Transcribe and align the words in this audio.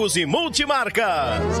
e 0.00 0.24
multimarcas. 0.24 1.60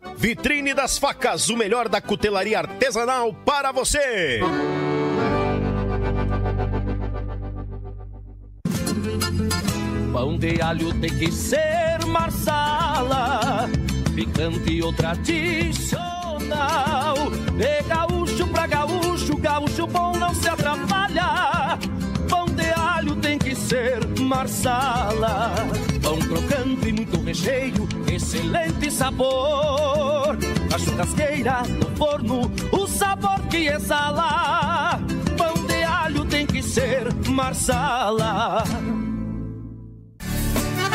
Vitrine 0.17 0.73
das 0.73 0.97
Facas, 0.97 1.49
o 1.49 1.57
melhor 1.57 1.87
da 1.87 2.01
cutelaria 2.01 2.59
artesanal 2.59 3.33
para 3.33 3.71
você. 3.71 4.41
Pão 10.11 10.37
de 10.37 10.61
alho 10.61 10.93
tem 10.99 11.09
que 11.09 11.31
ser 11.31 12.05
marsala, 12.05 13.69
picante 14.13 14.81
ou 14.81 14.93
tradicional. 14.93 17.15
De 17.57 17.81
gaúcho 17.87 18.47
pra 18.47 18.67
gaúcho, 18.67 19.37
gaúcho 19.37 19.87
bom 19.87 20.17
não 20.17 20.33
se 20.33 20.49
atrapalha. 20.49 21.77
Pão 22.29 22.45
de 22.45 22.71
alho 22.75 23.15
tem 23.15 23.37
que 23.37 23.55
ser 23.55 24.05
marsala. 24.19 25.53
Pão 26.01 26.19
crocante 26.19 26.89
e 26.89 26.93
muito 26.93 27.20
recheio, 27.31 27.87
excelente 28.13 28.91
sabor. 28.91 30.37
Na 30.69 30.77
churrasqueira, 30.77 31.63
no 31.63 31.95
forno, 31.95 32.51
o 32.73 32.87
sabor 32.87 33.39
que 33.49 33.67
exala. 33.67 34.99
Pão 35.37 35.53
de 35.65 35.81
alho 35.81 36.25
tem 36.25 36.45
que 36.45 36.61
ser 36.61 37.07
marsala. 37.29 38.63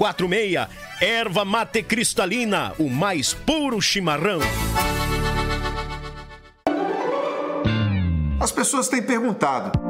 54991563146. 0.00 0.68
Erva 1.00 1.44
mate 1.44 1.82
cristalina, 1.82 2.72
o 2.78 2.88
mais 2.88 3.34
puro 3.34 3.80
chimarrão. 3.80 4.40
As 8.40 8.50
pessoas 8.50 8.88
têm 8.88 9.02
perguntado: 9.02 9.89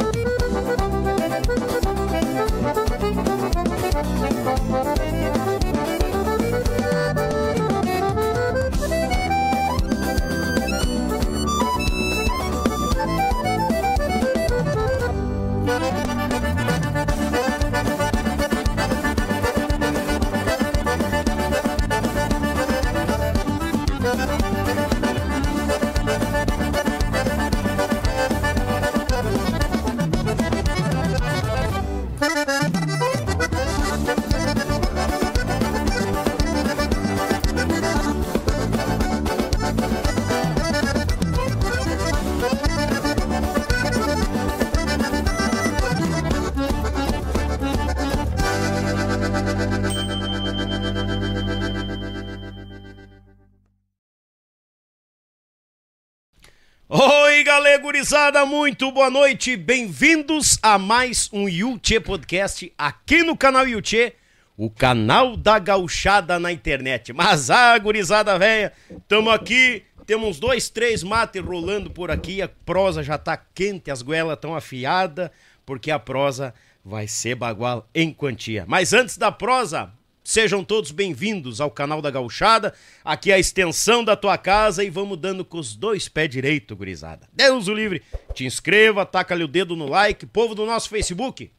Gurizada, 58.01 58.43
muito 58.47 58.91
boa 58.91 59.11
noite, 59.11 59.55
bem-vindos 59.55 60.57
a 60.63 60.79
mais 60.79 61.29
um 61.31 61.47
Yuchê 61.47 61.99
Podcast 61.99 62.73
aqui 62.75 63.21
no 63.21 63.37
canal 63.37 63.67
Yuchê, 63.67 64.13
o 64.57 64.71
canal 64.71 65.37
da 65.37 65.59
gauchada 65.59 66.39
na 66.39 66.51
internet. 66.51 67.13
Mas 67.13 67.51
a 67.51 67.73
ah, 67.73 67.77
gurizada 67.77 68.39
velha, 68.39 68.73
tamo 69.07 69.29
aqui, 69.29 69.83
temos 70.07 70.39
dois, 70.39 70.67
três 70.67 71.03
mates 71.03 71.43
rolando 71.43 71.91
por 71.91 72.09
aqui, 72.09 72.41
a 72.41 72.49
prosa 72.49 73.03
já 73.03 73.19
tá 73.19 73.37
quente, 73.37 73.91
as 73.91 74.01
goelas 74.01 74.39
tão 74.41 74.55
afiadas, 74.55 75.29
porque 75.63 75.91
a 75.91 75.99
prosa 75.99 76.55
vai 76.83 77.07
ser 77.07 77.35
bagual 77.35 77.87
em 77.93 78.11
quantia. 78.11 78.65
Mas 78.67 78.93
antes 78.93 79.15
da 79.15 79.31
prosa, 79.31 79.91
Sejam 80.23 80.63
todos 80.63 80.91
bem-vindos 80.91 81.59
ao 81.59 81.71
canal 81.71 81.99
da 81.99 82.11
Gauchada. 82.11 82.75
Aqui 83.03 83.31
é 83.31 83.35
a 83.35 83.39
extensão 83.39 84.03
da 84.03 84.15
tua 84.15 84.37
casa 84.37 84.83
e 84.83 84.89
vamos 84.89 85.17
dando 85.17 85.43
com 85.43 85.57
os 85.57 85.75
dois 85.75 86.07
pés 86.07 86.29
direito, 86.29 86.75
gurizada. 86.75 87.27
Deus 87.33 87.67
o 87.67 87.73
livre. 87.73 88.03
Te 88.31 88.45
inscreva, 88.45 89.03
taca-lhe 89.03 89.43
o 89.43 89.47
dedo 89.47 89.75
no 89.75 89.89
like. 89.89 90.27
Povo 90.27 90.53
do 90.53 90.63
nosso 90.63 90.89
Facebook, 90.89 91.51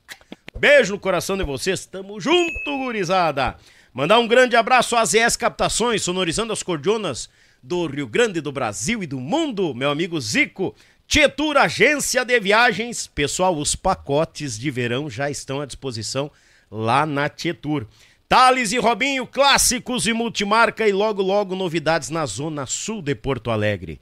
beijo 0.56 0.92
no 0.92 1.00
coração 1.00 1.36
de 1.36 1.42
vocês. 1.42 1.84
Tamo 1.86 2.20
junto, 2.20 2.78
gurizada. 2.78 3.56
Mandar 3.92 4.20
um 4.20 4.28
grande 4.28 4.54
abraço 4.54 4.94
às 4.94 5.12
ES 5.12 5.36
Captações, 5.36 6.02
sonorizando 6.02 6.52
as 6.52 6.62
cordionas 6.62 7.28
do 7.60 7.84
Rio 7.86 8.06
Grande 8.06 8.40
do 8.40 8.52
Brasil 8.52 9.02
e 9.02 9.08
do 9.08 9.18
mundo. 9.18 9.74
Meu 9.74 9.90
amigo 9.90 10.20
Zico. 10.20 10.72
Tietur 11.08 11.56
Agência 11.56 12.24
de 12.24 12.38
Viagens. 12.38 13.08
Pessoal, 13.08 13.56
os 13.58 13.74
pacotes 13.74 14.56
de 14.56 14.70
verão 14.70 15.10
já 15.10 15.28
estão 15.28 15.60
à 15.60 15.66
disposição 15.66 16.30
lá 16.70 17.04
na 17.04 17.28
Tietur. 17.28 17.86
Thales 18.32 18.72
e 18.72 18.78
Robinho, 18.78 19.26
clássicos 19.26 20.06
e 20.06 20.14
multimarca 20.14 20.88
e 20.88 20.90
logo 20.90 21.20
logo 21.20 21.54
novidades 21.54 22.08
na 22.08 22.24
zona 22.24 22.64
sul 22.64 23.02
de 23.02 23.14
Porto 23.14 23.50
Alegre. 23.50 24.00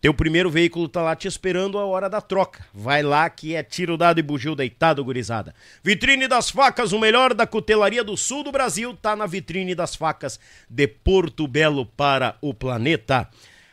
Teu 0.00 0.12
primeiro 0.12 0.50
veículo 0.50 0.88
tá 0.88 1.00
lá 1.00 1.14
te 1.14 1.28
esperando 1.28 1.78
a 1.78 1.86
hora 1.86 2.10
da 2.10 2.20
troca. 2.20 2.66
Vai 2.74 3.04
lá 3.04 3.30
que 3.30 3.54
é 3.54 3.62
tiro 3.62 3.96
dado 3.96 4.18
e 4.18 4.22
bugio 4.22 4.56
deitado, 4.56 5.04
gurizada. 5.04 5.54
Vitrine 5.80 6.26
das 6.26 6.50
Facas, 6.50 6.92
o 6.92 6.98
melhor 6.98 7.34
da 7.34 7.46
cutelaria 7.46 8.02
do 8.02 8.16
sul 8.16 8.42
do 8.42 8.50
Brasil, 8.50 8.98
tá 9.00 9.14
na 9.14 9.26
vitrine 9.26 9.76
das 9.76 9.94
facas 9.94 10.40
de 10.68 10.88
Porto 10.88 11.46
Belo 11.46 11.86
para 11.86 12.36
o 12.40 12.52
planeta. 12.52 13.30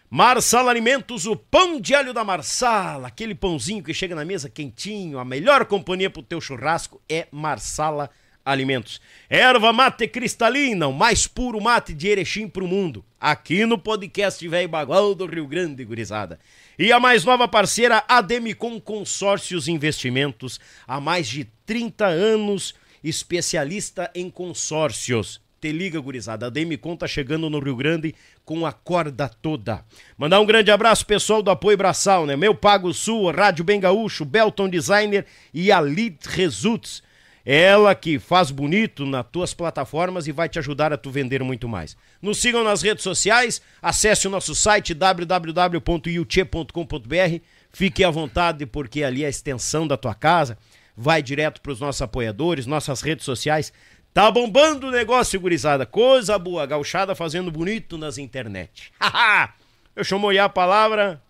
Marsala 0.08 0.70
Alimentos, 0.70 1.26
o 1.26 1.36
pão 1.36 1.82
de 1.82 1.96
alho 1.96 2.14
da 2.14 2.24
Marsala, 2.24 3.08
aquele 3.08 3.34
pãozinho 3.34 3.84
que 3.84 3.92
chega 3.92 4.14
na 4.14 4.24
mesa 4.24 4.52
quentinho, 4.52 5.18
a 5.18 5.26
melhor 5.26 5.66
companhia 5.66 6.12
pro 6.12 6.22
teu 6.22 6.40
churrasco 6.40 7.02
é 7.10 7.28
Marsala 7.32 8.04
Alimentos 8.04 8.29
alimentos. 8.52 9.00
Erva 9.30 9.72
mate 9.72 10.08
cristalina, 10.08 10.88
o 10.88 10.94
mais 10.94 11.28
puro 11.28 11.62
mate 11.62 11.94
de 11.94 12.08
Erechim 12.08 12.48
pro 12.48 12.68
mundo. 12.68 13.06
Aqui 13.20 13.66
no 13.66 13.78
podcast 13.78 14.46
Velho 14.48 14.68
Bagual 14.68 15.14
do 15.14 15.26
Rio 15.26 15.46
Grande, 15.46 15.86
gurizada. 15.86 16.40
E 16.78 16.92
a 16.92 17.00
mais 17.00 17.24
nova 17.24 17.48
parceira, 17.48 18.04
a 18.08 18.22
Demicon 18.22 18.80
Consórcios 18.80 19.68
Investimentos. 19.68 20.60
Há 20.88 21.00
mais 21.00 21.28
de 21.28 21.46
30 21.66 22.06
anos, 22.08 22.74
especialista 23.04 24.10
em 24.16 24.30
consórcios. 24.30 25.40
Te 25.62 25.72
liga, 25.74 26.00
gurizada. 26.00 26.48
A 26.48 26.50
Demicon 26.50 26.96
tá 26.96 27.06
chegando 27.06 27.50
no 27.50 27.60
Rio 27.60 27.76
Grande 27.76 28.16
com 28.46 28.66
a 28.66 28.72
corda 28.72 29.28
toda. 29.28 29.84
Mandar 30.18 30.40
um 30.40 30.46
grande 30.46 30.72
abraço 30.72 31.06
pessoal 31.06 31.44
do 31.44 31.52
Apoio 31.52 31.78
Braçal, 31.78 32.26
né? 32.26 32.36
Meu 32.36 32.56
Pago 32.56 32.94
Sul, 32.94 33.30
Rádio 33.30 33.66
Bem 33.66 33.80
Gaúcho, 33.80 34.24
Belton 34.24 34.70
Designer 34.70 35.26
e 35.54 35.72
a 35.72 35.80
Lead 35.80 36.18
Results. 36.30 37.04
Ela 37.46 37.96
que 37.96 38.20
faz 38.20 38.52
bonito 38.52 39.06
nas 39.06 39.26
tuas 39.32 39.54
plataformas 39.54 40.28
e 40.28 40.32
vai 40.32 40.50
te 40.50 40.60
ajudar 40.60 40.94
a 40.94 40.98
tu 40.98 41.10
vender 41.10 41.44
muito 41.44 41.68
mais. 41.68 41.98
Nos 42.22 42.40
sigam 42.40 42.64
nas 42.64 42.82
redes 42.82 43.04
sociais, 43.04 43.62
acesse 43.82 44.28
o 44.28 44.30
nosso 44.30 44.54
site 44.54 44.94
www.yuche.com.br. 44.94 47.44
Fique 47.72 48.04
à 48.04 48.10
vontade 48.10 48.66
porque 48.66 49.04
ali 49.04 49.24
é 49.24 49.28
a 49.28 49.30
extensão 49.30 49.88
da 49.88 49.96
tua 49.96 50.14
casa. 50.14 50.58
Vai 50.96 51.24
direto 51.24 51.62
para 51.62 51.72
os 51.72 51.80
nossos 51.80 52.02
apoiadores, 52.02 52.66
nossas 52.66 53.02
redes 53.02 53.24
sociais. 53.24 53.72
Tá 54.14 54.30
bombando 54.30 54.88
o 54.88 54.92
negócio, 54.92 55.40
gurizada. 55.40 55.86
Coisa 55.86 56.38
boa, 56.38 56.66
gauchada 56.66 57.16
fazendo 57.16 57.52
bonito 57.52 57.98
nas 57.98 58.18
internet. 58.18 58.92
Haha! 59.00 59.54
Eu 59.96 60.04
chamo 60.04 60.30
a 60.30 60.50
palavra 60.50 61.22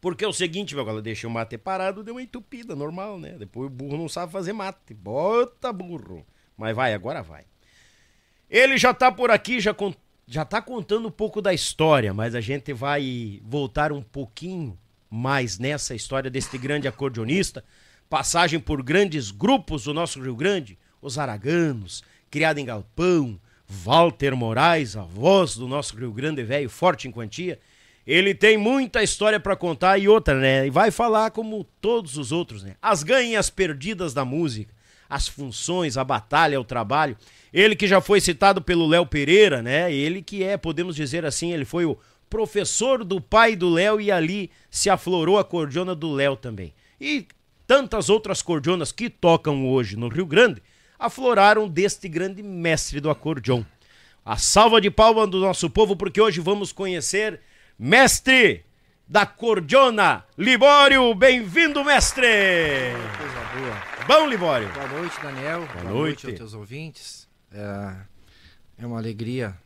porque 0.00 0.24
é 0.24 0.28
o 0.28 0.32
seguinte, 0.32 0.74
meu 0.74 0.84
galera, 0.84 1.02
deixei 1.02 1.28
o 1.28 1.32
mate 1.32 1.58
parado, 1.58 2.04
deu 2.04 2.14
uma 2.14 2.22
entupida, 2.22 2.76
normal, 2.76 3.18
né? 3.18 3.36
Depois 3.38 3.66
o 3.66 3.70
burro 3.70 3.96
não 3.96 4.08
sabe 4.08 4.30
fazer 4.30 4.52
mate. 4.52 4.94
Bota 4.94 5.72
burro. 5.72 6.24
Mas 6.56 6.74
vai, 6.74 6.94
agora 6.94 7.22
vai. 7.22 7.44
Ele 8.48 8.78
já 8.78 8.94
tá 8.94 9.10
por 9.10 9.30
aqui, 9.30 9.60
já, 9.60 9.74
con 9.74 9.92
já 10.26 10.44
tá 10.44 10.62
contando 10.62 11.08
um 11.08 11.10
pouco 11.10 11.42
da 11.42 11.52
história, 11.52 12.14
mas 12.14 12.34
a 12.34 12.40
gente 12.40 12.72
vai 12.72 13.40
voltar 13.44 13.92
um 13.92 14.02
pouquinho 14.02 14.78
mais 15.10 15.58
nessa 15.58 15.94
história 15.94 16.30
deste 16.30 16.56
grande 16.56 16.86
acordeonista. 16.86 17.64
Passagem 18.08 18.60
por 18.60 18.82
grandes 18.82 19.30
grupos 19.30 19.84
do 19.84 19.92
nosso 19.92 20.20
Rio 20.22 20.36
Grande, 20.36 20.78
os 21.02 21.18
Araganos, 21.18 22.02
criado 22.30 22.58
em 22.58 22.64
Galpão, 22.64 23.38
Walter 23.66 24.34
Moraes, 24.34 24.96
a 24.96 25.02
voz 25.02 25.56
do 25.56 25.68
nosso 25.68 25.96
Rio 25.96 26.12
Grande 26.12 26.42
velho, 26.42 26.70
forte 26.70 27.08
em 27.08 27.10
quantia 27.10 27.58
ele 28.08 28.34
tem 28.34 28.56
muita 28.56 29.02
história 29.02 29.38
para 29.38 29.54
contar 29.54 29.98
e 29.98 30.08
outra, 30.08 30.34
né? 30.34 30.66
E 30.66 30.70
vai 30.70 30.90
falar 30.90 31.30
como 31.30 31.62
todos 31.78 32.16
os 32.16 32.32
outros, 32.32 32.62
né? 32.62 32.74
As 32.80 33.02
ganhas 33.02 33.50
perdidas 33.50 34.14
da 34.14 34.24
música, 34.24 34.72
as 35.10 35.28
funções, 35.28 35.98
a 35.98 36.02
batalha, 36.04 36.58
o 36.58 36.64
trabalho. 36.64 37.18
Ele 37.52 37.76
que 37.76 37.86
já 37.86 38.00
foi 38.00 38.18
citado 38.18 38.62
pelo 38.62 38.86
Léo 38.86 39.04
Pereira, 39.04 39.62
né? 39.62 39.92
Ele 39.92 40.22
que 40.22 40.42
é, 40.42 40.56
podemos 40.56 40.96
dizer 40.96 41.26
assim, 41.26 41.52
ele 41.52 41.66
foi 41.66 41.84
o 41.84 41.98
professor 42.30 43.04
do 43.04 43.20
pai 43.20 43.54
do 43.54 43.68
Léo 43.68 44.00
e 44.00 44.10
ali 44.10 44.50
se 44.70 44.88
aflorou 44.88 45.38
a 45.38 45.44
cordiona 45.44 45.94
do 45.94 46.10
Léo 46.10 46.34
também. 46.34 46.72
E 46.98 47.26
tantas 47.66 48.08
outras 48.08 48.40
cordionas 48.40 48.90
que 48.90 49.10
tocam 49.10 49.68
hoje 49.68 49.98
no 49.98 50.08
Rio 50.08 50.24
Grande 50.24 50.62
afloraram 50.98 51.68
deste 51.68 52.08
grande 52.08 52.42
mestre 52.42 53.00
do 53.00 53.10
acordeon. 53.10 53.64
A 54.24 54.38
salva 54.38 54.80
de 54.80 54.90
palmas 54.90 55.28
do 55.28 55.40
nosso 55.40 55.68
povo, 55.68 55.94
porque 55.94 56.22
hoje 56.22 56.40
vamos 56.40 56.72
conhecer 56.72 57.38
mestre 57.78 58.64
da 59.06 59.24
cordiona, 59.24 60.24
Libório. 60.36 61.14
Bem-vindo, 61.14 61.84
mestre! 61.84 62.26
Coisa 63.16 63.40
boa. 63.54 64.06
Bom, 64.06 64.28
Libório. 64.28 64.68
Boa 64.72 64.88
noite, 64.88 65.14
Daniel. 65.22 65.60
Boa, 65.60 65.72
boa 65.72 65.84
noite. 65.84 66.24
noite 66.24 66.26
aos 66.26 66.34
teus 66.34 66.54
ouvintes. 66.54 67.28
É, 67.52 67.94
é 68.78 68.86
uma 68.86 68.98
alegria 68.98 69.56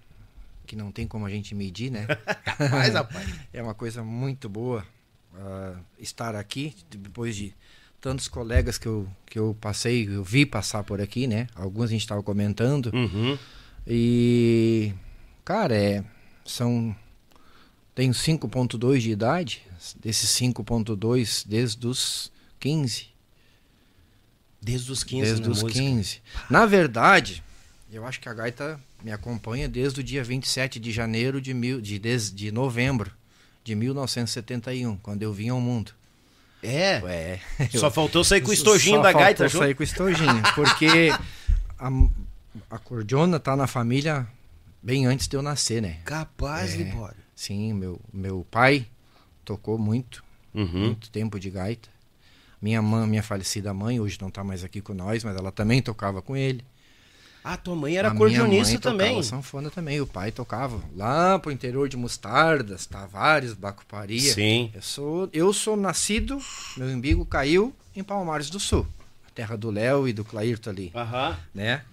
que 0.66 0.76
não 0.76 0.92
tem 0.92 1.06
como 1.06 1.24
a 1.24 1.30
gente 1.30 1.54
medir, 1.54 1.90
né? 1.90 2.06
Mas, 2.70 2.92
rapaz. 2.92 3.26
é 3.50 3.62
uma 3.62 3.74
coisa 3.74 4.04
muito 4.04 4.46
boa 4.46 4.84
uh, 5.32 5.78
estar 5.98 6.36
aqui 6.36 6.76
depois 6.90 7.34
de 7.34 7.54
tantos 7.98 8.28
colegas 8.28 8.76
que 8.76 8.86
eu, 8.86 9.08
que 9.24 9.38
eu 9.38 9.56
passei, 9.58 10.06
eu 10.06 10.22
vi 10.22 10.44
passar 10.44 10.84
por 10.84 11.00
aqui, 11.00 11.26
né? 11.26 11.46
Alguns 11.54 11.84
a 11.84 11.92
gente 11.92 12.02
estava 12.02 12.22
comentando. 12.22 12.90
Uhum. 12.92 13.38
E, 13.86 14.92
cara, 15.44 15.74
é, 15.74 16.04
são 16.44 16.94
tenho 17.94 18.12
5.2 18.12 18.98
de 18.98 19.10
idade, 19.10 19.62
desses 19.96 20.30
5.2 20.30 21.44
desde 21.46 21.86
os 21.86 22.32
15. 22.58 23.06
Desde 24.60 24.92
os 24.92 25.02
15, 25.02 25.22
Desde 25.22 25.50
os 25.50 25.62
15. 25.62 26.22
Na 26.48 26.64
verdade, 26.66 27.42
eu 27.92 28.06
acho 28.06 28.20
que 28.20 28.28
a 28.28 28.34
gaita 28.34 28.80
me 29.02 29.10
acompanha 29.10 29.68
desde 29.68 30.00
o 30.00 30.02
dia 30.02 30.22
27 30.22 30.78
de 30.78 30.92
janeiro 30.92 31.40
de, 31.40 31.52
mil, 31.52 31.80
de, 31.80 31.98
de, 31.98 32.30
de 32.30 32.52
novembro 32.52 33.10
de 33.64 33.74
1971, 33.74 34.96
quando 34.98 35.22
eu 35.22 35.32
vim 35.32 35.48
ao 35.48 35.60
mundo. 35.60 35.92
É? 36.62 37.40
É. 37.60 37.68
Só 37.76 37.90
faltou 37.90 38.22
sair 38.22 38.40
com 38.40 38.50
o 38.50 38.54
estojinho 38.54 39.02
da 39.02 39.12
gaita? 39.12 39.48
Só 39.48 39.58
sair 39.58 39.74
com 39.74 39.82
o 39.82 39.84
estojinho, 39.84 40.42
porque 40.54 41.10
a, 41.78 41.88
a 42.70 42.78
cordiona 42.78 43.40
tá 43.40 43.56
na 43.56 43.66
família 43.66 44.26
bem 44.80 45.06
antes 45.06 45.26
de 45.26 45.36
eu 45.36 45.42
nascer, 45.42 45.82
né? 45.82 45.98
Capaz, 46.04 46.74
é. 46.74 46.76
Libório. 46.76 47.21
Sim, 47.42 47.72
meu, 47.72 48.00
meu 48.12 48.46
pai 48.48 48.86
tocou 49.44 49.76
muito, 49.76 50.22
uhum. 50.54 50.78
muito 50.78 51.10
tempo 51.10 51.40
de 51.40 51.50
gaita. 51.50 51.88
Minha 52.60 52.80
mãe, 52.80 53.04
minha 53.08 53.22
falecida 53.22 53.74
mãe, 53.74 53.98
hoje 53.98 54.16
não 54.20 54.28
está 54.28 54.44
mais 54.44 54.62
aqui 54.62 54.80
com 54.80 54.94
nós, 54.94 55.24
mas 55.24 55.36
ela 55.36 55.50
também 55.50 55.82
tocava 55.82 56.22
com 56.22 56.36
ele. 56.36 56.64
Ah, 57.42 57.56
tua 57.56 57.74
mãe 57.74 57.96
era 57.96 58.12
acordeonista 58.12 58.78
também? 58.78 59.20
Sanfona 59.24 59.70
também, 59.70 60.00
o 60.00 60.06
pai 60.06 60.30
tocava 60.30 60.80
lá 60.94 61.36
pro 61.36 61.50
interior 61.50 61.88
de 61.88 61.96
Mostardas, 61.96 62.86
Tavares, 62.86 63.54
Bacuparia. 63.54 64.32
Sim. 64.32 64.70
Eu 64.72 64.82
sou, 64.82 65.28
eu 65.32 65.52
sou 65.52 65.76
nascido, 65.76 66.40
meu 66.76 66.86
umbigo 66.86 67.26
caiu 67.26 67.74
em 67.96 68.04
Palmares 68.04 68.50
do 68.50 68.60
Sul, 68.60 68.86
a 69.26 69.30
terra 69.32 69.56
do 69.56 69.68
Léo 69.68 70.06
e 70.06 70.12
do 70.12 70.24
Clairto 70.24 70.70
ali, 70.70 70.92
Aham. 70.94 71.36
né? 71.52 71.84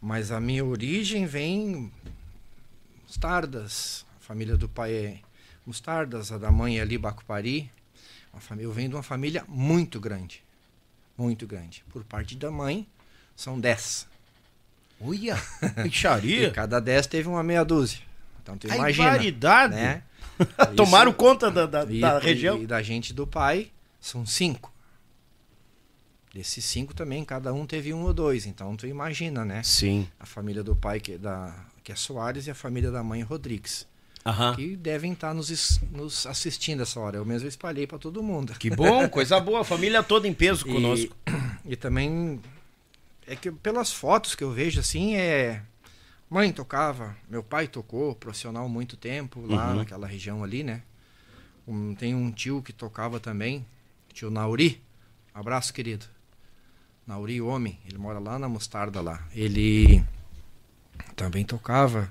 Mas 0.00 0.32
a 0.32 0.40
minha 0.40 0.64
origem 0.64 1.26
vem 1.26 1.92
Mostardas, 3.06 4.03
família 4.24 4.56
do 4.56 4.68
pai 4.68 4.92
é 4.92 5.18
Mostardas, 5.66 6.32
a 6.32 6.38
da 6.38 6.50
mãe 6.50 6.78
é 6.78 6.82
ali 6.82 6.96
Bacupari. 6.98 7.70
Uma 8.32 8.40
família, 8.40 8.66
eu 8.66 8.72
venho 8.72 8.88
de 8.88 8.94
uma 8.96 9.02
família 9.02 9.44
muito 9.46 10.00
grande. 10.00 10.42
Muito 11.16 11.46
grande. 11.46 11.84
Por 11.90 12.02
parte 12.04 12.34
da 12.36 12.50
mãe, 12.50 12.86
são 13.36 13.60
dez. 13.60 14.06
Olha, 15.00 15.36
pixaria. 15.82 16.48
e 16.48 16.50
cada 16.50 16.80
dez 16.80 17.06
teve 17.06 17.28
uma 17.28 17.42
meia 17.42 17.64
dúzia. 17.64 18.00
Então 18.42 18.56
tu 18.58 18.70
A 18.70 18.76
imagina. 18.76 19.10
variedade. 19.10 19.74
Né? 19.74 20.02
Tomaram 20.76 21.12
conta 21.12 21.50
da, 21.50 21.66
da, 21.66 21.84
E, 21.84 22.00
da 22.00 22.18
e- 22.18 22.22
região? 22.22 22.60
E 22.60 22.66
da 22.66 22.82
gente 22.82 23.12
do 23.14 23.26
pai, 23.26 23.70
são 24.00 24.26
cinco. 24.26 24.72
Desses 26.32 26.64
cinco 26.64 26.92
também, 26.94 27.24
cada 27.24 27.52
um 27.52 27.64
teve 27.64 27.94
um 27.94 28.02
ou 28.02 28.12
dois. 28.12 28.44
Então 28.44 28.74
tu 28.76 28.86
imagina, 28.86 29.44
né? 29.44 29.62
Sim. 29.62 30.08
A 30.18 30.26
família 30.26 30.64
do 30.64 30.74
pai, 30.74 30.98
que 30.98 31.12
é, 31.12 31.18
da, 31.18 31.54
que 31.84 31.92
é 31.92 31.94
Soares, 31.94 32.46
e 32.48 32.50
a 32.50 32.54
família 32.54 32.90
da 32.90 33.02
mãe 33.04 33.22
Rodrigues. 33.22 33.86
Aham. 34.24 34.54
Que 34.56 34.74
devem 34.76 35.12
estar 35.12 35.34
nos, 35.34 35.80
nos 35.90 36.26
assistindo 36.26 36.82
essa 36.82 36.98
hora. 36.98 37.18
Eu 37.18 37.24
mesmo 37.26 37.46
espalhei 37.48 37.86
para 37.86 37.98
todo 37.98 38.22
mundo. 38.22 38.54
Que 38.58 38.70
bom, 38.70 39.06
coisa 39.10 39.38
boa. 39.38 39.60
A 39.60 39.64
família 39.64 40.02
toda 40.02 40.26
em 40.26 40.32
peso 40.32 40.64
conosco. 40.64 41.14
E, 41.66 41.72
e 41.72 41.76
também 41.76 42.40
é 43.26 43.36
que 43.36 43.50
pelas 43.52 43.92
fotos 43.92 44.34
que 44.34 44.42
eu 44.42 44.50
vejo 44.50 44.80
assim 44.80 45.14
é 45.16 45.62
mãe 46.30 46.50
tocava, 46.52 47.14
meu 47.28 47.42
pai 47.42 47.68
tocou 47.68 48.14
profissional 48.14 48.68
muito 48.68 48.96
tempo 48.96 49.44
lá 49.46 49.68
Uhum. 49.70 49.76
naquela 49.76 50.06
região 50.06 50.42
ali, 50.42 50.62
né? 50.64 50.82
Um- 51.68 51.94
tem 51.94 52.14
um 52.14 52.30
tio 52.32 52.62
que 52.62 52.72
tocava 52.72 53.20
também, 53.20 53.64
tio 54.12 54.30
Nauri. 54.30 54.82
Abraço, 55.34 55.72
querido. 55.72 56.06
Nauri 57.06 57.40
homem, 57.42 57.78
ele 57.86 57.98
mora 57.98 58.18
lá 58.18 58.38
na 58.38 58.48
Mostarda 58.48 59.00
lá. 59.02 59.22
Ele 59.34 60.02
também 61.14 61.44
tocava. 61.44 62.10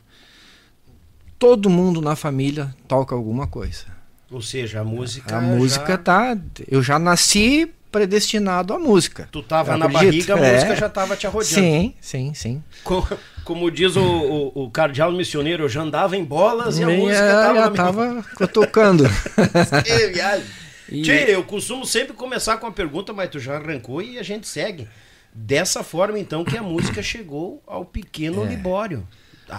Todo 1.43 1.69
mundo 1.69 1.99
na 2.01 2.15
família 2.15 2.73
toca 2.87 3.13
alguma 3.13 3.45
coisa. 3.47 3.83
Ou 4.31 4.41
seja, 4.41 4.79
a 4.79 4.83
música. 4.85 5.35
A 5.37 5.41
música 5.41 5.87
já- 5.91 5.97
tá. 5.97 6.37
Eu 6.69 6.81
já 6.81 6.97
nasci 6.97 7.69
predestinado 7.91 8.73
à 8.73 8.79
música. 8.79 9.27
Tu 9.29 9.43
tava 9.43 9.75
na 9.75 9.89
barriga, 9.89 10.35
a 10.35 10.39
É. 10.39 10.53
música 10.53 10.75
já 10.77 10.87
tava 10.87 11.17
te 11.17 11.27
arrodeando. 11.27 11.53
Sim, 11.55 11.93
sim, 11.99 12.33
sim. 12.33 12.63
Co- 12.85 13.05
Como, 13.43 13.69
diz 13.69 13.97
o, 13.97 14.01
o, 14.01 14.63
o 14.63 14.71
cardeal 14.71 15.11
missioneiro, 15.11 15.65
eu 15.65 15.69
já 15.69 15.81
andava 15.81 16.15
em 16.15 16.23
bolas 16.23 16.79
e 16.79 16.83
a 16.85 16.87
música 16.87 17.19
tava 17.19 17.59
já 17.59 17.69
na 17.69 17.69
minha- 17.71 18.23
tava 18.23 18.47
tocando. 18.47 19.03
Que 19.83 20.07
viagem. 20.07 20.45
E- 20.87 21.01
Tchê, 21.01 21.25
eu 21.27 21.43
costumo 21.43 21.85
sempre 21.85 22.13
começar 22.13 22.55
com 22.55 22.67
a 22.67 22.71
pergunta, 22.71 23.11
mas 23.11 23.29
tu 23.29 23.37
já 23.37 23.57
arrancou 23.57 24.01
e 24.01 24.17
a 24.17 24.23
gente 24.23 24.47
segue. 24.47 24.87
Dessa 25.33 25.83
forma, 25.83 26.17
então, 26.17 26.45
que 26.45 26.55
a 26.57 26.63
música 26.63 27.03
chegou 27.03 27.61
ao 27.67 27.83
pequeno 27.83 28.45
Libório. 28.45 29.05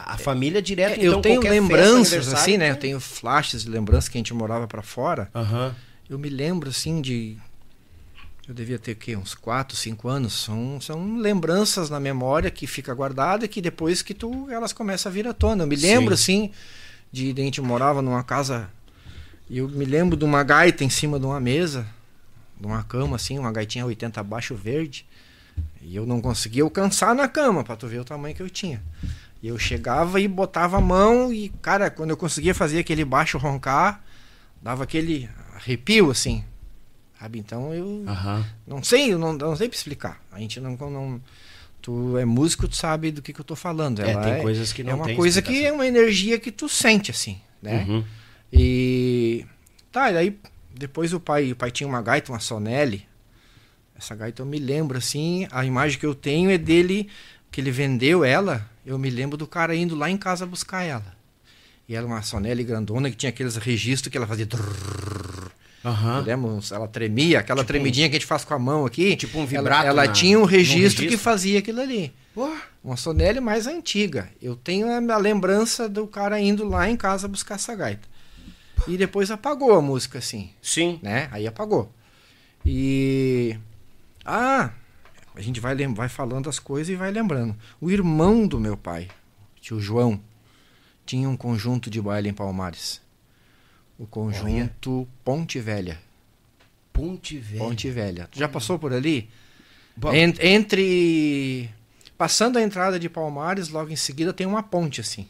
A, 0.04 0.14
a 0.14 0.18
família 0.18 0.60
direta, 0.62 0.94
então, 1.00 1.04
É. 1.04 1.16
eu 1.16 1.20
tenho 1.20 1.40
festa, 1.42 1.54
lembranças 1.54 2.12
aniversário, 2.12 2.38
assim, 2.38 2.56
né? 2.56 2.70
Eu 2.70 2.76
tenho 2.76 3.00
flashes 3.00 3.62
de 3.64 3.70
lembranças 3.70 4.08
que 4.08 4.16
a 4.16 4.20
gente 4.20 4.34
morava 4.34 4.66
pra 4.66 4.82
fora. 4.82 5.28
Aham. 5.34 5.74
Eu 6.08 6.18
me 6.18 6.28
lembro 6.28 6.68
assim 6.68 7.00
de 7.00 7.36
eu 8.46 8.52
devia 8.54 8.78
ter 8.78 8.92
o 8.92 8.96
quê? 8.96 9.16
uns 9.16 9.34
4, 9.34 9.74
5 9.76 10.06
anos. 10.08 10.34
São, 10.34 10.78
são 10.80 11.16
lembranças 11.16 11.88
na 11.88 11.98
memória 11.98 12.50
que 12.50 12.66
fica 12.66 12.92
guardada 12.94 13.46
e 13.46 13.48
que 13.48 13.60
depois 13.62 14.02
que 14.02 14.12
tu 14.12 14.48
elas 14.50 14.72
começam 14.72 15.10
a 15.10 15.12
vir 15.12 15.26
à 15.26 15.32
tona. 15.32 15.62
Eu 15.62 15.66
me 15.66 15.76
lembro 15.76 16.12
assim 16.12 16.50
de, 17.10 17.32
de 17.32 17.40
a 17.40 17.44
gente 17.44 17.60
morava 17.62 18.02
numa 18.02 18.22
casa 18.22 18.68
e 19.48 19.58
eu 19.58 19.68
me 19.68 19.84
lembro 19.86 20.16
de 20.16 20.24
uma 20.24 20.42
gaita 20.42 20.84
em 20.84 20.90
cima 20.90 21.18
de 21.18 21.24
uma 21.24 21.40
mesa, 21.40 21.86
de 22.60 22.66
uma 22.66 22.82
cama 22.82 23.16
assim, 23.16 23.38
uma 23.38 23.50
gaitinha 23.52 23.86
80 23.86 24.22
baixo 24.22 24.54
verde. 24.54 25.06
E 25.80 25.94
eu 25.96 26.04
não 26.04 26.20
conseguia 26.20 26.62
alcançar 26.64 27.14
na 27.14 27.28
cama 27.28 27.62
para 27.64 27.76
tu 27.76 27.86
ver 27.86 28.00
o 28.00 28.04
tamanho 28.04 28.34
que 28.34 28.42
eu 28.42 28.50
tinha. 28.50 28.82
E 29.44 29.48
eu 29.48 29.58
chegava 29.58 30.18
e 30.22 30.26
botava 30.26 30.78
a 30.78 30.80
mão 30.80 31.30
e, 31.30 31.50
cara, 31.60 31.90
quando 31.90 32.08
eu 32.08 32.16
conseguia 32.16 32.54
fazer 32.54 32.78
aquele 32.78 33.04
baixo 33.04 33.36
roncar, 33.36 34.02
dava 34.62 34.84
aquele 34.84 35.28
arrepio 35.54 36.10
assim. 36.10 36.42
Sabe? 37.20 37.40
Então 37.40 37.74
eu 37.74 38.06
não 38.66 38.82
sei, 38.82 39.12
eu 39.12 39.18
não, 39.18 39.34
não 39.34 39.54
sei 39.54 39.68
pra 39.68 39.76
explicar. 39.76 40.18
A 40.32 40.38
gente 40.38 40.58
não, 40.60 40.74
não 40.88 41.20
tu 41.82 42.16
é 42.16 42.24
músico, 42.24 42.66
tu 42.66 42.74
sabe 42.74 43.10
do 43.10 43.20
que, 43.20 43.34
que 43.34 43.40
eu 43.42 43.44
tô 43.44 43.54
falando. 43.54 44.00
É, 44.00 44.12
Ela 44.12 44.22
tem 44.22 44.40
coisas 44.40 44.72
que 44.72 44.82
não 44.82 44.92
É 44.92 44.94
uma 44.94 45.04
tem 45.04 45.14
coisa 45.14 45.42
que 45.42 45.50
explicação. 45.52 45.74
é 45.74 45.76
uma 45.76 45.86
energia 45.86 46.38
que 46.40 46.50
tu 46.50 46.66
sente 46.66 47.10
assim, 47.10 47.38
né? 47.60 47.84
Uhum. 47.86 48.02
E 48.50 49.44
tá, 49.92 50.10
e 50.10 50.16
aí 50.16 50.38
depois 50.74 51.12
o 51.12 51.20
pai, 51.20 51.52
o 51.52 51.56
pai 51.56 51.70
tinha 51.70 51.86
uma 51.86 52.00
gaita, 52.00 52.32
uma 52.32 52.40
Sonelli. 52.40 53.06
Essa 53.94 54.14
gaita 54.14 54.40
eu 54.40 54.46
me 54.46 54.58
lembro 54.58 54.96
assim, 54.96 55.46
a 55.50 55.66
imagem 55.66 55.98
que 55.98 56.06
eu 56.06 56.14
tenho 56.14 56.50
é 56.50 56.56
dele 56.56 57.10
que 57.50 57.60
ele 57.60 57.70
vendeu 57.70 58.24
ela. 58.24 58.72
Eu 58.84 58.98
me 58.98 59.08
lembro 59.10 59.36
do 59.36 59.46
cara 59.46 59.74
indo 59.74 59.94
lá 59.94 60.10
em 60.10 60.16
casa 60.16 60.44
buscar 60.46 60.82
ela. 60.82 61.14
E 61.88 61.94
era 61.94 62.04
uma 62.06 62.22
Sonelli 62.22 62.64
grandona 62.64 63.10
que 63.10 63.16
tinha 63.16 63.30
aqueles 63.30 63.56
registros 63.56 64.10
que 64.10 64.16
ela 64.16 64.26
fazia. 64.26 64.46
Aham. 65.84 66.18
Eu 66.18 66.24
lembro, 66.24 66.60
ela 66.70 66.88
tremia, 66.88 67.40
aquela 67.40 67.60
Tipo 67.62 67.68
tremidinha 67.68 68.08
que 68.08 68.16
a 68.16 68.18
gente 68.18 68.26
faz 68.26 68.44
com 68.44 68.54
a 68.54 68.58
mão 68.58 68.86
aqui. 68.86 69.16
Tipo 69.16 69.36
um 69.38 69.42
ela- 69.42 69.48
vibrato 69.48 69.86
Ela, 69.86 70.06
na- 70.06 70.12
tinha 70.12 70.38
um 70.38 70.42
num 70.42 70.46
registro, 70.46 71.00
que 71.02 71.04
registro. 71.04 71.18
fazia 71.18 71.58
aquilo 71.58 71.80
ali. 71.80 72.12
Uma 72.82 72.96
Sonelli 72.96 73.38
mais 73.40 73.66
antiga. 73.66 74.28
Eu 74.40 74.56
tenho 74.56 74.86
a 74.90 75.16
lembrança 75.18 75.88
do 75.88 76.06
cara 76.06 76.40
indo 76.40 76.66
lá 76.66 76.88
em 76.88 76.96
casa 76.96 77.28
buscar 77.28 77.56
essa 77.56 77.74
gaita. 77.74 78.08
E 78.88 78.96
depois 78.96 79.30
apagou 79.30 79.72
a 79.74 79.80
música, 79.82 80.18
assim, 80.18 80.50
Sim. 80.60 80.98
né? 81.02 81.28
Aí 81.30 81.46
apagou. 81.46 81.92
E. 82.64 83.56
Ah! 84.24 84.70
A 85.34 85.40
gente 85.40 85.60
vai, 85.60 85.74
vai 85.88 86.08
falando 86.08 86.48
as 86.48 86.58
coisas 86.58 86.88
e 86.88 86.96
vai 86.96 87.10
lembrando. 87.10 87.56
O 87.80 87.90
irmão 87.90 88.46
do 88.46 88.60
meu 88.60 88.76
pai, 88.76 89.08
tio 89.60 89.80
João, 89.80 90.20
tinha 91.04 91.28
um 91.28 91.36
conjunto 91.36 91.90
de 91.90 92.00
baile 92.00 92.28
em 92.28 92.34
Palmares. 92.34 93.00
O 93.98 94.06
conjunto 94.06 95.08
Ponte 95.24 95.58
Velha. 95.60 96.00
Ponte 96.92 97.38
Velha. 97.38 97.64
Ponte 97.64 97.90
Velha. 97.90 98.28
Tu 98.30 98.38
já 98.38 98.48
passou 98.48 98.78
por 98.78 98.92
ali? 98.92 99.28
Bom, 99.96 100.12
entre. 100.12 101.68
Passando 102.16 102.58
a 102.58 102.62
entrada 102.62 102.98
de 102.98 103.08
Palmares, 103.08 103.68
logo 103.68 103.90
em 103.90 103.96
seguida 103.96 104.32
tem 104.32 104.46
uma 104.46 104.62
ponte 104.62 105.00
assim. 105.00 105.28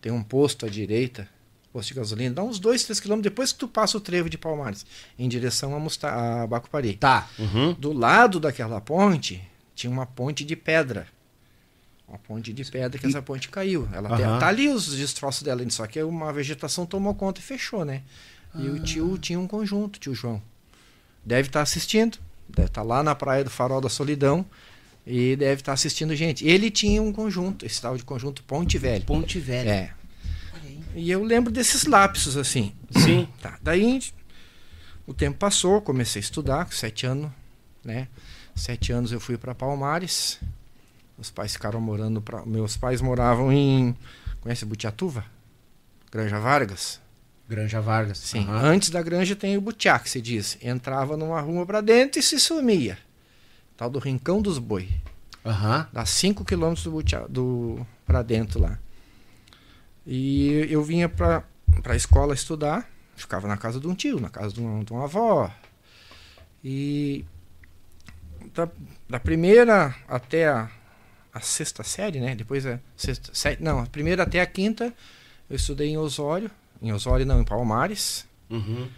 Tem 0.00 0.10
um 0.10 0.22
posto 0.22 0.66
à 0.66 0.68
direita, 0.68 1.28
posto 1.74 1.88
de 1.88 1.94
gasolina. 1.94 2.34
Dá 2.36 2.42
uns 2.44 2.60
2, 2.60 2.84
3 2.84 3.00
quilômetros 3.00 3.32
depois 3.32 3.52
que 3.52 3.58
tu 3.58 3.66
passa 3.66 3.98
o 3.98 4.00
trevo 4.00 4.30
de 4.30 4.38
Palmares, 4.38 4.86
em 5.18 5.28
direção 5.28 5.74
a, 5.74 5.80
Musta 5.80 6.08
a 6.08 6.46
Bacupari. 6.46 6.94
Tá. 6.94 7.28
Uhum. 7.38 7.72
Do 7.74 7.92
lado 7.92 8.38
daquela 8.38 8.80
ponte, 8.80 9.42
tinha 9.74 9.90
uma 9.90 10.06
ponte 10.06 10.44
de 10.44 10.54
pedra. 10.54 11.06
Uma 12.06 12.18
ponte 12.18 12.52
de 12.52 12.64
pedra 12.64 12.96
que 12.98 13.06
essa 13.06 13.20
ponte 13.20 13.48
caiu. 13.48 13.88
Ela 13.92 14.16
tem- 14.16 14.24
Aham. 14.24 14.38
tá 14.38 14.46
ali 14.46 14.68
os 14.68 14.94
destroços 14.94 15.42
dela, 15.42 15.68
só 15.70 15.84
que 15.86 16.00
uma 16.02 16.32
vegetação 16.32 16.86
tomou 16.86 17.12
conta 17.14 17.40
e 17.40 17.42
fechou, 17.42 17.84
né? 17.84 18.02
E 18.54 18.68
o 18.68 18.78
tio 18.80 19.18
tinha 19.18 19.40
um 19.40 19.48
conjunto, 19.48 19.98
tio 19.98 20.14
João. 20.14 20.40
Deve 21.24 21.48
estar 21.48 21.62
assistindo, 21.62 22.18
deve 22.48 22.68
estar 22.68 22.82
lá 22.82 23.02
na 23.02 23.14
praia 23.16 23.42
do 23.42 23.50
Farol 23.50 23.80
da 23.80 23.88
Solidão 23.88 24.46
e 25.04 25.34
deve 25.34 25.60
estar 25.62 25.72
assistindo 25.72 26.14
gente. 26.14 26.46
Ele 26.46 26.70
tinha 26.70 27.02
um 27.02 27.12
conjunto, 27.12 27.66
esse 27.66 27.82
tal 27.82 27.96
de 27.96 28.04
conjunto 28.04 28.44
Ponte 28.44 28.78
Velho. 28.78 29.04
Ponte 29.04 29.40
Velha. 29.40 29.68
É. 29.70 30.03
E 30.94 31.10
eu 31.10 31.22
lembro 31.24 31.52
desses 31.52 31.84
lapsos 31.84 32.36
assim. 32.36 32.72
Sim. 32.90 33.28
Tá. 33.40 33.58
Daí 33.62 34.00
o 35.06 35.12
tempo 35.12 35.36
passou, 35.38 35.80
comecei 35.82 36.20
a 36.20 36.22
estudar, 36.24 36.64
com 36.64 36.72
sete 36.72 37.04
anos, 37.06 37.30
né? 37.84 38.08
Sete 38.54 38.92
anos 38.92 39.12
eu 39.12 39.20
fui 39.20 39.36
para 39.36 39.54
Palmares. 39.54 40.38
Meus 41.18 41.30
pais 41.30 41.52
ficaram 41.52 41.80
morando 41.80 42.20
pra... 42.22 42.44
meus 42.46 42.76
pais 42.76 43.00
moravam 43.00 43.52
em 43.52 43.94
conhece 44.40 44.64
Butiatuva? 44.64 45.24
Granja 46.10 46.38
Vargas. 46.38 47.00
Granja 47.48 47.80
Vargas. 47.80 48.18
Sim. 48.18 48.44
Aham. 48.44 48.62
Antes 48.64 48.90
da 48.90 49.02
granja 49.02 49.36
tem 49.36 49.56
o 49.56 49.60
Butiá, 49.60 49.98
que 49.98 50.08
se 50.08 50.20
diz. 50.20 50.56
Entrava 50.62 51.16
numa 51.16 51.40
rua 51.40 51.66
para 51.66 51.80
dentro 51.80 52.18
e 52.18 52.22
se 52.22 52.38
sumia. 52.40 52.96
Tal 53.76 53.90
do 53.90 53.98
Rincão 53.98 54.40
dos 54.40 54.58
Boi. 54.58 54.88
Aham. 55.44 55.86
Dá 55.92 56.06
5 56.06 56.44
quilômetros 56.44 56.84
do, 56.84 56.90
Butiá- 56.92 57.26
do 57.28 57.86
para 58.06 58.22
dentro 58.22 58.60
lá. 58.60 58.78
E 60.06 60.66
eu 60.70 60.82
vinha 60.82 61.08
para 61.08 61.44
a 61.86 61.96
escola 61.96 62.34
estudar, 62.34 62.88
ficava 63.16 63.48
na 63.48 63.56
casa 63.56 63.80
de 63.80 63.86
um 63.86 63.94
tio, 63.94 64.20
na 64.20 64.28
casa 64.28 64.52
de, 64.54 64.60
um, 64.60 64.84
de 64.84 64.92
uma 64.92 65.04
avó. 65.04 65.50
E 66.62 67.24
da, 68.54 68.68
da 69.08 69.20
primeira 69.20 69.94
até 70.08 70.48
a, 70.48 70.70
a 71.32 71.40
sexta 71.40 71.82
série, 71.82 72.20
né? 72.20 72.34
Depois 72.34 72.66
a 72.66 72.78
sexta, 72.96 73.32
não, 73.60 73.80
a 73.80 73.86
primeira 73.86 74.22
até 74.22 74.40
a 74.40 74.46
quinta 74.46 74.92
eu 75.48 75.56
estudei 75.56 75.88
em 75.88 75.98
Osório, 75.98 76.50
em 76.80 76.92
Osório 76.92 77.26
não, 77.26 77.40
em 77.40 77.44
Palmares. 77.44 78.26
Uhum. 78.50 78.88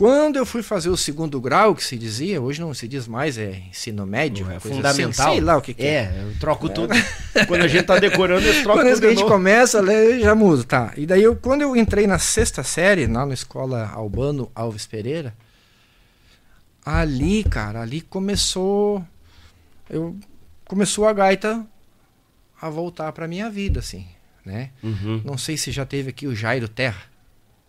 Quando 0.00 0.36
eu 0.36 0.46
fui 0.46 0.62
fazer 0.62 0.88
o 0.88 0.96
segundo 0.96 1.38
grau, 1.42 1.74
que 1.74 1.84
se 1.84 1.94
dizia, 1.94 2.40
hoje 2.40 2.58
não 2.58 2.72
se 2.72 2.88
diz 2.88 3.06
mais, 3.06 3.36
é 3.36 3.64
ensino 3.68 4.06
médio, 4.06 4.46
É 4.46 4.58
coisa 4.58 4.76
fundamental. 4.76 5.26
assim, 5.26 5.34
sei 5.34 5.40
lá 5.42 5.58
o 5.58 5.60
que, 5.60 5.74
que 5.74 5.82
é. 5.82 5.94
É, 5.94 6.22
eu 6.22 6.38
troco 6.40 6.70
tudo. 6.70 6.94
Quando 7.46 7.64
a 7.64 7.68
gente 7.68 7.84
tá 7.84 7.98
decorando, 7.98 8.46
eu 8.46 8.62
troco 8.62 8.78
Quando 8.78 8.94
tudo 8.94 9.06
a 9.06 9.10
gente 9.10 9.24
começa 9.24 9.78
ler, 9.82 10.20
já 10.20 10.34
muda, 10.34 10.64
tá. 10.64 10.94
E 10.96 11.04
daí, 11.04 11.22
eu, 11.22 11.36
quando 11.36 11.60
eu 11.60 11.76
entrei 11.76 12.06
na 12.06 12.18
sexta 12.18 12.62
série, 12.62 13.06
lá 13.06 13.26
na 13.26 13.34
escola 13.34 13.90
Albano 13.92 14.50
Alves 14.54 14.86
Pereira, 14.86 15.34
ali, 16.82 17.44
cara, 17.44 17.82
ali 17.82 18.00
começou. 18.00 19.04
Eu, 19.90 20.16
começou 20.64 21.06
a 21.06 21.12
gaita 21.12 21.62
a 22.58 22.70
voltar 22.70 23.12
pra 23.12 23.28
minha 23.28 23.50
vida, 23.50 23.80
assim, 23.80 24.06
né? 24.46 24.70
Uhum. 24.82 25.20
Não 25.26 25.36
sei 25.36 25.58
se 25.58 25.70
já 25.70 25.84
teve 25.84 26.08
aqui 26.08 26.26
o 26.26 26.34
Jairo 26.34 26.68
Terra. 26.68 27.09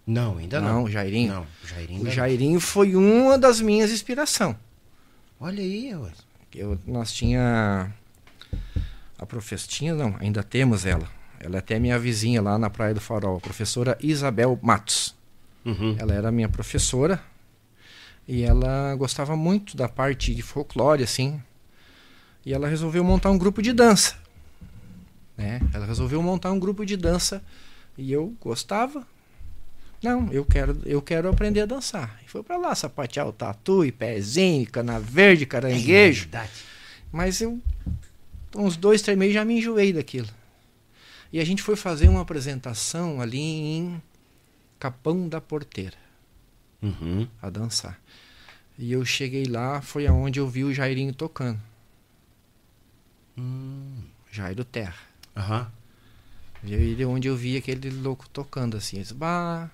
Não, 0.06 0.38
ainda 0.38 0.60
Não, 0.60 0.74
não. 0.74 0.84
o 0.84 0.90
Jairinho. 0.90 1.34
Não, 1.34 1.48
Jairinho. 1.64 2.02
O 2.04 2.10
Jairinho 2.10 2.60
foi 2.60 2.96
uma 2.96 3.38
das 3.38 3.62
minhas 3.62 3.92
inspirações. 3.92 4.50
não. 4.50 4.58
Olha 5.40 5.62
aí, 5.62 5.96
ué. 5.96 6.12
Eu, 6.54 6.78
nós 6.86 7.12
tinha 7.14 7.92
a 9.18 9.26
professora, 9.26 9.96
não, 9.96 10.16
ainda 10.20 10.44
temos 10.44 10.86
ela. 10.86 11.08
ela 11.40 11.56
é 11.56 11.60
até 11.60 11.80
minha 11.80 11.98
vizinha 11.98 12.42
lá 12.42 12.58
na 12.58 12.70
Praia 12.70 12.94
do 12.94 13.00
Farol, 13.00 13.38
a 13.38 13.40
professora 13.40 13.98
Isabel 14.02 14.60
Matos. 14.62 15.16
Uhum. 15.64 15.96
Ela 15.98 16.14
era 16.14 16.32
minha 16.32 16.50
professora 16.50 17.24
e 18.28 18.44
ela 18.44 18.96
gostava 18.96 19.36
muito 19.36 19.78
da 19.78 19.88
parte 19.88 20.34
de 20.36 20.42
folclore, 20.42 21.04
assim. 21.04 21.42
E 22.46 22.54
ela 22.54 22.68
resolveu 22.68 23.04
montar 23.04 23.32
um 23.32 23.38
grupo 23.38 23.62
de 23.62 23.72
dança. 23.72 24.16
Né? 25.38 25.62
Ela 25.74 25.86
resolveu 25.86 26.22
montar 26.22 26.52
um 26.52 26.60
grupo 26.60 26.86
de 26.86 26.98
dança 26.98 27.42
e 27.98 28.12
eu 28.12 28.36
gostava. 28.42 29.08
Não, 30.02 30.32
eu 30.34 30.44
quero, 30.44 30.82
eu 30.86 31.02
quero 31.02 31.30
aprender 31.30 31.62
a 31.62 31.66
dançar. 31.66 32.20
E 32.26 32.30
foi 32.30 32.42
para 32.42 32.58
lá 32.58 32.74
sapatear 32.74 33.28
o 33.28 33.32
tatu, 33.34 33.86
e 33.86 33.92
pezinho, 33.92 34.70
cana 34.70 35.00
verde, 35.00 35.46
caranguejo. 35.46 36.28
É 36.34 36.48
Mas 37.12 37.40
eu, 37.40 37.60
uns 38.56 38.76
dois, 38.76 39.02
três 39.02 39.18
meses 39.18 39.34
já 39.36 39.46
me 39.46 39.58
enjoei 39.60 39.94
daquilo. 39.94 40.28
E 41.32 41.40
a 41.40 41.46
gente 41.46 41.62
foi 41.62 41.76
fazer 41.76 42.10
uma 42.10 42.22
apresentação 42.22 43.22
ali 43.22 43.40
em 43.40 44.02
Capão 44.80 45.30
da 45.30 45.40
Porteira, 45.40 45.96
Uhum. 46.82 47.28
a 47.42 47.50
dançar. 47.50 48.00
E 48.80 48.92
eu 48.92 49.06
cheguei 49.06 49.46
lá, 49.46 49.82
foi 49.82 50.08
aonde 50.08 50.40
eu 50.40 50.48
vi 50.48 50.64
o 50.64 50.74
Jairinho 50.74 51.14
tocando. 51.14 51.60
Jairo 54.32 54.64
Terra. 54.64 54.96
Aham. 55.36 55.72
E 56.64 56.74
aí 56.76 57.06
onde 57.06 57.28
eu 57.28 57.36
vi 57.36 57.58
aquele 57.58 57.90
louco 57.90 58.28
tocando 58.30 58.78
assim. 58.78 58.98
Eu 58.98 59.02
disse, 59.04 59.14
bah. 59.14 59.70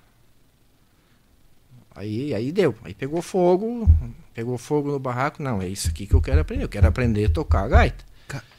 Aí, 1.97 2.31
aí 2.31 2.51
deu. 2.51 2.75
Aí 2.83 2.93
pegou 2.93 3.23
fogo. 3.23 3.89
Pegou 4.31 4.55
fogo 4.57 4.91
no 4.91 4.99
barraco. 4.99 5.41
Não, 5.41 5.59
é 5.59 5.67
isso 5.67 5.89
aqui 5.89 6.05
que 6.05 6.13
eu 6.13 6.21
quero 6.21 6.39
aprender. 6.39 6.63
Eu 6.63 6.69
quero 6.69 6.87
aprender 6.87 7.25
a 7.25 7.29
tocar 7.29 7.63
a 7.63 7.67
gaita. 7.67 8.05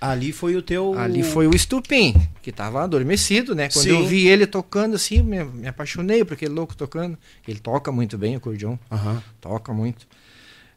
Ali 0.00 0.32
foi 0.32 0.56
o 0.56 0.62
teu. 0.62 0.98
Ali 0.98 1.22
foi 1.22 1.46
o 1.46 1.54
estupim, 1.54 2.14
que 2.42 2.50
tava 2.50 2.82
adormecido, 2.82 3.54
né? 3.54 3.68
Quando 3.68 3.86
eu 3.86 4.00
Sim. 4.00 4.06
vi 4.06 4.26
ele 4.26 4.46
tocando 4.46 4.96
assim, 4.96 5.22
me, 5.22 5.44
me 5.44 5.68
apaixonei 5.68 6.24
por 6.24 6.34
aquele 6.34 6.54
louco 6.54 6.74
tocando. 6.74 7.18
Ele 7.46 7.60
toca 7.60 7.92
muito 7.92 8.16
bem 8.18 8.34
o 8.34 8.38
acordeon. 8.38 8.76
Aham. 8.90 9.22
Toca 9.40 9.72
muito. 9.72 10.08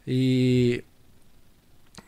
E. 0.05 0.83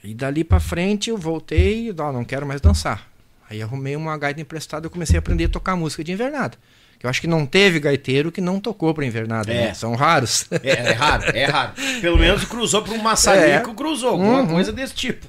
E 0.03 0.13
dali 0.13 0.43
pra 0.43 0.59
frente 0.59 1.09
eu 1.09 1.17
voltei 1.17 1.89
e 1.89 1.93
não 1.93 2.25
quero 2.25 2.45
mais 2.45 2.59
dançar. 2.59 3.09
Aí 3.49 3.61
arrumei 3.61 3.95
uma 3.95 4.17
gaita 4.17 4.41
emprestada 4.41 4.85
e 4.85 4.89
comecei 4.89 5.15
a 5.15 5.19
aprender 5.19 5.45
a 5.45 5.49
tocar 5.49 5.75
música 5.75 6.03
de 6.03 6.11
invernada. 6.11 6.57
Eu 7.03 7.09
acho 7.09 7.19
que 7.19 7.27
não 7.27 7.45
teve 7.45 7.81
gaiteiro 7.81 8.31
que 8.31 8.39
não 8.39 8.61
tocou 8.61 8.93
pra 8.93 9.05
invernada, 9.05 9.51
É. 9.51 9.67
né? 9.67 9.73
São 9.73 9.93
raros. 9.93 10.45
É, 10.63 10.69
é 10.69 10.91
raro, 10.93 11.23
é 11.37 11.43
raro. 11.45 11.73
Pelo 11.99 12.17
menos 12.17 12.45
cruzou 12.45 12.81
para 12.81 12.93
um 12.93 13.01
maçarico, 13.01 13.71
É. 13.71 13.73
cruzou, 13.75 14.11
alguma 14.11 14.39
Uhum. 14.39 14.47
coisa 14.47 14.71
desse 14.71 14.93
tipo. 14.95 15.27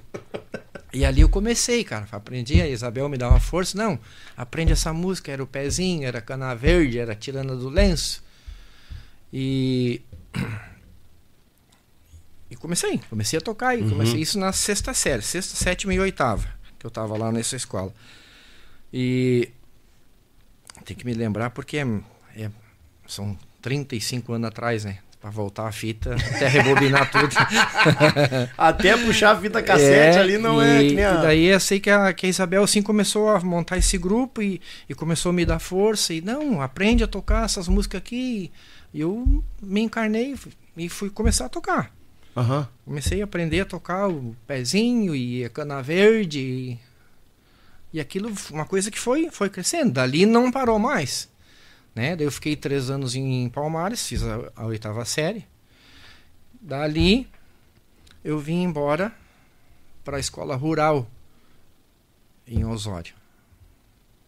E 0.93 1.05
ali 1.05 1.23
eu 1.23 1.29
comecei, 1.29 1.83
cara. 1.83 2.07
Aprendi, 2.13 2.63
a 2.63 2.69
Isabel 2.69 3.09
me 3.09 3.19
dava 3.19 3.41
força. 3.41 3.77
Não, 3.77 3.99
aprende 4.37 4.73
essa 4.73 4.93
música. 4.93 5.33
Era 5.33 5.43
o 5.43 5.47
pezinho, 5.49 6.07
era 6.07 6.21
cana 6.21 6.55
verde, 6.55 7.01
era 7.01 7.13
tirana 7.17 7.57
do 7.57 7.69
lenço. 7.69 8.23
E. 9.33 10.01
E 12.51 12.57
comecei, 12.57 13.01
comecei 13.11 13.39
a 13.39 13.43
tocar. 13.43 13.77
E 13.77 13.89
comecei 13.89 14.21
isso 14.21 14.39
na 14.39 14.53
sexta 14.53 14.95
série, 14.95 15.23
sexta, 15.23 15.57
sétima 15.57 15.93
e 15.95 15.99
oitava, 15.99 16.47
que 16.79 16.87
eu 16.87 16.91
tava 16.91 17.17
lá 17.17 17.33
nessa 17.33 17.57
escola. 17.57 17.93
E. 18.93 19.51
Tem 20.85 20.97
que 20.97 21.05
me 21.07 21.15
lembrar 21.15 21.51
porque 21.51 21.79
é, 21.79 21.87
é- 22.37 22.51
são 23.07 23.37
35 23.63 24.33
anos 24.33 24.49
atrás, 24.49 24.85
né? 24.85 24.99
Pra 25.21 25.31
voltar 25.31 25.67
a 25.67 25.73
fita, 25.73 26.15
até 26.15 26.47
rebobinar 26.49 27.11
tudo. 27.11 27.35
Até 28.59 28.95
puxar 28.97 29.31
a 29.31 29.41
fita 29.41 29.63
cassete 29.63 30.19
É, 30.19 30.21
ali 30.21 30.37
não 30.37 30.63
e, 30.63 30.67
é 30.85 30.89
que 30.89 30.95
nem 30.95 31.05
a... 31.05 31.15
E 31.15 31.23
daí 31.23 31.45
eu 31.47 31.59
sei 31.61 31.81
que 31.81 31.89
a, 31.89 32.13
que 32.13 32.27
a 32.27 32.29
Isabel 32.29 32.63
assim 32.63 32.83
começou 32.83 33.31
a 33.31 33.41
montar 33.41 33.79
esse 33.79 33.97
grupo 33.97 34.43
e, 34.43 34.61
e 34.87 34.95
começou 34.95 35.31
a 35.31 35.33
me 35.33 35.47
dar 35.47 35.59
força. 35.59 36.13
E 36.13 36.21
não, 36.21 36.61
aprende 36.61 37.03
a 37.03 37.07
tocar 37.07 37.47
essas 37.47 37.69
músicas 37.69 37.99
aqui. 38.03 38.53
E 38.93 39.01
eu 39.01 39.43
me 39.63 39.81
encarnei 39.81 40.35
e 40.77 40.89
fui 40.91 41.09
começar 41.09 41.47
a 41.47 41.49
tocar. 41.49 41.91
Aham. 42.37 42.69
Comecei 42.85 43.23
a 43.23 43.25
aprender 43.25 43.61
a 43.61 43.65
tocar 43.65 44.09
o 44.09 44.37
pezinho 44.47 45.15
e 45.15 45.43
a 45.43 45.49
cana 45.49 45.83
verde. 45.83 46.41
E, 46.41 46.79
e 47.95 48.01
aquilo, 48.01 48.33
uma 48.51 48.65
coisa 48.65 48.91
que 48.91 48.99
foi, 48.99 49.31
foi 49.31 49.49
crescendo. 49.49 49.93
Dali 49.93 50.27
não 50.27 50.51
parou 50.51 50.81
mais. 50.81 51.29
Né? 51.95 52.17
Daí 52.17 52.27
eu 52.27 52.33
fiquei 52.33 52.57
três 52.57 52.91
anos 52.91 53.15
em 53.15 53.49
Palmares, 53.49 54.05
fiz 54.09 54.21
a, 54.25 54.51
a 54.57 54.67
oitava 54.67 55.05
série. 55.05 55.47
Dali 56.61 57.29
eu 58.25 58.37
vim 58.41 58.65
embora 58.65 59.15
para 60.05 60.17
a 60.17 60.21
escola 60.21 60.57
rural 60.57 61.09
em 62.49 62.65
Osório. 62.65 63.15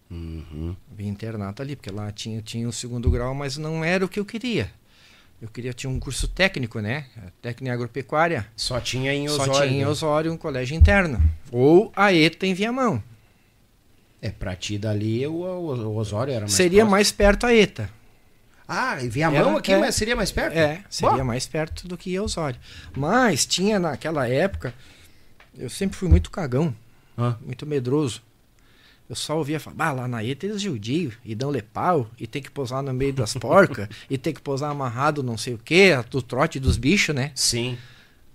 Uhum. 0.08 0.76
Vim 0.92 1.08
internato 1.08 1.60
ali, 1.60 1.74
porque 1.74 1.90
lá 1.90 2.12
tinha, 2.12 2.40
tinha 2.40 2.68
o 2.68 2.72
segundo 2.72 3.10
grau, 3.10 3.34
mas 3.34 3.56
não 3.56 3.84
era 3.84 4.04
o 4.04 4.08
que 4.08 4.20
eu 4.20 4.24
queria. 4.24 4.70
Eu 5.42 5.48
queria 5.48 5.72
tinha 5.72 5.90
um 5.90 5.98
curso 5.98 6.28
técnico, 6.28 6.78
né? 6.78 7.06
Técnica 7.42 7.74
agropecuária. 7.74 8.46
Só 8.54 8.78
tinha 8.78 9.12
em 9.12 9.26
Só 9.26 9.42
Osório. 9.42 9.52
tinha 9.54 9.66
em 9.66 9.80
né? 9.80 9.88
Osório 9.88 10.32
um 10.32 10.36
colégio 10.36 10.76
interno. 10.76 11.20
Ou 11.50 11.92
a 11.96 12.12
ETA 12.12 12.46
em 12.46 12.54
Viamão. 12.54 13.02
É, 14.22 14.30
pra 14.30 14.56
ti 14.56 14.78
dali 14.78 15.26
o, 15.26 15.32
o- 15.34 15.96
Osório 15.96 16.32
era 16.32 16.40
mais 16.42 16.52
seria 16.52 16.78
próximo. 16.80 16.90
mais 16.90 17.12
perto 17.12 17.46
a 17.46 17.54
ETA. 17.54 17.90
Ah, 18.68 19.00
e 19.02 19.08
Viamão 19.08 19.50
Era- 19.50 19.58
aqui, 19.58 19.72
é. 19.72 19.78
mas 19.78 19.94
seria 19.94 20.16
mais 20.16 20.32
perto? 20.32 20.56
É, 20.56 20.82
seria 20.90 21.18
Bom. 21.18 21.24
mais 21.24 21.46
perto 21.46 21.86
do 21.86 21.96
que 21.96 22.18
Osório. 22.18 22.58
Mas 22.96 23.46
tinha 23.46 23.78
naquela 23.78 24.26
época, 24.28 24.74
eu 25.56 25.70
sempre 25.70 25.96
fui 25.96 26.08
muito 26.08 26.30
cagão, 26.30 26.74
Ah. 27.16 27.36
muito 27.44 27.64
medroso. 27.66 28.22
Eu 29.08 29.14
só 29.14 29.36
ouvia 29.38 29.60
falar, 29.60 29.92
lá 29.92 30.08
na 30.08 30.24
ETA 30.24 30.46
eles 30.46 30.60
judiam 30.60 31.12
e 31.24 31.32
dão 31.32 31.48
lepau, 31.48 32.10
e 32.18 32.26
tem 32.26 32.42
que 32.42 32.50
posar 32.50 32.82
no 32.82 32.92
meio 32.92 33.12
das 33.12 33.34
porcas, 33.34 33.88
e 34.10 34.18
tem 34.18 34.34
que 34.34 34.40
posar 34.40 34.70
amarrado 34.72 35.22
não 35.22 35.38
sei 35.38 35.54
o 35.54 35.58
que, 35.58 35.94
do 36.10 36.20
trote 36.20 36.58
dos 36.58 36.76
bichos, 36.76 37.14
né? 37.14 37.30
Sim. 37.36 37.78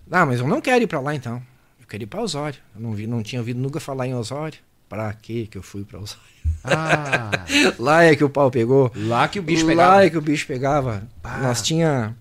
Ah, 0.09 0.25
mas 0.25 0.39
eu 0.39 0.47
não 0.47 0.61
quero 0.61 0.81
ir 0.83 0.87
pra 0.87 1.01
lá 1.01 1.13
então. 1.13 1.41
Eu 1.79 1.85
quero 1.87 2.03
ir 2.03 2.07
pra 2.07 2.21
Osório. 2.21 2.59
Eu 2.73 2.79
não, 2.81 2.93
vi, 2.93 3.05
não 3.05 3.21
tinha 3.21 3.41
ouvido 3.41 3.59
nunca 3.59 3.81
falar 3.81 4.07
em 4.07 4.15
Osório. 4.15 4.59
Pra 4.91 5.13
quê 5.13 5.47
que 5.49 5.57
eu 5.57 5.63
fui 5.63 5.85
pra 5.85 5.99
Osório? 5.99 6.19
Ah, 6.65 7.31
Lá 7.79 8.03
é 8.03 8.13
que 8.13 8.25
o 8.25 8.29
pau 8.29 8.51
pegou. 8.51 8.91
lá 8.93 9.25
que 9.29 9.39
o 9.39 9.41
bicho 9.41 9.63
Lá 9.63 9.69
pegava. 9.71 10.05
é 10.05 10.09
que 10.09 10.17
o 10.17 10.21
bicho 10.21 10.45
pegava. 10.45 11.03
Pá. 11.21 11.37
Nós 11.37 11.61
tinha. 11.61 12.13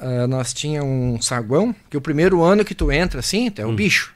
ah, 0.00 0.26
nós 0.26 0.52
tinha 0.52 0.82
um 0.82 1.22
saguão, 1.22 1.72
que 1.88 1.96
o 1.96 2.00
primeiro 2.00 2.42
ano 2.42 2.64
que 2.64 2.74
tu 2.74 2.90
entra 2.90 3.20
assim, 3.20 3.48
é 3.56 3.64
o 3.64 3.72
bicho. 3.72 4.12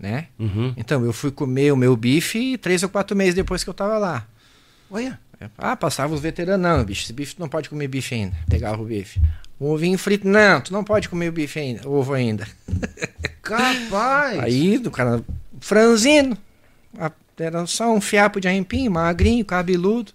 Né? 0.00 0.28
Uhum. 0.38 0.72
Então 0.74 1.04
eu 1.04 1.12
fui 1.12 1.30
comer 1.30 1.70
o 1.70 1.76
meu 1.76 1.94
bife 1.94 2.56
três 2.56 2.82
ou 2.82 2.88
quatro 2.88 3.14
meses 3.14 3.34
depois 3.34 3.62
que 3.62 3.68
eu 3.68 3.74
tava 3.74 3.98
lá. 3.98 4.26
Olha. 4.90 5.20
Ah, 5.58 5.76
passava 5.76 6.14
os 6.14 6.20
veteranos, 6.20 6.62
não, 6.62 6.82
bicho, 6.82 7.04
esse 7.04 7.12
bife 7.12 7.34
tu 7.34 7.40
não 7.40 7.48
pode 7.48 7.68
comer 7.68 7.88
bife 7.88 8.14
ainda. 8.14 8.34
Pegava 8.48 8.80
o 8.80 8.86
bife. 8.86 9.20
Um 9.60 9.66
ovinho 9.66 9.98
frito, 9.98 10.26
não, 10.26 10.62
tu 10.62 10.72
não 10.72 10.82
pode 10.82 11.10
comer 11.10 11.28
o 11.28 11.32
bife 11.32 11.58
ainda, 11.60 11.86
ovo 11.86 12.14
ainda. 12.14 12.48
Capaz. 13.42 14.38
Aí, 14.42 14.78
do 14.78 14.90
cara 14.90 15.22
franzino, 15.62 16.36
era 17.38 17.66
só 17.66 17.92
um 17.92 18.00
fiapo 18.00 18.40
de 18.40 18.48
arrempim, 18.48 18.88
magrinho, 18.88 19.44
cabeludo. 19.44 20.12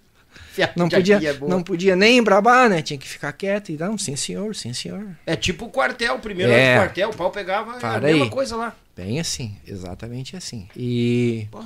Fiapo 0.52 0.78
Não 0.78 0.88
podia, 0.88 1.16
é 1.16 1.38
não 1.40 1.62
podia 1.62 1.96
nem 1.96 2.18
embrabar, 2.18 2.68
né? 2.68 2.80
Tinha 2.82 2.98
que 2.98 3.08
ficar 3.08 3.32
quieto. 3.32 3.70
E 3.70 3.76
não, 3.76 3.96
sim 3.98 4.16
senhor, 4.16 4.54
sim 4.54 4.72
senhor. 4.72 5.06
É 5.26 5.34
tipo 5.36 5.66
o 5.66 5.70
quartel, 5.70 6.18
primeiro 6.18 6.52
É. 6.52 6.74
do 6.74 6.80
quartel, 6.80 7.10
o 7.10 7.16
pau 7.16 7.30
pegava 7.30 7.70
era 7.72 7.76
a 7.78 7.80
Para 7.80 8.00
mesma 8.00 8.24
aí. 8.24 8.30
coisa 8.30 8.56
lá. 8.56 8.74
Bem 8.96 9.20
assim, 9.20 9.56
exatamente 9.66 10.36
assim. 10.36 10.68
E. 10.76 11.46
Pô. 11.50 11.64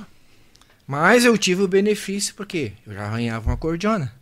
Mas 0.85 1.23
eu 1.25 1.37
tive 1.37 1.63
o 1.63 1.67
benefício 1.67 2.35
porque 2.35 2.73
eu 2.85 2.93
já 2.93 3.03
arranhava 3.05 3.49
uma 3.49 3.57
cordiona. 3.57 4.13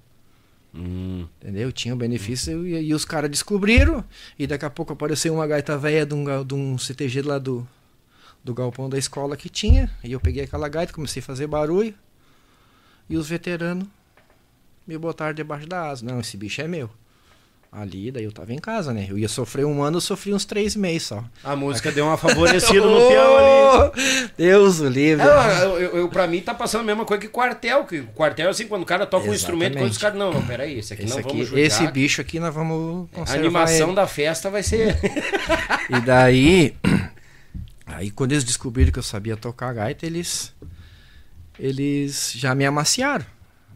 Hum. 0.73 1.25
Entendeu? 1.41 1.63
Eu 1.63 1.71
tinha 1.71 1.93
o 1.93 1.97
benefício 1.97 2.65
e, 2.65 2.87
e 2.87 2.93
os 2.93 3.03
caras 3.03 3.29
descobriram. 3.29 4.03
E 4.39 4.47
daqui 4.47 4.63
a 4.65 4.69
pouco 4.69 4.93
apareceu 4.93 5.33
uma 5.33 5.47
gaita 5.47 5.77
velha 5.77 6.05
de 6.05 6.13
um, 6.13 6.43
de 6.45 6.53
um 6.53 6.77
CTG 6.77 7.21
lá 7.23 7.37
do, 7.39 7.67
do 8.43 8.53
galpão 8.53 8.89
da 8.89 8.97
escola 8.97 9.35
que 9.37 9.49
tinha. 9.49 9.89
E 10.03 10.11
eu 10.11 10.19
peguei 10.19 10.43
aquela 10.43 10.67
gaita, 10.69 10.93
comecei 10.93 11.21
a 11.21 11.25
fazer 11.25 11.47
barulho. 11.47 11.93
E 13.09 13.17
os 13.17 13.27
veteranos 13.27 13.85
me 14.87 14.97
botaram 14.97 15.33
debaixo 15.33 15.67
da 15.67 15.89
asa. 15.89 16.05
Não, 16.05 16.19
esse 16.19 16.37
bicho 16.37 16.61
é 16.61 16.67
meu. 16.67 16.89
Ali, 17.73 18.11
daí 18.11 18.25
eu 18.25 18.33
tava 18.33 18.51
em 18.51 18.59
casa, 18.59 18.93
né? 18.93 19.07
Eu 19.09 19.17
ia 19.17 19.29
sofrer 19.29 19.65
um 19.65 19.81
ano, 19.81 19.95
eu 19.95 20.01
sofri 20.01 20.33
uns 20.33 20.43
três 20.43 20.75
meses 20.75 21.03
só. 21.07 21.23
A 21.41 21.55
música 21.55 21.89
deu 21.89 22.03
uma 22.05 22.17
favorecida 22.17 22.81
no 22.85 23.07
peão 23.07 23.37
ali. 23.37 23.47
Oh, 23.73 24.31
Deus 24.37 24.81
o 24.81 24.89
livre. 24.89 25.25
É, 25.25 25.63
eu, 25.63 25.79
eu, 25.79 25.97
eu- 25.99 26.09
pra 26.09 26.27
mim 26.27 26.41
tá 26.41 26.53
passando 26.53 26.81
a 26.81 26.83
mesma 26.83 27.05
coisa 27.05 27.21
que 27.21 27.29
quartel. 27.29 27.85
Que 27.85 28.01
quartel, 28.13 28.49
assim, 28.49 28.67
quando 28.67 28.81
o 28.81 28.85
cara 28.85 29.05
toca 29.05 29.29
um 29.29 29.33
instrumento, 29.33 29.77
quando 29.77 29.89
os 29.89 29.97
caras. 29.97 30.17
Não, 30.19 30.33
não, 30.33 30.45
peraí, 30.45 30.79
esse 30.79 30.91
aqui 30.93 31.03
Esse, 31.03 31.13
não 31.13 31.19
aqui, 31.19 31.29
vamos 31.29 31.47
judiar. 31.47 31.65
esse 31.65 31.87
bicho 31.87 32.19
aqui 32.19 32.41
nós 32.41 32.53
vamos 32.53 33.07
A 33.13 33.15
conservar 33.15 33.39
animação 33.39 33.87
ele. 33.87 33.95
da 33.95 34.07
festa 34.07 34.49
vai 34.49 34.63
ser. 34.63 34.97
E 35.89 35.99
daí, 36.01 36.75
aí 37.95 38.11
quando 38.11 38.31
eles 38.31 38.43
descobriram 38.43 38.91
que 38.91 38.99
eu 38.99 39.03
sabia 39.03 39.37
tocar 39.37 39.73
gaita, 39.73 40.05
eles 40.05 40.53
eles 41.59 42.33
já 42.35 42.55
me 42.55 42.65
amaciaram. 42.65 43.25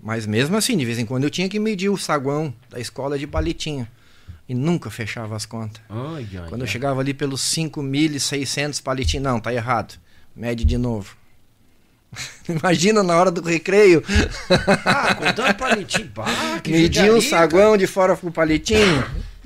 Mas 0.01 0.25
mesmo 0.25 0.55
assim, 0.55 0.77
de 0.77 0.85
vez 0.85 0.99
em 0.99 1.05
quando 1.05 1.23
eu 1.23 1.29
tinha 1.29 1.49
que 1.49 1.59
medir 1.59 1.89
o 1.89 1.97
saguão 1.97 2.53
da 2.69 2.79
escola 2.79 3.17
de 3.17 3.25
palitinho. 3.25 3.87
E 4.47 4.53
nunca 4.53 4.91
fechava 4.91 5.35
as 5.35 5.45
contas. 5.45 5.81
Quando 6.49 6.61
eu 6.61 6.67
chegava 6.67 6.99
ali 6.99 7.13
pelos 7.13 7.41
5.600 7.41 8.81
palitinhos, 8.83 9.23
não, 9.23 9.39
tá 9.39 9.51
errado. 9.51 9.99
Mede 10.35 10.63
de 10.63 10.77
novo. 10.77 11.17
Imagina 12.49 13.01
na 13.03 13.15
hora 13.15 13.31
do 13.31 13.41
recreio. 13.41 14.03
Ah, 14.85 15.15
contando 15.15 15.53
palitinho. 15.55 16.09
Bah, 16.13 16.59
que 16.63 16.71
Medir 16.71 17.11
um 17.13 17.21
saguão 17.21 17.65
cara. 17.71 17.77
de 17.77 17.87
fora 17.87 18.15
pro 18.15 18.31
palitinho. 18.31 19.03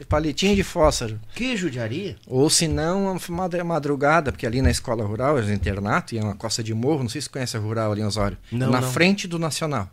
Palitinho 0.08 0.56
de 0.56 0.64
fósforo. 0.64 1.20
Que 1.36 1.56
judiaria. 1.56 2.16
Ou 2.26 2.50
se 2.50 2.68
não, 2.68 3.12
uma 3.12 3.64
madrugada, 3.64 4.32
porque 4.32 4.48
ali 4.48 4.62
na 4.62 4.72
escola 4.72 5.06
rural, 5.06 5.38
é 5.38 5.42
um 5.44 5.54
internato, 5.54 6.16
e 6.16 6.18
é 6.18 6.24
uma 6.24 6.34
costa 6.36 6.64
de 6.64 6.74
morro, 6.74 7.04
não 7.04 7.10
sei 7.10 7.22
se 7.22 7.26
você 7.28 7.32
conhece 7.34 7.58
a 7.58 7.60
rural 7.60 7.92
ali 7.92 8.02
em 8.02 8.06
Osório. 8.06 8.38
Não, 8.52 8.72
na 8.72 8.82
não. 8.82 8.92
frente 8.92 9.28
do 9.28 9.38
Nacional. 9.38 9.90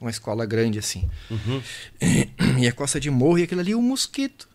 Uma 0.00 0.10
escola 0.10 0.44
grande 0.44 0.78
assim. 0.80 1.08
Uhum. 1.30 1.62
E 2.58 2.66
a 2.66 2.72
costa 2.72 2.98
de 3.00 3.10
morro, 3.10 3.38
e 3.38 3.42
aquilo 3.44 3.60
ali, 3.60 3.74
o 3.74 3.80
mosquito. 3.82 4.48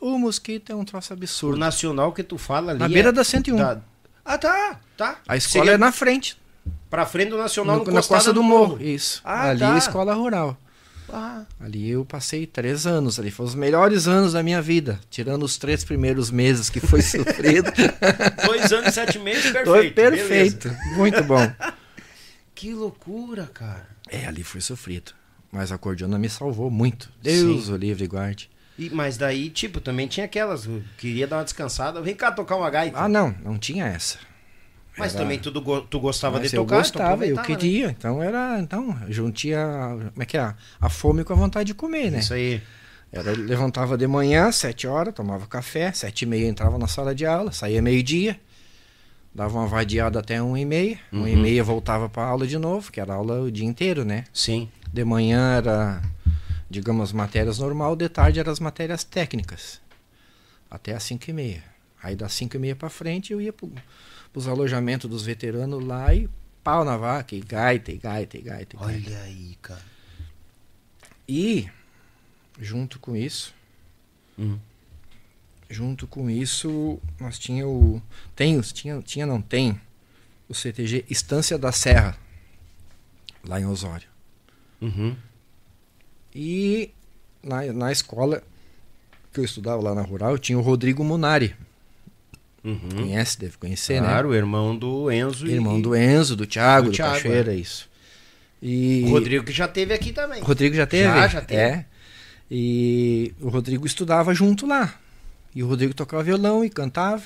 O 0.00 0.18
mosquito 0.18 0.72
é 0.72 0.74
um 0.74 0.84
troço 0.84 1.12
O 1.12 1.16
absurdo. 1.16 1.58
nacional 1.58 2.12
que 2.12 2.22
tu 2.22 2.38
fala 2.38 2.70
ali. 2.72 2.78
Na 2.80 2.88
beira 2.88 3.10
é 3.10 3.12
da 3.12 3.22
101. 3.24 3.56
da- 3.56 3.78
Ah, 4.24 4.38
tá. 4.38 4.80
Tá. 4.96 5.16
A 5.28 5.36
escola 5.36 5.64
Seria 5.64 5.74
é 5.74 5.78
na 5.78 5.92
frente, 5.92 6.36
Pra 6.90 7.06
frente 7.06 7.30
do 7.30 7.38
nacional 7.38 7.84
no, 7.84 7.92
na 7.92 8.02
costa 8.02 8.32
do 8.32 8.42
morro. 8.42 8.82
Isso. 8.82 9.20
Ah, 9.24 9.50
ali 9.50 9.60
tá. 9.60 9.68
é 9.70 9.72
a 9.74 9.78
escola 9.78 10.12
rural. 10.12 10.56
Ah, 11.12 11.42
Ali 11.60 11.90
eu 11.90 12.04
passei 12.04 12.46
três 12.46 12.86
anos 12.86 13.18
ali. 13.18 13.30
Foram 13.30 13.48
os 13.48 13.54
melhores 13.54 14.06
anos 14.06 14.32
da 14.34 14.42
minha 14.42 14.60
vida. 14.60 15.00
Tirando 15.10 15.42
os 15.44 15.56
três 15.56 15.84
primeiros 15.84 16.30
meses 16.30 16.68
que 16.70 16.80
foi 16.80 17.00
sofrido. 17.02 17.70
dois 18.44 18.72
anos 18.72 18.88
e 18.90 18.92
sete 18.92 19.18
meses, 19.18 19.44
perfeito. 19.50 19.66
Foi 19.70 19.90
perfeito. 19.90 20.68
beleza. 20.68 20.96
Muito 20.96 21.22
bom. 21.24 21.50
Que 22.52 22.74
loucura, 22.74 23.48
cara. 23.54 23.88
É, 24.06 24.26
ali 24.26 24.44
foi 24.44 24.60
sofrido. 24.60 25.12
Mas 25.50 25.72
a 25.72 25.78
cordiona 25.78 26.18
me 26.18 26.28
salvou 26.28 26.70
muito. 26.70 27.10
Deus 27.22 27.64
Sim. 27.64 27.72
o 27.72 27.76
livre 27.76 28.06
guarde. 28.06 28.50
E, 28.78 28.90
mas 28.90 29.16
daí, 29.16 29.48
tipo, 29.48 29.80
também 29.80 30.06
tinha 30.06 30.26
aquelas. 30.26 30.68
Queria 30.98 31.26
dar 31.26 31.38
uma 31.38 31.44
descansada. 31.44 32.02
Vem 32.02 32.14
cá 32.14 32.30
tocar 32.30 32.56
uma 32.56 32.68
gaita. 32.68 32.98
Ah, 32.98 33.08
não, 33.08 33.34
não 33.42 33.58
tinha 33.58 33.86
essa. 33.86 34.18
Mas 35.00 35.14
era- 35.14 35.22
também 35.24 35.38
tu, 35.38 35.50
tu 35.82 36.00
gostava 36.00 36.38
Mas 36.38 36.50
de 36.50 36.56
eu 36.56 36.62
tocar, 36.64 36.76
então 36.76 36.78
gostava, 37.02 37.26
eu 37.26 37.36
né? 37.36 37.42
queria. 37.42 37.90
Então 37.90 38.22
era, 38.22 38.58
então, 38.60 38.96
juntia, 39.08 39.58
como 40.12 40.22
é 40.22 40.26
que 40.26 40.36
é? 40.38 40.54
A 40.80 40.88
fome 40.88 41.24
com 41.24 41.32
a 41.32 41.36
vontade 41.36 41.66
de 41.68 41.74
comer, 41.74 42.10
né? 42.10 42.18
Isso 42.20 42.32
aí. 42.34 42.62
Era, 43.12 43.32
levantava 43.32 43.98
de 43.98 44.06
manhã, 44.06 44.52
sete 44.52 44.86
horas, 44.86 45.12
tomava 45.12 45.44
café, 45.48 45.90
sete 45.92 46.22
e 46.22 46.26
meia 46.26 46.46
entrava 46.46 46.78
na 46.78 46.86
sala 46.86 47.12
de 47.12 47.26
aula, 47.26 47.50
saía 47.50 47.82
meio-dia, 47.82 48.38
dava 49.34 49.58
uma 49.58 49.66
vadiada 49.66 50.20
até 50.20 50.40
uma 50.40 50.60
e 50.60 50.64
meia, 50.64 50.98
uma 51.10 51.28
e 51.28 51.34
Uhum. 51.34 51.42
meia 51.42 51.64
voltava 51.64 52.08
para 52.08 52.22
aula 52.24 52.46
de 52.46 52.56
novo, 52.56 52.92
que 52.92 53.00
era 53.00 53.14
aula 53.14 53.40
o 53.40 53.50
dia 53.50 53.66
inteiro, 53.66 54.04
né? 54.04 54.24
Sim. 54.32 54.68
De 54.92 55.04
manhã 55.04 55.56
era, 55.56 56.00
digamos, 56.70 57.12
matérias 57.12 57.58
normal, 57.58 57.96
de 57.96 58.08
tarde 58.08 58.38
eram 58.38 58.52
as 58.52 58.60
matérias 58.60 59.02
técnicas, 59.02 59.80
até 60.70 60.94
às 60.94 61.02
cinco 61.02 61.28
e 61.28 61.32
meia. 61.32 61.64
Aí 62.02 62.14
das 62.14 62.32
cinco 62.32 62.56
e 62.56 62.58
meia 62.60 62.76
para 62.76 62.88
frente 62.88 63.32
eu 63.32 63.40
ia 63.40 63.52
para 63.52 63.68
os 64.34 64.46
alojamentos 64.46 65.08
dos 65.10 65.24
veteranos 65.24 65.84
lá 65.84 66.14
e 66.14 66.28
pau 66.62 66.84
na 66.84 66.96
vaca, 66.96 67.34
e 67.34 67.40
gaita, 67.40 67.90
e 67.90 67.96
gaita, 67.96 68.36
e 68.36 68.42
gaita. 68.42 68.76
E 68.76 68.78
gaita. 68.78 69.10
Olha 69.10 69.22
aí, 69.22 69.56
cara. 69.62 69.82
E, 71.28 71.68
junto 72.60 72.98
com 72.98 73.16
isso, 73.16 73.54
Hum. 74.38 74.58
junto 75.68 76.06
com 76.06 76.28
isso, 76.30 76.98
nós 77.18 77.38
tinha 77.38 77.66
o. 77.66 78.02
Tem, 78.34 78.60
tinha, 78.60 79.00
tinha, 79.02 79.26
não 79.26 79.40
tem, 79.40 79.80
o 80.48 80.54
CTG 80.54 81.04
Estância 81.08 81.56
da 81.58 81.72
Serra, 81.72 82.18
lá 83.44 83.60
em 83.60 83.66
Osório. 83.66 84.08
Uhum. 84.80 85.16
E 86.34 86.90
na, 87.42 87.64
na 87.72 87.92
escola 87.92 88.42
que 89.32 89.40
eu 89.40 89.44
estudava 89.44 89.80
lá 89.82 89.94
na 89.94 90.02
Rural, 90.02 90.38
tinha 90.38 90.58
o 90.58 90.62
Rodrigo 90.62 91.04
Munari. 91.04 91.54
Uhum. 92.62 92.78
Conhece, 92.94 93.38
deve 93.38 93.56
conhecer, 93.56 94.00
né? 94.02 94.08
Claro, 94.08 94.28
o 94.30 94.34
irmão 94.34 94.76
do 94.76 95.10
Enzo 95.10 95.46
Irmão 95.46 95.78
e 95.78 95.82
do 95.82 95.96
Enzo, 95.96 96.36
do 96.36 96.46
Thiago, 96.46 96.86
Do 96.88 96.90
do, 96.90 96.96
Thiago, 96.96 97.14
Cachoeira, 97.14 97.54
isso. 97.54 97.88
E 98.62 99.02
o 99.06 99.10
Rodrigo 99.10 99.44
que 99.44 99.52
já 99.52 99.66
teve 99.66 99.94
aqui 99.94 100.12
também. 100.12 100.42
O 100.42 100.44
Rodrigo 100.44 100.74
já 100.76 100.86
teve? 100.86 101.04
Já, 101.04 101.26
já 101.28 101.40
teve. 101.40 101.60
É. 101.60 101.84
E 102.50 103.32
o 103.40 103.48
Rodrigo 103.48 103.86
estudava 103.86 104.34
junto 104.34 104.66
lá. 104.66 104.94
E 105.54 105.62
o 105.62 105.66
Rodrigo 105.68 105.94
tocava 105.94 106.22
violão 106.22 106.62
e 106.64 106.68
cantava. 106.68 107.22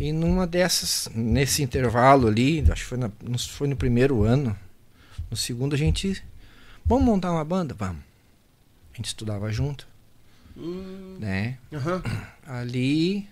E 0.00 0.12
numa 0.12 0.46
dessas, 0.46 1.08
nesse 1.14 1.62
intervalo 1.62 2.26
ali, 2.26 2.60
acho 2.70 2.82
que 2.82 2.88
foi, 2.88 2.98
na- 2.98 3.10
foi 3.50 3.68
no 3.68 3.76
primeiro 3.76 4.24
ano, 4.24 4.56
no 5.30 5.36
segundo 5.36 5.74
a 5.74 5.78
gente. 5.78 6.22
Vamos 6.84 7.04
montar 7.04 7.30
uma 7.32 7.44
banda? 7.44 7.74
Vamos. 7.78 8.02
A 8.92 8.96
gente 8.96 9.06
estudava 9.06 9.50
junto, 9.52 9.86
Hum, 10.56 11.18
né? 11.20 11.56
aham. 11.72 12.02
Ali. 12.46 13.28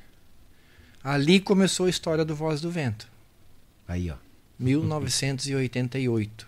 Ali 1.09 1.39
começou 1.39 1.87
a 1.87 1.91
história 1.91 2.25
do 2.25 2.35
Voz 2.35 2.61
do 2.61 2.69
Vento. 2.69 3.07
Aí, 3.87 4.11
ó. 4.11 4.17
1988. 4.59 6.47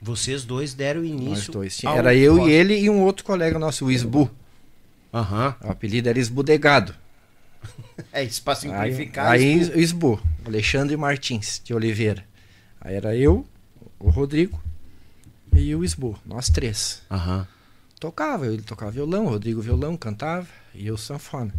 Vocês 0.00 0.44
dois 0.44 0.72
deram 0.72 1.02
Nós 1.02 1.10
início. 1.10 1.52
dois. 1.52 1.84
ao 1.84 1.96
Era 1.98 2.14
eu 2.14 2.36
Voz- 2.36 2.48
e 2.50 2.52
ele 2.54 2.78
e 2.78 2.88
um 2.88 3.02
outro 3.02 3.24
colega 3.26 3.58
nosso, 3.58 3.84
o 3.84 3.90
Isbu. 3.92 4.30
Aham. 5.12 5.54
O 5.62 5.68
apelido 5.70 6.08
era 6.08 6.18
Esbudegado. 6.18 6.94
É 8.10 8.24
isso 8.24 8.42
pra 8.42 8.54
Aí, 8.54 8.58
simplificar. 8.60 9.26
aí 9.32 9.60
isso. 9.60 9.78
Esbu, 9.78 10.18
Alexandre 10.46 10.96
Martins 10.96 11.60
de 11.62 11.74
Oliveira. 11.74 12.24
Aí 12.80 12.94
era 12.94 13.14
eu, 13.14 13.46
o 13.98 14.08
Rodrigo 14.08 14.58
e 15.52 15.74
o 15.74 15.84
Esbu, 15.84 16.18
nós 16.24 16.48
três. 16.48 17.02
Aham. 17.10 17.46
Tocava, 18.00 18.46
ele 18.46 18.62
tocava 18.62 18.90
violão, 18.90 19.26
o 19.26 19.28
Rodrigo 19.28 19.60
violão, 19.60 19.94
cantava 19.98 20.46
e 20.74 20.86
eu 20.86 20.96
sanfona. 20.96 21.52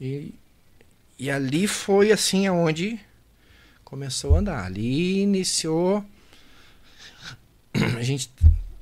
E, 0.00 0.34
e 1.18 1.30
ali 1.30 1.66
foi 1.66 2.12
assim 2.12 2.46
aonde 2.46 3.00
começou 3.84 4.34
a 4.34 4.40
andar. 4.40 4.64
Ali 4.64 5.20
iniciou. 5.20 6.04
A 7.96 8.02
gente 8.02 8.30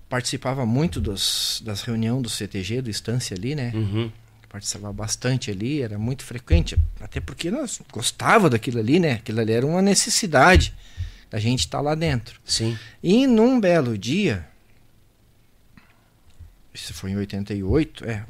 participava 0.08 0.66
muito 0.66 1.00
dos, 1.00 1.62
das 1.64 1.82
reuniões 1.82 2.22
do 2.22 2.28
CTG, 2.28 2.82
do 2.82 2.90
Estância 2.90 3.34
ali, 3.34 3.54
né? 3.54 3.72
Uhum. 3.74 4.12
participava 4.48 4.92
bastante 4.92 5.50
ali, 5.50 5.80
era 5.80 5.98
muito 5.98 6.22
frequente, 6.22 6.76
até 7.00 7.18
porque 7.18 7.50
nós 7.50 7.80
gostava 7.90 8.50
daquilo 8.50 8.78
ali, 8.78 9.00
né? 9.00 9.12
Aquilo 9.12 9.40
ali 9.40 9.52
era 9.52 9.66
uma 9.66 9.80
necessidade 9.80 10.74
da 11.30 11.38
gente 11.38 11.60
estar 11.60 11.80
lá 11.80 11.94
dentro. 11.94 12.38
Sim. 12.44 12.78
E 13.02 13.26
num 13.26 13.58
belo 13.58 13.96
dia, 13.96 14.46
isso 16.74 16.92
foi 16.92 17.12
em 17.12 17.16
88, 17.16 18.04
é, 18.04 18.26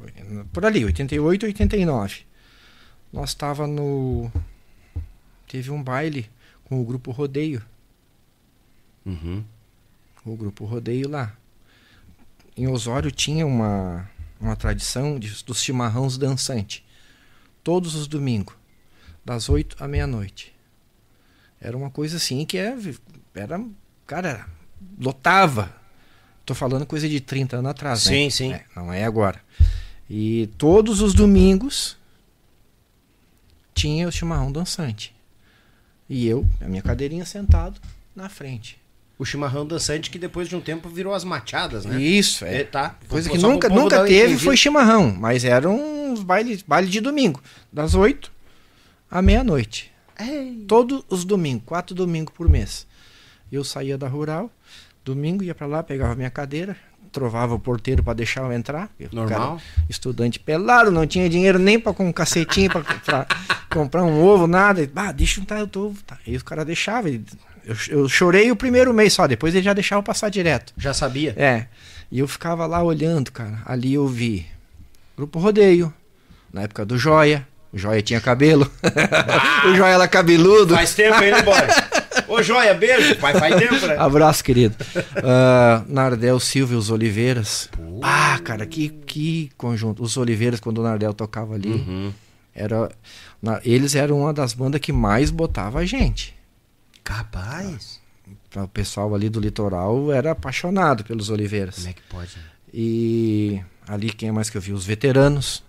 por 0.53 0.65
ali, 0.65 0.85
88, 0.85 1.45
89. 1.45 2.21
Nós 3.13 3.29
estava 3.29 3.67
no 3.67 4.29
teve 5.47 5.69
um 5.69 5.83
baile 5.83 6.27
com 6.65 6.81
o 6.81 6.83
grupo 6.83 7.11
Rodeio, 7.11 7.61
Uhum. 9.05 9.43
o 10.25 10.35
grupo 10.35 10.65
Rodeio 10.65 11.07
lá. 11.09 11.33
Em 12.57 12.67
Osório 12.67 13.11
tinha 13.11 13.45
uma, 13.45 14.09
uma 14.39 14.55
tradição 14.55 15.19
de, 15.19 15.43
dos 15.43 15.61
chimarrãos 15.61 16.17
dançante. 16.17 16.83
Todos 17.63 17.93
os 17.95 18.07
domingos, 18.07 18.55
das 19.23 19.47
8 19.49 19.83
à 19.83 19.87
meia-noite. 19.87 20.53
Era 21.61 21.77
uma 21.77 21.89
coisa 21.91 22.17
assim 22.17 22.45
que 22.45 22.57
é, 22.57 22.75
era, 23.35 23.63
cara, 24.07 24.47
lotava. 24.99 25.75
Tô 26.45 26.55
falando 26.55 26.85
coisa 26.85 27.07
de 27.07 27.21
30 27.21 27.57
anos 27.57 27.71
atrás, 27.71 28.05
né? 28.05 28.11
Sim, 28.11 28.29
sim. 28.29 28.53
É, 28.53 28.65
não 28.75 28.91
é 28.91 29.03
agora. 29.05 29.41
E 30.09 30.49
todos 30.57 31.01
os 31.01 31.13
domingos 31.13 31.97
tinha 33.83 34.07
o 34.07 34.11
chimarrão 34.11 34.49
dançante. 34.49 35.13
E 36.09 36.25
eu, 36.25 36.47
a 36.61 36.69
minha 36.69 36.81
cadeirinha 36.81 37.25
sentado 37.25 37.81
na 38.15 38.29
frente. 38.29 38.77
O 39.19 39.25
chimarrão 39.25 39.65
dançante 39.65 40.09
que 40.09 40.17
depois 40.17 40.47
de 40.47 40.55
um 40.55 40.61
tempo 40.61 40.87
virou 40.87 41.13
as 41.13 41.25
machadas, 41.25 41.83
né? 41.83 42.01
Isso, 42.01 42.45
é. 42.45 42.61
É, 42.61 42.63
tá. 42.63 42.95
Coisa 43.09 43.29
que 43.29 43.37
nunca, 43.37 43.67
nunca 43.67 44.05
teve 44.05 44.37
foi 44.37 44.55
chimarrão, 44.55 45.13
mas 45.13 45.43
eram 45.43 45.75
uns 46.11 46.23
bailes 46.23 46.61
baile 46.61 46.87
de 46.87 47.01
domingo, 47.01 47.41
das 47.73 47.93
8 47.93 48.31
à 49.11 49.21
meia-noite. 49.21 49.91
Todos 50.65 51.03
os 51.09 51.25
domingos, 51.25 51.63
quatro 51.65 51.93
domingos 51.93 52.33
por 52.33 52.47
mês. 52.47 52.87
Eu 53.51 53.65
saía 53.65 53.97
da 53.97 54.07
rural, 54.07 54.49
domingo 55.03 55.43
ia 55.43 55.53
pra 55.53 55.67
lá, 55.67 55.83
pegava 55.83 56.15
minha 56.15 56.29
cadeira, 56.29 56.77
trovava 57.11 57.53
o 57.53 57.59
porteiro 57.59 58.01
para 58.01 58.13
deixar 58.13 58.43
eu 58.43 58.51
entrar. 58.53 58.89
Normal. 59.11 59.57
cara, 59.57 59.61
estudante 59.89 60.39
pelado, 60.39 60.89
não 60.89 61.05
tinha 61.05 61.29
dinheiro 61.29 61.59
nem 61.59 61.77
para 61.79 61.93
com 61.93 62.07
um 62.07 62.13
cacetinho 62.13 62.69
para 62.69 63.27
comprar 63.73 64.03
um 64.03 64.21
ovo, 64.23 64.47
nada. 64.47 64.81
E, 64.83 64.89
Ah, 64.95 65.11
deixa 65.11 65.41
entrar, 65.41 65.59
eu 65.59 65.67
tô. 65.67 65.93
Tá. 66.05 66.17
Aí 66.25 66.35
os 66.35 66.43
caras 66.43 66.65
deixavam. 66.65 67.09
e 67.11 67.21
Eu, 67.65 67.75
eu 67.89 68.09
chorei 68.09 68.51
o 68.51 68.55
primeiro 68.55 68.93
mês 68.93 69.13
só, 69.13 69.25
depois 69.27 69.53
eles 69.53 69.65
já 69.65 69.73
deixavam 69.73 70.03
passar 70.03 70.29
direto. 70.29 70.73
Já 70.77 70.93
sabia? 70.93 71.33
É. 71.37 71.65
E 72.11 72.19
eu 72.19 72.27
ficava 72.27 72.65
lá 72.65 72.81
olhando, 72.83 73.31
cara. 73.31 73.59
Ali 73.65 73.93
eu 73.93 74.07
vi 74.07 74.45
Grupo 75.17 75.39
Rodeio, 75.39 75.93
na 76.51 76.61
época 76.63 76.85
do 76.85 76.97
Joia. 76.97 77.47
O 77.71 77.77
Joia 77.77 78.01
tinha 78.03 78.21
cabelo. 78.21 78.69
o 79.65 79.75
Joia 79.75 79.93
era 79.95 80.07
cabeludo. 80.07 80.75
Faz 80.75 80.93
tempo 80.93 81.15
aí, 81.15 81.31
né, 81.31 81.41
boy? 81.41 81.55
Ô, 82.27 82.41
joia, 82.41 82.73
beijo. 82.73 83.15
Pai, 83.17 83.33
faz 83.33 83.55
tempo, 83.55 83.85
né? 83.87 83.95
Abraço, 83.97 84.43
querido. 84.43 84.75
Ah, 85.23 85.83
Nardel 85.87 86.39
Silva 86.39 86.73
e 86.73 86.75
os 86.77 86.89
Oliveiras. 86.91 87.69
Ah, 88.01 88.39
cara, 88.43 88.65
que, 88.65 88.89
que 88.89 89.51
conjunto. 89.57 90.03
Os 90.03 90.15
Oliveiras, 90.17 90.59
quando 90.59 90.77
o 90.79 90.83
Nardel 90.83 91.13
tocava 91.13 91.55
ali, 91.55 91.69
Uhum. 91.71 92.13
era, 92.53 92.89
na- 93.43 93.59
eles 93.63 93.93
eram 93.93 94.21
uma 94.21 94.33
das 94.33 94.53
bandas 94.53 94.79
que 94.81 94.91
mais 94.93 95.29
botava 95.29 95.79
a 95.79 95.85
gente. 95.85 96.33
Capaz. 97.03 98.01
O 98.55 98.67
pessoal 98.69 99.13
ali 99.13 99.29
do 99.29 99.39
litoral 99.39 100.11
era 100.11 100.31
apaixonado 100.31 101.03
pelos 101.03 101.29
oliveiras. 101.29 101.75
Como 101.75 101.89
é 101.89 101.93
que 101.93 102.01
pode? 102.03 102.35
né? 102.37 102.43
E 102.73 103.61
ali 103.87 104.09
quem 104.11 104.31
mais 104.31 104.49
que 104.49 104.57
eu 104.57 104.61
vi? 104.61 104.71
Os 104.73 104.85
veteranos, 104.85 105.63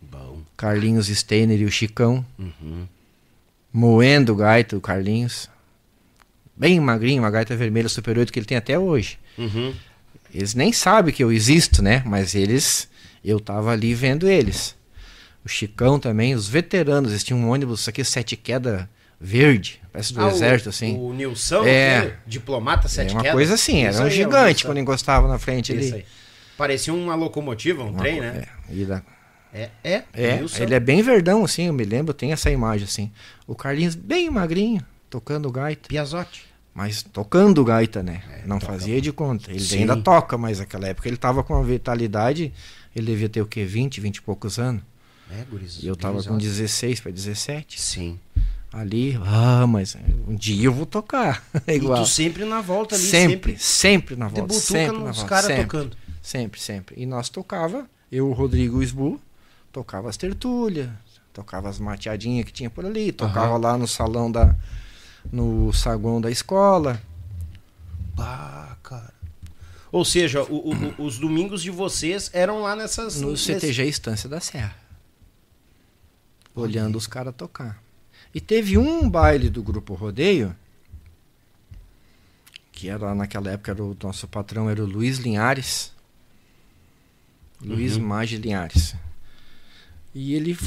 Bom. 0.00 0.40
Carlinhos 0.56 1.06
Steiner 1.08 1.60
e 1.60 1.64
o 1.64 1.70
Chicão, 1.70 2.24
Uhum. 2.38 2.86
moendo 3.72 4.34
gaita, 4.34 4.76
o 4.76 4.80
Carlinhos. 4.80 5.48
Bem 6.56 6.78
magrinho, 6.80 7.22
uma 7.22 7.30
gaita 7.30 7.56
vermelha 7.56 7.88
Super 7.88 8.16
8 8.18 8.32
que 8.32 8.38
ele 8.38 8.46
tem 8.46 8.56
até 8.56 8.78
hoje. 8.78 9.18
Uhum. 9.36 9.74
Eles 10.32 10.54
nem 10.54 10.72
sabem 10.72 11.12
que 11.12 11.22
eu 11.22 11.30
existo, 11.32 11.82
né? 11.82 12.02
Mas 12.06 12.34
eles, 12.34 12.88
eu 13.24 13.38
tava 13.40 13.70
ali 13.72 13.92
vendo 13.94 14.28
eles. 14.28 14.76
O 15.44 15.48
Chicão 15.48 15.98
também, 15.98 16.34
os 16.34 16.48
veteranos, 16.48 17.10
eles 17.10 17.22
tinham 17.24 17.38
um 17.40 17.50
ônibus 17.50 17.86
aqui, 17.88 18.02
sete 18.04 18.36
queda 18.36 18.88
verde, 19.20 19.80
parece 19.92 20.12
do 20.12 20.20
Ah, 20.20 20.26
o- 20.26 20.30
exército, 20.30 20.68
assim. 20.70 20.96
O 20.98 21.12
Nilson, 21.12 21.64
É. 21.64 22.16
diplomata 22.26 22.86
É 22.86 22.90
sete 22.90 23.12
uma 23.12 23.20
quedas. 23.22 23.34
coisa 23.34 23.54
assim, 23.54 23.82
era 23.84 23.96
um 23.98 24.02
é 24.02 24.06
o 24.06 24.10
gigante 24.10 24.46
Nilson. 24.48 24.68
quando 24.68 24.78
encostava 24.78 25.28
na 25.28 25.38
frente 25.38 25.72
ali. 25.72 25.86
Isso 25.86 25.94
aí. 25.96 26.04
Parecia 26.56 26.92
uma 26.94 27.14
locomotiva, 27.14 27.82
um 27.82 27.90
Uma 27.90 27.98
trem, 27.98 28.20
né? 28.20 28.44
É, 28.70 28.72
e 28.74 28.84
da- 28.84 29.02
É, 29.52 29.70
é. 29.84 30.02
é, 30.14 30.40
ele 30.60 30.74
é 30.74 30.80
bem 30.80 31.02
verdão, 31.02 31.44
assim, 31.44 31.64
eu 31.66 31.72
me 31.72 31.84
lembro, 31.84 32.12
tem 32.14 32.32
essa 32.32 32.50
imagem, 32.50 32.84
assim. 32.86 33.12
O 33.46 33.54
Carlinhos 33.54 33.94
bem 33.94 34.30
magrinho, 34.30 34.82
tocando 35.10 35.50
gaita. 35.50 35.88
Piazotti. 35.88 36.44
Mas 36.74 37.02
tocando 37.04 37.62
gaita, 37.64 38.02
né? 38.02 38.22
Não 38.46 38.58
toca. 38.58 38.72
fazia 38.72 39.00
de 39.00 39.12
conta. 39.12 39.50
Ele 39.50 39.60
Sim. 39.60 39.80
ainda 39.80 39.96
toca, 39.96 40.36
mas 40.36 40.58
naquela 40.58 40.88
época 40.88 41.08
ele 41.08 41.16
tava 41.16 41.44
com 41.44 41.54
uma 41.54 41.62
vitalidade, 41.62 42.52
ele 42.96 43.06
devia 43.06 43.28
ter 43.28 43.40
o 43.42 43.46
quê? 43.46 43.64
20, 43.64 44.00
20 44.00 44.16
e 44.16 44.22
poucos 44.22 44.58
anos. 44.58 44.82
É, 45.40 45.44
guris. 45.50 45.82
E 45.82 45.86
eu 45.86 45.96
tava 45.96 46.22
com 46.22 46.30
gurizada. 46.30 46.38
16 46.62 47.00
para 47.00 47.10
17. 47.12 47.80
Sim. 47.80 48.18
Ali, 48.72 49.18
ah, 49.24 49.66
mas 49.68 49.96
um 50.26 50.34
dia 50.34 50.66
eu 50.66 50.72
vou 50.72 50.84
tocar. 50.86 51.44
É 51.66 51.72
E 51.74 51.76
igual. 51.76 52.02
tu 52.02 52.08
sempre 52.08 52.44
na 52.44 52.60
volta 52.60 52.94
ali, 52.96 53.04
sempre, 53.04 53.56
sempre. 53.56 53.58
sempre 53.58 54.16
na 54.16 54.26
volta. 54.28 54.54
Sempre 54.54 54.96
na 54.98 55.12
volta. 55.12 55.24
caras 55.24 55.46
sempre, 55.46 55.62
tocando. 55.64 55.96
Sempre, 56.20 56.60
sempre. 56.60 56.94
E 57.00 57.06
nós 57.06 57.28
tocava, 57.28 57.88
eu, 58.10 58.28
o 58.28 58.32
Rodrigo 58.32 58.82
e 58.82 58.84
o 58.84 58.88
Sbu, 58.88 59.20
tocava 59.70 60.08
as 60.08 60.16
tertúlias, 60.16 60.88
tocava 61.32 61.68
as 61.68 61.78
mateadinhas 61.78 62.46
que 62.46 62.52
tinha 62.52 62.68
por 62.70 62.84
ali, 62.84 63.12
tocava 63.12 63.56
lá 63.56 63.78
no 63.78 63.86
salão 63.86 64.30
da. 64.30 64.56
no 65.32 65.72
saguão 65.72 66.20
da 66.20 66.30
escola. 66.30 67.00
Ah, 68.18 68.76
cara. 68.82 69.12
Ou 69.92 70.04
seja, 70.04 70.42
o- 70.42 70.70
o- 70.98 71.04
os 71.04 71.18
domingos 71.18 71.62
de 71.62 71.70
vocês 71.70 72.28
eram 72.32 72.62
lá 72.62 72.74
nessas. 72.74 73.20
No 73.20 73.30
nesse- 73.32 73.44
CTG 73.44 73.84
Estância 73.84 74.28
da 74.28 74.40
Serra. 74.40 74.74
Olhando 76.54 76.96
os 76.96 77.06
caras 77.06 77.34
tocar. 77.34 77.82
E 78.34 78.40
teve 78.40 78.78
um 78.78 79.08
baile 79.08 79.48
do 79.48 79.62
grupo 79.62 79.94
Rodeio, 79.94 80.54
que 82.72 82.88
era 82.88 83.14
naquela 83.14 83.50
época 83.50 83.72
era 83.72 83.82
o 83.82 83.96
nosso 84.02 84.26
patrão 84.26 84.68
era 84.68 84.82
o 84.82 84.86
Luiz 84.86 85.18
Linhares. 85.18 85.92
Luiz 87.60 87.96
Maggi 87.96 88.36
Linhares. 88.36 88.94
E 90.14 90.34
ele 90.34 90.58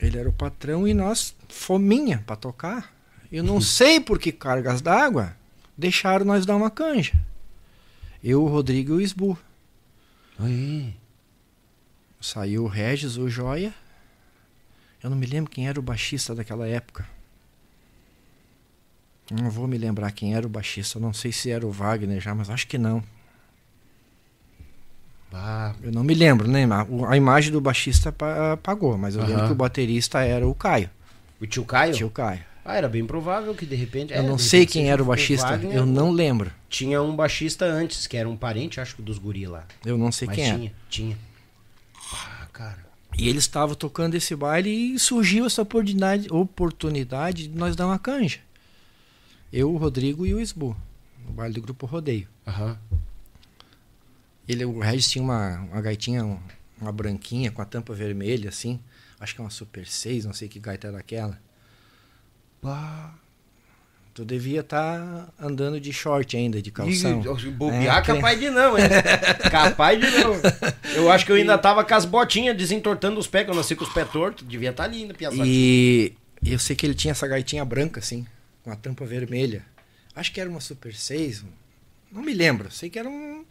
ele 0.00 0.18
era 0.18 0.28
o 0.28 0.32
patrão 0.32 0.88
e 0.88 0.94
nós 0.94 1.34
fominha 1.48 2.24
para 2.26 2.36
tocar. 2.36 2.94
Eu 3.30 3.44
não 3.44 3.60
sei 3.62 4.00
por 4.00 4.18
que 4.18 4.32
cargas 4.32 4.80
d'água 4.80 5.36
deixaram 5.76 6.24
nós 6.24 6.46
dar 6.46 6.56
uma 6.56 6.70
canja. 6.70 7.12
Eu, 8.22 8.42
o 8.42 8.48
Rodrigo 8.48 8.94
e 8.94 8.96
o 8.96 9.00
Esbu. 9.00 9.38
Aí. 10.38 10.94
Saiu 12.20 12.64
o 12.64 12.68
Regis, 12.68 13.16
o 13.16 13.28
Joia. 13.28 13.74
Eu 15.02 15.10
não 15.10 15.16
me 15.16 15.26
lembro 15.26 15.50
quem 15.50 15.68
era 15.68 15.78
o 15.78 15.82
baixista 15.82 16.34
daquela 16.34 16.66
época. 16.68 17.06
Não 19.30 19.48
vou 19.50 19.66
me 19.66 19.78
lembrar 19.78 20.10
quem 20.10 20.34
era 20.34 20.46
o 20.46 20.50
baixista. 20.50 20.98
Eu 20.98 21.02
não 21.02 21.12
sei 21.12 21.30
se 21.32 21.50
era 21.50 21.66
o 21.66 21.70
Wagner 21.70 22.20
já, 22.20 22.34
mas 22.34 22.50
acho 22.50 22.66
que 22.66 22.76
não. 22.76 23.02
Ah, 25.32 25.72
Eu 25.82 25.92
não 25.92 26.02
me 26.02 26.12
lembro, 26.12 26.48
né? 26.48 26.66
A- 27.08 27.16
imagem 27.16 27.52
do 27.52 27.60
baixista 27.60 28.10
pa- 28.10 28.54
apagou, 28.54 28.98
mas 28.98 29.14
eu 29.14 29.20
lembro 29.22 29.38
Aham. 29.38 29.46
que 29.46 29.52
o 29.52 29.56
baterista 29.56 30.20
era 30.24 30.46
o 30.46 30.54
Caio. 30.54 30.90
o 31.40 31.46
tio 31.46 31.64
Caio? 31.64 31.94
Tio 31.94 32.10
Caio. 32.10 32.44
Ah, 32.64 32.76
era 32.76 32.88
bem 32.88 33.06
provável 33.06 33.54
que 33.54 33.64
de 33.64 33.74
repente. 33.76 34.12
Eu 34.12 34.18
é, 34.20 34.22
não 34.26 34.36
sei 34.36 34.66
quem 34.66 34.90
era 34.90 35.00
o 35.02 35.06
baixista. 35.06 35.46
Wagner, 35.46 35.76
Eu 35.76 35.86
não 35.86 36.10
lembro. 36.10 36.50
Tinha 36.68 37.00
um 37.00 37.14
baixista 37.16 37.64
antes, 37.64 38.06
que 38.06 38.16
era 38.16 38.28
um 38.28 38.36
parente, 38.36 38.80
acho 38.80 38.96
que 38.96 39.02
dos 39.02 39.16
guri 39.18 39.46
lá. 39.46 39.64
Eu 39.86 39.96
não 39.96 40.10
sei 40.12 40.26
Mas 40.26 40.34
quem 40.36 40.44
tinha, 40.44 40.66
era. 40.66 40.74
tinha. 40.90 41.14
Cara. 41.16 41.29
E 43.18 43.28
eles 43.28 43.44
estavam 43.44 43.74
tocando 43.74 44.14
esse 44.14 44.34
baile 44.34 44.70
e 44.94 44.98
surgiu 44.98 45.44
essa 45.44 45.62
oportunidade, 45.62 46.32
oportunidade 46.32 47.48
de 47.48 47.56
nós 47.58 47.76
dar 47.76 47.86
uma 47.86 47.98
canja. 47.98 48.40
Eu, 49.52 49.72
o 49.72 49.76
Rodrigo 49.76 50.24
e 50.26 50.32
o 50.34 50.40
Esbu. 50.40 50.76
No 51.26 51.32
baile 51.32 51.54
do 51.54 51.60
grupo 51.62 51.86
Rodeio. 51.86 52.28
Aham. 52.46 52.78
Ele, 54.48 54.64
o 54.64 54.80
Regis 54.80 55.08
tinha 55.10 55.22
uma, 55.22 55.58
uma 55.60 55.80
gaitinha, 55.80 56.24
um- 56.24 56.40
uma 56.80 56.90
branquinha 56.92 57.50
com 57.52 57.60
a 57.60 57.64
tampa 57.64 57.92
vermelha, 57.94 58.48
assim. 58.48 58.80
Acho 59.18 59.34
que 59.34 59.40
é 59.40 59.44
uma 59.44 59.50
Super 59.50 59.86
6, 59.86 60.24
não 60.24 60.32
sei 60.32 60.48
que 60.48 60.58
gaita 60.58 60.88
era 60.88 60.98
aquela. 60.98 61.38
Ah, 62.64 63.12
Tu 64.12 64.24
devia 64.24 64.60
estar 64.60 65.28
andando 65.40 65.80
de 65.80 65.92
short 65.92 66.36
ainda, 66.36 66.60
de 66.60 66.70
calção. 66.70 67.22
E- 67.38 67.50
Bobear, 67.50 67.98
É, 67.98 68.02
capaz 68.02 68.38
de 68.40 68.50
não, 68.50 68.76
é. 68.76 68.88
capaz 69.50 70.00
de 70.00 70.10
não. 70.18 70.32
Eu 70.96 71.10
acho 71.10 71.24
que 71.24 71.30
eu 71.30 71.36
ainda 71.36 71.56
tava 71.56 71.84
com 71.84 71.94
as 71.94 72.04
botinhas 72.04 72.56
desentortando 72.56 73.20
os 73.20 73.28
pés, 73.28 73.44
que 73.44 73.50
eu 73.50 73.54
nasci 73.54 73.76
com 73.76 73.84
os 73.84 73.92
pés 73.92 74.10
tortos. 74.10 74.46
Devia 74.46 74.70
estar 74.70 74.84
ali 74.84 75.04
na 75.06 75.14
piazada. 75.14 75.44
E 75.46 76.12
eu 76.44 76.58
sei 76.58 76.74
que 76.74 76.84
ele 76.84 76.94
tinha 76.94 77.12
essa 77.12 77.28
gaitinha 77.28 77.64
branca, 77.64 78.00
assim, 78.00 78.26
com 78.64 78.70
a 78.72 78.76
tampa 78.76 79.04
vermelha. 79.06 79.64
Acho 80.16 80.32
que 80.32 80.40
era 80.40 80.50
uma 80.50 80.60
Super 80.60 80.92
6. 80.92 81.44
Não 82.10 82.20
me 82.22 82.34
lembro. 82.34 82.70
Sei 82.72 82.90
que 82.90 82.98
era 82.98 83.08
um, 83.08 83.44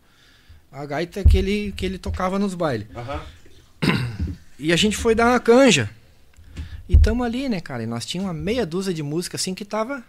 a 0.72 0.86
gaita 0.86 1.24
que 1.24 1.38
ele, 1.38 1.74
que 1.76 1.86
ele 1.86 1.98
tocava 1.98 2.38
nos 2.38 2.54
bailes. 2.54 2.88
Aham. 2.94 3.22
E 4.60 4.74
a 4.74 4.76
gente 4.76 4.98
foi 4.98 5.16
dar 5.16 5.28
uma 5.30 5.40
canja. 5.40 5.90
E 6.90 6.98
tamo 6.98 7.24
ali, 7.24 7.48
né, 7.48 7.62
cara? 7.62 7.84
E 7.84 7.86
nós 7.88 8.06
tínhamos 8.06 8.34
uma 8.36 8.40
meia 8.40 8.66
dúzia 8.66 8.94
de 8.94 9.02
música 9.02 9.38
assim 9.38 9.54
que 9.56 9.64
tava 9.64 10.04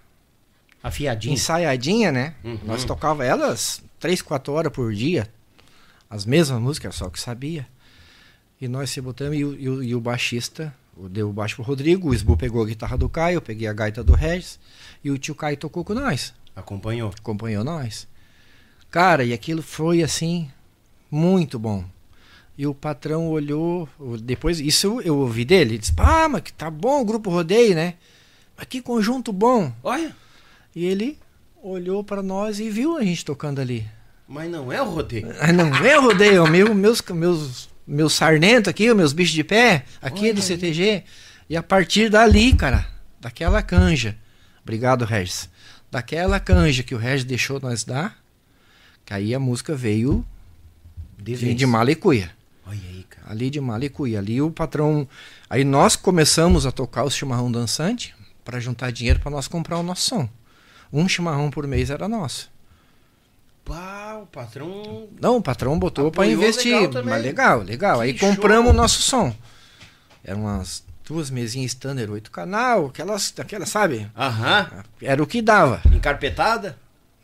Afiadinho. 0.83 1.35
ensaiadinha, 1.35 2.11
né? 2.11 2.35
Uhum. 2.43 2.59
Nós 2.65 2.85
tocava 2.85 3.25
elas 3.25 3.83
três, 3.99 4.23
quatro 4.23 4.53
horas 4.53 4.73
por 4.73 4.93
dia. 4.95 5.29
As 6.09 6.25
mesmas 6.25 6.61
músicas, 6.61 6.95
só 6.95 7.09
que 7.09 7.21
sabia. 7.21 7.67
E 8.61 8.67
nós 8.69 8.91
se 8.91 9.01
botamos 9.01 9.37
e 9.39 9.45
o, 9.45 9.55
e 9.83 9.89
e 9.89 9.95
o 9.95 10.01
baixista, 10.01 10.75
deu 11.11 11.31
o 11.31 11.33
baixo 11.33 11.57
pro 11.57 11.65
Rodrigo, 11.65 12.11
o 12.11 12.15
Sbu 12.15 12.37
pegou 12.37 12.63
a 12.63 12.67
guitarra 12.67 12.97
do 12.99 13.09
Caio, 13.09 13.37
eu 13.37 13.43
peguei 13.43 13.67
a 13.69 13.73
gaita 13.73 14.03
do 14.05 14.13
Regis, 14.15 14.59
e 15.03 15.11
o 15.11 15.17
tio 15.19 15.35
Caio 15.35 15.57
tocou 15.57 15.83
com 15.85 15.95
nós, 15.95 16.35
Acompanhou. 16.55 17.11
acompanhou 17.19 17.65
nós. 17.65 18.07
Cara, 18.91 19.25
e 19.25 19.33
aquilo 19.33 19.63
foi 19.63 20.03
assim, 20.03 20.51
muito 21.11 21.59
bom. 21.59 21.85
E 22.59 22.67
o 22.67 22.75
patrão 22.75 23.29
olhou, 23.29 23.89
depois, 24.21 24.61
isso 24.61 25.01
eu 25.01 25.17
ouvi 25.17 25.45
dele, 25.45 25.71
ele 25.73 25.79
disse, 25.79 25.93
ah, 25.97 26.29
mas 26.29 26.43
que 26.43 26.53
tá 26.53 26.69
bom 26.71 27.01
o 27.01 27.05
grupo 27.05 27.31
rodeio, 27.31 27.75
né? 27.75 27.95
Mas 28.57 28.67
que 28.67 28.83
conjunto 28.83 29.33
bom. 29.33 29.73
Olha, 29.83 30.15
E 30.75 30.85
ele 30.85 31.19
olhou 31.63 32.03
pra 32.05 32.23
nós 32.23 32.59
e 32.61 32.71
viu 32.71 32.97
a 32.97 33.03
gente 33.03 33.25
tocando 33.25 33.61
ali. 33.61 33.87
mas 34.27 34.51
não 34.51 34.73
é 34.73 34.81
o 34.81 34.89
rodeio. 34.89 35.29
Ah, 35.41 35.53
não 35.53 35.75
é 35.77 35.99
o 35.99 36.03
rodeio, 36.03 36.47
meu, 36.49 36.75
meus, 36.75 37.03
meus, 37.03 37.69
meus 37.87 38.13
sarnento 38.15 38.71
aqui, 38.71 38.89
os 38.91 38.97
meus 38.97 39.13
bichos 39.13 39.35
de 39.35 39.45
pé, 39.45 39.85
aqui 40.01 40.25
Olha 40.25 40.35
do 40.35 40.41
aí. 40.41 40.47
CTG. 40.47 41.05
E 41.49 41.57
a 41.57 41.63
partir 41.63 42.09
dali, 42.09 42.55
cara, 42.55 42.87
daquela 43.21 43.61
canja, 43.63 44.17
obrigado, 44.63 45.05
Regis, 45.05 45.51
daquela 45.91 46.39
canja 46.39 46.83
que 46.85 46.95
o 46.95 46.99
Regis 46.99 47.25
deixou 47.25 47.59
nós 47.61 47.83
dar, 47.85 48.17
que 49.05 49.13
aí 49.13 49.35
a 49.35 49.41
música 49.41 49.75
veio 49.75 50.25
De, 51.19 51.35
vez. 51.35 51.57
de 51.57 51.67
malicuia. 51.67 52.31
Olha 52.65 52.79
aí, 52.79 53.05
cara. 53.11 53.33
Ali 53.33 53.51
de 53.51 53.61
malicuia. 53.61 54.21
Ali 54.21 54.41
o 54.41 54.51
patrão. 54.51 55.09
Aí 55.51 55.65
nós 55.65 55.97
começamos 55.97 56.65
a 56.65 56.71
tocar 56.71 57.03
o 57.03 57.11
chimarrão 57.11 57.51
dançante 57.51 58.15
para 58.45 58.61
juntar 58.61 58.93
dinheiro 58.93 59.19
para 59.19 59.31
nós 59.33 59.49
comprar 59.49 59.77
o 59.79 59.83
nosso 59.83 60.03
som. 60.09 60.29
Um 60.93 61.09
chimarrão 61.09 61.51
por 61.51 61.67
mês 61.67 61.91
era 61.91 62.09
nosso. 62.09 62.51
Pá, 63.65 64.19
o 64.23 64.27
patrão. 64.27 65.09
Não, 65.21 65.37
o 65.37 65.43
patrão 65.43 65.79
botou 65.79 66.11
para 66.11 66.27
investir. 66.27 66.75
legal 66.81 67.05
mas 67.05 67.23
legal, 67.23 67.61
legal. 67.61 68.01
Aí 68.01 68.13
Que 68.15 68.21
compramos 68.21 68.65
show. 68.67 68.75
o 68.75 68.77
nosso 68.77 69.03
som. 69.03 69.35
Eram 70.25 70.41
umas 70.43 70.83
duas 71.07 71.31
mesinhas 71.31 71.73
standard, 71.73 72.11
oito 72.11 72.31
canal, 72.31 72.87
aquelas, 72.87 73.33
aquelas, 73.39 73.69
sabe? 73.69 74.11
Aham. 74.17 74.85
Era 75.01 75.23
o 75.23 75.27
que 75.27 75.41
dava. 75.41 75.81
Encarpetada? 75.93 76.77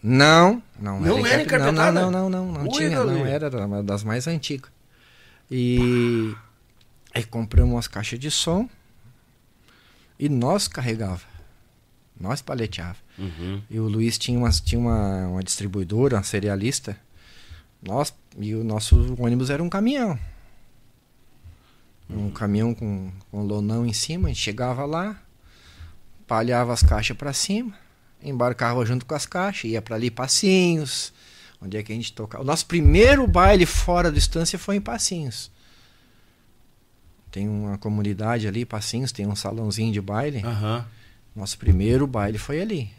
Não, 0.02 0.62
não, 0.78 1.00
Não 1.00 1.26
era 1.26 1.38
não, 1.38 1.42
encarpetada? 1.44 1.92
não, 1.92 2.10
não, 2.10 2.30
não, 2.30 2.46
não, 2.52 2.62
não 2.64 2.70
tinha, 2.70 3.02
não 3.02 3.26
era, 3.26 3.46
era 3.46 3.82
das 3.82 4.04
mais 4.04 4.28
antigas. 4.28 4.70
E 5.50 6.32
aí 7.12 7.24
compramos 7.24 7.74
umas 7.74 7.88
caixas 7.88 8.18
de 8.18 8.30
som 8.30 8.68
e 10.18 10.28
nós 10.28 10.68
carregava. 10.68 11.22
Nós 12.18 12.40
paleteava. 12.40 12.96
Uhum. 13.18 13.62
E 13.68 13.78
o 13.78 13.86
Luiz 13.86 14.16
tinha, 14.16 14.38
umas, 14.38 14.60
tinha 14.60 14.78
uma, 14.78 15.26
uma 15.28 15.42
distribuidora, 15.42 16.16
uma 16.16 16.22
cerealista. 16.22 16.96
Nós, 17.82 18.12
e 18.38 18.54
o 18.54 18.64
nosso 18.64 19.14
ônibus 19.18 19.50
era 19.50 19.62
um 19.62 19.68
caminhão. 19.68 20.18
Um 22.08 22.30
caminhão 22.30 22.74
com, 22.74 23.12
com 23.30 23.42
lonão 23.42 23.84
em 23.84 23.92
cima, 23.92 24.28
a 24.28 24.32
gente 24.32 24.40
chegava 24.40 24.84
lá, 24.84 25.20
palhava 26.26 26.72
as 26.72 26.82
caixas 26.82 27.16
para 27.16 27.32
cima, 27.32 27.74
embarcava 28.22 28.86
junto 28.86 29.04
com 29.04 29.14
as 29.14 29.26
caixas, 29.26 29.70
ia 29.70 29.82
para 29.82 29.96
ali 29.96 30.10
Passinhos, 30.10 31.12
onde 31.60 31.76
é 31.76 31.82
que 31.82 31.92
a 31.92 31.94
gente 31.94 32.12
tocava. 32.12 32.44
O 32.44 32.46
nosso 32.46 32.64
primeiro 32.66 33.26
baile 33.26 33.66
fora 33.66 34.10
do 34.10 34.18
estância 34.18 34.58
foi 34.58 34.76
em 34.76 34.80
Passinhos. 34.80 35.50
Tem 37.30 37.48
uma 37.48 37.76
comunidade 37.76 38.46
ali, 38.46 38.64
Passinhos, 38.64 39.12
tem 39.12 39.26
um 39.26 39.36
salãozinho 39.36 39.92
de 39.92 40.00
baile. 40.00 40.42
Aham. 40.44 40.86
Nosso 41.36 41.58
primeiro 41.58 42.06
baile 42.06 42.38
foi 42.38 42.62
ali. 42.62 42.90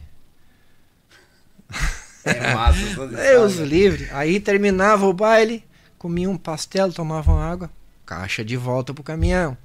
É 2.24 2.54
massa. 2.54 2.78
essas 2.80 3.10
Deus 3.10 3.52
histórias. 3.52 3.68
livre. 3.68 4.08
Aí 4.12 4.38
terminava 4.38 5.06
o 5.06 5.12
baile, 5.12 5.64
comia 5.98 6.30
um 6.30 6.36
pastel, 6.36 6.92
tomavam 6.92 7.40
água, 7.40 7.68
caixa 8.06 8.44
de 8.44 8.56
volta 8.56 8.94
pro 8.94 9.02
caminhão. 9.02 9.56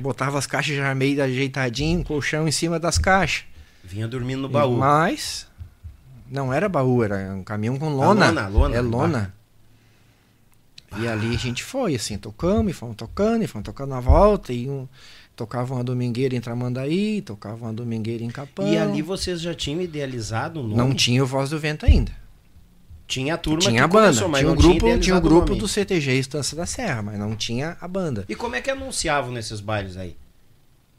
Botava 0.00 0.38
as 0.38 0.46
caixas 0.46 0.74
já 0.74 0.94
meio 0.94 1.22
ajeitadinho, 1.22 2.02
colchão 2.02 2.48
em 2.48 2.52
cima 2.52 2.80
das 2.80 2.96
caixas. 2.96 3.44
Vinha 3.84 4.08
dormindo 4.08 4.42
no 4.42 4.48
baú. 4.48 4.76
Mas 4.76 5.46
não 6.30 6.52
era 6.52 6.68
baú, 6.68 7.04
era 7.04 7.34
um 7.34 7.44
caminhão 7.44 7.78
com 7.78 7.90
lona. 7.90 8.26
lona, 8.26 8.48
lona. 8.48 8.76
É 8.76 8.80
lona. 8.80 9.34
E 10.98 11.06
ali 11.06 11.34
a 11.34 11.38
gente 11.38 11.62
foi, 11.62 11.94
assim, 11.94 12.18
tocamos, 12.18 12.72
e 12.72 12.74
fomos 12.74 12.96
tocando, 12.96 13.44
e 13.44 13.46
fomos 13.46 13.64
tocando 13.64 13.90
na 13.90 14.00
volta, 14.00 14.52
e 14.52 14.68
um, 14.68 14.88
tocava 15.40 15.72
uma 15.72 15.82
domingueira 15.82 16.36
em 16.36 16.40
Tramandaí, 16.40 17.22
tocava 17.22 17.64
uma 17.64 17.72
domingueira 17.72 18.22
em 18.22 18.28
Capão. 18.28 18.70
E 18.70 18.76
ali 18.76 19.00
vocês 19.00 19.40
já 19.40 19.54
tinham 19.54 19.80
idealizado 19.80 20.60
o 20.60 20.62
nome? 20.62 20.76
Não 20.76 20.94
tinha 20.94 21.24
o 21.24 21.26
Voz 21.26 21.48
do 21.48 21.58
Vento 21.58 21.86
ainda. 21.86 22.12
Tinha 23.06 23.34
a 23.34 23.38
turma 23.38 23.60
tinha 23.60 23.84
a 23.84 23.88
banda, 23.88 24.08
começou, 24.08 24.28
mas 24.28 24.40
tinha 24.40 24.52
o 24.52 24.54
não 24.54 24.62
grupo, 24.62 24.78
tinha 24.78 24.92
o 24.92 24.96
idealizado 24.98 25.28
grupo 25.28 25.56
do 25.56 25.66
CTG 25.66 26.12
Estância 26.18 26.54
da 26.54 26.66
Serra, 26.66 27.02
mas 27.02 27.18
não 27.18 27.34
tinha 27.34 27.78
a 27.80 27.88
banda. 27.88 28.26
E 28.28 28.34
como 28.34 28.54
é 28.54 28.60
que 28.60 28.70
anunciavam 28.70 29.32
nesses 29.32 29.60
bailes 29.60 29.96
aí? 29.96 30.14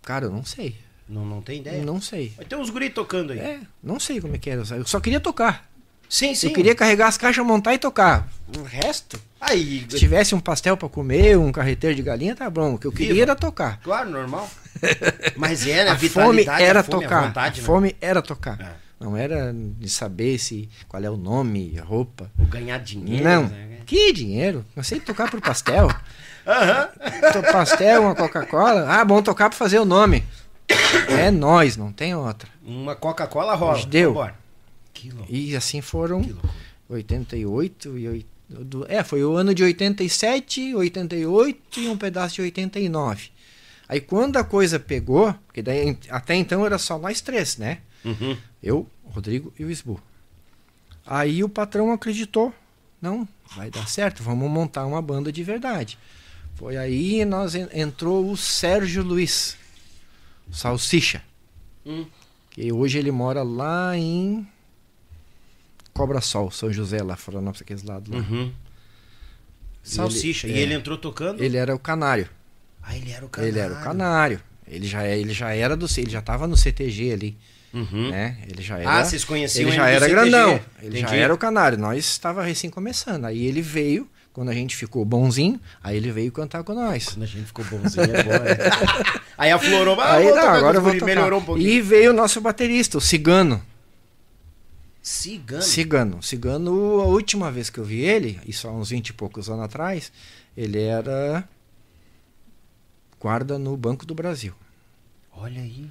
Cara, 0.02 0.26
eu 0.26 0.32
não 0.32 0.44
sei. 0.44 0.76
Não, 1.08 1.24
não 1.24 1.42
tem 1.42 1.60
ideia? 1.60 1.84
Não 1.84 2.02
sei. 2.02 2.34
Vai 2.36 2.46
ter 2.46 2.56
uns 2.56 2.72
guri 2.72 2.90
tocando 2.90 3.34
aí. 3.34 3.40
É, 3.40 3.60
não 3.84 4.00
sei 4.00 4.20
como 4.20 4.34
é 4.34 4.40
que 4.40 4.50
era. 4.50 4.64
Eu 4.76 4.88
só 4.88 5.00
queria 5.00 5.20
tocar. 5.20 5.71
Sim, 6.12 6.36
sim. 6.36 6.48
Eu 6.48 6.54
queria 6.54 6.76
carregar 6.76 7.08
as 7.08 7.18
caixas, 7.18 7.46
montar 7.46 7.74
e 7.74 7.78
tocar. 7.78 8.28
O 8.58 8.64
resto, 8.64 9.18
Aí, 9.40 9.86
se 9.90 9.98
tivesse 9.98 10.36
um 10.36 10.42
pastel 10.42 10.76
pra 10.76 10.90
comer, 10.90 11.38
um 11.38 11.54
carreteiro 11.54 11.96
de 11.96 12.02
galinha, 12.02 12.36
tá 12.36 12.50
bom. 12.50 12.74
O 12.74 12.78
que 12.78 12.86
eu 12.86 12.92
Viva. 12.92 13.08
queria 13.08 13.24
era 13.24 13.34
tocar. 13.36 13.80
claro, 13.82 14.10
normal. 14.10 14.50
Mas 15.38 15.66
né? 15.66 15.88
a 15.88 15.96
fome 15.98 16.40
vitalidade, 16.40 16.64
era 16.64 16.80
a 16.82 16.84
fome, 16.84 17.04
tocar. 17.04 17.18
A 17.24 17.28
vontade, 17.28 17.60
a 17.60 17.62
né? 17.62 17.66
fome 17.66 17.96
era 18.02 18.22
tocar. 18.22 18.60
É. 18.60 18.72
Não 19.00 19.16
era 19.16 19.54
de 19.56 19.88
saber 19.88 20.38
se 20.38 20.70
qual 20.90 21.02
é 21.02 21.10
o 21.10 21.16
nome, 21.16 21.80
a 21.80 21.84
roupa. 21.84 22.30
Ou 22.38 22.46
ganhar 22.46 22.78
dinheiro. 22.80 23.24
não. 23.24 23.44
né? 23.44 23.78
Que 23.86 24.12
dinheiro? 24.12 24.66
Eu 24.76 24.84
sei 24.84 25.00
tocar 25.00 25.32
por 25.32 25.40
pastel. 25.40 25.88
Aham. 26.46 26.90
To- 27.32 27.52
pastel, 27.54 28.02
uma 28.02 28.16
Coca-Cola. 28.16 28.86
Ah, 28.90 29.06
bom 29.06 29.22
tocar 29.22 29.50
pra 29.50 29.58
fazer 29.58 29.80
o 29.80 29.86
nome. 29.86 30.26
É 31.08 31.32
nós, 31.32 31.78
não 31.78 31.92
tem 31.92 32.14
outra. 32.14 32.50
Uma 32.66 32.96
Coca-Cola 32.96 33.56
rola. 33.56 33.86
Deu. 33.86 34.10
Vambora. 34.10 34.41
E 35.30 35.56
assim 35.56 35.82
foram 35.82 36.22
Que 36.22 36.32
loucura. 36.34 36.54
88 36.90 37.98
e 37.98 38.08
oit- 38.08 38.28
do- 38.50 38.86
é, 38.90 39.04
foi 39.04 39.24
o 39.24 39.34
ano 39.36 39.54
de 39.56 39.64
87, 39.64 40.76
88 40.76 41.80
e 41.80 41.88
um 41.88 41.98
pedaço 41.98 42.36
de 42.36 42.42
89. 42.42 43.30
Aí 43.88 44.00
quando 44.02 44.38
a 44.38 44.44
coisa 44.44 44.80
pegou, 44.80 45.34
porque 45.48 45.62
daí 45.62 45.98
até 46.10 46.36
então 46.36 46.66
era 46.66 46.78
só 46.78 46.98
nós 46.98 47.22
três, 47.22 47.58
né? 47.58 47.80
Uhum. 48.06 48.38
Eu, 48.62 48.88
o 49.04 49.10
Rodrigo 49.10 49.54
e 49.58 49.64
o 49.66 49.70
Isbu. 49.72 50.02
Aí 51.06 51.44
o 51.44 51.50
patrão 51.50 51.92
acreditou, 51.92 52.54
não, 53.02 53.28
vai 53.56 53.70
dar 53.70 53.88
certo, 53.88 54.22
vamos 54.24 54.50
montar 54.50 54.86
uma 54.86 55.02
banda 55.02 55.32
de 55.32 55.44
verdade. 55.44 55.98
Foi 56.56 56.78
aí 56.78 57.26
nós 57.26 57.56
en- 57.56 57.68
entrou 57.74 58.30
o 58.30 58.38
Sérgio 58.38 59.04
Luiz, 59.04 59.58
Salsicha, 60.52 61.24
Hum. 61.86 62.06
que 62.50 62.72
hoje 62.72 62.98
ele 63.00 63.12
mora 63.12 63.42
lá 63.44 63.98
em 63.98 64.48
Cobra 65.94 66.22
Sol, 66.22 66.50
São 66.52 66.72
José, 66.72 67.02
lá 67.04 67.16
Florianópolis, 67.16 67.62
aqueles 67.62 67.84
lados 67.84 68.12
lá. 68.14 68.20
Uhum. 68.20 68.52
Salsicha. 69.84 70.48
ele- 70.48 70.56
e 70.56 70.60
é. 70.60 70.64
ele 70.64 70.74
entrou 70.74 70.98
tocando? 70.98 71.44
Ele 71.44 71.58
era 71.58 71.76
o 71.76 71.80
canário. 71.80 72.28
Ah, 72.82 72.96
ele 72.96 73.12
era 73.12 73.26
o 73.26 73.30
canário. 73.30 73.52
Ele 73.52 73.60
era 73.60 73.74
o 73.74 73.84
canário. 73.84 74.42
Ele 74.68 74.88
já, 74.88 75.04
é- 75.04 75.20
ele 75.20 75.34
já 75.34 75.54
era 75.54 75.76
do 75.76 75.86
ele 75.98 76.10
já 76.10 76.22
tava 76.22 76.48
no 76.48 76.56
CTG 76.56 77.12
ali, 77.12 77.38
Uhum. 77.74 78.10
né? 78.10 78.38
Ele 78.48 78.62
já 78.62 78.78
era 78.80 78.90
Ah, 79.00 79.04
vocês 79.06 79.24
conheciam 79.26 79.68
Ele 79.68 79.76
já 79.76 79.90
era 79.90 80.06
CTG. 80.08 80.14
grandão. 80.30 80.60
Ele 80.82 81.00
já 81.00 81.08
Entendi. 81.08 81.22
era 81.22 81.34
o 81.34 81.38
canário. 81.38 81.78
Nós 81.78 82.06
estava 82.06 82.44
recém 82.44 82.70
começando. 82.70 83.26
Aí 83.26 83.46
ele 83.46 83.62
veio, 83.62 84.08
quando 84.32 84.50
a 84.50 84.54
gente 84.54 84.76
ficou 84.76 85.04
bonzinho, 85.04 85.60
aí 85.84 85.98
ele 85.98 86.12
veio 86.12 86.32
cantar 86.32 86.64
com 86.64 86.74
nós. 86.74 87.06
Quando 87.10 87.24
a 87.24 87.28
gente 87.28 87.46
ficou 87.48 87.66
bonzinho 87.66 88.06
agora. 88.18 88.58
aí 89.38 89.52
aflorou, 89.52 89.96
mas 89.96 90.08
aí 90.10 90.26
não, 90.26 90.36
tocar 90.36 90.54
agora 90.58 90.78
eu 90.78 90.82
vou 90.82 90.94
tocar. 90.94 91.06
melhorou 91.06 91.40
um 91.40 91.44
pouquinho. 91.44 91.68
E 91.70 91.82
veio 91.82 92.12
o 92.12 92.14
nosso 92.14 92.40
baterista, 92.40 92.98
o 92.98 93.02
Cigano. 93.02 93.62
Cigano. 95.02 95.62
Cigano. 95.64 96.22
Cigano, 96.24 96.72
a 97.02 97.06
última 97.06 97.52
vez 97.52 97.70
que 97.70 97.80
eu 97.80 97.84
vi 97.84 98.02
ele, 98.02 98.40
isso 98.46 98.68
há 98.68 98.72
uns 98.72 98.90
20 98.92 99.10
e 99.10 99.14
poucos 99.14 99.50
anos 99.50 99.66
atrás, 99.66 100.12
ele 100.56 100.80
era 100.82 101.48
guarda 103.20 103.58
no 103.58 103.76
Banco 103.78 104.06
do 104.06 104.14
Brasil. 104.14 104.54
Olha 105.36 105.62
aí. 105.62 105.90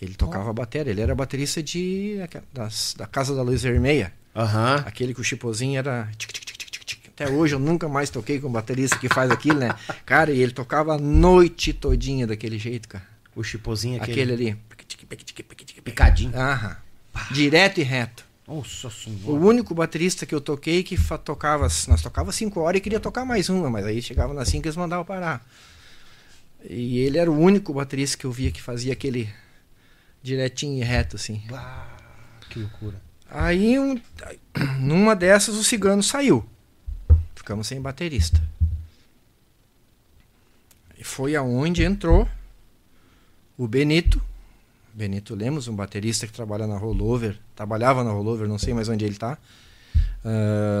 Ele 0.00 0.14
tocava 0.14 0.52
bateria, 0.52 0.90
ele 0.90 1.00
era 1.00 1.14
baterista 1.14 1.62
de 1.62 2.16
das- 2.52 2.94
da 2.98 3.06
Casa 3.06 3.34
da 3.34 3.42
Luz 3.42 3.62
Vermelha. 3.62 4.12
Aham. 4.34 4.76
Aquele 4.86 5.14
que 5.14 5.20
o 5.20 5.24
chipozinho 5.24 5.78
era. 5.78 6.08
tic, 6.18 6.32
tic, 6.32 6.44
tic, 6.44 6.56
tic, 6.58 6.70
tic, 6.70 6.84
tic. 6.84 7.08
Até 7.08 7.30
hoje 7.30 7.54
eu 7.54 7.58
nunca 7.58 7.88
mais 7.88 8.10
toquei 8.10 8.40
com 8.40 8.48
um 8.48 8.52
baterista 8.52 8.98
que 8.98 9.08
faz 9.08 9.30
aquilo, 9.30 9.60
né? 9.60 9.68
Cara, 10.04 10.32
e 10.32 10.40
ele 10.40 10.52
tocava 10.52 10.94
a 10.94 10.98
noite 10.98 11.72
todinha 11.72 12.26
daquele 12.26 12.58
jeito, 12.58 12.88
cara. 12.88 13.06
O 13.36 13.44
chipozinho 13.44 14.02
aquele. 14.02 14.32
Aquele 14.32 14.50
ali. 14.50 15.82
Picadinho. 15.84 16.32
Aham. 16.36 16.76
Direto 17.30 17.78
e 17.80 17.82
reto. 17.82 18.24
Nossa 18.46 18.88
O 18.88 18.90
senhora. 18.90 19.32
único 19.32 19.74
baterista 19.74 20.26
que 20.26 20.34
eu 20.34 20.40
toquei 20.40 20.82
que 20.82 20.96
tocava. 21.24 21.68
Nós 21.88 22.02
tocava 22.02 22.32
cinco 22.32 22.60
horas 22.60 22.78
e 22.78 22.82
queria 22.82 23.00
tocar 23.00 23.24
mais 23.24 23.48
uma, 23.48 23.70
mas 23.70 23.84
aí 23.86 24.02
chegava 24.02 24.34
nas 24.34 24.48
cinco 24.48 24.66
e 24.66 24.68
eles 24.68 24.76
mandavam 24.76 25.04
parar. 25.04 25.46
E 26.68 26.98
ele 26.98 27.18
era 27.18 27.30
o 27.30 27.38
único 27.38 27.72
baterista 27.74 28.16
que 28.16 28.24
eu 28.24 28.32
via 28.32 28.50
que 28.50 28.60
fazia 28.62 28.92
aquele 28.92 29.32
direitinho 30.22 30.80
e 30.80 30.84
reto, 30.84 31.16
assim. 31.16 31.42
Ah, 31.52 31.86
que 32.48 32.58
loucura. 32.58 33.00
Aí, 33.30 33.78
um- 33.78 34.00
numa 34.78 35.16
dessas, 35.16 35.54
o 35.54 35.64
cigano 35.64 36.02
saiu. 36.02 36.44
Ficamos 37.34 37.66
sem 37.66 37.80
baterista. 37.80 38.40
E 40.98 41.02
foi 41.04 41.34
aonde 41.34 41.82
entrou 41.82 42.28
o 43.56 43.66
Benito. 43.66 44.22
Benito 44.94 45.34
Lemos, 45.34 45.68
um 45.68 45.74
baterista 45.74 46.26
que 46.26 46.32
trabalha 46.32 46.66
na 46.66 46.76
Rollover. 46.76 47.38
Trabalhava 47.56 48.04
na 48.04 48.10
Rollover, 48.10 48.46
não 48.48 48.58
sei 48.58 48.74
mais 48.74 48.88
onde 48.88 49.04
ele 49.04 49.14
está. 49.14 49.38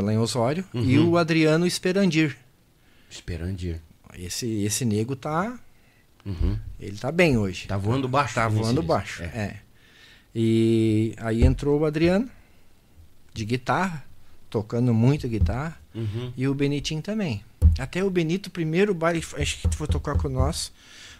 lá 0.04 0.12
em 0.12 0.18
Osório. 0.18 0.64
E 0.74 0.98
Uhum. 0.98 1.10
o 1.10 1.16
Adriano 1.18 1.66
Esperandir. 1.66 2.36
Esperandir. 3.10 3.80
Esse, 4.16 4.46
esse 4.64 4.84
nego 4.84 5.16
tá. 5.16 5.58
Uhum. 6.24 6.56
Ele 6.78 6.96
tá 6.96 7.10
bem 7.10 7.36
hoje. 7.36 7.66
Tá 7.66 7.76
voando 7.76 8.06
baixo. 8.08 8.34
Tá 8.34 8.46
voando 8.48 8.82
baixo. 8.82 9.22
É. 9.22 9.26
É. 9.26 9.56
E 10.34 11.14
aí 11.18 11.42
entrou 11.44 11.80
o 11.80 11.84
Adriano, 11.84 12.28
de 13.34 13.44
guitarra, 13.44 14.04
tocando 14.48 14.94
muito 14.94 15.26
guitarra, 15.28 15.76
Uhum. 15.94 16.32
e 16.36 16.46
o 16.48 16.54
Benitinho 16.54 17.02
também. 17.02 17.42
Até 17.78 18.02
o 18.04 18.10
Benito, 18.10 18.50
primeiro 18.50 18.94
baile, 18.94 19.22
acho 19.38 19.68
que 19.68 19.76
foi 19.76 19.86
tocar 19.86 20.16
com 20.16 20.28
nós, 20.28 20.72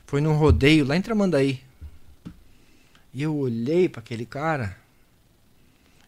foi 0.07 0.21
num 0.21 0.35
rodeio 0.35 0.87
lá 0.87 0.97
em 0.97 1.03
Tramandaí. 1.03 1.61
E 3.13 3.23
eu 3.23 3.37
olhei 3.37 3.89
para 3.89 4.01
aquele 4.01 4.25
cara. 4.25 4.77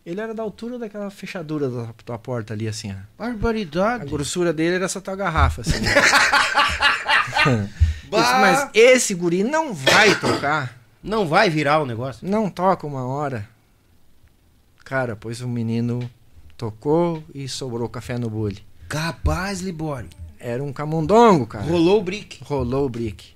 Ele 0.05 0.21
era 0.21 0.35
da 0.35 0.43
altura 0.43 0.79
daquela 0.79 1.11
fechadura 1.11 1.69
da, 1.69 1.95
da 2.05 2.19
porta 2.19 2.53
ali, 2.53 2.69
assim, 2.69 2.93
ó. 2.93 2.97
A 3.19 3.29
Barbaridade. 3.29 4.05
grossura 4.11 4.53
dele 4.53 4.77
era 4.77 4.85
essa 4.85 5.01
tua 5.01 5.17
garrafa, 5.17 5.63
assim. 5.63 5.81
Disse, 8.05 8.33
Mas 8.41 8.69
esse 8.75 9.15
guri 9.15 9.43
não 9.43 9.73
vai 9.73 10.19
tocar. 10.19 10.79
Não 11.03 11.27
vai 11.27 11.51
virar 11.51 11.81
o 11.81 11.87
negócio. 11.87 12.27
Não 12.27 12.49
toca 12.51 12.87
uma 12.87 13.05
hora. 13.05 13.49
Cara, 14.85 15.17
pois 15.17 15.41
o 15.41 15.49
menino 15.49 16.09
tocou 16.57 17.25
e 17.35 17.49
sobrou 17.49 17.89
café 17.89 18.19
no 18.19 18.29
bule. 18.31 18.63
Capaz, 18.89 19.61
Libório. 19.61 20.09
Era 20.39 20.63
um 20.63 20.73
camundongo, 20.73 21.47
cara. 21.47 21.65
Rolou 21.65 22.01
o 22.01 22.03
brick. 22.03 22.45
Rolou 22.45 22.87
o 22.87 22.89
brick. 22.89 23.35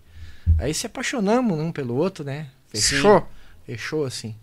Aí 0.59 0.75
se 0.75 0.87
apaixonamos 0.87 1.59
um 1.59 1.73
pelo 1.73 1.95
outro, 1.95 2.25
né? 2.25 2.49
Fechou. 2.69 3.27
Fechou 3.69 4.07
assim. 4.07 4.35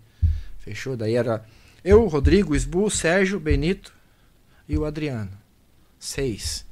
Fechou. 0.60 0.96
Daí 0.96 1.16
era 1.16 1.44
eu, 1.82 2.06
Rodrigo, 2.06 2.54
o 2.54 2.90
Sérgio, 2.90 3.40
Benito 3.40 3.92
e 4.68 4.78
o 4.78 4.84
Adriano. 4.84 5.32
Seis. 5.98 6.64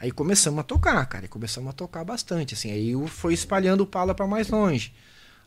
Aí 0.00 0.10
começamos 0.10 0.60
a 0.60 0.62
tocar, 0.62 1.04
cara. 1.04 1.26
E 1.26 1.28
começamos 1.28 1.68
a 1.68 1.72
tocar 1.74 2.04
bastante, 2.04 2.54
assim. 2.54 2.72
Aí 2.72 2.94
foi 3.06 3.34
espalhando 3.34 3.82
o 3.82 3.86
pala 3.86 4.14
para 4.14 4.26
mais 4.26 4.48
longe. 4.48 4.94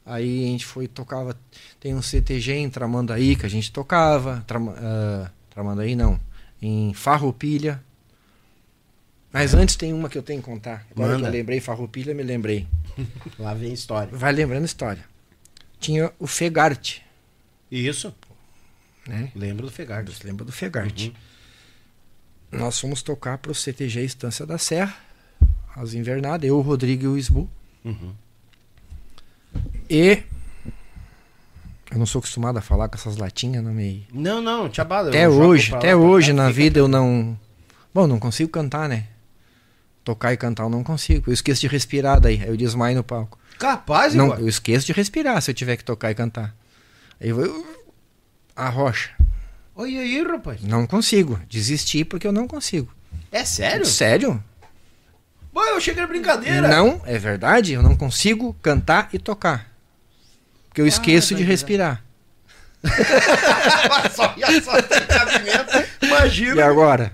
Aí 0.05 0.45
a 0.45 0.47
gente 0.49 0.63
foi, 0.63 0.87
tocava. 0.87 1.35
Tem 1.79 1.95
um 1.95 2.03
CTG 2.03 2.53
em 2.53 2.69
Tramandaí 2.69 3.35
que 3.35 3.47
a 3.47 3.49
gente 3.49 3.71
tocava. 3.71 4.43
Trama, 4.45 4.75
ah, 4.77 5.31
Tramandaí 5.49 5.95
não. 5.95 6.19
Em 6.61 6.93
Farroupilha. 6.93 7.83
Mas 9.33 9.55
antes 9.55 9.75
tem 9.75 9.91
uma 9.91 10.07
que 10.07 10.19
eu 10.19 10.23
tenho 10.23 10.39
que 10.39 10.45
contar. 10.45 10.85
Agora 10.91 11.13
Manda. 11.13 11.23
que 11.23 11.27
eu 11.29 11.31
lembrei 11.39 11.59
Farroupilha, 11.59 12.13
me 12.13 12.21
lembrei. 12.21 12.67
Lá 13.39 13.55
vem 13.55 13.73
história. 13.73 14.15
Vai 14.15 14.31
lembrando 14.31 14.65
história. 14.65 15.14
Tinha 15.85 16.11
o 16.17 16.25
Fegarte, 16.25 17.03
Isso. 17.71 18.13
né? 19.07 19.31
Lembro 19.35 19.67
do 19.67 19.71
Fegardo. 19.71 20.11
Você 20.11 20.25
lembra 20.25 20.43
do 20.43 20.51
Fegarte? 20.51 21.13
Nós 22.51 22.79
fomos 22.79 23.03
tocar 23.03 23.37
pro 23.37 23.53
CTG 23.53 24.03
Estância 24.03 24.45
da 24.47 24.57
Serra, 24.57 24.95
as 25.75 25.93
invernadas, 25.93 26.47
eu, 26.47 26.57
o 26.57 26.61
Rodrigo 26.61 27.03
e 27.03 27.07
o 27.07 27.17
Isbu. 27.17 27.47
Uhum. 27.83 28.13
E 29.87 30.23
eu 31.91 31.99
não 31.99 32.05
sou 32.07 32.19
acostumado 32.19 32.57
a 32.57 32.61
falar 32.61 32.89
com 32.89 32.95
essas 32.95 33.17
latinhas 33.17 33.63
no 33.63 33.71
meio. 33.71 34.03
Não, 34.11 34.41
não, 34.41 34.67
te 34.67 34.81
abala. 34.81 35.09
Até 35.09 35.29
hoje, 35.29 35.71
lá, 35.71 35.77
até 35.77 35.95
hoje 35.95 36.31
cá, 36.31 36.37
na 36.37 36.49
vida 36.49 36.79
eu 36.79 36.87
não. 36.87 37.37
Bom, 37.93 38.07
não 38.07 38.17
consigo 38.17 38.49
cantar, 38.49 38.89
né? 38.89 39.05
Tocar 40.03 40.33
e 40.33 40.37
cantar 40.37 40.63
eu 40.63 40.69
não 40.69 40.83
consigo. 40.83 41.29
Eu 41.29 41.33
esqueço 41.33 41.61
de 41.61 41.67
respirar 41.67 42.19
daí. 42.19 42.41
Aí 42.41 42.47
eu 42.47 42.57
desmaio 42.57 42.95
no 42.95 43.03
palco. 43.03 43.37
Capaz, 43.57 44.13
Não, 44.13 44.25
igual. 44.25 44.39
eu 44.39 44.47
esqueço 44.47 44.85
de 44.85 44.93
respirar 44.93 45.41
se 45.41 45.51
eu 45.51 45.55
tiver 45.55 45.77
que 45.77 45.83
tocar 45.83 46.11
e 46.11 46.15
cantar. 46.15 46.53
Aí 47.19 47.29
eu 47.29 47.35
vou. 47.35 47.75
A 48.55 48.69
rocha. 48.69 49.11
Olha 49.75 49.99
aí, 49.99 50.23
rapaz. 50.23 50.61
Não 50.61 50.87
consigo. 50.87 51.39
Desisti 51.49 52.05
porque 52.05 52.25
eu 52.25 52.31
não 52.31 52.47
consigo. 52.47 52.93
É 53.31 53.43
sério? 53.43 53.85
Sério? 53.85 54.43
Pô, 55.51 55.63
eu 55.63 55.79
cheguei 55.79 56.01
na 56.01 56.07
brincadeira. 56.07 56.67
Não, 56.67 57.01
é 57.05 57.17
verdade. 57.17 57.73
Eu 57.73 57.83
não 57.83 57.95
consigo 57.95 58.53
cantar 58.61 59.09
e 59.13 59.19
tocar. 59.19 59.71
Porque 60.67 60.81
eu 60.81 60.87
esqueço 60.87 61.33
tá 61.33 61.37
de 61.37 61.43
respirar. 61.43 62.03
só, 64.13 64.35
só 64.63 64.81
tem. 64.81 66.09
Imagina. 66.09 66.55
E 66.55 66.61
agora? 66.61 67.13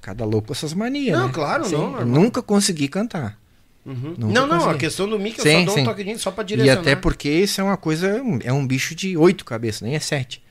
Cada 0.00 0.24
louco 0.24 0.48
com 0.48 0.52
essas 0.52 0.74
manias. 0.74 1.18
Não, 1.18 1.28
né? 1.28 1.32
claro, 1.32 1.64
Sim, 1.64 1.76
não, 1.76 2.00
eu 2.00 2.06
nunca 2.06 2.42
consegui 2.42 2.88
cantar. 2.88 3.38
Uhum. 3.84 4.14
Não, 4.16 4.46
não, 4.46 4.70
a 4.70 4.76
questão 4.78 5.06
do 5.08 5.18
mic 5.18 5.38
eu 5.38 5.44
Sim, 5.44 5.58
só 5.60 5.64
dou 5.66 5.74
sim. 5.74 5.80
um 5.82 5.84
toquezinho 5.84 6.18
só 6.18 6.30
pra 6.30 6.42
E 6.42 6.46
direcionar. 6.46 6.80
até 6.80 6.96
porque 6.96 7.28
isso 7.28 7.60
é 7.60 7.64
uma 7.64 7.76
coisa. 7.76 8.22
É 8.42 8.52
um 8.52 8.66
bicho 8.66 8.94
de 8.94 9.16
oito 9.16 9.44
cabeças, 9.44 9.82
nem 9.82 9.94
é 9.94 10.00
sete. 10.00 10.42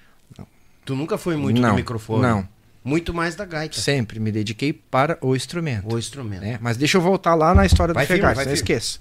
Tu 0.85 0.95
nunca 0.95 1.17
foi 1.17 1.35
muito 1.37 1.61
Não, 1.61 1.69
do 1.71 1.75
microfone. 1.75 2.21
não. 2.21 2.47
Muito 2.83 3.13
mais 3.13 3.33
da 3.35 3.45
gaita. 3.45 3.79
Sempre 3.79 4.19
me 4.19 4.29
dediquei 4.31 4.73
para 4.73 5.17
o 5.21 5.33
instrumento. 5.35 5.93
O 5.93 5.97
instrumento. 5.97 6.41
né? 6.41 6.59
Mas 6.61 6.75
deixa 6.75 6.97
eu 6.97 7.01
voltar 7.01 7.33
lá 7.33 7.55
na 7.55 7.65
história 7.65 7.93
Vai 7.93 8.03
do 8.05 8.07
Fegarte, 8.09 8.35
não 8.35 8.43
firme. 8.43 8.53
esqueça. 8.55 8.99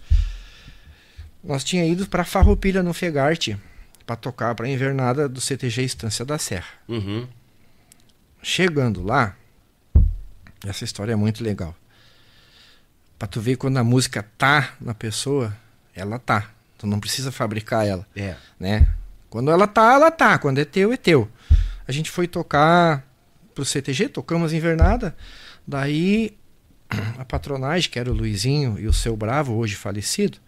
Nós 1.43 1.65
tinha 1.65 1.85
ido 1.85 2.07
para 2.07 2.23
Farroupilha 2.25 2.81
no 2.85 2.95
Fegarte 2.95 3.59
para 4.07 4.15
tocar 4.15 4.55
para 4.55 4.67
a 4.67 4.71
invernada 4.71 5.29
do 5.29 5.41
CTG 5.41 5.83
Estância 5.83 6.25
da 6.25 6.39
Serra. 6.39 6.69
Uhum. 6.89 7.27
Chegando 8.41 9.03
lá, 9.03 9.35
essa 10.65 10.85
história 10.85 11.13
é 11.13 11.17
muito 11.17 11.43
legal. 11.43 11.75
Pra 13.23 13.29
tu 13.29 13.41
ver 13.41 13.55
quando 13.55 13.77
a 13.77 13.85
música 13.85 14.21
tá 14.37 14.75
na 14.81 14.93
pessoa, 14.95 15.57
ela 15.95 16.19
tá. 16.19 16.51
Tu 16.77 16.89
não 16.89 16.99
precisa 16.99 17.31
fabricar 17.31 17.87
ela, 17.87 18.05
É. 18.17 18.35
né? 18.59 18.89
Quando 19.31 19.49
ela 19.49 19.69
tá, 19.69 19.93
ela 19.93 20.11
tá. 20.11 20.37
Quando 20.39 20.59
é 20.59 20.65
teu, 20.65 20.93
é 20.93 20.97
teu. 20.97 21.31
A 21.87 21.93
gente 21.93 22.11
foi 22.11 22.27
tocar 22.27 23.07
pro 23.55 23.65
CTG, 23.65 24.09
tocamos 24.09 24.53
invernada. 24.53 25.17
Daí 25.65 26.37
a 27.17 27.25
patronagem, 27.25 27.89
que 27.93 27.97
era 27.97 28.11
o 28.11 28.13
Luizinho 28.13 28.77
e 28.77 28.89
o 28.89 28.93
seu 28.93 29.17
Bravo, 29.17 29.55
hoje 29.55 29.77
falecido, 29.77 30.39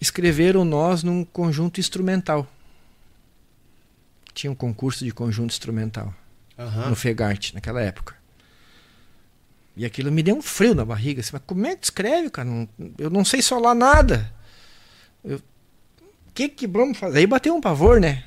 escreveram 0.00 0.64
nós 0.64 1.04
num 1.04 1.24
conjunto 1.24 1.78
instrumental. 1.78 2.50
Tinha 4.34 4.50
um 4.50 4.56
concurso 4.56 5.04
de 5.04 5.12
conjunto 5.12 5.52
instrumental 5.52 6.12
Aham. 6.58 6.88
no 6.90 6.96
Fegarte, 6.96 7.54
naquela 7.54 7.80
época. 7.80 8.20
E 9.76 9.84
aquilo 9.86 10.12
me 10.12 10.22
deu 10.22 10.36
um 10.36 10.42
frio 10.42 10.74
na 10.74 10.84
barriga. 10.84 11.20
Assim, 11.20 11.30
mas 11.32 11.42
como 11.46 11.66
é 11.66 11.74
que 11.76 11.84
escreve, 11.84 12.28
cara? 12.30 12.48
Não- 12.48 12.68
eu 12.98 13.08
não 13.10 13.24
sei 13.24 13.40
solar 13.40 13.74
nada. 13.74 14.30
O 15.24 15.38
que 16.34 16.48
que 16.48 16.66
vamos 16.66 16.98
fazer? 16.98 17.18
Aí 17.20 17.26
bateu 17.26 17.54
um 17.54 17.60
pavor, 17.60 18.00
né? 18.00 18.24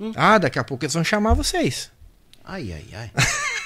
Hum. 0.00 0.12
Ah, 0.14 0.38
daqui 0.38 0.58
a 0.58 0.64
pouco 0.64 0.84
eles 0.84 0.94
vão 0.94 1.04
chamar 1.04 1.34
vocês. 1.34 1.90
Ai, 2.44 2.72
ai, 2.72 2.84
ai. 2.92 3.10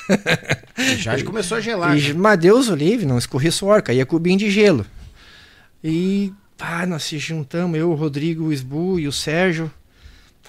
Já 0.96 1.22
começou 1.24 1.58
a 1.58 1.60
gelar. 1.60 1.96
E, 1.98 2.14
mas 2.14 2.38
Deus 2.38 2.68
o 2.68 2.74
livre, 2.74 3.04
não 3.06 3.18
escorri 3.18 3.50
suor, 3.50 3.82
caía 3.82 4.06
cubinho 4.06 4.38
de 4.38 4.50
gelo. 4.50 4.86
E 5.82 6.32
pá, 6.56 6.86
nós 6.86 7.04
se 7.04 7.18
juntamos, 7.18 7.78
eu, 7.78 7.90
o 7.90 7.94
Rodrigo, 7.94 8.44
o 8.44 8.52
Esbu 8.52 8.98
e 8.98 9.08
o 9.08 9.12
Sérgio. 9.12 9.70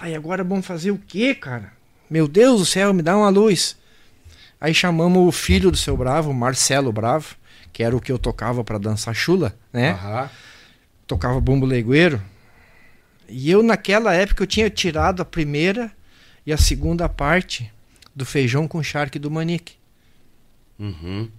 Aí 0.00 0.14
agora 0.14 0.42
vamos 0.44 0.64
fazer 0.66 0.90
o 0.90 0.98
quê, 0.98 1.34
cara? 1.34 1.72
Meu 2.08 2.26
Deus 2.26 2.60
do 2.60 2.66
céu, 2.66 2.94
me 2.94 3.02
dá 3.02 3.16
uma 3.16 3.28
luz. 3.28 3.76
Aí 4.60 4.74
chamamos 4.74 5.26
o 5.26 5.32
filho 5.32 5.70
do 5.70 5.76
seu 5.76 5.96
Bravo, 5.96 6.34
Marcelo 6.34 6.92
Bravo, 6.92 7.34
que 7.72 7.82
era 7.82 7.96
o 7.96 8.00
que 8.00 8.12
eu 8.12 8.18
tocava 8.18 8.62
para 8.62 8.78
dançar 8.78 9.14
chula, 9.14 9.56
né? 9.72 9.92
Aham. 9.92 10.30
Tocava 11.06 11.40
bumbo 11.40 11.64
legueiro. 11.64 12.20
E 13.28 13.50
eu 13.50 13.62
naquela 13.62 14.12
época 14.12 14.42
eu 14.42 14.46
tinha 14.46 14.68
tirado 14.68 15.22
a 15.22 15.24
primeira 15.24 15.90
e 16.44 16.52
a 16.52 16.56
segunda 16.56 17.08
parte 17.08 17.72
do 18.14 18.26
feijão 18.26 18.68
com 18.68 18.82
charque 18.82 19.18
do 19.18 19.30
Manique. 19.30 19.74
Uhum. 20.78 21.30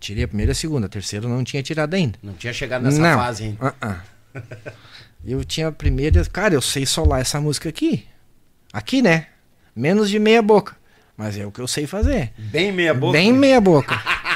Tirei 0.00 0.24
a 0.24 0.28
primeira 0.28 0.50
e 0.50 0.52
a 0.52 0.54
segunda, 0.54 0.86
a 0.86 0.88
terceira 0.88 1.26
eu 1.26 1.30
não 1.30 1.44
tinha 1.44 1.62
tirado 1.62 1.94
ainda. 1.94 2.18
Não 2.22 2.34
tinha 2.34 2.52
chegado 2.52 2.82
nessa 2.82 3.00
não. 3.00 3.18
fase 3.18 3.44
ainda. 3.44 3.74
Ah, 3.80 4.02
ah. 4.34 4.72
Eu 5.24 5.44
tinha 5.44 5.68
a 5.68 5.72
primeira. 5.72 6.24
Cara, 6.26 6.54
eu 6.54 6.62
sei 6.62 6.86
solar 6.86 7.20
essa 7.20 7.40
música 7.40 7.68
aqui. 7.68 8.06
Aqui, 8.72 9.02
né? 9.02 9.26
Menos 9.74 10.08
de 10.08 10.20
meia 10.20 10.40
boca. 10.40 10.76
Mas 11.16 11.38
é 11.38 11.46
o 11.46 11.50
que 11.50 11.60
eu 11.60 11.68
sei 11.68 11.86
fazer. 11.86 12.32
Bem 12.36 12.72
meia 12.72 12.92
boca. 12.92 13.12
Bem 13.12 13.32
meia 13.32 13.60
boca. 13.60 14.00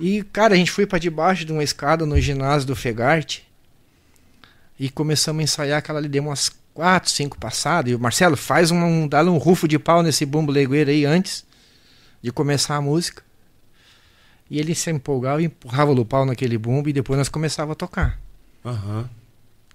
E, 0.00 0.22
cara, 0.22 0.54
a 0.54 0.56
gente 0.56 0.70
foi 0.70 0.86
pra 0.86 0.96
debaixo 0.96 1.44
de 1.44 1.52
uma 1.52 1.64
escada 1.64 2.06
no 2.06 2.20
ginásio 2.20 2.68
do 2.68 2.76
Fegarte. 2.76 3.44
E 4.78 4.88
começamos 4.88 5.40
a 5.40 5.42
ensaiar 5.42 5.78
aquela 5.78 5.98
ali. 5.98 6.08
Deu 6.08 6.22
umas 6.22 6.52
quatro, 6.72 7.10
cinco 7.10 7.36
passadas. 7.36 7.90
E 7.90 7.94
o 7.96 7.98
Marcelo, 7.98 8.36
faz 8.36 8.70
um, 8.70 8.80
um, 8.80 9.08
dá 9.08 9.24
um 9.24 9.38
rufo 9.38 9.66
de 9.66 9.76
pau 9.76 10.00
nesse 10.00 10.24
bumbo 10.24 10.52
legueiro 10.52 10.88
aí 10.88 11.04
antes 11.04 11.44
de 12.22 12.30
começar 12.30 12.76
a 12.76 12.80
música. 12.80 13.24
E 14.48 14.58
ele 14.58 14.74
se 14.74 14.90
empolgava 14.90 15.42
e 15.42 15.46
empurrava 15.46 15.90
o 15.90 16.04
pau 16.04 16.24
naquele 16.24 16.56
bumbo 16.56 16.88
e 16.88 16.92
depois 16.92 17.18
nós 17.18 17.28
começava 17.28 17.72
a 17.72 17.74
tocar. 17.74 18.20
Aham. 18.64 19.10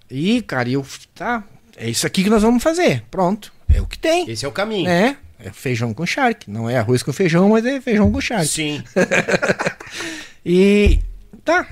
E, 0.09 0.41
cara, 0.41 0.69
eu. 0.69 0.85
Tá, 1.13 1.43
é 1.75 1.89
isso 1.89 2.07
aqui 2.07 2.23
que 2.23 2.29
nós 2.29 2.41
vamos 2.41 2.63
fazer. 2.63 3.03
Pronto. 3.11 3.51
É 3.67 3.81
o 3.81 3.85
que 3.85 3.99
tem. 3.99 4.29
Esse 4.29 4.45
é 4.45 4.47
o 4.47 4.51
caminho. 4.51 4.89
É, 4.89 5.17
é 5.43 5.51
feijão 5.51 5.93
com 5.93 6.05
charque. 6.05 6.49
Não 6.49 6.69
é 6.69 6.77
arroz 6.77 7.03
com 7.03 7.11
feijão, 7.11 7.49
mas 7.49 7.65
é 7.65 7.81
feijão 7.81 8.11
com 8.11 8.21
charque. 8.21 8.47
Sim. 8.47 8.83
E. 10.45 10.99
Tá. 11.45 11.65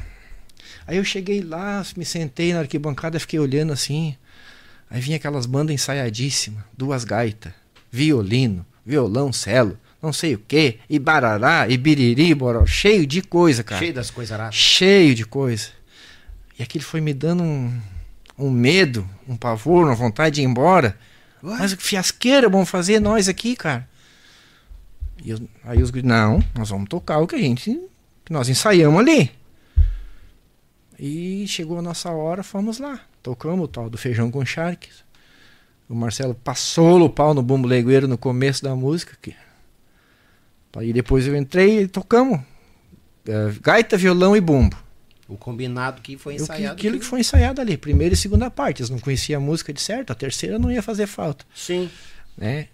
Aí 0.88 0.96
eu 0.96 1.04
cheguei 1.04 1.42
lá, 1.42 1.86
me 1.98 2.06
sentei 2.06 2.54
na 2.54 2.60
arquibancada, 2.60 3.20
fiquei 3.20 3.38
olhando 3.38 3.74
assim. 3.74 4.16
Aí 4.90 5.02
vinha 5.02 5.18
aquelas 5.18 5.46
bandas 5.46 5.74
ensaiadíssimas, 5.74 6.64
duas 6.78 7.04
gaitas, 7.04 7.52
violino, 7.92 8.66
violão, 8.86 9.32
cello, 9.34 9.78
não 10.02 10.12
sei 10.12 10.36
o 10.36 10.40
que, 10.40 10.80
e 10.90 11.00
barará, 11.00 11.68
e 11.70 11.78
biriri, 11.78 12.34
boró, 12.34 12.66
cheio 12.66 13.06
de 13.06 13.22
coisa, 13.22 13.64
cara. 13.64 13.80
Cheio 13.80 13.94
das 13.94 14.10
coisas 14.10 14.32
aradas. 14.32 14.56
cheio 14.56 15.14
de 15.16 15.26
coisa. 15.26 15.70
E 16.58 16.64
aquilo 16.64 16.84
foi 16.84 17.02
me 17.02 17.14
dando 17.14 17.44
um, 17.44 17.78
um 18.38 18.50
medo, 18.50 19.08
um 19.28 19.38
pavor, 19.38 19.86
uma 19.86 19.96
vontade 19.96 20.36
de 20.36 20.42
ir 20.42 20.46
embora. 20.46 20.98
Ué? 21.44 21.56
Mas 21.60 21.74
que 21.74 21.84
fiasqueira 21.84 22.48
vamos 22.50 22.70
fazer 22.70 23.00
nós 23.00 23.28
aqui, 23.28 23.56
cara. 23.56 23.88
E 25.24 25.30
eu- 25.32 25.48
aí 25.64 25.82
os 25.82 25.90
guris, 25.90 26.04
não, 26.06 26.44
nós 26.56 26.70
vamos 26.70 26.88
tocar 26.90 27.20
o 27.20 27.28
que 27.28 27.36
a 27.36 27.40
gente, 27.40 27.72
que 28.26 28.34
nós 28.34 28.50
ensaiamos 28.50 29.00
ali. 29.00 29.32
E 31.00 31.46
chegou 31.48 31.80
a 31.80 31.82
nossa 31.82 32.12
hora, 32.12 32.44
fomos 32.44 32.78
lá. 32.80 33.00
Tocamos 33.24 33.66
o 33.66 33.68
tal 33.68 33.90
do 33.90 33.98
feijão 33.98 34.30
com 34.30 34.44
charques. 34.46 35.04
O 35.90 35.96
Marcelo 35.96 36.34
passou 36.36 37.02
o 37.02 37.10
pau 37.10 37.34
no 37.34 37.42
bumbo 37.42 37.68
legueiro 37.68 38.08
no 38.08 38.18
começo 38.18 38.64
da 38.64 38.76
música. 38.76 39.18
Que... 39.22 39.36
Aí 40.78 40.94
depois 40.94 41.28
eu 41.28 41.36
entrei 41.36 41.82
e 41.82 41.88
tocamos. 41.88 42.40
eh, 43.28 43.54
gaita, 43.62 43.98
violão 43.98 44.36
e 44.36 44.42
bumbo. 44.42 44.76
O 45.32 45.38
combinado 45.38 46.02
que 46.02 46.18
foi 46.18 46.34
Eu, 46.34 46.42
ensaiado. 46.42 46.74
aquilo 46.74 47.00
que 47.00 47.06
foi 47.06 47.22
ensaiado 47.22 47.62
ali, 47.62 47.78
primeira 47.78 48.14
e 48.14 48.18
segunda 48.18 48.52
parte. 48.52 48.82
Eles 48.82 48.90
não 48.90 49.00
conheciam 49.00 49.42
a 49.42 49.46
música 49.46 49.72
de 49.72 49.80
certo, 49.80 50.12
a 50.12 50.16
terceira 50.16 50.60
não 50.60 50.70
ia 50.70 50.82
fazer 50.82 51.08
falta. 51.08 51.46
Sim. 51.56 51.90
Né? 52.38 52.68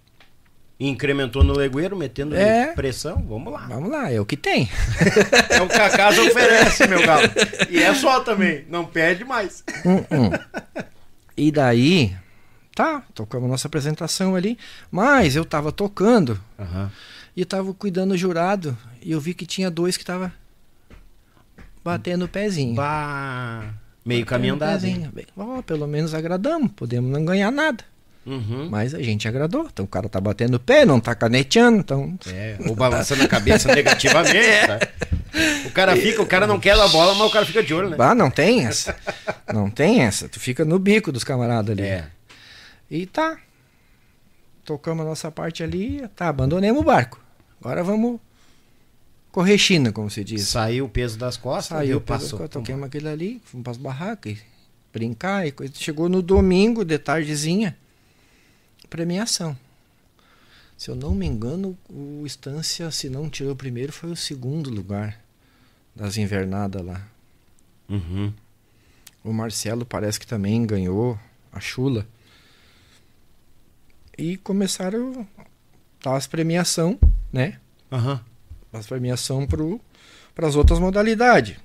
Incrementou 0.80 1.42
no 1.44 1.52
legueiro, 1.56 1.96
metendo 1.96 2.34
É. 2.36 2.72
pressão. 2.72 3.24
Vamos 3.28 3.52
lá. 3.52 3.66
Vamos 3.68 3.90
lá, 3.90 4.10
é 4.12 4.20
o 4.20 4.26
que 4.26 4.36
tem. 4.36 4.68
É 5.50 5.60
o 5.62 5.68
que 5.68 5.74
a 5.80 5.90
casa 5.90 6.20
oferece, 6.22 6.86
meu 6.88 7.04
galo. 7.04 7.28
E 7.70 7.78
é 7.82 7.94
só 7.94 8.20
também. 8.20 8.64
Não 8.68 8.84
perde 8.84 9.24
mais. 9.24 9.62
Hum, 9.84 9.98
hum. 10.10 10.30
E 11.36 11.50
daí, 11.52 12.14
tá, 12.74 13.02
tocamos 13.14 13.48
nossa 13.48 13.66
apresentação 13.68 14.34
ali. 14.36 14.58
Mas 14.90 15.34
eu 15.36 15.44
tava 15.44 15.70
tocando 15.72 16.40
e 17.36 17.44
tava 17.44 17.72
cuidando 17.74 18.10
do 18.10 18.16
jurado. 18.16 18.76
E 19.00 19.12
eu 19.12 19.20
vi 19.20 19.32
que 19.34 19.46
tinha 19.46 19.70
dois 19.70 19.96
que 19.96 20.04
tava 20.04 20.32
batendo 21.88 22.26
o 22.26 22.28
pezinho. 22.28 22.74
Bah. 22.74 23.72
Meio 24.04 24.24
caminho 24.26 24.54
andado, 24.54 24.84
ó, 25.36 25.62
pelo 25.62 25.86
menos 25.86 26.14
agradamos, 26.14 26.70
podemos 26.72 27.10
não 27.10 27.24
ganhar 27.24 27.50
nada. 27.50 27.84
Uhum. 28.26 28.68
Mas 28.70 28.94
a 28.94 29.02
gente 29.02 29.26
agradou. 29.26 29.66
Então 29.72 29.86
o 29.86 29.88
cara 29.88 30.08
tá 30.08 30.20
batendo 30.20 30.56
o 30.56 30.60
pé, 30.60 30.84
não 30.84 31.00
tá 31.00 31.14
caneteando, 31.14 31.78
então. 31.78 32.18
É, 32.26 32.56
ou 32.66 32.74
balançando 32.74 33.22
a 33.22 33.28
cabeça 33.28 33.68
negativamente, 33.74 34.66
tá? 34.66 34.78
O 35.66 35.70
cara 35.70 35.96
fica, 35.96 36.22
o 36.22 36.26
cara 36.26 36.46
não 36.46 36.60
quer 36.60 36.78
a 36.78 36.88
bola, 36.88 37.14
mas 37.14 37.26
o 37.26 37.30
cara 37.30 37.46
fica 37.46 37.62
de 37.62 37.72
olho, 37.72 37.90
né? 37.90 37.96
Ah, 37.98 38.14
não 38.14 38.30
tem 38.30 38.66
essa. 38.66 38.94
Não 39.52 39.70
tem 39.70 40.02
essa. 40.02 40.28
Tu 40.28 40.38
fica 40.38 40.64
no 40.64 40.78
bico 40.78 41.10
dos 41.10 41.24
camaradas 41.24 41.70
ali. 41.70 41.86
É. 41.86 42.06
E 42.90 43.06
tá. 43.06 43.38
Tocamos 44.64 45.04
a 45.04 45.08
nossa 45.08 45.30
parte 45.30 45.62
ali, 45.62 46.06
tá, 46.14 46.28
abandonemos 46.28 46.82
o 46.82 46.84
barco. 46.84 47.18
Agora 47.60 47.82
vamos 47.82 48.20
correr 49.38 49.56
China, 49.56 49.92
como 49.92 50.10
se 50.10 50.24
diz. 50.24 50.48
Saiu 50.48 50.86
o 50.86 50.88
peso 50.88 51.16
das 51.16 51.36
costas, 51.36 51.78
Saiu, 51.78 51.90
viu? 51.90 52.00
passou. 52.00 52.48
Toquemos 52.48 52.84
aquilo 52.84 53.08
ali, 53.08 53.40
fomos 53.44 53.62
pras 53.62 53.76
barracas, 53.76 54.32
e 54.32 54.38
brincar 54.92 55.46
e 55.46 55.52
coisa. 55.52 55.72
Chegou 55.76 56.08
no 56.08 56.20
domingo, 56.20 56.84
de 56.84 56.98
tardezinha, 56.98 57.78
premiação. 58.90 59.56
Se 60.76 60.90
eu 60.90 60.96
não 60.96 61.14
me 61.14 61.24
engano, 61.24 61.78
o 61.88 62.24
Estância, 62.26 62.90
se 62.90 63.08
não 63.08 63.30
tirou 63.30 63.52
o 63.52 63.56
primeiro, 63.56 63.92
foi 63.92 64.10
o 64.10 64.16
segundo 64.16 64.70
lugar 64.70 65.20
das 65.94 66.16
invernadas 66.16 66.84
lá. 66.84 67.00
Uhum. 67.88 68.32
O 69.22 69.32
Marcelo 69.32 69.86
parece 69.86 70.18
que 70.18 70.26
também 70.26 70.66
ganhou 70.66 71.16
a 71.52 71.60
chula. 71.60 72.04
E 74.16 74.36
começaram 74.36 75.24
tá, 76.00 76.16
as 76.16 76.26
premiação, 76.26 76.98
né? 77.32 77.60
Aham. 77.92 78.20
As 78.72 78.86
premiação 78.86 79.46
para 80.34 80.46
as 80.46 80.54
outras 80.56 80.78
modalidades. 80.78 81.56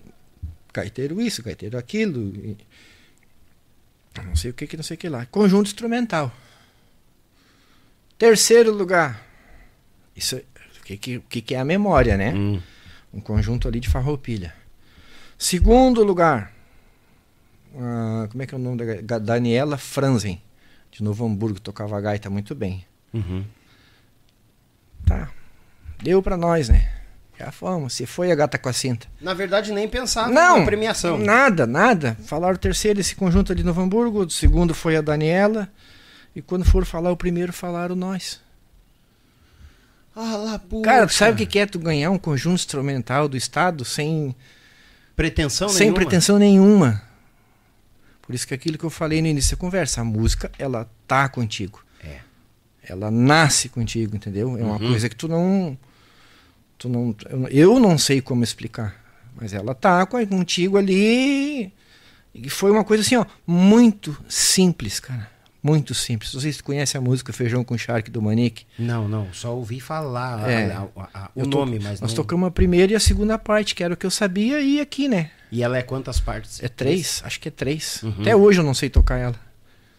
Gaiteiro 0.73 1.21
isso, 1.21 1.43
gaiteiro 1.43 1.77
aquilo. 1.77 2.19
e- 2.35 2.57
não 4.25 4.35
sei 4.35 4.51
o 4.51 4.53
que 4.53 4.67
que 4.67 4.77
não 4.77 4.83
sei 4.83 4.95
o 4.95 4.97
que 4.97 5.09
lá. 5.09 5.25
Conjunto 5.25 5.67
instrumental. 5.67 6.31
Terceiro 8.17 8.71
lugar. 8.71 9.21
Isso, 10.15 10.37
o 10.37 10.83
que, 10.83 10.97
que, 10.97 11.19
que 11.19 11.41
que 11.41 11.55
é 11.55 11.59
a 11.59 11.65
memória, 11.65 12.15
né? 12.15 12.33
Hum. 12.33 12.61
Um 13.13 13.19
conjunto 13.19 13.67
ali 13.67 13.79
de 13.79 13.89
farroupilha. 13.89 14.53
Segundo 15.37 16.03
lugar, 16.03 16.53
ah, 17.75 18.27
como 18.29 18.43
é 18.43 18.45
que 18.45 18.53
é 18.53 18.57
o 18.57 18.61
nome 18.61 19.01
da 19.01 19.17
Daniela 19.19 19.77
Franzen, 19.77 20.41
de 20.91 21.03
Novo 21.03 21.25
Hamburgo, 21.25 21.59
tocava 21.59 21.99
gaita 21.99 22.29
muito 22.29 22.53
bem. 22.55 22.85
Uhum. 23.13 23.43
Tá. 25.05 25.31
Deu 26.03 26.21
pra 26.21 26.35
nós, 26.37 26.69
né? 26.69 26.89
Já 27.39 27.51
fomos. 27.51 27.93
Se 27.93 28.05
foi 28.05 28.31
a 28.31 28.35
gata 28.35 28.57
com 28.57 28.69
a 28.69 28.73
cinta. 28.73 29.07
Na 29.19 29.33
verdade, 29.33 29.71
nem 29.71 29.87
pensava 29.87 30.29
não, 30.29 30.59
na 30.59 30.65
premiação. 30.65 31.17
Nada, 31.17 31.65
nada. 31.65 32.17
Falaram 32.25 32.55
o 32.55 32.57
terceiro 32.59 32.99
esse 32.99 33.15
conjunto 33.15 33.51
ali 33.51 33.61
de 33.61 33.65
Novo 33.65 33.81
Hamburgo, 33.81 34.25
o 34.25 34.29
segundo 34.29 34.73
foi 34.73 34.95
a 34.97 35.01
Daniela. 35.01 35.67
E 36.35 36.41
quando 36.41 36.63
foram 36.65 36.85
falar 36.85 37.11
o 37.11 37.17
primeiro, 37.17 37.51
falaram 37.53 37.95
nós. 37.95 38.39
Ah 40.15 40.35
lá. 40.37 40.61
Cara, 40.83 41.07
tu 41.07 41.13
sabe 41.13 41.43
o 41.43 41.47
que 41.47 41.57
é 41.57 41.65
tu 41.65 41.79
ganhar 41.79 42.11
um 42.11 42.19
conjunto 42.19 42.55
instrumental 42.55 43.27
do 43.27 43.35
Estado 43.35 43.83
sem, 43.83 44.35
Pretensão 45.15 45.69
sem 45.69 45.85
nenhuma. 45.87 45.95
pretensão 45.95 46.37
nenhuma. 46.37 47.01
Por 48.21 48.33
isso 48.35 48.47
que 48.47 48.53
aquilo 48.53 48.77
que 48.77 48.83
eu 48.83 48.89
falei 48.89 49.21
no 49.21 49.27
início 49.27 49.55
da 49.57 49.59
conversa, 49.59 50.01
a 50.01 50.03
música, 50.03 50.51
ela 50.57 50.89
tá 51.07 51.27
contigo. 51.27 51.83
É. 52.03 52.19
Ela 52.87 53.09
nasce 53.09 53.69
contigo, 53.69 54.15
entendeu? 54.15 54.55
É 54.57 54.61
uma 54.63 54.73
Uhum. 54.73 54.89
coisa 54.91 55.09
que 55.09 55.15
tu 55.15 55.27
não 55.27 55.77
tu 56.77 56.89
não 56.89 57.15
eu 57.49 57.79
não- 57.79 57.97
sei 57.97 58.19
como 58.21 58.43
explicar, 58.43 58.95
mas 59.39 59.53
ela 59.53 59.73
tá 59.75 60.05
contigo 60.05 60.77
ali 60.77 61.71
e 62.35 62.49
foi 62.49 62.71
uma 62.71 62.83
coisa 62.83 63.01
assim, 63.03 63.15
ó, 63.15 63.25
muito 63.47 64.17
simples, 64.27 64.99
cara. 64.99 65.31
Muito 65.65 65.93
simples. 65.93 66.33
Não 66.33 66.41
sei 66.41 66.51
se 66.51 66.57
tu 66.57 66.65
conhece 66.65 66.97
a 66.97 67.01
música 67.01 67.31
Feijão 67.31 67.63
com 67.63 67.77
Charque 67.77 68.11
do 68.11 68.21
Manique. 68.21 68.65
Não, 68.77 69.07
não. 69.07 69.29
Só 69.31 69.55
ouvi 69.55 69.79
falar 69.79 70.49
É. 70.49 70.65
a- 70.73 70.87
a- 70.97 71.09
a- 71.13 71.31
o 71.33 71.43
to- 71.43 71.57
nome, 71.59 71.79
mas 71.79 72.01
Nós 72.01 72.11
não... 72.11 72.15
tocamos 72.17 72.49
a 72.49 72.51
primeira 72.51 72.91
e 72.91 72.95
a 72.97 72.99
segunda 72.99 73.37
parte, 73.37 73.73
que 73.73 73.81
era 73.81 73.93
o 73.93 73.97
que 73.97 74.05
eu 74.05 74.11
sabia, 74.11 74.59
e 74.59 74.81
aqui, 74.81 75.07
né? 75.07 75.31
E 75.49 75.63
ela 75.63 75.77
é 75.77 75.81
quantas 75.81 76.19
partes? 76.19 76.61
É 76.61 76.67
três, 76.67 77.21
acho 77.23 77.39
que 77.39 77.47
é 77.47 77.51
três. 77.51 78.03
Uhum. 78.03 78.13
Até 78.19 78.35
hoje 78.35 78.59
eu 78.59 78.63
não 78.65 78.73
sei 78.73 78.89
tocar 78.89 79.15
ela. 79.17 79.35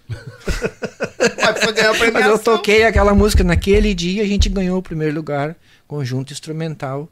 Mas 2.13 2.27
eu 2.27 2.39
toquei 2.39 2.85
aquela 2.85 3.15
música 3.15 3.43
naquele 3.43 3.95
dia, 3.95 4.23
a 4.23 4.27
gente 4.27 4.49
ganhou 4.49 4.79
o 4.79 4.83
primeiro 4.83 5.15
lugar, 5.15 5.57
conjunto 5.87 6.33
instrumental, 6.33 7.09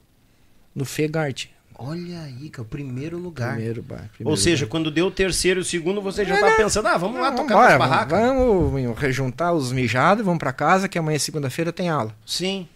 no 0.75 0.85
Fegart. 0.85 1.47
Olha 1.79 2.23
aí, 2.23 2.49
que 2.49 2.61
é 2.61 2.63
o 2.63 2.67
primeiro 2.67 3.19
lugar. 3.19 3.55
Primeiro 3.55 3.83
bar. 3.83 4.03
Ou 4.03 4.09
primeiro 4.17 4.37
seja, 4.41 4.65
lugar. 4.65 4.71
quando 4.71 4.91
deu 4.91 5.07
o 5.07 5.11
terceiro 5.11 5.61
e 5.61 5.63
o 5.63 5.65
segundo, 5.65 6.01
você 6.01 6.25
já 6.25 6.37
É, 6.37 6.41
tá 6.41 6.47
né? 6.51 6.57
pensando, 6.57 6.87
ah, 6.87 6.97
vamos 6.97 7.21
lá 7.21 7.31
Não, 7.31 7.37
tocar 7.39 7.55
vambora, 7.55 7.71
nas 7.71 7.79
barracas. 7.79 8.19
Vamos 8.21 8.99
rejuntar 8.99 9.53
os 9.53 9.73
mijados, 9.73 10.25
vamos 10.25 10.39
pra 10.39 10.53
casa, 10.53 10.89
que 10.89 10.99
amanhã 10.99 11.19
segunda-feira 11.19 11.73
tem 11.73 11.89
aula. 11.89 12.15
Sim. 12.25 12.69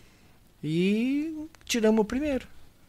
E 0.65 1.47
tiramos 1.65 2.01
o 2.01 2.05
primeiro, 2.05 2.47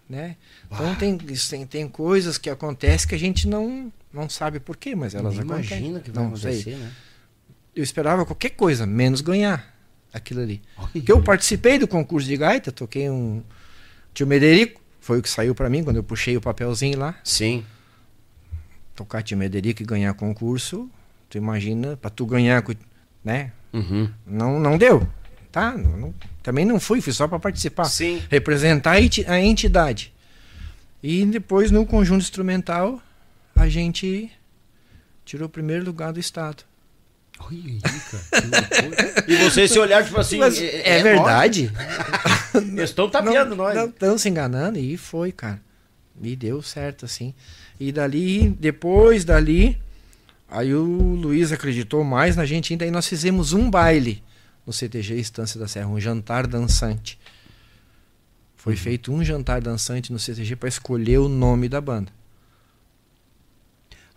né? 0.10 0.38
Então 0.72 0.95
tem, 0.95 1.18
tem, 1.18 1.66
tem 1.68 1.88
coisas 1.88 2.38
que 2.38 2.49
acontecem 2.49 3.08
que 3.08 3.14
a 3.16 3.20
gente 3.20 3.47
não, 3.47 3.91
não 4.12 4.28
sabe 4.28 4.60
por 4.60 4.76
quê, 4.76 4.95
mas 4.95 5.14
elas 5.14 5.34
Nem 5.34 5.41
acontecem. 5.43 5.78
Imagina 5.78 5.99
que 5.99 6.10
vai 6.10 6.24
não 6.24 6.36
sei. 6.36 6.51
acontecer, 6.62 6.76
né? 6.78 6.91
Eu 7.76 7.84
esperava 7.84 8.26
qualquer 8.26 8.51
coisa, 8.51 8.88
menos 8.88 9.22
ganhar 9.22 9.76
aquilo 10.14 10.41
ali. 10.41 10.62
Porque 10.93 11.12
eu 11.12 11.22
participei 11.22 11.78
do 11.78 11.88
concurso 11.88 12.28
de 12.28 12.36
gaita, 12.38 12.72
toquei 12.72 13.10
um 13.10 13.43
tio 14.14 14.26
Mederico, 14.28 14.82
foi 14.99 15.20
o 15.20 15.22
que 15.22 15.30
saiu 15.30 15.53
pra 15.55 15.70
mim 15.70 15.84
quando 15.84 15.97
eu 15.97 16.03
puxei 16.03 16.36
o 16.38 16.41
papelzinho 16.41 16.97
lá. 16.99 17.16
Sim. 17.24 17.64
Tocar 18.95 19.22
tio 19.22 19.38
Mederico 19.38 19.82
e 19.84 19.86
ganhar 19.86 20.14
concurso, 20.16 20.89
tu 21.30 21.38
imagina, 21.38 21.95
pra 21.97 22.10
tu 22.10 22.26
ganhar, 22.26 22.64
né? 23.24 23.51
Uhum. 23.72 24.10
Não, 24.26 24.60
não 24.60 24.78
deu, 24.78 25.08
tá? 25.51 25.78
Não- 25.78 25.97
não- 25.97 26.14
também 26.41 26.66
não 26.66 26.80
fui, 26.80 26.99
fui 27.01 27.14
só 27.14 27.28
pra 27.28 27.38
participar. 27.38 27.86
Sim. 27.86 28.22
Representar 28.30 28.93
a 29.28 29.39
entidade. 29.41 30.14
E 31.03 31.24
depois 31.26 31.70
no 31.70 31.86
conjunto 31.86 32.22
instrumental, 32.22 32.99
a 33.55 33.68
gente 33.70 34.32
tirou 35.24 35.45
o 35.47 35.49
primeiro 35.49 35.86
lugar 35.86 36.12
do 36.12 36.20
estado. 36.20 36.64
Olha 37.39 37.57
aí, 37.57 37.79
cara. 37.81 39.25
e 39.27 39.35
você 39.38 39.67
se 39.67 39.77
olhar, 39.79 40.03
tipo 40.03 40.19
assim. 40.19 40.38
Mas 40.39 40.59
é, 40.61 41.01
verdade. 41.03 41.71
nós. 41.73 42.55
Eles 42.63 42.89
estão 42.89 43.09
tapeando 43.09 43.51
não, 43.55 43.65
nós. 43.65 43.75
Não 43.75 43.85
estão 43.85 44.17
se 44.17 44.27
enganando 44.29 44.79
e 44.79 44.97
foi, 44.97 45.31
cara. 45.31 45.61
E 46.21 46.35
deu 46.35 46.61
certo, 46.61 47.05
assim. 47.05 47.33
E 47.79 47.91
dali, 47.91 48.49
depois 48.59 49.23
dali, 49.23 49.77
aí 50.49 50.73
o 50.73 50.83
Luiz 50.83 51.51
acreditou 51.51 52.03
mais 52.03 52.35
na 52.35 52.45
gente 52.45 52.73
ainda. 52.73 52.85
Aí 52.85 52.91
nós 52.91 53.07
fizemos 53.07 53.53
um 53.53 53.69
baile 53.69 54.23
no 54.65 54.73
CTG 54.73 55.15
Estância 55.15 55.59
da 55.59 55.67
Serra, 55.67 55.88
um 55.88 55.99
jantar 55.99 56.47
dançante. 56.47 57.19
Foi 58.55 58.73
Uhum. 58.73 58.79
feito 58.79 59.13
um 59.13 59.23
jantar 59.23 59.61
dançante 59.61 60.11
no 60.11 60.17
CTG 60.19 60.55
para 60.55 60.67
escolher 60.67 61.19
o 61.19 61.29
nome 61.29 61.69
da 61.69 61.79
banda. 61.79 62.11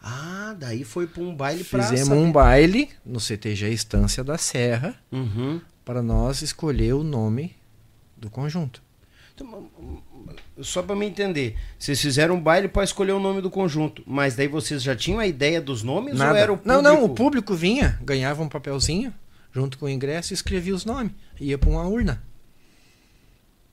Ah, 0.02 0.54
daí 0.58 0.82
foi 0.84 1.06
pra 1.06 1.22
um 1.22 1.34
baile 1.34 1.62
pra 1.64 1.82
Fizemos 1.82 2.08
saber. 2.08 2.20
um 2.20 2.32
baile 2.32 2.88
no 3.04 3.20
CTG 3.20 3.68
Estância 3.68 4.24
da 4.24 4.38
Serra 4.38 4.94
Uhum. 5.12 5.60
para 5.84 6.02
nós 6.02 6.40
escolher 6.42 6.94
o 6.94 7.02
nome 7.02 7.54
do 8.16 8.30
conjunto. 8.30 8.82
Então, 9.34 9.68
Só 10.60 10.82
pra 10.82 10.94
me 10.94 11.06
entender, 11.06 11.56
vocês 11.78 11.98
fizeram 12.00 12.34
um 12.36 12.40
baile 12.40 12.68
pra 12.68 12.84
escolher 12.84 13.12
o 13.12 13.18
nome 13.20 13.40
do 13.40 13.50
conjunto, 13.50 14.02
mas 14.06 14.34
daí 14.36 14.46
vocês 14.46 14.82
já 14.82 14.94
tinham 14.94 15.18
a 15.18 15.26
ideia 15.26 15.60
dos 15.60 15.82
nomes 15.82 16.12
ou 16.12 16.18
Nada. 16.18 16.38
era 16.38 16.52
o 16.52 16.56
público? 16.58 16.68
Não, 16.82 16.82
não, 16.82 17.04
o 17.04 17.08
público 17.08 17.54
vinha, 17.54 17.98
ganhava 18.02 18.42
um 18.42 18.48
papelzinho 18.48 19.12
junto 19.52 19.78
com 19.78 19.86
o 19.86 19.88
ingresso 19.88 20.32
e 20.32 20.34
escrevia 20.34 20.74
os 20.74 20.84
nomes. 20.84 21.12
Ia 21.40 21.56
para 21.58 21.70
uma 21.70 21.82
urna. 21.84 22.22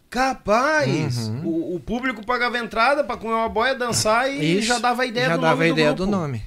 Capaz! 0.09 1.27
Uhum. 1.27 1.45
O, 1.45 1.75
o 1.75 1.79
público 1.79 2.25
pagava 2.25 2.57
entrada 2.57 3.03
pra 3.03 3.17
comer 3.17 3.33
uma 3.33 3.49
boia, 3.49 3.75
dançar 3.75 4.31
e 4.31 4.57
Isso, 4.59 4.67
já 4.67 4.79
dava 4.79 5.03
a 5.03 5.05
ideia 5.05 5.27
já 5.27 5.35
do 5.35 5.41
dava 5.41 5.55
nome 5.55 5.65
a 5.65 5.73
ideia 5.73 5.93
do 5.93 6.05
do, 6.05 6.11
nome. 6.11 6.43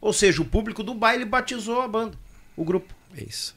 Ou 0.00 0.12
seja, 0.12 0.42
o 0.42 0.44
público 0.44 0.82
do 0.82 0.94
baile 0.94 1.24
batizou 1.24 1.80
a 1.80 1.88
banda, 1.88 2.16
o 2.56 2.64
grupo. 2.64 2.94
Isso. 3.16 3.56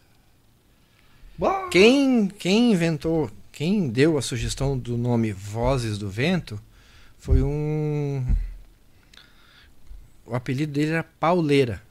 Bah! 1.37 1.67
Quem, 1.69 2.27
quem 2.27 2.71
inventou, 2.71 3.29
quem 3.51 3.89
deu 3.89 4.17
a 4.17 4.21
sugestão 4.21 4.77
do 4.77 4.97
nome 4.97 5.31
Vozes 5.31 5.97
do 5.97 6.09
Vento 6.09 6.59
foi 7.17 7.41
um. 7.43 8.25
O 10.25 10.33
apelido 10.33 10.71
dele 10.71 10.91
era 10.91 11.03
Pauleira. 11.03 11.83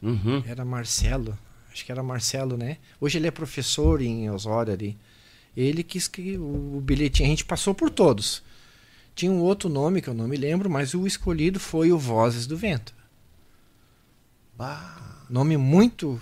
Uhum. 0.00 0.42
Era 0.46 0.64
Marcelo. 0.64 1.38
Acho 1.72 1.84
que 1.84 1.92
era 1.92 2.02
Marcelo, 2.02 2.56
né? 2.56 2.78
Hoje 3.00 3.18
ele 3.18 3.28
é 3.28 3.30
professor 3.30 4.02
em 4.02 4.28
Osório 4.30 4.72
ali. 4.72 4.98
Ele 5.56 5.82
quis 5.82 6.08
que 6.08 6.36
o 6.38 6.80
bilhetinho. 6.82 7.28
A 7.28 7.30
gente 7.30 7.44
passou 7.44 7.74
por 7.74 7.90
todos. 7.90 8.42
Tinha 9.14 9.30
um 9.30 9.40
outro 9.40 9.68
nome 9.68 10.00
que 10.00 10.08
eu 10.08 10.14
não 10.14 10.26
me 10.26 10.36
lembro, 10.36 10.70
mas 10.70 10.94
o 10.94 11.06
escolhido 11.06 11.60
foi 11.60 11.92
o 11.92 11.98
Vozes 11.98 12.46
do 12.46 12.56
Vento. 12.56 12.94
Bah! 14.56 15.24
Nome 15.28 15.56
muito. 15.56 16.20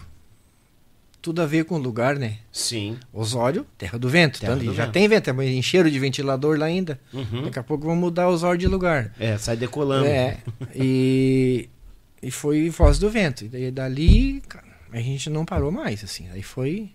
Tudo 1.22 1.42
a 1.42 1.46
ver 1.46 1.64
com 1.66 1.74
o 1.74 1.78
lugar, 1.78 2.16
né? 2.16 2.38
Sim. 2.50 2.98
Osório, 3.12 3.66
Terra 3.76 3.98
do 3.98 4.08
Vento. 4.08 4.40
Terra 4.40 4.56
do 4.56 4.72
já 4.72 4.84
Vento. 4.84 4.92
tem 4.94 5.06
vento, 5.06 5.34
mas 5.34 5.50
encheram 5.50 5.90
de 5.90 5.98
ventilador 5.98 6.58
lá 6.58 6.64
ainda. 6.66 6.98
Uhum. 7.12 7.44
Daqui 7.44 7.58
a 7.58 7.62
pouco 7.62 7.84
vão 7.84 7.94
mudar 7.94 8.28
Osório 8.28 8.58
de 8.58 8.66
lugar. 8.66 9.12
É, 9.20 9.36
sai 9.36 9.56
decolando. 9.56 10.06
É. 10.06 10.38
E, 10.74 11.68
e 12.22 12.30
foi 12.30 12.70
Voz 12.70 12.98
do 12.98 13.10
Vento. 13.10 13.44
E 13.44 13.48
daí 13.48 13.70
dali, 13.70 14.40
cara, 14.48 14.66
a 14.90 15.00
gente 15.00 15.28
não 15.28 15.44
parou 15.44 15.70
mais, 15.70 16.02
assim. 16.02 16.26
Aí 16.30 16.42
foi. 16.42 16.90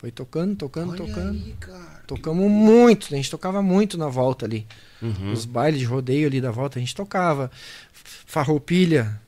Foi 0.00 0.10
tocando, 0.10 0.56
tocando, 0.56 0.92
Olha 0.92 0.98
tocando. 1.06 1.32
aí, 1.44 1.54
cara. 1.60 2.02
Tocamos 2.06 2.50
muito, 2.50 3.08
a 3.12 3.16
gente 3.18 3.30
tocava 3.30 3.60
muito 3.60 3.98
na 3.98 4.08
volta 4.08 4.46
ali. 4.46 4.66
Uhum. 5.02 5.30
Os 5.30 5.44
bailes 5.44 5.78
de 5.78 5.84
rodeio 5.84 6.26
ali 6.26 6.40
da 6.40 6.50
volta 6.50 6.78
a 6.78 6.80
gente 6.80 6.94
tocava. 6.94 7.50
Farroupilha 7.92 9.20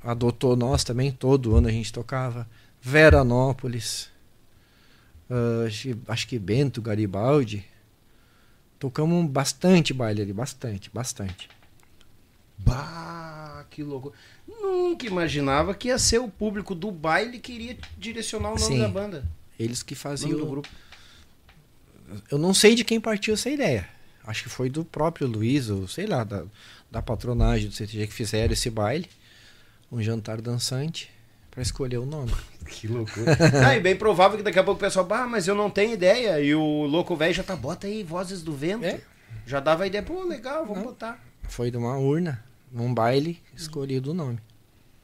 adotou 0.00 0.54
nós 0.54 0.84
também, 0.84 1.10
todo 1.10 1.56
ano 1.56 1.66
a 1.66 1.72
gente 1.72 1.92
tocava. 1.92 2.48
Veranópolis. 2.80 4.08
ah, 5.28 5.64
acho, 5.66 5.82
que- 5.88 5.96
acho 6.06 6.28
que 6.28 6.38
Bento, 6.38 6.80
Garibaldi. 6.80 7.64
Tocamos 8.78 9.28
bastante 9.28 9.92
baile 9.92 10.22
ali, 10.22 10.32
bastante, 10.32 10.88
bastante. 10.94 11.48
Bah, 12.56 13.64
que 13.68 13.82
louco. 13.82 14.12
Nunca 14.46 15.06
imaginava 15.06 15.74
que 15.74 15.88
ia 15.88 15.98
ser 15.98 16.18
o 16.20 16.28
público 16.28 16.72
do 16.74 16.90
baile 16.92 17.40
que 17.40 17.52
iria 17.52 17.76
direcionar 17.98 18.50
o 18.50 18.54
nome 18.58 18.64
Sim. 18.76 18.78
da 18.80 18.88
banda. 18.88 19.24
Eles 19.58 19.82
que 19.82 19.94
faziam. 19.94 20.30
nome 20.30 20.42
do 20.42 20.50
grupo. 20.50 20.68
Eu 22.30 22.38
não 22.38 22.54
sei 22.54 22.74
de 22.74 22.84
quem 22.84 23.00
partiu 23.00 23.34
essa 23.34 23.50
ideia. 23.50 23.88
Acho 24.26 24.44
que 24.44 24.48
foi 24.48 24.68
do 24.68 24.84
próprio 24.84 25.26
Luiz, 25.26 25.68
ou 25.70 25.88
sei 25.88 26.06
lá, 26.06 26.22
da, 26.24 26.44
da 26.90 27.02
patronagem 27.02 27.68
do 27.68 27.74
CTG 27.74 28.06
que 28.06 28.14
fizeram 28.14 28.52
esse 28.52 28.70
baile. 28.70 29.08
Um 29.90 30.02
jantar 30.02 30.40
dançante 30.40 31.10
para 31.50 31.62
escolher 31.62 31.98
o 31.98 32.06
nome. 32.06 32.32
Que 32.68 32.86
loucura. 32.86 33.34
ah, 33.66 33.74
e 33.74 33.80
bem 33.80 33.96
provável 33.96 34.36
que 34.36 34.42
daqui 34.44 34.58
a 34.58 34.62
pouco 34.62 34.76
o 34.76 34.84
pessoal, 34.84 35.06
bah, 35.06 35.26
mas 35.26 35.48
eu 35.48 35.54
não 35.54 35.70
tenho 35.70 35.94
ideia. 35.94 36.38
E 36.38 36.54
o 36.54 36.84
louco 36.84 37.16
velho 37.16 37.32
já 37.32 37.42
tá, 37.42 37.56
bota 37.56 37.86
aí, 37.86 38.02
vozes 38.02 38.42
do 38.42 38.52
vento. 38.52 38.84
É. 38.84 39.00
Já 39.46 39.58
dava 39.58 39.84
a 39.84 39.86
ideia, 39.86 40.02
pô, 40.02 40.22
legal, 40.22 40.66
vamos 40.66 40.76
Não. 40.76 40.84
botar. 40.84 41.18
Foi 41.44 41.70
de 41.70 41.78
uma 41.78 41.96
urna, 41.96 42.44
num 42.70 42.92
baile, 42.92 43.40
escolhido 43.56 44.10
o 44.10 44.14
nome. 44.14 44.38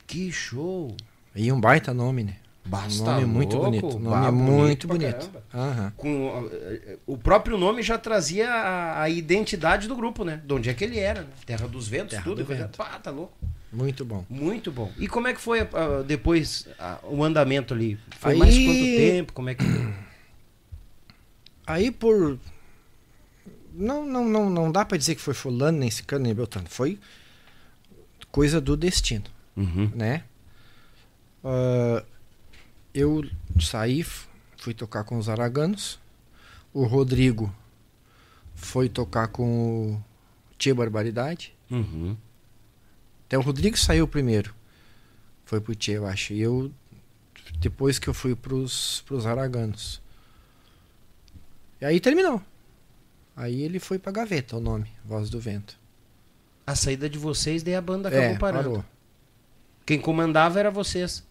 Que 0.06 0.30
show. 0.30 0.94
E 1.34 1.50
um 1.50 1.58
baita 1.58 1.94
nome, 1.94 2.24
né? 2.24 2.36
Basta 2.66 3.04
nome 3.04 3.26
muito 3.26 3.56
louco, 3.56 3.70
bonito. 3.80 3.98
Nome 3.98 4.32
bonito 4.32 4.58
muito 4.58 4.88
bonito. 4.88 5.30
Aham. 5.52 5.92
Com, 5.96 6.48
eh, 6.50 6.96
o 7.06 7.16
próprio 7.18 7.58
nome 7.58 7.82
já 7.82 7.98
trazia 7.98 8.50
a, 8.50 9.02
a 9.02 9.10
identidade 9.10 9.86
do 9.86 9.94
grupo, 9.94 10.24
né? 10.24 10.40
De 10.44 10.52
onde 10.54 10.70
é 10.70 10.74
que 10.74 10.82
ele 10.82 10.98
era, 10.98 11.22
né? 11.22 11.28
Terra 11.44 11.68
dos 11.68 11.86
Ventos, 11.88 12.10
Terra 12.12 12.24
tudo. 12.24 12.42
do 12.42 12.44
Vento. 12.46 12.76
Pá, 12.78 12.98
tá 12.98 13.10
louco. 13.10 13.34
Muito 13.70 14.04
bom. 14.04 14.24
Muito 14.30 14.72
bom. 14.72 14.90
E 14.98 15.06
como 15.06 15.28
é 15.28 15.34
que 15.34 15.40
foi 15.40 15.60
ah, 15.60 16.02
depois 16.06 16.66
ah, 16.78 16.98
o 17.02 17.22
andamento 17.22 17.74
ali? 17.74 17.98
Foi 18.18 18.32
Aí- 18.32 18.38
mais 18.38 18.54
quanto 18.56 18.96
tempo? 18.96 19.32
Como 19.34 19.48
é 19.50 19.54
que. 19.54 19.64
Aí 21.66 21.90
por. 21.90 22.38
Não, 23.74 24.06
não, 24.06 24.24
não, 24.24 24.48
não 24.48 24.72
dá 24.72 24.84
pra 24.84 24.96
dizer 24.96 25.16
que 25.16 25.20
foi 25.20 25.34
fulano, 25.34 25.78
nem 25.78 25.90
ciclano, 25.90 26.24
nem 26.24 26.34
beltrano. 26.34 26.68
Foi 26.70 26.98
coisa 28.30 28.60
do 28.60 28.76
destino. 28.76 29.24
Uhum. 29.56 29.90
né? 29.94 30.24
Ah, 31.44 32.02
eu 32.94 33.24
saí, 33.60 34.04
fui 34.56 34.72
tocar 34.74 35.04
com 35.04 35.18
os 35.18 35.28
Araganos. 35.28 35.98
O 36.72 36.84
Rodrigo 36.84 37.54
foi 38.54 38.88
tocar 38.88 39.28
com 39.28 39.92
o 39.94 40.04
Tia 40.58 40.74
Barbaridade. 40.74 41.54
Uhum. 41.70 42.16
Até 43.26 43.38
o 43.38 43.42
Rodrigo 43.42 43.76
saiu 43.76 44.06
primeiro. 44.08 44.54
Foi 45.44 45.60
pro 45.60 45.74
Tia, 45.74 45.94
eu 45.96 46.06
acho. 46.06 46.32
E 46.32 46.40
eu, 46.40 46.72
depois 47.58 47.98
que 47.98 48.08
eu 48.08 48.14
fui 48.14 48.34
pros, 48.34 49.02
pros 49.06 49.26
Araganos. 49.26 50.00
E 51.80 51.84
aí 51.84 52.00
terminou. 52.00 52.40
Aí 53.36 53.62
ele 53.62 53.80
foi 53.80 53.98
pra 53.98 54.12
gaveta, 54.12 54.56
o 54.56 54.60
nome, 54.60 54.90
Voz 55.04 55.28
do 55.28 55.40
Vento. 55.40 55.76
A 56.66 56.74
saída 56.74 57.10
de 57.10 57.18
vocês, 57.18 57.62
daí 57.62 57.74
a 57.74 57.80
banda 57.80 58.08
acabou 58.08 58.26
É, 58.26 58.38
parando. 58.38 58.70
parou. 58.70 58.84
Quem 59.84 60.00
comandava 60.00 60.58
era 60.58 60.70
vocês. 60.70 61.22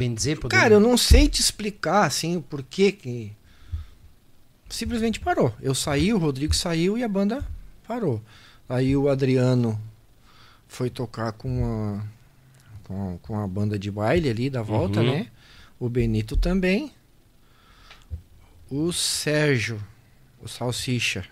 Bem 0.00 0.14
dizer, 0.14 0.38
podemos... 0.40 0.62
Cara, 0.62 0.74
eu 0.76 0.80
não 0.80 0.96
sei 0.96 1.28
te 1.28 1.42
explicar 1.42 2.06
assim 2.06 2.34
o 2.38 2.40
porquê 2.40 2.90
que 2.90 3.32
simplesmente 4.70 5.20
parou. 5.20 5.54
Eu 5.60 5.74
saí, 5.74 6.10
o 6.14 6.16
Rodrigo 6.16 6.54
saiu 6.54 6.96
e 6.96 7.04
a 7.04 7.08
banda 7.08 7.46
parou. 7.86 8.22
Aí 8.66 8.96
o 8.96 9.10
Adriano 9.10 9.78
foi 10.66 10.88
tocar 10.88 11.32
com 11.32 11.66
a 11.66 12.02
com, 12.84 13.18
com 13.18 13.38
a 13.38 13.46
banda 13.46 13.78
de 13.78 13.90
baile 13.90 14.30
ali 14.30 14.48
da 14.48 14.62
volta, 14.62 15.00
Uhum. 15.00 15.06
né? 15.18 15.26
O 15.78 15.86
Benito 15.90 16.34
também. 16.34 16.92
O 18.70 18.90
Sérgio, 18.92 19.78
o 20.40 20.48
Salsicha. 20.48 21.26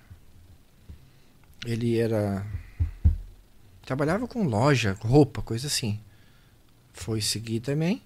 Ele 1.65 1.99
era 1.99 2.47
trabalhava 3.87 4.29
com 4.29 4.43
loja, 4.47 4.95
roupa, 5.01 5.41
coisa 5.41 5.69
assim. 5.69 5.99
Foi 6.93 7.23
seguir 7.23 7.61
também. 7.61 8.03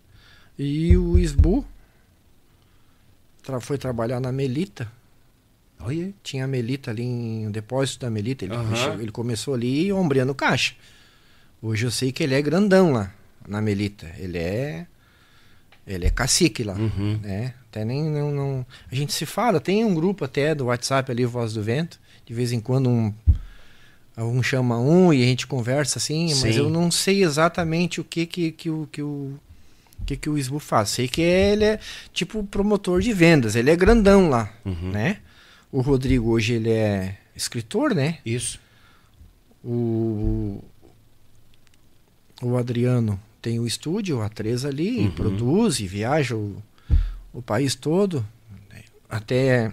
E 0.59 0.97
o 0.97 1.19
Isbu 1.19 1.65
tra- 3.43 3.61
foi 3.61 3.79
trabalhar 3.79 4.21
na 4.21 4.31
Melita. 4.33 4.91
Olha. 5.81 6.13
Tinha 6.23 6.45
a 6.45 6.49
Melita 6.49 6.91
ali 6.91 7.03
em 7.03 7.47
um 7.47 7.51
depósito 7.51 8.01
da 8.01 8.11
Melita. 8.11 8.45
Ele, 8.45 8.55
Aham. 8.55 8.75
che- 8.77 9.03
ele 9.03 9.11
começou 9.11 9.55
ali 9.55 9.93
ombreando 9.93 10.35
caixa. 10.35 10.75
Hoje 11.61 11.87
eu 11.87 11.91
sei 11.91 12.13
que 12.13 12.23
ele 12.23 12.35
é 12.35 12.43
grandão 12.43 12.93
lá 12.93 13.13
na 13.47 13.61
Melita. 13.61 14.11
Ele 14.19 14.39
é. 14.39 14.87
Ele 15.87 16.07
é 16.07 16.11
cacique 16.11 16.63
lá. 16.63 16.75
Uhum. 16.75 17.19
Né? 17.23 17.55
Até 17.69 17.85
nem. 17.85 18.05
Não, 18.05 18.31
não- 18.31 18.67
A 18.91 18.95
gente 18.95 19.13
se 19.13 19.27
fala, 19.27 19.61
tem 19.61 19.85
um 19.85 19.95
grupo 19.95 20.25
até 20.25 20.55
do 20.55 20.67
WhatsApp 20.67 21.11
ali, 21.11 21.25
Voz 21.25 21.53
do 21.55 21.63
Vento. 21.63 21.99
De 22.25 22.33
vez 22.35 22.53
em 22.53 22.61
quando 22.61 22.89
um. 22.89 23.13
Um 24.17 24.43
chama 24.43 24.79
um 24.79 25.11
e 25.13 25.23
a 25.23 25.27
gente 25.27 25.47
conversa 25.47 25.99
assim, 25.99 26.27
mas 26.29 26.55
Sim. 26.55 26.59
eu 26.59 26.69
não 26.71 26.91
sei 26.91 27.25
exatamente 27.25 27.99
o 27.99 28.05
que 28.05 28.27
que, 28.27 28.53
que, 28.53 28.69
o, 28.69 28.87
que 28.93 29.03
o 29.03 29.33
o 30.03 30.05
que, 30.05 30.17
que 30.17 30.29
o 30.29 30.37
Isbu 30.37 30.59
faz. 30.59 30.91
Sei 30.91 31.09
que 31.09 31.21
ele 31.23 31.65
é 31.65 31.81
tipo 32.13 32.43
promotor 32.45 33.01
de 33.01 33.13
vendas, 33.13 33.55
ele 33.57 33.71
é 33.71 33.77
grandão 33.77 34.29
lá, 34.29 34.53
Uhum. 34.65 34.91
né? 34.93 35.19
O 35.71 35.81
Rodrigo 35.81 36.31
hoje 36.31 36.53
ele 36.55 36.71
é 36.71 37.19
escritor, 37.35 37.95
né? 37.95 38.19
Isso. 38.27 38.61
O, 39.65 40.63
o 42.43 42.57
Adriano 42.57 43.21
tem 43.41 43.59
o 43.59 43.67
estúdio, 43.67 44.21
a 44.23 44.29
Três 44.29 44.65
ali, 44.65 45.01
e 45.03 45.05
Uhum. 45.07 45.11
produz 45.13 45.81
e 45.81 45.87
viaja 45.87 46.37
o, 46.37 46.63
o 47.33 47.41
país 47.43 47.75
todo. 47.75 48.25
Até, 49.09 49.67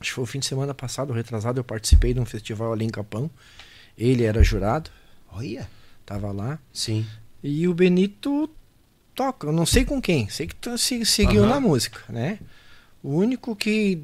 acho 0.00 0.10
que 0.10 0.12
foi 0.12 0.24
o 0.24 0.26
fim 0.26 0.38
de 0.38 0.46
semana 0.46 0.72
passado, 0.72 1.12
retrasado, 1.12 1.58
eu 1.58 1.64
participei 1.64 2.14
de 2.14 2.20
um 2.20 2.24
festival 2.24 2.72
ali 2.72 2.84
em 2.84 2.88
Capão. 2.90 3.28
Ele 3.98 4.24
era 4.24 4.42
jurado, 4.42 4.90
Olha. 5.32 5.68
tava 6.06 6.30
lá. 6.32 6.58
Sim. 6.72 7.04
E 7.42 7.66
o 7.68 7.74
Benito 7.74 8.48
toca, 9.14 9.46
eu 9.46 9.52
não 9.52 9.64
sei 9.66 9.84
com 9.84 10.00
quem, 10.00 10.28
sei 10.28 10.46
que 10.46 10.54
se- 10.78 11.04
seguiu 11.06 11.42
Aham. 11.44 11.50
na 11.54 11.60
música, 11.60 12.00
né? 12.08 12.38
O 13.02 13.10
único 13.16 13.54
que, 13.54 14.00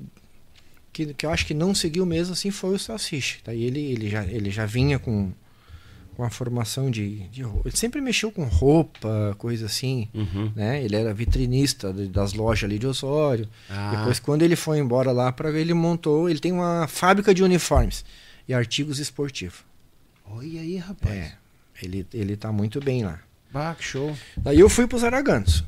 que 0.93 1.15
que 1.15 1.25
eu 1.27 1.31
acho 1.31 1.47
que 1.47 1.55
não 1.55 1.75
seguiu 1.75 2.05
mesmo 2.07 2.33
assim 2.35 2.51
foi 2.51 2.75
o 2.75 2.79
Salsicha. 2.79 3.39
Daí 3.45 3.63
ele, 3.65 3.81
ele, 3.81 4.09
já, 4.11 4.25
ele 4.25 4.51
já 4.51 4.67
vinha 4.67 4.99
com, 4.99 5.33
com 6.17 6.23
a 6.25 6.29
formação 6.31 6.91
de, 6.91 7.21
de. 7.29 7.43
Ele 7.43 7.77
sempre 7.77 8.01
mexeu 8.01 8.31
com 8.31 8.45
roupa, 8.45 9.35
coisa 9.39 9.67
assim, 9.67 10.09
Uhum. 10.13 10.53
né? 10.55 10.83
Ele 10.85 10.95
era 10.97 11.15
vitrinista 11.15 11.93
das 11.93 12.35
lojas 12.35 12.65
ali 12.65 12.79
de 12.79 12.87
Osório. 12.87 13.49
Ah. 13.71 13.97
Depois, 13.97 14.21
quando 14.21 14.43
ele 14.43 14.57
foi 14.57 14.79
embora 14.79 15.13
lá, 15.13 15.33
para 15.33 15.51
ele 15.59 15.73
montou, 15.73 16.29
ele 16.29 16.39
tem 16.41 16.53
uma 16.53 16.87
fábrica 16.87 17.33
de 17.35 17.43
uniformes 17.43 18.05
e 18.47 18.53
artigos 18.53 18.99
esportivos. 18.99 19.61
Olha 20.27 20.61
aí, 20.61 20.77
rapaz. 20.77 21.15
É, 21.15 21.33
ele, 21.83 22.07
ele 22.13 22.37
tá 22.37 22.53
muito 22.53 22.81
bem 22.81 23.03
lá. 23.05 23.19
Bah, 23.53 23.75
que 23.75 23.83
show. 23.85 24.17
Daí 24.37 24.61
eu 24.61 24.69
fui 24.69 24.87
pros 24.87 25.03
Araganos. 25.05 25.65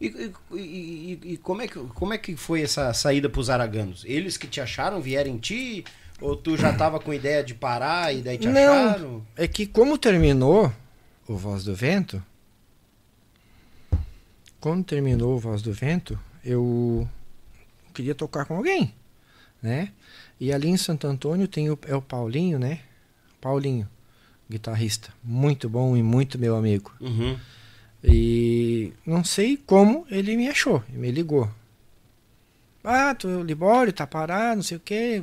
E, 0.00 0.06
e- 0.52 0.56
e- 0.56 1.20
e 1.32 1.36
como, 1.36 1.62
é 1.62 1.68
que, 1.68 1.78
como 1.78 2.12
é 2.12 2.18
que 2.18 2.36
foi 2.36 2.62
essa 2.62 2.92
saída 2.92 3.28
pros 3.30 3.48
araganos? 3.48 4.04
Eles 4.04 4.36
que 4.36 4.48
te 4.48 4.60
acharam, 4.60 5.00
vieram 5.00 5.30
em 5.30 5.38
ti? 5.38 5.84
Ou 6.20 6.36
tu 6.36 6.56
já 6.56 6.72
tava 6.72 6.98
com 7.00 7.14
ideia 7.14 7.42
de 7.42 7.54
parar 7.54 8.12
e 8.14 8.20
daí 8.20 8.36
te 8.36 8.48
Não. 8.48 8.60
acharam? 8.72 9.26
É 9.36 9.46
que 9.48 9.64
como 9.66 9.96
terminou 9.96 10.72
o 11.28 11.36
Voz 11.36 11.62
do 11.64 11.74
Vento, 11.74 12.22
quando 14.60 14.84
terminou 14.84 15.34
o 15.36 15.38
Voz 15.38 15.62
do 15.62 15.72
Vento, 15.72 16.18
eu 16.44 17.08
queria 17.94 18.14
tocar 18.14 18.44
com 18.44 18.56
alguém, 18.56 18.94
né? 19.62 19.90
E 20.40 20.52
ali 20.52 20.68
em 20.68 20.76
Santo 20.76 21.06
Antônio 21.06 21.46
tem 21.48 21.70
o, 21.70 21.78
é 21.86 21.94
o 21.94 22.02
Paulinho, 22.02 22.58
né? 22.58 22.80
Paulinho, 23.40 23.88
guitarrista, 24.52 25.12
muito 25.22 25.68
bom 25.68 25.96
e 25.96 26.02
muito 26.02 26.38
meu 26.38 26.56
amigo. 26.56 26.92
Uhum. 27.00 27.38
E 28.04 28.92
não 29.06 29.22
sei 29.24 29.56
como 29.56 30.06
ele 30.10 30.36
me 30.36 30.48
achou, 30.48 30.82
e 30.88 30.96
me 30.96 31.10
ligou. 31.10 31.48
Ah, 32.84 33.14
tu 33.14 33.42
Libório, 33.42 33.92
tá 33.92 34.06
parado, 34.06 34.56
não 34.56 34.62
sei 34.62 34.76
o 34.76 34.80
quê. 34.80 35.22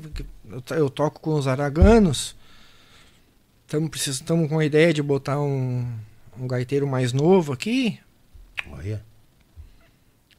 Eu, 0.49 0.61
to- 0.61 0.73
eu 0.75 0.89
toco 0.89 1.19
com 1.19 1.33
os 1.33 1.45
araganos. 1.47 2.35
Estamos 3.67 4.49
com 4.49 4.59
a 4.59 4.65
ideia 4.65 4.93
de 4.93 5.01
botar 5.03 5.39
um, 5.41 5.85
um 6.39 6.47
gaiteiro 6.47 6.87
mais 6.87 7.11
novo 7.11 7.51
aqui. 7.51 7.99
Olha. 8.71 9.03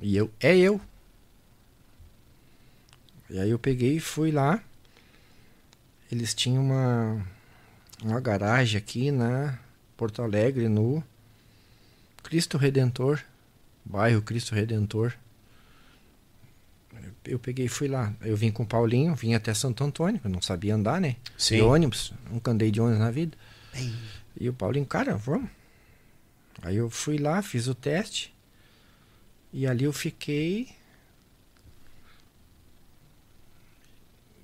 E 0.01 0.17
eu, 0.17 0.31
é 0.41 0.57
eu. 0.57 0.81
E 3.29 3.39
aí 3.39 3.51
eu 3.51 3.59
peguei 3.59 3.97
e 3.97 4.01
fui 4.01 4.31
lá. 4.33 4.61
Eles 6.11 6.35
tinham 6.35 6.65
uma, 6.65 7.23
uma 8.03 8.21
garagem 8.21 8.79
aqui 8.79 9.11
na 9.11 9.59
Porto 9.97 10.23
Alegre, 10.23 10.69
no 10.69 11.03
Cristo 12.23 12.57
Redentor. 12.57 13.21
bairro 13.85 14.23
Cristo 14.23 14.55
Redentor. 14.55 15.15
Eu 17.25 17.39
peguei 17.39 17.67
e 17.67 17.69
fui 17.69 17.89
lá. 17.89 18.15
Eu 18.23 18.37
vim 18.37 18.51
com 18.51 18.63
o 18.63 18.67
Paulinho, 18.67 19.15
vim 19.15 19.35
até 19.35 19.53
Santo 19.53 19.85
Antônio, 19.85 20.21
eu 20.25 20.31
não 20.31 20.41
sabia 20.41 20.75
andar, 20.75 21.01
né? 21.01 21.17
Sim. 21.37 21.57
De 21.57 21.63
ônibus, 21.63 22.13
nunca 22.31 22.51
andei 22.51 22.71
de 22.71 22.81
ônibus 22.81 23.01
na 23.01 23.11
vida. 23.11 23.37
E 24.39 24.49
o 24.49 24.53
Paulinho, 24.53 24.87
cara, 24.87 25.17
vamos. 25.17 25.51
Aí 26.63 26.77
eu 26.77 26.91
fui 26.91 27.19
lá, 27.19 27.43
fiz 27.43 27.69
o 27.69 27.75
teste. 27.75 28.35
E 29.53 29.67
ali 29.67 29.85
eu 29.85 29.93
fiquei. 29.93 30.71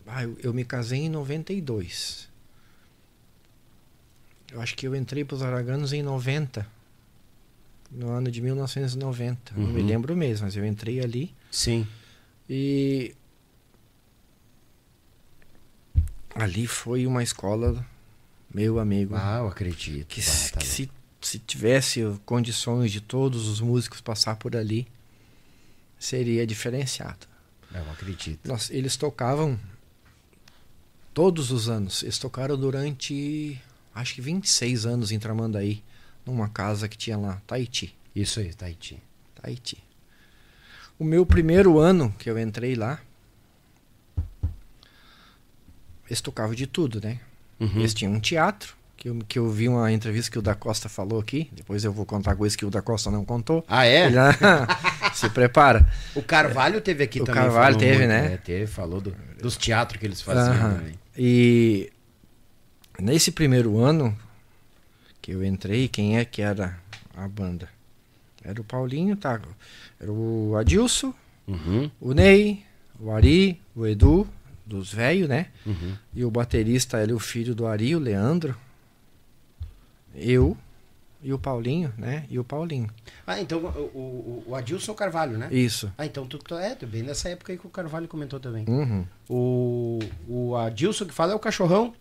Ah, 0.06 0.22
eu, 0.22 0.36
eu 0.40 0.54
me 0.54 0.64
casei 0.64 1.00
em 1.00 1.08
92. 1.08 2.28
Eu 4.56 4.62
acho 4.62 4.74
que 4.74 4.86
eu 4.86 4.96
entrei 4.96 5.22
para 5.22 5.34
os 5.34 5.42
Araganos 5.42 5.92
em 5.92 6.02
90. 6.02 6.66
No 7.90 8.08
ano 8.10 8.30
de 8.30 8.40
1990. 8.40 9.52
Não 9.54 9.68
me 9.68 9.82
Uhum. 9.82 9.86
lembro 9.86 10.16
mesmo, 10.16 10.46
mas 10.46 10.56
eu 10.56 10.64
entrei 10.64 10.98
ali. 10.98 11.34
Sim. 11.50 11.86
E 12.48 13.14
ali 16.34 16.66
foi 16.66 17.06
uma 17.06 17.22
escola, 17.22 17.84
meu 18.52 18.78
amigo, 18.78 19.14
Ah, 19.14 19.40
eu 19.40 19.48
acredito. 19.48 20.06
que, 20.06 20.20
Ah, 20.20 20.22
se- 20.22 20.52
tá 20.52 20.58
que 20.60 20.66
se, 20.66 20.90
se 21.20 21.38
tivesse 21.38 22.00
condições 22.24 22.90
de 22.90 23.02
todos 23.02 23.46
os 23.48 23.60
músicos 23.60 24.00
passar 24.00 24.36
por 24.36 24.56
ali, 24.56 24.86
seria 25.98 26.46
diferenciado. 26.46 27.26
É, 27.74 27.78
Eu 27.78 27.90
acredito. 27.90 28.48
Nós, 28.48 28.70
eles 28.70 28.96
tocavam 28.96 29.58
todos 31.12 31.50
os 31.50 31.68
anos. 31.68 32.02
Eles 32.02 32.18
tocaram 32.18 32.56
durante, 32.56 33.60
acho 33.96 34.14
que 34.14 34.20
26 34.20 34.86
anos 34.86 35.10
em 35.12 35.18
Tramandaí, 35.18 35.82
numa 36.24 36.48
casa 36.48 36.88
que 36.88 36.96
tinha 36.96 37.16
lá, 37.18 37.40
Tahiti. 37.46 37.94
Isso 38.14 38.40
aí, 38.40 38.52
Tahiti. 38.54 39.02
Tahiti. 39.40 39.82
O 40.98 41.04
meu 41.04 41.26
primeiro 41.26 41.78
ano 41.78 42.14
que 42.18 42.30
eu 42.30 42.38
entrei 42.38 42.74
lá, 42.74 42.98
eles 46.06 46.20
tocavam 46.20 46.54
de 46.54 46.66
tudo, 46.66 47.00
né? 47.02 47.18
Uhum. 47.58 47.78
Eles 47.78 47.92
tinham 47.94 48.12
um 48.12 48.20
teatro, 48.20 48.74
que 48.96 49.08
eu, 49.08 49.18
que 49.28 49.38
eu 49.38 49.50
vi 49.50 49.68
uma 49.68 49.90
entrevista 49.92 50.30
que 50.30 50.38
o 50.38 50.42
da 50.42 50.54
Costa 50.54 50.88
falou 50.88 51.18
aqui. 51.20 51.50
Depois 51.52 51.84
eu 51.84 51.92
vou 51.92 52.06
contar 52.06 52.36
coisas 52.36 52.54
que 52.56 52.64
o 52.64 52.70
da 52.70 52.80
Costa 52.80 53.10
não 53.10 53.24
contou. 53.24 53.64
Ah, 53.68 53.86
é? 53.86 54.06
Ele, 54.06 54.16
se 55.14 55.28
prepara. 55.30 55.86
O 56.14 56.22
Carvalho 56.22 56.80
teve 56.80 57.02
aqui 57.04 57.20
O 57.20 57.24
também. 57.24 57.42
Carvalho 57.42 57.74
falou 57.74 57.78
teve, 57.78 57.98
muito, 57.98 58.08
né? 58.08 58.34
É, 58.34 58.36
teve, 58.36 58.66
falou 58.66 59.00
do- 59.00 59.16
dos 59.40 59.56
teatros 59.56 59.98
que 59.98 60.06
eles 60.06 60.20
faziam 60.20 60.56
também. 60.76 60.94
E 61.16 61.90
nesse 63.00 63.30
primeiro 63.30 63.78
ano 63.78 64.16
que 65.20 65.32
eu 65.32 65.44
entrei, 65.44 65.88
quem 65.88 66.18
é 66.18 66.24
que 66.24 66.42
era 66.42 66.78
a 67.16 67.26
banda? 67.28 67.68
Era 68.44 68.60
o 68.60 68.64
Paulinho, 68.64 69.16
tá? 69.16 69.40
Era 70.00 70.12
o 70.12 70.54
Adilson, 70.56 71.12
Uhum, 71.48 71.88
o 72.00 72.12
Ney, 72.12 72.64
o 72.98 73.10
Ari, 73.12 73.60
o 73.74 73.86
Edu, 73.86 74.26
dos 74.64 74.92
velhos, 74.92 75.28
né? 75.28 75.46
uhum. 75.64 75.96
E 76.12 76.24
o 76.24 76.30
baterista, 76.30 77.00
ele 77.00 77.12
é 77.12 77.14
o 77.14 77.20
filho 77.20 77.54
do 77.54 77.66
Ari, 77.66 77.94
o 77.94 78.00
Leandro. 78.00 78.56
Eu 80.12 80.56
e 81.22 81.32
o 81.32 81.38
Paulinho, 81.38 81.92
né? 81.96 82.24
E 82.28 82.38
o 82.38 82.44
Paulinho. 82.44 82.88
Ah, 83.26 83.40
então 83.40 83.58
o, 83.60 83.64
o, 83.68 84.44
o 84.48 84.54
Adilson 84.56 84.92
Carvalho, 84.94 85.38
né? 85.38 85.48
Isso. 85.52 85.92
Ah, 85.96 86.04
então 86.04 86.26
tu, 86.26 86.38
tu 86.38 86.54
é, 86.56 86.74
tu 86.74 86.86
bem 86.86 87.02
nessa 87.02 87.28
época 87.28 87.52
aí 87.52 87.58
que 87.58 87.66
o 87.66 87.70
Carvalho 87.70 88.08
comentou 88.08 88.40
também. 88.40 88.64
Uhum. 88.66 89.06
O, 89.28 89.98
o 90.28 90.56
Adilson 90.56 91.04
que 91.04 91.14
fala 91.14 91.32
é 91.32 91.34
o 91.36 91.38
cachorrão? 91.40 91.94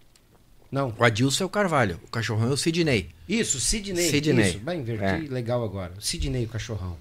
Não. 0.76 0.94
O 1.00 1.04
Adilson 1.06 1.46
é 1.46 1.48
o 1.48 1.50
Carvalho, 1.50 2.02
o 2.04 2.08
cachorrão 2.10 2.50
é 2.50 2.54
o 2.54 2.58
Sidney. 2.58 3.10
Isso, 3.30 3.62
Sidney. 3.62 4.10
Sidney. 4.10 4.50
Isso, 4.50 4.60
bem, 4.60 4.82
inverti 4.82 5.26
É. 5.26 5.30
legal 5.34 5.64
agora. 5.64 5.94
Sidney, 6.02 6.44
o 6.44 6.50
cachorrão. 6.50 6.98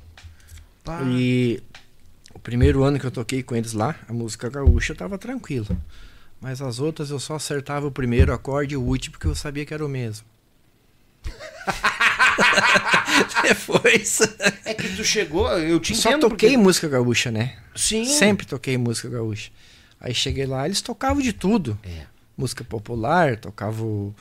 Pá. 0.85 1.01
E 1.03 1.61
o 2.33 2.39
primeiro 2.39 2.85
ano 2.85 3.01
que 3.01 3.05
eu 3.05 3.11
toquei 3.11 3.43
com 3.43 3.57
eles 3.57 3.73
lá, 3.73 3.97
a 4.09 4.13
música 4.13 4.49
gaúcha 4.49 4.95
tava 4.95 5.19
tranquilo. 5.19 5.77
Mas 6.41 6.63
as 6.63 6.79
outras 6.79 7.11
eu 7.11 7.19
só 7.19 7.35
acertava 7.35 7.89
o 7.89 7.91
primeiro 7.91 8.33
acorde 8.33 8.75
e 8.75 8.77
o 8.77 8.83
último 8.83 9.15
porque 9.15 9.27
eu 9.27 9.35
sabia 9.35 9.67
que 9.67 9.75
era 9.75 9.85
o 9.85 9.89
mesmo. 9.89 10.25
Depois. 13.43 14.21
É 14.65 14.73
que 14.75 14.89
tu 14.97 15.05
chegou, 15.05 15.49
eu 15.59 15.79
te 15.81 15.95
Só 15.97 16.11
toquei 16.19 16.51
porque- 16.51 16.57
música 16.57 16.89
gaúcha, 16.89 17.31
né? 17.31 17.57
Sim. 17.75 18.05
Sempre 18.05 18.47
toquei 18.47 18.77
música 18.79 19.09
gaúcha. 19.09 19.51
Aí 20.01 20.15
cheguei 20.15 20.47
lá, 20.47 20.65
eles 20.67 20.81
tocavam 20.81 21.23
de 21.23 21.33
tudo. 21.33 21.79
É. 21.83 22.07
Música 22.37 22.65
popular, 22.65 23.37
tocavam 23.37 24.15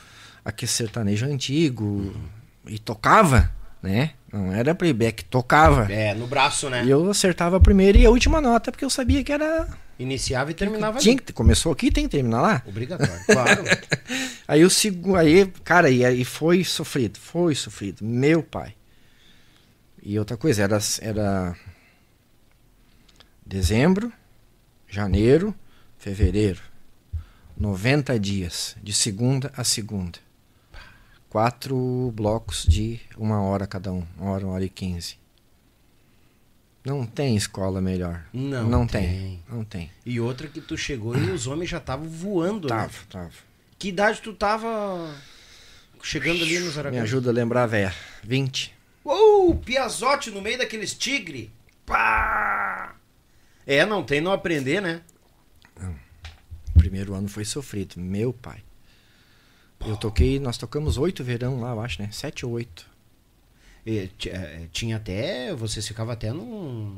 aquele 0.44 0.70
sertanejo 0.70 1.26
antigo. 1.26 2.14
E 2.68 2.80
tocava, 2.80 3.52
né? 3.82 4.12
Não 4.32 4.54
era 4.54 4.74
playback, 4.74 5.26
tocava. 5.26 5.92
É, 5.92 6.14
no 6.14 6.26
braço, 6.26 6.70
né? 6.70 6.84
E 6.86 6.90
eu 6.90 7.10
acertava 7.10 7.58
a 7.58 7.60
primeira 7.60 7.98
e 7.98 8.06
a 8.06 8.10
última 8.10 8.40
nota, 8.42 8.72
porque 8.72 8.86
eu 8.86 8.90
sabia 8.90 9.24
que 9.24 9.32
era. 9.32 9.68
Iniciava 10.00 10.50
e 10.50 10.54
terminava 10.54 10.98
Tinha 10.98 11.16
ali. 11.16 11.34
começou 11.34 11.72
aqui, 11.72 11.92
tem 11.92 12.06
que 12.06 12.10
terminar 12.10 12.42
lá. 12.42 12.64
Obrigatório, 12.66 13.26
claro. 13.26 13.64
Aí 14.48 14.64
o 14.64 14.70
segundo. 14.70 15.18
Aí, 15.18 15.46
cara, 15.64 15.90
e 15.90 16.04
aí 16.04 16.26
foi 16.26 16.64
sofrido, 16.64 17.20
foi 17.20 17.56
sofrido. 17.56 18.04
Meu 18.04 18.42
pai. 18.42 18.74
E 20.02 20.18
outra 20.20 20.36
coisa, 20.36 20.64
era, 20.64 20.80
era 21.02 21.56
dezembro, 23.46 24.12
janeiro, 24.88 25.56
fevereiro. 25.98 26.60
90 27.58 28.20
dias, 28.20 28.76
de 28.82 28.94
segunda 28.94 29.52
a 29.56 29.64
segunda. 29.64 30.20
Quatro 31.30 32.12
blocos 32.16 32.66
de 32.68 33.00
uma 33.18 33.42
hora 33.42 33.66
cada 33.66 33.92
um. 33.92 34.06
Uma 34.18 34.32
hora, 34.32 34.46
uma 34.46 34.54
hora 34.56 34.66
e 34.66 34.70
quinze. 34.70 35.18
Não 36.86 37.06
tem 37.06 37.36
escola 37.36 37.82
melhor. 37.82 38.24
Não 38.34 38.70
Não 38.70 38.86
tem. 38.88 39.08
tem. 39.08 39.44
Não 39.50 39.64
tem. 39.64 39.92
E 40.06 40.20
outra 40.20 40.48
que 40.48 40.60
tu 40.62 40.78
chegou 40.78 41.18
e 41.18 41.32
os 41.32 41.48
homens 41.48 41.70
já 41.70 41.78
estavam 41.78 42.08
voando. 42.08 42.68
né? 42.68 42.76
Tava, 42.76 42.94
tava. 43.10 43.32
Que 43.80 43.88
idade 43.90 44.22
tu 44.22 44.34
tava 44.34 45.16
chegando 46.04 46.44
ali 46.44 46.60
nos 46.60 46.74
Me 46.74 46.80
Aragões? 46.80 47.04
ajuda 47.04 47.30
a 47.30 47.34
lembrar, 47.34 47.66
velha. 47.66 47.96
20. 48.24 48.74
Uou, 49.06 49.56
Piazote 49.56 50.30
no 50.30 50.42
meio 50.42 50.58
daqueles 50.58 50.94
tigre. 50.94 51.52
Pá! 51.86 52.96
É, 53.66 53.86
não 53.86 54.04
tem 54.04 54.20
não 54.22 54.32
aprender, 54.32 54.82
né? 54.82 55.02
Primeiro 56.84 57.14
ano 57.14 57.30
foi 57.30 57.46
sofrido. 57.46 57.96
Meu 57.98 58.34
pai. 58.34 58.58
Eu 59.88 59.96
toquei, 59.96 60.38
nós 60.38 60.58
tocamos 60.58 60.98
oito 60.98 61.24
verão 61.24 61.62
lá, 61.62 61.72
eu 61.72 61.80
acho, 61.80 62.02
né? 62.02 62.10
Sete 62.12 62.46
ou 62.46 62.52
oito. 62.52 62.86
E, 63.86 64.10
eh, 64.28 64.68
tinha 64.74 64.98
até, 64.98 65.56
vocês 65.56 65.88
ficavam 65.88 66.12
até 66.12 66.34
num, 66.34 66.94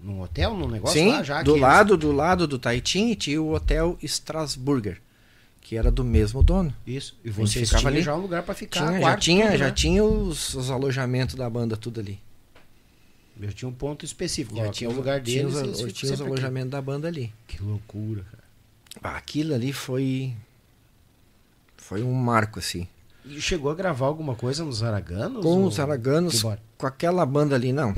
num 0.00 0.20
hotel, 0.20 0.56
num 0.56 0.68
negócio 0.68 1.00
Sim, 1.00 1.12
lá 1.12 1.22
já. 1.22 1.42
do 1.42 1.54
lado, 1.54 1.96
do 1.96 2.10
lado 2.10 2.48
do 2.48 2.58
Taitin 2.58 3.14
tinha 3.14 3.40
o 3.40 3.54
Hotel 3.54 3.96
Strasburger, 4.02 5.00
que 5.60 5.76
era 5.76 5.90
do 5.90 6.02
mesmo 6.02 6.42
dono. 6.42 6.74
Isso. 6.84 7.16
E 7.24 7.30
vocês 7.30 7.68
ficava 7.68 7.82
tinham 7.82 7.94
ali. 7.94 8.02
já 8.02 8.16
um 8.16 8.20
lugar 8.20 8.42
pra 8.42 8.54
ficar. 8.54 8.80
Tinha, 8.80 8.92
já 8.92 9.00
quarto, 9.00 9.20
tinha, 9.20 9.46
tudo, 9.46 9.58
já 9.58 9.66
né? 9.66 9.70
tinha 9.72 10.04
os, 10.04 10.54
os 10.54 10.70
alojamentos 10.70 11.36
da 11.36 11.48
banda 11.48 11.76
tudo 11.76 12.00
ali. 12.00 12.20
Já 13.40 13.52
tinha 13.52 13.68
um 13.68 13.74
ponto 13.74 14.04
específico. 14.04 14.56
Já 14.56 14.68
tinha, 14.70 14.90
o 14.90 14.92
lugar 14.92 15.22
tinha 15.22 15.46
deles. 15.46 15.56
os, 15.56 15.78
tinha 15.78 15.86
os 15.86 15.98
sempre 15.98 16.14
aqui. 16.14 16.22
alojamentos 16.24 16.70
da 16.70 16.82
banda 16.82 17.06
ali. 17.06 17.32
Que 17.46 17.62
loucura, 17.62 18.24
cara. 18.30 18.37
Ah, 19.02 19.16
Aquilo 19.16 19.54
ali 19.54 19.72
foi 19.72 20.34
foi 21.76 22.02
um 22.02 22.12
marco 22.12 22.58
assim. 22.58 22.86
E 23.24 23.40
chegou 23.40 23.70
a 23.70 23.74
gravar 23.74 24.06
alguma 24.06 24.34
coisa 24.34 24.64
nos 24.64 24.82
Araganos? 24.82 25.42
Com 25.42 25.64
os 25.64 25.78
araganos, 25.78 26.42
com 26.76 26.86
aquela 26.86 27.24
banda 27.26 27.54
ali 27.54 27.72
não. 27.72 27.94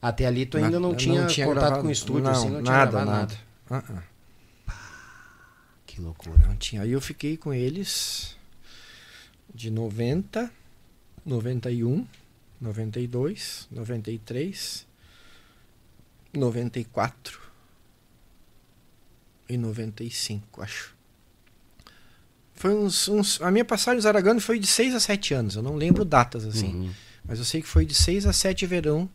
Até 0.00 0.26
ali 0.26 0.46
tu 0.46 0.56
ainda 0.56 0.78
não, 0.80 0.90
Na- 0.90 0.96
tinha, 0.96 1.22
contato 1.22 1.54
gravado- 1.64 1.82
com 1.82 1.88
o 1.88 1.92
estúdio, 1.92 2.22
não, 2.24 2.30
assim, 2.32 2.50
não 2.50 2.62
tinha 2.62 2.76
nada, 2.76 3.04
nada. 3.04 3.34
nada. 3.70 3.84
Ah, 3.88 4.02
ah. 4.68 4.74
Que 5.86 6.00
loucura. 6.00 6.36
Não 6.46 6.56
tinha. 6.56 6.82
Aí 6.82 6.92
eu 6.92 7.00
fiquei 7.00 7.36
com 7.36 7.52
eles 7.52 8.36
de 9.54 9.70
90, 9.70 10.50
91, 11.24 12.06
92, 12.60 13.68
93, 13.70 14.86
94 16.32 17.38
e 17.38 17.41
95, 19.56 20.62
acho. 20.62 20.94
Foi 22.54 22.74
uns, 22.74 23.08
uns- 23.08 23.40
a 23.40 23.50
minha 23.50 23.64
passagem 23.64 23.96
nos 23.96 24.06
Aragano 24.06 24.40
foi 24.40 24.58
de 24.58 24.66
6 24.66 24.94
a 24.94 25.00
7 25.00 25.34
anos. 25.34 25.56
Eu 25.56 25.62
não 25.62 25.74
lembro 25.74 26.04
datas 26.04 26.44
assim. 26.44 26.74
Uhum. 26.74 26.90
Mas 27.26 27.38
eu 27.38 27.44
sei 27.44 27.60
que 27.62 27.68
foi 27.68 27.84
de 27.84 27.94
6 27.94 28.26
a 28.26 28.32
7 28.32 28.66
verão. 28.66 29.08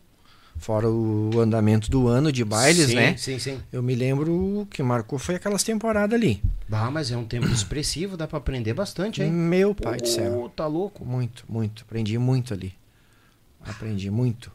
Fora 0.56 0.90
o 0.90 1.38
andamento 1.38 1.88
do 1.88 2.08
ano 2.08 2.32
de 2.32 2.44
bailes, 2.44 2.88
sim, 2.88 2.94
né? 2.96 3.16
Sim, 3.16 3.38
sim. 3.38 3.60
Eu 3.72 3.80
me 3.80 3.94
lembro 3.94 4.66
que 4.70 4.82
marcou 4.82 5.16
foi 5.16 5.36
aquelas 5.36 5.62
temporadas 5.62 6.18
ali. 6.18 6.42
Ah, 6.70 6.90
mas 6.90 7.12
é 7.12 7.16
um 7.16 7.24
tempo 7.24 7.46
expressivo, 7.46 8.16
dá 8.16 8.26
pra 8.26 8.38
aprender 8.38 8.74
bastante, 8.74 9.22
hein? 9.22 9.30
Meu 9.30 9.72
pai 9.72 9.98
do 9.98 10.08
céu. 10.08 10.52
Tá 10.56 10.66
louco. 10.66 11.04
Muito, 11.04 11.44
muito. 11.48 11.82
Aprendi 11.86 12.18
muito 12.18 12.52
ali. 12.52 12.74
Aprendi 13.64 14.10
muito. 14.10 14.50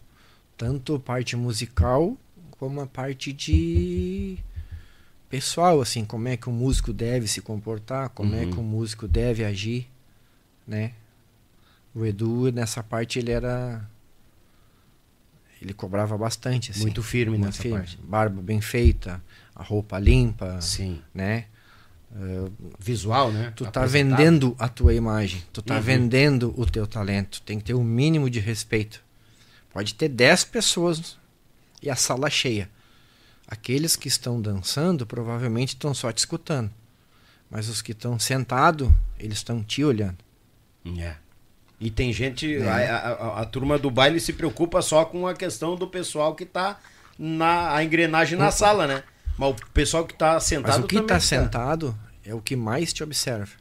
Tanto 0.57 0.99
parte 0.99 1.37
musical 1.37 2.17
como 2.51 2.81
a 2.81 2.85
parte 2.87 3.31
de 3.31 4.37
pessoal, 5.37 5.81
assim, 5.81 6.05
como 6.05 6.27
é 6.27 6.37
que 6.37 6.47
o 6.47 6.51
músico 6.51 6.93
deve 6.93 7.27
se 7.27 7.41
comportar, 7.41 8.09
como 8.09 8.35
é 8.35 8.43
Uhum. 8.43 8.51
que 8.51 8.59
o 8.59 8.61
músico 8.61 9.07
deve 9.07 9.43
agir, 9.43 9.89
né? 10.67 10.91
O 11.95 12.05
Edu 12.05 12.51
nessa 12.51 12.83
parte 12.83 13.17
ele 13.17 13.31
era 13.31 13.83
ele 15.59 15.73
cobrava 15.73 16.15
bastante. 16.15 16.69
Assim, 16.69 16.81
Muito 16.81 17.01
firme 17.01 17.31
muito 17.35 17.45
nessa 17.47 17.63
firme. 17.63 17.77
parte. 17.79 17.97
Barba 18.03 18.41
bem 18.43 18.61
feita, 18.61 19.23
a 19.55 19.63
roupa 19.63 19.97
limpa, 19.97 20.61
Sim. 20.61 21.01
né? 21.15 21.45
Visual, 22.77 23.31
né? 23.31 23.51
Tu 23.55 23.63
tá 23.63 23.79
Apresentável. 23.79 24.25
vendendo 24.25 24.55
a 24.59 24.67
tua 24.69 24.93
imagem, 24.93 25.41
tu 25.51 25.63
tá 25.63 25.77
Uhum. 25.77 25.81
vendendo 25.81 26.53
o 26.55 26.63
teu 26.67 26.85
talento. 26.85 27.41
Tem 27.41 27.57
que 27.57 27.65
ter 27.65 27.73
o 27.73 27.83
mínimo 27.83 28.29
de 28.29 28.39
respeito. 28.39 29.01
Pode 29.71 29.95
ter 29.95 30.09
10 30.09 30.43
pessoas 30.43 31.17
e 31.81 31.89
a 31.89 31.95
sala 31.95 32.29
cheia. 32.29 32.69
Aqueles 33.47 33.95
que 33.95 34.07
estão 34.07 34.41
dançando 34.41 35.05
provavelmente 35.05 35.69
estão 35.69 35.93
só 35.93 36.11
te 36.11 36.19
escutando. 36.19 36.71
Mas 37.49 37.69
os 37.69 37.81
que 37.81 37.91
estão 37.91 38.17
sentados, 38.17 38.89
eles 39.19 39.37
estão 39.37 39.61
te 39.63 39.83
olhando. 39.83 40.17
É. 40.97 41.15
E 41.79 41.91
tem 41.91 42.11
gente, 42.13 42.55
É. 42.55 42.67
a, 42.89 42.97
a- 42.97 43.41
a- 43.41 43.45
turma 43.45 43.77
do 43.77 43.91
baile 43.91 44.19
se 44.19 44.33
preocupa 44.33 44.81
só 44.81 45.03
com 45.05 45.27
a 45.27 45.33
questão 45.35 45.75
do 45.75 45.87
pessoal 45.87 46.33
que 46.35 46.45
tá 46.45 46.79
na 47.19 47.75
a 47.75 47.83
engrenagem 47.83 48.37
na 48.39 48.49
sala, 48.51 48.87
né? 48.87 49.03
Mas 49.37 49.49
o 49.51 49.55
pessoal 49.71 50.05
que 50.05 50.13
tá 50.15 50.39
sentado 50.39 50.75
Mas 50.75 50.83
o 50.83 50.87
que 50.87 50.97
está 50.97 51.19
sentado 51.19 51.95
é 52.23 52.33
o 52.33 52.41
que 52.41 52.55
mais 52.55 52.93
te 52.93 53.03
observa. 53.03 53.51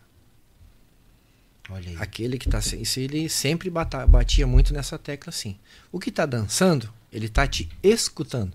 Olha 1.71 1.91
aí. 1.91 1.97
Aquele 1.99 2.39
que 2.39 2.49
está. 2.49 2.59
Isso 2.77 3.01
ele 3.01 3.29
sempre 3.29 3.71
bata- 3.71 4.07
batia 4.07 4.47
muito 4.47 4.73
nessa 4.73 4.99
tecla 4.99 5.31
assim. 5.31 5.59
O 5.91 5.99
que 5.99 6.09
está 6.11 6.27
dançando, 6.27 6.93
ele 7.13 7.27
está 7.27 7.47
te 7.47 7.69
escutando. 7.83 8.53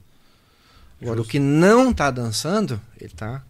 Agora, 1.01 1.21
o 1.21 1.25
que 1.25 1.39
não 1.39 1.91
está 1.91 2.09
dançando, 2.09 2.81
ele 2.99 3.11
está 3.11 3.43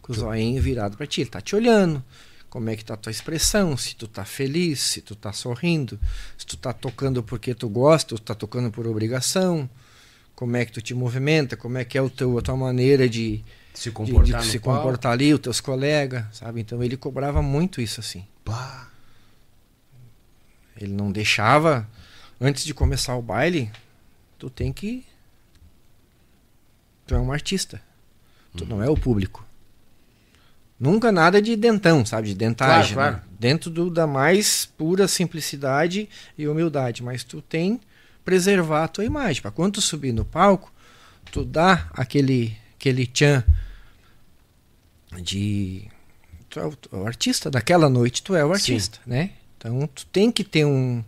com 0.00 0.12
o 0.12 0.16
zoinho 0.16 0.62
virado 0.62 0.96
para 0.96 1.06
ti. 1.06 1.20
Ele 1.20 1.28
está 1.28 1.40
te 1.40 1.54
olhando. 1.54 2.02
Como 2.48 2.70
é 2.70 2.76
que 2.76 2.84
tá 2.84 2.94
a 2.94 2.96
tua 2.96 3.10
expressão? 3.10 3.76
Se 3.76 3.94
tu 3.94 4.08
tá 4.08 4.24
feliz, 4.24 4.80
se 4.80 5.00
tu 5.02 5.14
tá 5.14 5.32
sorrindo, 5.32 6.00
se 6.38 6.46
tu 6.46 6.56
tá 6.56 6.72
tocando 6.72 7.22
porque 7.22 7.54
tu 7.54 7.68
gosta, 7.68 8.14
ou 8.14 8.18
tu 8.18 8.24
tá 8.24 8.34
tocando 8.34 8.70
por 8.70 8.86
obrigação. 8.86 9.68
Como 10.34 10.56
é 10.56 10.64
que 10.64 10.72
tu 10.72 10.80
te 10.80 10.94
movimenta? 10.94 11.56
Como 11.56 11.76
é 11.76 11.84
que 11.84 11.98
é 11.98 12.02
o 12.02 12.08
teu, 12.08 12.38
a 12.38 12.42
tua 12.42 12.56
maneira 12.56 13.08
de, 13.08 13.44
Se 13.74 13.84
de, 13.84 13.90
comportar 13.90 14.40
de 14.40 14.46
no 14.46 14.52
se 14.52 14.58
comportar 14.58 15.12
ali, 15.12 15.34
os 15.34 15.40
teus 15.40 15.60
colegas, 15.60 16.24
sabe? 16.32 16.60
Então 16.60 16.82
ele 16.82 16.96
cobrava 16.96 17.42
muito 17.42 17.80
isso 17.80 18.00
assim. 18.00 18.24
Ele 20.78 20.92
não 20.92 21.10
deixava. 21.10 21.88
Antes 22.40 22.64
de 22.64 22.74
começar 22.74 23.16
o 23.16 23.22
baile, 23.22 23.70
tu 24.38 24.48
tem 24.48 24.72
que. 24.72 25.04
Tu 27.06 27.14
é 27.14 27.18
um 27.18 27.32
artista. 27.32 27.80
Tu 28.56 28.64
não 28.66 28.82
é 28.82 28.88
o 28.88 28.96
público. 28.96 29.44
Nunca 30.78 31.10
nada 31.10 31.40
de 31.40 31.56
dentão, 31.56 32.04
sabe? 32.04 32.28
De 32.28 32.34
dentagem. 32.34 32.94
Claro, 32.94 33.12
né? 33.12 33.20
claro. 33.20 33.36
Dentro 33.38 33.70
do, 33.70 33.90
da 33.90 34.06
mais 34.06 34.66
pura 34.66 35.08
simplicidade 35.08 36.08
e 36.36 36.46
humildade. 36.48 37.02
Mas 37.02 37.24
tu 37.24 37.40
tem 37.40 37.80
preservar 38.26 38.84
a 38.84 38.88
tua 38.88 39.04
imagem. 39.04 39.40
Para 39.40 39.52
quando 39.52 39.74
tu 39.74 39.80
subir 39.80 40.12
no 40.12 40.24
palco, 40.24 40.72
tu 41.30 41.44
dá 41.44 41.88
aquele, 41.92 42.56
aquele 42.74 43.06
tchan 43.06 43.44
de. 45.22 45.88
Tu 46.50 46.58
é 46.58 46.66
o, 46.66 46.74
o 46.92 47.06
artista 47.06 47.50
daquela 47.50 47.88
noite, 47.88 48.22
tu 48.22 48.34
é 48.34 48.44
o 48.44 48.48
Sim. 48.48 48.54
artista, 48.54 48.98
né? 49.06 49.30
Então 49.56 49.88
tu 49.94 50.04
tem 50.06 50.30
que 50.30 50.42
ter 50.42 50.64
um, 50.64 51.04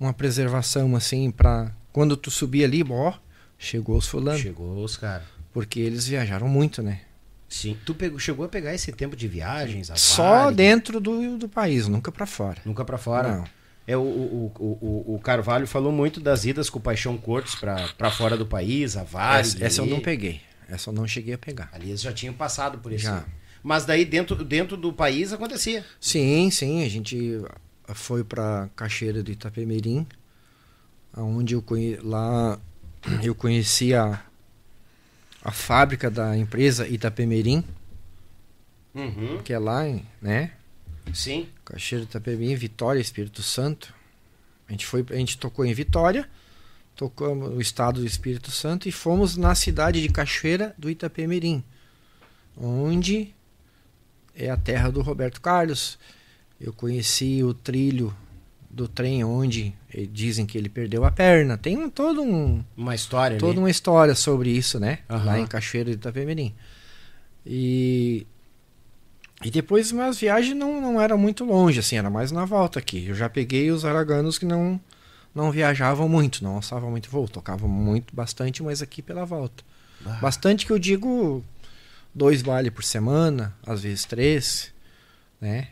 uma 0.00 0.12
preservação 0.12 0.96
assim 0.96 1.30
para 1.30 1.70
quando 1.92 2.16
tu 2.16 2.30
subir 2.30 2.64
ali, 2.64 2.84
ó, 2.88 3.12
chegou 3.58 3.96
os 3.96 4.06
fulano, 4.06 4.38
Chegou 4.38 4.82
os 4.82 4.96
caras. 4.96 5.26
porque 5.52 5.80
eles 5.80 6.06
viajaram 6.06 6.48
muito, 6.48 6.82
né? 6.82 7.00
Sim. 7.48 7.76
Tu 7.84 7.94
pegou, 7.94 8.18
chegou 8.18 8.44
a 8.44 8.48
pegar 8.48 8.74
esse 8.74 8.92
tempo 8.92 9.14
de 9.14 9.28
viagens? 9.28 9.90
Só 9.94 10.44
Vale? 10.44 10.56
dentro 10.56 11.00
do, 11.00 11.38
do 11.38 11.48
país, 11.48 11.86
nunca 11.86 12.10
para 12.10 12.26
fora. 12.26 12.60
Nunca 12.64 12.84
pra 12.84 12.98
fora. 12.98 13.36
Não. 13.36 13.44
É, 13.86 13.96
o, 13.96 14.00
o, 14.00 14.52
o, 14.58 15.14
o, 15.14 15.20
Carvalho 15.20 15.64
falou 15.64 15.92
muito 15.92 16.18
das 16.18 16.44
idas 16.44 16.68
com 16.68 16.80
o 16.80 16.82
Paixão 16.82 17.16
Cortes 17.16 17.54
pra, 17.54 17.88
pra 17.96 18.10
fora 18.10 18.36
do 18.36 18.44
país, 18.44 18.96
a 18.96 19.04
Vale. 19.04 19.40
essa, 19.40 19.64
essa 19.64 19.80
eu 19.80 19.86
não 19.86 20.00
peguei. 20.00 20.40
Essa 20.68 20.90
eu 20.90 20.94
não 20.94 21.06
cheguei 21.06 21.34
a 21.34 21.38
pegar. 21.38 21.70
Ali 21.72 21.90
eles 21.90 22.00
já 22.00 22.12
tinham 22.12 22.34
passado 22.34 22.78
por 22.78 22.92
isso. 22.92 23.04
Já. 23.04 23.24
Mas 23.62 23.84
daí 23.84 24.04
dentro, 24.04 24.44
dentro 24.44 24.76
do 24.76 24.92
país 24.92 25.32
acontecia. 25.32 25.84
Sim, 26.00 26.50
sim, 26.50 26.84
a 26.84 26.88
gente 26.88 27.40
foi 27.94 28.24
para 28.24 28.68
Cachoeira 28.74 29.22
do 29.22 29.30
Itapemirim, 29.30 30.04
onde 31.16 31.54
eu 31.54 31.62
conhe... 31.62 31.96
lá 32.02 32.58
eu 33.22 33.34
conheci 33.34 33.94
a, 33.94 34.22
a 35.42 35.50
fábrica 35.52 36.10
da 36.10 36.36
empresa 36.36 36.86
Itapemirim, 36.88 37.64
Uhum. 38.94 39.42
que 39.42 39.52
é 39.52 39.58
lá, 39.58 39.86
em- 39.86 40.06
né? 40.22 40.52
Sim. 41.12 41.48
Cachoeira 41.64 42.04
do 42.06 42.08
Itapemirim, 42.08 42.54
Vitória, 42.54 42.98
Espírito 43.00 43.42
Santo. 43.42 43.92
A 44.68 44.72
gente 44.72 44.86
foi, 44.86 45.04
a 45.10 45.14
gente 45.16 45.36
tocou 45.38 45.64
em 45.64 45.72
Vitória, 45.74 46.28
tocamos 46.96 47.50
no 47.50 47.60
estado 47.60 48.00
do 48.00 48.06
Espírito 48.06 48.50
Santo 48.50 48.88
e 48.88 48.92
fomos 48.92 49.36
na 49.36 49.54
cidade 49.54 50.00
de 50.00 50.08
Cachoeira 50.08 50.74
do 50.78 50.88
Itapemirim, 50.90 51.62
onde 52.56 53.34
é 54.34 54.50
a 54.50 54.56
terra 54.56 54.90
do 54.90 55.02
Roberto 55.02 55.40
Carlos. 55.40 55.98
Eu 56.58 56.72
conheci 56.72 57.44
o 57.44 57.52
trilho 57.52 58.16
do 58.76 58.86
trem 58.86 59.24
onde 59.24 59.74
eh, 59.92 60.06
dizem 60.12 60.44
que 60.44 60.58
ele 60.58 60.68
perdeu 60.68 61.02
a 61.06 61.10
perna. 61.10 61.56
Tem 61.56 61.78
um, 61.78 61.88
todo 61.88 62.20
um 62.22 62.62
Uma 62.76 62.94
história 62.94 63.38
toda 63.38 63.52
ali. 63.52 63.58
uma 63.60 63.70
história 63.70 64.14
sobre 64.14 64.50
isso, 64.50 64.78
né? 64.78 64.98
Aham. 65.08 65.24
Lá 65.24 65.38
em 65.40 65.46
Cachoeira 65.46 65.90
de 65.90 65.96
Itapemirim. 65.96 66.54
E 67.44 68.26
e 69.42 69.50
depois 69.50 69.92
minhas 69.92 70.18
viagens 70.18 70.56
não, 70.56 70.80
não 70.80 71.00
eram 71.00 71.16
muito 71.18 71.44
longe, 71.44 71.78
assim, 71.80 71.96
era 71.96 72.10
mais 72.10 72.30
na 72.32 72.44
volta 72.44 72.78
aqui. 72.78 73.06
Eu 73.06 73.14
já 73.14 73.28
peguei 73.28 73.70
os 73.70 73.84
araganos 73.84 74.38
que 74.38 74.44
não 74.44 74.78
não 75.34 75.50
viajavam 75.50 76.08
muito, 76.08 76.42
não 76.42 76.56
alçavam 76.56 76.90
muito 76.90 77.10
voo, 77.10 77.28
tocavam 77.28 77.68
muito, 77.68 78.14
bastante, 78.14 78.62
mas 78.62 78.80
aqui 78.82 79.02
pela 79.02 79.24
volta. 79.26 79.62
Ah. 80.04 80.18
Bastante 80.20 80.64
que 80.66 80.72
eu 80.72 80.78
digo 80.78 81.44
dois 82.14 82.40
bailes 82.42 82.72
por 82.72 82.82
semana, 82.84 83.54
às 83.66 83.82
vezes 83.82 84.04
três, 84.06 84.72
né? 85.40 85.68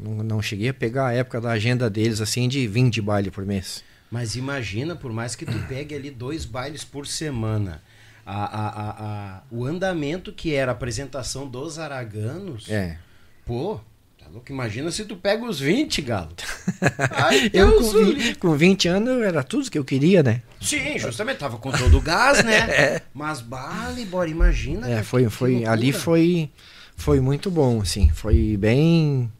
Não, 0.00 0.22
não 0.22 0.42
cheguei 0.42 0.68
a 0.68 0.74
pegar 0.74 1.06
a 1.08 1.12
época 1.12 1.40
da 1.40 1.50
agenda 1.50 1.88
deles, 1.90 2.20
assim, 2.20 2.48
de 2.48 2.66
20 2.66 3.00
baile 3.00 3.30
por 3.30 3.44
mês. 3.44 3.82
Mas 4.10 4.36
imagina, 4.36 4.94
por 4.94 5.12
mais 5.12 5.34
que 5.34 5.44
tu 5.44 5.58
pegue 5.68 5.94
ali 5.94 6.10
dois 6.10 6.44
bailes 6.44 6.84
por 6.84 7.06
semana, 7.06 7.82
a, 8.24 8.44
a, 8.44 8.68
a, 8.68 8.90
a- 9.38 9.42
o 9.50 9.64
andamento 9.64 10.32
que 10.32 10.54
era 10.54 10.70
a 10.72 10.74
apresentação 10.74 11.46
dos 11.48 11.78
araganos, 11.78 12.68
É. 12.70 12.98
pô, 13.44 13.80
tá 14.18 14.26
louco? 14.32 14.50
Imagina 14.52 14.90
se 14.92 15.04
tu 15.04 15.16
pega 15.16 15.44
os 15.44 15.58
20, 15.58 16.02
galo. 16.02 16.30
Ai, 17.10 17.50
Eu 17.52 17.76
com, 17.78 17.90
vi- 18.14 18.34
com 18.36 18.54
20 18.56 18.86
anos 18.88 19.22
era 19.22 19.42
tudo 19.42 19.70
que 19.70 19.78
eu 19.78 19.84
queria, 19.84 20.22
né? 20.22 20.40
Sim, 20.60 20.98
justamente, 20.98 21.38
tava 21.38 21.58
com 21.58 21.70
todo 21.72 21.98
o 21.98 22.00
gás, 22.00 22.44
né? 22.44 23.00
Mas, 23.12 23.40
bale, 23.40 24.04
bora, 24.04 24.28
imagina. 24.30 24.86
É, 24.88 24.90
cara, 24.94 25.04
foi, 25.04 25.28
foi, 25.28 25.64
ali 25.64 25.92
foi, 25.92 26.50
foi 26.96 27.20
muito 27.20 27.50
bom, 27.50 27.80
assim, 27.80 28.08
foi 28.10 28.56
bem, 28.56 29.30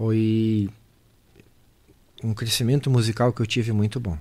foi 0.00 0.70
um 2.24 2.32
crescimento 2.32 2.90
musical 2.90 3.34
que 3.34 3.42
eu 3.42 3.46
tive 3.46 3.70
muito 3.70 4.00
bom. 4.00 4.16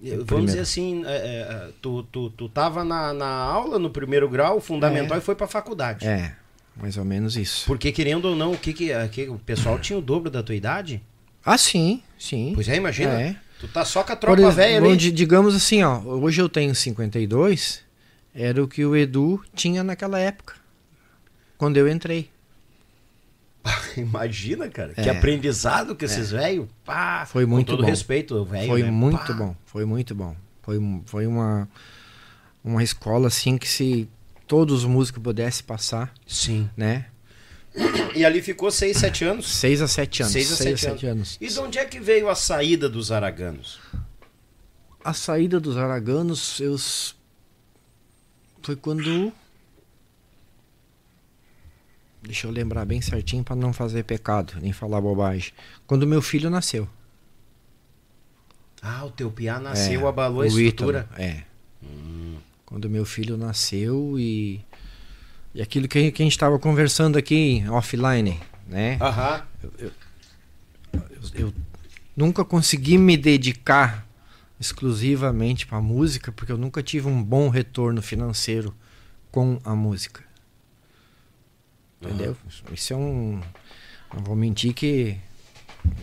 Vamos 0.00 0.24
primeiro. 0.24 0.46
dizer 0.46 0.60
assim, 0.60 1.04
é, 1.04 1.10
é, 1.14 1.70
tu, 1.82 2.02
tu, 2.04 2.30
tu 2.30 2.48
tava 2.48 2.82
na, 2.82 3.12
na 3.12 3.26
aula 3.26 3.78
no 3.78 3.90
primeiro 3.90 4.26
grau, 4.30 4.62
fundamental, 4.62 5.18
É. 5.18 5.20
e 5.20 5.22
foi 5.22 5.34
pra 5.34 5.46
faculdade. 5.46 6.06
É, 6.06 6.34
mais 6.74 6.96
ou 6.96 7.04
menos 7.04 7.36
isso. 7.36 7.66
Porque 7.66 7.92
querendo 7.92 8.24
ou 8.30 8.34
não, 8.34 8.52
o 8.52 8.56
que 8.58 8.72
que, 8.72 8.92
a- 8.94 9.06
que 9.06 9.28
o 9.28 9.38
pessoal 9.38 9.78
tinha 9.78 9.98
o 9.98 10.02
dobro 10.02 10.30
da 10.30 10.42
tua 10.42 10.54
idade? 10.54 11.02
Ah, 11.44 11.58
sim, 11.58 12.02
sim. 12.18 12.52
Pois 12.54 12.66
é, 12.66 12.76
imagina. 12.76 13.20
É. 13.20 13.36
Tu 13.60 13.68
tá 13.68 13.84
só 13.84 14.02
com 14.02 14.12
a 14.12 14.16
tropa 14.16 14.50
velha 14.50 14.78
ali. 14.78 14.96
di- 14.96 15.12
digamos 15.12 15.54
assim, 15.54 15.82
ó, 15.82 15.98
hoje 16.00 16.40
eu 16.40 16.48
tenho 16.48 16.74
52, 16.74 17.82
era 18.34 18.62
o 18.64 18.66
que 18.66 18.86
o 18.86 18.96
Edu 18.96 19.42
tinha 19.54 19.84
naquela 19.84 20.18
época, 20.18 20.54
quando 21.58 21.76
eu 21.76 21.86
entrei. 21.90 22.30
Imagina, 23.96 24.68
cara, 24.68 24.92
que 24.94 25.00
É. 25.00 25.10
aprendizado 25.10 25.94
que 25.96 26.04
esses 26.04 26.30
velhos. 26.30 26.68
pá, 26.84 27.24
Foi 27.26 27.46
muito 27.46 27.66
com 27.68 27.76
todo 27.76 27.84
bom. 27.84 27.90
respeito, 27.90 28.44
velho. 28.44 28.68
Foi 28.68 28.82
né? 28.82 28.90
muito 28.90 29.26
Pá. 29.26 29.32
bom, 29.32 29.56
foi 29.64 29.84
muito 29.84 30.14
bom. 30.14 30.36
Foi, 30.62 30.78
foi 31.06 31.26
uma, 31.26 31.68
uma 32.62 32.82
escola 32.82 33.28
assim 33.28 33.56
que 33.56 33.68
se 33.68 34.08
todos 34.46 34.80
os 34.80 34.84
músicos 34.84 35.22
pudessem 35.22 35.64
passar, 35.64 36.12
Sim. 36.26 36.68
né? 36.76 37.06
E 38.14 38.24
ali 38.24 38.40
ficou 38.40 38.70
6, 38.70 38.96
7 38.96 39.24
anos. 39.24 39.48
Seis 39.52 39.82
a 39.82 39.88
sete 39.88 40.22
anos. 40.22 40.32
Seis 40.32 40.52
a 40.52 40.56
sete 40.56 41.06
anos. 41.06 41.36
E 41.40 41.48
de 41.48 41.58
onde 41.58 41.78
é 41.78 41.84
que 41.84 41.98
veio 41.98 42.28
a 42.28 42.34
saída 42.36 42.88
dos 42.88 43.10
araganos? 43.10 43.80
A 45.02 45.12
saída 45.12 45.58
dos 45.58 45.76
araganos 45.76 46.60
eu... 46.60 46.76
foi 48.62 48.76
quando. 48.76 49.32
Deixa 52.24 52.46
eu 52.46 52.50
lembrar 52.50 52.84
bem 52.84 53.00
certinho 53.00 53.44
para 53.44 53.54
não 53.54 53.72
fazer 53.72 54.02
pecado, 54.04 54.54
nem 54.60 54.72
falar 54.72 55.00
bobagem. 55.00 55.52
Quando 55.86 56.06
meu 56.06 56.22
filho 56.22 56.48
nasceu. 56.48 56.88
Ah, 58.80 59.04
o 59.04 59.10
teu 59.10 59.30
piá 59.30 59.60
nasceu, 59.60 60.06
É, 60.06 60.08
abalou 60.08 60.42
a 60.42 60.46
estrutura. 60.46 61.08
Ítalo, 61.10 61.22
é. 61.22 61.44
Quando 62.66 62.88
meu 62.90 63.04
filho 63.04 63.36
nasceu 63.36 64.18
e. 64.18 64.60
E 65.54 65.62
aquilo 65.62 65.86
que, 65.86 66.10
que 66.10 66.22
a 66.22 66.24
gente 66.24 66.32
estava 66.32 66.58
conversando 66.58 67.16
aqui 67.16 67.64
offline, 67.70 68.40
né? 68.66 68.98
Aham. 69.00 69.42
eu, 69.78 69.92
eu 71.34 71.54
nunca 72.16 72.44
consegui 72.44 72.98
me 72.98 73.16
dedicar 73.16 74.04
exclusivamente 74.58 75.66
para 75.66 75.80
música, 75.80 76.32
porque 76.32 76.50
eu 76.50 76.58
nunca 76.58 76.82
tive 76.82 77.06
um 77.06 77.22
bom 77.22 77.48
retorno 77.48 78.02
financeiro 78.02 78.74
com 79.30 79.60
a 79.62 79.74
música. 79.76 80.23
Entendeu? 82.08 82.36
Isso 82.72 82.92
é 82.92 82.96
um. 82.96 83.40
Não 84.14 84.22
vou 84.22 84.36
mentir 84.36 84.72
que 84.74 85.16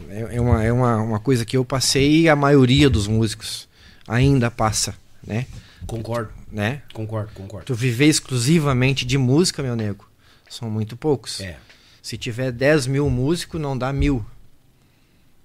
é, 0.09 0.35
é, 0.35 0.41
uma, 0.41 0.63
é 0.63 0.71
uma, 0.71 0.97
uma 0.97 1.19
coisa 1.19 1.45
que 1.45 1.55
eu 1.55 1.63
passei 1.63 2.21
e 2.21 2.29
a 2.29 2.35
maioria 2.35 2.89
dos 2.89 3.07
músicos 3.07 3.67
ainda 4.07 4.51
passa, 4.51 4.95
né? 5.25 5.45
Concordo, 5.87 6.31
né? 6.51 6.81
concordo, 6.93 7.31
concordo. 7.33 7.65
Tu 7.65 7.73
viver 7.75 8.05
exclusivamente 8.07 9.03
de 9.05 9.17
música, 9.17 9.63
meu 9.63 9.75
nego, 9.75 10.07
são 10.49 10.69
muito 10.69 10.95
poucos. 10.95 11.39
É, 11.41 11.57
Se 12.01 12.17
tiver 12.17 12.51
10 12.51 12.85
mil 12.87 13.09
músicos, 13.09 13.59
não 13.59 13.77
dá 13.77 13.91
mil. 13.93 14.25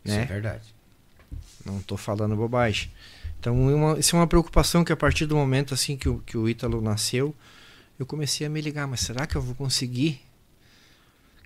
isso 0.05 0.15
é 0.15 0.19
Né? 0.19 0.25
verdade. 0.27 0.75
Não 1.65 1.81
tô 1.81 1.97
falando 1.97 2.37
bobagem. 2.37 2.91
Então, 3.41 3.71
é 3.71 3.75
uma- 3.75 3.99
isso 3.99 4.15
é 4.17 4.19
uma 4.19 4.27
preocupação 4.27 4.85
que 4.85 4.93
a 4.93 4.97
partir 4.97 5.27
do 5.27 5.37
momento 5.37 5.73
assim 5.75 5.97
que 5.97 6.09
o, 6.09 6.19
que 6.19 6.37
o 6.37 6.49
Ítalo 6.49 6.81
nasceu, 6.81 7.35
eu 7.99 8.05
comecei 8.07 8.47
a 8.47 8.51
me 8.51 8.61
ligar, 8.61 8.87
mas 8.87 9.01
será 9.01 9.27
que 9.27 9.37
eu 9.37 9.43
vou 9.43 9.55
conseguir 9.55 10.21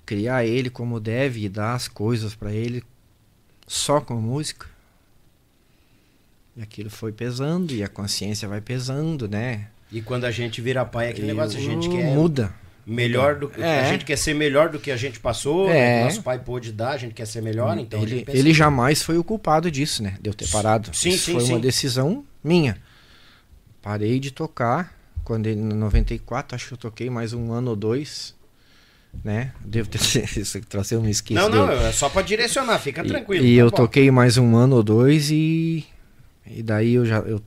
criar 0.06 0.44
ele 0.44 0.70
como 0.70 0.98
deve 1.00 1.44
e 1.44 1.48
dar 1.48 1.74
as 1.74 1.86
coisas 1.88 2.34
para 2.34 2.52
ele 2.52 2.82
só 3.66 4.00
com 4.00 4.14
música? 4.14 4.66
E 6.56 6.62
aquilo 6.62 6.90
foi 6.90 7.12
pesando 7.12 7.72
e 7.72 7.82
a 7.82 7.88
consciência 7.88 8.48
vai 8.48 8.60
pesando, 8.60 9.28
né? 9.28 9.68
E 9.92 10.02
quando 10.02 10.24
a 10.24 10.30
gente 10.30 10.60
vira 10.60 10.84
pai, 10.84 11.06
é 11.06 11.10
aquele 11.10 11.26
E 11.26 11.30
negócio, 11.30 11.58
a 11.58 11.62
gente 11.62 11.88
quer 11.88 12.14
muda. 12.14 12.52
melhor 12.86 13.36
do 13.36 13.48
que. 13.48 13.60
É. 13.60 13.80
A 13.80 13.84
gente 13.92 14.04
quer 14.04 14.16
ser 14.16 14.34
melhor 14.34 14.68
do 14.68 14.78
que 14.78 14.90
a 14.90 14.96
gente 14.96 15.18
passou, 15.20 15.68
É. 15.68 15.72
né, 15.98 16.04
nosso 16.04 16.22
pai 16.22 16.38
pôde 16.38 16.72
dar, 16.72 16.90
a 16.92 16.96
gente 16.96 17.14
quer 17.14 17.26
ser 17.26 17.40
melhor, 17.40 17.76
então 17.78 18.02
ele, 18.02 18.24
ele 18.28 18.52
jamais 18.52 19.02
foi 19.02 19.16
o 19.18 19.24
culpado 19.24 19.70
disso, 19.70 20.02
né? 20.02 20.16
De 20.20 20.28
eu 20.30 20.34
ter 20.34 20.48
parado. 20.48 20.90
Sim, 20.94 21.10
Isso 21.10 21.26
sim, 21.26 21.32
foi 21.34 21.42
uma 21.44 21.54
sim. 21.56 21.60
decisão 21.60 22.24
minha. 22.42 22.76
Parei 23.82 24.18
de 24.20 24.30
tocar 24.30 24.94
quando 25.24 25.46
ele, 25.46 25.60
em 25.60 25.64
94, 25.74 26.54
acho 26.56 26.68
que 26.68 26.74
eu 26.74 26.78
toquei 26.78 27.08
mais 27.10 27.32
um 27.32 27.52
ano 27.52 27.70
ou 27.70 27.76
dois, 27.76 28.34
né? 29.24 29.52
Devo 29.64 29.88
ter 29.88 29.98
isso 30.38 30.60
trazer 30.62 30.96
um 30.96 31.08
esqueci 31.08 31.34
Não, 31.34 31.48
não, 31.48 31.66
dele. 31.68 31.84
é 31.84 31.92
só 31.92 32.08
pra 32.08 32.22
direcionar, 32.22 32.78
fica 32.78 33.02
E- 33.04 33.08
tranquilo. 33.08 33.44
E, 33.44 33.56
tá 33.56 33.62
eu 33.62 33.70
bom. 33.70 33.76
toquei 33.76 34.10
mais 34.10 34.36
um 34.38 34.56
ano 34.56 34.76
ou 34.76 34.82
dois 34.82 35.30
e 35.30 35.84
e 36.46 36.62
daí 36.62 36.94
eu 36.94 37.04
já 37.06 37.18
eu 37.18 37.40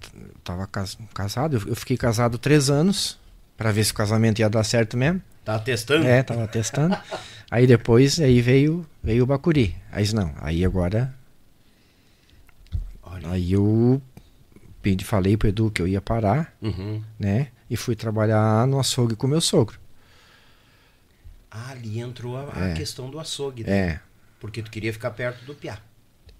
tava 0.43 0.65
cas- 0.67 0.97
casado, 1.13 1.57
eu, 1.57 1.69
eu 1.69 1.75
fiquei 1.75 1.97
casado 1.97 2.37
três 2.37 2.69
anos 2.69 3.17
pra 3.57 3.71
ver 3.71 3.83
se 3.83 3.91
o 3.91 3.95
casamento 3.95 4.39
ia 4.39 4.49
dar 4.49 4.63
certo 4.63 4.95
mesmo. 4.97 5.21
Tá 5.43 5.59
testando? 5.59 6.05
É, 6.07 6.23
tava 6.23 6.47
testando. 6.47 6.97
aí 7.51 7.67
depois 7.67 8.19
aí 8.19 8.39
veio 8.41 8.85
veio 9.03 9.23
o 9.23 9.27
Bacuri. 9.27 9.75
Aí 9.91 10.05
não, 10.13 10.31
aí 10.41 10.63
agora 10.63 11.13
Olha. 13.01 13.29
Aí 13.29 13.51
eu 13.53 14.01
pedi, 14.81 15.03
falei 15.05 15.37
pro 15.37 15.47
Edu 15.47 15.69
que 15.71 15.81
eu 15.81 15.87
ia 15.87 16.01
parar, 16.01 16.53
Uhum. 16.61 17.01
né? 17.19 17.47
E 17.69 17.75
fui 17.77 17.95
trabalhar 17.95 18.65
no 18.67 18.79
açougue 18.79 19.15
com 19.15 19.27
meu 19.27 19.41
sogro. 19.41 19.77
Ah, 21.55 21.69
ali 21.71 21.99
entrou 21.99 22.35
a, 22.35 22.49
a 22.55 22.69
É. 22.69 22.73
questão 22.73 23.09
do 23.11 23.19
açougue, 23.19 23.63
né? 23.63 23.71
É. 23.71 23.99
Porque 24.39 24.61
tu 24.63 24.71
queria 24.71 24.91
ficar 24.91 25.11
perto 25.11 25.45
do 25.45 25.53
piá. 25.53 25.77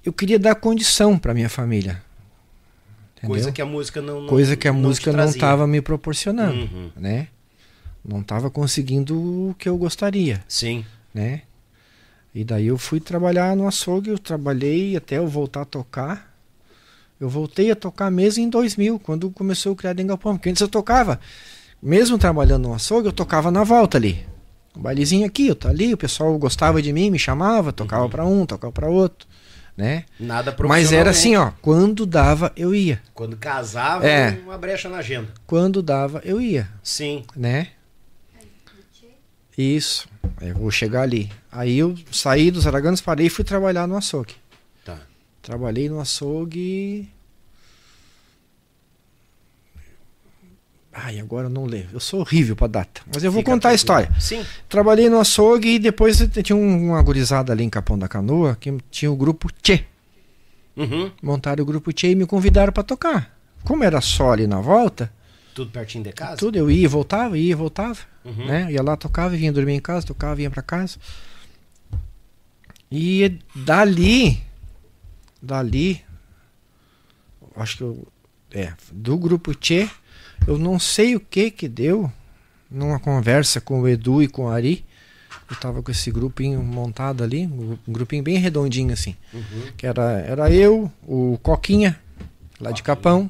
Eu 0.03 0.11
queria 0.11 0.39
dar 0.39 0.55
condição 0.55 1.17
pra 1.19 1.33
minha 1.35 1.49
família. 1.49 2.01
Entendeu? 3.17 3.29
Coisa 3.29 3.51
que 3.51 3.61
a 3.61 3.65
música 3.65 4.01
não. 4.01 4.21
não 4.21 4.27
Coisa 4.27 4.55
que 4.57 4.67
a 4.67 4.73
não 4.73 4.79
música 4.81 5.13
não 5.13 5.25
estava 5.25 5.67
me 5.67 5.79
proporcionando, 5.81 6.63
Uhum. 6.75 6.91
né? 6.95 7.27
Não 8.03 8.19
estava 8.21 8.49
conseguindo 8.49 9.15
o 9.49 9.55
que 9.57 9.69
eu 9.69 9.77
gostaria, 9.77 10.43
Sim. 10.47 10.83
né? 11.13 11.43
E 12.35 12.43
daí 12.43 12.65
eu 12.67 12.77
fui 12.77 12.99
trabalhar 12.99 13.55
no 13.55 13.67
açougue, 13.67 14.09
eu 14.09 14.17
trabalhei 14.17 14.97
até 14.97 15.19
eu 15.19 15.27
voltar 15.27 15.61
a 15.61 15.65
tocar. 15.65 16.33
Eu 17.21 17.29
voltei 17.29 17.69
a 17.71 17.75
tocar 17.75 18.09
mesmo 18.11 18.43
em 18.43 18.49
2000, 18.49 18.99
quando 18.99 19.29
começou 19.29 19.71
o 19.71 19.75
Criado 19.75 19.99
em 20.01 20.07
Galpão. 20.07 20.35
Porque 20.35 20.49
antes 20.49 20.61
eu 20.61 20.67
tocava, 20.67 21.19
mesmo 21.81 22.17
trabalhando 22.17 22.67
no 22.67 22.73
açougue, 22.73 23.07
eu 23.07 23.13
tocava 23.13 23.51
na 23.51 23.63
volta 23.63 23.97
ali. 23.97 24.25
Um 24.75 24.81
bailezinho 24.81 25.25
aqui, 25.25 25.47
eu 25.47 25.55
tô 25.55 25.67
ali, 25.67 25.93
o 25.93 25.97
pessoal 25.97 26.35
gostava 26.37 26.81
de 26.81 26.91
mim, 26.91 27.09
me 27.11 27.19
chamava, 27.19 27.71
tocava 27.71 28.09
pra 28.09 28.25
um, 28.25 28.45
tocava 28.45 28.71
pra 28.71 28.87
outro, 28.89 29.27
né? 29.77 30.05
Nada 30.19 30.55
Mas 30.67 30.91
era 30.91 31.11
assim, 31.11 31.35
ó, 31.35 31.51
quando 31.61 32.05
dava, 32.05 32.51
eu 32.57 32.73
ia. 32.73 33.01
Quando 33.13 33.37
casava, 33.37 34.05
É. 34.07 34.31
uma 34.43 34.57
brecha 34.57 34.89
na 34.89 34.97
agenda. 34.97 35.27
Quando 35.45 35.81
dava, 35.83 36.21
eu 36.25 36.41
ia, 36.41 36.67
Sim. 36.81 37.23
né? 37.35 37.67
Isso. 39.57 40.07
Eu 40.41 40.55
vou 40.55 40.71
chegar 40.71 41.03
ali. 41.03 41.31
Aí 41.51 41.77
eu 41.77 41.95
saí 42.11 42.49
dos 42.49 42.65
Araganos, 42.65 43.01
parei 43.01 43.27
e 43.27 43.29
fui 43.29 43.43
trabalhar 43.45 43.87
no 43.87 43.95
açougue. 43.95 44.33
Tá. 44.83 44.97
Trabalhei 45.41 45.87
no 45.89 45.99
açougue. 45.99 47.07
Ai, 50.93 51.19
agora 51.19 51.47
eu 51.47 51.49
não 51.49 51.65
lembro. 51.65 51.89
Eu 51.93 51.99
sou 51.99 52.19
horrível 52.19 52.55
pra 52.55 52.67
data. 52.67 53.01
Mas 53.11 53.23
eu 53.23 53.31
vou 53.31 53.41
Fica 53.41 53.51
contar 53.51 53.69
a 53.69 53.73
história. 53.73 54.11
Sim. 54.19 54.45
Trabalhei 54.69 55.09
no 55.09 55.19
açougue 55.19 55.69
e 55.75 55.79
depois 55.79 56.19
tinha 56.43 56.55
um- 56.55 56.89
uma 56.91 57.01
gurizada 57.01 57.51
ali 57.51 57.63
em 57.63 57.69
Capão 57.69 57.97
da 57.97 58.07
Canoa 58.07 58.55
que 58.59 58.71
tinha 58.91 59.11
o 59.11 59.15
grupo 59.15 59.49
Tchê. 59.61 59.85
Uhum. 60.77 61.11
Montaram 61.21 61.63
o 61.63 61.65
grupo 61.65 61.91
Tchê 61.91 62.11
e 62.11 62.15
me 62.15 62.25
convidaram 62.27 62.71
pra 62.71 62.83
tocar. 62.83 63.35
Como 63.63 63.83
era 63.83 63.99
só 64.01 64.31
ali 64.33 64.45
na 64.45 64.59
volta, 64.61 65.11
Tudo 65.55 65.71
pertinho 65.71 66.03
de 66.03 66.11
casa? 66.11 66.37
tudo 66.37 66.57
eu 66.57 66.69
ia 66.69 66.83
e 66.83 66.87
voltava, 66.87 67.37
ia 67.37 67.51
e 67.51 67.55
voltava. 67.55 67.99
Uhum. 68.25 68.45
Né? 68.45 68.71
Ia 68.71 68.83
lá, 68.83 68.95
tocava, 68.95 69.35
vinha 69.35 69.51
dormir 69.51 69.73
em 69.73 69.79
casa, 69.79 70.05
tocava, 70.05 70.35
vinha 70.35 70.51
pra 70.51 70.61
casa. 70.61 70.97
E 72.91 73.39
dali, 73.55 74.41
dali, 75.41 76.01
acho 77.55 77.77
que 77.77 77.83
eu, 77.83 78.07
é, 78.51 78.73
do 78.91 79.17
grupo 79.17 79.53
Tchê, 79.55 79.89
eu 80.47 80.57
não 80.57 80.77
sei 80.79 81.15
o 81.15 81.19
que 81.19 81.49
que 81.51 81.67
deu, 81.67 82.11
numa 82.69 82.99
conversa 82.99 83.61
com 83.61 83.81
o 83.81 83.87
Edu 83.87 84.21
e 84.21 84.27
com 84.27 84.45
o 84.45 84.49
Ari, 84.49 84.85
eu 85.49 85.55
tava 85.57 85.81
com 85.83 85.91
esse 85.91 86.09
grupinho 86.11 86.61
montado 86.63 87.23
ali, 87.23 87.45
um 87.47 87.77
grupinho 87.93 88.23
bem 88.23 88.37
redondinho 88.37 88.91
assim, 88.93 89.15
Uhum. 89.33 89.41
que 89.77 89.85
era, 89.85 90.19
era 90.21 90.51
eu, 90.51 90.91
o 91.07 91.37
Coquinha, 91.43 91.99
lá 92.59 92.71
de 92.71 92.81
Coquinha. 92.81 92.95
Capão, 92.95 93.29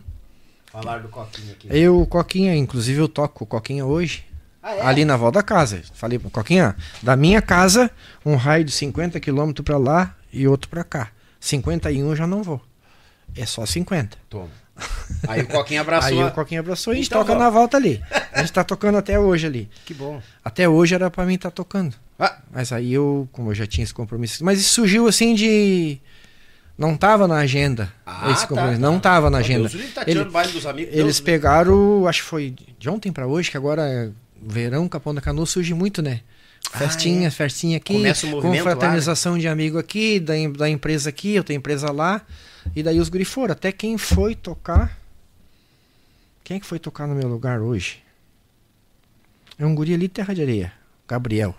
Falar 0.72 1.00
do 1.04 1.08
coquinho 1.10 1.52
aqui. 1.52 1.68
eu, 1.70 2.02
o 2.02 2.08
Coquinha, 2.08 2.56
inclusive 2.56 3.00
eu 3.00 3.08
toco 3.08 3.44
o 3.44 3.48
Coquinha 3.48 3.86
hoje, 3.86 4.26
Ah, 4.62 4.74
é? 4.76 4.82
ali 4.82 5.06
na 5.06 5.16
volta 5.16 5.38
da 5.40 5.44
casa. 5.44 5.84
Falei 5.94 6.18
Coquinha, 6.18 6.76
da 7.02 7.16
minha 7.16 7.42
casa, 7.44 7.92
um 8.26 8.36
raio 8.36 8.64
de 8.66 8.72
50 8.72 9.20
km 9.20 9.52
pra 9.64 9.78
lá 9.78 10.16
e 10.32 10.48
outro 10.48 10.70
pra 10.70 10.84
cá. 10.84 11.10
51 11.40 12.10
eu 12.10 12.16
já 12.16 12.26
não 12.26 12.42
vou. 12.42 12.60
É 13.36 13.46
só 13.46 13.66
50. 13.68 14.18
Toma. 14.30 14.50
Aí 15.28 15.42
o 15.42 15.48
coquinho 15.48 15.82
abraçou. 15.82 16.10
Aí 16.10 16.22
a- 16.22 16.28
o 16.28 16.32
Coquinha 16.32 16.60
abraçou 16.60 16.94
e 16.94 16.96
a 16.96 16.98
gente 16.98 17.08
Então 17.08 17.20
toca 17.22 17.34
vamos. 17.34 17.44
na 17.44 17.50
volta 17.50 17.78
ali. 17.78 18.02
A 18.32 18.40
gente 18.42 18.52
tá 18.54 18.64
tocando 18.64 18.98
até 18.98 19.18
hoje 19.20 19.48
ali. 19.48 19.70
Que 19.86 19.94
bom. 19.94 20.22
Até 20.44 20.68
hoje 20.68 20.94
era 20.96 21.10
pra 21.10 21.26
mim 21.26 21.36
estar 21.36 21.52
tocando. 21.52 21.96
Ah, 22.20 22.38
Mas 22.52 22.72
aí 22.72 22.94
eu, 22.94 23.28
como 23.32 23.52
eu 23.52 23.56
já 23.56 23.66
tinha 23.66 23.84
esse 23.84 23.94
compromisso. 23.94 24.44
Mas 24.44 24.60
isso 24.60 24.74
surgiu 24.74 25.08
assim 25.08 25.34
de. 25.34 25.98
Não 26.78 26.96
tava 26.98 27.28
na 27.28 27.38
agenda. 27.38 27.92
ah, 28.06 28.32
esse 28.32 28.42
tá, 28.42 28.48
compromisso. 28.48 28.82
tá. 28.82 28.88
Não 28.88 29.00
tava 29.00 29.30
na 29.30 29.38
agenda. 29.40 29.70
Deus, 29.70 29.74
ele 29.76 29.92
tá 29.92 30.04
Ele- 30.08 30.24
dos 30.26 30.66
amigos. 30.66 30.92
Eles 30.94 31.04
Deus, 31.06 31.20
pegaram, 31.20 32.08
acho 32.08 32.22
que 32.24 32.28
foi 32.30 32.54
de 32.80 32.90
ontem 32.90 33.12
pra 33.12 33.28
hoje, 33.28 33.50
que 33.52 33.58
agora 33.58 33.84
é 33.88 34.10
verão, 34.46 34.88
Capão 34.90 35.14
da 35.14 35.22
Canoa 35.22 35.46
surge 35.46 35.74
muito, 35.74 36.02
né? 36.02 36.22
Festinha, 36.72 37.28
é. 37.28 37.32
festinha 37.32 37.78
aqui, 37.78 37.94
Começa 37.94 38.26
o 38.26 38.30
movimento 38.30 38.64
confraternização 38.64 39.38
de 39.38 39.48
amigo 39.48 39.78
aqui, 39.78 40.20
da, 40.20 40.34
da 40.58 40.70
empresa 40.70 41.10
aqui, 41.10 41.36
eu 41.36 41.44
tenho 41.44 41.58
empresa 41.60 41.92
lá. 41.92 42.22
E 42.76 42.82
daí 42.84 43.00
os 43.00 43.10
guri 43.10 43.26
foram. 43.26 43.54
Até 43.54 43.72
quem 43.72 43.98
foi 43.98 44.36
tocar. 44.36 44.98
Quem 46.44 46.58
é 46.58 46.60
que 46.60 46.66
foi 46.66 46.80
tocar 46.80 47.08
no 47.08 47.16
meu 47.16 47.28
lugar 47.28 47.60
hoje? 47.62 48.02
É 49.58 49.66
um 49.66 49.74
guri 49.76 49.94
ali 49.94 50.08
de 50.08 50.14
Terra 50.14 50.34
de 50.34 50.42
Areia. 50.42 50.74
Gabriel. 51.08 51.56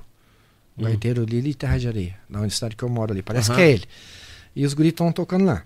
Um 0.76 0.82
Hum. 0.82 0.84
gaiteiro 0.86 1.22
ali 1.22 1.40
de 1.40 1.54
Terra 1.54 1.78
de 1.78 1.86
Areia. 1.88 2.18
Na 2.28 2.38
universidade 2.40 2.74
que 2.76 2.82
eu 2.82 2.88
moro 2.88 3.12
ali. 3.12 3.22
Parece 3.22 3.50
Aham. 3.50 3.56
que 3.58 3.62
é 3.64 3.70
ele. 3.70 3.84
E 4.56 4.64
os 4.66 4.74
guri 4.74 4.88
estão 4.88 5.12
tocando 5.12 5.44
lá. 5.44 5.64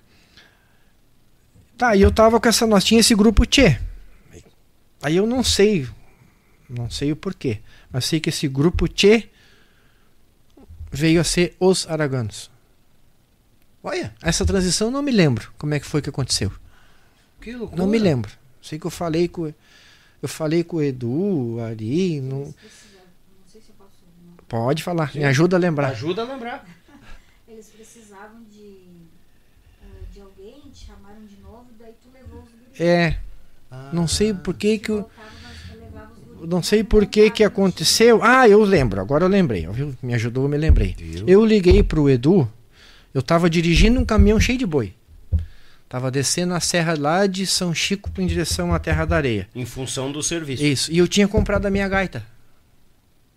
Tá, 1.76 1.94
e 1.96 2.02
eu 2.02 2.10
tava 2.10 2.40
com 2.40 2.48
essa. 2.48 2.66
Nós 2.66 2.84
tinha 2.84 3.00
esse 3.00 3.14
grupo 3.14 3.46
Tchê. 3.46 3.78
Aí 5.02 5.16
eu 5.16 5.26
não 5.26 5.42
sei. 5.44 5.88
Não 6.68 6.90
sei 6.90 7.12
o 7.12 7.16
porquê. 7.16 7.60
Mas 7.90 8.04
sei 8.04 8.20
que 8.20 8.28
esse 8.28 8.46
grupo 8.48 8.86
Tchê 8.88 9.28
veio 10.90 11.20
a 11.20 11.24
ser 11.24 11.56
os 11.60 11.88
Araganos. 11.88 12.50
Olha, 13.82 14.12
Essa 14.22 14.44
transição 14.44 14.88
eu 14.88 14.92
não 14.92 15.02
me 15.02 15.12
lembro 15.12 15.50
como 15.58 15.74
é 15.74 15.80
que 15.80 15.86
foi 15.86 16.02
que 16.02 16.08
aconteceu. 16.10 16.50
que 17.40 17.52
loucura. 17.54 17.80
Não 17.80 17.88
me 17.88 17.98
lembro. 17.98 18.30
Sei 18.62 18.78
que 18.78 18.86
eu 18.86 18.90
falei 18.90 19.28
com 19.28 19.52
eu 20.20 20.28
falei 20.28 20.64
com 20.64 20.78
o 20.78 20.82
Edu, 20.82 21.58
Ari, 21.60 22.20
não 22.20 22.52
Pode 24.48 24.82
falar, 24.82 25.14
me 25.14 25.24
ajuda 25.24 25.56
a 25.56 25.60
lembrar. 25.60 25.88
Ajuda 25.90 26.22
a 26.22 26.24
lembrar. 26.24 26.66
Eles 27.46 27.66
precisavam 27.68 28.42
de, 28.50 28.78
ah, 29.82 29.86
de 30.12 30.20
alguém, 30.22 30.62
te 30.72 30.86
chamaram 30.86 31.22
de 31.26 31.36
novo, 31.42 31.66
daí 31.78 31.92
tu 32.02 32.08
levou 32.14 32.40
os 32.40 32.48
guris. 32.50 32.80
É, 32.80 33.18
Ah, 33.70 33.90
não 33.92 34.08
sei 34.08 34.32
por 34.32 34.54
que 34.54 34.78
que 34.78 34.90
eu 34.90 35.08
não 36.40 36.62
sei 36.62 36.82
por 36.84 37.04
que 37.06 37.30
que 37.30 37.44
aconteceu. 37.44 38.20
Ah, 38.22 38.48
eu 38.48 38.62
lembro, 38.62 39.00
agora 39.00 39.24
eu 39.24 39.28
lembrei. 39.28 39.66
viu? 39.66 39.94
Me 40.02 40.14
ajudou, 40.14 40.44
eu 40.44 40.48
me 40.48 40.56
lembrei. 40.56 40.96
Eu 41.26 41.44
liguei 41.44 41.82
pro 41.82 42.08
Edu, 42.08 42.50
eu 43.14 43.22
tava 43.22 43.48
dirigindo 43.50 43.98
um 44.00 44.04
caminhão 44.04 44.38
cheio 44.40 44.58
de 44.58 44.66
boi. 44.66 44.94
Tava 45.88 46.10
descendo 46.10 46.52
a 46.54 46.60
serra 46.60 46.94
lá 46.98 47.26
de 47.26 47.46
São 47.46 47.74
Chico 47.74 48.10
em 48.18 48.26
direção 48.26 48.74
à 48.74 48.78
Terra 48.78 49.06
da 49.06 49.16
Areia. 49.16 49.48
Em 49.54 49.64
função 49.64 50.12
do 50.12 50.22
serviço. 50.22 50.62
Isso. 50.62 50.92
E 50.92 50.98
eu 50.98 51.08
tinha 51.08 51.26
comprado 51.26 51.64
a 51.66 51.70
minha 51.70 51.88
gaita, 51.88 52.24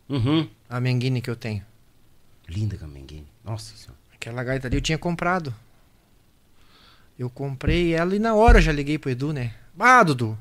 Uhum. 0.10 0.48
a 0.70 0.80
Menguine 0.82 1.22
que 1.22 1.30
eu 1.30 1.36
tenho. 1.36 1.64
Linda 2.50 2.76
Camenguini. 2.76 3.28
Nossa 3.46 3.74
senhora. 3.78 3.98
Aquela 4.14 4.44
gaita 4.44 4.68
ali 4.68 4.76
eu 4.76 4.82
tinha 4.82 4.98
comprado. 4.98 5.54
Eu 7.18 7.30
comprei 7.30 7.94
ela 7.94 8.16
e 8.16 8.20
na 8.20 8.36
hora 8.36 8.60
já 8.62 8.72
liguei 8.72 8.98
pro 8.98 9.10
Edu, 9.12 9.32
né? 9.32 9.54
Ah, 9.80 10.04
Dudu. 10.04 10.38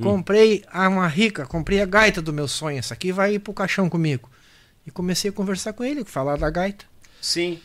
Comprei 0.00 0.64
a 0.72 0.88
uma 0.88 1.08
rica, 1.08 1.44
comprei 1.44 1.82
a 1.82 1.86
gaita 1.86 2.22
do 2.22 2.32
meu 2.32 2.46
sonho. 2.48 2.78
Essa 2.78 2.94
aqui 2.94 3.10
vai 3.12 3.34
ir 3.34 3.40
pro 3.40 3.52
caixão 3.52 3.88
comigo. 3.90 4.30
E 4.86 4.90
comecei 4.90 5.28
a 5.30 5.32
conversar 5.32 5.72
com 5.72 5.82
ele, 5.84 6.04
falar 6.04 6.38
da 6.38 6.48
gaita. 6.48 6.84
Sim. 7.20 7.60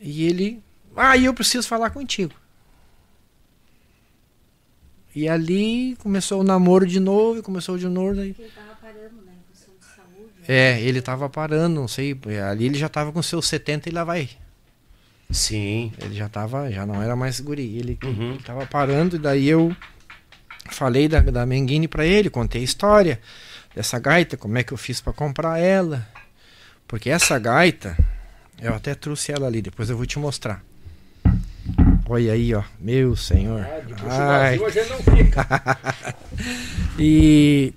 E 0.00 0.24
ele. 0.26 0.62
Ah, 0.96 1.16
eu 1.16 1.32
preciso 1.34 1.66
falar 1.68 1.90
contigo. 1.90 2.32
E 5.14 5.28
ali 5.28 5.96
começou 5.96 6.40
o 6.40 6.44
namoro 6.44 6.86
de 6.86 7.00
novo, 7.00 7.38
e 7.38 7.42
começou 7.42 7.76
de 7.78 7.86
novo. 7.88 8.14
daí- 8.16 8.32
Porque 8.34 8.42
ele 8.42 8.52
tava 8.52 8.76
parando, 8.76 9.22
né? 9.24 9.32
Saúde. 9.96 10.32
É, 10.46 10.80
ele 10.80 11.02
tava 11.02 11.28
parando, 11.28 11.74
não 11.80 11.88
sei. 11.88 12.16
Ali 12.48 12.66
ele 12.66 12.78
já 12.78 12.88
tava 12.88 13.10
com 13.12 13.22
seus 13.22 13.46
70 13.48 13.88
e 13.88 13.92
lá 13.92 14.04
vai. 14.04 14.28
Sim. 15.30 15.92
Ele 16.00 16.14
já 16.14 16.28
tava, 16.28 16.70
já 16.70 16.86
não 16.86 17.02
era 17.02 17.14
mais 17.16 17.40
guri. 17.40 17.76
Ele, 17.78 17.98
Uhum. 18.04 18.32
ele 18.34 18.42
tava 18.42 18.66
parando, 18.66 19.16
e 19.16 19.18
daí 19.18 19.48
eu 19.48 19.74
falei 20.70 21.08
da, 21.08 21.20
da 21.20 21.44
Menguine 21.46 21.88
pra 21.88 22.04
ele, 22.06 22.30
contei 22.30 22.60
a 22.60 22.64
história 22.64 23.20
dessa 23.74 23.98
gaita, 23.98 24.36
como 24.36 24.56
é 24.58 24.62
que 24.62 24.72
eu 24.72 24.78
fiz 24.78 25.00
pra 25.00 25.12
comprar 25.12 25.58
ela. 25.58 26.06
Porque 26.86 27.10
essa 27.10 27.38
gaita, 27.38 27.96
eu 28.60 28.74
até 28.74 28.94
trouxe 28.94 29.32
ela 29.32 29.46
ali, 29.46 29.62
depois 29.62 29.88
eu 29.90 29.96
vou 29.96 30.06
te 30.06 30.18
mostrar. 30.18 30.62
Olha 32.08 32.32
aí, 32.32 32.54
ó. 32.54 32.62
Meu 32.80 33.14
senhor. 33.14 33.66
Ai. 34.08 34.58
hoje 34.58 34.80
não 34.88 34.98
fica. 34.98 35.46
E 36.98 37.72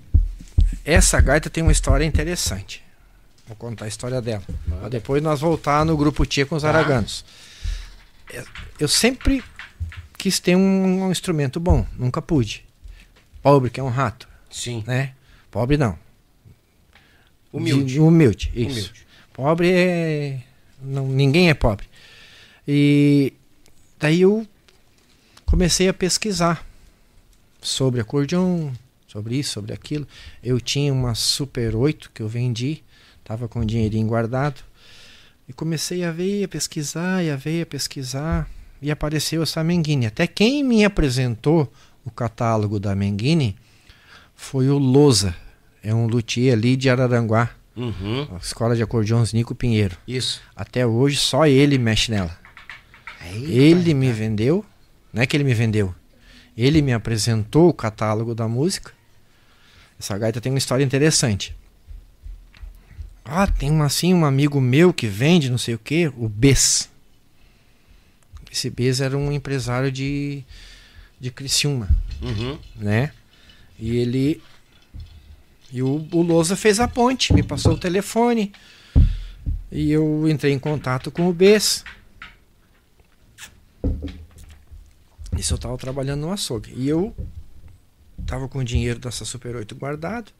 essa 0.84 1.20
gaita 1.20 1.48
tem 1.50 1.62
uma 1.62 1.72
história 1.72 2.04
interessante. 2.04 2.82
Vou 3.46 3.56
contar 3.56 3.84
a 3.84 3.88
história 3.88 4.20
dela. 4.22 4.42
Pra 4.68 4.88
depois 4.88 5.22
nós 5.22 5.40
voltar 5.40 5.84
no 5.84 5.96
grupo 5.96 6.24
Tia 6.26 6.46
com 6.46 6.54
os 6.56 6.64
araganos. 6.64 7.24
É, 8.32 8.42
Eu 8.80 8.88
sempre 8.88 9.42
quis 10.16 10.38
ter 10.40 10.56
um, 10.56 11.04
um 11.04 11.10
instrumento 11.12 11.60
bom, 11.60 11.86
nunca 11.96 12.22
pude. 12.22 12.64
Pobre 13.42 13.70
que 13.70 13.78
é 13.80 13.82
um 13.82 13.88
rato, 13.88 14.28
Sim. 14.50 14.82
né? 14.86 15.12
Pobre 15.50 15.76
não. 15.76 15.98
Humilde. 17.52 17.94
De- 17.94 18.00
humilde, 18.00 18.50
isso. 18.54 18.70
Humilde. 18.90 19.06
Pobre 19.32 19.72
é. 19.72 20.40
Não, 20.82 21.06
ninguém 21.06 21.48
é 21.48 21.54
pobre. 21.54 21.86
E 22.66 23.32
daí 23.98 24.22
eu 24.22 24.46
comecei 25.46 25.88
a 25.88 25.94
pesquisar 25.94 26.66
sobre 27.60 28.00
acordeon, 28.00 28.70
sobre 29.06 29.36
isso, 29.36 29.52
sobre 29.52 29.72
aquilo. 29.72 30.06
Eu 30.42 30.60
tinha 30.60 30.92
uma 30.92 31.14
Super 31.14 31.76
8 31.76 32.10
que 32.12 32.22
eu 32.22 32.28
vendi, 32.28 32.82
tava 33.22 33.48
com 33.48 33.60
o 33.60 33.64
dinheirinho 33.64 34.06
guardado. 34.06 34.60
E 35.48 35.52
comecei 35.52 36.04
a 36.04 36.10
ver, 36.10 36.44
a 36.44 36.48
pesquisar, 36.48 37.22
e 37.22 37.30
a 37.30 37.36
ver, 37.36 37.62
a 37.62 37.66
pesquisar. 37.66 38.48
E 38.80 38.90
apareceu 38.90 39.42
essa 39.42 39.62
Menguine. 39.62 40.06
Até 40.06 40.26
quem 40.26 40.64
me 40.64 40.84
apresentou 40.84 41.72
o 42.04 42.10
catálogo 42.10 42.80
da 42.80 42.94
Menguine 42.94 43.56
foi 44.34 44.68
o 44.68 44.78
Lousa. 44.78 45.36
É 45.82 45.94
um 45.94 46.06
luthier 46.06 46.54
ali 46.54 46.76
de 46.76 46.88
Araranguá. 46.88 47.50
Uhum. 47.76 48.28
A 48.34 48.36
escola 48.36 48.76
de 48.76 48.82
acordeões 48.82 49.32
Nico 49.32 49.54
Pinheiro. 49.54 49.96
Isso. 50.06 50.42
Até 50.54 50.86
hoje 50.86 51.16
só 51.16 51.46
ele 51.46 51.78
mexe 51.78 52.10
nela. 52.10 52.38
ele 53.34 53.94
me 53.94 54.12
vendeu, 54.12 54.64
não 55.12 55.22
é 55.22 55.26
que 55.26 55.36
ele 55.36 55.44
me 55.44 55.54
vendeu. 55.54 55.94
Ele 56.56 56.82
me 56.82 56.92
apresentou 56.92 57.68
o 57.68 57.74
catálogo 57.74 58.34
da 58.34 58.46
música. 58.46 58.92
Essa 59.98 60.18
gaita 60.18 60.40
tem 60.40 60.52
uma 60.52 60.58
história 60.58 60.84
interessante. 60.84 61.56
Ah, 63.24 63.46
tem 63.46 63.70
um, 63.70 63.82
assim 63.82 64.12
um 64.12 64.24
amigo 64.24 64.60
meu 64.60 64.92
que 64.92 65.06
vende 65.06 65.48
não 65.48 65.56
sei 65.58 65.74
o 65.74 65.78
que, 65.78 66.08
o 66.16 66.28
Bess. 66.28 66.90
Esse 68.50 68.68
Bess 68.68 69.00
era 69.00 69.16
um 69.16 69.32
empresário 69.32 69.90
de 69.90 70.44
de 71.18 71.30
Criciúma 71.30 71.88
Uhum. 72.20 72.58
né? 72.74 73.12
E 73.78 73.96
ele. 73.96 74.42
E 75.72 75.82
o, 75.82 76.06
o 76.12 76.22
Lousa 76.22 76.54
fez 76.54 76.78
a 76.78 76.86
ponte, 76.86 77.32
me 77.32 77.42
passou 77.42 77.72
o 77.72 77.78
telefone. 77.78 78.52
E 79.70 79.90
eu 79.90 80.28
entrei 80.28 80.52
em 80.52 80.58
contato 80.58 81.10
com 81.10 81.26
o 81.28 81.32
Bess. 81.32 81.82
Isso 85.38 85.54
eu 85.54 85.58
tava 85.58 85.78
trabalhando 85.78 86.20
no 86.20 86.32
açougue. 86.32 86.74
E 86.76 86.86
eu 86.86 87.16
tava 88.26 88.46
com 88.48 88.58
o 88.58 88.64
dinheiro 88.64 88.98
dessa 88.98 89.24
Super 89.24 89.56
8 89.56 89.74
guardado. 89.74 90.30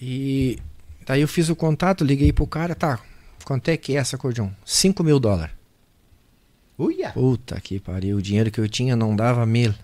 E 0.00 0.58
daí 1.06 1.22
eu 1.22 1.28
fiz 1.28 1.48
o 1.48 1.56
contato, 1.56 2.04
liguei 2.04 2.30
pro 2.30 2.46
cara, 2.46 2.74
tá. 2.74 3.00
Quanto 3.42 3.70
é 3.70 3.76
que 3.78 3.96
é 3.96 4.00
essa 4.00 4.16
acordeon? 4.16 4.50
5 4.66 5.02
mil 5.02 5.18
dólares. 5.18 5.54
Uia. 6.78 7.10
Puta 7.12 7.58
que 7.58 7.80
pariu, 7.80 8.18
o 8.18 8.22
dinheiro 8.22 8.50
que 8.50 8.60
eu 8.60 8.68
tinha 8.68 8.94
não 8.94 9.16
dava 9.16 9.46
mil. 9.46 9.74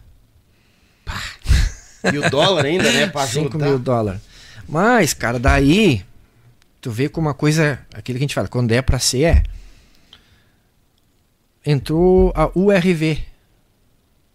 E 2.13 2.19
o 2.19 2.31
dólar 2.31 2.65
ainda, 2.65 2.91
né? 2.93 3.07
Pra 3.07 3.27
5 3.27 3.49
ajudar. 3.49 3.67
mil 3.67 3.79
dólares. 3.79 4.21
Mas, 4.69 5.13
cara, 5.15 5.39
daí 5.39 6.03
tu 6.81 6.91
vê 6.91 7.09
como 7.09 7.27
uma 7.29 7.35
coisa, 7.35 7.79
aquilo 7.95 8.19
que 8.19 8.25
a 8.25 8.27
gente 8.27 8.35
fala, 8.35 8.49
quando 8.49 8.73
é 8.73 8.81
pra 8.83 8.99
ser, 8.99 9.23
é. 9.23 9.43
Entrou 11.65 12.33
a 12.37 12.51
URV, 12.55 13.19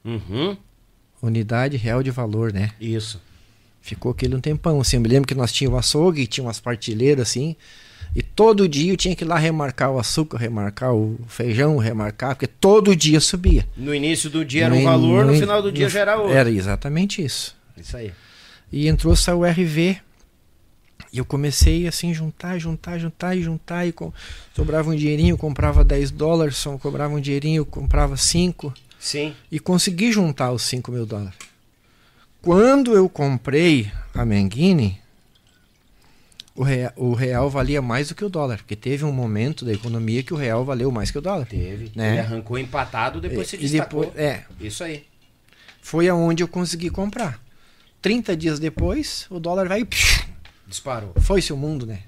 Uhum. 0.03 0.57
Unidade 1.21 1.77
Real 1.77 2.01
de 2.01 2.09
Valor, 2.09 2.51
né? 2.53 2.71
Isso. 2.79 3.21
Ficou 3.81 4.11
aquele 4.11 4.35
um 4.35 4.39
tempão, 4.39 4.79
assim, 4.79 4.97
eu 4.97 5.01
me 5.01 5.07
lembro 5.09 5.27
que 5.27 5.35
nós 5.35 5.51
tínhamos 5.51 5.79
açougue, 5.79 6.25
tinha 6.25 6.43
umas 6.45 6.59
partilheiras, 6.59 7.27
assim, 7.29 7.55
e 8.15 8.21
todo 8.23 8.67
dia 8.67 8.91
eu 8.93 8.97
tinha 8.97 9.15
que 9.15 9.23
ir 9.23 9.27
lá 9.27 9.37
remarcar 9.37 9.91
o 9.91 9.99
açúcar, 9.99 10.37
remarcar 10.37 10.93
o 10.95 11.19
feijão, 11.27 11.77
remarcar, 11.77 12.35
porque 12.35 12.47
todo 12.47 12.95
dia 12.95 13.19
subia. 13.19 13.67
No 13.77 13.93
início 13.93 14.29
do 14.29 14.43
dia 14.43 14.65
era 14.65 14.73
um 14.73 14.77
No- 14.79 14.83
valor, 14.85 15.25
no 15.25 15.33
no- 15.33 15.39
final 15.39 15.61
do 15.61 15.71
dia 15.71 15.85
no- 15.85 15.89
já 15.91 15.99
era 15.99 16.17
outro. 16.17 16.33
Era 16.35 16.49
exatamente 16.49 17.23
isso. 17.23 17.55
Isso 17.80 17.97
aí. 17.97 18.14
E 18.72 18.88
entrou 18.88 19.14
essa 19.14 19.35
URV. 19.35 19.97
E 21.11 21.18
eu 21.18 21.26
comecei 21.26 21.88
assim, 21.88 22.14
juntar, 22.14 22.60
juntar, 22.60 22.99
juntar 22.99 23.35
e 23.35 23.41
juntar. 23.41 23.85
E 23.88 23.91
com... 23.91 24.14
sobrava 24.56 24.89
um 24.91 24.95
dinheirinho, 24.95 25.38
comprava 25.38 25.84
10 25.84 26.11
dólares, 26.11 26.57
só 26.57 26.77
cobrava 26.77 27.15
um 27.15 27.19
dinheirinho, 27.19 27.65
comprava 27.65 28.15
5. 28.15 28.73
Sim. 28.99 29.34
E 29.51 29.60
consegui 29.60 30.11
juntar 30.11 30.51
os 30.51 30.61
5 30.64 30.91
mil 30.91 31.06
dólares. 31.06 31.34
Quando 32.41 32.93
eu 32.93 33.10
comprei 33.10 33.91
a 34.14 34.23
Menguine, 34.23 34.99
o 36.56 36.64
real, 36.64 36.91
o 36.95 37.14
real 37.14 37.49
valia 37.49 37.81
mais 37.81 38.10
do 38.10 38.15
que 38.15 38.23
o 38.23 38.30
dólar. 38.30 38.57
Porque 38.57 38.76
teve 38.76 39.03
um 39.03 39.11
momento 39.11 39.65
da 39.65 39.73
economia 39.73 40.22
que 40.22 40.34
o 40.34 40.38
real 40.38 40.64
valeu 40.64 40.91
mais 40.91 41.10
que 41.10 41.18
o 41.18 41.22
dólar. 41.22 41.47
Teve. 41.47 41.91
Né? 41.95 42.11
Ele 42.11 42.19
arrancou 42.19 42.57
empatado, 42.57 43.19
depois 43.19 43.47
se 43.47 43.56
E 43.56 43.60
destacou. 43.60 44.06
depois, 44.06 44.19
é, 44.23 44.43
Isso 44.60 44.84
aí. 44.84 45.06
foi 45.81 46.07
aonde 46.07 46.43
eu 46.43 46.47
consegui 46.47 46.89
comprar. 46.89 47.41
30 48.01 48.35
dias 48.35 48.59
depois, 48.59 49.26
o 49.30 49.39
dólar 49.39 49.67
vai. 49.67 49.88
Disparou. 50.67 51.13
Foi-se 51.19 51.51
o 51.51 51.57
mundo, 51.57 51.85
né? 51.85 52.03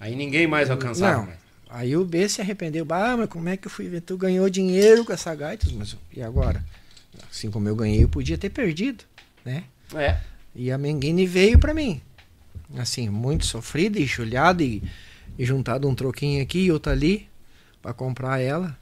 Aí 0.00 0.14
ninguém 0.14 0.46
mais 0.46 0.70
alcançava. 0.70 1.18
Não. 1.18 1.26
mais. 1.26 1.38
Aí 1.70 1.96
o 1.96 2.04
B 2.04 2.28
se 2.28 2.40
arrependeu. 2.40 2.86
Ah, 2.90 3.16
mas 3.16 3.28
como 3.28 3.48
é 3.48 3.56
que 3.56 3.66
eu 3.66 3.70
fui 3.70 3.88
ver? 3.88 4.00
Tu 4.00 4.16
ganhou 4.16 4.48
dinheiro 4.48 5.04
com 5.04 5.12
essa 5.12 5.34
gaita? 5.34 5.66
Mas 5.72 5.96
e 6.14 6.22
agora? 6.22 6.64
Assim 7.30 7.50
como 7.50 7.68
eu 7.68 7.76
ganhei, 7.76 8.02
eu 8.02 8.08
podia 8.08 8.38
ter 8.38 8.50
perdido, 8.50 9.04
né? 9.44 9.64
É. 9.94 10.18
E 10.54 10.70
a 10.72 10.78
Menguine 10.78 11.26
veio 11.26 11.58
pra 11.58 11.74
mim. 11.74 12.00
Assim, 12.76 13.08
muito 13.08 13.44
sofrida 13.44 13.98
e 13.98 14.06
chulhada 14.06 14.62
e, 14.62 14.82
e 15.38 15.44
juntado 15.44 15.88
um 15.88 15.94
troquinho 15.94 16.42
aqui 16.42 16.60
e 16.60 16.72
outro 16.72 16.90
ali 16.90 17.28
pra 17.82 17.92
comprar 17.92 18.40
ela. 18.40 18.76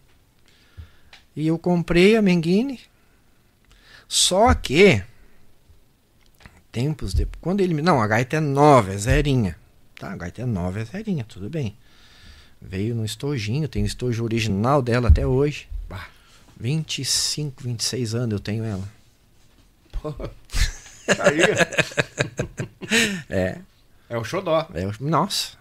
E 1.35 1.47
eu 1.47 1.59
comprei 1.59 2.17
a 2.17 2.23
Menguine. 2.23 2.81
Só 4.09 4.55
que 4.55 5.03
tempos 6.77 7.15
depois, 7.15 7.39
quando 7.41 7.63
ele 7.63 7.73
me, 7.73 7.81
não, 7.81 8.03
a 8.03 8.07
gaita 8.07 8.37
é 8.37 8.41
nova, 8.41 8.93
é 8.93 8.99
zerinha. 8.99 9.57
Tá, 9.99 10.13
a 10.13 10.17
gaita 10.17 10.43
é 10.43 10.45
nova, 10.45 10.79
é 10.79 10.85
zerinha, 10.85 11.25
tudo 11.25 11.49
bem. 11.49 11.75
Veio 12.61 12.95
no 12.95 13.03
estojinho, 13.03 13.67
tem 13.67 13.83
o 13.83 13.87
estojo 13.87 14.23
original 14.23 14.83
dela 14.83 15.09
até 15.09 15.27
hoje. 15.27 15.69
Bah, 15.89 16.07
25, 16.61 17.63
26 17.63 18.15
anos 18.15 18.33
eu 18.35 18.41
tenho 18.41 18.63
ela. 18.63 18.87
Aí, 21.19 21.41
É. 23.31 23.59
é 24.11 24.19
o 24.19 24.25
xodó. 24.25 24.67
É, 24.75 24.85
eu- 24.85 24.93
nossa. 25.01 25.57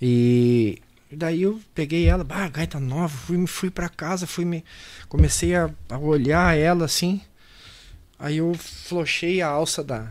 E 0.00 0.82
daí 1.10 1.42
eu 1.42 1.60
peguei 1.74 2.06
ela, 2.06 2.22
bah, 2.24 2.48
gaita 2.50 2.78
nova, 2.78 3.08
fui, 3.08 3.46
fui 3.46 3.70
pra 3.70 3.88
casa, 3.88 4.26
fui 4.26 4.44
me. 4.44 4.62
Comecei 5.08 5.54
a, 5.56 5.70
a 5.88 5.98
olhar 5.98 6.56
ela 6.56 6.84
assim. 6.84 7.22
Aí 8.18 8.38
eu 8.38 8.52
flochei 8.54 9.40
a 9.40 9.48
alça 9.48 9.84
da, 9.84 10.10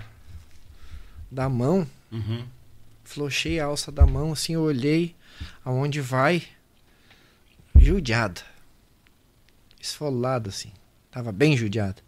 da 1.29 1.49
mão. 1.49 1.87
judiada. 7.77 8.41
Esfolada, 9.79 10.49
assim. 10.49 10.71
Tava 11.11 11.31
bem 11.31 11.55
judiada. 11.57 12.01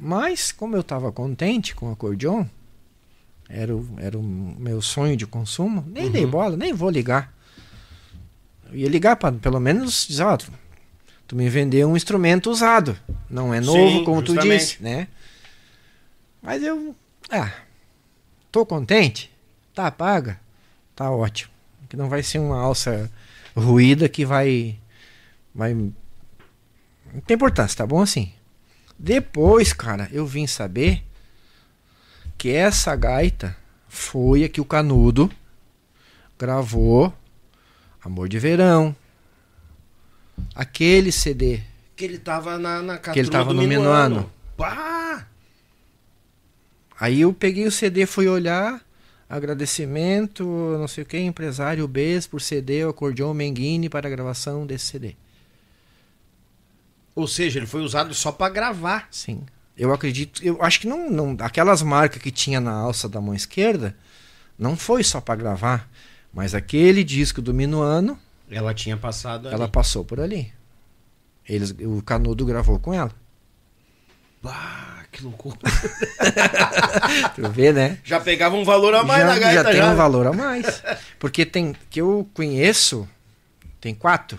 Mas, 0.00 0.52
como 0.52 0.76
eu 0.76 0.82
tava 0.82 1.10
contente 1.10 1.74
com 1.74 1.88
o 1.88 1.92
acordeon, 1.92 2.44
era 3.48 3.74
o, 3.74 3.88
era 3.98 4.18
o 4.18 4.22
meu 4.22 4.82
sonho 4.82 5.16
de 5.16 5.26
consumo, 5.26 5.84
nem 5.88 6.10
dei 6.10 6.26
bola, 6.26 6.56
nem 6.56 6.72
vou 6.72 6.90
ligar. 6.90 7.32
Eu 8.68 8.76
ia 8.76 8.88
ligar 8.88 9.16
para 9.16 9.34
pelo 9.36 9.60
menos 9.60 10.06
dizer, 10.06 10.24
ó, 10.24 10.36
tu 11.26 11.36
me 11.36 11.48
vendeu 11.48 11.88
um 11.88 11.96
instrumento 11.96 12.50
usado. 12.50 12.96
Não 13.28 13.52
é 13.52 13.60
novo, 13.60 13.98
Sim, 13.98 14.04
como 14.04 14.22
tu 14.22 14.32
justamente. 14.34 14.58
disse, 14.60 14.82
né? 14.82 15.08
Mas 16.42 16.62
eu. 16.62 16.94
Ah, 17.30 17.52
tô 18.52 18.64
contente? 18.64 19.30
Tá 19.74 19.90
paga? 19.90 20.40
Tá 20.94 21.10
ótimo. 21.10 21.52
Que 21.88 21.96
não 21.96 22.08
vai 22.08 22.22
ser 22.22 22.38
uma 22.38 22.60
alça 22.60 23.10
ruída 23.56 24.08
que 24.08 24.24
vai. 24.24 24.78
Vai. 25.54 25.74
Não 25.74 25.92
tem 27.26 27.34
importância, 27.34 27.78
tá 27.78 27.86
bom 27.86 28.00
assim. 28.00 28.32
Depois, 28.98 29.72
cara, 29.72 30.08
eu 30.12 30.26
vim 30.26 30.46
saber 30.46 31.02
que 32.38 32.50
essa 32.50 32.94
gaita 32.96 33.56
foi 33.88 34.44
a 34.44 34.48
que 34.48 34.60
o 34.60 34.64
Canudo 34.64 35.30
gravou 36.38 37.12
Amor 38.06 38.28
de 38.28 38.38
Verão. 38.38 38.94
Aquele 40.54 41.12
CD. 41.12 41.60
Que 41.94 42.04
ele 42.04 42.18
tava 42.18 42.58
na, 42.58 42.82
na 42.82 42.98
Que 42.98 43.18
ele 43.18 43.30
tava 43.30 43.52
no 43.52 43.62
Minuano. 43.62 44.08
Minuano. 44.08 44.32
Pá! 44.56 45.26
Aí 46.98 47.20
eu 47.20 47.32
peguei 47.32 47.66
o 47.66 47.70
CD, 47.70 48.06
fui 48.06 48.26
olhar, 48.26 48.80
agradecimento, 49.28 50.44
não 50.78 50.88
sei 50.88 51.02
o 51.04 51.06
que, 51.06 51.18
empresário 51.18 51.86
Bes 51.86 52.26
por 52.26 52.40
CD 52.40 52.84
o 52.84 52.88
acordeon 52.88 53.34
Menguini 53.34 53.88
para 53.88 54.08
a 54.08 54.10
gravação 54.10 54.66
desse 54.66 54.86
CD. 54.86 55.14
Ou 57.14 57.26
seja, 57.26 57.58
ele 57.58 57.66
foi 57.66 57.82
usado 57.82 58.14
só 58.14 58.32
pra 58.32 58.48
gravar. 58.48 59.08
Sim. 59.10 59.42
Eu 59.76 59.92
acredito, 59.92 60.42
eu 60.42 60.62
acho 60.62 60.80
que 60.80 60.86
não, 60.86 61.10
não 61.10 61.36
aquelas 61.40 61.82
marcas 61.82 62.22
que 62.22 62.30
tinha 62.30 62.60
na 62.60 62.72
alça 62.72 63.08
da 63.08 63.20
mão 63.20 63.34
esquerda 63.34 63.94
não 64.58 64.74
foi 64.74 65.04
só 65.04 65.20
para 65.20 65.36
gravar, 65.36 65.90
mas 66.32 66.54
aquele 66.54 67.04
disco 67.04 67.42
do 67.42 67.52
Minuano, 67.52 68.18
Ela 68.50 68.72
tinha 68.74 68.96
passado 68.96 69.48
ela 69.48 69.64
ali. 69.64 69.72
passou 69.72 70.04
por 70.04 70.20
ali. 70.20 70.52
Eles, 71.48 71.74
o 71.80 72.02
Canudo 72.02 72.44
gravou 72.44 72.78
com 72.78 72.92
ela. 72.92 73.10
Bah, 74.42 75.04
que 75.10 75.22
loucura. 75.22 75.56
Tu 77.34 77.48
vê, 77.50 77.72
né? 77.72 77.98
Já 78.04 78.20
pegava 78.20 78.56
um 78.56 78.64
valor 78.64 78.94
a 78.94 79.02
mais 79.04 79.22
já, 79.22 79.26
na 79.26 79.38
gaita 79.38 79.54
já 79.54 79.64
tem 79.64 79.76
já. 79.76 79.92
um 79.92 79.96
valor 79.96 80.26
a 80.26 80.32
mais. 80.32 80.82
Porque 81.18 81.44
tem 81.46 81.74
que 81.90 82.00
eu 82.00 82.28
conheço, 82.34 83.08
tem 83.80 83.94
quatro. 83.94 84.38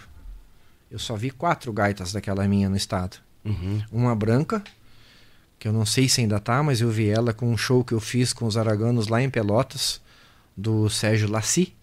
Eu 0.89 0.99
só 0.99 1.15
vi 1.15 1.29
quatro 1.31 1.71
gaitas 1.73 2.11
daquela 2.13 2.47
minha 2.47 2.69
no 2.69 2.77
estado. 2.77 3.17
Uhum. 3.43 3.81
Uma 3.91 4.15
branca, 4.15 4.63
que 5.59 5.67
eu 5.67 5.73
não 5.73 5.85
sei 5.85 6.07
se 6.07 6.21
ainda 6.21 6.39
tá, 6.39 6.61
mas 6.63 6.79
eu 6.81 6.89
vi 6.89 7.09
ela 7.09 7.33
com 7.33 7.49
um 7.51 7.57
show 7.57 7.83
que 7.83 7.93
eu 7.93 7.99
fiz 7.99 8.31
com 8.33 8.45
os 8.45 8.55
araganos 8.57 9.07
lá 9.07 9.21
em 9.21 9.29
Pelotas, 9.29 10.01
do 10.55 10.89
Sérgio 10.89 11.29
Laci, 11.29 11.73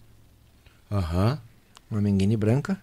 Aham. 0.91 1.39
Uma 1.95 2.01
menguine 2.01 2.35
branca. 2.37 2.81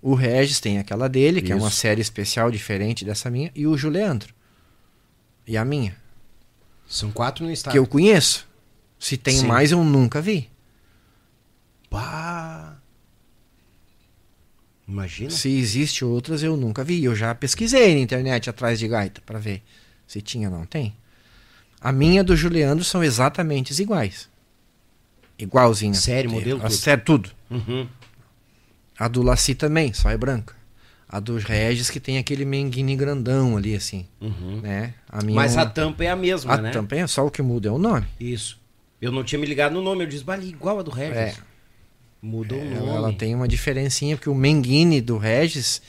O 0.00 0.14
Regis 0.14 0.60
tem 0.60 0.78
aquela 0.78 1.08
dele, 1.08 1.42
que 1.42 1.50
é 1.52 1.56
uma 1.56 1.70
série 1.70 2.00
especial 2.00 2.50
diferente 2.50 3.04
dessa 3.04 3.28
minha, 3.30 3.50
e 3.54 3.66
o 3.66 3.76
Juliandro. 3.76 4.32
E 5.46 5.56
a 5.56 5.64
minha, 5.64 5.96
São 6.86 7.10
quatro 7.10 7.44
no 7.44 7.50
estado. 7.50 7.72
que 7.72 7.78
eu 7.78 7.86
conheço. 7.86 8.46
Se 8.98 9.16
tem 9.16 9.38
Sim. 9.38 9.46
mais, 9.46 9.72
eu 9.72 9.82
nunca 9.82 10.20
vi. 10.20 10.50
Bah. 11.90 12.76
Imagina. 14.86 15.30
Se 15.30 15.48
existe 15.50 16.04
outras, 16.04 16.42
eu 16.42 16.56
nunca 16.56 16.82
vi. 16.82 17.04
Eu 17.04 17.14
já 17.14 17.34
pesquisei 17.34 17.94
na 17.94 18.00
internet 18.00 18.48
atrás 18.48 18.78
de 18.78 18.88
gaita 18.88 19.20
para 19.24 19.38
ver 19.38 19.62
se 20.06 20.20
tinha 20.22 20.48
ou 20.48 20.56
não 20.56 20.64
tem. 20.64 20.94
A 21.80 21.92
minha 21.92 22.20
e 22.20 22.24
do 22.24 22.34
Juliandro 22.36 22.84
são 22.84 23.04
exatamente 23.04 23.78
iguais. 23.80 24.28
Igualzinha. 25.38 25.94
Sério, 25.94 26.30
modelo, 26.30 26.60
tudo? 26.60 26.72
sério, 26.72 27.04
tudo. 27.04 27.30
Uhum. 27.50 27.88
A 28.98 29.06
do 29.08 29.22
Laci 29.22 29.54
também, 29.54 29.92
só 29.92 30.10
é 30.10 30.16
branca. 30.16 30.54
A 31.08 31.20
dos 31.20 31.44
Regis 31.44 31.88
que 31.88 31.98
tem 32.00 32.18
aquele 32.18 32.44
menguine 32.44 32.94
grandão 32.96 33.56
ali, 33.56 33.74
assim. 33.74 34.06
Uhum. 34.20 34.60
Né? 34.62 34.92
A 35.08 35.22
minha 35.22 35.36
Mas 35.36 35.56
é 35.56 35.58
um- 35.58 35.62
a 35.62 35.66
tampa 35.66 36.04
é 36.04 36.08
a 36.10 36.16
mesma, 36.16 36.52
a 36.54 36.56
né? 36.58 36.70
tampa 36.70 36.96
é 36.96 37.06
só 37.06 37.26
o 37.26 37.30
que 37.30 37.40
muda 37.40 37.68
é 37.68 37.72
o 37.72 37.78
nome. 37.78 38.06
Isso. 38.20 38.60
Eu 39.00 39.10
não 39.12 39.22
tinha 39.24 39.38
me 39.38 39.46
ligado 39.46 39.72
no 39.72 39.80
nome. 39.80 40.04
Eu 40.04 40.08
disse, 40.08 40.24
bah, 40.24 40.36
igual 40.38 40.80
a 40.80 40.82
do 40.82 40.90
Regis. 40.90 41.16
É. 41.16 41.34
Mudou 42.20 42.58
o 42.58 42.60
Ela, 42.62 42.74
nome. 42.80 42.90
ela 42.96 43.12
tem 43.12 43.34
uma 43.34 43.46
diferencinha, 43.46 44.16
porque 44.16 44.28
o 44.28 44.34
menguine 44.34 45.00
do 45.00 45.16
Regis, 45.16 45.80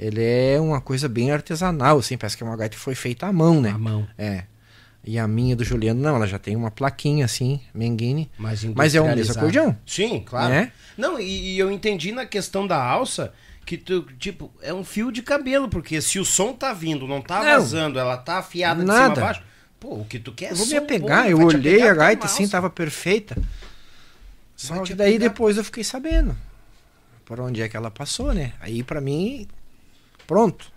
ele 0.00 0.22
é 0.24 0.58
uma 0.58 0.80
coisa 0.80 1.06
bem 1.08 1.30
artesanal, 1.30 1.98
assim, 1.98 2.16
parece 2.16 2.36
que 2.36 2.42
é 2.42 2.46
uma 2.46 2.56
gaita 2.56 2.74
que 2.74 2.80
foi 2.82 2.94
feita 2.94 3.26
à 3.26 3.32
mão, 3.32 3.60
né? 3.60 3.70
A 3.70 3.78
mão. 3.78 4.08
É. 4.16 4.44
E 5.06 5.20
a 5.20 5.28
minha 5.28 5.54
do 5.54 5.62
Juliano, 5.62 6.00
não, 6.00 6.16
ela 6.16 6.26
já 6.26 6.36
tem 6.36 6.56
uma 6.56 6.70
plaquinha 6.70 7.24
assim, 7.24 7.60
Menguini. 7.72 8.28
Mas, 8.36 8.64
Mas 8.64 8.92
é 8.92 9.00
o 9.00 9.06
mesmo 9.06 9.32
acordeão. 9.32 9.76
Sim, 9.86 10.20
claro. 10.26 10.48
Né? 10.52 10.72
Não, 10.98 11.20
e, 11.20 11.54
e 11.54 11.58
eu 11.58 11.70
entendi 11.70 12.10
na 12.10 12.26
questão 12.26 12.66
da 12.66 12.82
alça 12.82 13.32
que 13.64 13.76
tu, 13.76 14.02
tipo, 14.18 14.52
é 14.60 14.74
um 14.74 14.82
fio 14.82 15.12
de 15.12 15.22
cabelo, 15.22 15.68
porque 15.68 16.00
se 16.00 16.18
o 16.18 16.24
som 16.24 16.52
tá 16.52 16.72
vindo, 16.72 17.06
não 17.06 17.22
tá 17.22 17.38
Não. 17.38 17.44
vazando, 17.44 18.00
ela 18.00 18.16
tá 18.16 18.38
afiada 18.38 18.80
de 18.84 18.90
cima 18.90 19.08
Nada. 19.08 19.20
a 19.20 19.24
baixo, 19.24 19.42
pô, 19.78 19.94
o 19.94 20.04
que 20.04 20.18
tu 20.18 20.32
quer 20.32 20.46
é 20.46 20.52
Eu 20.52 20.56
vou 20.56 20.66
me 20.66 20.72
som 20.72 20.78
apegar, 20.78 21.22
bom, 21.24 21.30
eu 21.30 21.38
olhei 21.40 21.74
apegar 21.74 21.92
a 21.92 21.94
gaita 21.94 22.26
assim, 22.26 22.48
tava 22.48 22.68
perfeita. 22.68 23.36
Só 24.56 24.82
que 24.82 24.92
daí 24.94 25.14
apegar. 25.14 25.30
depois 25.30 25.56
eu 25.56 25.62
fiquei 25.64 25.84
sabendo 25.84 26.36
por 27.24 27.40
onde 27.40 27.60
é 27.60 27.68
que 27.68 27.76
ela 27.76 27.90
passou, 27.90 28.32
né? 28.32 28.52
Aí 28.60 28.82
pra 28.82 29.00
mim, 29.00 29.46
pronto. 30.26 30.72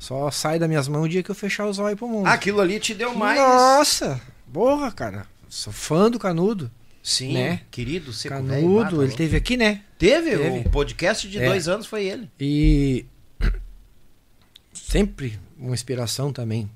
Só 0.00 0.30
sai 0.30 0.58
das 0.58 0.66
minhas 0.66 0.88
mãos 0.88 1.04
o 1.04 1.08
dia 1.08 1.22
que 1.22 1.30
eu 1.30 1.34
fechar 1.34 1.66
os 1.68 1.78
olhos 1.78 1.98
pro 1.98 2.08
mundo. 2.08 2.26
Ah, 2.26 2.32
aquilo 2.32 2.58
ali 2.58 2.80
te 2.80 2.94
deu 2.94 3.14
mais. 3.14 3.38
Nossa, 3.38 4.18
porra, 4.50 4.90
cara. 4.90 5.26
Sou 5.46 5.70
fã 5.70 6.10
do 6.10 6.18
Canudo. 6.18 6.70
Sim, 7.02 7.34
né? 7.34 7.60
querido, 7.70 8.10
seco 8.10 8.34
Canudo, 8.34 9.02
ele 9.02 9.12
teve 9.12 9.36
aqui, 9.36 9.58
né? 9.58 9.82
Teve, 9.98 10.36
Teve. 10.38 10.58
o 10.60 10.70
podcast 10.70 11.28
de 11.28 11.38
É. 11.38 11.46
dois 11.46 11.68
anos 11.68 11.86
foi 11.86 12.06
ele. 12.06 12.30
E 12.40 13.04
sempre 14.72 15.38
uma 15.58 15.74
inspiração 15.74 16.32
também 16.32 16.70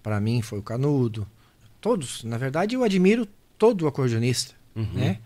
para 0.00 0.20
mim 0.20 0.40
foi 0.40 0.60
o 0.60 0.62
Canudo. 0.62 1.26
Todos, 1.80 2.22
na 2.22 2.38
verdade, 2.38 2.76
eu 2.76 2.84
admiro 2.84 3.26
todo 3.58 3.88
acordeonista, 3.88 4.54
né? 4.76 5.18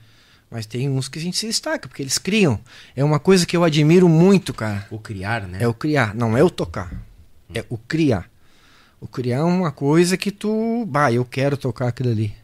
Mas 0.51 0.65
tem 0.65 0.89
uns 0.89 1.09
que 1.09 1.19
a 1.19 1.23
gente 1.23 1.37
se 1.37 1.47
destaca 1.47 1.89
porque 1.89 2.03
eles 2.03 2.17
criam. 2.17 2.59
É 2.97 3.05
uma 3.05 3.19
coisa 3.19 3.45
que 3.45 3.57
eu 3.57 3.65
admiro 3.65 4.09
muito, 4.09 4.55
cara. 4.55 4.87
O 4.91 4.99
criar, 4.99 5.47
né? 5.47 5.59
É 5.61 5.69
o 5.69 5.75
criar, 5.75 6.15
não 6.15 6.37
é 6.37 6.43
o 6.43 6.49
tocar. 6.49 6.91
É 7.55 7.65
o 7.69 7.79
criar. 7.79 8.31
O 9.01 9.07
criar 9.07 9.39
é 9.39 9.43
uma 9.43 9.71
coisa 9.71 10.17
que 10.17 10.31
tu, 10.31 10.85
bah, 10.87 11.13
eu 11.13 11.25
quero 11.25 11.57
tocar 11.57 11.89
aquilo 11.89 12.11
ali. 12.11 12.35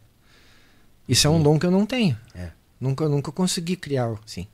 Isso 1.09 1.27
é 1.27 1.31
um 1.31 1.43
dom 1.43 1.59
que 1.59 1.66
eu 1.66 1.70
não 1.70 1.85
tenho. 1.87 2.16
É. 2.35 2.51
Nunca, 2.81 3.09
nunca 3.09 3.32
consegui 3.32 3.77
criar 3.77 4.12
assim. 4.24 4.47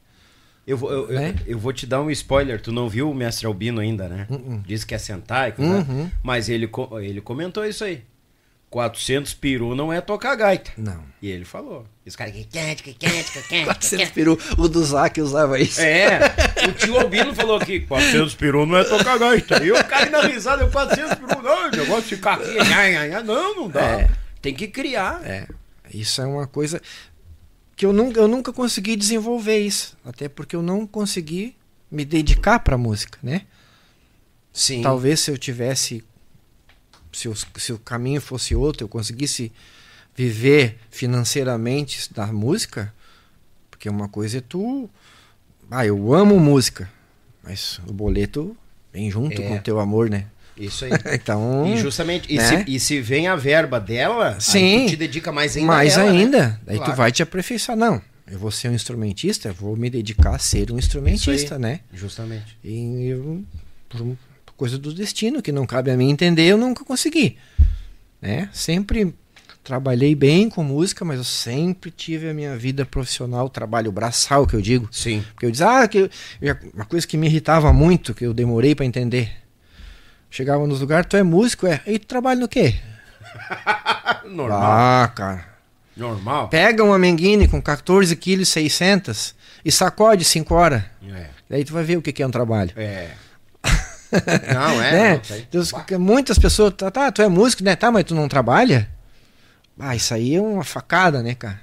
Eu, 0.67 0.77
vou- 0.77 0.91
eu, 0.91 1.11
eu- 1.11 1.21
Né? 1.21 1.35
eu 1.47 1.59
vou 1.59 1.73
te 1.73 1.87
dar 1.87 2.01
um 2.03 2.11
spoiler. 2.11 2.61
Tu 2.61 2.73
não 2.73 2.89
viu 2.89 3.11
o 3.11 3.15
Mestre 3.15 3.47
Albino 3.47 3.81
ainda, 3.81 4.09
né? 4.09 4.27
Uh-uh. 4.31 4.63
Disse 4.67 4.85
que 4.87 4.95
é 4.95 4.99
sentar 4.99 5.49
e 5.49 5.53
coisa, 5.53 5.79
Uhum. 5.89 6.11
Mas 6.23 6.49
ele, 6.49 6.69
ele 7.03 7.21
comentou 7.21 7.65
isso 7.65 7.85
aí. 7.85 8.03
400 8.71 9.33
peru 9.35 9.75
não 9.75 9.93
é 9.93 10.01
tocar 10.01 10.35
gaita. 10.35 10.73
Não. 10.77 11.05
E 11.23 11.31
ele 11.31 11.45
falou. 11.45 11.87
Esse 12.05 12.17
cara 12.17 12.31
aqui. 12.31 12.47
Você 13.81 14.03
inspirou 14.03 14.39
o 14.59 14.69
do 14.69 14.85
Zac 14.85 15.21
usava 15.21 15.59
isso. 15.59 15.81
É, 15.81 16.19
o 16.69 16.73
tio 16.73 16.99
Albino 16.99 17.35
falou 17.35 17.57
aqui, 17.57 17.81
400 17.81 18.35
peru 18.35 18.67
não 18.67 18.79
é 18.79 18.85
tocar 18.85 19.19
gaita. 19.19 19.63
E 19.65 19.73
o 19.73 19.85
cara 19.85 20.11
na 20.11 20.23
risada, 20.23 20.63
eu 20.63 20.71
400 20.71 21.15
peru, 21.15 21.43
não, 21.43 21.69
o 21.69 21.71
negócio 21.71 22.03
de 22.03 22.17
ficar 22.17 22.35
aqui, 22.35 22.55
não, 23.25 23.55
não 23.55 23.69
dá. 23.69 24.01
É. 24.01 24.11
Tem 24.43 24.55
que 24.55 24.69
criar. 24.69 25.21
É, 25.25 25.47
isso 25.93 26.21
é 26.21 26.27
uma 26.27 26.47
coisa 26.47 26.81
que 27.75 27.85
eu 27.85 27.93
nunca, 27.93 28.21
eu 28.21 28.29
nunca 28.29 28.53
consegui 28.53 28.97
desenvolver 28.97 29.59
isso, 29.59 29.97
até 30.05 30.29
porque 30.29 30.57
eu 30.57 30.63
não 30.63 30.87
consegui 30.87 31.55
me 31.91 32.05
dedicar 32.05 32.59
para 32.61 32.77
música, 32.79 33.19
né? 33.23 33.43
Sim. 34.53 34.83
Talvez 34.83 35.21
se 35.21 35.31
eu 35.31 35.37
tivesse 35.37 36.03
se, 37.17 37.31
se 37.57 37.73
o 37.73 37.79
caminho 37.79 38.21
fosse 38.21 38.55
outro, 38.55 38.85
eu 38.85 38.89
conseguisse 38.89 39.51
viver 40.15 40.79
financeiramente 40.91 42.13
da 42.13 42.27
música, 42.29 42.93
porque 43.71 43.89
uma 43.89 44.09
coisa 44.09 44.39
é 44.39 44.41
tu, 44.41 44.89
ah, 45.71 45.85
eu 45.87 46.15
amo 46.15 46.39
música, 46.39 46.91
mas 47.43 47.81
o 47.87 47.93
boleto 47.93 48.57
vem 48.93 49.11
junto 49.11 49.41
É. 49.41 49.49
com 49.49 49.57
o 49.57 49.61
teu 49.61 49.79
amor, 49.81 50.09
né? 50.11 50.27
Isso 50.57 50.85
aí. 50.87 50.91
Então, 51.15 51.67
E 51.67 51.77
justamente, 51.77 52.33
e, 52.33 52.37
né? 52.37 52.65
se, 52.65 52.65
e 52.71 52.81
se 52.81 53.01
vem 53.01 53.29
a 53.29 53.37
verba 53.37 53.79
dela, 53.79 54.35
aí 54.35 54.41
Sim. 54.41 54.85
tu 54.87 54.91
te 54.91 54.97
dedica 54.97 55.31
mais 55.33 55.57
ainda 55.57 55.67
mais 55.67 55.97
né? 55.97 56.03
ainda. 56.09 56.61
Daí 56.65 56.77
Claro. 56.79 56.93
tu 56.93 56.97
vai 56.97 57.13
te 57.13 57.23
aperfeiçoar. 57.23 57.77
Não, 57.77 58.01
eu 58.27 58.39
vou 58.39 58.51
ser 58.51 58.71
um 58.71 58.75
instrumentista, 58.75 59.53
vou 59.53 59.77
me 59.77 59.91
dedicar 59.91 60.35
a 60.35 60.39
ser 60.39 60.73
um 60.73 60.79
instrumentista, 60.79 61.59
né? 61.59 61.81
Justamente. 61.93 62.57
E 62.65 63.07
eu, 63.09 63.45
por 63.91 64.17
coisa 64.57 64.79
do 64.79 64.93
destino, 64.93 65.43
que 65.43 65.53
não 65.53 65.67
cabe 65.67 65.91
a 65.91 65.97
mim 65.97 66.11
entender, 66.11 66.45
eu 66.47 66.57
nunca 66.57 66.85
consegui. 66.85 67.37
Né? 68.21 68.49
Sempre 68.53 69.15
trabalhei 69.63 70.15
bem 70.15 70.49
com 70.49 70.63
música, 70.63 71.05
mas 71.05 71.19
eu 71.19 71.25
sempre 71.25 71.91
tive 71.91 72.29
a 72.29 72.35
minha 72.35 72.57
vida 72.57 72.87
profissional, 72.87 73.49
trabalho 73.51 73.91
braçal, 73.91 74.47
que 74.47 74.55
eu 74.55 74.63
digo. 74.63 74.89
Sim. 74.93 75.25
Porque 75.35 75.45
eu 75.47 75.51
dizia, 75.51 75.81
ah, 75.83 75.89
que 75.89 75.99
eu- 75.99 76.11
uma 76.73 76.85
coisa 76.85 77.07
que 77.07 77.17
me 77.17 77.27
irritava 77.27 77.73
muito, 77.73 78.15
que 78.15 78.25
eu 78.25 78.33
demorei 78.33 78.75
para 78.75 78.85
entender. 78.87 79.33
Chegava 80.31 80.67
nos 80.67 80.81
lugares, 80.81 81.07
tu 81.09 81.17
é 81.17 81.23
músico, 81.23 81.67
é. 81.67 81.81
E 81.87 81.99
tu 81.99 82.07
trabalha 82.07 82.41
no 82.41 82.49
quê? 82.49 82.75
Normal. 84.31 84.63
Ah, 84.63 85.13
cara. 85.15 85.45
Normal. 85.97 86.49
Pega 86.49 86.85
uma 86.85 86.99
menguine 86.99 87.49
com 87.49 87.61
14 87.61 88.15
quilos 88.17 88.49
600 88.51 89.35
e 89.65 89.73
sacode 89.73 90.25
5 90.25 90.55
horas. 90.55 90.83
É. 91.09 91.27
Daí 91.49 91.65
tu 91.65 91.73
vai 91.73 91.85
ver 91.85 91.97
o 91.97 92.03
que 92.03 92.13
que 92.13 92.23
é 92.23 92.27
um 92.27 92.31
trabalho. 92.31 92.73
É. 92.77 93.11
Não, 94.13 94.83
é. 94.83 94.93
né? 94.93 95.23
não, 95.53 95.63
tá 95.63 95.99
muitas 95.99 96.39
pessoas, 96.39 96.75
tá, 96.75 96.91
tá, 96.91 97.11
tu 97.11 97.23
é 97.23 97.29
músico, 97.29 97.63
né? 97.65 97.77
Tá, 97.77 97.91
mas 97.91 98.05
tu 98.05 98.15
não 98.15 98.29
trabalha? 98.29 98.89
Ah, 99.79 99.95
isso 99.95 100.15
aí 100.15 100.35
é 100.35 100.41
uma 100.41 100.65
facada, 100.65 101.23
né, 101.23 101.35
cara? 101.35 101.61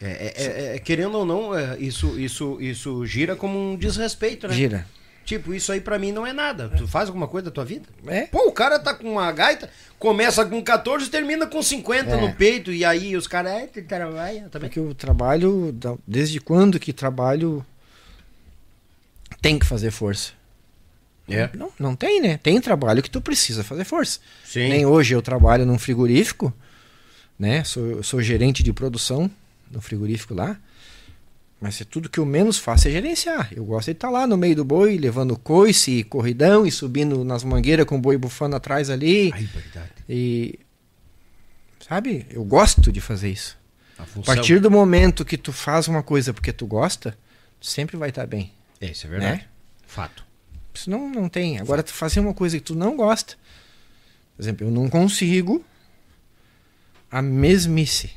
É, 0.00 0.06
é, 0.06 0.34
é, 0.36 0.76
é, 0.76 0.78
querendo 0.78 1.16
ou 1.16 1.24
não, 1.24 1.56
é, 1.56 1.78
isso, 1.78 2.18
isso, 2.18 2.58
isso 2.60 3.06
gira 3.06 3.34
como 3.34 3.58
um 3.58 3.76
desrespeito, 3.76 4.46
né? 4.46 4.54
Gira. 4.54 4.86
Tipo, 5.24 5.54
isso 5.54 5.72
aí 5.72 5.80
pra 5.80 5.98
mim 5.98 6.12
não 6.12 6.26
é 6.26 6.34
nada. 6.34 6.68
Tu 6.68 6.86
faz 6.86 7.08
alguma 7.08 7.26
coisa 7.26 7.46
da 7.46 7.50
tua 7.50 7.64
vida? 7.64 7.88
É. 8.06 8.26
Pô, 8.26 8.46
o 8.46 8.52
cara 8.52 8.78
tá 8.78 8.92
com 8.92 9.12
uma 9.12 9.32
gaita, 9.32 9.70
começa 9.98 10.44
com 10.44 10.62
14 10.62 11.06
e 11.06 11.08
termina 11.08 11.46
com 11.46 11.62
50 11.62 12.10
É. 12.10 12.20
no 12.20 12.34
peito, 12.34 12.70
e 12.70 12.84
aí 12.84 13.16
os 13.16 13.26
caras, 13.26 13.52
é, 13.52 13.66
tu 13.66 13.82
trabalha 13.84 14.48
também. 14.50 14.68
Porque 14.68 14.80
o 14.80 14.94
trabalho, 14.94 15.74
desde 16.06 16.40
quando 16.40 16.78
que 16.78 16.92
trabalho 16.92 17.64
tem 19.40 19.58
que 19.58 19.64
fazer 19.64 19.90
força? 19.90 20.32
É. 21.28 21.48
Não, 21.54 21.70
não 21.78 21.96
tem, 21.96 22.20
né? 22.20 22.36
Tem 22.36 22.60
trabalho 22.60 23.02
que 23.02 23.10
tu 23.10 23.20
precisa 23.20 23.64
fazer 23.64 23.84
força. 23.84 24.20
Sim. 24.44 24.68
Nem 24.68 24.86
hoje 24.86 25.14
eu 25.14 25.22
trabalho 25.22 25.64
num 25.64 25.78
frigorífico, 25.78 26.52
né? 27.38 27.64
Sou, 27.64 28.02
sou 28.02 28.20
gerente 28.22 28.62
de 28.62 28.72
produção 28.72 29.30
no 29.70 29.80
frigorífico 29.80 30.34
lá. 30.34 30.58
Mas 31.60 31.80
é 31.80 31.84
tudo 31.84 32.10
que 32.10 32.20
eu 32.20 32.26
menos 32.26 32.58
faço 32.58 32.88
é 32.88 32.90
gerenciar. 32.90 33.48
Eu 33.56 33.64
gosto 33.64 33.86
de 33.86 33.92
estar 33.92 34.10
lá 34.10 34.26
no 34.26 34.36
meio 34.36 34.54
do 34.54 34.64
boi, 34.66 34.98
levando 34.98 35.34
coice 35.38 35.92
e 35.92 36.04
corridão 36.04 36.66
e 36.66 36.70
subindo 36.70 37.24
nas 37.24 37.42
mangueiras 37.42 37.86
com 37.86 37.96
o 37.96 37.98
boi 38.00 38.18
bufando 38.18 38.54
atrás 38.54 38.90
ali. 38.90 39.30
Ai, 39.32 39.44
verdade. 39.44 39.90
E. 40.06 40.58
Sabe? 41.88 42.26
Eu 42.30 42.44
gosto 42.44 42.92
de 42.92 43.00
fazer 43.00 43.30
isso. 43.30 43.56
A 43.98 44.02
A 44.02 44.06
função. 44.06 44.34
partir 44.34 44.58
do 44.60 44.70
momento 44.70 45.24
que 45.24 45.38
tu 45.38 45.52
faz 45.52 45.86
uma 45.88 46.02
coisa 46.02 46.34
porque 46.34 46.52
tu 46.52 46.66
gosta, 46.66 47.16
sempre 47.60 47.96
vai 47.96 48.08
estar 48.10 48.26
bem. 48.26 48.52
É, 48.80 48.90
isso 48.90 49.06
é 49.06 49.10
verdade. 49.10 49.36
Né? 49.42 49.44
Fato. 49.86 50.23
Isso 50.74 50.90
não, 50.90 51.08
não 51.08 51.28
tem. 51.28 51.58
Agora, 51.58 51.82
tu 51.82 51.92
fazer 51.92 52.20
uma 52.20 52.34
coisa 52.34 52.58
que 52.58 52.64
tu 52.64 52.74
não 52.74 52.96
gosta. 52.96 53.36
Por 54.36 54.42
exemplo, 54.42 54.66
eu 54.66 54.70
não 54.70 54.90
consigo 54.90 55.64
a 57.10 57.22
mesmice. 57.22 58.10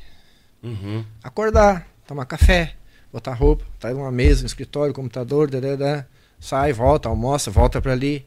Uhum. 0.62 1.04
Acordar, 1.22 1.86
tomar 2.04 2.26
café, 2.26 2.74
botar 3.12 3.32
roupa, 3.34 3.64
tá 3.78 3.90
numa 3.92 4.10
mesa, 4.10 4.40
no 4.40 4.46
escritório, 4.46 4.92
computador, 4.92 5.48
dadada, 5.48 6.08
sai, 6.40 6.72
volta, 6.72 7.08
almoça, 7.08 7.50
volta 7.50 7.80
pra 7.80 7.92
ali. 7.92 8.26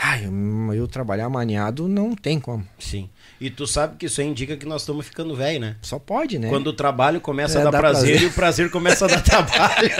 Ai, 0.00 0.26
eu, 0.26 0.74
eu 0.74 0.86
trabalhar 0.86 1.28
maniado 1.28 1.88
não 1.88 2.14
tem 2.14 2.38
como. 2.38 2.64
Sim. 2.78 3.10
E 3.40 3.50
tu 3.50 3.66
sabe 3.66 3.96
que 3.96 4.06
isso 4.06 4.20
aí 4.20 4.26
indica 4.28 4.56
que 4.56 4.64
nós 4.66 4.82
estamos 4.82 5.04
ficando 5.06 5.34
velho, 5.34 5.60
né? 5.60 5.76
Só 5.82 5.98
pode, 5.98 6.38
né? 6.38 6.48
Quando 6.48 6.68
o 6.68 6.72
trabalho 6.72 7.20
começa 7.20 7.58
É, 7.58 7.62
a 7.62 7.70
dar 7.70 7.78
prazer, 7.78 8.08
prazer. 8.10 8.22
e 8.22 8.26
o 8.26 8.32
prazer 8.32 8.70
começa 8.70 9.04
a 9.04 9.08
dar 9.08 9.20
trabalho. 9.22 9.90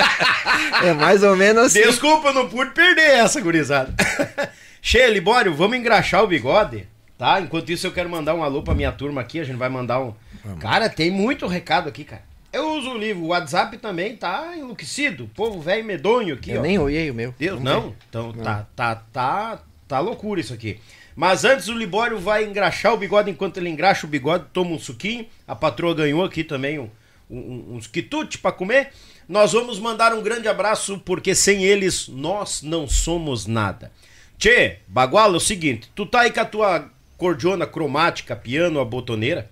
É 0.85 0.93
mais 0.93 1.23
ou 1.23 1.37
menos 1.37 1.65
assim. 1.67 1.83
Desculpa, 1.83 2.29
eu 2.29 2.35
não 2.35 2.49
pude 2.49 2.71
perder 2.73 3.11
essa, 3.19 3.41
gurizada. 3.41 3.93
Cheia, 4.81 5.09
Libório, 5.11 5.55
vamos 5.55 5.77
engraxar 5.77 6.23
o 6.23 6.27
bigode, 6.29 6.87
tá? 7.17 7.41
Enquanto 7.41 7.71
isso, 7.71 7.87
eu 7.87 7.93
quero 7.93 8.09
mandar 8.09 8.35
um 8.35 8.43
alô 8.43 8.63
pra 8.63 8.75
minha 8.75 8.93
turma 8.93 9.21
aqui. 9.21 9.41
A 9.41 9.45
gente 9.45 9.57
vai 9.57 9.69
mandar 9.69 10.01
um. 10.01 10.15
Cara, 10.61 10.89
tem 10.89 11.11
muito 11.11 11.47
recado 11.47 11.89
aqui, 11.89 12.05
cara. 12.05 12.23
Eu 12.53 12.77
uso 12.79 12.91
o 12.93 12.99
livro, 12.99 13.25
o 13.25 13.29
WhatsApp 13.29 13.77
também 13.77 14.17
tá 14.17 14.57
enlouquecido. 14.57 15.29
Povo 15.35 15.61
velho 15.61 15.85
medonho 15.85 16.35
aqui, 16.35 16.53
Eu 16.53 16.61
ó. 16.61 16.63
nem 16.63 16.79
olhei 16.79 17.11
o 17.11 17.15
meu. 17.15 17.35
Deus, 17.39 17.61
Vamos 17.61 17.71
não? 17.73 17.91
ver. 17.91 17.97
Então 18.09 18.33
tá, 18.33 18.67
tá, 18.75 18.95
tá, 19.13 19.59
tá 19.89 19.99
loucura 20.01 20.41
isso 20.41 20.53
aqui. 20.55 20.79
Mas 21.17 21.45
antes 21.45 21.67
o 21.69 21.73
Libório 21.73 22.19
vai 22.19 22.45
engraxar 22.45 22.95
o 22.95 22.97
bigode, 22.97 23.31
enquanto 23.31 23.57
ele 23.57 23.69
engraxa 23.69 24.07
o 24.07 24.11
bigode, 24.11 24.45
toma 24.53 24.71
um 24.71 24.79
suquinho. 24.79 25.27
A 25.49 25.57
patroa 25.57 25.95
ganhou 25.95 26.23
aqui 26.25 26.45
também 26.45 26.79
um- 26.79 26.91
um- 27.29 27.75
uns 27.75 27.87
quitutes 27.89 28.41
pra 28.41 28.53
comer. 28.53 28.91
Nós 29.29 29.53
vamos 29.53 29.79
mandar 29.81 30.15
um 30.15 30.23
grande 30.23 30.47
abraço, 30.47 30.99
porque 31.05 31.35
sem 31.35 31.65
eles 31.65 32.07
nós 32.09 32.63
não 32.63 32.87
somos 32.89 33.47
nada. 33.47 33.91
Tchê, 34.39 34.77
Baguala, 34.87 35.35
é 35.35 35.37
o 35.39 35.41
seguinte, 35.41 35.91
tu 35.95 36.07
tá 36.07 36.21
aí 36.21 36.31
com 36.33 36.41
a 36.41 36.45
tua 36.45 36.91
cordiona 37.17 37.67
cromática, 37.67 38.37
piano, 38.37 38.79
a 38.79 38.85
botoneira, 38.85 39.51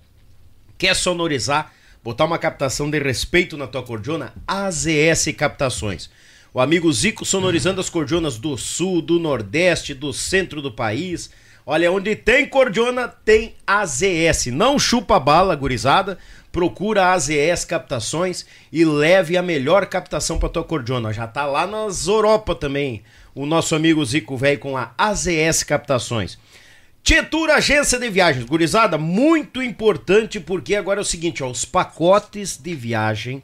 quer 0.78 0.94
sonorizar, 0.94 1.72
botar 2.04 2.24
uma 2.24 2.38
captação 2.38 2.88
de 2.88 2.98
respeito 3.00 3.56
na 3.56 3.66
tua 3.66 3.82
cordiona? 3.82 4.32
AZS 4.46 5.32
Captações. 5.32 6.08
O 6.56 6.60
amigo 6.62 6.90
Zico 6.90 7.22
sonorizando 7.22 7.82
as 7.82 7.90
cordionas 7.90 8.38
do 8.38 8.56
sul, 8.56 9.02
do 9.02 9.20
nordeste, 9.20 9.92
do 9.92 10.10
centro 10.10 10.62
do 10.62 10.72
país. 10.72 11.28
Olha, 11.66 11.92
onde 11.92 12.16
tem 12.16 12.48
cordiona, 12.48 13.08
tem 13.08 13.54
AZS. 13.66 14.46
Não 14.46 14.78
chupa 14.78 15.20
bala, 15.20 15.54
gurizada. 15.54 16.16
Procura 16.50 17.04
a 17.04 17.12
AZS 17.12 17.66
Captações 17.66 18.46
e 18.72 18.86
leve 18.86 19.36
a 19.36 19.42
melhor 19.42 19.84
captação 19.84 20.38
para 20.38 20.48
tua 20.48 20.64
cordiona. 20.64 21.12
Já 21.12 21.26
tá 21.26 21.44
lá 21.44 21.66
nas 21.66 22.06
Europa 22.06 22.54
também, 22.54 23.02
o 23.34 23.44
nosso 23.44 23.74
amigo 23.74 24.02
Zico 24.02 24.34
velho 24.34 24.58
com 24.58 24.78
a 24.78 24.94
AZS 24.96 25.62
Captações. 25.62 26.38
Tietur 27.02 27.50
Agência 27.50 27.98
de 27.98 28.08
Viagens. 28.08 28.46
Gurizada, 28.46 28.96
muito 28.96 29.62
importante 29.62 30.40
porque 30.40 30.74
agora 30.74 31.00
é 31.00 31.02
o 31.02 31.04
seguinte, 31.04 31.42
ó, 31.42 31.50
os 31.50 31.66
pacotes 31.66 32.56
de 32.56 32.74
viagem 32.74 33.42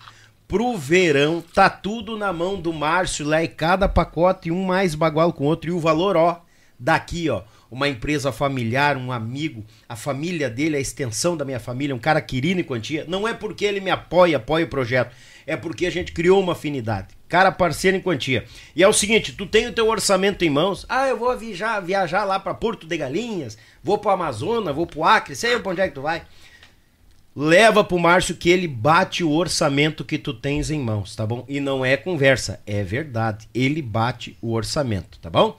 pro 0.53 0.77
verão, 0.77 1.43
tá 1.55 1.71
tudo 1.71 2.15
na 2.15 2.31
mão 2.31 2.61
do 2.61 2.75
Márcio 2.75 3.27
lá 3.27 3.43
e 3.43 3.49
cada 3.49 3.89
pacote 3.89 4.51
um 4.51 4.67
mais 4.67 4.95
bagual 4.95 5.33
com 5.33 5.45
o 5.45 5.47
outro 5.47 5.71
e 5.71 5.73
o 5.73 5.81
valor, 5.81 6.15
ó, 6.15 6.43
daqui, 6.79 7.31
ó, 7.31 7.41
uma 7.71 7.89
empresa 7.89 8.31
familiar, 8.31 8.99
um 8.99 9.11
amigo, 9.11 9.65
a 9.89 9.97
família 9.97 10.51
dele, 10.51 10.77
a 10.77 10.81
extensão 10.81 11.39
da 11.39 11.45
minha 11.47 11.59
família, 11.59 11.95
um 11.95 11.99
cara 11.99 12.21
querido 12.21 12.61
em 12.61 12.65
quantia, 12.65 13.07
não 13.09 13.27
é 13.27 13.33
porque 13.33 13.65
ele 13.65 13.81
me 13.81 13.91
apoia, 13.91 14.37
apoia 14.37 14.67
o 14.67 14.69
projeto, 14.69 15.17
é 15.47 15.57
porque 15.57 15.87
a 15.87 15.91
gente 15.91 16.13
criou 16.13 16.39
uma 16.39 16.53
afinidade. 16.53 17.09
Cara 17.31 17.51
parceiro 17.51 17.97
em 17.97 18.01
quantia. 18.03 18.45
E 18.77 18.83
é 18.83 18.87
o 18.87 18.93
seguinte, 18.93 19.33
tu 19.33 19.47
tem 19.47 19.67
o 19.67 19.73
teu 19.73 19.89
orçamento 19.89 20.45
em 20.45 20.51
mãos. 20.51 20.85
Ah, 20.87 21.09
eu 21.09 21.17
vou 21.17 21.35
viajar, 21.35 21.81
viajar 21.81 22.25
lá 22.25 22.39
para 22.39 22.53
Porto 22.53 22.87
de 22.87 22.95
Galinhas, 22.95 23.57
vou 23.83 23.97
pro 23.97 24.11
Amazonas, 24.11 24.77
vou 24.77 24.87
pro 24.87 25.03
Acre, 25.03 25.35
sei 25.35 25.59
pra 25.59 25.73
onde 25.73 25.81
é 25.81 25.89
que 25.89 25.95
tu 25.95 26.03
vai. 26.03 26.25
Leva 27.35 27.83
pro 27.83 27.99
Márcio 27.99 28.37
que 28.37 28.51
ele 28.51 28.69
bate 28.69 29.25
o 29.25 29.31
orçamento 29.31 30.05
que 30.05 30.19
tu 30.19 30.35
tens 30.35 30.71
em 30.71 30.79
mãos, 30.79 31.17
tá 31.17 31.27
bom? 31.27 31.47
E 31.49 31.61
não 31.61 31.83
é 31.83 31.97
conversa, 31.97 32.61
é 32.67 32.83
verdade. 32.85 33.49
Ele 33.55 33.81
bate 33.81 34.37
o 34.43 34.53
orçamento, 34.53 35.19
tá 35.19 35.31
bom? 35.31 35.57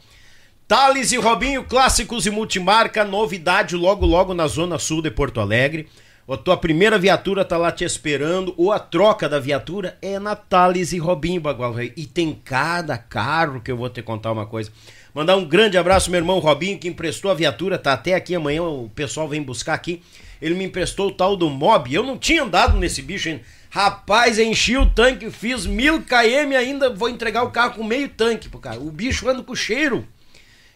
Thales 0.68 1.12
e 1.12 1.18
Robinho, 1.18 1.64
clássicos 1.64 2.28
e 2.28 2.30
multimarca, 2.30 3.04
novidade 3.04 3.76
logo 3.76 4.06
logo 4.06 4.34
na 4.34 4.48
zona 4.48 4.78
sul 4.78 5.02
de 5.02 5.10
Porto 5.10 5.40
Alegre. 5.40 5.88
A 6.30 6.38
tua 6.38 6.56
primeira 6.56 6.98
viatura 6.98 7.44
tá 7.44 7.58
lá 7.58 7.72
te 7.72 7.84
esperando, 7.84 8.54
ou 8.56 8.72
a 8.72 8.80
troca 8.80 9.28
da 9.28 9.40
viatura 9.40 9.98
é 10.02 10.18
na 10.20 10.36
Thales 10.36 10.94
e 10.94 10.98
Robinho 10.98 11.42
Bagual. 11.42 11.82
E 11.82 12.06
tem 12.06 12.40
cada 12.46 12.98
carro 12.98 13.60
que 13.60 13.72
eu 13.72 13.76
vou 13.76 13.90
te 13.90 14.02
contar 14.02 14.32
uma 14.32 14.46
coisa. 14.46 14.72
Mandar 15.14 15.36
um 15.36 15.44
grande 15.44 15.78
abraço, 15.78 16.10
meu 16.10 16.20
irmão 16.20 16.40
Robinho, 16.40 16.80
que 16.80 16.88
emprestou 16.88 17.30
a 17.30 17.34
viatura, 17.34 17.78
tá 17.78 17.94
até 17.94 18.14
aqui 18.14 18.34
amanhã, 18.34 18.64
o 18.64 18.90
pessoal 18.96 19.28
vem 19.28 19.44
buscar 19.44 19.74
aqui. 19.74 20.02
Ele 20.44 20.56
me 20.56 20.66
emprestou 20.66 21.08
o 21.08 21.14
tal 21.14 21.38
do 21.38 21.50
Mob. 21.50 21.94
Eu 21.94 22.04
não 22.04 22.18
tinha 22.18 22.44
andado 22.44 22.78
nesse 22.78 23.02
bicho 23.02 23.30
ainda. 23.30 23.44
Rapaz, 23.70 24.38
enchi 24.38 24.78
o 24.78 24.86
tanque, 24.86 25.32
fiz 25.32 25.66
mil 25.66 26.04
km 26.04 26.56
ainda, 26.58 26.94
vou 26.94 27.08
entregar 27.08 27.44
o 27.44 27.50
carro 27.50 27.76
com 27.76 27.84
meio 27.84 28.10
tanque 28.10 28.50
pro 28.50 28.60
cara. 28.60 28.78
O 28.78 28.92
bicho 28.92 29.28
anda 29.30 29.42
com 29.42 29.56
cheiro. 29.56 30.06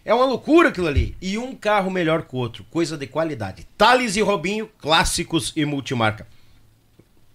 É 0.05 0.13
uma 0.13 0.23
loucura 0.23 0.69
aquilo 0.69 0.87
ali. 0.87 1.17
E 1.21 1.37
um 1.37 1.53
carro 1.53 1.91
melhor 1.91 2.21
que 2.21 2.33
o 2.33 2.39
outro. 2.39 2.65
Coisa 2.71 2.97
de 2.97 3.05
qualidade. 3.07 3.67
Thales 3.77 4.15
e 4.15 4.21
Robinho, 4.21 4.69
clássicos 4.79 5.51
e 5.53 5.65
multimarca. 5.65 6.25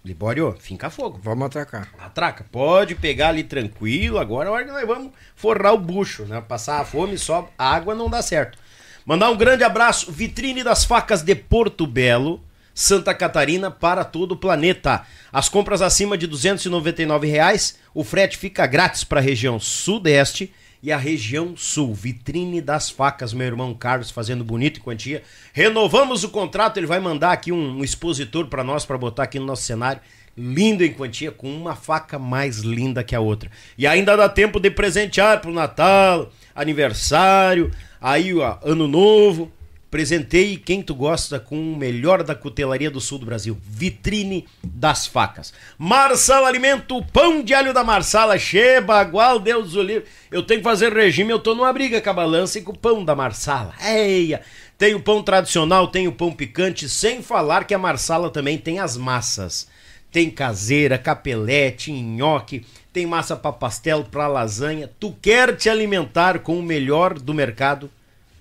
Libório, 0.02 0.56
finca 0.58 0.88
fogo. 0.88 1.20
Vamos 1.22 1.44
atracar. 1.44 1.92
Atraca. 1.98 2.46
Pode 2.50 2.94
pegar 2.94 3.28
ali 3.28 3.44
tranquilo. 3.44 4.18
Agora 4.18 4.48
é 4.48 4.50
a 4.50 4.54
hora 4.54 4.64
que 4.64 4.72
nós 4.72 4.86
vamos 4.86 5.12
forrar 5.36 5.74
o 5.74 5.78
bucho, 5.78 6.24
né? 6.24 6.40
Passar 6.40 6.80
a 6.80 6.84
fome 6.84 7.18
só. 7.18 7.48
A 7.58 7.74
água 7.74 7.94
não 7.94 8.08
dá 8.08 8.22
certo. 8.22 8.58
Mandar 9.04 9.30
um 9.30 9.36
grande 9.36 9.64
abraço. 9.64 10.10
Vitrine 10.12 10.62
das 10.62 10.84
facas 10.84 11.22
de 11.22 11.34
Porto 11.34 11.86
Belo. 11.86 12.40
Santa 12.74 13.14
Catarina 13.14 13.70
para 13.70 14.04
todo 14.04 14.32
o 14.32 14.36
planeta. 14.36 15.02
As 15.32 15.48
compras 15.48 15.82
acima 15.82 16.16
de 16.16 16.26
299 16.26 17.26
reais, 17.26 17.78
o 17.94 18.02
frete 18.02 18.38
fica 18.38 18.66
grátis 18.66 19.04
para 19.04 19.20
a 19.20 19.22
região 19.22 19.60
sudeste 19.60 20.52
e 20.82 20.90
a 20.90 20.96
região 20.96 21.54
sul. 21.56 21.94
Vitrine 21.94 22.60
das 22.60 22.90
facas, 22.90 23.32
meu 23.32 23.46
irmão 23.46 23.74
Carlos 23.74 24.10
fazendo 24.10 24.42
bonito 24.42 24.80
em 24.80 24.82
quantia. 24.82 25.22
Renovamos 25.52 26.24
o 26.24 26.30
contrato, 26.30 26.78
ele 26.78 26.86
vai 26.86 26.98
mandar 26.98 27.32
aqui 27.32 27.52
um, 27.52 27.78
um 27.78 27.84
expositor 27.84 28.46
para 28.46 28.64
nós 28.64 28.84
para 28.84 28.98
botar 28.98 29.24
aqui 29.24 29.38
no 29.38 29.46
nosso 29.46 29.62
cenário. 29.62 30.00
Lindo 30.34 30.82
em 30.82 30.94
quantia, 30.94 31.30
com 31.30 31.54
uma 31.54 31.76
faca 31.76 32.18
mais 32.18 32.60
linda 32.60 33.04
que 33.04 33.14
a 33.14 33.20
outra. 33.20 33.50
E 33.76 33.86
ainda 33.86 34.16
dá 34.16 34.30
tempo 34.30 34.58
de 34.58 34.70
presentear 34.70 35.42
pro 35.42 35.52
Natal, 35.52 36.32
aniversário, 36.54 37.70
aí 38.02 38.34
ó, 38.34 38.58
ano 38.62 38.88
novo. 38.88 39.50
Presentei 39.92 40.56
quem 40.56 40.80
tu 40.80 40.94
gosta 40.94 41.38
com 41.38 41.54
o 41.54 41.76
melhor 41.76 42.22
da 42.22 42.34
cutelaria 42.34 42.90
do 42.90 42.98
sul 42.98 43.18
do 43.18 43.26
Brasil. 43.26 43.58
Vitrine 43.62 44.48
das 44.64 45.06
facas. 45.06 45.52
Marsala 45.76 46.48
Alimento, 46.48 47.04
pão 47.12 47.42
de 47.42 47.52
alho 47.52 47.74
da 47.74 47.84
Marsala. 47.84 48.38
Che, 48.38 48.80
bagual, 48.80 49.38
Deus 49.38 49.74
o 49.74 49.82
livre. 49.82 50.08
Eu 50.30 50.42
tenho 50.42 50.60
que 50.60 50.64
fazer 50.64 50.94
regime, 50.94 51.30
eu 51.30 51.38
tô 51.38 51.54
numa 51.54 51.70
briga 51.74 52.00
com 52.00 52.08
a 52.08 52.14
balança 52.14 52.58
e 52.58 52.62
com 52.62 52.72
o 52.72 52.78
pão 52.78 53.04
da 53.04 53.14
Marsala. 53.14 53.74
Eia! 53.82 54.40
Tem 54.78 54.94
o 54.94 55.00
pão 55.00 55.22
tradicional, 55.22 55.86
tem 55.88 56.08
o 56.08 56.12
pão 56.12 56.32
picante, 56.32 56.88
sem 56.88 57.22
falar 57.22 57.64
que 57.64 57.74
a 57.74 57.78
Marsala 57.78 58.30
também 58.30 58.56
tem 58.56 58.78
as 58.78 58.96
massas. 58.96 59.68
Tem 60.10 60.30
caseira, 60.30 60.96
capelete, 60.96 61.92
nhoque, 61.92 62.64
tem 62.92 63.06
massa 63.06 63.34
para 63.34 63.52
pastel, 63.52 64.04
para 64.04 64.26
lasanha. 64.26 64.90
Tu 65.00 65.12
quer 65.22 65.56
te 65.56 65.68
alimentar 65.68 66.40
com 66.40 66.58
o 66.58 66.62
melhor 66.62 67.18
do 67.18 67.32
mercado? 67.32 67.90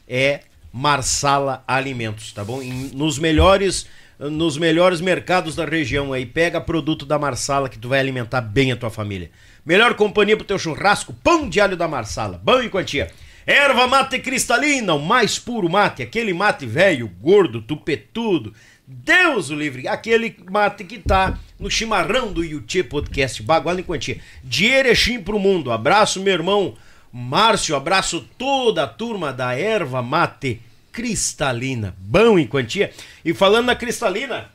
É 0.07 0.41
Marsala 0.73 1.64
Alimentos, 1.68 2.32
tá 2.34 2.44
bom? 2.44 2.61
Nos 2.94 3.18
melhores 3.18 3.88
nos 4.30 4.56
melhores 4.56 5.02
mercados 5.02 5.56
da 5.56 5.65
região 5.65 6.14
aí, 6.14 6.28
pega 6.28 6.61
produto 6.61 7.07
da 7.07 7.18
Marsala 7.18 7.68
que 7.68 7.80
tu 7.80 7.90
vai 7.90 7.99
alimentar 7.99 8.40
bem 8.40 8.72
a 8.72 8.76
tua 8.76 8.91
família. 8.91 9.32
Melhor 9.65 9.95
companhia 9.95 10.38
pro 10.38 10.45
teu 10.45 10.60
churrasco, 10.60 11.11
pão 11.23 11.49
de 11.49 11.60
alho 11.60 11.76
da 11.76 11.88
Marsala, 11.88 12.40
bom 12.44 12.61
em 12.61 12.69
quantia. 12.69 13.10
Erva 13.48 13.88
mate 13.88 14.19
cristalina, 14.19 14.94
o 14.94 15.02
mais 15.02 15.40
puro 15.40 15.68
mate, 15.68 16.03
aquele 16.03 16.34
mate 16.34 16.68
velho, 16.68 17.07
gordo, 17.19 17.61
tupetudo. 17.61 18.53
Deus 18.94 19.50
o 19.50 19.56
livre, 19.56 19.88
aquele 19.88 20.36
mate 20.52 20.84
que 20.84 21.00
tá 21.00 21.40
no 21.58 21.72
chimarrão 21.72 22.34
do 22.34 22.44
YouTube 22.44 22.90
Podcast, 22.90 23.42
bagual 23.42 23.80
em 23.80 23.84
quantia. 23.84 24.20
De 24.44 24.66
Erechim 24.66 25.22
pro 25.22 25.40
mundo. 25.40 25.72
Abraço, 25.72 26.20
meu 26.20 26.34
irmão 26.34 26.76
Márcio, 27.10 27.74
abraço 27.74 28.28
toda 28.38 28.84
a 28.84 28.88
turma 28.88 29.32
da 29.32 29.58
Erva 29.58 30.02
Mate 30.02 30.62
Cristalina. 30.92 31.96
Bom 32.00 32.38
em 32.38 32.46
quantia. 32.46 32.92
E 33.24 33.34
falando 33.34 33.68
na 33.68 33.76
Cristalina, 33.78 34.50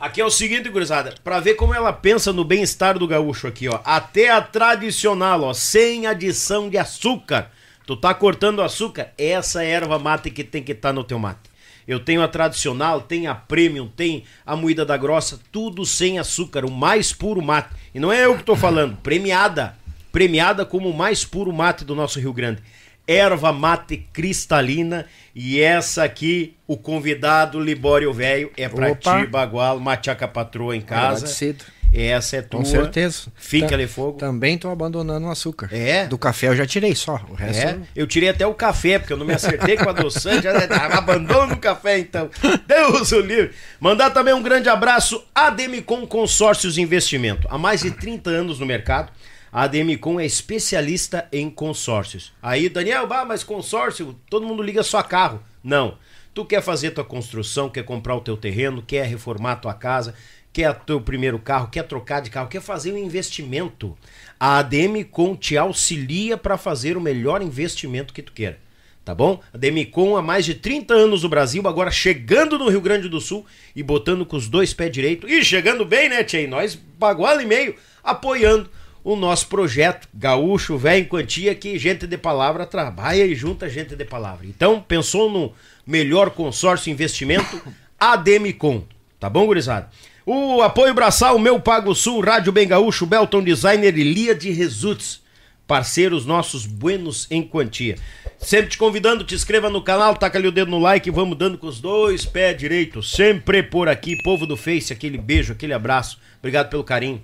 aqui 0.00 0.18
é 0.22 0.24
o 0.24 0.30
seguinte, 0.30 0.70
gurizada, 0.70 1.14
pra 1.22 1.38
ver 1.38 1.56
como 1.56 1.74
ela 1.74 1.92
pensa 1.92 2.32
no 2.32 2.42
bem-estar 2.42 2.98
do 2.98 3.06
gaúcho 3.06 3.46
aqui, 3.46 3.68
ó. 3.68 3.80
Até 3.84 4.30
a 4.30 4.40
tradicional, 4.40 5.42
ó, 5.42 5.52
sem 5.52 6.06
adição 6.06 6.70
de 6.70 6.78
açúcar. 6.78 7.50
Tu 7.86 7.94
tá 7.96 8.14
cortando 8.14 8.62
açúcar? 8.62 9.12
Essa 9.18 9.62
erva 9.62 9.98
mate 9.98 10.30
que 10.30 10.42
tem 10.42 10.62
que 10.62 10.72
estar 10.72 10.94
no 10.94 11.04
teu 11.04 11.18
mate. 11.18 11.55
Eu 11.86 12.00
tenho 12.00 12.22
a 12.22 12.28
tradicional, 12.28 13.00
tem 13.00 13.26
a 13.26 13.34
premium, 13.34 13.86
tem 13.86 14.24
a 14.44 14.56
moída 14.56 14.84
da 14.84 14.96
grossa, 14.96 15.38
tudo 15.52 15.86
sem 15.86 16.18
açúcar, 16.18 16.64
o 16.64 16.70
mais 16.70 17.12
puro 17.12 17.40
mate. 17.40 17.70
E 17.94 18.00
não 18.00 18.12
é 18.12 18.24
eu 18.24 18.36
que 18.36 18.42
tô 18.42 18.56
falando, 18.56 18.96
premiada. 19.02 19.76
Premiada 20.10 20.64
como 20.64 20.88
o 20.88 20.96
mais 20.96 21.24
puro 21.24 21.52
mate 21.52 21.84
do 21.84 21.94
nosso 21.94 22.18
Rio 22.18 22.32
Grande. 22.32 22.62
Erva 23.06 23.52
mate 23.52 23.98
cristalina. 24.12 25.06
E 25.34 25.60
essa 25.60 26.02
aqui, 26.02 26.56
o 26.66 26.76
convidado 26.76 27.60
Libório 27.60 28.12
Velho, 28.12 28.50
é 28.56 28.68
pra 28.68 28.90
Opa. 28.90 29.20
ti, 29.20 29.26
Bagual, 29.26 29.78
Machaca 29.78 30.26
Patroa 30.26 30.74
em 30.74 30.80
casa. 30.80 31.18
Agradecido. 31.18 31.64
Essa 31.92 32.36
é 32.36 32.42
tua. 32.42 32.60
Com 32.60 32.64
certeza. 32.66 33.32
Fica 33.34 33.68
Ta- 33.68 33.74
ali 33.74 33.86
fogo. 33.86 34.18
Também 34.18 34.58
tô 34.58 34.68
abandonando 34.68 35.26
o 35.26 35.30
açúcar. 35.30 35.68
É? 35.72 36.06
Do 36.06 36.18
café 36.18 36.48
eu 36.48 36.56
já 36.56 36.66
tirei 36.66 36.94
só. 36.94 37.20
O 37.30 37.34
resto. 37.34 37.66
É, 37.66 37.78
eu 37.94 38.06
tirei 38.06 38.28
até 38.28 38.46
o 38.46 38.54
café, 38.54 38.98
porque 38.98 39.12
eu 39.12 39.16
não 39.16 39.24
me 39.26 39.32
acertei 39.34 39.76
com 39.76 39.88
a 39.88 39.90
adoçante, 39.90 40.42
já 40.42 40.52
abandono 40.96 41.54
o 41.54 41.58
café 41.58 41.98
então. 41.98 42.30
Deus 42.66 43.12
o 43.12 43.20
livre. 43.20 43.52
Mandar 43.80 44.10
também 44.10 44.34
um 44.34 44.42
grande 44.42 44.68
abraço 44.68 45.24
à 45.34 45.50
Demicon 45.50 46.06
Consórcios 46.06 46.76
Investimento. 46.78 47.46
Há 47.50 47.56
mais 47.58 47.82
de 47.82 47.90
30 47.90 48.30
anos 48.30 48.58
no 48.58 48.66
mercado, 48.66 49.10
a 49.50 49.66
Demicon 49.66 50.20
é 50.20 50.26
especialista 50.26 51.26
em 51.32 51.48
consórcios. 51.48 52.32
Aí, 52.42 52.68
Daniel, 52.68 53.06
bah, 53.06 53.24
mas 53.24 53.42
consórcio, 53.42 54.14
todo 54.28 54.46
mundo 54.46 54.62
liga 54.62 54.82
só 54.82 55.02
carro. 55.02 55.42
Não. 55.62 55.96
Tu 56.34 56.44
quer 56.44 56.60
fazer 56.60 56.90
tua 56.90 57.02
construção, 57.04 57.70
quer 57.70 57.82
comprar 57.82 58.14
o 58.14 58.20
teu 58.20 58.36
terreno, 58.36 58.82
quer 58.86 59.06
reformar 59.06 59.52
a 59.52 59.56
tua 59.56 59.72
casa, 59.72 60.14
quer 60.56 60.74
teu 60.86 60.98
primeiro 61.02 61.38
carro, 61.38 61.68
quer 61.68 61.82
trocar 61.82 62.20
de 62.20 62.30
carro, 62.30 62.48
quer 62.48 62.62
fazer 62.62 62.90
um 62.90 62.96
investimento. 62.96 63.94
A 64.40 64.60
Ademicon 64.60 65.36
te 65.36 65.54
auxilia 65.54 66.38
para 66.38 66.56
fazer 66.56 66.96
o 66.96 67.00
melhor 67.00 67.42
investimento 67.42 68.14
que 68.14 68.22
tu 68.22 68.32
queira. 68.32 68.58
Tá 69.04 69.14
bom? 69.14 69.38
A 69.52 69.58
Demicon 69.58 70.16
há 70.16 70.22
mais 70.22 70.46
de 70.46 70.54
30 70.54 70.94
anos 70.94 71.22
no 71.22 71.28
Brasil, 71.28 71.62
agora 71.68 71.90
chegando 71.90 72.58
no 72.58 72.70
Rio 72.70 72.80
Grande 72.80 73.06
do 73.06 73.20
Sul 73.20 73.44
e 73.74 73.82
botando 73.82 74.24
com 74.24 74.34
os 74.34 74.48
dois 74.48 74.72
pés 74.72 74.90
direitos. 74.90 75.30
E 75.30 75.44
chegando 75.44 75.84
bem, 75.84 76.08
né? 76.08 76.24
E 76.32 76.46
nós, 76.46 76.74
baguala 76.74 77.42
e 77.42 77.46
meio, 77.46 77.76
apoiando 78.02 78.70
o 79.04 79.14
nosso 79.14 79.48
projeto 79.48 80.08
Gaúcho 80.14 80.78
Velho 80.78 81.04
em 81.04 81.08
Quantia, 81.08 81.54
que 81.54 81.78
gente 81.78 82.06
de 82.06 82.16
palavra 82.16 82.64
trabalha 82.64 83.26
e 83.26 83.34
junta 83.34 83.68
gente 83.68 83.94
de 83.94 84.04
palavra. 84.06 84.46
Então, 84.46 84.80
pensou 84.80 85.30
no 85.30 85.52
melhor 85.86 86.30
consórcio 86.30 86.90
investimento? 86.90 87.62
Ademicon. 88.00 88.84
Tá 89.20 89.28
bom, 89.28 89.44
gurizada? 89.44 89.90
O 90.28 90.60
apoio 90.60 90.92
braçal, 90.92 91.38
Meu 91.38 91.60
Pago 91.60 91.94
Sul, 91.94 92.20
Rádio 92.20 92.50
Bem 92.52 92.66
Gaúcho, 92.66 93.06
Belton 93.06 93.44
Designer 93.44 93.96
e 93.96 94.02
Lia 94.02 94.34
de 94.34 94.50
Results. 94.50 95.20
Parceiros 95.68 96.26
nossos, 96.26 96.66
buenos 96.66 97.26
em 97.30 97.42
quantia. 97.42 97.96
Sempre 98.38 98.70
te 98.70 98.78
convidando, 98.78 99.22
te 99.24 99.34
inscreva 99.36 99.70
no 99.70 99.80
canal, 99.82 100.16
taca 100.16 100.36
ali 100.38 100.46
o 100.48 100.52
dedo 100.52 100.70
no 100.70 100.78
like 100.78 101.10
vamos 101.10 101.36
dando 101.38 101.56
com 101.58 101.66
os 101.68 101.80
dois 101.80 102.24
pés 102.24 102.56
direitos. 102.56 103.12
Sempre 103.12 103.62
por 103.62 103.88
aqui, 103.88 104.20
povo 104.22 104.46
do 104.46 104.56
Face, 104.56 104.92
aquele 104.92 105.16
beijo, 105.18 105.52
aquele 105.52 105.72
abraço. 105.72 106.18
Obrigado 106.40 106.68
pelo 106.70 106.84
carinho. 106.84 107.22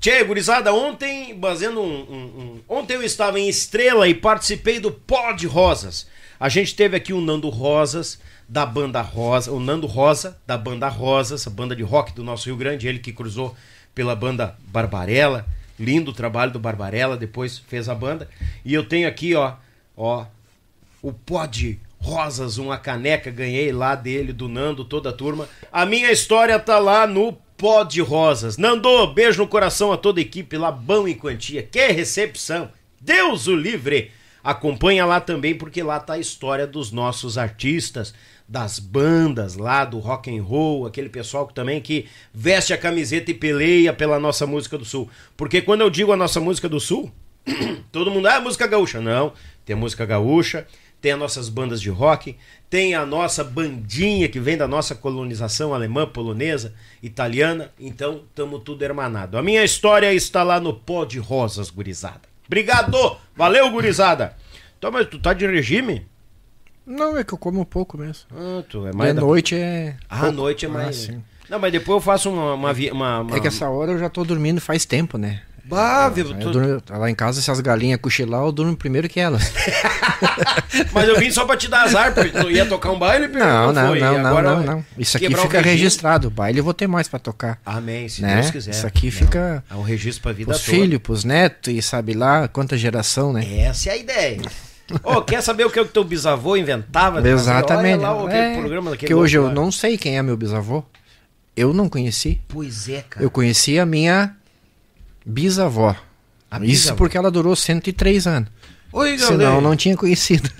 Tchê, 0.00 0.24
gurizada, 0.24 0.72
ontem, 0.72 1.36
fazendo 1.40 1.80
um, 1.80 2.00
um- 2.00 2.40
um- 2.42 2.60
Ontem 2.68 2.94
eu 2.94 3.02
estava 3.02 3.38
em 3.38 3.48
Estrela 3.48 4.08
e 4.08 4.14
participei 4.14 4.80
do 4.80 4.90
Pó 4.90 5.32
de 5.32 5.46
Rosas. 5.46 6.06
A 6.38 6.48
gente 6.48 6.74
teve 6.74 6.96
aqui 6.96 7.12
o 7.12 7.20
Nando 7.20 7.48
Rosas, 7.48 8.18
da 8.50 8.66
banda 8.66 9.00
Rosa, 9.00 9.52
o 9.52 9.60
Nando 9.60 9.86
Rosa, 9.86 10.36
da 10.44 10.58
banda 10.58 10.88
Rosas, 10.88 11.46
a 11.46 11.50
banda 11.50 11.76
de 11.76 11.84
rock 11.84 12.12
do 12.12 12.24
nosso 12.24 12.46
Rio 12.46 12.56
Grande, 12.56 12.88
ele 12.88 12.98
que 12.98 13.12
cruzou 13.12 13.54
pela 13.94 14.16
banda 14.16 14.56
Barbarella. 14.66 15.46
Lindo 15.78 16.12
trabalho 16.12 16.50
do 16.50 16.58
Barbarella, 16.58 17.16
depois 17.16 17.58
fez 17.58 17.88
a 17.88 17.94
banda. 17.94 18.28
E 18.64 18.74
eu 18.74 18.84
tenho 18.84 19.06
aqui, 19.06 19.36
ó, 19.36 19.54
ó, 19.96 20.26
o 21.00 21.12
pó 21.12 21.46
de 21.46 21.78
rosas, 22.00 22.58
uma 22.58 22.76
caneca, 22.76 23.30
ganhei 23.30 23.70
lá 23.70 23.94
dele, 23.94 24.32
do 24.32 24.48
Nando, 24.48 24.84
toda 24.84 25.10
a 25.10 25.12
turma. 25.12 25.48
A 25.72 25.86
minha 25.86 26.10
história 26.10 26.58
tá 26.58 26.80
lá 26.80 27.06
no 27.06 27.32
pó 27.56 27.84
de 27.84 28.00
rosas. 28.00 28.58
Nando, 28.58 29.06
beijo 29.14 29.40
no 29.40 29.48
coração 29.48 29.92
a 29.92 29.96
toda 29.96 30.18
a 30.18 30.22
equipe 30.22 30.58
lá, 30.58 30.72
bom 30.72 31.06
em 31.06 31.14
quantia. 31.14 31.62
Que 31.62 31.86
recepção! 31.92 32.68
Deus 33.00 33.46
o 33.46 33.54
livre! 33.54 34.10
Acompanha 34.42 35.04
lá 35.04 35.20
também, 35.20 35.54
porque 35.54 35.82
lá 35.82 36.00
tá 36.00 36.14
a 36.14 36.18
história 36.18 36.66
dos 36.66 36.90
nossos 36.90 37.36
artistas, 37.36 38.14
das 38.50 38.80
bandas 38.80 39.56
lá, 39.56 39.84
do 39.84 40.00
rock 40.00 40.36
and 40.36 40.42
roll, 40.42 40.84
aquele 40.84 41.08
pessoal 41.08 41.46
que 41.46 41.54
também 41.54 41.80
que 41.80 42.06
veste 42.34 42.72
a 42.72 42.78
camiseta 42.78 43.30
e 43.30 43.34
peleia 43.34 43.92
pela 43.92 44.18
nossa 44.18 44.46
música 44.46 44.76
do 44.76 44.84
Sul. 44.84 45.08
Porque 45.36 45.62
quando 45.62 45.82
eu 45.82 45.88
digo 45.88 46.12
a 46.12 46.16
nossa 46.16 46.40
música 46.40 46.68
do 46.68 46.80
Sul, 46.80 47.10
Todo 47.92 48.10
mundo, 48.10 48.26
ah, 48.26 48.40
música 48.40 48.66
gaúcha. 48.66 49.00
Não, 49.00 49.32
tem 49.64 49.74
música 49.76 50.04
gaúcha, 50.04 50.66
tem 51.00 51.12
as 51.12 51.18
nossas 51.18 51.48
bandas 51.48 51.80
de 51.80 51.90
rock, 51.90 52.36
tem 52.68 52.94
a 52.94 53.04
nossa 53.06 53.42
bandinha 53.42 54.28
que 54.28 54.38
vem 54.38 54.56
da 54.56 54.68
nossa 54.68 54.94
colonização 54.94 55.74
alemã, 55.74 56.06
polonesa, 56.06 56.74
italiana. 57.02 57.72
Então, 57.78 58.22
tamo 58.34 58.58
tudo 58.58 58.82
hermanado. 58.82 59.38
A 59.38 59.42
minha 59.42 59.64
história 59.64 60.12
está 60.12 60.42
lá 60.42 60.60
no 60.60 60.74
Pó 60.74 61.04
de 61.04 61.18
Rosas, 61.18 61.70
gurizada. 61.70 62.22
Obrigado! 62.46 63.16
Valeu, 63.36 63.70
gurizada! 63.70 64.36
Então, 64.78 64.90
mas 64.90 65.06
tu 65.08 65.18
tá 65.18 65.32
de 65.32 65.46
regime? 65.46 66.06
Não, 66.90 67.16
é 67.16 67.22
que 67.24 67.32
eu 67.32 67.38
como 67.38 67.64
pouco 67.64 67.96
mesmo. 67.96 68.24
Ah, 68.36 68.62
tu 68.68 68.86
é 68.86 68.90
De 68.90 68.96
mais 68.96 69.14
da- 69.14 69.20
noite 69.20 69.54
é. 69.54 69.94
Ah, 70.08 70.26
à 70.26 70.32
noite 70.32 70.66
é 70.66 70.68
Ah, 70.68 70.72
mais. 70.72 70.96
sim. 70.96 71.22
Não, 71.48 71.58
mas 71.58 71.72
depois 71.72 71.96
eu 71.96 72.00
faço 72.00 72.30
uma. 72.30 72.54
uma, 72.54 72.72
uma, 72.92 73.20
uma... 73.20 73.36
É 73.36 73.40
que 73.40 73.48
essa 73.48 73.68
hora 73.68 73.92
eu 73.92 73.98
já 73.98 74.08
tô 74.08 74.24
dormindo 74.24 74.60
faz 74.60 74.84
tempo, 74.84 75.16
né? 75.18 75.42
Bah, 75.64 76.08
viu, 76.08 76.26
Aí 76.26 76.34
tu- 76.34 76.48
eu 76.48 76.50
durmo- 76.52 76.82
lá 76.88 77.08
em 77.08 77.14
casa, 77.14 77.40
se 77.40 77.48
as 77.48 77.60
galinhas 77.60 78.00
cochilar, 78.00 78.42
eu 78.42 78.50
durmo 78.50 78.76
primeiro 78.76 79.08
que 79.08 79.20
elas. 79.20 79.52
Mas 80.92 81.08
eu 81.08 81.16
vim 81.18 81.30
só 81.30 81.44
pra 81.44 81.56
te 81.56 81.68
dar 81.68 81.82
azar, 81.84 82.12
porque 82.12 82.30
tu 82.30 82.50
ia 82.50 82.66
tocar 82.66 82.90
um 82.90 82.98
baile, 82.98 83.28
Pedro, 83.28 83.46
Não, 83.46 83.72
não, 83.72 83.94
não, 83.94 84.18
não, 84.18 84.42
não, 84.42 84.62
não. 84.62 84.84
Isso 84.98 85.16
aqui 85.16 85.28
fica 85.28 85.58
regime. 85.58 85.62
registrado. 85.76 86.26
O 86.28 86.30
baile 86.30 86.58
eu 86.58 86.64
vou 86.64 86.74
ter 86.74 86.86
mais 86.88 87.06
pra 87.08 87.18
tocar. 87.20 87.60
Amém, 87.64 88.08
se 88.08 88.20
né? 88.22 88.36
Deus 88.40 88.50
quiser. 88.50 88.70
Isso 88.72 88.86
aqui 88.86 89.06
Não, 89.06 89.12
fica 89.12 89.64
É 89.70 89.74
um 89.74 89.82
registro 89.82 90.22
pra 90.24 90.32
vida 90.32 90.50
pros 90.52 90.64
toda. 90.64 90.76
filhos, 90.76 91.00
pros 91.00 91.24
netos 91.24 91.72
e 91.72 91.80
sabe 91.80 92.14
lá 92.14 92.48
quanta 92.48 92.76
geração, 92.76 93.32
né? 93.32 93.44
Essa 93.60 93.90
é 93.90 93.92
a 93.92 93.96
ideia. 93.96 94.40
Ô, 95.04 95.22
quer 95.22 95.42
saber 95.42 95.64
o 95.66 95.70
que 95.70 95.78
o 95.80 95.84
teu 95.86 96.02
bisavô 96.04 96.56
inventava? 96.56 97.26
Exatamente. 97.28 98.00
Lá 98.00 98.32
É, 98.32 98.58
programa 98.58 98.96
que 98.96 99.12
hoje 99.14 99.36
eu 99.38 99.50
não 99.52 99.70
sei 99.70 99.96
quem 99.98 100.16
é 100.18 100.22
meu 100.22 100.36
bisavô. 100.36 100.84
Eu 101.56 101.72
não 101.74 101.88
conheci. 101.88 102.40
Pois 102.48 102.88
é, 102.88 103.02
cara. 103.08 103.24
Eu 103.24 103.30
conheci 103.30 103.78
a 103.78 103.84
minha 103.86 104.34
bisavó. 105.24 105.94
A 106.50 106.56
Isso 106.58 106.66
bisavó. 106.66 106.96
porque 106.98 107.16
ela 107.16 107.30
durou 107.30 107.54
103 107.54 108.26
anos. 108.26 108.48
Oi, 108.92 109.18
Senão 109.18 109.56
eu 109.56 109.60
não 109.60 109.76
tinha 109.76 109.96
conhecido. 109.96 110.50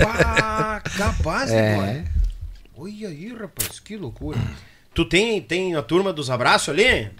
Pá, 0.00 0.80
capaz, 0.96 1.50
É. 1.50 1.56
é. 1.76 2.04
Olha 2.76 3.08
aí, 3.08 3.34
rapaz, 3.38 3.80
que 3.80 3.96
loucura. 3.96 4.38
Tu 4.94 5.04
tem, 5.04 5.40
tem 5.42 5.74
a 5.74 5.82
turma 5.82 6.12
dos 6.12 6.30
abraços 6.30 6.68
ali? 6.70 7.10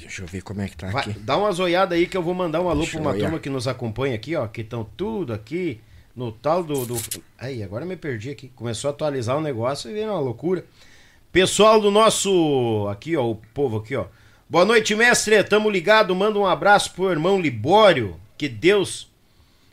Deixa 0.00 0.22
eu 0.22 0.26
ver 0.26 0.42
como 0.42 0.60
é 0.62 0.68
que 0.68 0.76
tá 0.76 0.88
Vai, 0.90 1.02
aqui. 1.04 1.18
dá 1.20 1.36
umas 1.36 1.58
olhadas 1.60 1.96
aí 1.96 2.06
que 2.06 2.16
eu 2.16 2.22
vou 2.22 2.34
mandar 2.34 2.60
um 2.60 2.68
alô 2.68 2.80
Deixa 2.80 2.92
pra 2.92 3.00
uma 3.02 3.10
olhar. 3.12 3.22
turma 3.24 3.38
que 3.38 3.48
nos 3.48 3.68
acompanha 3.68 4.14
aqui, 4.16 4.34
ó. 4.34 4.46
Que 4.48 4.62
estão 4.62 4.84
tudo 4.96 5.32
aqui 5.32 5.80
no 6.16 6.32
tal 6.32 6.64
do, 6.64 6.86
do. 6.86 6.98
Aí, 7.38 7.62
agora 7.62 7.84
me 7.84 7.96
perdi 7.96 8.30
aqui. 8.30 8.48
Começou 8.48 8.88
a 8.88 8.92
atualizar 8.92 9.36
o 9.36 9.42
negócio 9.42 9.90
e 9.90 9.92
veio 9.92 10.10
uma 10.10 10.18
loucura. 10.18 10.64
Pessoal 11.30 11.78
do 11.78 11.90
nosso. 11.90 12.88
Aqui, 12.90 13.14
ó, 13.16 13.30
o 13.30 13.36
povo 13.52 13.76
aqui, 13.76 13.94
ó. 13.94 14.06
Boa 14.48 14.64
noite, 14.64 14.94
mestre. 14.94 15.44
Tamo 15.44 15.68
ligado. 15.68 16.16
Manda 16.16 16.38
um 16.38 16.46
abraço 16.46 16.92
pro 16.94 17.10
irmão 17.10 17.38
Libório. 17.38 18.18
Que 18.38 18.48
Deus 18.48 19.12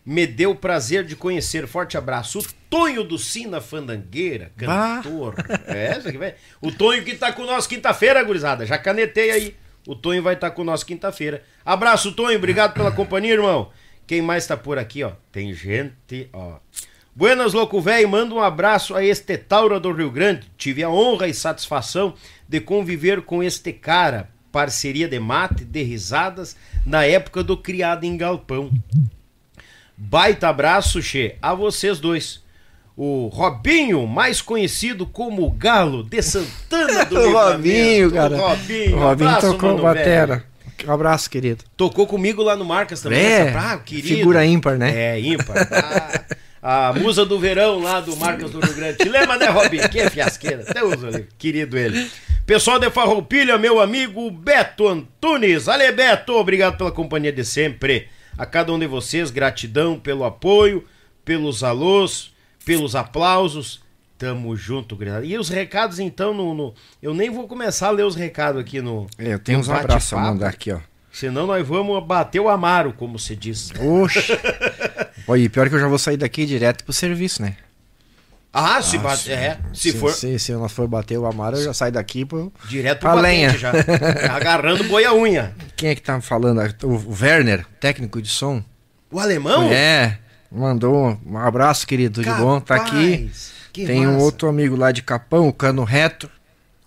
me 0.05 0.27
deu 0.27 0.51
o 0.51 0.55
prazer 0.55 1.05
de 1.05 1.15
conhecer. 1.15 1.65
Forte 1.65 1.97
abraço. 1.97 2.39
O 2.39 2.45
Tonho 2.69 3.03
do 3.03 3.17
Sina 3.17 3.61
Fandangueira, 3.61 4.51
cantor. 4.57 5.35
É, 5.65 5.97
isso 5.97 6.09
aqui 6.09 6.17
vai. 6.17 6.35
O 6.59 6.71
Tonho 6.71 7.05
que 7.05 7.15
tá 7.15 7.31
com 7.31 7.45
nós 7.45 7.65
quinta-feira, 7.65 8.21
gurizada. 8.23 8.65
Já 8.65 8.77
canetei 8.77 9.31
aí. 9.31 9.55
O 9.87 9.95
Tonho 9.95 10.21
vai 10.21 10.33
estar 10.33 10.49
tá 10.49 10.55
com 10.55 10.63
nós 10.63 10.83
quinta-feira. 10.83 11.43
Abraço, 11.63 12.11
Tonho. 12.11 12.37
Obrigado 12.37 12.73
pela 12.73 12.91
companhia, 12.91 13.33
irmão. 13.33 13.71
Quem 14.05 14.21
mais 14.21 14.45
tá 14.45 14.57
por 14.57 14.77
aqui, 14.77 15.03
ó? 15.03 15.11
Tem 15.31 15.53
gente, 15.53 16.29
ó. 16.33 16.57
Buenas, 17.15 17.53
louco 17.53 17.79
velho, 17.79 18.09
manda 18.09 18.33
um 18.33 18.41
abraço 18.41 18.95
a 18.95 19.03
este 19.03 19.37
Taura 19.37 19.79
do 19.79 19.91
Rio 19.91 20.09
Grande. 20.09 20.47
Tive 20.57 20.83
a 20.83 20.89
honra 20.89 21.27
e 21.27 21.33
satisfação 21.33 22.15
de 22.47 22.59
conviver 22.59 23.21
com 23.21 23.43
este 23.43 23.71
cara. 23.71 24.29
Parceria 24.51 25.07
de 25.07 25.19
mate, 25.19 25.63
de 25.63 25.81
risadas, 25.83 26.55
na 26.85 27.05
época 27.05 27.43
do 27.43 27.57
criado 27.57 28.03
em 28.03 28.15
galpão. 28.17 28.71
Baita 29.95 30.49
abraço, 30.49 31.01
Che, 31.01 31.35
a 31.41 31.53
vocês 31.53 31.99
dois. 31.99 32.43
O 32.95 33.27
Robinho, 33.27 34.05
mais 34.05 34.41
conhecido 34.41 35.05
como 35.07 35.49
Galo 35.51 36.03
de 36.03 36.21
Santana 36.21 37.05
do 37.05 37.17
o 37.19 37.31
Robinho, 37.31 38.11
cara. 38.11 38.35
O 38.35 38.39
Robinho, 38.39 38.97
o 38.97 38.99
Robinho 38.99 39.29
abraço, 39.29 39.51
tocou 39.51 39.81
batera. 39.81 40.35
velho. 40.35 40.52
Um 40.87 40.91
abraço, 40.91 41.29
querido. 41.29 41.63
Tocou 41.77 42.05
comigo 42.07 42.41
lá 42.43 42.55
no 42.55 42.65
Marcas 42.65 43.01
também. 43.01 43.19
É, 43.19 43.47
essa- 43.47 43.59
ah, 43.73 43.77
querido. 43.77 44.07
figura 44.07 44.45
ímpar, 44.45 44.77
né? 44.77 45.15
É, 45.15 45.19
ímpar. 45.19 45.55
Ah, 46.61 46.89
a 46.89 46.93
musa 46.93 47.25
do 47.25 47.37
verão 47.37 47.79
lá 47.81 47.99
do 47.99 48.15
Marcas 48.15 48.51
do 48.51 48.59
Rio 48.61 48.73
Grande. 48.73 48.97
Te 48.97 49.09
lembra, 49.09 49.37
né, 49.37 49.47
Robinho? 49.47 49.87
Que 49.89 49.99
é 49.99 50.09
fiasqueira. 50.09 50.63
Deus, 50.73 51.03
ali, 51.03 51.27
querido 51.37 51.77
ele. 51.77 52.09
Pessoal 52.45 52.79
de 52.79 52.89
Farroupilha, 52.89 53.57
meu 53.57 53.81
amigo 53.81 54.31
Beto 54.31 54.87
Antunes. 54.87 55.67
Ale, 55.67 55.91
Beto, 55.91 56.33
obrigado 56.33 56.77
pela 56.77 56.91
companhia 56.91 57.33
de 57.33 57.43
sempre. 57.43 58.07
A 58.37 58.45
cada 58.45 58.71
um 58.71 58.79
de 58.79 58.87
vocês, 58.87 59.29
gratidão 59.29 59.99
pelo 59.99 60.23
apoio, 60.23 60.85
pelos 61.25 61.63
alôs, 61.65 62.31
pelos 62.65 62.95
aplausos. 62.95 63.81
Tamo 64.23 64.55
junto, 64.55 64.95
gurizada. 64.95 65.25
E 65.25 65.37
os 65.37 65.49
recados, 65.49 65.99
então, 65.99 66.33
no, 66.33 66.53
no- 66.53 66.73
eu 67.01 67.13
nem 67.13 67.29
vou 67.29 67.45
começar 67.45 67.87
a 67.87 67.91
ler 67.91 68.03
os 68.05 68.15
recados 68.15 68.61
aqui 68.61 68.81
no. 68.81 69.05
É, 69.17 69.33
eu 69.33 69.39
tenho 69.39 69.59
uns 69.59 69.67
abraços 69.69 70.13
a 70.13 70.17
mandar 70.17 70.47
aqui, 70.47 70.71
ó. 70.71 70.79
Senão 71.11 71.45
nós 71.45 71.67
vamos 71.67 72.01
bater 72.05 72.39
o 72.39 72.47
amaro, 72.47 72.93
como 72.93 73.19
se 73.19 73.35
diz. 73.35 73.69
Oxe. 73.79 74.31
Olha, 75.27 75.49
pior 75.49 75.67
que 75.67 75.75
eu 75.75 75.79
já 75.79 75.87
vou 75.89 75.99
sair 75.99 76.15
daqui 76.15 76.45
direto 76.45 76.85
pro 76.85 76.93
serviço, 76.93 77.41
né? 77.41 77.57
Ah, 78.53 78.81
se 78.81 78.97
bate, 78.97 79.31
é, 79.31 79.57
se, 79.73 79.91
for 79.91 80.11
Se, 80.11 80.37
se 80.39 80.53
nós 80.53 80.71
for 80.71 80.87
bater 80.87 81.17
o 81.17 81.25
Amaro, 81.25 81.57
eu 81.57 81.63
já 81.65 81.73
saio 81.73 81.91
daqui 81.91 82.23
pro. 82.23 82.53
direto 82.69 82.99
pro 83.01 83.15
lenha. 83.15 83.49
já. 83.57 83.71
Agarrando 84.33 84.83
boi 84.85 85.03
a 85.03 85.13
unha. 85.13 85.53
Quem 85.75 85.89
é 85.89 85.95
que 85.95 86.01
tá 86.01 86.21
falando? 86.21 86.61
O 86.83 87.13
Werner, 87.19 87.65
técnico 87.79 88.21
de 88.21 88.29
som. 88.29 88.63
O 89.11 89.19
alemão? 89.19 89.69
É, 89.73 90.17
mandou 90.51 91.17
um 91.25 91.37
abraço, 91.37 91.85
querido, 91.85 92.21
tudo 92.23 92.33
bom? 92.37 92.59
Tá 92.61 92.75
aqui. 92.75 93.29
Que 93.73 93.85
Tem 93.85 94.07
um 94.07 94.13
massa. 94.13 94.23
outro 94.25 94.47
amigo 94.47 94.75
lá 94.75 94.91
de 94.91 95.01
Capão, 95.01 95.47
o 95.47 95.53
Cano 95.53 95.83
Reto. 95.83 96.29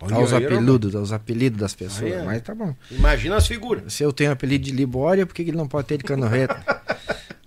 Olha 0.01 0.15
Dá 0.15 0.21
os 0.21 0.33
aí, 0.33 0.45
apelidos, 0.47 0.93
dá 0.93 1.01
os 1.01 1.13
apelidos 1.13 1.59
das 1.59 1.75
pessoas. 1.75 2.13
Olha. 2.13 2.25
Mas 2.25 2.43
tá 2.43 2.55
bom. 2.55 2.75
Imagina 2.91 3.37
as 3.37 3.47
figuras. 3.47 3.93
Se 3.93 4.03
eu 4.03 4.13
tenho 4.13 4.31
apelido 4.31 4.65
de 4.65 4.71
Libória, 4.71 5.27
por 5.27 5.35
que 5.35 5.43
que 5.43 5.51
ele 5.51 5.57
não 5.57 5.67
pode 5.67 5.89
ter 5.89 5.99
de 5.99 6.05
Cano 6.05 6.27
Reto? 6.29 6.55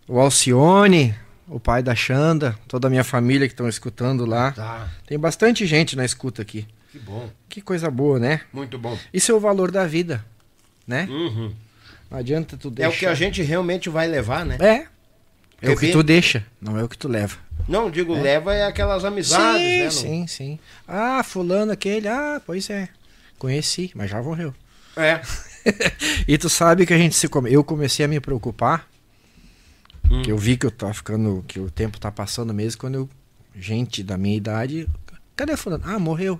o 0.08 0.20
Alcione, 0.20 1.16
o 1.48 1.60
pai 1.60 1.82
da 1.82 1.96
Xanda, 1.96 2.58
toda 2.68 2.88
a 2.88 2.90
minha 2.90 3.04
família 3.04 3.48
que 3.48 3.54
estão 3.54 3.70
escutando 3.70 4.26
lá. 4.26 4.52
Tá, 4.52 4.90
Tem 5.08 5.18
bastante 5.18 5.66
gente 5.66 5.96
na 5.96 6.04
escuta 6.04 6.42
aqui. 6.42 6.68
que 6.92 7.00
bom. 7.00 7.30
Que 7.48 7.62
coisa 7.62 7.90
boa, 7.90 8.20
né? 8.20 8.42
Muito 8.52 8.78
bom. 8.78 8.98
Isso 9.14 9.32
é 9.32 9.36
o 9.36 9.40
valor 9.40 9.72
da 9.72 9.86
vida, 9.88 10.26
né? 10.88 11.08
Uhum. 11.10 11.54
Não 12.12 12.18
adianta 12.18 12.58
tu 12.58 12.70
É 12.70 12.72
deixar. 12.72 12.90
o 12.96 12.98
que 13.00 13.06
a 13.06 13.14
gente 13.14 13.42
realmente 13.44 13.90
vai 13.90 14.08
levar, 14.08 14.44
né? 14.46 14.58
É. 14.60 14.86
É 15.62 15.70
o 15.70 15.78
que 15.78 15.92
tu 15.92 16.02
deixa, 16.04 16.46
não 16.62 16.78
é 16.78 16.84
o 16.84 16.90
que 16.90 16.98
tu 16.98 17.08
leva. 17.08 17.38
Não, 17.68 17.90
digo, 17.92 18.14
leva 18.14 18.54
é 18.54 18.66
aquelas 18.66 19.04
amizades, 19.06 19.68
sim, 19.72 19.78
né? 19.78 19.84
não- 19.86 19.92
sim, 19.92 20.28
sim. 20.28 20.60
Ah, 20.88 21.22
fulano 21.24 21.72
aquele, 21.72 22.08
ah, 22.08 22.42
pois 22.46 22.70
é. 22.70 22.90
Conheci, 23.38 23.92
mas 23.94 24.10
já 24.10 24.22
morreu. 24.22 24.54
É. 24.96 25.22
E 26.28 26.38
tu 26.38 26.50
sabe 26.50 26.86
que 26.86 26.94
a 26.94 26.98
gente 26.98 27.16
se 27.16 27.28
come... 27.28 27.52
eu 27.54 27.64
comecei 27.64 28.06
a 28.06 28.08
me 28.08 28.20
preocupar, 28.20 28.88
Hum. 30.10 30.22
que 30.24 30.32
eu 30.32 30.38
vi 30.38 30.58
que 30.58 30.66
eu 30.66 30.72
tava 30.72 30.94
ficando, 30.94 31.44
que 31.48 31.60
o 31.60 31.70
tempo 31.70 32.00
tá 32.00 32.12
passando 32.12 32.52
mesmo 32.54 32.80
quando 32.80 32.96
eu 32.96 33.10
gente 33.56 34.02
da 34.02 34.18
minha 34.18 34.36
idade, 34.36 34.88
cadê 35.36 35.56
fulano? 35.58 35.84
Ah, 35.86 36.00
morreu. 36.00 36.40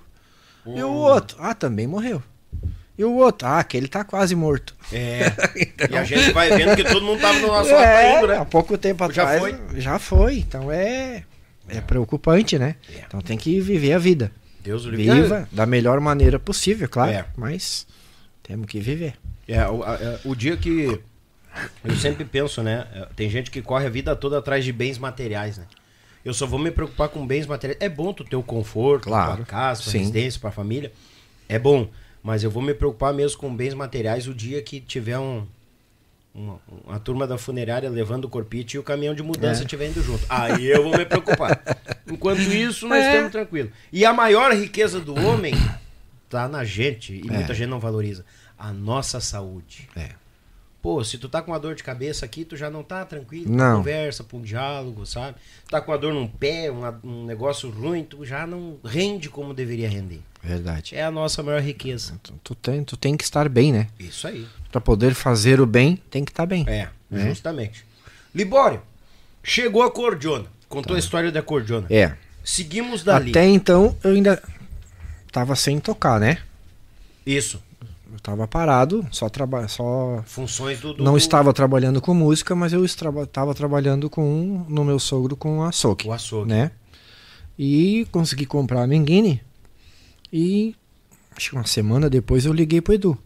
E 0.66 0.82
Hum. 0.82 0.86
o 0.86 0.94
outro? 0.94 1.36
Ah, 1.38 1.54
também 1.54 1.86
morreu. 1.86 2.20
E 3.00 3.04
o 3.04 3.14
outro? 3.14 3.48
Ah, 3.48 3.58
aquele 3.60 3.88
tá 3.88 4.04
quase 4.04 4.34
morto. 4.34 4.74
É. 4.92 5.20
E 5.90 5.96
a 5.96 6.04
gente 6.04 6.32
vai 6.32 6.50
vendo 6.50 6.76
que 6.76 6.84
todo 6.84 7.02
mundo 7.02 7.20
tava 7.20 7.38
no 7.38 7.46
nosso 7.46 7.70
lado 7.72 7.82
É, 7.82 8.12
caindo, 8.12 8.32
há 8.32 8.38
né? 8.40 8.46
pouco 8.50 8.76
tempo 8.76 9.10
Já 9.12 9.22
atrás. 9.22 9.40
foi? 9.40 9.80
Já 9.80 9.98
foi. 9.98 10.38
Então 10.38 10.70
é 10.70 11.24
é 11.68 11.80
preocupante, 11.80 12.58
né? 12.58 12.74
É. 12.94 13.02
Então 13.06 13.20
tem 13.20 13.38
que 13.38 13.58
viver 13.60 13.92
a 13.94 13.98
vida. 13.98 14.30
Deus 14.62 14.84
o 14.84 14.90
livre. 14.90 15.22
Viva 15.22 15.48
da 15.50 15.64
melhor 15.64 15.98
maneira 16.00 16.38
possível, 16.38 16.86
claro. 16.88 17.10
É. 17.12 17.24
Mas 17.36 17.86
temos 18.42 18.66
que 18.66 18.78
viver. 18.80 19.14
É, 19.48 19.66
o, 19.66 19.82
a- 19.82 19.94
é, 19.94 20.20
o 20.24 20.34
dia 20.34 20.56
que. 20.58 21.00
Eu 21.82 21.96
sempre 21.96 22.24
penso, 22.24 22.62
né? 22.62 22.86
é, 22.94 23.06
Tem 23.16 23.30
gente 23.30 23.50
que 23.50 23.62
corre 23.62 23.86
a 23.86 23.90
vida 23.90 24.14
toda 24.14 24.38
atrás 24.38 24.62
de 24.64 24.72
bens 24.72 24.98
materiais, 24.98 25.56
né? 25.56 25.64
Eu 26.22 26.34
só 26.34 26.46
vou 26.46 26.58
me 26.58 26.70
preocupar 26.70 27.08
com 27.08 27.26
bens 27.26 27.46
materiais. 27.46 27.80
É 27.80 27.88
bom 27.88 28.12
tu 28.12 28.24
ter 28.24 28.36
o 28.36 28.42
conforto, 28.42 29.04
Claro, 29.04 29.36
tua 29.36 29.46
casa, 29.46 29.82
tua 29.82 29.92
sim. 29.92 29.98
residência, 30.00 30.38
pra 30.38 30.50
família. 30.50 30.92
É 31.48 31.58
bom. 31.58 31.88
Mas 32.22 32.42
eu 32.44 32.50
vou 32.50 32.62
me 32.62 32.74
preocupar 32.74 33.12
mesmo 33.14 33.38
com 33.38 33.54
bens 33.54 33.72
materiais 33.74 34.26
o 34.28 34.34
dia 34.34 34.62
que 34.62 34.80
tiver 34.80 35.18
um. 35.18 35.46
Uma, 36.32 36.60
uma 36.86 37.00
turma 37.00 37.26
da 37.26 37.36
funerária 37.36 37.90
levando 37.90 38.26
o 38.26 38.28
corpite 38.28 38.76
e 38.76 38.78
o 38.78 38.84
caminhão 38.84 39.14
de 39.16 39.22
mudança 39.22 39.62
É. 39.62 39.64
estiver 39.64 39.88
indo 39.88 40.00
junto. 40.00 40.24
Aí 40.28 40.64
eu 40.66 40.84
vou 40.84 40.96
me 40.96 41.04
preocupar. 41.04 41.60
Enquanto 42.06 42.38
isso, 42.40 42.86
nós 42.86 43.02
É. 43.04 43.08
estamos 43.10 43.32
tranquilos. 43.32 43.72
E 43.92 44.04
a 44.04 44.12
maior 44.12 44.52
riqueza 44.54 45.00
do 45.00 45.12
homem 45.16 45.54
tá 46.28 46.46
na 46.46 46.62
gente, 46.64 47.14
e 47.14 47.28
É. 47.28 47.32
muita 47.32 47.52
gente 47.52 47.68
não 47.68 47.80
valoriza. 47.80 48.24
A 48.56 48.72
nossa 48.72 49.18
saúde. 49.20 49.88
É. 49.96 50.10
Pô, 50.80 51.02
se 51.02 51.18
tu 51.18 51.28
tá 51.28 51.42
com 51.42 51.50
uma 51.50 51.58
dor 51.58 51.74
de 51.74 51.82
cabeça 51.82 52.24
aqui, 52.24 52.44
tu 52.44 52.56
já 52.56 52.70
não 52.70 52.84
tá 52.84 53.04
tranquilo. 53.04 53.52
Não. 53.52 53.78
Conversa, 53.78 54.22
pra 54.22 54.36
um 54.36 54.40
diálogo, 54.42 55.04
sabe? 55.04 55.36
Tá 55.68 55.80
com 55.80 55.92
a 55.92 55.96
dor 55.96 56.14
num 56.14 56.28
pé, 56.28 56.70
uma- 56.70 56.98
um 57.02 57.24
negócio 57.24 57.68
ruim, 57.70 58.04
tu 58.04 58.24
já 58.24 58.46
não 58.46 58.78
rende 58.84 59.28
como 59.28 59.52
deveria 59.52 59.88
render. 59.88 60.20
Verdade. 60.42 60.94
É 60.94 61.04
a 61.04 61.10
nossa 61.10 61.42
maior 61.42 61.60
riqueza. 61.60 62.14
Tu, 62.22 62.32
tu 62.42 62.54
tem, 62.54 62.82
tu 62.82 62.96
tem 62.96 63.16
que 63.16 63.24
estar 63.24 63.48
bem, 63.48 63.72
né? 63.72 63.88
Isso 63.98 64.26
aí. 64.26 64.46
Pra 64.72 64.80
poder 64.80 65.14
fazer 65.14 65.60
o 65.60 65.66
bem, 65.66 65.96
tem 66.10 66.24
que 66.24 66.30
estar 66.32 66.46
bem. 66.46 66.64
É, 66.68 66.88
É. 67.12 67.28
justamente. 67.28 67.84
Libório, 68.34 68.80
chegou 69.42 69.82
a 69.82 69.90
cordiona. 69.90 70.46
Contou 70.68 70.94
a 70.96 70.98
história 70.98 71.30
da 71.32 71.42
cordiona. 71.42 71.86
Tá. 71.88 71.94
É. 71.94 72.16
Seguimos 72.44 73.02
dali. 73.04 73.30
Até 73.30 73.44
então 73.46 73.96
eu 74.02 74.12
ainda 74.12 74.42
tava 75.30 75.54
sem 75.56 75.78
tocar, 75.78 76.18
né? 76.18 76.38
Isso. 77.26 77.60
Eu 78.12 78.18
tava 78.20 78.48
parado, 78.48 79.06
só 79.12 79.28
traba 79.28 79.68
só 79.68 80.22
Funções 80.26 80.80
do. 80.80 80.94
do- 80.94 81.04
não 81.04 81.16
estava 81.16 81.52
trabalhando 81.52 82.00
com 82.00 82.14
música, 82.14 82.54
mas 82.56 82.72
eu 82.72 82.84
estava 82.84 83.26
tava 83.26 83.54
trabalhando 83.54 84.08
com 84.08 84.64
no 84.68 84.84
meu 84.84 84.98
sogro 84.98 85.36
com 85.36 85.62
açougue. 85.62 86.08
O 86.08 86.12
açougue. 86.12 86.48
né? 86.48 86.70
E 87.58 88.06
consegui 88.10 88.46
comprar 88.46 88.82
a 88.82 88.86
Menguini. 88.86 89.42
E 90.32 90.74
acho 91.36 91.50
que 91.50 91.56
uma 91.56 91.66
semana 91.66 92.08
depois 92.08 92.44
eu 92.44 92.52
liguei 92.52 92.80
pro 92.80 92.94
Edu. 92.94 93.18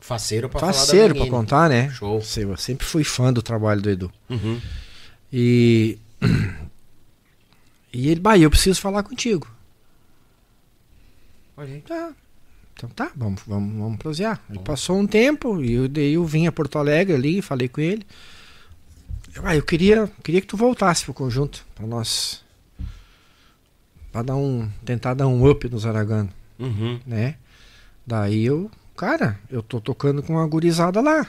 Faceiro 0.00 0.48
pra 0.48 0.60
falar 0.60 0.72
Faceiro 0.72 1.14
da 1.14 1.20
pra 1.20 1.30
contar, 1.30 1.68
né? 1.68 1.90
Show. 1.90 2.22
Eu 2.36 2.56
sempre 2.56 2.86
fui 2.86 3.04
fã 3.04 3.32
do 3.32 3.42
trabalho 3.42 3.80
do 3.80 3.90
Edu. 3.90 4.12
Uhum. 4.28 4.60
E. 5.32 5.98
E 7.96 8.08
ele, 8.08 8.18
bah, 8.18 8.36
eu 8.36 8.50
preciso 8.50 8.80
falar 8.80 9.04
contigo. 9.04 9.46
Olha 11.56 11.74
aí. 11.74 11.80
Tá. 11.80 12.12
Então 12.74 12.90
tá, 12.90 13.12
vamos, 13.14 13.40
vamos, 13.46 13.78
vamos 13.78 13.98
prosear. 13.98 14.42
Aí 14.50 14.58
passou 14.58 14.98
um 14.98 15.06
tempo 15.06 15.62
e 15.62 15.74
eu, 15.74 15.88
daí 15.88 16.14
eu 16.14 16.24
vim 16.24 16.48
a 16.48 16.52
Porto 16.52 16.76
Alegre 16.76 17.14
ali, 17.14 17.40
falei 17.40 17.68
com 17.68 17.80
ele. 17.80 18.04
Eu, 19.34 19.46
ah, 19.46 19.54
eu 19.56 19.62
queria, 19.62 20.10
queria 20.22 20.40
que 20.40 20.46
tu 20.46 20.56
voltasse 20.56 21.04
pro 21.04 21.14
conjunto, 21.14 21.64
pra 21.74 21.86
nós. 21.86 22.43
Pra 24.14 24.22
dar 24.22 24.36
um. 24.36 24.70
tentar 24.84 25.12
dar 25.14 25.26
um 25.26 25.44
up 25.50 25.68
nos 25.68 25.84
Aragano, 25.84 26.30
Uhum. 26.56 27.00
né? 27.04 27.34
Daí 28.06 28.44
eu, 28.44 28.70
cara, 28.96 29.40
eu 29.50 29.60
tô 29.60 29.80
tocando 29.80 30.22
com 30.22 30.34
uma 30.34 30.46
gurizada 30.46 31.00
lá. 31.00 31.26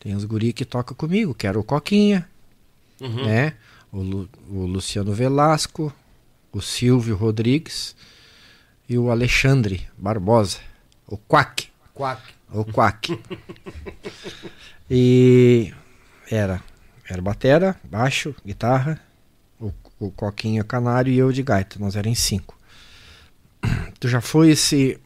Tem 0.00 0.12
os 0.16 0.24
guri 0.24 0.52
que 0.52 0.64
toca 0.64 0.92
comigo, 0.92 1.32
que 1.32 1.46
era 1.46 1.56
o 1.56 1.62
Coquinha, 1.62 2.28
Uhum. 3.00 3.24
né? 3.26 3.52
O, 3.92 3.98
Lu- 4.02 4.28
o 4.50 4.66
Luciano 4.66 5.12
Velasco, 5.12 5.94
o 6.50 6.60
Silvio 6.60 7.14
Rodrigues 7.14 7.94
e 8.88 8.98
o 8.98 9.08
Alexandre 9.08 9.86
Barbosa, 9.96 10.58
o 11.06 11.16
Quack, 11.16 11.68
Quack. 11.94 12.20
o 12.52 12.64
Quack. 12.64 13.16
e 14.90 15.72
era 16.28 16.60
era 17.08 17.22
batera, 17.22 17.76
baixo, 17.84 18.34
guitarra, 18.44 19.00
o, 19.98 20.10
Coquinha 20.10 20.64
canário 20.64 21.12
e 21.12 21.18
eu 21.18 21.32
de 21.32 21.42
gaita. 21.42 21.78
Nós 21.78 21.96
éramos 21.96 22.18
em 22.18 22.20
cinco. 22.20 22.56
Tu 24.00 24.08
já 24.08 24.20
foi 24.20 24.50
esse. 24.50 24.98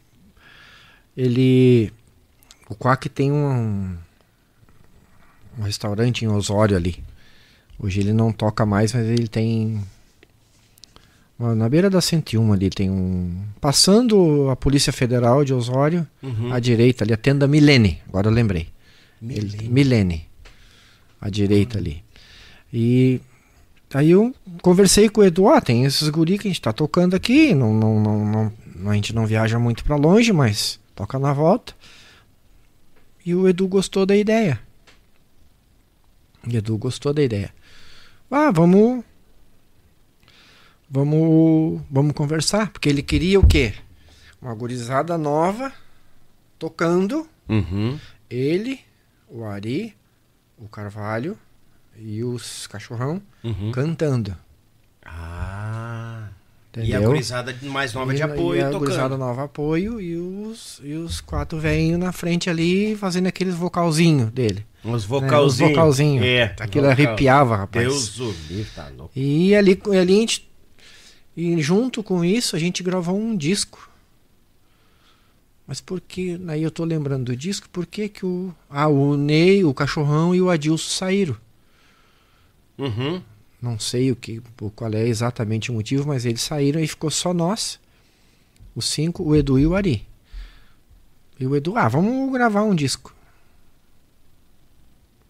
Ele. 1.17 1.93
O 2.69 2.75
Quack 2.75 3.09
tem 3.09 3.33
um. 3.33 3.97
Um 5.59 5.63
restaurante 5.63 6.25
em 6.25 6.29
Osório 6.29 6.77
ali. 6.77 7.03
Hoje 7.79 8.01
ele 8.01 8.13
não 8.13 8.33
toca 8.33 8.65
mais, 8.65 8.93
mas 8.93 9.07
ele 9.07 9.29
tem. 9.29 9.83
Na 11.39 11.69
beira 11.69 11.91
da 11.91 12.01
101 12.01 12.53
ali 12.53 12.71
tem 12.71 12.89
um. 12.89 13.45
Passando 13.61 14.49
a 14.49 14.55
Polícia 14.55 14.93
Federal 14.93 15.45
de 15.45 15.53
Osório, 15.53 16.07
à 16.53 16.61
direita 16.61 17.03
ali, 17.03 17.13
a 17.13 17.17
tenda 17.17 17.49
Milene. 17.49 18.01
Agora 18.09 18.29
eu 18.29 18.33
lembrei. 18.33 18.69
Milene. 19.21 19.69
Milene. 19.69 20.29
À 21.21 21.29
direita 21.29 21.79
ali. 21.79 22.05
E 22.73 23.21
aí 23.95 24.11
eu 24.11 24.35
conversei 24.63 25.09
com 25.09 25.21
o 25.21 25.25
Edu, 25.25 25.49
ah, 25.49 25.61
tem 25.61 25.85
esses 25.85 26.09
guri 26.09 26.39
que 26.39 26.49
a 26.49 26.51
gente 26.51 26.61
tá 26.61 26.73
tocando 26.73 27.15
aqui, 27.15 27.55
não, 27.55 27.73
não, 27.75 28.01
não, 28.01 28.53
não, 28.77 28.91
a 28.91 28.95
gente 28.95 29.15
não 29.15 29.27
viaja 29.27 29.59
muito 29.59 29.85
para 29.85 29.97
longe, 29.97 30.33
mas 30.33 30.81
toca 30.95 31.19
na 31.19 31.33
volta. 31.33 31.75
E 33.25 33.35
o 33.35 33.49
Edu 33.49 33.69
gostou 33.69 34.05
da 34.05 34.17
ideia. 34.17 34.59
O 36.47 36.51
Edu 36.57 36.77
gostou 36.77 37.13
da 37.15 37.23
ideia. 37.23 37.55
Ah, 38.31 38.51
vamos 38.51 39.05
vamos 40.91 41.81
vamos 41.91 42.13
conversar, 42.15 42.71
porque 42.71 42.89
ele 42.89 43.03
queria 43.03 43.39
o 43.39 43.47
quê? 43.47 43.75
Uma 44.41 44.55
gurizada 44.55 45.17
nova 45.17 45.73
tocando, 46.59 47.27
Uhum. 47.49 47.99
ele, 48.31 48.81
o 49.29 49.45
Ari, 49.45 49.95
o 50.59 50.69
Carvalho 50.69 51.37
e 51.99 52.23
os 52.25 52.67
cachorrão 52.67 53.21
Uhum. 53.45 53.71
cantando. 53.73 54.37
Ah. 55.05 56.29
E 56.75 56.81
a 56.81 56.85
Entendeu? 56.85 57.11
gurizada 57.11 57.55
mais 57.65 57.93
nova 57.93 58.15
de 58.15 58.21
E- 58.21 58.23
apoio 58.23 58.59
e 58.59 58.63
a 58.63 58.67
tocando. 58.67 58.79
gurizada 58.81 59.19
nova 59.19 59.45
apoio 59.45 60.01
e 60.01 60.17
os, 60.17 60.81
e 60.83 60.95
os 60.95 61.21
quatro 61.21 61.59
velhinhos 61.61 62.01
na 62.01 62.13
frente 62.13 62.49
ali 62.49 62.97
fazendo 62.97 63.27
aqueles 63.27 63.55
vocalzinho 63.55 64.31
dele. 64.31 64.65
Uns 64.83 64.91
né? 64.91 64.97
Os 64.97 65.05
vocalzinhos. 65.05 65.73
vocalzinho. 65.73 66.25
É. 66.25 66.57
Aquilo 66.59 66.87
vocal. 66.87 66.91
arrepiava, 66.91 67.57
rapaz. 67.57 67.87
Deus 67.87 68.19
o 68.21 68.35
livre, 68.49 68.71
tá 68.75 68.89
louco. 68.97 69.13
E 69.15 69.55
ali, 69.55 69.79
ali 69.87 69.99
a 69.99 70.05
gente. 70.07 70.51
E 71.37 71.61
junto 71.61 72.03
com 72.03 72.25
isso 72.25 72.57
a 72.57 72.59
gente 72.59 72.83
gravou 72.83 73.19
um 73.19 73.37
disco. 73.37 73.91
Mas 75.67 75.79
por 75.81 76.01
que. 76.01 76.41
Aí 76.49 76.63
eu 76.63 76.71
tô 76.71 76.85
lembrando 76.85 77.27
do 77.27 77.37
disco, 77.37 77.69
por 77.69 77.85
que 77.85 78.09
que 78.09 78.25
o. 78.25 78.53
Ah, 78.71 78.89
o 78.89 79.15
Ney, 79.17 79.63
o 79.63 79.75
Cachorrão 79.75 80.35
e 80.35 80.41
o 80.41 80.49
Adilson 80.49 80.89
saíram. 80.89 81.37
Uhum. 82.85 83.23
Não 83.61 83.79
sei 83.79 84.11
o 84.11 84.17
que, 84.17 84.43
qual 84.75 84.93
é 84.93 85.07
exatamente 85.07 85.71
o 85.71 85.75
motivo, 85.75 86.09
mas 86.09 86.25
eles 86.27 86.41
saíram 86.43 86.81
e 86.81 86.87
ficou 86.89 87.11
só 87.11 87.33
nós. 87.33 87.79
Os 88.75 88.87
cinco, 88.87 89.23
o 89.23 89.37
Edu 89.37 89.59
e 89.59 89.67
o 89.67 89.75
Ari. 89.77 90.07
E 91.39 91.47
o 91.47 91.55
Edu, 91.55 91.77
ah, 91.77 91.89
vamos 91.89 92.33
gravar 92.33 92.63
um 92.65 92.75
disco. 92.75 93.15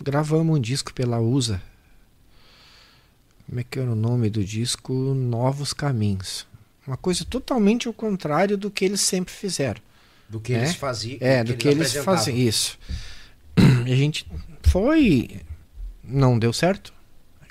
Gravamos 0.03 0.57
um 0.57 0.61
disco 0.61 0.93
pela 0.93 1.21
USA. 1.21 1.61
Como 3.47 3.61
é 3.61 3.65
que 3.65 3.79
era 3.79 3.91
o 3.91 3.95
nome 3.95 4.31
do 4.31 4.43
disco? 4.45 4.93
Novos 4.93 5.73
Caminhos. 5.73 6.47
Uma 6.87 6.97
coisa 6.97 7.25
totalmente 7.25 7.87
ao 7.87 7.95
contrário 7.95 8.57
do 8.57 8.71
que 8.71 8.85
eles 8.85 9.01
sempre 9.01 9.33
fizeram. 9.33 9.81
Do 10.29 10.41
que 10.41 10.55
É? 10.55 10.59
eles 10.59 10.75
faziam. 10.75 11.19
É, 11.21 11.45
do 11.45 11.55
que 11.55 11.69
eles 11.69 11.89
apresentavam. 11.89 12.17
fazem 12.19 12.39
isso. 12.41 12.79
E 13.87 13.93
a 13.93 13.97
gente 13.97 14.27
foi. 14.65 15.41
Não 16.03 16.39
deu 16.39 16.53
certo. 16.53 16.93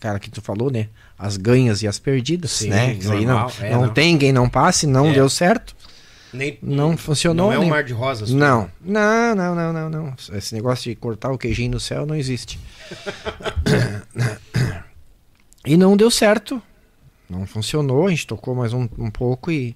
Cara, 0.01 0.19
que 0.19 0.29
tu 0.29 0.41
falou, 0.41 0.69
né? 0.69 0.89
As 1.17 1.37
ganhas 1.37 1.81
e 1.83 1.87
as 1.87 1.97
perdidas, 1.99 2.51
Sim, 2.51 2.69
né? 2.69 2.93
Isso 2.95 3.09
aí 3.11 3.23
não, 3.23 3.33
normal, 3.35 3.51
é, 3.61 3.69
não, 3.71 3.81
não. 3.83 3.93
tem 3.93 4.17
quem 4.17 4.33
não 4.33 4.49
passe, 4.49 4.85
não 4.87 5.09
É. 5.09 5.13
deu 5.13 5.29
certo. 5.29 5.73
Nem, 6.33 6.57
Não 6.61 6.97
funcionou. 6.97 7.47
Não 7.47 7.53
é 7.53 7.57
um 7.57 7.61
nem- 7.61 7.69
mar 7.69 7.83
de 7.83 7.93
rosas. 7.93 8.31
Não, 8.31 8.71
não, 8.81 9.35
não, 9.35 9.53
não, 9.55 9.73
não, 9.73 9.89
não. 9.89 10.15
Esse 10.33 10.53
negócio 10.55 10.89
de 10.89 10.95
cortar 10.95 11.29
o 11.31 11.37
queijinho 11.37 11.71
no 11.71 11.79
céu 11.79 12.05
não 12.05 12.15
existe. 12.15 12.57
e 15.65 15.77
não 15.77 15.95
deu 15.95 16.09
certo. 16.09 16.61
Não 17.29 17.45
funcionou. 17.45 18.07
A 18.07 18.09
gente 18.09 18.27
tocou 18.27 18.55
mais 18.55 18.73
um, 18.73 18.87
um 18.97 19.09
pouco 19.11 19.51
e. 19.51 19.75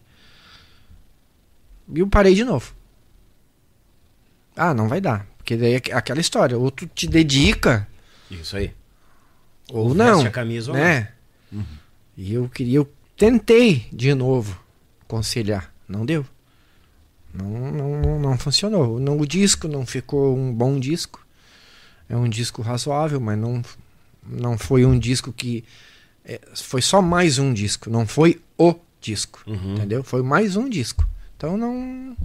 E 1.94 2.00
eu 2.00 2.08
parei 2.08 2.34
de 2.34 2.44
novo. 2.44 2.74
Ah, 4.56 4.74
não 4.74 4.88
vai 4.88 5.00
dar. 5.00 5.28
Porque 5.38 5.56
daí 5.56 5.74
é 5.74 5.78
aqu- 5.78 5.94
aquela 5.94 6.20
história. 6.22 6.58
Ou 6.58 6.72
tu 6.72 6.88
te 6.88 7.06
dedica, 7.08 7.88
Isso 8.32 8.58
aí. 8.58 8.74
Ou 9.72 9.90
Veste 9.90 9.98
não. 9.98 10.26
a 10.26 10.30
camisa 10.30 10.72
ou 10.72 10.78
né? 10.78 11.10
E 12.18 12.34
eu 12.34 12.50
queria. 12.50 12.78
Eu 12.78 12.92
tentei 13.18 13.88
de 13.92 14.14
novo 14.14 14.60
conciliar. 15.08 15.74
Não 15.88 16.06
deu. 16.06 16.26
Não, 17.34 17.72
não, 17.72 18.02
não, 18.02 18.20
não 18.20 18.38
funcionou. 18.38 19.00
Não, 19.00 19.18
o 19.20 19.26
disco 19.26 19.68
não 19.68 19.86
ficou 19.86 20.36
um 20.38 20.54
bom 20.54 20.80
disco. 20.80 21.26
É 22.08 22.16
um 22.16 22.30
disco 22.30 22.62
razoável, 22.62 23.20
mas 23.20 23.38
não, 23.38 23.62
não 24.26 24.58
foi 24.58 24.86
um 24.86 24.98
disco 24.98 25.34
que. 25.34 25.64
é, 26.24 26.40
foi 26.56 26.82
só 26.82 27.02
mais 27.02 27.40
um 27.40 27.54
disco, 27.54 27.90
não 27.90 28.08
foi 28.08 28.42
o 28.58 28.76
disco. 29.02 29.42
Uhum. 29.46 29.76
Entendeu? 29.76 30.04
Foi 30.04 30.22
mais 30.22 30.56
um 30.56 30.70
disco. 30.70 31.06
Então 31.36 31.58
não, 31.58 32.16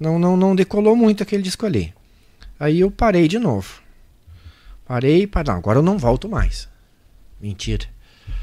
não, 0.00 0.18
não, 0.18 0.36
não 0.36 0.56
decolou 0.56 0.96
muito 0.96 1.22
aquele 1.22 1.42
disco 1.42 1.64
ali. 1.64 1.94
Aí 2.58 2.80
eu 2.80 2.90
parei 2.90 3.28
de 3.28 3.38
novo. 3.38 3.80
Parei, 4.88 5.26
para 5.26 5.52
não, 5.52 5.58
agora 5.58 5.78
eu 5.80 5.82
não 5.82 5.98
volto 5.98 6.30
mais. 6.30 6.66
Mentira. 7.38 7.84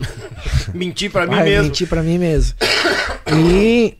Mentir 0.73 1.11
pra 1.11 1.25
mim 1.25 1.35
mesmo. 1.35 1.63
mentir 1.63 1.87
pra 1.87 2.03
mim 2.03 2.19
mesmo. 2.19 2.55
E. 3.35 3.97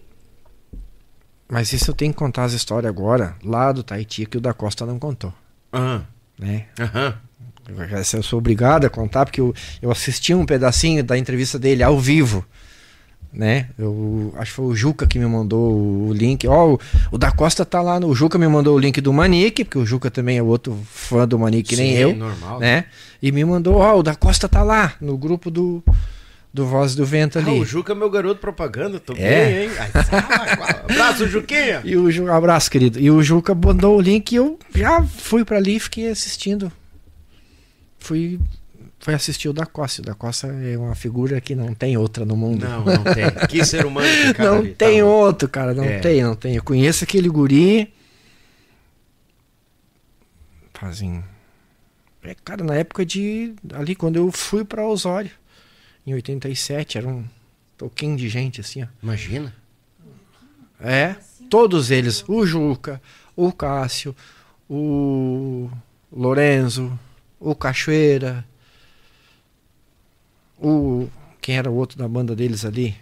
Mas 1.50 1.74
isso 1.74 1.90
eu 1.90 1.96
tenho 1.96 2.14
que 2.14 2.20
contar 2.20 2.44
as 2.44 2.54
histórias 2.54 2.90
agora, 2.90 3.36
lá 3.44 3.72
do 3.72 3.84
Tahiti, 3.84 4.28
que 4.28 4.38
o 4.38 4.42
da 4.42 4.54
Costa 4.54 4.86
não 4.86 5.00
contou. 5.00 5.34
Aham. 5.74 6.06
Né? 6.38 6.68
Aham. 6.80 7.16
Essa 7.92 8.18
eu 8.18 8.24
sou 8.24 8.38
obrigado 8.38 8.86
a 8.86 8.90
contar, 8.92 9.26
porque 9.26 9.42
eu, 9.42 9.54
eu 9.82 9.92
assisti 9.92 10.34
um 10.34 10.46
pedacinho 10.46 11.04
da 11.04 11.18
entrevista 11.18 11.58
dele 11.58 11.82
ao 11.82 12.00
vivo. 12.00 12.46
Né? 13.36 13.68
Eu 13.78 14.34
acho 14.38 14.52
que 14.52 14.56
foi 14.56 14.66
o 14.66 14.74
Juca 14.76 15.06
que 15.06 15.20
me 15.20 15.26
mandou 15.26 15.74
o 16.08 16.14
link. 16.14 16.48
Ó, 16.48 16.76
o, 16.76 16.80
o 17.12 17.18
da 17.18 17.32
Costa 17.34 17.66
tá 17.66 17.82
lá 17.82 18.00
no. 18.00 18.08
O 18.08 18.16
Juca 18.16 18.38
me 18.38 18.48
mandou 18.48 18.74
o 18.76 18.80
link 18.80 19.02
do 19.02 19.12
Manique, 19.12 19.66
porque 19.66 19.78
o 19.78 19.86
Juca 19.86 20.10
também 20.10 20.38
é 20.38 20.42
outro 20.44 20.80
fã 20.90 21.28
do 21.28 21.38
Manique, 21.38 21.72
que 21.72 21.76
nem 21.76 21.94
Sim, 21.96 22.00
eu. 22.02 22.16
normal. 22.16 22.60
Né? 22.62 22.86
E 23.22 23.34
me 23.34 23.44
mandou, 23.44 23.76
ó, 23.76 24.00
o 24.00 24.04
da 24.04 24.16
Costa 24.16 24.48
tá 24.48 24.64
lá, 24.64 24.94
no 25.02 25.18
grupo 25.18 25.52
do, 25.52 25.84
do 26.54 26.66
Voz 26.66 26.96
do 26.96 27.06
Vento 27.06 27.38
Ah, 27.38 27.42
ali. 27.42 27.60
o 27.60 27.66
Juca 27.66 27.92
é 27.92 27.96
meu 27.96 28.10
garoto 28.10 28.40
propaganda, 28.40 29.02
tô 29.02 29.12
É. 29.18 29.18
bem, 29.46 29.64
hein? 29.66 29.72
Ai, 29.80 29.92
ah, 29.94 30.86
Abraço, 30.90 31.28
Juquinha! 31.28 31.82
E 31.84 31.98
o 31.98 32.10
Ju... 32.10 32.32
Abraço, 32.32 32.72
querido. 32.72 32.98
E 33.02 33.12
o 33.12 33.22
Juca 33.22 33.54
mandou 33.54 33.98
o 33.98 34.02
link 34.02 34.32
e 34.32 34.36
eu 34.38 34.58
já 34.74 35.04
fui 35.04 35.44
pra 35.44 35.58
ali 35.58 35.76
e 35.76 35.80
fiquei 35.82 36.10
assistindo. 36.10 36.72
Fui, 38.00 38.40
fui 39.06 39.14
assistir 39.14 39.48
o 39.48 39.54
da 39.54 39.68
Costa. 39.68 40.02
O 40.02 40.06
da 40.06 40.16
Costa 40.16 40.48
é 40.48 40.76
uma 40.76 40.96
figura 40.96 41.40
que 41.40 41.54
não 41.54 41.76
tem 41.76 41.96
outra 41.96 42.26
no 42.26 42.36
mundo. 42.36 42.68
Não, 42.68 42.84
não 42.84 43.04
tem. 43.04 43.26
Que 43.48 43.64
ser 43.64 43.86
humano 43.86 44.08
que 44.08 44.34
cabe 44.34 44.50
Não 44.50 44.58
ali, 44.60 44.74
tem 44.74 45.00
tá, 45.00 45.06
outro, 45.06 45.48
cara. 45.48 45.74
Não 45.76 45.84
É. 45.84 46.00
tem, 46.00 46.24
não 46.24 46.36
tem. 46.36 46.56
Eu 46.56 46.64
conheço 46.64 47.04
aquele 47.04 47.30
guri. 47.30 47.94
Fazem. 50.74 51.24
É, 52.24 52.34
cara, 52.44 52.64
na 52.64 52.74
época 52.76 53.06
de. 53.06 53.54
Ali, 53.74 53.94
quando 53.96 54.16
eu 54.16 54.32
fui 54.32 54.66
pra 54.66 54.86
Osório, 54.88 55.30
em 56.06 56.14
87, 56.16 56.98
era 56.98 57.08
um 57.08 57.24
toquinho 57.78 58.18
de 58.18 58.28
gente 58.28 58.60
assim, 58.60 58.82
ó. 58.84 58.88
Imagina. 59.04 59.54
É, 60.80 61.16
todos 61.50 61.92
eles, 61.92 62.24
o 62.28 62.44
Juca, 62.46 63.00
o 63.36 63.52
Cássio, 63.52 64.16
o 64.68 65.70
Lorenzo, 66.12 67.00
o 67.40 67.54
Cachoeira, 67.56 68.44
o 70.60 71.08
quem 71.42 71.58
era 71.58 71.70
o 71.70 71.76
outro 71.76 71.98
da 71.98 72.08
banda 72.08 72.36
deles 72.36 72.66
ali. 72.66 72.96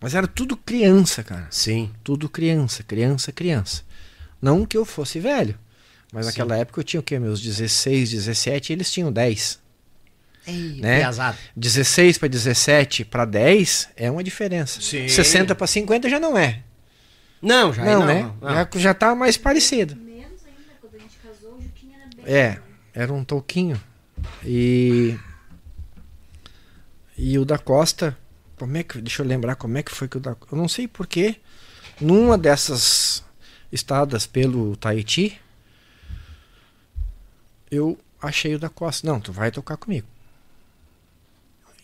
Mas 0.00 0.14
era 0.14 0.26
tudo 0.26 0.56
criança, 0.56 1.22
cara. 1.22 1.46
Sim. 1.50 1.90
Tudo 2.02 2.28
criança, 2.28 2.82
criança, 2.82 3.32
criança. 3.32 3.82
Não 4.40 4.66
que 4.66 4.76
eu 4.76 4.84
fosse 4.84 5.18
velho, 5.18 5.58
mas 6.12 6.26
Sim. 6.26 6.30
naquela 6.32 6.56
época 6.56 6.80
eu 6.80 6.84
tinha 6.84 7.00
o 7.00 7.02
quê? 7.02 7.18
Meus 7.18 7.40
16, 7.40 8.10
17, 8.10 8.70
e 8.70 8.72
eles 8.74 8.92
tinham 8.92 9.10
10. 9.10 9.58
Ei, 10.46 10.78
Né? 10.78 10.98
piazada. 10.98 11.38
16 11.56 12.18
para 12.18 12.28
17 12.28 13.04
para 13.06 13.24
10 13.24 13.88
é 13.96 14.10
uma 14.10 14.22
diferença. 14.22 14.80
Sim. 14.82 15.08
60 15.08 15.54
para 15.54 15.66
50 15.66 16.10
já 16.10 16.20
não 16.20 16.36
é. 16.36 16.62
Não, 17.40 17.72
já 17.72 17.82
não, 17.84 18.00
não, 18.00 18.06
né? 18.06 18.30
não. 18.40 18.50
Já, 18.54 18.68
já 18.76 18.94
tá 18.94 19.14
mais 19.14 19.38
parecido. 19.38 19.96
Menos 19.96 20.42
ainda, 20.44 20.72
quando 20.82 20.96
a 20.96 20.98
gente 20.98 21.16
casou, 21.22 21.56
o 21.56 21.62
Juquinha 21.62 21.96
era 21.98 22.10
bem. 22.22 22.34
É, 22.34 22.58
era 22.92 23.12
um 23.12 23.24
touquinho. 23.24 23.80
E. 24.44 25.16
E 27.16 27.38
o 27.38 27.44
da 27.44 27.58
Costa. 27.58 28.16
Como 28.56 28.76
é 28.76 28.82
que. 28.82 29.00
Deixa 29.00 29.22
eu 29.22 29.26
lembrar 29.26 29.56
como 29.56 29.78
é 29.78 29.82
que 29.82 29.92
foi 29.92 30.08
que 30.08 30.16
o 30.16 30.20
da. 30.20 30.36
Eu 30.50 30.58
não 30.58 30.68
sei 30.68 30.88
porquê. 30.88 31.36
Numa 32.00 32.36
dessas 32.36 33.24
estadas 33.70 34.26
pelo 34.26 34.76
Tahiti. 34.76 35.40
Eu 37.70 37.98
achei 38.20 38.54
o 38.54 38.58
da 38.58 38.68
Costa. 38.68 39.06
Não, 39.06 39.20
tu 39.20 39.32
vai 39.32 39.50
tocar 39.50 39.76
comigo. 39.76 40.06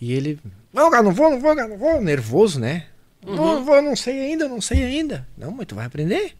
E 0.00 0.12
ele, 0.12 0.40
não, 0.72 0.90
cara, 0.90 1.02
não 1.02 1.12
vou, 1.12 1.30
não 1.30 1.40
vou, 1.40 1.54
cara, 1.54 1.68
não 1.68 1.76
vou. 1.76 2.00
Nervoso, 2.00 2.58
né? 2.58 2.86
Não 3.24 3.36
vou, 3.36 3.54
não 3.56 3.64
vou, 3.64 3.82
não 3.82 3.96
sei 3.96 4.18
ainda, 4.20 4.48
não 4.48 4.60
sei 4.60 4.82
ainda. 4.82 5.28
Não, 5.36 5.50
mas 5.50 5.66
tu 5.66 5.74
vai 5.74 5.84
aprender. 5.84 6.34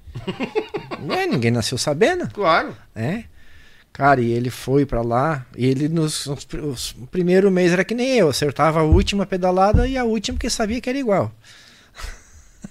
não 1.00 1.14
é, 1.18 1.26
ninguém 1.26 1.50
nasceu 1.50 1.76
sabendo. 1.76 2.28
Claro. 2.32 2.74
É. 2.94 3.24
Cara, 3.92 4.20
e 4.20 4.30
ele 4.30 4.50
foi 4.50 4.86
pra 4.86 5.02
lá, 5.02 5.44
e 5.56 5.66
ele 5.66 5.88
nos, 5.88 6.26
nos 6.26 6.44
pr- 6.44 6.60
os- 6.64 6.92
o 6.92 7.06
primeiro 7.08 7.50
mês 7.50 7.72
era 7.72 7.84
que 7.84 7.94
nem 7.94 8.16
eu, 8.16 8.28
acertava 8.30 8.80
a 8.80 8.84
última 8.84 9.26
pedalada 9.26 9.86
e 9.86 9.98
a 9.98 10.04
última 10.04 10.38
que 10.38 10.48
sabia 10.48 10.80
que 10.80 10.88
era 10.88 10.98
igual. 10.98 11.30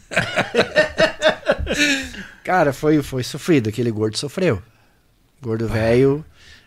Cara, 2.43 2.73
foi, 2.73 3.01
foi 3.03 3.23
sofrido, 3.23 3.69
aquele 3.69 3.91
gordo 3.91 4.17
sofreu. 4.17 4.61
Gordo 5.41 5.67
velho, 5.67 6.25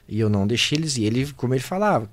e 0.08 0.20
eu 0.20 0.28
não 0.30 0.46
deixei 0.46 0.78
eles, 0.78 0.96
e 0.96 1.04
ele, 1.04 1.30
como 1.32 1.54
ele 1.54 1.62
falava, 1.62 2.08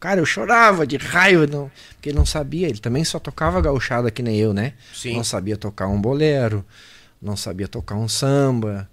cara, 0.00 0.20
eu 0.20 0.26
chorava 0.26 0.86
de 0.86 0.96
raiva, 0.96 1.46
não, 1.46 1.70
porque 1.94 2.10
ele 2.10 2.16
não 2.18 2.24
sabia, 2.26 2.68
ele 2.68 2.78
também 2.78 3.04
só 3.04 3.18
tocava 3.18 3.60
gauchada 3.60 4.10
que 4.10 4.22
nem 4.22 4.36
eu, 4.38 4.54
né? 4.54 4.74
Sim. 4.94 5.16
Não 5.16 5.24
sabia 5.24 5.56
tocar 5.56 5.88
um 5.88 6.00
bolero, 6.00 6.64
não 7.20 7.36
sabia 7.36 7.68
tocar 7.68 7.96
um 7.96 8.08
samba, 8.08 8.88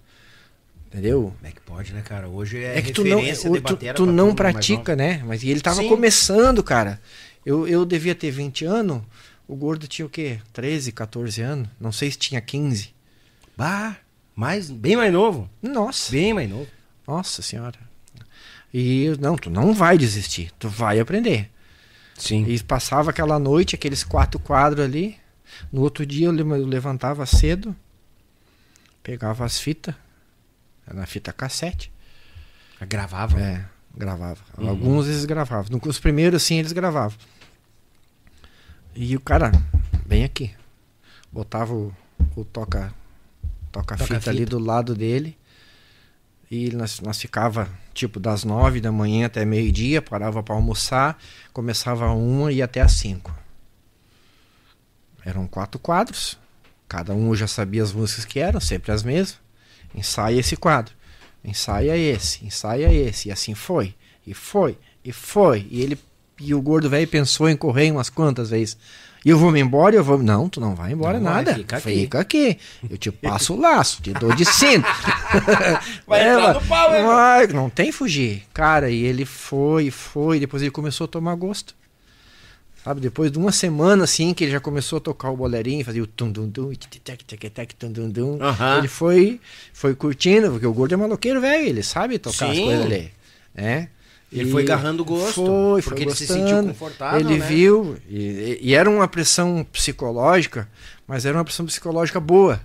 entendeu? 0.92 1.32
Como 1.36 1.46
é 1.48 1.50
que 1.52 1.60
pode, 1.62 1.92
né, 1.92 2.02
cara? 2.02 2.28
Hoje 2.28 2.58
é, 2.62 2.78
É 2.78 2.82
que 2.82 2.92
tu 2.92 3.04
não, 3.04 3.20
de 3.20 3.32
tu, 3.34 3.94
tu 3.94 4.06
não 4.06 4.34
pratica, 4.34 4.94
né? 4.94 5.22
Mas 5.24 5.42
ele 5.42 5.60
tava 5.60 5.80
Sim. 5.82 5.88
começando, 5.88 6.62
cara. 6.62 7.00
Eu, 7.44 7.66
eu 7.66 7.84
devia 7.84 8.14
ter 8.14 8.30
20 8.30 8.64
anos, 8.64 9.02
o 9.48 9.56
gordo 9.56 9.88
tinha 9.88 10.06
o 10.06 10.08
quê? 10.08 10.38
13, 10.52 10.92
14 10.92 11.40
anos? 11.40 11.68
Não 11.80 11.90
sei 11.90 12.10
se 12.10 12.18
tinha 12.18 12.40
15. 12.40 12.84
nova. 12.84 12.92
Bah, 13.56 13.96
mais, 14.34 14.70
bem 14.70 14.96
mais 14.96 15.12
novo. 15.12 15.48
Nossa, 15.62 16.10
Bem 16.12 16.32
mais 16.32 16.48
novo. 16.48 16.66
nossa 17.06 17.42
senhora. 17.42 17.78
E 18.72 19.12
não, 19.20 19.36
tu 19.36 19.50
não 19.50 19.74
vai 19.74 19.98
desistir, 19.98 20.50
tu 20.58 20.68
vai 20.68 20.98
aprender. 21.00 21.50
Sim. 22.16 22.46
E 22.48 22.62
passava 22.62 23.10
aquela 23.10 23.38
noite, 23.38 23.74
aqueles 23.74 24.02
quatro 24.04 24.38
quadros 24.40 24.84
ali. 24.84 25.16
No 25.70 25.82
outro 25.82 26.06
dia 26.06 26.26
eu 26.28 26.32
le- 26.32 26.40
eu 26.42 26.66
levantava 26.66 27.26
cedo, 27.26 27.76
pegava 29.02 29.44
as 29.44 29.58
fitas, 29.60 29.94
na 30.92 31.06
fita 31.06 31.32
cassete. 31.32 31.92
Gravava. 32.88 33.40
É, 33.40 33.64
gravava. 33.96 34.40
Uhum. 34.58 34.68
Alguns 34.68 35.06
eles 35.06 35.24
gravavam. 35.24 35.80
Os 35.86 35.98
primeiros, 35.98 36.42
sim, 36.42 36.58
eles 36.58 36.72
gravavam. 36.72 37.16
E 38.94 39.16
o 39.16 39.20
cara, 39.20 39.52
bem 40.06 40.24
aqui. 40.24 40.54
Botava 41.30 41.72
o, 41.72 41.94
o 42.36 42.44
toca, 42.44 42.92
toca, 43.70 43.96
fita, 43.96 44.08
Toca-fita. 44.08 44.30
ali 44.30 44.44
do 44.44 44.58
lado 44.58 44.94
dele. 44.94 45.38
E 46.50 46.70
nós, 46.72 47.00
nós 47.00 47.18
ficava 47.18 47.66
tipo 47.94 48.20
das 48.20 48.44
nove 48.44 48.80
da 48.80 48.92
manhã 48.92 49.26
até 49.26 49.42
meio-dia, 49.44 50.02
parava 50.02 50.42
para 50.42 50.54
almoçar, 50.54 51.18
começava 51.52 52.04
a 52.06 52.12
uma 52.12 52.52
e 52.52 52.60
até 52.60 52.82
às 52.82 52.92
cinco. 52.92 53.34
Eram 55.24 55.46
quatro 55.46 55.78
quadros. 55.80 56.38
Cada 56.86 57.14
um 57.14 57.34
já 57.34 57.46
sabia 57.46 57.82
as 57.82 57.92
músicas 57.92 58.26
que 58.26 58.38
eram, 58.38 58.60
sempre 58.60 58.92
as 58.92 59.02
mesmas. 59.02 59.40
Ensaia 59.94 60.38
esse 60.40 60.56
quadro. 60.56 60.94
Ensaia 61.44 61.96
esse, 61.96 62.44
ensaia 62.44 62.92
esse. 62.92 63.28
E 63.28 63.32
assim 63.32 63.54
foi. 63.54 63.94
E 64.26 64.32
foi, 64.34 64.78
e 65.04 65.12
foi. 65.12 65.66
E 65.70 65.82
ele 65.82 65.98
e 66.40 66.54
o 66.54 66.60
gordo 66.62 66.88
velho 66.90 67.06
pensou 67.06 67.48
em 67.48 67.56
correr 67.56 67.90
umas 67.92 68.08
quantas 68.08 68.50
vezes. 68.50 68.76
E 69.24 69.28
eu 69.30 69.38
vou 69.38 69.52
me 69.52 69.60
embora, 69.60 69.94
eu 69.94 70.02
vou. 70.02 70.18
Não, 70.18 70.48
tu 70.48 70.60
não 70.60 70.74
vai 70.74 70.92
embora 70.92 71.18
Não 71.20 71.30
vai, 71.30 71.44
nada. 71.44 71.54
fica 71.54 71.76
aqui. 71.76 71.94
Fica 72.00 72.18
aqui. 72.20 72.58
Eu 72.90 72.98
te 72.98 73.12
passo 73.12 73.54
o 73.54 73.60
laço, 73.60 74.02
te 74.02 74.12
dou 74.12 74.34
de 74.34 74.44
cinto. 74.44 74.84
Vai 76.06 76.20
É, 76.20 76.32
entrar 76.34 76.54
no 76.54 76.60
pau, 76.62 76.90
vai, 76.90 77.46
não 77.48 77.70
tem 77.70 77.92
fugir. 77.92 78.42
Cara, 78.52 78.90
e 78.90 79.02
ele 79.04 79.24
foi, 79.24 79.90
foi, 79.92 80.40
depois 80.40 80.60
ele 80.62 80.72
começou 80.72 81.04
a 81.04 81.08
tomar 81.08 81.34
gosto. 81.36 81.74
Sabe, 82.84 83.00
depois 83.00 83.30
de 83.30 83.38
uma 83.38 83.52
semana 83.52 84.04
assim 84.04 84.34
que 84.34 84.42
ele 84.44 84.50
já 84.52 84.58
começou 84.60 84.96
a 84.96 85.00
tocar 85.00 85.30
o 85.30 85.36
bolerinho, 85.36 85.84
fazia 85.84 86.02
o 86.02 86.06
tum 86.06 86.30
dum 86.32 86.48
dum, 86.48 86.72
tic 86.72 87.00
tic 87.02 87.22
tic 87.54 87.72
tum 87.78 87.92
dum 87.92 88.10
dum. 88.10 88.38
Ele 88.78 88.88
foi 88.88 89.40
foi 89.72 89.94
curtindo, 89.94 90.50
porque 90.50 90.66
o 90.66 90.72
gordo 90.74 90.92
é 90.94 90.96
maloqueiro, 90.96 91.40
velho, 91.40 91.64
ele 91.68 91.82
sabe 91.82 92.18
tocar 92.18 92.50
as 92.50 92.56
Sim. 92.56 92.64
coisas 92.64 92.84
ali, 92.84 93.12
né? 93.54 93.88
Ele 94.32 94.48
E 94.48 94.50
foi 94.50 94.62
agarrando 94.62 95.04
gosto, 95.04 95.44
Foi, 95.44 95.82
porque 95.82 96.02
foi 96.04 96.06
ele 96.08 96.14
se 96.16 96.26
gostando. 96.26 96.48
sentiu 96.48 96.64
confortável, 96.64 97.20
Ele 97.20 97.38
né? 97.38 97.46
viu 97.46 97.98
e, 98.08 98.58
e 98.62 98.74
era 98.74 98.88
uma 98.90 99.06
pressão 99.06 99.64
psicológica, 99.70 100.66
mas 101.06 101.24
era 101.26 101.36
uma 101.36 101.44
pressão 101.44 101.66
psicológica 101.66 102.18
boa. 102.18 102.58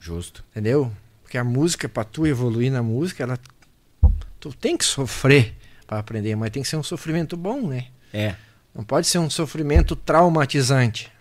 Justo. 0.00 0.42
Entendeu? 0.50 0.90
Porque 1.22 1.38
a 1.38 1.44
música, 1.44 1.88
pra 1.88 2.02
tu 2.02 2.26
evoluir 2.26 2.72
na 2.72 2.82
música, 2.82 3.22
ela. 3.22 3.38
Tu 4.40 4.52
tem 4.54 4.76
que 4.76 4.84
sofrer 4.84 5.54
pra 5.86 5.98
aprender, 5.98 6.34
mas 6.34 6.50
tem 6.50 6.62
que 6.62 6.68
ser 6.68 6.76
um 6.76 6.82
sofrimento 6.82 7.36
bom, 7.36 7.66
né? 7.68 7.86
É. 8.12 8.34
Não 8.74 8.82
pode 8.82 9.06
ser 9.06 9.18
um 9.18 9.30
sofrimento 9.30 9.94
traumatizante. 9.94 11.12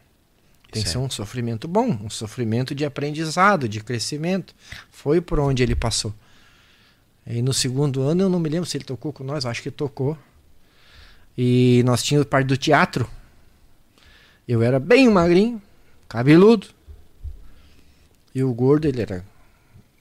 Tem 0.71 0.81
Isso 0.81 0.85
que 0.85 0.89
ser 0.91 0.97
um 0.97 1.09
sofrimento 1.09 1.67
bom, 1.67 1.99
um 2.03 2.09
sofrimento 2.09 2.73
de 2.73 2.84
aprendizado, 2.84 3.69
de 3.69 3.80
crescimento. 3.80 4.55
Foi 4.89 5.21
por 5.21 5.39
onde 5.39 5.61
ele 5.61 5.75
passou. 5.75 6.13
E 7.27 7.41
no 7.41 7.53
segundo 7.53 8.01
ano, 8.01 8.23
eu 8.23 8.30
não 8.30 8.39
me 8.39 8.49
lembro 8.49 8.67
se 8.67 8.75
ele 8.75 8.84
tocou 8.84 9.13
com 9.13 9.23
nós, 9.23 9.45
acho 9.45 9.61
que 9.61 9.69
tocou. 9.69 10.17
E 11.38 11.84
nós 11.85 12.01
tínhamos 12.01 12.27
parte 12.27 12.47
do 12.47 12.57
teatro. 12.57 13.07
Eu 14.47 14.61
era 14.61 14.80
bem 14.80 15.09
magrinho, 15.09 15.61
cabeludo. 16.09 16.67
E 18.34 18.43
o 18.43 18.51
gordo, 18.51 18.88
ele 18.88 19.01
era 19.01 19.23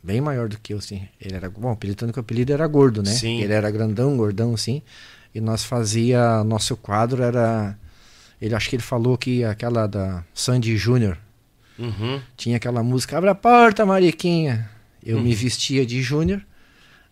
bem 0.02 0.20
maior 0.20 0.48
do 0.48 0.58
que 0.58 0.72
eu, 0.72 0.78
assim. 0.78 1.06
Ele 1.20 1.36
era, 1.36 1.50
bom, 1.50 1.70
apelidando 1.70 2.12
que 2.12 2.18
o 2.18 2.22
apelido 2.22 2.52
era 2.52 2.66
gordo, 2.66 3.02
né? 3.02 3.12
Sim. 3.12 3.42
Ele 3.42 3.52
era 3.52 3.70
grandão, 3.70 4.16
gordão, 4.16 4.54
assim. 4.54 4.82
E 5.34 5.40
nós 5.40 5.64
fazia, 5.64 6.44
nosso 6.44 6.76
quadro 6.76 7.22
era, 7.22 7.76
ele 8.40 8.54
acho 8.54 8.68
que 8.68 8.76
ele 8.76 8.82
falou 8.82 9.16
que 9.16 9.44
aquela 9.44 9.86
da 9.86 10.22
Sandy 10.34 10.76
Júnior, 10.76 11.16
Uhum. 11.78 12.20
tinha 12.36 12.56
aquela 12.58 12.82
música, 12.82 13.16
abre 13.16 13.30
a 13.30 13.34
porta, 13.34 13.84
Mariquinha. 13.86 14.68
Eu 15.04 15.16
Uhum. 15.16 15.22
me 15.24 15.34
vestia 15.34 15.84
de 15.86 16.02
Júnior 16.02 16.42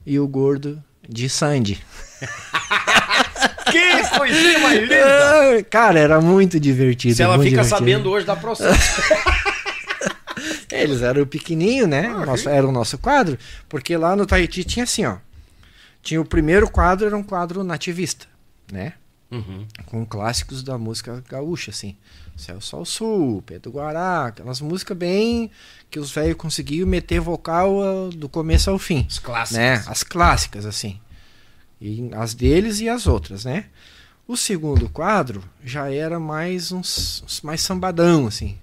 e 0.07 0.19
o 0.21 0.29
gordo 0.29 0.83
de 1.09 1.29
Sandy. 1.29 1.81
Que 3.71 4.19
coisinha 4.19 4.59
mais 4.59 4.81
linda! 4.83 5.63
Cara, 5.71 5.99
era 6.01 6.21
muito 6.21 6.59
divertido. 6.59 7.15
Se 7.15 7.23
ela 7.23 7.35
fica 7.39 7.51
divertido. 7.63 7.77
sabendo 7.79 8.11
hoje, 8.11 8.27
dá 8.27 8.35
processo. 8.35 9.01
Eles 10.71 11.03
eram 11.03 11.25
pequenininho, 11.27 11.87
né? 11.87 12.07
Ah, 12.07 12.25
Nosso- 12.27 12.49
era 12.49 12.67
o 12.67 12.73
nosso 12.73 12.97
quadro. 12.99 13.39
Porque 13.69 13.97
lá 13.97 14.17
no 14.17 14.27
Tahiti 14.27 14.65
tinha 14.65 14.85
assim, 14.85 15.05
ó. 15.05 15.17
Tinha 16.03 16.21
o 16.21 16.25
primeiro 16.25 16.71
quadro, 16.71 17.07
era 17.07 17.17
um 17.17 17.23
quadro 17.23 17.63
nativista, 17.63 18.27
né? 18.73 18.95
Uhum. 19.31 19.67
Com 19.87 20.05
clássicos 20.05 20.63
da 20.63 20.77
música 20.77 21.23
gaúcha, 21.29 21.71
assim. 21.71 21.97
Céu 22.37 22.61
Sol 22.61 22.85
Sul, 22.85 23.43
Pedro 23.43 23.71
Guará, 23.71 24.27
aquelas 24.27 24.61
músicas 24.61 24.97
bem 24.97 25.51
que 25.91 26.01
os 26.01 26.11
velhos 26.11 26.37
conseguiam 26.37 26.89
meter 26.89 27.21
vocal 27.21 27.83
ah, 27.83 28.11
do 28.15 28.29
começo 28.29 28.71
ao 28.71 28.79
fim. 28.79 29.07
Os 29.09 29.19
clássicos. 29.19 29.59
Né? 29.59 29.85
As 29.87 30.03
clássicas, 30.03 30.65
assim. 30.67 30.99
E 31.81 32.11
as 32.15 32.35
deles 32.35 32.81
e 32.81 32.89
as 32.89 33.07
outras, 33.07 33.45
né? 33.45 33.67
O 34.27 34.37
segundo 34.37 34.89
quadro 34.89 35.43
já 35.63 35.93
era 35.93 36.19
mais 36.19 36.73
uns, 36.73 37.23
uns 37.25 37.41
mais 37.43 37.61
sambadão, 37.61 38.27
assim. 38.27 38.59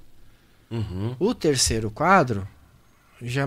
Uhum. 0.69 1.15
O 1.19 1.33
terceiro 1.33 1.89
quadro 1.89 2.47
já 3.21 3.45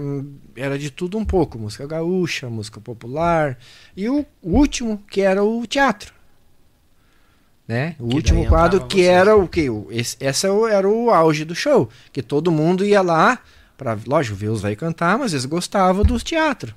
era 0.56 0.78
de 0.78 0.90
tudo 0.90 1.16
um 1.18 1.24
pouco, 1.24 1.58
música 1.58 1.86
gaúcha, 1.86 2.48
música 2.48 2.80
popular, 2.80 3.58
e 3.96 4.08
o 4.08 4.24
último 4.42 5.02
que 5.10 5.20
era 5.20 5.42
o 5.42 5.66
teatro. 5.66 6.12
Né? 7.66 7.94
O 8.00 8.08
Que 8.08 8.16
último 8.16 8.46
quadro 8.46 8.84
que 8.86 8.96
vocês. 8.96 9.08
era 9.08 9.36
o 9.36 9.46
que 9.46 9.68
esse 9.90 10.16
essa 10.18 10.48
era 10.70 10.88
o 10.88 11.10
auge 11.10 11.44
do 11.44 11.54
show, 11.54 11.88
que 12.12 12.20
todo 12.20 12.50
mundo 12.50 12.84
ia 12.84 13.00
lá 13.00 13.38
para, 13.78 13.96
lógico, 14.06 14.36
ver 14.36 14.48
os 14.48 14.60
velhos 14.60 14.78
cantar, 14.78 15.16
mas 15.18 15.32
eles 15.32 15.46
gostavam 15.46 16.02
do 16.02 16.18
teatro. 16.18 16.74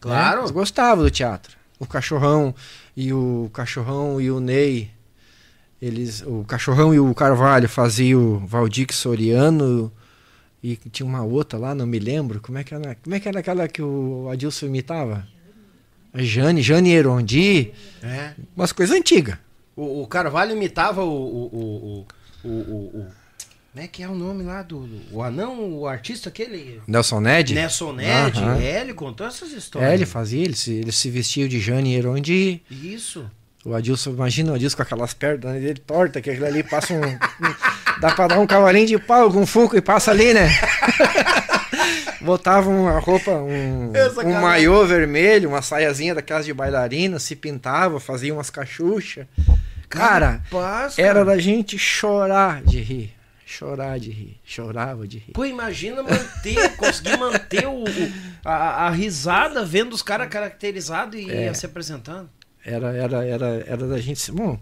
Claro. 0.00 0.36
Né? 0.36 0.42
Eles 0.42 0.50
gostavam 0.52 1.04
do 1.04 1.10
teatro. 1.10 1.56
O 1.78 1.86
cachorrão 1.86 2.54
e 2.96 3.12
o 3.12 3.50
cachorrão 3.52 4.20
e 4.20 4.30
o 4.30 4.38
Ney, 4.38 4.90
eles, 5.82 6.22
o 6.22 6.44
cachorrão 6.44 6.94
e 6.94 7.00
o 7.00 7.12
Carvalho 7.14 7.68
faziam 7.68 8.20
o 8.20 8.46
Valdir 8.46 8.86
Soriano 8.92 9.90
e 10.62 10.76
tinha 10.76 11.06
uma 11.06 11.22
outra 11.22 11.58
lá, 11.58 11.74
não 11.74 11.86
me 11.86 11.98
lembro. 11.98 12.40
Como 12.40 12.58
é 12.58 12.64
que 12.64 12.74
era, 12.74 12.94
como 12.96 13.14
é 13.14 13.20
que 13.20 13.28
era 13.28 13.40
aquela 13.40 13.66
que 13.68 13.80
o 13.82 14.28
Adilson 14.30 14.66
imitava? 14.66 15.26
A 16.12 16.22
Jane, 16.22 16.60
Jane 16.60 16.90
Erondi, 16.92 17.72
É. 18.02 18.32
umas 18.56 18.72
coisas 18.72 18.96
antigas. 18.96 19.38
O, 19.76 20.02
o 20.02 20.06
Carvalho 20.06 20.52
imitava 20.56 21.04
o. 21.04 21.08
o, 21.08 21.46
o, 21.46 22.06
o, 22.44 22.48
o, 22.48 22.50
o- 22.50 23.00
o- 23.00 23.06
Como 23.72 23.84
é 23.84 23.86
que 23.86 24.02
é 24.02 24.08
o 24.08 24.14
nome 24.14 24.42
lá 24.42 24.62
do. 24.62 24.80
do- 24.86 25.14
o 25.16 25.22
anão, 25.22 25.72
o 25.78 25.86
artista 25.86 26.28
aquele. 26.28 26.80
Nelson 26.86 27.20
Ned? 27.20 27.54
Nelson 27.54 27.92
Ned. 27.92 28.38
Aham. 28.38 28.60
É, 28.60 28.80
ele 28.80 28.92
contou 28.92 29.24
essas 29.26 29.52
histórias. 29.52 29.90
É, 29.90 29.94
ele 29.94 30.04
fazia, 30.04 30.42
ele 30.44 30.56
se, 30.56 30.72
ele 30.72 30.90
se 30.92 31.08
vestia 31.10 31.48
de 31.48 31.60
Jane 31.60 31.94
Erondi. 31.94 32.60
Isso. 32.68 33.30
O 33.64 33.74
Adilson, 33.74 34.10
imagina 34.10 34.52
o 34.52 34.54
Adilson 34.54 34.76
com 34.76 34.82
aquelas 34.82 35.12
pernas 35.12 35.60
dele 35.60 35.78
tortas, 35.80 36.22
que 36.22 36.30
aquilo 36.30 36.46
ali 36.46 36.62
passa 36.62 36.94
um. 36.94 37.00
dá 38.00 38.10
pra 38.14 38.26
dar 38.26 38.38
um 38.38 38.46
cavalinho 38.46 38.86
de 38.86 38.98
pau 38.98 39.30
com 39.30 39.40
um 39.42 39.46
fuco 39.46 39.76
e 39.76 39.80
passa 39.82 40.10
ali, 40.10 40.32
né? 40.32 40.48
Botava 42.20 42.68
uma 42.68 42.98
roupa, 42.98 43.30
um, 43.30 43.92
Essa 43.94 44.20
um 44.26 44.40
maiô 44.40 44.84
vermelho, 44.86 45.48
uma 45.48 45.62
saiazinha 45.62 46.14
daquelas 46.14 46.44
de 46.44 46.52
bailarina, 46.52 47.18
se 47.18 47.34
pintava, 47.34 47.98
fazia 47.98 48.32
umas 48.34 48.50
cachuchas. 48.50 49.26
Cara, 49.88 50.42
Capaz, 50.50 50.98
era 50.98 51.14
cara. 51.14 51.24
da 51.24 51.38
gente 51.38 51.78
chorar 51.78 52.62
de 52.62 52.78
rir. 52.80 53.14
Chorar 53.46 53.98
de 53.98 54.10
rir. 54.10 54.38
Chorava 54.44 55.08
de 55.08 55.18
rir. 55.18 55.32
Pô, 55.32 55.44
imagina 55.44 56.02
manter, 56.02 56.70
conseguir 56.76 57.16
manter 57.16 57.66
o, 57.66 57.82
o- 57.84 58.12
a, 58.44 58.86
a 58.86 58.90
risada 58.90 59.64
vendo 59.64 59.92
os 59.92 60.02
caras 60.02 60.28
caracterizados 60.28 61.18
e 61.18 61.30
É. 61.30 61.52
se 61.54 61.66
apresentando. 61.66 62.28
Era, 62.70 62.92
era, 62.94 63.24
era, 63.24 63.46
era 63.66 63.88
da 63.88 63.98
gente. 64.00 64.30
Bom, 64.30 64.58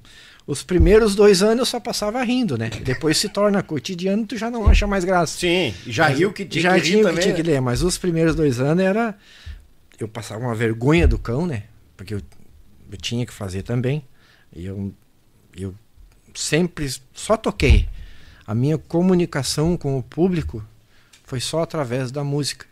os 0.46 0.62
primeiros 0.62 1.14
dois 1.14 1.42
anos 1.42 1.58
eu 1.58 1.66
só 1.66 1.78
passava 1.78 2.22
rindo, 2.22 2.56
né? 2.56 2.70
Depois 2.82 3.18
se 3.18 3.28
torna 3.28 3.62
cotidiano, 3.62 4.26
tu 4.26 4.36
já 4.36 4.50
não 4.50 4.66
acha 4.66 4.86
mais 4.86 5.04
graça. 5.04 5.38
Sim, 5.38 5.74
já 5.86 6.08
Mas 6.08 6.18
riu 6.18 6.32
que 6.32 6.44
tinha 6.46 6.62
já 6.62 6.74
que 6.74 6.80
tinha 6.82 6.96
que 6.98 7.02
também. 7.02 7.22
tinha 7.22 7.34
que 7.34 7.42
né? 7.42 7.52
ler, 7.52 7.60
mas 7.60 7.82
os 7.82 7.98
primeiros 7.98 8.34
dois 8.34 8.58
anos 8.58 8.82
era. 8.82 9.14
Eu 9.98 10.08
passava 10.08 10.40
uma 10.40 10.54
vergonha 10.54 11.06
do 11.06 11.18
cão, 11.18 11.46
né? 11.46 11.64
Porque 11.96 12.14
eu, 12.14 12.22
eu 12.90 12.96
tinha 12.96 13.26
que 13.26 13.32
fazer 13.32 13.62
também. 13.62 14.02
E 14.54 14.64
eu, 14.64 14.94
eu 15.56 15.74
sempre 16.34 16.90
só 17.12 17.36
toquei. 17.36 17.88
A 18.46 18.54
minha 18.54 18.78
comunicação 18.78 19.76
com 19.76 19.98
o 19.98 20.02
público 20.02 20.64
foi 21.24 21.40
só 21.40 21.62
através 21.62 22.10
da 22.10 22.24
música. 22.24 22.64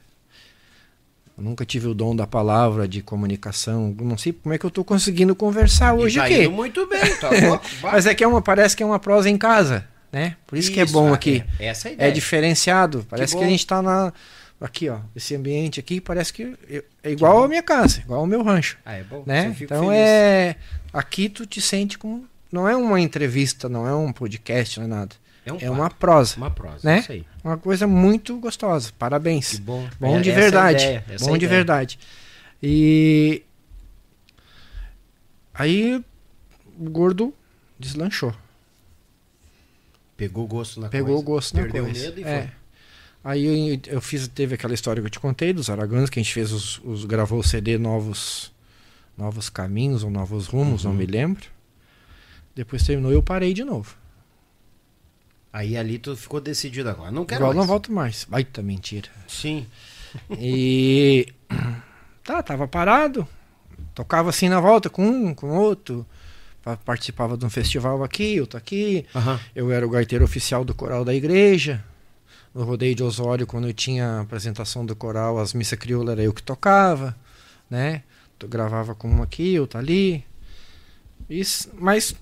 Eu 1.37 1.45
nunca 1.45 1.65
tive 1.67 1.87
o 1.87 1.95
dom 1.95 2.17
da 2.17 2.27
palavra, 2.27 2.89
de 2.89 3.03
comunicação. 3.03 3.95
Não 4.01 4.17
sei 4.17 4.33
como 4.33 4.55
é 4.55 4.59
que 4.59 4.65
eu 4.65 4.71
tô 4.71 4.83
conseguindo 4.83 5.35
conversar 5.37 5.95
E 5.99 6.03
hoje 6.03 6.19
tá 6.19 6.25
aqui. 6.25 6.41
indo 6.45 6.51
muito 6.53 6.87
bem, 6.89 7.15
tá? 7.17 7.29
Vai. 7.83 7.93
Mas 7.93 8.07
é 8.07 8.15
que 8.15 8.25
é 8.25 8.27
uma, 8.27 8.41
parece 8.41 8.75
que 8.77 8.83
é 8.83 8.87
uma 8.87 8.99
prosa 8.99 9.29
em 9.29 9.37
casa, 9.37 9.87
né? 10.11 10.37
Por 10.47 10.57
isso, 10.57 10.73
que 10.73 10.81
é 10.81 10.87
bom 10.87 11.13
ah, 11.13 11.15
aqui. 11.15 11.45
é- 11.59 11.67
essa 11.67 11.89
é 11.89 11.91
a 11.91 11.93
É 11.93 11.95
ideia. 11.95 12.13
diferenciado. 12.13 13.07
Parece 13.09 13.35
que, 13.35 13.41
bom. 13.41 13.47
a 13.47 13.51
gente 13.51 13.67
tá 13.67 13.83
na. 13.83 14.13
Aqui, 14.59 14.89
ó. 14.89 14.99
Esse 15.15 15.35
ambiente 15.37 15.79
aqui 15.79 16.01
parece 16.01 16.33
que 16.33 16.57
eu- 16.71 16.83
é 17.05 17.11
igual 17.11 17.45
à 17.45 17.49
minha 17.49 17.63
casa, 17.63 18.01
igual 18.01 18.21
ao 18.21 18.27
meu 18.27 18.43
rancho. 18.43 18.79
Ah, 18.87 18.95
é 18.95 19.03
bom. 19.03 19.23
Né? 19.27 19.55
Então 19.61 19.85
feliz. 19.89 19.99
é. 19.99 20.57
Aqui 20.93 21.29
tu 21.29 21.45
te 21.45 21.61
sente 21.61 21.99
como. 21.99 22.25
Não 22.51 22.67
é 22.67 22.75
uma 22.75 22.99
entrevista, 22.99 23.69
não 23.69 23.87
é 23.87 23.95
um 23.95 24.11
podcast, 24.13 24.79
não 24.79 24.87
é 24.87 24.89
nada. 24.89 25.15
É 25.47 25.53
um 25.53 25.59
É 25.61 25.71
uma 25.71 25.89
prosa. 25.89 26.37
uma 26.37 26.51
prosa, 26.51 26.81
né? 26.83 26.99
isso 26.99 27.13
aí. 27.13 27.25
Uma 27.45 27.57
coisa 27.57 27.87
muito 27.87 28.37
gostosa. 28.39 28.93
Parabéns. 28.99 29.51
Que 29.53 29.61
bom. 29.61 29.89
Bom 30.01 30.19
É, 30.19 30.21
de 30.21 30.31
é 30.31 30.35
verdade. 30.35 30.83
ideia, 30.85 31.05
é 31.09 31.17
bom 31.19 31.39
de 31.39 31.47
verdade. 31.47 31.99
E. 32.63 33.43
Aí 35.55 36.05
o 36.79 36.91
gordo 36.91 37.33
deslanchou. 37.79 38.35
Pegou 40.17 40.45
o 40.45 40.47
gosto 40.49 40.81
na 40.81 40.89
Pegou 40.89 41.09
coisa. 41.15 41.21
o 41.21 41.25
gosto 41.25 41.57
na 41.57 41.63
Perdeu 41.63 41.85
coisa. 41.85 42.01
o 42.01 42.05
medo 42.05 42.21
e 42.21 42.25
É. 42.25 42.43
foi. 42.43 42.51
Aí 43.25 43.45
eu, 43.75 43.81
eu 43.95 44.01
fiz, 44.01 44.29
teve 44.29 44.55
aquela 44.55 44.73
história 44.75 45.01
que 45.03 45.07
eu 45.07 45.11
te 45.11 45.19
contei 45.21 45.53
dos 45.53 45.69
Araganos, 45.69 46.09
que 46.11 46.19
a 46.19 46.23
gente 46.23 46.33
fez 46.33 46.53
os, 46.53 46.79
os- 46.85 47.05
gravou 47.05 47.41
o 47.41 47.45
CD 47.45 47.77
Novos 47.79 48.53
Novos 49.17 49.49
Caminhos 49.49 50.03
ou 50.05 50.11
Novos 50.11 50.47
Rumos, 50.47 50.85
Uhum. 50.85 50.91
não 50.91 50.99
me 50.99 51.07
lembro. 51.07 51.45
Depois 52.55 52.83
terminou 52.85 53.11
e 53.11 53.15
eu 53.15 53.23
parei 53.23 53.53
de 53.55 53.65
novo. 53.65 53.97
Aí 55.57 55.75
ali 55.75 55.99
tu 55.99 56.15
ficou 56.15 56.39
decidido 56.39 56.91
agora. 56.91 57.11
Não 57.11 57.25
quero 57.25 57.41
Igual 57.41 57.55
mais. 57.55 57.59
não 57.59 57.67
volto 57.67 57.91
mais. 57.91 58.25
Baita 58.29 58.61
mentira. 58.63 59.09
Sim. 59.27 59.67
E 60.39 61.33
tá, 62.23 62.43
tava 62.43 62.69
parado. 62.69 63.27
Tocava 63.95 64.29
assim 64.29 64.51
na 64.51 64.61
volta 64.61 64.91
com 64.91 65.07
um, 65.07 65.33
com 65.35 65.49
outro. 65.49 66.05
Pa- 66.63 66.77
Participava 66.77 67.39
de 67.39 67.45
um 67.47 67.49
festival 67.49 68.05
aqui, 68.05 68.39
outro 68.39 68.59
aqui. 68.59 69.07
Eu 69.55 69.73
era 69.73 69.87
o 69.87 69.89
gaiteiro 69.89 70.25
oficial 70.27 70.63
do 70.63 70.75
coral 70.75 71.07
da 71.07 71.15
igreja. 71.15 71.83
No 72.55 72.65
rodeio 72.65 72.95
de 72.95 73.03
Osório, 73.03 73.47
quando 73.47 73.67
eu 73.67 73.73
tinha 73.73 74.07
a 74.07 74.21
apresentação 74.21 74.85
do 74.85 74.95
coral, 74.95 75.39
as 75.39 75.55
missas 75.55 75.79
crioulas 75.79 76.13
era 76.13 76.23
eu 76.23 76.35
que 76.35 76.43
tocava, 76.43 77.17
né? 77.71 78.03
Eu 78.41 78.49
gravava 78.49 78.95
com 78.95 79.09
um 79.09 79.23
aqui, 79.23 79.59
outro 79.59 79.79
ali. 79.79 80.23
Isso, 81.31 81.71
mas 81.79 82.15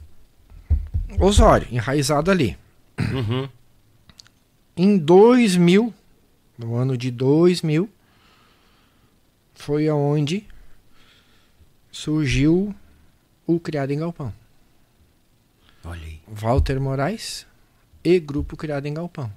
Osório, 1.19 1.67
enraizado 1.73 2.31
ali. 2.31 2.57
Uhum. 2.99 3.49
Em 4.77 4.99
2000, 4.99 5.93
no 6.59 6.75
ano 6.77 6.97
de 6.97 7.11
2000, 7.11 7.89
foi 9.55 9.89
aonde 9.89 10.47
surgiu 11.91 12.75
o 13.47 13.61
Criado 13.61 13.93
em 13.93 13.99
Galpão. 13.99 14.33
Olha 15.85 16.03
aí. 16.05 16.21
Walter 16.27 16.81
Moraes 16.81 17.47
e 18.03 18.19
Grupo 18.19 18.57
Criado 18.57 18.87
em 18.87 18.95
Galpão. 18.95 19.31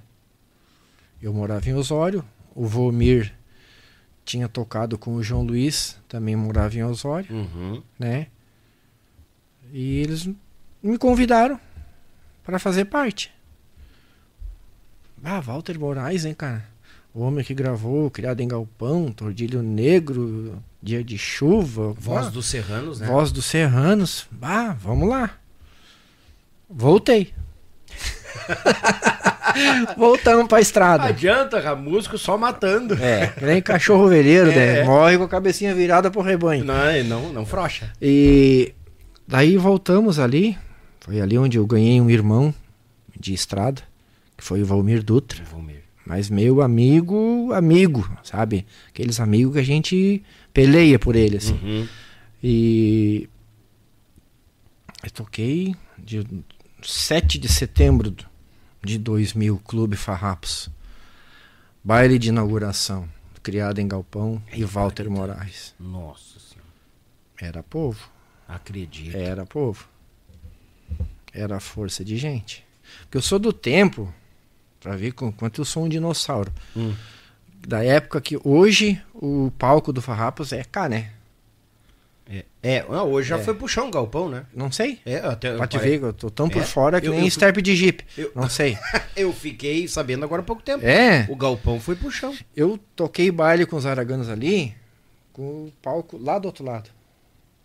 Eu 1.22 1.32
morava 1.32 1.68
em 1.68 1.74
Osório, 1.74 2.24
o 2.54 2.66
Vomir 2.66 3.34
tinha 4.24 4.48
tocado 4.48 4.98
com 4.98 5.14
o 5.14 5.22
João 5.22 5.42
Luiz, 5.42 5.98
também 6.08 6.36
morava 6.36 6.74
em 6.76 6.82
Osório, 6.84 7.34
Uhum. 7.34 7.82
né? 7.98 8.28
E 9.72 9.98
eles 9.98 10.28
me 10.82 10.96
convidaram 10.98 11.60
para 12.44 12.58
fazer 12.58 12.86
parte. 12.86 13.32
Ah, 15.24 15.40
Walter 15.40 15.78
Moraes, 15.78 16.24
hein, 16.24 16.34
cara? 16.34 16.64
O 17.14 17.22
homem 17.22 17.44
que 17.44 17.54
gravou 17.54 18.10
Criado 18.10 18.40
em 18.40 18.48
Galpão, 18.48 19.10
Tordilho 19.10 19.62
Negro, 19.62 20.62
Dia 20.82 21.02
de 21.02 21.18
Chuva, 21.18 21.92
Voz 21.98 22.26
ah, 22.26 22.30
dos 22.30 22.46
Serranos, 22.46 23.00
né? 23.00 23.06
Voz 23.06 23.32
dos 23.32 23.44
Serranos. 23.44 24.26
Ah, 24.40 24.76
vamos 24.80 25.08
lá. 25.08 25.30
Voltei. 26.70 27.32
Voltamos 29.96 30.46
pra 30.46 30.60
estrada. 30.60 31.04
Adianta, 31.04 31.60
cara, 31.60 31.74
músico 31.74 32.16
só 32.18 32.36
matando. 32.38 32.94
É, 32.94 33.32
nem 33.40 33.60
cachorro 33.60 34.08
velheiro, 34.08 34.50
É, 34.50 34.54
né? 34.54 34.78
é. 34.80 34.84
Morre 34.84 35.18
com 35.18 35.24
a 35.24 35.28
cabecinha 35.28 35.74
virada 35.74 36.10
pro 36.10 36.20
rebanho. 36.20 36.64
Não, 36.64 37.04
não, 37.04 37.32
não 37.32 37.46
frocha. 37.46 37.90
E 38.00 38.72
daí 39.26 39.56
voltamos 39.56 40.18
ali. 40.18 40.56
Foi 41.00 41.20
ali 41.20 41.38
onde 41.38 41.58
eu 41.58 41.66
ganhei 41.66 42.00
um 42.00 42.10
irmão 42.10 42.54
de 43.18 43.32
estrada, 43.32 43.82
que 44.38 44.44
foi 44.44 44.62
o 44.62 44.66
Valmir 44.66 45.02
Dutra. 45.02 45.44
Valmir. 45.44 45.82
Mas 46.06 46.30
meu 46.30 46.62
amigo, 46.62 47.52
amigo, 47.52 48.10
sabe? 48.22 48.64
Aqueles 48.88 49.20
amigos 49.20 49.52
que 49.52 49.58
a 49.58 49.64
gente 49.64 50.22
peleia 50.54 50.98
por 50.98 51.14
ele, 51.14 51.36
assim. 51.36 51.60
Uhum. 51.62 51.88
E 52.42 53.28
eu 55.04 55.10
toquei 55.10 55.76
de 55.98 56.26
7 56.82 57.38
de 57.38 57.48
setembro 57.48 58.14
de 58.82 58.96
2000, 58.96 59.58
Clube 59.58 59.96
Farrapos. 59.96 60.70
Baile 61.84 62.18
de 62.18 62.28
inauguração, 62.28 63.08
criado 63.42 63.78
em 63.78 63.88
Galpão 63.88 64.42
e 64.52 64.64
Walter 64.64 65.10
Moraes. 65.10 65.74
Nossa 65.78 66.38
senhora. 66.38 66.68
Era 67.40 67.62
povo, 67.62 68.10
Acredito. 68.48 69.16
era 69.16 69.44
povo. 69.44 69.86
Era 71.32 71.60
força 71.60 72.04
de 72.04 72.16
gente. 72.16 72.64
Porque 73.02 73.18
eu 73.18 73.22
sou 73.22 73.38
do 73.38 73.52
tempo, 73.52 74.12
pra 74.80 74.96
ver 74.96 75.12
com 75.12 75.30
quanto 75.32 75.60
eu 75.60 75.64
sou 75.64 75.84
um 75.84 75.88
dinossauro. 75.88 76.52
Hum. 76.76 76.94
Da 77.66 77.84
época 77.84 78.20
que 78.20 78.38
hoje 78.44 79.00
o 79.14 79.50
palco 79.58 79.92
do 79.92 80.00
Farrapos 80.00 80.52
é 80.52 80.62
cá, 80.64 80.88
né? 80.88 81.10
É, 82.30 82.44
é, 82.62 82.84
não, 82.88 83.10
hoje 83.10 83.30
já 83.30 83.38
É. 83.38 83.42
foi 83.42 83.54
pro 83.54 83.66
chão 83.66 83.88
o 83.88 83.90
galpão, 83.90 84.28
né? 84.28 84.44
Não 84.54 84.70
sei. 84.70 85.00
É, 85.06 85.16
até, 85.16 85.56
Pra 85.56 85.66
te 85.66 85.78
ver, 85.78 86.00
eu 86.02 86.12
tô 86.12 86.28
tão 86.30 86.48
por 86.48 86.60
É, 86.60 86.64
fora 86.64 87.00
que 87.00 87.08
eu- 87.08 87.12
nem 87.14 87.24
eu- 87.24 87.30
Step 87.30 87.60
de 87.62 87.74
Jeep. 87.74 88.04
eu- 88.18 88.30
Não 88.34 88.48
sei. 88.50 88.76
Eu 89.16 89.32
fiquei 89.32 89.88
sabendo 89.88 90.24
agora 90.24 90.42
há 90.42 90.44
pouco 90.44 90.62
tempo. 90.62 90.84
É. 90.86 91.26
O 91.30 91.34
galpão 91.34 91.80
foi 91.80 91.96
pro 91.96 92.10
chão. 92.10 92.34
Eu 92.54 92.78
toquei 92.94 93.30
baile 93.32 93.64
com 93.66 93.76
os 93.76 93.84
araganos 93.86 94.28
ali, 94.28 94.74
com 95.32 95.42
o 95.42 95.72
palco 95.82 96.16
lá 96.18 96.38
do 96.38 96.46
outro 96.46 96.64
lado. 96.64 96.88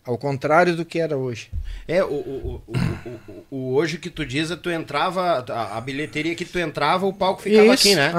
Ao 0.06 0.18
contrário 0.18 0.76
do 0.76 0.84
que 0.84 1.00
era 1.00 1.16
hoje. 1.16 1.50
É, 1.88 2.04
o, 2.04 2.08
o, 2.08 2.62
o, 2.68 2.74
o, 3.50 3.74
hoje 3.76 3.98
que 3.98 4.10
tu 4.10 4.26
diz 4.26 4.52
é 4.52 4.56
tu 4.58 4.70
entrava, 4.70 5.46
a, 5.50 5.80
bilheteria 5.80 6.36
que 6.36 6.44
tu 6.44 6.60
entrava, 6.60 7.06
o 7.06 7.14
palco 7.14 7.42
ficava 7.42 7.72
aqui, 7.74 7.96
né? 7.96 8.12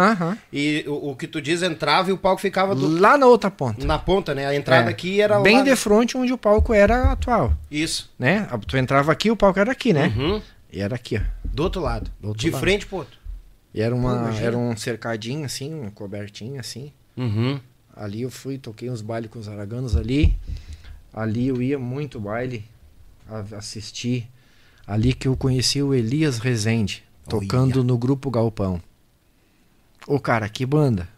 E 0.51 0.83
o, 0.89 1.15
que 1.15 1.27
tu 1.27 1.43
diz 1.43 1.63
entrava 1.63 2.09
e 2.09 2.13
o 2.13 2.17
palco 2.17 2.41
ficava 2.41 2.75
do- 2.75 2.99
Lá 2.99 3.19
na 3.19 3.27
outra 3.27 3.51
ponta. 3.51 3.85
na 3.85 3.99
ponta, 3.99 4.35
né? 4.35 4.47
A 4.47 4.55
entrada 4.55 4.89
É. 4.89 4.91
aqui 4.91 5.21
era 5.21 5.39
Bem 5.41 5.63
de 5.63 5.77
frente 5.77 6.17
onde 6.17 6.33
o 6.33 6.39
palco 6.39 6.73
era 6.73 7.13
atual, 7.13 7.53
Isso. 7.71 8.11
né? 8.19 8.49
Tu 8.67 8.79
entrava 8.79 9.13
aqui, 9.13 9.31
o 9.31 9.37
palco 9.37 9.61
era 9.61 9.71
aqui, 9.73 9.93
né? 9.93 10.11
Uhum. 10.17 10.41
E 10.73 10.81
era 10.81 10.95
aqui, 10.95 11.19
ó. 11.19 11.21
Do 11.45 11.65
outro 11.65 11.83
lado. 11.83 12.11
Do 12.19 12.29
outro 12.29 12.41
de 12.43 12.51
frente 12.51 12.87
pro 12.87 12.97
outro. 12.99 13.19
E 13.75 13.83
era, 13.83 13.95
uma, 13.95 14.33
era 14.41 14.57
um 14.57 14.75
cercadinho 14.77 15.45
assim, 15.45 15.75
um 15.75 15.91
cobertinho 15.91 16.59
assim. 16.59 16.93
Uhum. 17.17 17.61
Ali 17.95 18.23
eu 18.23 18.31
fui, 18.31 18.57
toquei 18.57 18.89
uns 18.89 19.03
bailes 19.03 19.31
com 19.31 19.39
os 19.39 19.49
araganos 19.49 19.95
ali. 19.97 20.35
Ali 21.15 21.47
eu 21.49 21.63
ia 21.63 21.79
muito 21.79 22.19
baile 22.21 22.65
a- 23.29 23.57
assistir. 23.57 24.29
Ali 24.87 25.15
que 25.15 25.27
eu 25.29 25.37
conheci 25.37 25.81
o 25.83 25.95
Elias 25.95 26.39
Rezende, 26.39 27.03
tocando 27.29 27.83
no 27.83 27.97
grupo 27.97 28.31
Galpão. 28.31 28.83
Ô 30.07 30.21
cara, 30.21 30.49
que 30.49 30.67
banda. 30.67 31.09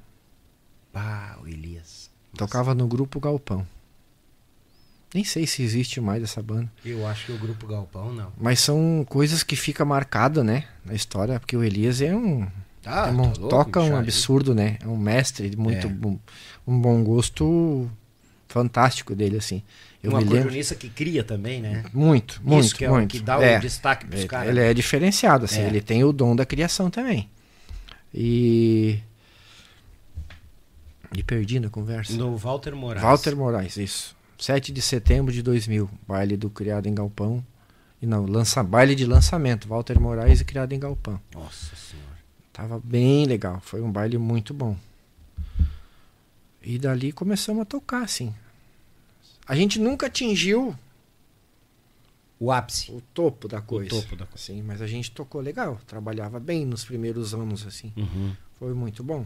Ah, 0.94 1.36
o 1.42 1.48
Elias. 1.48 2.08
Tocava 2.36 2.74
no 2.74 2.86
grupo 2.86 3.18
Galpão. 3.18 3.66
Nem 5.14 5.24
sei 5.24 5.46
se 5.46 5.62
existe 5.62 6.00
mais 6.00 6.22
essa 6.22 6.42
banda. 6.42 6.70
Eu 6.84 7.06
acho 7.06 7.26
que 7.26 7.32
o 7.32 7.38
grupo 7.38 7.66
Galpão 7.66 8.12
não. 8.12 8.32
Mas 8.38 8.60
são 8.60 9.04
coisas 9.08 9.42
que 9.42 9.56
fica 9.56 9.84
marcada, 9.84 10.44
né? 10.44 10.68
Na 10.84 10.94
história, 10.94 11.40
porque 11.40 11.56
o 11.56 11.64
Elias 11.64 12.00
é 12.00 12.14
um. 12.14 12.46
Tá, 12.82 13.08
Irmão, 13.08 13.30
tá 13.32 13.40
louco, 13.40 13.48
toca 13.48 13.80
um 13.82 13.96
absurdo, 13.96 14.54
né? 14.54 14.78
É 14.80 14.86
um 14.86 14.96
mestre, 14.96 15.56
muito 15.56 15.86
É. 15.86 15.90
bom, 15.90 16.18
um 16.66 16.78
bom 16.78 17.02
gosto 17.02 17.90
fantástico 18.48 19.14
dele, 19.14 19.38
assim. 19.38 19.62
Eu 20.06 20.12
um 20.12 20.16
me 20.16 20.20
lembro. 20.24 20.38
acordeonista 20.38 20.74
que 20.74 20.88
cria 20.88 21.22
também, 21.24 21.60
né? 21.60 21.84
Muito, 21.92 22.40
muito, 22.44 22.64
Isso 22.64 22.74
que 22.74 22.84
é 22.84 22.90
o 22.90 22.94
muito. 22.94 23.10
que 23.10 23.20
dá 23.20 23.38
o 23.38 23.42
É. 23.42 23.58
destaque 23.58 24.06
pros 24.06 24.20
Ele- 24.20 24.28
caras. 24.28 24.48
Ele 24.48 24.60
é 24.60 24.72
diferenciado, 24.74 25.44
assim, 25.44 25.60
É. 25.60 25.66
ele 25.66 25.80
tem 25.80 26.02
o 26.04 26.12
dom 26.12 26.34
da 26.36 26.44
criação 26.46 26.90
também. 26.90 27.28
E. 28.14 28.98
E 31.14 31.22
perdi 31.22 31.60
na 31.60 31.70
conversa. 31.70 32.12
No 32.14 32.36
Walter 32.36 32.74
Moraes. 32.74 33.02
Walter 33.02 33.34
Moraes, 33.36 33.76
isso. 33.76 34.14
7 34.38 34.70
de 34.72 34.82
setembro 34.82 35.32
de 35.32 35.42
2000, 35.42 35.88
baile 36.06 36.36
do 36.36 36.50
Criado 36.50 36.86
em 36.86 36.94
Galpão. 36.94 37.44
E 38.02 38.06
não, 38.06 38.26
lança, 38.26 38.62
baile 38.62 38.94
de 38.94 39.06
lançamento, 39.06 39.66
Walter 39.66 39.98
Moraes 39.98 40.40
e 40.40 40.44
Criado 40.44 40.72
em 40.72 40.78
Galpão. 40.78 41.18
Nossa 41.34 41.74
senhora. 41.74 42.06
Tava 42.52 42.80
bem 42.84 43.24
legal, 43.24 43.60
foi 43.64 43.80
um 43.80 43.90
baile 43.90 44.18
muito 44.18 44.52
bom. 44.52 44.76
E 46.62 46.78
dali 46.78 47.12
começamos 47.12 47.62
a 47.62 47.64
tocar, 47.64 48.02
assim. 48.02 48.34
A 49.46 49.54
gente 49.54 49.78
nunca 49.78 50.06
atingiu 50.06 50.76
O 52.38 52.50
ápice. 52.52 52.90
o 52.92 53.00
topo 53.14 53.48
da 53.48 53.60
coisa. 53.60 53.88
topo 53.90 54.16
da 54.16 54.26
coisa. 54.26 54.34
Assim, 54.34 54.62
mas 54.62 54.82
a 54.82 54.86
gente 54.86 55.10
tocou 55.10 55.40
legal, 55.40 55.78
trabalhava 55.86 56.38
bem 56.40 56.64
nos 56.66 56.84
primeiros 56.84 57.32
anos, 57.32 57.66
assim. 57.66 57.92
Uhum. 57.96 58.34
Foi 58.58 58.74
muito 58.74 59.02
bom. 59.04 59.24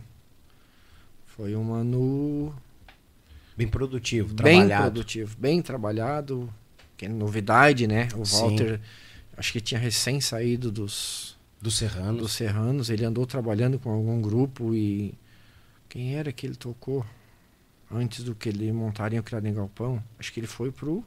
Foi 1.26 1.56
um 1.56 1.72
ano 1.72 2.54
Bem 3.56 3.66
produtivo, 3.68 4.28
bem 4.34 4.36
trabalhado. 4.60 4.82
produtivo, 4.92 5.36
bem 5.38 5.62
trabalhado. 5.62 6.52
Que 6.96 7.08
novidade, 7.08 7.86
né? 7.86 8.08
O 8.16 8.24
Sim. 8.24 8.40
Walter, 8.40 8.80
acho 9.36 9.52
que 9.52 9.60
tinha 9.60 9.80
recém 9.80 10.20
saído 10.20 10.70
dos, 10.70 11.36
Do 11.60 11.70
Serrano. 11.70 12.18
dos 12.18 12.32
Serranos. 12.32 12.90
Ele 12.90 13.04
andou 13.04 13.26
trabalhando 13.26 13.78
com 13.78 13.90
algum 13.90 14.20
grupo 14.20 14.74
e. 14.74 15.14
Quem 15.88 16.14
era 16.14 16.30
que 16.32 16.46
ele 16.46 16.54
tocou? 16.56 17.04
Antes 17.90 18.22
do 18.22 18.34
que 18.34 18.48
ele 18.48 18.72
montarem 18.72 19.18
o 19.18 19.22
Criado 19.22 19.46
em 19.46 19.54
Galpão? 19.54 20.02
Acho 20.18 20.32
que 20.32 20.38
ele 20.40 20.46
foi 20.46 20.70
pro. 20.70 21.04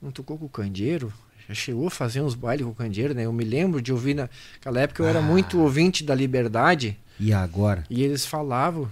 Não 0.00 0.10
tocou 0.10 0.36
com 0.38 0.44
o 0.44 0.48
Candeeiro? 0.48 1.12
Já 1.48 1.54
chegou 1.54 1.86
a 1.86 1.90
fazer 1.90 2.20
uns 2.20 2.34
bailes 2.34 2.64
com 2.64 2.72
o 2.72 2.74
Candeeiro, 2.74 3.14
né? 3.14 3.24
Eu 3.24 3.32
me 3.32 3.44
lembro 3.44 3.80
de 3.80 3.90
ouvir 3.92 4.14
naquela 4.14 4.80
época 4.80 5.02
eu 5.02 5.06
era 5.08 5.18
Ah. 5.20 5.22
muito 5.22 5.58
ouvinte 5.60 6.04
da 6.04 6.14
Liberdade. 6.14 6.98
E 7.18 7.32
agora? 7.32 7.84
E 7.88 8.02
eles 8.04 8.26
falavam, 8.26 8.88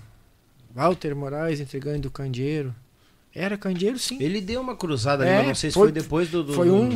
Walter 0.75 1.15
Moraes 1.15 1.61
entregando 1.61 2.09
o 2.09 2.11
candeeiro. 2.11 2.75
Era 3.35 3.57
candeeiro, 3.59 3.99
sim. 3.99 4.17
Ele 4.21 4.41
deu 4.41 4.61
uma 4.63 4.75
cruzada 4.75 5.23
ali, 5.23 5.33
É, 5.33 5.37
mas 5.39 5.47
não 5.49 5.55
sei 5.55 5.71
se 5.71 5.75
foi- 5.75 5.89
foi 5.89 5.93
depois 5.93 6.31
do. 6.31 6.43
do- 6.43 6.55
Foi 6.55 6.71
um. 6.71 6.91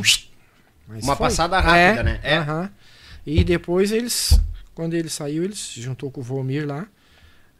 Mas 0.88 1.04
Uma 1.04 1.14
foi. 1.14 1.26
passada 1.26 1.60
rápida, 1.60 2.02
né? 2.02 2.18
É. 2.22 2.38
aham. 2.38 2.70
E 3.26 3.44
depois 3.44 3.92
eles, 3.92 4.40
quando 4.74 4.94
ele 4.94 5.08
saiu, 5.10 5.44
eles 5.44 5.58
se 5.58 5.80
juntou 5.82 6.10
com 6.10 6.20
o 6.20 6.24
Volmir 6.24 6.66
lá 6.66 6.88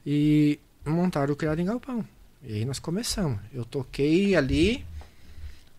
e 0.05 0.59
montaram 0.85 1.33
o 1.33 1.37
Criado 1.37 1.61
em 1.61 1.65
Galpão. 1.65 2.07
E 2.43 2.55
aí 2.55 2.65
nós 2.65 2.79
começamos. 2.79 3.39
Eu 3.53 3.65
toquei 3.65 4.35
ali. 4.35 4.85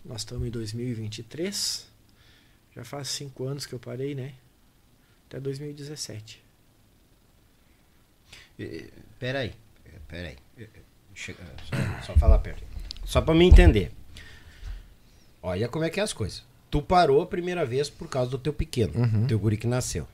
Nós 0.06 0.22
estamos 0.22 0.48
em 0.48 0.52
2023. 0.52 1.88
Já 2.76 2.84
faz 2.84 3.08
cinco 3.10 3.46
anos 3.46 3.66
que 3.66 3.74
eu 3.74 3.80
parei, 3.80 4.14
né? 4.16 4.34
Até 5.28 5.40
2017. 5.40 6.42
Peraí, 9.20 9.54
peraí. 10.08 10.38
Chega, 11.16 11.40
só, 12.04 12.14
só 12.14 12.20
falar 12.20 12.40
perto. 12.40 12.64
Só 13.06 13.22
pra 13.22 13.34
me 13.34 13.46
entender. 13.46 13.92
Olha 15.42 15.68
como 15.68 15.84
é 15.84 15.90
que 15.90 16.00
é 16.00 16.04
as 16.04 16.14
coisas. 16.14 16.44
Tu 16.70 16.82
parou 16.82 17.22
a 17.22 17.26
primeira 17.26 17.66
vez 17.66 17.90
por 17.90 18.08
causa 18.08 18.30
do 18.32 18.38
teu 18.38 18.54
pequeno, 18.54 18.94
Uhum. 18.96 19.28
teu 19.28 19.38
guri 19.40 19.58
que 19.58 19.68
nasceu. 19.68 20.08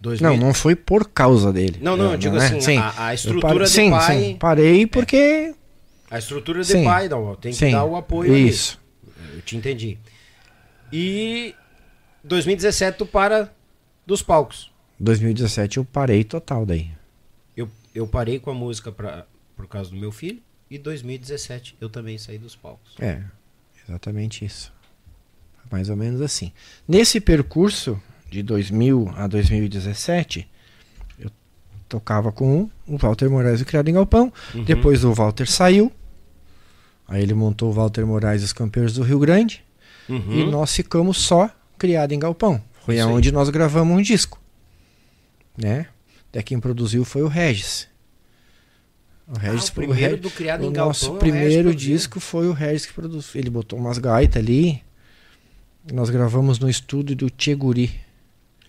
2000 0.00 0.30
Não, 0.30 0.36
não 0.38 0.54
foi 0.54 0.74
por 0.74 1.08
causa 1.10 1.52
dele. 1.52 1.78
Não, 1.82 1.96
não, 1.96 2.12
eu 2.12 2.16
digo 2.18 2.36
assim, 2.36 2.76
a- 2.78 3.06
a 3.06 3.10
Eu 3.12 3.14
estrutura 3.14 3.48
parei- 3.52 3.64
de 3.66 3.70
sim, 3.70 3.90
pai- 3.90 4.18
Sim, 4.18 4.36
parei 4.36 4.86
porque. 4.86 5.54
A 6.10 6.18
estrutura 6.18 6.60
de 6.62 6.66
Sim. 6.72 6.84
pai, 6.84 7.08
não, 7.08 7.34
tem 7.36 7.52
que 7.52 7.58
sim, 7.58 7.70
dar 7.70 7.84
o 7.84 7.94
apoio 7.96 8.32
ali. 8.32 8.48
Isso. 8.48 8.80
Eu 9.34 9.42
te 9.42 9.56
entendi. 9.56 9.98
E 10.92 11.54
2017 12.24 12.98
tu 12.98 13.06
para 13.06 13.52
dos 14.06 14.22
palcos. 14.22 14.70
2017 14.98 15.76
eu 15.78 15.84
parei 15.84 16.24
total 16.24 16.66
daí. 16.66 16.90
Eu, 17.56 17.68
eu 17.94 18.06
parei 18.06 18.38
com 18.38 18.50
a 18.50 18.54
música 18.54 18.90
pra, 18.90 19.24
por 19.56 19.66
causa 19.68 19.90
do 19.90 19.96
meu 19.96 20.10
filho. 20.10 20.42
E 20.70 20.78
2017 20.78 21.76
eu 21.80 21.88
também 21.88 22.16
saí 22.18 22.38
dos 22.38 22.54
palcos. 22.56 22.94
É, 23.00 23.22
exatamente 23.88 24.44
isso. 24.44 24.72
Mais 25.70 25.88
ou 25.90 25.96
menos 25.96 26.20
assim. 26.20 26.52
Nesse 26.88 27.20
percurso 27.20 28.00
de 28.30 28.42
2000 28.42 29.12
a 29.16 29.26
2017, 29.26 30.48
eu 31.18 31.30
tocava 31.88 32.30
com 32.30 32.70
o 32.86 32.96
Walter 32.96 33.28
Moraes 33.28 33.60
e 33.60 33.62
o 33.64 33.66
Criado 33.66 33.88
em 33.88 33.94
Galpão. 33.94 34.32
Uhum. 34.54 34.64
Depois 34.64 35.04
o 35.04 35.12
Walter 35.12 35.50
saiu. 35.50 35.90
Aí 37.08 37.22
ele 37.22 37.34
montou 37.34 37.70
o 37.70 37.72
Walter 37.72 38.06
Moraes 38.06 38.42
e 38.42 38.44
os 38.44 38.52
Campeões 38.52 38.92
do 38.94 39.02
Rio 39.02 39.18
Grande. 39.18 39.64
Uhum. 40.08 40.32
E 40.32 40.46
nós 40.50 40.74
ficamos 40.74 41.18
só 41.18 41.50
Criado 41.76 42.12
em 42.12 42.18
Galpão. 42.18 42.62
Foi 42.84 42.94
aí. 42.94 43.00
aonde 43.00 43.32
nós 43.32 43.48
gravamos 43.50 43.98
um 43.98 44.00
disco. 44.02 44.40
Né? 45.56 45.86
Daí 46.32 46.42
quem 46.42 46.60
produziu 46.60 47.04
foi 47.04 47.22
o 47.22 47.28
Regis. 47.28 47.88
O 49.26 49.38
Regis 49.38 49.68
Ah, 49.68 49.72
o 49.72 49.74
primeiro 49.74 50.14
Re- 50.16 50.20
do 50.20 50.30
Criado 50.30 50.62
o 50.64 50.66
em 50.68 50.72
nosso 50.72 51.06
Galpão, 51.12 51.16
é 51.16 51.30
o 51.30 51.32
Regis 51.32 51.40
primeiro 51.48 51.74
disco 51.74 52.20
foi 52.20 52.48
o 52.48 52.52
Regis 52.52 52.86
que 52.86 52.92
produziu. 52.92 53.40
Ele 53.40 53.50
botou 53.50 53.78
umas 53.78 53.98
gaitas 53.98 54.40
ali. 54.42 54.82
Nós 55.92 56.10
gravamos 56.10 56.58
no 56.58 56.68
estúdio 56.68 57.16
do 57.16 57.30
Tcheguri. 57.30 57.90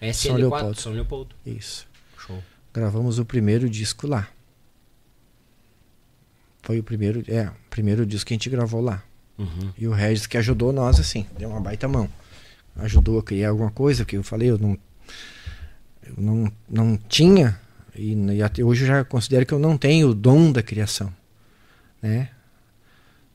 SL4, 0.01 0.13
São 0.13 0.35
Leopoldo. 0.35 0.81
São 0.81 0.93
Leopoldo. 0.93 1.35
Isso. 1.45 1.87
Show. 2.17 2.41
Gravamos 2.73 3.19
o 3.19 3.25
primeiro 3.25 3.69
disco 3.69 4.07
lá. 4.07 4.27
Foi 6.63 6.79
o 6.79 6.83
primeiro, 6.83 7.23
é, 7.27 7.47
o 7.47 7.69
primeiro 7.69 8.05
disco 8.05 8.27
que 8.27 8.33
a 8.33 8.35
gente 8.35 8.49
gravou 8.49 8.81
lá. 8.81 9.03
Uhum. 9.37 9.71
E 9.77 9.87
o 9.87 9.91
Regis 9.91 10.27
que 10.27 10.37
ajudou 10.37 10.71
nós 10.71 10.99
assim, 10.99 11.25
deu 11.37 11.49
uma 11.49 11.59
baita 11.59 11.87
mão. 11.87 12.07
Ajudou 12.75 13.19
a 13.19 13.23
criar 13.23 13.49
alguma 13.49 13.71
coisa, 13.71 14.05
que 14.05 14.15
eu 14.15 14.23
falei, 14.23 14.49
eu 14.49 14.57
não 14.57 14.77
eu 16.03 16.13
não, 16.17 16.51
não 16.69 16.97
tinha 16.97 17.59
e, 17.95 18.13
e 18.13 18.41
até 18.43 18.63
hoje 18.63 18.83
eu 18.83 18.87
já 18.87 19.03
considero 19.03 19.45
que 19.45 19.53
eu 19.53 19.59
não 19.59 19.77
tenho 19.77 20.09
o 20.09 20.15
dom 20.15 20.51
da 20.51 20.63
criação, 20.63 21.13
né? 22.01 22.29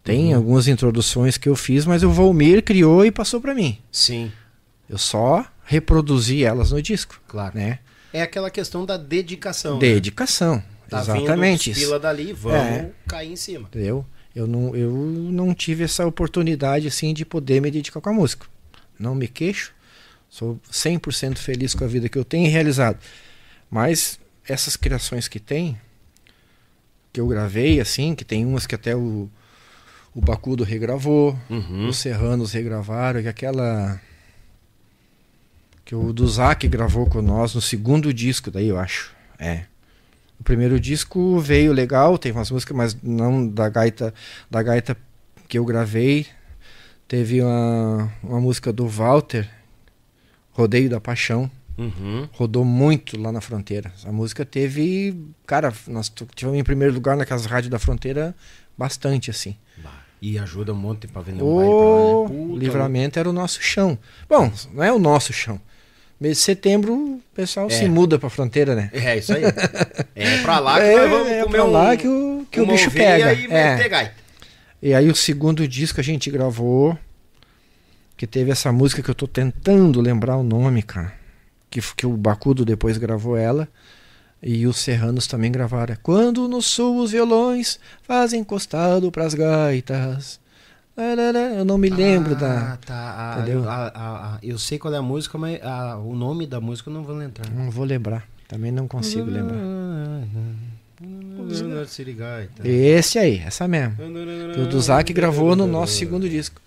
Tem 0.03 0.31
Uhum. 0.33 0.37
algumas 0.37 0.69
introduções 0.69 1.37
que 1.37 1.49
eu 1.49 1.57
fiz, 1.57 1.85
mas 1.85 2.03
o 2.05 2.11
Volmir 2.11 2.63
criou 2.63 3.05
e 3.05 3.11
passou 3.11 3.41
para 3.41 3.55
mim. 3.55 3.79
Sim, 3.91 4.31
Eu 4.89 4.99
só 4.99 5.45
reproduzi 5.67 6.43
elas 6.45 6.73
no 6.73 6.81
disco, 6.81 7.21
claro. 7.29 7.57
né? 7.59 7.81
É 8.13 8.23
aquela 8.23 8.51
questão 8.51 8.87
da 8.87 8.97
dedicação. 8.97 9.75
né? 9.75 9.81
Dedicação. 9.81 10.63
Tá 10.89 11.01
exatamente 11.01 11.73
vindo 11.73 11.81
pila 11.85 11.99
dali, 11.99 12.33
vamos 12.33 12.59
É. 12.59 12.91
cair 13.09 13.33
em 13.33 13.37
cima. 13.37 13.69
Entendeu? 13.69 14.07
Eu 14.35 14.47
não, 14.47 14.75
eu 14.77 14.91
não 14.93 15.53
tive 15.53 15.83
essa 15.85 16.07
oportunidade 16.07 16.87
assim 16.87 17.13
de 17.13 17.25
poder 17.25 17.61
me 17.61 17.71
dedicar 17.71 18.01
com 18.01 18.09
a 18.09 18.13
música. 18.13 18.47
Não 18.99 19.15
me 19.15 19.27
queixo. 19.27 19.75
Sou 20.29 20.61
100% 20.71 21.39
feliz 21.39 21.75
com 21.75 21.85
a 21.85 21.87
vida 21.89 22.09
que 22.09 22.17
eu 22.17 22.25
tenho 22.25 22.51
realizado. 22.51 22.99
Mas 23.71 24.19
essas 24.47 24.77
criações 24.77 25.27
que 25.27 25.41
tem, 25.41 25.77
que 27.13 27.21
eu 27.21 27.27
gravei 27.27 27.81
assim, 27.81 28.15
que 28.15 28.25
tem 28.25 28.45
umas 28.47 28.67
que 28.67 28.75
até 28.75 28.95
o, 28.95 29.29
o 30.15 30.21
Bacudo 30.21 30.63
regravou, 30.65 31.37
Uhum. 31.51 31.89
os 31.89 31.97
Serranos 31.99 32.53
regravaram, 32.53 33.23
que 33.23 33.29
aquela 33.29 34.01
que 35.87 35.95
o 35.95 36.13
Duzak 36.13 36.67
gravou 36.69 37.07
com 37.07 37.23
nós 37.23 37.55
no 37.55 37.61
segundo 37.63 38.13
disco 38.13 38.51
daí, 38.51 38.67
eu 38.69 38.79
acho. 38.79 39.15
É. 39.39 39.63
O 40.39 40.43
primeiro 40.43 40.79
disco 40.79 41.39
veio 41.39 41.73
legal, 41.73 42.19
tem 42.19 42.33
umas 42.33 42.51
músicas, 42.51 42.77
mas 42.77 42.97
não 43.03 43.49
da 43.49 43.69
gaita, 43.69 44.13
da 44.51 44.63
gaita 44.63 44.97
que 45.49 45.57
eu 45.57 45.65
gravei. 45.65 46.27
Teve 47.09 47.41
uma, 47.41 48.13
uma 48.23 48.41
música 48.41 48.73
do 48.73 48.87
Walter, 48.87 49.49
Rodeio 50.51 50.91
da 50.91 51.01
Paixão. 51.01 51.49
Uhum. 51.79 52.29
Rodou 52.33 52.65
muito 52.65 53.17
lá 53.21 53.31
na 53.31 53.41
fronteira. 53.41 53.93
A 54.05 54.11
música 54.11 54.45
teve. 54.45 55.15
Cara, 55.47 55.73
nós 55.87 56.13
tivemos 56.35 56.59
em 56.59 56.65
primeiro 56.65 56.93
lugar 56.93 57.17
naquelas 57.17 57.47
rádios 57.47 57.71
da 57.71 57.79
fronteira 57.79 58.35
bastante, 58.77 59.31
assim. 59.31 59.57
Bah, 59.85 60.03
E 60.21 60.37
ajuda 60.39 60.73
um 60.73 60.77
monte 60.77 61.07
pra 61.07 61.23
vender 61.23 61.43
um 61.45 61.57
baile 61.57 61.71
pra 61.71 61.79
lá, 61.79 61.95
O 61.95 62.23
né? 62.29 62.35
Puta, 62.35 62.59
livramento 62.59 63.19
era 63.19 63.31
o 63.31 63.33
nosso 63.33 63.63
chão. 63.63 63.97
Bom, 64.29 64.51
não 64.73 64.83
é 64.83 64.93
o 64.93 64.99
nosso 64.99 65.33
chão. 65.33 65.61
Mês 66.19 66.39
de 66.39 66.43
setembro, 66.45 66.95
o 66.95 67.21
pessoal 67.35 67.67
É. 67.67 67.71
se 67.71 67.87
muda 67.89 68.19
pra 68.19 68.31
fronteira, 68.31 68.75
né? 68.75 68.91
É 68.93 69.19
isso 69.19 69.33
aí. 69.35 69.43
É 70.15 70.39
pra 70.43 70.59
lá 70.59 70.79
que 70.79 70.87
É, 70.87 70.97
nós 70.97 71.11
vamos 71.11 71.29
é 71.29 71.43
comer 71.43 71.51
pra 71.57 71.65
um, 71.65 71.71
lá 71.71 71.97
que 71.97 72.09
o, 72.09 72.47
que 72.51 72.61
o 72.61 72.67
bicho 72.67 72.91
pega. 72.91 73.35
e 73.35 73.47
É. 73.53 74.13
E 74.83 74.95
aí 74.95 75.09
o 75.11 75.15
segundo 75.15 75.67
disco 75.69 76.01
a 76.01 76.03
gente 76.05 76.31
gravou, 76.31 76.99
que 78.17 78.27
teve 78.27 78.51
essa 78.51 78.73
música 78.73 79.03
que 79.03 79.11
eu 79.11 79.15
tô 79.15 79.27
tentando 79.29 80.01
lembrar 80.01 80.37
o 80.39 80.43
nome, 80.43 80.83
cara. 80.83 81.13
Que, 81.69 81.81
que 81.95 82.07
o 82.07 82.17
Bacudo 82.17 82.65
depois 82.65 82.97
gravou 82.97 83.37
ela. 83.37 83.69
E 84.43 84.67
os 84.67 84.79
Serranos 84.79 85.27
também 85.27 85.51
gravaram. 85.53 85.97
Quando 86.03 86.49
no 86.49 86.63
sul 86.63 86.99
os 87.03 87.11
violões 87.11 87.79
fazem 88.03 88.41
encostado 88.41 89.11
pras 89.13 89.35
gaitas. 89.35 90.39
Eu 90.97 91.65
não 91.65 91.77
me 91.77 91.91
lembro 91.91 92.33
ah, 92.33 92.39
da. 92.39 92.77
Tá, 92.79 93.15
ah, 93.19 93.39
Entendeu? 93.39 93.65
eu, 93.65 93.69
a- 93.69 93.87
a- 93.89 94.35
a- 94.35 94.39
eu 94.43 94.59
sei 94.59 94.79
qual 94.79 94.93
é 94.95 94.97
a 94.97 95.03
música, 95.03 95.37
mas 95.37 95.61
ah, 95.63 95.99
o 95.99 96.15
nome 96.17 96.47
da 96.47 96.61
música 96.61 96.89
eu 96.89 96.95
não 96.95 97.05
vou 97.05 97.15
lembrar. 97.15 97.51
Não 97.51 97.71
vou 97.71 97.85
lembrar. 97.85 98.27
Também 98.49 98.73
não 98.73 98.89
consigo 98.89 99.31
lembrar. 99.31 99.59
Sirigaita. 101.87 102.67
Esse 102.67 103.19
aí, 103.19 103.39
essa 103.39 103.69
mesmo. 103.69 103.97
Que 104.55 104.61
o 104.61 104.67
Duzak 104.67 105.13
gravou 105.13 105.55
no 105.55 105.67
nosso 105.67 105.95
segundo 105.95 106.29
disco. 106.29 106.61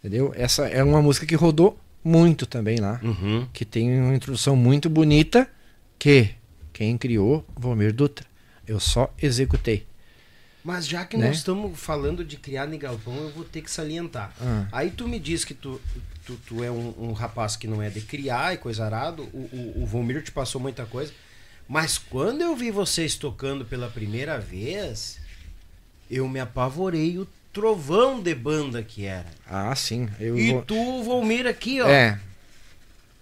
Entendeu? 0.00 0.32
Essa 0.36 0.66
é 0.68 0.82
uma 0.82 1.02
música 1.02 1.26
que 1.26 1.34
rodou 1.34 1.78
muito 2.02 2.46
também 2.46 2.78
lá. 2.78 3.00
Uhum. 3.02 3.46
Que 3.52 3.64
tem 3.64 4.00
uma 4.00 4.14
introdução 4.14 4.56
muito 4.56 4.88
bonita. 4.88 5.48
Que 5.98 6.30
quem 6.72 6.96
criou, 6.96 7.44
Vomir 7.56 7.92
Dutra. 7.92 8.24
Eu 8.66 8.80
só 8.80 9.12
executei. 9.20 9.85
Mas 10.66 10.84
já 10.88 11.04
que 11.04 11.16
Né? 11.16 11.28
nós 11.28 11.36
estamos 11.36 11.78
falando 11.78 12.24
de 12.24 12.36
criar 12.36 12.66
em 12.74 12.76
galpão, 12.76 13.14
eu 13.14 13.30
vou 13.30 13.44
ter 13.44 13.62
que 13.62 13.70
salientar. 13.70 14.34
Ah. 14.40 14.66
Aí 14.72 14.90
tu 14.90 15.06
me 15.06 15.16
diz 15.20 15.44
que 15.44 15.54
tu, 15.54 15.80
tu, 16.26 16.34
tu 16.44 16.64
é 16.64 16.70
um, 16.72 16.92
um 16.98 17.12
rapaz 17.12 17.54
que 17.54 17.68
não 17.68 17.80
é 17.80 17.88
de 17.88 18.00
criar 18.00 18.52
e 18.52 18.56
coisa 18.56 18.84
arado, 18.84 19.22
o, 19.32 19.38
o, 19.78 19.82
o 19.82 19.86
Vomir 19.86 20.20
te 20.24 20.32
passou 20.32 20.60
muita 20.60 20.84
coisa. 20.84 21.12
Mas 21.68 21.98
quando 21.98 22.40
eu 22.40 22.56
vi 22.56 22.72
vocês 22.72 23.14
tocando 23.14 23.64
pela 23.64 23.88
primeira 23.88 24.40
vez, 24.40 25.18
eu 26.10 26.28
me 26.28 26.40
apavorei 26.40 27.16
o 27.16 27.28
trovão 27.52 28.20
de 28.20 28.34
banda 28.34 28.82
que 28.82 29.04
era. 29.04 29.26
Ah, 29.48 29.72
sim. 29.76 30.08
Eu 30.18 30.36
E 30.36 30.50
vou... 30.52 30.62
tu, 30.62 31.02
Volmir, 31.04 31.46
aqui, 31.46 31.80
ó, 31.80 31.86
É, 31.88 32.18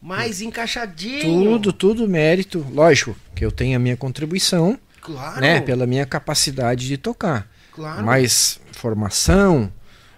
mais 0.01 0.41
encaixadinho. 0.41 1.21
tudo, 1.61 1.73
tudo 1.75 2.09
mérito. 2.09 2.67
Lógico 2.73 3.15
que 3.35 3.45
eu 3.45 3.53
tenho 3.53 3.77
a 3.77 3.79
minha 3.79 3.97
contribuição, 3.99 4.79
Claro. 5.05 5.41
né? 5.41 5.61
Pela 5.61 5.87
minha 5.87 6.07
capacidade 6.07 6.89
de 6.89 6.97
tocar. 6.97 7.49
Claro. 7.73 8.05
Mas 8.05 8.59
formação, 8.73 9.71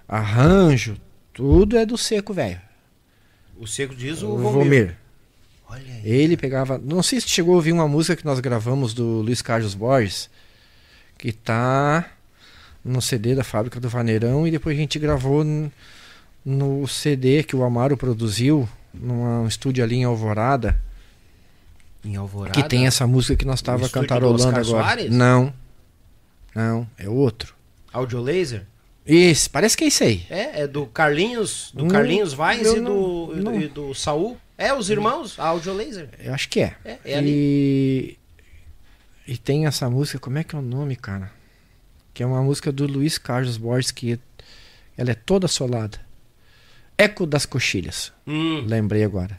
arranjo, 0.09 0.97
tudo 1.35 1.77
é 1.77 1.85
do 1.85 1.99
seco, 1.99 2.33
velho. 2.33 2.61
O 3.59 3.67
Seco 3.67 3.95
diz 3.95 4.23
o 4.23 4.29
O. 4.31 4.39
Vomir. 4.39 4.97
Olha 5.69 5.95
aí. 5.95 6.03
Ele 6.05 6.37
pegava. 6.37 6.79
Não 6.79 7.03
sei 7.03 7.21
se 7.21 7.29
chegou 7.29 7.55
a 7.55 7.57
ouvir 7.57 7.73
uma 7.73 7.89
música 7.89 8.15
que 8.15 8.25
nós 8.25 8.39
gravamos 8.39 8.95
do 8.95 9.23
Luiz 9.23 9.43
Carlos 9.43 9.75
Borges, 9.75 10.31
que 11.19 11.33
tá 11.33 12.09
no 12.85 13.03
CD 13.03 13.35
da 13.35 13.43
fábrica 13.43 13.81
do 13.81 13.89
Vaneirão, 13.89 14.47
e 14.47 14.51
depois 14.51 14.77
a 14.77 14.81
gente 14.81 14.99
gravou 14.99 15.45
no 16.45 16.87
CD 16.87 17.43
que 17.43 17.57
o 17.57 17.65
Amaro 17.65 17.97
produziu, 17.97 18.69
num 18.95 19.47
estúdio 19.49 19.83
ali 19.83 19.97
em 19.97 20.05
Alvorada, 20.05 20.81
Em 22.07 22.17
Alvorada. 22.17 22.61
que 22.63 22.69
tem 22.69 22.87
essa 22.87 23.07
música 23.07 23.37
que 23.37 23.45
nós 23.45 23.61
do 23.61 23.89
cantarolando 23.91 24.49
agora. 24.49 24.65
Soares? 24.65 25.11
Não. 25.11 25.53
Não, 26.55 26.89
é 26.97 27.09
outro. 27.09 27.55
Audio 27.93 28.21
Laser? 28.21 28.67
Esse, 29.05 29.49
parece 29.51 29.77
que 29.77 29.85
é 29.85 29.87
isso 29.89 30.03
aí. 30.05 30.25
É, 30.31 30.63
é 30.63 30.67
do 30.67 30.87
Carlinhos, 30.87 31.71
do 31.75 31.85
Hum, 31.85 31.89
Carlinhos 31.89 32.33
Vaz 32.33 32.61
e 32.73 32.81
não- 32.81 32.85
do, 32.85 33.27
do- 33.35 33.43
não. 33.43 33.61
e 33.61 33.69
do 33.69 33.95
Saul. 33.95 34.37
É, 34.59 34.73
os 34.73 34.89
irmãos, 34.89 35.39
a 35.39 35.49
Audio 35.49 35.73
Laser. 35.75 36.09
Eu 36.19 36.33
acho 36.33 36.49
que 36.49 36.61
é. 36.61 36.77
É, 36.85 36.99
é 37.05 37.19
ali. 37.19 37.31
e... 39.27 39.33
e 39.33 39.37
tem 39.37 39.67
essa 39.67 39.89
música, 39.91 40.19
como 40.19 40.39
é 40.39 40.45
que 40.45 40.57
é 40.57 40.59
o 40.59 40.63
nome, 40.63 40.97
cara? 40.97 41.31
Que 42.15 42.23
é 42.23 42.27
uma 42.27 42.43
música 42.43 42.73
do 42.73 42.87
Luiz 42.87 43.19
Carlos 43.19 43.57
Borges, 43.59 43.91
que 43.91 44.19
ela 44.97 45.11
é 45.11 45.15
toda 45.15 45.47
solada. 45.47 46.01
Eco 46.97 47.27
das 47.27 47.45
Coxilhas. 47.45 48.13
Hum, 48.27 48.65
Lembrei 48.67 49.05
agora. 49.05 49.39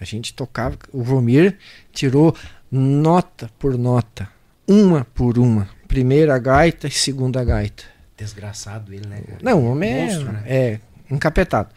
A 0.00 0.04
gente 0.04 0.32
tocava, 0.32 0.78
o 0.92 1.02
Vomir 1.02 1.58
tirou 1.92 2.34
nota 2.70 3.50
por 3.58 3.76
nota, 3.76 4.28
uma 4.66 5.04
por 5.04 5.38
uma. 5.38 5.68
Primeira 5.86 6.38
gaita 6.38 6.86
e 6.88 6.90
segunda 6.90 7.42
gaita. 7.44 7.82
desgraçado 8.16 8.94
ele, 8.94 9.06
né? 9.06 9.22
Não, 9.42 9.60
o 9.64 9.70
homem 9.72 9.90
é, 9.92 10.04
Monstro, 10.06 10.32
né? 10.32 10.42
é 10.46 10.80
encapetado. 11.10 11.68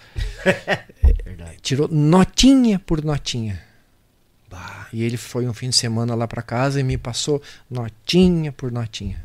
Verdade. 1.26 1.58
Tirou 1.62 1.88
notinha 1.88 2.78
por 2.80 3.04
notinha. 3.04 3.60
Bah, 4.50 4.88
E 4.94 5.04
ele 5.04 5.18
foi 5.18 5.48
um 5.48 5.54
fim 5.54 5.70
de 5.70 5.76
semana 5.76 6.14
lá 6.16 6.28
pra 6.28 6.41
casa 6.44 6.80
e 6.80 6.84
me 6.84 6.98
passou 6.98 7.41
notinha 7.70 8.52
por 8.52 8.72
notinha. 8.72 9.22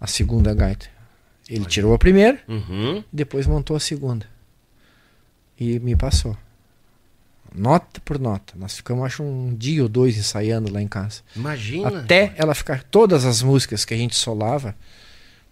A 0.00 0.06
segunda 0.06 0.54
gaita. 0.54 0.86
Ele 1.48 1.64
tirou 1.66 1.94
a 1.94 1.98
primeira, 1.98 2.40
Uhum. 2.48 3.04
depois 3.12 3.46
montou 3.46 3.76
a 3.76 3.80
segunda. 3.80 4.26
E 5.60 5.78
me 5.80 5.94
passou. 5.94 6.36
Nota 7.56 8.00
por 8.04 8.18
nota. 8.18 8.52
Nós 8.56 8.76
ficamos, 8.76 9.04
acho, 9.06 9.22
um 9.22 9.54
dia 9.56 9.82
ou 9.82 9.88
dois 9.88 10.18
ensaiando 10.18 10.70
lá 10.70 10.82
em 10.82 10.86
casa. 10.86 11.22
Imagina. 11.34 12.00
Até 12.00 12.34
ela 12.36 12.54
ficar. 12.54 12.82
Todas 12.84 13.24
as 13.24 13.42
músicas 13.42 13.84
que 13.84 13.94
a 13.94 13.96
gente 13.96 14.14
solava. 14.14 14.74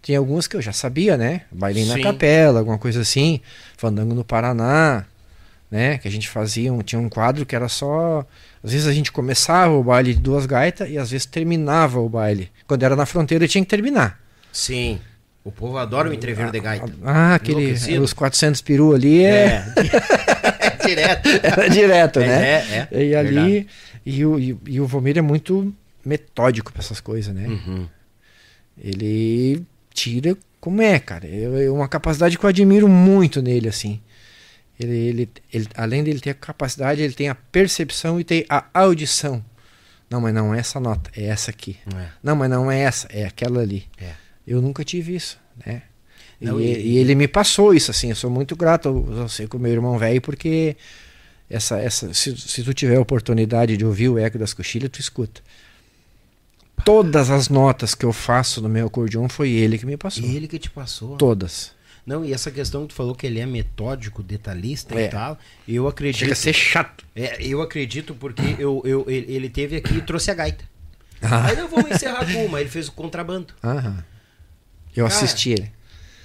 Tinha 0.02 0.18
algumas 0.18 0.46
que 0.46 0.54
eu 0.54 0.60
já 0.60 0.72
sabia, 0.72 1.16
né? 1.16 1.42
Bailinho 1.50 1.86
na. 1.86 1.98
Capela, 1.98 2.58
alguma 2.58 2.76
coisa 2.76 3.00
assim. 3.00 3.40
Fandango 3.78 4.14
no 4.14 4.22
Paraná. 4.22 5.06
Né? 5.70 5.96
Que 5.96 6.06
a 6.06 6.10
gente 6.10 6.28
fazia. 6.28 6.70
Um, 6.70 6.82
tinha 6.82 7.00
um 7.00 7.08
quadro 7.08 7.46
que 7.46 7.56
era 7.56 7.68
só. 7.68 8.26
Às 8.62 8.72
vezes 8.72 8.86
a 8.86 8.92
gente 8.92 9.10
começava 9.10 9.72
o 9.72 9.82
baile 9.82 10.12
de 10.12 10.20
duas 10.20 10.44
gaitas 10.44 10.90
e 10.90 10.98
às 10.98 11.10
vezes 11.10 11.24
terminava 11.24 12.00
o 12.00 12.08
baile. 12.08 12.50
Quando 12.66 12.82
era 12.82 12.94
na 12.94 13.06
fronteira 13.06 13.48
tinha 13.48 13.64
que 13.64 13.70
terminar. 13.70 14.20
Sim. 14.52 15.00
O 15.42 15.50
povo 15.50 15.78
adora 15.78 16.08
o 16.08 16.12
entrever 16.12 16.50
de 16.50 16.60
gaita. 16.60 16.92
Ah, 17.02 17.34
aquele. 17.34 17.72
Os 17.98 18.12
400 18.12 18.60
peru 18.60 18.94
ali 18.94 19.24
é. 19.24 19.64
É. 19.76 20.63
Direto. 20.86 21.28
Era 21.42 21.68
direto, 21.70 22.20
É, 22.20 22.26
né? 22.26 22.42
é, 22.42 22.88
é. 22.90 23.04
E 23.04 23.14
ali. 23.14 23.34
Verdade. 23.34 23.66
E 24.06 24.24
o, 24.24 24.38
e, 24.38 24.56
e 24.68 24.80
o 24.80 24.86
Vomir 24.86 25.16
é 25.18 25.22
muito 25.22 25.74
metódico 26.04 26.72
pra 26.72 26.82
essas 26.82 27.00
coisas, 27.00 27.34
né? 27.34 27.46
Uhum. 27.48 27.88
Ele 28.78 29.64
tira 29.92 30.36
como 30.60 30.82
é, 30.82 30.98
cara. 30.98 31.26
É 31.28 31.70
uma 31.70 31.88
capacidade 31.88 32.36
que 32.38 32.44
eu 32.44 32.48
admiro 32.48 32.88
muito 32.88 33.40
nele, 33.40 33.68
assim. 33.68 34.00
Ele, 34.78 34.96
ele, 34.96 35.28
ele, 35.52 35.68
além 35.76 36.02
dele 36.02 36.20
ter 36.20 36.30
a 36.30 36.34
capacidade, 36.34 37.00
ele 37.00 37.14
tem 37.14 37.28
a 37.28 37.34
percepção 37.34 38.18
e 38.18 38.24
tem 38.24 38.44
a 38.48 38.64
audição. 38.74 39.44
Não, 40.10 40.20
mas 40.20 40.34
não 40.34 40.54
é 40.54 40.58
essa 40.58 40.78
nota, 40.80 41.10
é 41.16 41.24
essa 41.26 41.50
aqui. 41.50 41.76
É. 41.96 42.06
Não, 42.22 42.34
mas 42.36 42.50
não 42.50 42.70
é 42.70 42.80
essa, 42.80 43.06
é 43.10 43.24
aquela 43.24 43.60
ali. 43.62 43.86
É. 44.00 44.10
Eu 44.46 44.60
nunca 44.60 44.84
tive 44.84 45.14
isso, 45.14 45.38
né? 45.64 45.82
Não, 46.44 46.60
e, 46.60 46.64
e- 46.64 46.98
ele 46.98 47.14
me 47.14 47.26
passou 47.28 47.74
isso, 47.74 47.90
assim. 47.90 48.10
Eu 48.10 48.16
sou 48.16 48.30
muito 48.30 48.54
grato 48.56 48.88
a 48.88 48.92
você 49.22 49.46
com 49.46 49.58
meu 49.58 49.72
irmão 49.72 49.98
velho, 49.98 50.20
porque 50.20 50.76
essa, 51.50 51.78
essa, 51.80 52.12
se, 52.14 52.36
se 52.36 52.62
tu 52.62 52.72
tiver 52.74 52.96
a 52.96 53.00
oportunidade 53.00 53.76
de 53.76 53.84
ouvir 53.84 54.08
o 54.08 54.18
Eco 54.18 54.38
das 54.38 54.52
Coxilhas, 54.54 54.90
tu 54.90 55.00
escuta. 55.00 55.40
Todas 56.84 57.30
as 57.30 57.48
notas 57.48 57.94
que 57.94 58.04
eu 58.04 58.12
faço 58.12 58.60
no 58.60 58.68
meu 58.68 58.86
acordeon 58.88 59.28
foi 59.28 59.50
ele 59.50 59.78
que 59.78 59.86
me 59.86 59.96
passou. 59.96 60.24
E 60.24 60.36
ele 60.36 60.46
que 60.48 60.58
te 60.58 60.68
passou. 60.70 61.16
Todas. 61.16 61.72
Não, 62.04 62.22
e 62.22 62.34
essa 62.34 62.50
questão 62.50 62.82
que 62.82 62.88
tu 62.88 62.94
falou 62.94 63.14
que 63.14 63.26
ele 63.26 63.40
é 63.40 63.46
metódico, 63.46 64.22
detalhista 64.22 64.94
É. 64.94 65.06
e 65.06 65.08
tal, 65.08 65.38
eu 65.66 65.88
acredito. 65.88 66.18
Chega 66.20 66.32
a 66.34 66.36
ser 66.36 66.52
chato. 66.52 67.02
É, 67.16 67.38
eu 67.42 67.62
acredito 67.62 68.14
porque 68.14 68.42
eu, 68.58 68.82
eu, 68.84 69.04
ele, 69.08 69.32
ele 69.32 69.48
teve 69.48 69.76
aqui 69.76 69.94
e 69.94 70.02
trouxe 70.02 70.30
a 70.30 70.34
gaita. 70.34 70.64
Ah. 71.22 71.46
Aí 71.46 71.56
não 71.56 71.68
vamos 71.68 71.90
encerrar 71.92 72.30
com 72.30 72.44
uma, 72.44 72.60
ele 72.60 72.68
fez 72.68 72.88
o 72.88 72.92
contrabando. 72.92 73.54
Aham. 73.62 74.04
Eu 74.94 75.08
Cara, 75.08 75.16
assisti 75.16 75.50
ele. 75.52 75.72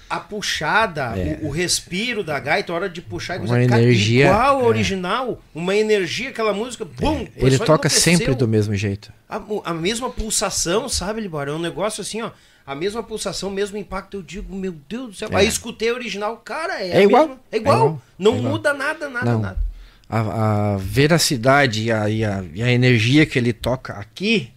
A 0.10 0.20
puxada, 0.20 1.14
É. 1.18 1.40
o, 1.44 1.48
o 1.48 1.50
respiro 1.52 2.24
da 2.24 2.40
gaita, 2.40 2.72
a 2.72 2.76
hora 2.76 2.90
de 2.90 3.00
puxar 3.02 3.36
e 3.40 3.46
Uma 3.46 3.62
energia, 3.62 4.26
igual 4.26 4.58
ao 4.58 4.62
é. 4.62 4.66
original, 4.66 5.42
uma 5.54 5.76
energia, 5.76 6.30
aquela 6.30 6.52
música, 6.54 6.84
bum! 6.84 7.28
o 7.38 7.46
Ele 7.46 7.60
toca 7.60 7.88
sempre 7.90 8.34
do 8.34 8.48
mesmo 8.48 8.74
jeito. 8.76 9.14
A, 9.30 9.40
a 9.66 9.74
mesma 9.74 10.10
pulsação, 10.10 10.90
sabe, 10.90 11.22
Libório? 11.22 11.54
É 11.54 11.56
um 11.56 11.60
negócio 11.60 12.02
assim, 12.02 12.22
ó. 12.24 12.32
A 12.66 12.74
mesma 12.76 13.02
pulsação, 13.04 13.50
mesmo 13.50 13.78
impacto, 13.78 14.18
eu 14.18 14.22
digo, 14.22 14.56
meu 14.56 14.76
Deus 14.88 15.08
do 15.10 15.14
céu. 15.16 15.30
É. 15.32 15.36
Aí 15.38 15.48
escutei 15.48 15.90
a 15.90 15.94
original, 15.94 16.38
cara, 16.38 16.82
é, 16.84 16.98
É 17.00 17.04
igual. 17.04 17.28
mesma- 17.28 17.42
é 17.52 17.58
igual. 17.58 17.76
É 17.76 17.80
igual. 17.80 18.02
Não 18.18 18.34
É 18.34 18.38
igual. 18.38 18.52
muda 18.54 18.74
nada, 18.74 19.10
nada, 19.10 19.32
Não. 19.32 19.40
nada. 19.40 19.58
A, 20.10 20.74
a 20.74 20.78
veracidade 20.78 21.84
e 21.84 21.92
a, 21.92 22.10
e, 22.10 22.24
a, 22.26 22.44
e 22.54 22.64
a 22.64 22.72
energia 22.72 23.26
que 23.26 23.38
ele 23.38 23.54
toca 23.54 23.94
aqui, 23.94 24.52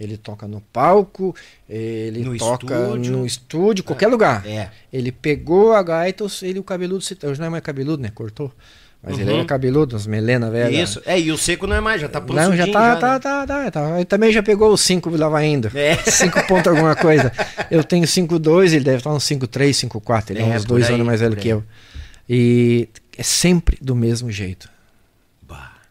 ele 0.00 0.16
toca 0.16 0.46
no 0.48 0.60
palco, 0.60 1.34
ele 1.68 2.20
No 2.24 2.36
toca 2.36 2.74
estúdio. 2.74 3.12
no 3.16 3.26
estúdio, 3.26 3.84
qualquer 3.84 4.08
lugar. 4.08 4.46
É. 4.46 4.68
Ele 4.92 5.12
pegou 5.12 5.72
a 5.72 5.82
gaita, 5.82 6.24
ele 6.42 6.58
o 6.58 6.64
cabeludo, 6.64 7.00
se- 7.02 7.16
hoje 7.22 7.38
não 7.40 7.46
é 7.46 7.50
mais 7.50 7.62
cabeludo, 7.62 8.02
né? 8.02 8.10
Cortou. 8.14 8.52
Mas 9.04 9.18
ele 9.18 9.30
Uhum. 9.30 9.38
era 9.38 9.44
cabeludo, 9.46 9.96
as 9.96 10.06
melena 10.06 10.48
velha. 10.48 10.80
Isso. 10.80 11.02
É, 11.04 11.18
e 11.18 11.32
o 11.32 11.36
seco 11.36 11.66
não 11.66 11.74
é 11.74 11.80
mais, 11.80 12.00
já 12.00 12.08
tá 12.08 12.20
Não, 12.20 12.26
pançudinho 12.28 12.56
já 12.66 12.72
tá, 12.72 12.94
já, 12.94 12.96
tá, 13.00 13.12
né? 13.14 13.18
tá, 13.18 13.46
tá, 13.46 13.70
tá. 13.72 13.96
Ele 13.96 14.04
também 14.04 14.30
já 14.32 14.44
pegou 14.44 14.72
os 14.72 14.80
5 14.80 15.10
lá 15.16 15.28
vai 15.28 15.44
indo. 15.46 15.68
É. 15.76 15.96
5 15.96 16.46
ponto 16.46 16.68
alguma 16.70 16.94
coisa. 16.94 17.32
Eu 17.68 17.82
tenho 17.82 18.06
5,2, 18.06 18.72
ele 18.74 18.84
deve 18.84 18.98
estar 18.98 19.10
uns 19.12 19.24
5,3, 19.24 19.76
5,4. 19.76 20.30
Ele 20.30 20.42
é, 20.42 20.50
É, 20.50 20.56
uns 20.56 20.62
por 20.62 20.68
dois 20.68 20.86
aí, 20.86 20.94
anos 20.94 21.04
mais 21.06 21.20
velho 21.20 21.34
por 21.34 21.42
que 21.42 21.48
eu. 21.48 21.64
E 22.28 22.88
é 23.18 23.22
sempre 23.24 23.76
do 23.82 23.96
mesmo 23.96 24.30
jeito. 24.30 24.70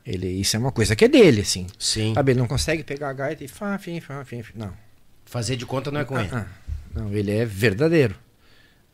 Ele, 0.06 0.28
isso 0.28 0.56
é 0.56 0.60
uma 0.60 0.72
coisa 0.72 0.96
que 0.96 1.06
é 1.06 1.08
dele, 1.08 1.42
assim. 1.42 1.68
Sim. 1.78 2.14
Sabe, 2.16 2.32
ele 2.32 2.40
não 2.40 2.48
consegue 2.48 2.84
pegar 2.84 3.10
a 3.10 3.14
gaita 3.14 3.44
e 3.44 3.48
fá, 3.48 3.78
fim, 3.78 4.00
fá, 4.00 4.24
fim, 4.26 4.42
fim. 4.42 4.54
Não. 4.56 4.74
Fazer 5.26 5.56
de 5.56 5.66
conta 5.66 5.92
não 5.92 6.02
é 6.02 6.06
com 6.06 6.20
ele. 6.20 6.30
Ah, 6.32 6.46
não, 6.94 7.12
ele 7.14 7.32
é 7.32 7.46
verdadeiro. 7.46 8.16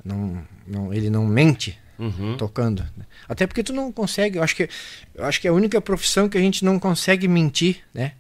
Não, 0.04 0.46
não, 0.68 0.94
ele 0.94 1.10
não 1.10 1.26
mente 1.26 1.78
Uhum. 2.00 2.38
tocando. 2.38 2.86
Até 3.28 3.48
porque 3.48 3.64
tu 3.64 3.74
não 3.74 3.92
consegue, 3.92 4.38
eu 4.38 4.44
acho 4.44 4.56
que 4.56 4.70
eu 5.16 5.26
acho 5.26 5.42
que 5.42 5.48
é 5.48 5.50
a 5.50 5.54
única 5.54 5.82
profissão 5.82 6.30
que 6.30 6.38
a 6.38 6.42
gente 6.42 6.64
não 6.64 6.78
consegue 6.78 7.28
mentir, 7.28 7.84
né? 7.92 8.12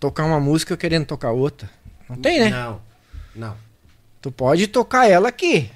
Tocar 0.00 0.24
uma 0.24 0.40
música 0.40 0.76
querendo 0.76 1.06
tocar 1.06 1.30
outra. 1.30 1.70
Não 2.08 2.16
tem, 2.16 2.40
né? 2.40 2.50
Não, 2.50 2.82
não. 3.36 3.56
Tu 4.20 4.32
pode 4.32 4.66
tocar 4.66 5.08
ela 5.08 5.28
aqui. 5.28 5.70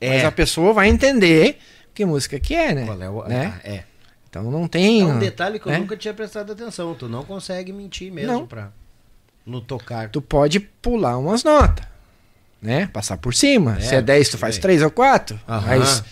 É. 0.00 0.14
Mas 0.14 0.24
a 0.24 0.32
pessoa 0.32 0.72
vai 0.72 0.88
entender 0.88 1.58
que 1.92 2.04
música 2.06 2.40
que 2.40 2.54
é, 2.54 2.74
né? 2.74 2.86
Qual 2.86 3.02
é 3.02 3.10
o. 3.10 3.24
Né? 3.24 3.54
ah, 3.54 3.68
é. 3.68 3.84
Então 4.34 4.50
não 4.50 4.66
tem. 4.66 5.02
É 5.02 5.04
um 5.04 5.18
detalhe 5.20 5.60
que 5.60 5.68
eu 5.68 5.72
né? 5.72 5.78
nunca 5.78 5.96
tinha 5.96 6.12
prestado 6.12 6.50
atenção. 6.52 6.92
Tu 6.94 7.08
não 7.08 7.22
consegue 7.24 7.72
mentir 7.72 8.12
mesmo 8.12 8.32
Não. 8.32 8.46
pra. 8.46 8.72
No 9.46 9.60
tocar. 9.60 10.08
Tu 10.08 10.20
pode 10.20 10.58
pular 10.58 11.16
umas 11.18 11.44
notas, 11.44 11.86
né? 12.60 12.86
Passar 12.88 13.16
por 13.18 13.32
cima. 13.32 13.76
É, 13.76 13.80
Se 13.80 13.94
é 13.94 14.02
10, 14.02 14.30
tu 14.30 14.38
faz 14.38 14.56
bem. 14.56 14.62
3 14.62 14.82
ou 14.82 14.90
4. 14.90 15.38
Aham. 15.48 15.78
Mas 15.78 16.02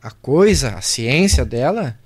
a 0.00 0.10
coisa, 0.10 0.70
a 0.70 0.80
ciência 0.80 1.44
dela 1.44 1.98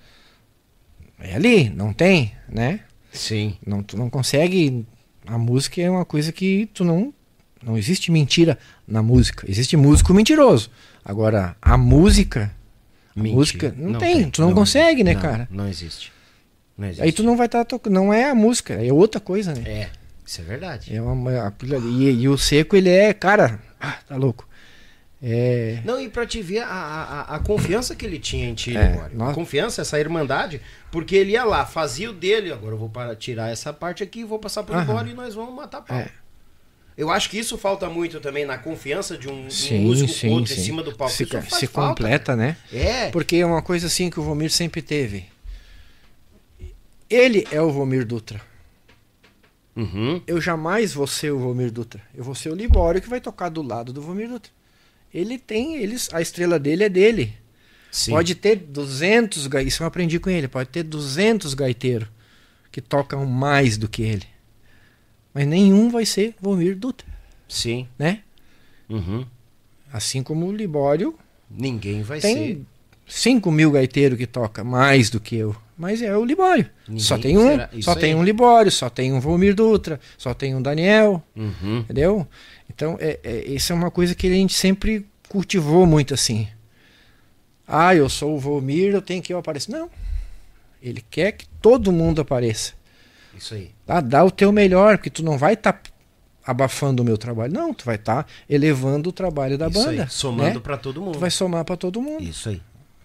é 1.21 1.35
ali, 1.35 1.69
não 1.69 1.93
tem, 1.93 2.33
né? 2.49 2.81
Sim. 3.13 3.57
Não, 3.65 3.83
tu 3.83 3.97
não 3.97 4.11
consegue. 4.11 4.85
A 5.27 5.39
música 5.39 5.81
é 5.81 5.89
uma 5.89 6.05
coisa 6.05 6.33
que 6.33 6.69
tu 6.75 6.83
não. 6.85 7.15
Não 7.63 7.77
existe 7.79 8.11
mentira 8.11 8.59
na 8.89 9.03
música. 9.03 9.49
Existe 9.49 9.77
músico 9.77 10.13
mentiroso. 10.15 10.71
Agora, 11.05 11.55
a 11.63 11.77
música. 11.77 12.51
Mentira. 13.15 13.37
música. 13.37 13.75
Não, 13.77 13.99
tem, 13.99 14.31
Tu 14.31 14.41
não, 14.41 14.55
consegue, 14.55 15.03
né, 15.05 15.15
não, 15.15 15.21
cara? 15.21 15.49
Não 15.51 15.69
existe. 15.69 16.13
Não 16.79 16.87
existe. 16.87 17.03
Aí 17.03 17.13
tu 17.13 17.23
não 17.23 17.37
vai 17.37 17.47
estar 17.47 17.65
tocando. 17.65 17.93
Não 17.93 18.13
é 18.13 18.31
a 18.31 18.35
música, 18.35 18.75
é 18.75 18.93
outra 18.93 19.21
coisa, 19.21 19.53
né? 19.55 19.63
É, 19.67 19.91
isso 20.25 20.41
é 20.41 20.45
verdade. 20.45 20.95
É 20.95 21.01
uma, 21.03 21.47
aquilo 21.47 21.77
ali. 21.77 22.09
E, 22.11 22.23
e 22.23 22.29
o 22.29 22.39
seco, 22.39 22.77
ele 22.77 22.89
é, 22.89 23.13
cara. 23.13 23.59
Ah, 23.81 23.97
tá 24.09 24.17
louco. 24.17 24.49
É. 25.23 25.81
Não, 25.85 26.01
e 26.01 26.09
pra 26.09 26.25
te 26.25 26.41
ver 26.41 26.61
a, 26.61 26.67
a, 26.67 27.37
a 27.37 27.39
confiança 27.41 27.95
que 27.95 28.07
ele 28.07 28.19
tinha 28.19 28.49
em 28.49 28.55
ti, 28.55 28.75
É, 28.75 29.11
nós- 29.13 29.31
A 29.31 29.35
confiança, 29.35 29.83
essa 29.83 30.01
irmandade, 30.01 30.63
porque 30.91 31.15
ele 31.15 31.33
ia 31.33 31.45
lá, 31.45 31.67
fazia 31.67 32.09
o 32.09 32.13
dele, 32.15 32.51
agora 32.51 32.73
eu 32.75 32.79
vou 32.79 32.89
para 32.89 33.15
tirar 33.15 33.51
essa 33.51 33.71
parte 33.71 34.03
aqui, 34.03 34.25
vou 34.25 34.39
passar 34.39 34.63
pro 34.63 34.75
Aham. 34.75 34.83
Libório 34.87 35.11
e 35.11 35.15
nós 35.15 35.35
vamos 35.35 35.55
matar 35.55 35.83
pau. 35.83 35.95
É. 35.99 36.09
Eu 36.97 37.11
acho 37.11 37.31
que 37.31 37.39
isso 37.39 37.57
falta 37.57 37.89
muito 37.89 38.21
também 38.21 38.45
na 38.45 38.59
confiança 38.59 39.17
de 39.17 39.29
um, 39.29 39.47
um 39.47 39.51
Sim, 39.51 39.81
músico 39.81 40.13
sim, 40.13 40.29
outro 40.31 40.53
sim. 40.55 40.61
em 40.61 40.65
cima 40.65 40.83
do 40.83 40.95
palco. 40.95 41.15
Se, 41.15 41.27
se 41.51 41.67
completa, 41.67 42.37
né? 42.37 42.57
É, 42.73 43.09
Porque 43.11 43.37
é 43.37 43.47
uma 43.47 43.63
coisa 43.63 43.87
assim 43.87 44.11
que 44.11 44.21
o 44.21 44.23
Vomir 44.23 44.51
sempre 44.51 44.83
teve. 44.83 45.25
Ele 47.09 47.47
é 47.51 47.61
o 47.61 47.71
Vomir 47.71 48.05
Dutra. 48.05 48.41
Uhum. 49.75 50.21
Eu 50.27 50.41
jamais 50.41 50.93
vou 50.93 51.07
ser 51.07 51.33
o 51.33 51.39
Vomir 51.39 51.71
Dutra. 51.71 52.01
Eu 52.15 52.23
vou 52.23 52.35
ser 52.35 52.51
o 52.51 52.55
Libório 52.55 53.01
que 53.01 53.09
vai 53.09 53.21
tocar 53.21 53.49
do 53.49 53.63
lado 53.63 53.93
do 53.93 54.03
Vomir 54.03 54.29
Dutra. 54.29 54.53
Ele 55.13 55.39
tem, 55.39 55.77
eles, 55.77 56.09
a 56.13 56.21
estrela 56.21 56.59
dele 56.59 56.85
é 56.85 56.89
dele. 56.89 57.35
Sim. 57.91 58.13
Pode 58.13 58.35
ter 58.37 58.57
200, 58.57 59.47
gai- 59.49 59.65
isso 59.65 59.83
eu 59.83 59.87
aprendi 59.87 60.21
com 60.21 60.31
ele, 60.31 60.47
pode 60.47 60.69
ter 60.69 60.83
200 60.85 61.55
gaiteiros 61.55 62.09
que 62.71 62.81
tocam 62.81 63.27
mais 63.27 63.77
do 63.77 63.89
que 63.89 64.03
ele. 64.03 64.27
Mas 65.33 65.47
nenhum 65.47 65.91
vai 65.91 66.05
ser 66.05 66.35
Vomir 66.41 66.77
Dutra, 66.77 67.07
Sim. 67.49 67.87
né? 67.99 68.21
Uhum. 68.89 69.25
Assim 69.93 70.23
como 70.23 70.47
o 70.47 70.53
Libório 70.53 71.17
Ninguém 71.51 72.03
vai 72.03 72.21
tem 72.21 72.37
ser. 72.37 72.63
5 73.07 73.51
mil 73.51 73.71
gaiteiros 73.73 74.17
que 74.19 74.27
toca 74.27 74.63
mais 74.63 75.11
do 75.11 75.19
que 75.21 75.37
eu. 75.37 75.55
Mas 75.77 76.03
é 76.03 76.17
o 76.17 76.25
Libório. 76.25 76.69
Ninguém 76.87 77.03
só 77.03 77.19
tem 77.19 77.39
um, 77.39 77.59
só 77.83 77.95
tem 77.95 78.11
aí. 78.13 78.15
um 78.15 78.23
Libório, 78.23 78.71
só 78.71 78.89
tem 78.91 79.13
um 79.13 79.19
Vomir 79.21 79.55
Dutra, 79.55 79.99
só 80.19 80.33
tem 80.35 80.55
um 80.55 80.63
Daniel, 80.63 81.23
Uhum. 81.35 81.79
entendeu? 81.81 82.27
Então, 82.69 82.97
é, 83.01 83.19
é, 83.25 83.45
isso 83.49 83.73
é 83.73 83.75
uma 83.77 83.91
coisa 83.91 84.15
que 84.15 84.27
a 84.27 84.31
gente 84.31 84.53
sempre 84.55 85.07
cultivou 85.29 85.87
muito 85.87 86.15
assim. 86.15 86.47
Ah, 87.67 87.95
eu 87.95 88.09
sou 88.09 88.35
o 88.37 88.39
Vomir, 88.39 88.93
eu 88.95 89.03
tenho 89.03 89.23
que 89.23 89.33
eu 89.33 89.39
aparecer. 89.39 89.71
Não. 89.73 89.89
Ele 90.83 91.03
quer 91.11 91.33
que 91.33 91.47
todo 91.61 91.93
mundo 91.93 92.21
apareça. 92.21 92.73
Isso 93.41 93.55
aí. 93.55 93.71
Tá? 93.87 94.01
Dá 94.03 94.23
o 94.23 94.31
teu 94.31 94.53
melhor, 94.53 94.99
porque 94.99 95.09
tu 95.09 95.23
não 95.25 95.39
vai 95.39 95.55
estar 95.55 95.81
abafando 96.45 97.03
o 97.03 97.05
meu 97.05 97.17
trabalho. 97.17 97.53
Não, 97.53 97.73
tu 97.73 97.87
vai 97.87 97.97
estar 97.97 98.27
elevando 98.49 99.09
o 99.09 99.13
trabalho 99.13 99.57
da 99.57 99.69
isso 99.69 99.83
banda. 99.83 100.03
aí. 100.03 100.11
Somando 100.11 100.55
né? 100.55 100.61
pra 100.61 100.77
todo 100.77 101.01
mundo. 101.01 101.15
Tu 101.15 101.19
vai 101.19 101.31
somar 101.31 101.65
para 101.65 101.77
todo 101.77 102.03
mundo. 102.03 102.23
Isso 102.23 102.51
aí. 102.51 102.61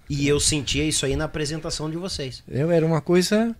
E 0.09 0.27
eu 0.27 0.39
sentia 0.39 0.83
isso 0.83 1.05
aí 1.05 1.15
na 1.15 1.23
apresentação 1.23 1.89
de 1.89 1.95
vocês. 1.95 2.43
Eu, 2.49 2.69
era 2.69 2.85
uma 2.85 2.99
coisa 2.99 3.55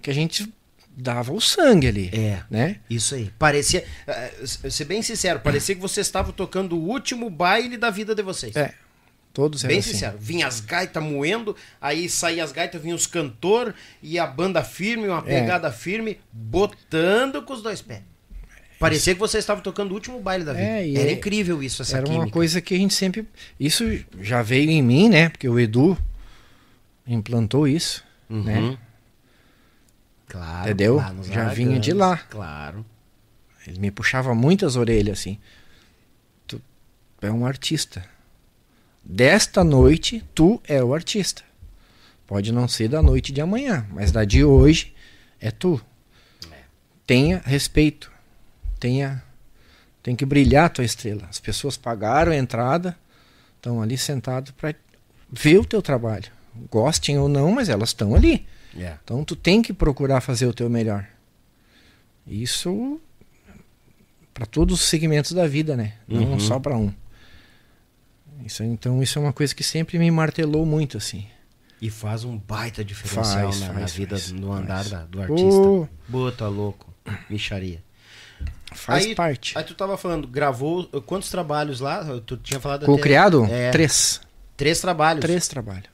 que 0.00 0.10
a 0.10 0.14
gente 0.14 0.50
dava 0.96 1.32
o 1.34 1.40
sangue 1.40 1.86
ali, 1.86 2.10
É. 2.14 2.42
né? 2.50 2.80
Isso 2.88 3.14
aí. 3.14 3.30
Parecia, 3.38 3.84
eh, 4.06 4.32
ser 4.46 4.84
bem 4.84 5.02
sincero, 5.02 5.40
parecia 5.40 5.74
que 5.74 5.80
vocês 5.80 6.06
estavam 6.06 6.32
tocando 6.32 6.76
o 6.78 6.82
último 6.88 7.28
baile 7.28 7.76
da 7.76 7.90
vida 7.90 8.14
de 8.14 8.22
vocês. 8.22 8.56
É. 8.56 8.72
Todos 9.36 9.62
Bem 9.64 9.80
assim. 9.80 9.90
sincero. 9.92 10.16
Vinha 10.18 10.46
as 10.46 10.60
gaitas 10.60 11.02
moendo, 11.02 11.54
aí 11.78 12.08
saía 12.08 12.42
as 12.42 12.52
gaitas, 12.52 12.80
vinha 12.80 12.94
os 12.94 13.06
cantor 13.06 13.74
e 14.02 14.18
a 14.18 14.26
banda 14.26 14.64
firme, 14.64 15.06
uma 15.08 15.18
É. 15.18 15.40
pegada 15.40 15.70
firme, 15.70 16.18
botando 16.32 17.42
com 17.42 17.52
os 17.52 17.60
dois 17.62 17.82
pés. 17.82 18.00
Parecia 18.78 19.12
que 19.12 19.20
vocês 19.20 19.42
estavam 19.44 19.62
tocando 19.62 19.90
o 19.90 19.94
último 19.94 20.18
baile 20.20 20.42
da 20.42 20.54
vida. 20.54 20.64
É, 20.64 20.90
Era 20.94 21.10
é- 21.10 21.12
incrível 21.12 21.62
isso, 21.62 21.82
essa 21.82 21.98
Era 21.98 22.06
uma 22.06 22.14
química. 22.20 22.32
coisa 22.32 22.62
que 22.62 22.74
a 22.74 22.78
gente 22.78 22.94
sempre. 22.94 23.28
Isso 23.60 23.84
já 24.22 24.40
veio 24.40 24.70
em 24.70 24.80
mim, 24.82 25.10
né? 25.10 25.28
Porque 25.28 25.46
o 25.46 25.60
Edu 25.60 25.98
implantou 27.06 27.68
isso, 27.68 28.02
Uhum. 28.30 28.42
né? 28.42 28.78
Claro. 30.28 30.64
Entendeu? 30.64 30.98
Já 31.30 31.48
vinha 31.48 31.78
de 31.78 31.92
lá. 31.92 32.16
Claro. 32.30 32.86
Ele 33.66 33.78
me 33.80 33.90
puxava 33.90 34.34
muitas 34.34 34.76
orelhas 34.76 35.18
assim. 35.20 35.38
Tu 36.46 36.58
é 37.20 37.30
um 37.30 37.44
artista. 37.44 38.02
Desta 39.08 39.62
noite, 39.62 40.24
tu 40.34 40.60
é 40.66 40.82
o 40.82 40.92
artista. 40.92 41.42
Pode 42.26 42.50
não 42.52 42.66
ser 42.66 42.88
da 42.88 43.00
noite 43.00 43.32
de 43.32 43.40
amanhã, 43.40 43.86
mas 43.92 44.10
da 44.10 44.24
de 44.24 44.42
hoje 44.44 44.92
é 45.40 45.50
tu. 45.52 45.80
Tenha 47.06 47.40
respeito. 47.44 48.10
Tenha 48.80 49.22
tem 50.02 50.14
que 50.16 50.24
brilhar 50.26 50.66
a 50.66 50.68
tua 50.68 50.84
estrela. 50.84 51.22
As 51.28 51.40
pessoas 51.40 51.76
pagaram 51.76 52.30
a 52.32 52.36
entrada, 52.36 52.96
estão 53.56 53.80
ali 53.82 53.96
sentados 53.98 54.52
para 54.52 54.74
ver 55.30 55.58
o 55.58 55.64
teu 55.64 55.80
trabalho. 55.82 56.30
Gostem 56.70 57.18
ou 57.18 57.28
não, 57.28 57.50
mas 57.52 57.68
elas 57.68 57.90
estão 57.90 58.14
ali. 58.14 58.46
É. 58.76 58.96
Então 59.04 59.24
tu 59.24 59.34
tem 59.36 59.62
que 59.62 59.72
procurar 59.72 60.20
fazer 60.20 60.46
o 60.46 60.54
teu 60.54 60.68
melhor. 60.68 61.06
Isso 62.26 63.00
para 64.34 64.46
todos 64.46 64.80
os 64.80 64.88
segmentos 64.88 65.32
da 65.32 65.46
vida, 65.46 65.76
né? 65.76 65.94
Não 66.08 66.32
Uhum. 66.32 66.40
só 66.40 66.58
para 66.60 66.76
um. 66.76 66.92
Isso, 68.44 68.62
então 68.64 69.02
isso 69.02 69.18
é 69.18 69.22
uma 69.22 69.32
coisa 69.32 69.54
que 69.54 69.64
sempre 69.64 69.98
me 69.98 70.10
martelou 70.10 70.64
muito 70.66 70.96
assim. 70.96 71.26
E 71.80 71.90
faz 71.90 72.24
um 72.24 72.38
baita 72.38 72.84
diferencial 72.84 73.44
Faz, 73.52 73.60
na, 73.60 73.68
na 73.72 73.80
faz, 73.80 73.92
vida 73.92 74.16
faz, 74.18 74.32
no 74.32 74.52
andar 74.52 74.84
da- 74.88 75.04
do 75.04 75.20
artista. 75.20 75.50
Pô. 75.50 75.88
Boa, 76.08 76.32
tá 76.32 76.48
louco. 76.48 76.92
Micharia. 77.28 77.82
Faz 78.72 79.04
Aí- 79.06 79.14
parte. 79.14 79.56
Aí 79.56 79.64
tu 79.64 79.74
tava 79.74 79.96
falando, 79.96 80.26
gravou 80.26 80.88
uh, 80.92 81.00
quantos 81.00 81.30
trabalhos 81.30 81.80
lá? 81.80 82.04
Tu 82.24 82.36
tinha 82.38 82.60
falado 82.60 82.84
Com 82.86 82.92
o 82.92 82.94
até- 82.94 83.02
criado, 83.02 83.44
É, 83.46 83.70
três. 83.70 84.20
três 84.56 84.80
trabalhos. 84.80 85.20
Três 85.20 85.46
trabalhos. 85.48 85.84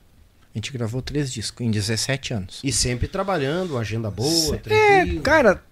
A 0.53 0.57
gente 0.57 0.71
gravou 0.71 1.01
três 1.01 1.31
discos 1.33 1.65
em 1.65 1.71
17 1.71 2.33
anos. 2.33 2.59
E 2.63 2.71
sempre 2.71 3.07
trabalhando, 3.07 3.77
agenda 3.77 4.09
boa, 4.11 4.61
É, 4.67 5.05
cara, 5.21 5.63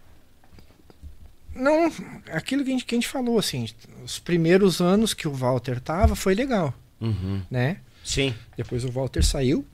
não, 1.56 1.92
aquilo 2.32 2.64
que 2.64 2.70
a, 2.70 2.74
gente, 2.74 2.86
que 2.86 2.96
a 2.96 2.98
gente 2.98 3.08
falou 3.08 3.38
assim, 3.40 3.68
os 4.04 4.20
primeiros 4.20 4.80
anos 4.82 5.14
que 5.14 5.28
o 5.28 5.34
Walter 5.34 5.80
tava 5.80 6.16
foi 6.16 6.34
legal, 6.36 6.74
Uhum. 7.00 7.42
né? 7.50 7.78
Sim. 8.04 8.34
Depois 8.58 8.84
o 8.84 8.92
Walter 8.92 9.24
saiu, 9.24 9.66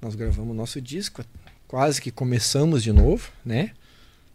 nós 0.00 0.14
gravamos 0.14 0.50
o 0.52 0.54
nosso 0.54 0.80
disco, 0.80 1.24
quase 1.66 2.00
que 2.00 2.10
começamos 2.10 2.82
de 2.82 2.92
novo, 2.92 3.30
né? 3.44 3.72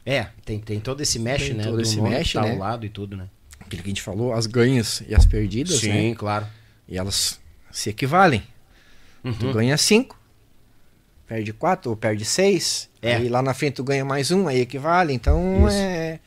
É, 0.05 0.27
tem, 0.43 0.59
tem 0.59 0.79
todo 0.79 1.01
esse 1.01 1.19
mesh, 1.19 1.43
Tem 1.43 1.53
né? 1.53 1.63
todo 1.63 1.75
do 1.75 1.81
esse 1.81 2.01
mesh, 2.01 2.33
tá 2.33 2.41
né? 2.41 2.51
ao 2.51 2.57
lado 2.57 2.85
e 2.85 2.89
tudo, 2.89 3.15
né? 3.15 3.27
Aquilo 3.59 3.83
que 3.83 3.89
a 3.89 3.91
gente 3.91 4.01
falou, 4.01 4.33
as 4.33 4.47
ganhas 4.47 5.03
e 5.07 5.13
as 5.13 5.25
perdidas, 5.25 5.81
né? 5.83 6.15
claro. 6.15 6.47
E 6.87 6.97
elas 6.97 7.39
se 7.71 7.89
equivalem. 7.89 8.43
Tu 9.23 9.45
Uhum. 9.45 9.53
ganha 9.53 9.77
cinco, 9.77 10.19
perde 11.27 11.53
quatro 11.53 11.91
ou 11.91 11.95
perde 11.95 12.25
seis, 12.25 12.89
É. 13.01 13.15
aí 13.15 13.29
lá 13.29 13.41
na 13.41 13.53
frente 13.53 13.75
tu 13.75 13.83
ganha 13.83 14.03
mais 14.03 14.31
um, 14.31 14.47
aí 14.47 14.59
equivale. 14.59 15.13
Então 15.13 15.67
Isso. 15.67 15.77
é, 15.77 16.19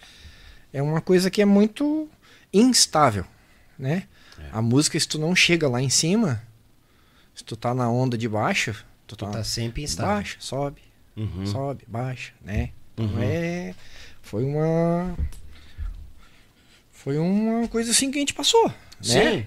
é 0.74 0.82
uma 0.82 1.00
coisa 1.00 1.30
que 1.30 1.40
é 1.40 1.44
muito 1.46 2.06
instável, 2.52 3.24
né? 3.78 4.02
É. 4.38 4.48
A 4.52 4.60
música, 4.60 4.98
se 5.00 5.08
tu 5.08 5.18
não 5.18 5.34
chega 5.34 5.68
lá 5.68 5.80
em 5.80 5.88
cima, 5.88 6.42
se 7.34 7.42
tu 7.44 7.56
tá 7.56 7.72
na 7.72 7.88
onda 7.90 8.18
de 8.18 8.28
baixo, 8.28 8.84
tu 9.06 9.16
tá, 9.16 9.30
Tá 9.30 9.44
sempre 9.44 9.82
instável. 9.82 10.14
baixa, 10.16 10.36
sobe, 10.40 10.82
Uhum. 11.16 11.46
sobe, 11.46 11.84
baixa, 11.86 12.32
né? 12.42 12.70
Então 12.92 13.06
Uhum. 13.06 13.22
é, 13.22 13.74
foi 14.22 14.44
uma 14.44 15.16
foi 16.92 17.18
uma 17.18 17.68
coisa 17.68 17.90
assim 17.90 18.10
que 18.10 18.18
a 18.18 18.20
gente 18.20 18.34
passou, 18.34 18.66
né? 18.68 18.74
Sim. 19.00 19.46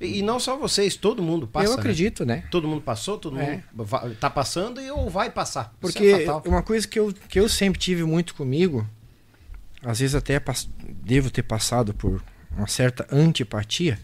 E, 0.00 0.20
não 0.22 0.40
só 0.40 0.56
vocês, 0.56 0.96
todo 0.96 1.22
mundo 1.22 1.46
passa. 1.46 1.66
Eu 1.68 1.74
né? 1.74 1.78
acredito, 1.78 2.24
né? 2.26 2.44
Todo 2.50 2.66
mundo 2.66 2.82
passou, 2.82 3.18
todo 3.18 3.38
É. 3.40 3.50
mundo 3.52 3.62
va- 3.84 4.10
tá 4.18 4.28
passando 4.28 4.80
e 4.80 4.90
ou 4.90 5.08
vai 5.08 5.30
passar. 5.30 5.66
Isso 5.66 5.78
Porque 5.80 6.06
é 6.06 6.48
uma 6.48 6.62
coisa 6.62 6.88
que 6.88 6.98
eu, 6.98 7.12
que 7.28 7.38
eu 7.38 7.48
sempre 7.48 7.78
tive 7.78 8.02
muito 8.04 8.34
comigo, 8.34 8.84
às 9.84 10.00
vezes 10.00 10.14
até 10.14 10.40
devo 11.04 11.30
ter 11.30 11.42
passado 11.42 11.92
por 11.94 12.22
uma 12.56 12.66
certa 12.66 13.06
antipatia, 13.10 13.98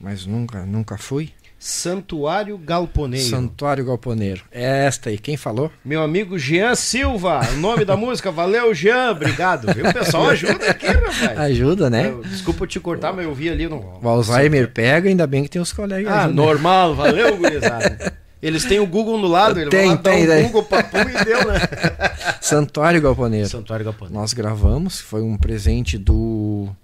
mas 0.00 0.26
nunca, 0.26 0.64
nunca 0.66 0.96
fui. 0.98 1.30
Santuário 1.58 2.56
Galponeiro. 2.56 3.26
Santuário 3.28 3.84
Galponeiro. 3.84 4.42
É 4.50 4.86
esta 4.86 5.10
aí. 5.10 5.18
Quem 5.18 5.36
falou? 5.36 5.70
Meu 5.84 6.02
amigo 6.02 6.38
Jean 6.38 6.74
Silva, 6.74 7.40
o 7.52 7.56
nome 7.58 7.84
da 7.84 7.94
música. 7.98 8.30
Valeu, 8.30 8.74
Jean. 8.74 9.10
Obrigado. 9.10 9.70
Viu? 9.74 9.86
O 9.86 9.92
pessoal 9.92 10.30
ajuda 10.30 10.70
aqui, 10.70 10.86
rapaz. 10.86 11.38
Ajuda, 11.38 11.90
né? 11.90 12.08
Eu- 12.08 12.22
desculpa 12.22 12.66
te 12.66 12.80
cortar, 12.80 13.12
mas 13.12 13.26
eu 13.26 13.34
vi 13.34 13.50
ali 13.50 13.68
no. 13.68 14.00
O 14.02 14.08
Alzheimer 14.08 14.72
pega, 14.72 15.06
ainda 15.10 15.26
bem 15.26 15.42
que 15.42 15.50
tem 15.50 15.60
os 15.60 15.70
colegas. 15.70 16.10
Ah, 16.10 16.20
ajudando. 16.24 16.36
normal. 16.36 16.94
Valeu, 16.94 17.36
gurizada. 17.36 18.14
Eles 18.42 18.64
têm 18.64 18.80
o 18.80 18.86
Google 18.86 19.18
no 19.18 19.28
lado, 19.28 19.60
ele 19.60 19.68
Tem, 19.68 19.80
vai 19.80 19.88
lá 19.88 19.94
dar 19.96 20.10
tem, 20.10 20.24
um 20.24 20.28
né? 20.28 20.42
Google 20.44 20.62
papu 20.64 20.96
e 20.96 21.24
deu, 21.24 21.46
né? 21.46 21.58
Santuário 22.40 23.00
Galponeiro. 23.00 23.48
Santuário 23.48 23.84
Galponeiro. 23.84 24.18
Nós 24.18 24.32
gravamos, 24.32 24.98
foi 24.98 25.20
um 25.22 25.36
presente 25.36 25.98
do. 25.98 26.74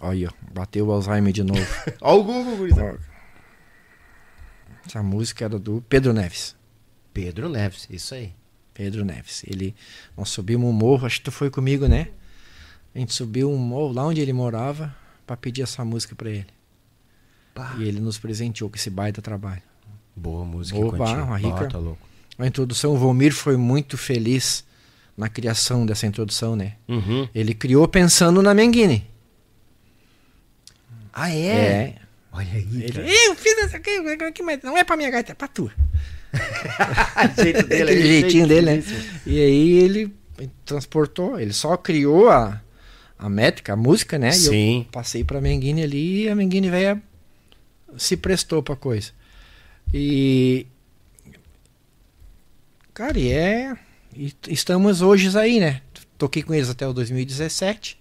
Olha, 0.00 0.30
bateu 0.52 0.86
o 0.86 0.92
Alzheimer 0.92 1.32
de 1.32 1.42
novo. 1.42 1.66
Ó 2.00 2.18
o 2.18 2.24
Google, 2.24 2.56
gurizada. 2.56 3.00
Essa 4.86 5.02
música 5.02 5.44
era 5.44 5.58
do 5.58 5.82
Pedro 5.88 6.12
Neves. 6.12 6.54
Pedro 7.12 7.48
Neves, 7.48 7.88
isso 7.90 8.14
aí. 8.14 8.32
Pedro 8.74 9.04
Neves. 9.04 9.42
Ele, 9.46 9.74
nós 10.16 10.28
subimos 10.28 10.68
um 10.68 10.72
morro, 10.72 11.06
acho 11.06 11.18
que 11.18 11.24
tu 11.24 11.32
foi 11.32 11.50
comigo, 11.50 11.86
né? 11.86 12.08
A 12.94 12.98
gente 12.98 13.12
subiu 13.12 13.50
um 13.50 13.56
morro 13.56 13.92
lá 13.92 14.06
onde 14.06 14.20
ele 14.20 14.32
morava 14.32 14.94
pra 15.26 15.36
pedir 15.36 15.62
essa 15.62 15.84
música 15.84 16.14
pra 16.14 16.30
ele. 16.30 16.46
E 17.78 17.84
ele 17.84 18.00
nos 18.00 18.18
presenteou 18.18 18.70
com 18.70 18.76
esse 18.76 18.90
baita 18.90 19.20
trabalho. 19.20 19.62
Boa 20.14 20.44
música, 20.44 20.78
Quantinho. 20.78 21.24
uma 21.24 21.36
rica. 21.38 21.64
Ó, 21.64 21.66
tá 21.66 21.78
louco. 21.78 22.06
A 22.38 22.46
introdução, 22.46 22.92
o 22.92 22.96
Volmir 22.98 23.32
foi 23.32 23.56
muito 23.56 23.96
feliz 23.96 24.64
na 25.16 25.28
criação 25.28 25.84
dessa 25.86 26.06
introdução, 26.06 26.56
né? 26.56 26.74
Uhum. 26.88 27.28
Ele 27.34 27.54
criou 27.54 27.86
pensando 27.86 28.42
na 28.42 28.54
Menguine. 28.54 29.06
Ah, 31.12 31.30
É. 31.30 31.94
Olha 32.34 32.48
aí, 32.50 32.66
Ele, 32.84 32.92
cara. 32.92 33.06
eu 33.06 33.34
fiz 33.36 33.58
essa 33.58 33.76
aqui, 33.76 33.90
aqui, 34.26 34.42
mas 34.42 34.62
não 34.62 34.76
é 34.78 34.82
pra 34.82 34.96
minha 34.96 35.10
gaita, 35.10 35.32
é 35.32 35.34
pra 35.34 35.46
tu. 35.48 35.70
O 37.38 37.42
jeito 37.42 37.66
dele, 37.66 37.92
é 37.92 37.96
jeitinho 38.06 38.48
dele, 38.48 38.76
né? 38.76 38.84
E 39.26 39.38
aí 39.38 39.72
ele 39.80 40.14
transportou, 40.64 41.38
ele 41.38 41.52
só 41.52 41.76
criou 41.76 42.30
a, 42.30 42.58
a 43.18 43.28
métrica, 43.28 43.74
a 43.74 43.76
música, 43.76 44.18
né? 44.18 44.30
E 44.30 44.32
Sim. 44.32 44.78
eu 44.78 44.84
passei 44.90 45.22
pra 45.22 45.42
Menguine 45.42 45.82
ali 45.82 46.22
e 46.24 46.28
a 46.30 46.34
Menguine 46.34 46.70
velha 46.70 47.02
se 47.98 48.16
prestou 48.16 48.62
pra 48.62 48.74
coisa. 48.74 49.10
E. 49.92 50.66
Cara, 52.92 53.18
e 53.18 53.32
é. 53.32 53.76
e 54.14 54.34
estamos 54.48 55.00
hoje 55.02 55.36
aí, 55.38 55.58
né? 55.60 55.80
Toquei 56.18 56.42
com 56.42 56.54
eles 56.54 56.68
até 56.68 56.86
o 56.86 56.92
2017. 56.92 57.98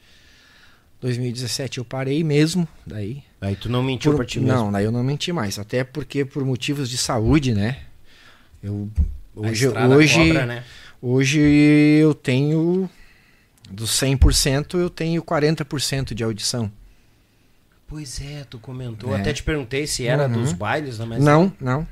2017 1.00 1.80
eu 1.80 1.86
parei 1.86 2.24
mesmo, 2.24 2.68
daí. 2.86 3.24
Aí 3.40 3.56
tu 3.56 3.68
não 3.70 3.82
mentiu 3.82 4.12
Por- 4.12 4.18
pra 4.18 4.26
ti 4.26 4.40
mesmo. 4.40 4.56
Não, 4.56 4.72
daí 4.72 4.86
eu 4.86 4.92
não 4.92 5.04
menti 5.04 5.32
mais. 5.32 5.58
Até 5.58 5.84
porque 5.84 6.24
por 6.24 6.46
motivos 6.46 6.90
de 6.90 6.98
saúde, 6.98 7.54
né? 7.56 7.80
Eu 8.62 8.88
hoje 9.36 9.68
hoje 9.68 10.20
cobra, 10.20 10.46
né? 10.46 10.64
hoje 11.02 11.40
eu 11.40 12.14
tenho 12.14 12.88
dos 13.72 13.90
100% 14.00 14.78
eu 14.78 14.90
tenho 14.90 15.24
40% 15.24 16.14
de 16.14 16.24
audição. 16.24 16.72
Pois 17.92 18.22
é, 18.22 18.46
tu 18.50 18.58
comentou. 18.58 19.14
É. 19.14 19.20
Até 19.20 19.34
te 19.34 19.44
perguntei 19.44 19.86
se 19.86 20.08
era 20.08 20.26
Uhum. 20.28 20.32
dos 20.42 20.54
bailes, 20.54 20.98
né? 20.98 21.06
Mas 21.06 21.22
Não, 21.24 21.52
não. 21.60 21.86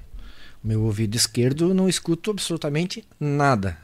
Meu 0.64 0.82
ouvido 0.84 1.16
esquerdo 1.16 1.74
não 1.74 1.90
escuto 1.90 2.32
absolutamente 2.32 3.04
nada. 3.20 3.78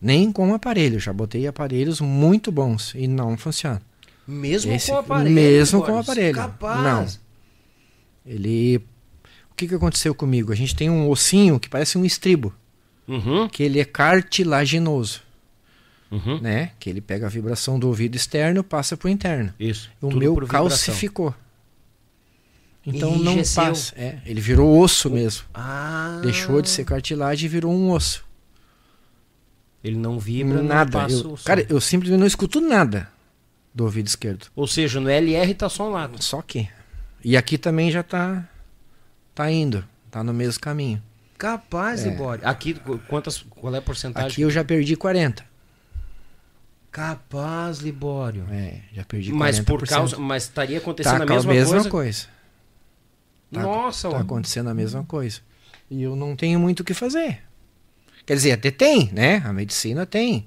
Nem 0.00 0.32
com 0.32 0.52
aparelho. 0.52 0.98
Já 0.98 1.12
botei 1.12 1.46
aparelhos 1.46 2.00
muito 2.00 2.50
bons 2.50 2.92
e 2.96 3.06
não 3.06 3.36
funciona. 3.38 3.80
Mesmo 4.26 4.72
Esse- 4.72 4.88
com 4.90 4.96
o 4.96 4.98
aparelho. 4.98 5.32
mesmo 5.34 5.82
com 5.84 5.96
aparelho. 5.98 6.34
Capaz. 6.34 7.20
Ele 8.26 8.80
O 9.50 9.54
que 9.54 9.68
que 9.68 9.74
aconteceu 9.76 10.12
comigo? 10.14 10.50
A 10.50 10.56
gente 10.56 10.74
tem 10.74 10.90
um 10.90 11.08
ossinho 11.08 11.60
que 11.60 11.68
parece 11.68 11.96
um 11.98 12.04
estribo, 12.04 12.52
Uhum. 13.06 13.48
que 13.48 13.62
ele 13.62 13.78
é 13.78 13.84
cartilaginoso, 13.84 15.20
Uhum. 16.12 16.40
né? 16.42 16.72
Que 16.78 16.90
ele 16.90 17.00
pega 17.00 17.26
a 17.26 17.28
vibração 17.30 17.78
do 17.78 17.88
ouvido 17.88 18.14
externo, 18.14 18.62
passa 18.62 18.96
pro 18.96 19.08
interno. 19.08 19.52
Isso. 19.58 19.90
O 20.00 20.08
tudo 20.08 20.18
meu 20.18 20.36
calcificou. 20.46 21.34
Então 22.84 23.16
não 23.16 23.36
passa. 23.36 23.94
É, 23.96 24.18
ele 24.26 24.40
virou 24.40 24.78
osso 24.80 25.08
mesmo. 25.08 25.44
Ah. 25.54 26.18
Deixou 26.22 26.60
de 26.60 26.68
ser 26.68 26.84
cartilagem 26.84 27.46
e 27.46 27.48
virou 27.48 27.72
um 27.72 27.90
osso. 27.90 28.24
Ele 29.82 29.96
não 29.96 30.18
vibra, 30.18 30.58
não 30.58 30.64
nada. 30.64 30.90
passa 30.92 31.14
Eu, 31.14 31.32
o 31.32 31.38
cara, 31.38 31.66
eu 31.68 31.80
simplesmente 31.80 32.20
não 32.20 32.26
escuto 32.26 32.60
nada 32.60 33.08
do 33.74 33.84
ouvido 33.84 34.06
esquerdo. 34.06 34.46
Ou 34.54 34.66
seja, 34.66 35.00
no 35.00 35.08
LR 35.08 35.54
tá 35.54 35.68
só 35.68 35.88
um 35.88 35.92
lado. 35.92 36.22
Só 36.22 36.42
que. 36.42 36.68
E 37.24 37.36
aqui 37.36 37.56
também 37.56 37.90
já 37.90 38.02
tá 38.02 38.46
tá 39.34 39.50
indo, 39.50 39.84
tá 40.10 40.22
no 40.22 40.32
mesmo 40.34 40.60
caminho. 40.60 41.02
Capaz, 41.38 42.04
É. 42.04 42.10
Libório. 42.10 42.46
Aqui, 42.46 42.74
qu- 42.74 42.98
quantas, 43.08 43.38
qual 43.48 43.74
é 43.74 43.78
a 43.78 43.82
porcentagem? 43.82 44.30
Aqui 44.30 44.42
eu 44.42 44.50
já 44.50 44.62
perdi 44.62 44.94
40. 44.94 45.44
Capaz, 46.92 47.78
Libório. 47.78 48.44
É, 48.50 48.80
já 48.92 49.02
perdi 49.04 49.32
40%. 49.32 49.34
Mas 49.34 49.60
por 49.60 49.88
causa. 49.88 50.18
Mas 50.18 50.42
estaria 50.44 50.76
acontecendo 50.78 51.16
tá 51.18 51.24
a 51.24 51.26
com 51.26 51.48
mesma, 51.48 51.72
coisa? 51.72 51.90
coisa. 51.90 52.26
Tá- 53.50 53.62
Nossa, 53.62 54.10
Tá 54.10 54.16
ó. 54.16 54.20
acontecendo 54.20 54.68
a 54.68 54.74
mesma 54.74 55.02
coisa. 55.04 55.40
E 55.90 56.02
eu 56.02 56.14
não 56.14 56.36
tenho 56.36 56.60
muito 56.60 56.80
o 56.80 56.84
que 56.84 56.92
fazer. 56.94 57.40
Quer 58.26 58.34
dizer, 58.34 58.52
até 58.52 58.70
tem, 58.70 59.10
né? 59.12 59.42
A 59.44 59.52
medicina 59.52 60.04
tem. 60.06 60.46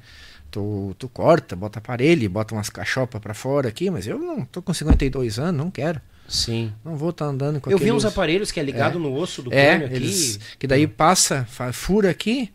Tu, 0.51 0.95
tu 0.97 1.09
corta, 1.09 1.55
bota 1.55 1.79
aparelho, 1.79 2.29
bota 2.29 2.53
umas 2.55 2.69
cachopas 2.69 3.19
pra 3.19 3.33
fora 3.33 3.67
aqui, 3.67 3.89
mas 3.89 4.07
eu 4.07 4.17
não 4.17 4.45
tô 4.45 4.61
com 4.61 4.73
52 4.73 5.37
anos, 5.39 5.57
não 5.59 5.69
quero. 5.71 5.99
Sim. 6.27 6.71
Não 6.83 6.95
vou 6.95 7.09
estar 7.09 7.25
andando 7.25 7.59
com 7.59 7.69
Eu 7.69 7.77
vi 7.77 7.85
aqueles... 7.85 8.03
uns 8.03 8.05
aparelhos 8.05 8.51
que 8.51 8.59
é 8.59 8.63
ligado 8.63 8.97
no 8.97 9.13
osso 9.13 9.41
do 9.43 9.51
É, 9.53 9.69
crânio 9.71 9.87
aqui. 9.87 9.95
eles, 9.95 10.39
que 10.57 10.65
daí 10.65 10.87
passa, 10.87 11.43
fa- 11.45 11.73
fura 11.73 12.09
aqui 12.09 12.51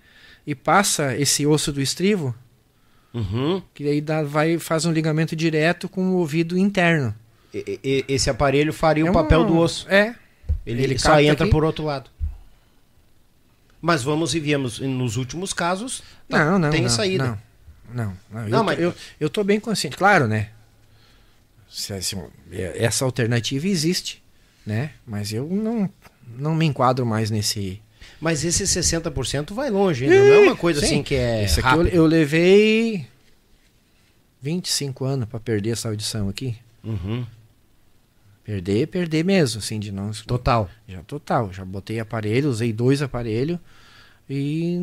e 0.47 0.55
passa 0.55 1.15
esse 1.17 1.47
osso 1.47 1.71
do 1.73 1.81
estrivo, 1.81 2.35
Uhum. 3.13 3.61
que 3.75 3.83
daí 3.85 4.01
dá, 4.01 4.23
vai, 4.23 4.59
faz 4.59 4.85
um 4.85 4.93
ligamento 4.93 5.35
direto 5.35 5.89
com 5.89 6.11
o 6.13 6.17
ouvido 6.19 6.57
interno. 6.57 7.15
E- 7.53 7.81
e- 7.83 8.05
esse 8.09 8.31
aparelho 8.31 8.73
faria 8.73 9.05
É 9.07 9.11
o 9.11 9.13
papel 9.13 9.41
um- 9.41 9.47
do 9.47 9.57
osso. 9.59 9.89
É. 9.89 10.15
Ele, 10.65 10.83
Ele 10.85 10.99
só 10.99 11.21
entra 11.21 11.45
aqui. 11.45 11.51
por 11.51 11.65
outro 11.65 11.85
lado. 11.85 12.09
Mas 13.83 14.03
vamos 14.03 14.35
e 14.35 14.41
viemos 14.41 14.79
nos 14.79 15.17
últimos 15.17 15.53
casos. 15.53 16.03
tá, 16.29 16.45
Não, 16.45 16.59
não. 16.59 16.71
tem 16.71 16.83
não, 16.83 16.89
saída. 16.89 17.25
Não, 17.27 17.39
não. 17.93 18.17
não. 18.31 18.49
Não, 18.49 18.59
eu, 18.59 18.65
mas- 18.65 18.79
eu, 18.79 18.95
eu 19.19 19.31
tô 19.31 19.43
bem 19.43 19.59
consciente, 19.59 19.97
claro, 19.97 20.29
né? 20.29 20.51
Se- 21.69 22.01
se- 22.03 22.17
essa 22.77 23.05
alternativa 23.05 23.67
existe, 23.67 24.23
né? 24.67 24.91
Mas 25.07 25.33
eu 25.33 25.49
não, 25.49 25.89
não 26.37 26.55
me 26.55 26.67
enquadro 26.67 27.07
mais 27.07 27.31
nesse. 27.31 27.81
Mas 28.21 28.45
esse 28.45 28.65
60% 28.65 29.53
vai 29.55 29.71
longe 29.71 30.05
ainda. 30.05 30.17
Não 30.19 30.25
é 30.35 30.39
uma 30.41 30.57
coisa 30.57 30.81
Sim. 30.81 30.87
assim 30.87 31.03
que 31.03 31.15
é. 31.15 31.45
Esse 31.45 31.61
aqui 31.61 31.69
eu, 31.69 31.79
rápido. 31.79 31.95
eu 31.95 32.07
levei 32.07 33.07
25 34.43 35.05
anos 35.05 35.27
para 35.29 35.41
perder 35.41 35.71
essa 35.71 35.89
audição 35.89 36.29
aqui. 36.29 36.57
Uhum. 36.85 37.25
Perder, 38.45 38.89
perder 38.89 39.25
mesmo, 39.25 39.59
assim, 39.59 39.79
de 39.79 39.93
não. 39.93 40.11
Total. 40.27 40.69
Já 40.89 41.03
total. 41.03 41.53
Já 41.53 41.65
botei 41.65 42.01
aparelho, 42.01 42.49
usei 42.51 42.73
dois 42.73 43.01
aparelhos. 43.03 43.59
E 44.29 44.79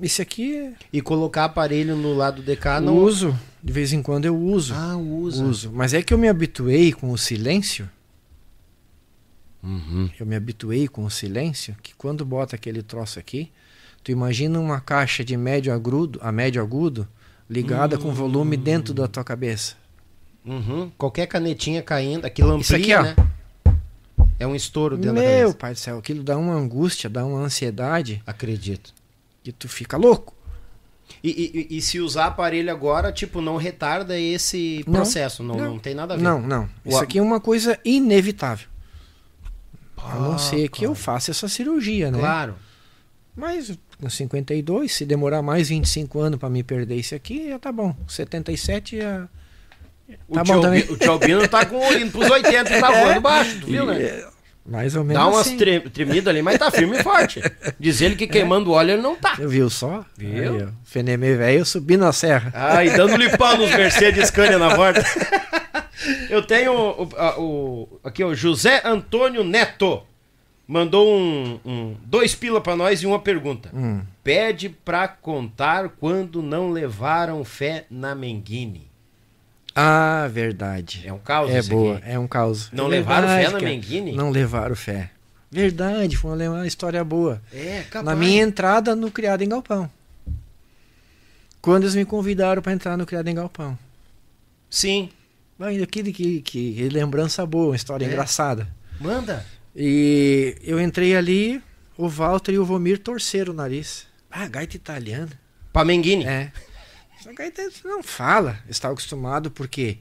esse 0.00 0.22
aqui 0.22 0.54
é- 0.56 0.72
E 0.92 1.00
colocar 1.00 1.44
aparelho 1.44 1.96
no 1.96 2.14
lado 2.14 2.40
DK 2.42 2.76
eu 2.76 2.80
não. 2.82 2.96
uso. 2.96 3.36
De 3.62 3.72
vez 3.72 3.92
em 3.92 4.00
quando 4.00 4.26
eu 4.26 4.36
uso. 4.36 4.74
Ah, 4.74 4.96
usa. 4.96 5.44
uso. 5.44 5.72
Mas 5.72 5.92
é 5.92 6.02
que 6.02 6.14
eu 6.14 6.18
me 6.18 6.28
habituei 6.28 6.92
com 6.92 7.10
o 7.10 7.18
silêncio. 7.18 7.88
Uhum. 9.62 10.08
Eu 10.18 10.26
me 10.26 10.36
habituei 10.36 10.86
com 10.88 11.04
o 11.04 11.10
silêncio. 11.10 11.74
Que 11.82 11.94
quando 11.94 12.24
bota 12.24 12.54
aquele 12.56 12.82
troço 12.82 13.18
aqui, 13.18 13.50
tu 14.04 14.10
imagina 14.12 14.58
uma 14.60 14.80
caixa 14.80 15.24
de 15.24 15.36
médio 15.36 15.72
agudo, 15.72 16.18
a 16.22 16.30
médio 16.30 16.62
agudo, 16.62 17.06
ligada 17.48 17.98
com 17.98 18.12
volume 18.12 18.56
dentro 18.56 18.92
da 18.94 19.08
tua 19.08 19.24
cabeça. 19.24 19.74
Uhum. 20.44 20.90
Qualquer 20.96 21.26
canetinha 21.26 21.82
caindo, 21.82 22.24
aquilo 22.24 22.50
amplia, 22.52 22.62
Isso 22.62 22.76
aqui, 22.76 22.94
ó. 22.94 23.02
né? 23.02 23.16
É 24.38 24.46
um 24.46 24.54
estouro 24.54 24.96
dentro 24.96 25.14
da 25.16 25.20
Meu 25.22 25.38
cabeça. 25.40 25.56
pai 25.56 25.72
do 25.72 25.78
céu, 25.78 25.98
aquilo 25.98 26.22
dá 26.22 26.36
uma 26.36 26.52
angústia, 26.54 27.08
dá 27.08 27.24
uma 27.24 27.40
ansiedade 27.40 28.22
Acredito. 28.26 28.92
que 29.42 29.50
tu 29.50 29.68
fica 29.68 29.96
louco. 29.96 30.34
E, 31.22 31.30
e- 31.70 31.76
e- 31.78 31.82
se 31.82 32.00
usar 32.00 32.26
aparelho 32.26 32.70
agora, 32.70 33.10
tipo, 33.12 33.40
não 33.40 33.56
retarda 33.56 34.18
esse 34.18 34.84
Não. 34.86 34.94
processo, 34.94 35.42
não, 35.42 35.54
não. 35.56 35.64
Não. 35.72 35.78
tem 35.78 35.94
nada 35.94 36.14
a 36.14 36.16
ver. 36.16 36.22
Não, 36.22 36.40
não. 36.42 36.68
Isso 36.84 36.98
aqui 36.98 37.18
é 37.18 37.22
uma 37.22 37.40
coisa 37.40 37.78
inevitável. 37.84 38.68
A 39.96 40.12
Ah, 40.12 40.14
não 40.16 40.38
ser 40.38 40.68
que 40.68 40.84
eu 40.84 40.90
cara. 40.92 41.02
faça 41.04 41.30
essa 41.30 41.48
cirurgia, 41.48 42.10
né? 42.10 42.18
Claro. 42.18 42.54
Mas 43.34 43.76
com 44.00 44.08
52, 44.08 44.92
se 44.92 45.04
demorar 45.04 45.42
mais 45.42 45.68
25 45.68 46.18
anos 46.20 46.38
pra 46.38 46.48
me 46.48 46.62
perder 46.62 46.96
isso 46.96 47.14
aqui, 47.14 47.48
já 47.50 47.58
tá 47.58 47.70
bom. 47.72 47.94
77 48.08 48.98
já. 48.98 49.28
O, 50.28 50.34
Tá 50.34 50.42
tio 50.44 50.54
bom 50.54 50.64
Albi- 50.66 50.82
também. 50.82 50.94
o 50.94 50.96
tio 50.96 51.10
Albino 51.12 51.48
tá 51.48 51.66
com 51.66 51.92
indo 51.92 52.12
pros 52.12 52.30
80 52.30 52.76
e 52.76 52.80
tá 52.80 52.90
voando 52.92 53.20
baixo, 53.20 53.58
tu 53.60 53.66
viu, 53.66 53.84
né? 53.86 54.00
É, 54.00 54.28
mais 54.64 54.94
ou 54.96 55.02
menos. 55.04 55.22
Dá 55.22 55.28
umas 55.28 55.46
assim. 55.48 55.56
tre 55.56 55.80
tremidas 55.80 56.28
ali, 56.28 56.40
mas 56.42 56.58
tá 56.58 56.70
firme 56.70 56.98
e 56.98 57.02
forte. 57.02 57.42
Diz 57.78 58.00
ele 58.00 58.14
que 58.16 58.26
queimando 58.26 58.70
óleo 58.72 58.92
ele 58.92 59.02
não 59.02 59.16
tá. 59.16 59.34
Viu 59.34 59.68
só? 59.68 60.04
Viu? 60.16 60.68
Fenemê 60.84 61.34
velho 61.34 61.64
subindo 61.66 62.04
a 62.04 62.12
serra. 62.12 62.50
Ai, 62.54 62.90
dando-lhe 62.96 63.36
pau 63.36 63.56
nos 63.56 63.70
Mercedes 63.70 64.28
Scania 64.28 64.58
na 64.58 64.74
porta. 64.74 65.04
Eu 66.28 66.42
tenho 66.42 66.72
o, 66.72 67.08
o- 67.38 68.00
aqui 68.04 68.22
o 68.22 68.34
José 68.34 68.82
Antônio 68.84 69.42
Neto. 69.42 70.02
mandou 70.68 71.06
um, 71.08 71.60
um- 71.64 71.96
dois 72.04 72.34
pila 72.34 72.60
pra 72.60 72.76
nós 72.76 73.02
e 73.02 73.06
uma 73.06 73.18
pergunta. 73.20 73.70
Hum. 73.74 74.02
Pede 74.22 74.68
pra 74.68 75.06
contar 75.08 75.88
quando 75.90 76.42
não 76.42 76.70
levaram 76.70 77.44
fé 77.44 77.86
na 77.90 78.14
Menguine. 78.14 78.86
Ah, 79.74 80.28
verdade. 80.30 81.02
É 81.06 81.12
um 81.12 81.18
caos 81.18 81.50
É 81.50 81.62
boa, 81.62 81.98
aqui. 81.98 82.10
é 82.10 82.18
um 82.18 82.26
caos. 82.26 82.70
Não 82.72 82.86
É 82.86 82.88
levaram 82.88 83.28
verdade, 83.28 83.46
fé 83.46 83.52
na 83.52 83.58
cara. 83.60 83.72
Menguine? 83.72 84.12
Não 84.12 84.30
levaram 84.30 84.74
fé. 84.74 85.10
Verdade, 85.50 86.16
foi 86.16 86.32
uma, 86.32 86.56
uma 86.56 86.66
história 86.66 87.02
boa. 87.04 87.40
É, 87.52 87.82
capaz. 87.88 88.04
Na 88.04 88.16
minha 88.16 88.42
entrada 88.42 88.96
no 88.96 89.10
Criado 89.10 89.42
em 89.42 89.48
Galpão. 89.48 89.88
Quando 91.60 91.84
eles 91.84 91.94
me 91.94 92.04
convidaram 92.04 92.60
para 92.62 92.72
entrar 92.72 92.96
no 92.96 93.06
Criado 93.06 93.28
em 93.28 93.34
Galpão. 93.34 93.78
Sim. 94.70 95.10
Ainda 95.58 95.86
que, 95.86 96.02
que, 96.12 96.42
que 96.42 96.88
lembrança 96.90 97.44
boa, 97.46 97.68
uma 97.70 97.76
história 97.76 98.04
É. 98.04 98.08
engraçada. 98.08 98.68
Manda. 99.00 99.44
E 99.74 100.56
eu 100.62 100.80
entrei 100.80 101.16
ali, 101.16 101.62
o 101.96 102.08
Walter 102.08 102.52
e 102.52 102.58
o 102.58 102.64
Vomir 102.64 102.98
torceram 102.98 103.52
o 103.52 103.56
nariz. 103.56 104.06
Ah, 104.30 104.46
gaita 104.48 104.76
italiana. 104.76 105.30
Pra 105.72 105.84
Menguine. 105.84 106.24
É. 106.26 106.52
Essa 107.18 107.32
gaita 107.32 107.62
não 107.84 108.02
fala. 108.02 108.58
Estava 108.68 108.92
acostumado 108.92 109.50
porque 109.50 109.98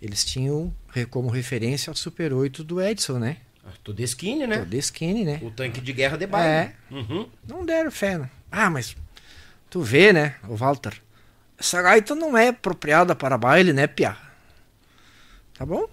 eles 0.00 0.24
tinham 0.24 0.74
como 1.10 1.28
referência 1.28 1.90
o 1.92 1.96
Super 1.96 2.32
8 2.32 2.62
do 2.64 2.80
Edson, 2.82 3.18
né? 3.18 3.38
Tudo 3.82 4.00
skinny, 4.02 4.46
né? 4.46 4.66
Skinny, 4.72 5.24
né? 5.24 5.38
O 5.42 5.50
tanque 5.50 5.80
de 5.80 5.92
guerra 5.92 6.16
de 6.18 6.26
baile. 6.26 6.48
É. 6.48 6.72
Uhum. 6.90 7.28
Não 7.46 7.64
deram 7.64 7.90
fé. 7.90 8.18
Né? 8.18 8.30
Ah, 8.50 8.68
mas 8.70 8.94
tu 9.70 9.80
vê, 9.80 10.12
né, 10.12 10.34
o 10.48 10.54
Walter? 10.54 10.92
Essa 11.58 11.80
gaita 11.80 12.14
não 12.14 12.36
é 12.36 12.48
apropriada 12.48 13.14
para 13.14 13.38
baile, 13.38 13.72
né, 13.72 13.86
Pia? 13.86 14.16
Tá 15.56 15.64
bom? 15.66 15.86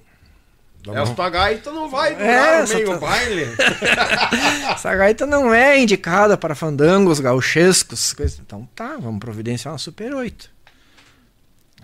Tá 0.84 1.00
É, 1.00 1.14
tua 1.14 1.30
gaita 1.30 1.72
não 1.72 1.88
vai 1.90 2.14
É, 2.14 2.16
durar 2.16 2.64
essa 2.64 2.74
meio 2.74 2.88
tá- 2.90 2.98
baile. 2.98 3.44
Essa 4.74 4.96
gaita 4.96 5.26
não 5.28 5.54
é 5.54 5.80
indicada 5.80 6.36
para 6.36 6.56
fandangos 6.56 7.20
gauchescos. 7.20 8.14
coisa- 8.14 8.42
Então 8.42 8.68
tá, 8.76 8.98
vamos 8.98 9.20
providenciar 9.20 9.72
uma 9.74 9.78
Super 9.78 10.14
8. 10.16 10.50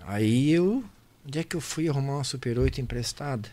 Aí 0.04 0.50
eu. 0.50 0.82
Onde 1.24 1.38
é 1.38 1.44
que 1.44 1.54
eu 1.54 1.60
fui 1.60 1.88
arrumar 1.88 2.14
uma 2.14 2.24
Super 2.24 2.58
8 2.58 2.80
emprestada? 2.80 3.48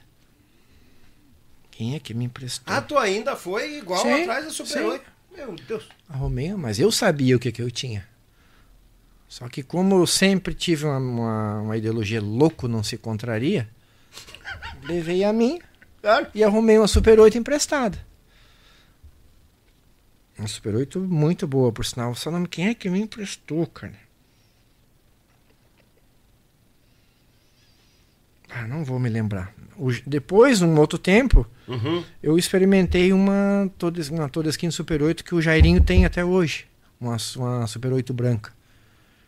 Quem 1.71 1.93
é 1.95 1.99
que 1.99 2.13
me 2.13 2.25
emprestou? 2.25 2.73
ah, 2.73 2.81
tu 2.81 2.97
ainda 2.97 3.35
foi 3.35 3.77
igual 3.77 4.01
Sim, 4.01 4.21
atrás 4.23 4.45
da 4.45 4.51
Super 4.51 4.67
sim. 4.79 4.83
8. 4.85 5.05
Meu 5.35 5.55
Deus. 5.67 5.87
Arrumei, 6.09 6.53
mas 6.55 6.79
eu 6.79 6.89
sabia 6.91 7.35
o 7.35 7.39
que, 7.39 7.51
que 7.51 7.61
eu 7.61 7.69
tinha. 7.69 8.07
Só 9.27 9.49
que 9.49 9.61
como 9.61 9.95
eu 9.99 10.07
sempre 10.07 10.53
tive 10.53 10.85
uma, 10.85 10.97
uma, 10.97 11.61
uma 11.61 11.77
ideologia 11.77 12.21
louco 12.21 12.67
não 12.69 12.81
se 12.81 12.97
contraria, 12.97 13.67
levei 14.83 15.23
a 15.23 15.31
mim 15.33 15.59
Claro. 16.01 16.27
e 16.33 16.43
arrumei 16.43 16.77
uma 16.77 16.87
Super 16.87 17.19
8 17.19 17.37
emprestada. 17.37 17.97
Uma 20.37 20.47
Super 20.47 20.75
8 20.75 20.99
muito 20.99 21.47
boa, 21.47 21.71
por 21.71 21.85
sinal. 21.85 22.13
Só 22.15 22.29
não 22.29 22.45
quem 22.45 22.67
é 22.67 22.73
que 22.75 22.89
me 22.89 22.99
emprestou, 23.01 23.65
cara? 23.67 23.93
Ah, 28.49 28.67
não 28.67 28.83
vou 28.85 28.99
me 28.99 29.09
lembrar. 29.09 29.53
O- 29.77 29.91
depois, 30.05 30.61
num 30.61 30.77
outro 30.79 30.97
tempo, 30.97 31.45
Uhum. 31.67 32.03
eu 32.23 32.37
experimentei 32.37 33.11
uma 33.11 33.69
toda, 33.77 34.01
uma 34.11 34.29
toda 34.29 34.49
skin 34.49 34.71
Super 34.71 35.01
8 35.01 35.23
que 35.23 35.35
o 35.35 35.41
Jairinho 35.41 35.83
tem 35.83 36.05
até 36.05 36.23
hoje. 36.23 36.65
Uma, 36.99 37.17
uma 37.35 37.67
Super 37.67 37.91
8 37.91 38.13
branca. 38.13 38.53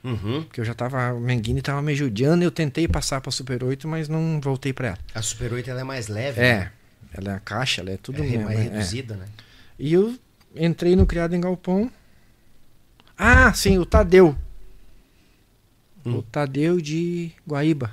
Uhum. 0.07 0.43
Porque 0.43 0.61
eu 0.61 0.65
já 0.65 0.73
tava. 0.73 1.13
O 1.13 1.19
Menguini 1.19 1.61
tava 1.61 1.81
me 1.81 1.93
judiando 1.93 2.43
eu 2.43 2.51
tentei 2.51 2.87
passar 2.87 3.19
pra 3.19 3.29
Super 3.31 3.61
8, 3.63 3.87
mas 3.87 4.07
não 4.07 4.39
voltei 4.41 4.71
pra 4.71 4.87
ela. 4.89 4.97
A 5.13 5.21
Super 5.21 5.51
8 5.51 5.69
ela 5.69 5.81
é 5.81 5.83
mais 5.83 6.07
leve. 6.07 6.39
É. 6.39 6.57
né? 6.59 6.71
Ela 7.13 7.31
é 7.31 7.35
a 7.35 7.39
caixa, 7.39 7.81
ela 7.81 7.91
é 7.91 7.97
tudo 7.97 8.23
É, 8.23 8.25
mesmo, 8.27 8.45
mais 8.45 8.59
é. 8.59 8.63
reduzida, 8.63 9.15
né? 9.15 9.25
E 9.77 9.91
eu 9.93 10.17
entrei 10.55 10.95
no 10.95 11.05
Criado 11.05 11.35
em 11.35 11.41
Galpão. 11.41 11.91
Ah, 13.17 13.51
sim, 13.53 13.77
o 13.77 13.85
Tadeu. 13.85 14.35
Hum. 16.05 16.17
O 16.17 16.21
Tadeu 16.23 16.79
de 16.79 17.31
Guaíba. 17.47 17.91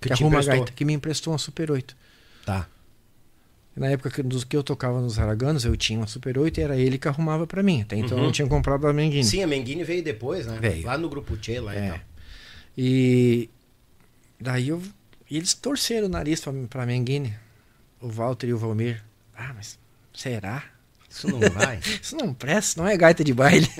Que 0.00 0.08
Que, 0.08 0.12
arruma 0.12 0.38
a 0.40 0.42
gaita, 0.42 0.72
que 0.72 0.84
me 0.84 0.92
emprestou 0.92 1.32
uma 1.32 1.38
Super 1.38 1.70
8. 1.70 1.96
Tá. 2.44 2.66
Na 3.78 3.88
época 3.88 4.10
que, 4.10 4.22
dos 4.22 4.44
que 4.44 4.56
eu 4.56 4.62
tocava 4.62 5.00
nos 5.00 5.18
Araganos, 5.18 5.64
eu 5.64 5.76
tinha 5.76 5.98
uma 5.98 6.06
Super 6.06 6.36
8 6.38 6.58
e 6.58 6.62
era 6.62 6.76
ele 6.76 6.98
que 6.98 7.06
arrumava 7.08 7.46
pra 7.46 7.62
mim. 7.62 7.82
Até 7.82 7.96
então 7.96 8.10
eu 8.12 8.16
Uhum. 8.18 8.24
não 8.24 8.32
tinha 8.32 8.46
comprado 8.48 8.86
a 8.86 8.92
Menguini. 8.92 9.24
Sim, 9.24 9.42
a 9.42 9.46
Menguini 9.46 9.84
veio 9.84 10.02
depois, 10.02 10.46
né? 10.46 10.58
Veio. 10.60 10.84
Lá 10.86 10.98
no 10.98 11.08
grupo 11.08 11.36
Tchê, 11.36 11.60
lá 11.60 11.74
e 11.74 11.78
É. 11.78 11.88
tal. 11.90 12.00
E 12.76 13.50
daí 14.40 14.68
eu. 14.68 14.82
E 15.30 15.36
eles 15.36 15.52
torceram 15.54 16.06
o 16.06 16.10
nariz 16.10 16.40
pra, 16.40 16.52
pra 16.68 16.86
Menguini. 16.86 17.34
O 18.00 18.08
Walter 18.08 18.48
e 18.48 18.52
o 18.54 18.58
Valmir. 18.58 19.02
Ah, 19.36 19.52
mas 19.54 19.78
será? 20.14 20.62
Isso 21.10 21.28
não 21.28 21.40
vai. 21.50 21.78
Isso 22.02 22.16
não 22.16 22.32
presta, 22.34 22.80
não 22.82 22.88
é 22.88 22.96
gaita 22.96 23.22
de 23.24 23.32
baile. 23.34 23.68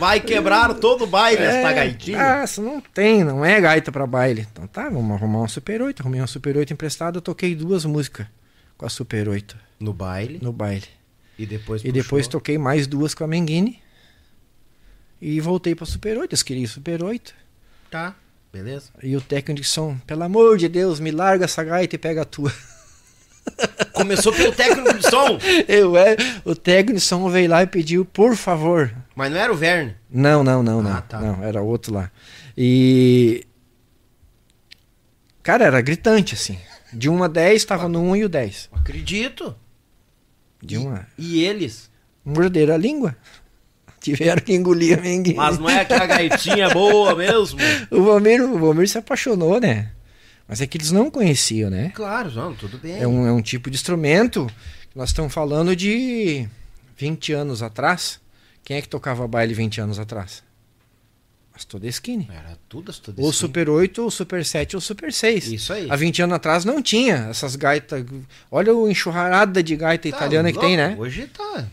Vai 0.00 0.18
quebrar 0.18 0.72
todo 0.74 1.04
o 1.04 1.06
baile, 1.06 1.42
essa 1.42 1.72
gaitinha. 1.72 2.40
Ah, 2.40 2.44
isso 2.44 2.60
não 2.62 2.80
tem, 2.80 3.22
não 3.22 3.44
é 3.44 3.60
gaita 3.60 3.92
pra 3.92 4.06
baile. 4.06 4.48
Então 4.50 4.66
tá, 4.66 4.88
vamos 4.88 5.12
arrumar 5.14 5.40
uma 5.40 5.48
Super 5.48 5.82
8. 5.82 6.00
Arrumei 6.00 6.20
uma 6.20 6.26
Super 6.26 6.56
8 6.56 6.72
emprestada, 6.72 7.18
eu 7.18 7.22
toquei 7.22 7.54
duas 7.54 7.84
músicas 7.84 8.26
com 8.78 8.86
a 8.86 8.88
Super 8.88 9.28
8 9.28 9.56
No 9.78 9.92
baile. 9.92 10.38
no 10.42 10.52
baile. 10.52 10.86
E 11.38 11.44
depois 11.46 11.84
E 11.84 11.92
depois 11.92 12.26
toquei 12.26 12.56
mais 12.58 12.86
duas 12.86 13.14
com 13.14 13.24
a 13.24 13.26
Menguini. 13.26 13.78
E 15.20 15.38
voltei 15.40 15.74
pra 15.74 15.84
Super 15.86 16.16
8. 16.18 16.32
Eles 16.32 16.42
queriam 16.42 16.66
Super 16.66 17.02
8. 17.04 17.34
Tá, 17.90 18.14
beleza. 18.52 18.90
E 19.02 19.14
o 19.16 19.20
técnico 19.20 19.60
de 19.60 19.66
som, 19.66 19.98
pelo 20.06 20.22
amor 20.22 20.56
de 20.56 20.66
Deus, 20.68 20.98
me 20.98 21.10
larga 21.10 21.44
essa 21.44 21.62
gaita 21.62 21.94
e 21.94 21.98
pega 21.98 22.22
a 22.22 22.24
tua. 22.24 22.50
Começou 23.92 24.32
pelo 24.32 24.52
técnico 24.52 24.94
de 24.96 25.10
som, 25.10 25.38
Eu, 25.68 25.96
é, 25.96 26.16
o 26.44 26.54
técnico 26.54 26.94
de 26.98 27.04
som 27.04 27.28
veio 27.28 27.50
lá 27.50 27.62
e 27.62 27.66
pediu, 27.66 28.04
por 28.04 28.34
favor. 28.36 28.90
Mas 29.20 29.30
não 29.30 29.38
era 29.38 29.52
o 29.52 29.54
Verne. 29.54 29.94
Não, 30.10 30.42
não, 30.42 30.62
não, 30.62 30.82
não. 30.82 30.90
Ah, 30.96 31.02
tá. 31.02 31.20
Não, 31.20 31.44
era 31.44 31.60
outro 31.60 31.92
lá. 31.92 32.10
E. 32.56 33.44
Cara, 35.42 35.66
era 35.66 35.82
gritante, 35.82 36.34
assim. 36.34 36.58
De 36.90 37.10
1 37.10 37.24
a 37.24 37.28
10, 37.28 37.64
tava 37.66 37.86
no 37.86 38.00
1 38.00 38.16
e 38.16 38.24
o 38.24 38.28
10. 38.30 38.70
Acredito. 38.72 39.54
De 40.62 40.78
1 40.78 40.94
a. 40.94 41.04
E 41.18 41.44
eles? 41.44 41.90
Morderam 42.24 42.74
a 42.74 42.78
língua. 42.78 43.14
Tiveram 44.00 44.40
que 44.40 44.54
engolir 44.54 44.98
a 44.98 45.02
menguinha. 45.02 45.36
Mas 45.36 45.58
não 45.58 45.68
é 45.68 45.80
aquela 45.80 46.06
gaitinha 46.06 46.70
boa 46.70 47.14
mesmo? 47.14 47.58
O 47.92 48.02
Valmir, 48.02 48.42
o 48.42 48.58
Valmir 48.58 48.88
se 48.88 48.96
apaixonou, 48.96 49.60
né? 49.60 49.92
Mas 50.48 50.62
é 50.62 50.66
que 50.66 50.78
eles 50.78 50.92
não 50.92 51.10
conheciam, 51.10 51.68
né? 51.68 51.92
Claro, 51.94 52.30
não, 52.32 52.54
tudo 52.54 52.78
bem. 52.78 52.98
É 52.98 53.06
um, 53.06 53.26
é 53.26 53.32
um 53.32 53.42
tipo 53.42 53.68
de 53.68 53.76
instrumento. 53.76 54.46
que 54.90 54.98
Nós 54.98 55.10
estamos 55.10 55.34
falando 55.34 55.76
de 55.76 56.48
20 56.96 57.34
anos 57.34 57.62
atrás. 57.62 58.18
Quem 58.64 58.76
é 58.76 58.82
que 58.82 58.88
tocava 58.88 59.26
baile 59.26 59.54
20 59.54 59.80
anos 59.80 59.98
atrás? 59.98 60.42
Mas 61.52 61.64
toda 61.64 61.86
skinny. 61.88 62.28
Era 62.32 62.56
tudo, 62.68 62.92
tudo 62.92 63.20
Ou 63.22 63.30
assim. 63.30 63.38
Super 63.38 63.68
8, 63.68 64.02
ou 64.02 64.10
Super 64.10 64.44
7, 64.44 64.76
ou 64.76 64.80
Super 64.80 65.12
6. 65.12 65.48
Isso 65.52 65.72
aí. 65.72 65.88
Há 65.90 65.96
20 65.96 66.22
anos 66.22 66.36
atrás 66.36 66.64
não 66.64 66.80
tinha 66.80 67.26
essas 67.30 67.56
gaitas. 67.56 68.04
Olha 68.50 68.72
o 68.74 68.88
enxurrada 68.88 69.62
de 69.62 69.76
gaita 69.76 70.08
Tá 70.10 70.16
italiana 70.16 70.48
que 70.50 70.54
louco, 70.58 70.66
tem, 70.68 70.76
né? 70.76 70.94
Hoje 70.98 71.26
tá. 71.26 71.66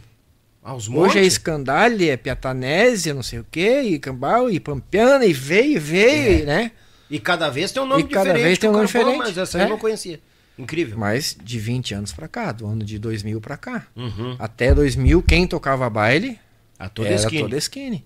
Aos 0.63 0.89
Hoje 0.89 1.17
é 1.19 1.21
montes. 1.21 1.33
Scandale, 1.35 2.09
é 2.09 2.17
Piatanésia, 2.17 3.13
não 3.13 3.23
sei 3.23 3.39
o 3.39 3.45
quê, 3.49 3.81
e 3.83 3.99
Cambau, 3.99 4.49
e 4.49 4.59
Pampiana, 4.59 5.25
e 5.25 5.31
veio, 5.31 5.79
veio, 5.79 6.41
É. 6.41 6.45
né? 6.45 6.71
E 7.09 7.19
cada 7.19 7.49
vez 7.49 7.71
tem 7.71 7.81
um 7.81 7.85
nome 7.85 8.03
E 8.03 8.07
cada 8.07 8.23
diferente. 8.25 8.43
vez 8.43 8.57
tem 8.57 8.69
um 8.69 8.73
que 8.73 8.77
nome 8.77 8.87
diferente. 8.87 9.17
Mas 9.19 9.37
essa 9.37 9.57
aí 9.57 9.63
eu 9.63 9.67
É. 9.67 9.69
não 9.69 9.77
conhecia. 9.77 10.19
Incrível. 10.59 10.97
Mas 10.97 11.37
de 11.41 11.57
20 11.59 11.93
anos 11.93 12.11
pra 12.11 12.27
cá, 12.27 12.51
do 12.51 12.67
ano 12.67 12.83
de 12.83 12.99
2000 12.99 13.39
pra 13.39 13.55
cá. 13.55 13.87
Uhum. 13.95 14.35
Até 14.39 14.73
2000, 14.75 15.21
quem 15.23 15.47
tocava 15.47 15.89
baile 15.89 16.37
A 16.79 16.89
toda 16.89 17.07
era 17.09 17.15
skin. 17.17 17.39
toda 17.41 17.57
skinny. 17.57 18.05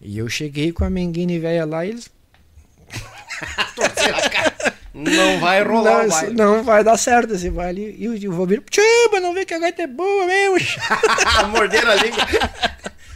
E 0.00 0.16
eu 0.18 0.28
cheguei 0.28 0.72
com 0.72 0.84
a 0.84 0.90
Menguine 0.90 1.38
velha 1.38 1.64
lá 1.64 1.84
e 1.84 1.90
eles. 1.90 2.10
Não 4.92 5.38
vai 5.40 5.62
rolar 5.62 6.02
não, 6.02 6.08
baile. 6.08 6.34
não 6.34 6.64
vai 6.64 6.82
dar 6.82 6.96
certo 6.96 7.34
esse 7.34 7.48
baile. 7.48 7.94
E 7.98 8.08
o, 8.08 8.30
o 8.32 8.36
Valmir, 8.36 8.60
Tchuba, 8.68 9.20
não 9.20 9.32
vê 9.32 9.44
que 9.44 9.54
a 9.54 9.58
gaita 9.60 9.82
é 9.82 9.86
boa 9.86 10.26
mesmo. 10.26 10.56
Morderam 11.54 11.90
a 11.92 11.94
língua. 11.94 12.26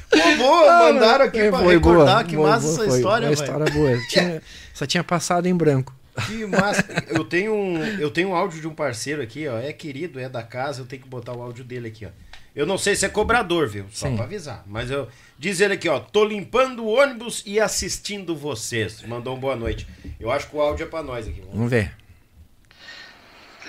Pô, 0.09 0.37
boa, 0.39 0.71
Ah, 0.73 0.93
mandaram 0.93 1.25
aqui 1.25 1.39
foi 1.41 1.51
pra 1.51 1.59
boa, 1.59 1.73
recordar. 1.73 2.25
que 2.27 2.37
boa, 2.37 2.49
massa 2.51 2.67
boa, 2.69 2.75
essa 2.79 2.85
foi 2.89 2.97
história, 2.99 3.29
velho. 3.29 3.35
história 3.43 3.73
boa. 3.73 3.99
Tinha- 4.09 4.43
só 4.73 4.87
tinha 4.87 5.03
passado 5.03 5.47
em 5.47 5.55
branco. 5.55 5.93
Que 6.29 6.47
massa. 6.47 6.85
Eu 7.09 7.25
tenho, 7.25 7.53
um, 7.53 7.83
eu 7.99 8.09
tenho 8.09 8.29
um 8.29 8.35
áudio 8.37 8.61
de 8.61 8.69
um 8.69 8.75
parceiro 8.75 9.21
aqui, 9.21 9.49
ó. 9.49 9.59
É 9.59 9.73
querido, 9.73 10.21
é 10.21 10.29
da 10.29 10.45
casa, 10.45 10.81
eu 10.81 10.87
tenho 10.87 11.03
que 11.03 11.09
botar 11.09 11.33
o 11.33 11.43
áudio 11.43 11.65
dele 11.65 11.89
aqui, 11.89 12.07
ó. 12.07 12.11
Eu 12.55 12.67
não 12.67 12.79
sei 12.79 12.95
se 12.95 13.05
é 13.05 13.09
cobrador, 13.09 13.69
viu? 13.69 13.87
Só 13.91 14.07
Sim. 14.07 14.17
pra 14.17 14.25
avisar. 14.25 14.63
Mas 14.67 14.91
eu. 14.91 15.11
Diz 15.37 15.61
ele 15.61 15.75
aqui, 15.75 15.89
ó. 15.89 15.99
Tô 15.99 16.25
limpando 16.25 16.85
o 16.85 16.89
ônibus 16.89 17.43
e 17.45 17.59
assistindo 17.59 18.37
vocês. 18.37 19.03
Mandou 19.03 19.37
um 19.37 19.41
boa 19.41 19.57
noite. 19.57 19.87
Eu 20.21 20.31
acho 20.31 20.49
que 20.49 20.55
o 20.55 20.61
áudio 20.61 20.85
é 20.85 20.89
pra 20.89 21.03
nós 21.03 21.27
aqui. 21.27 21.43
Vamos 21.53 21.69
ver. 21.69 21.93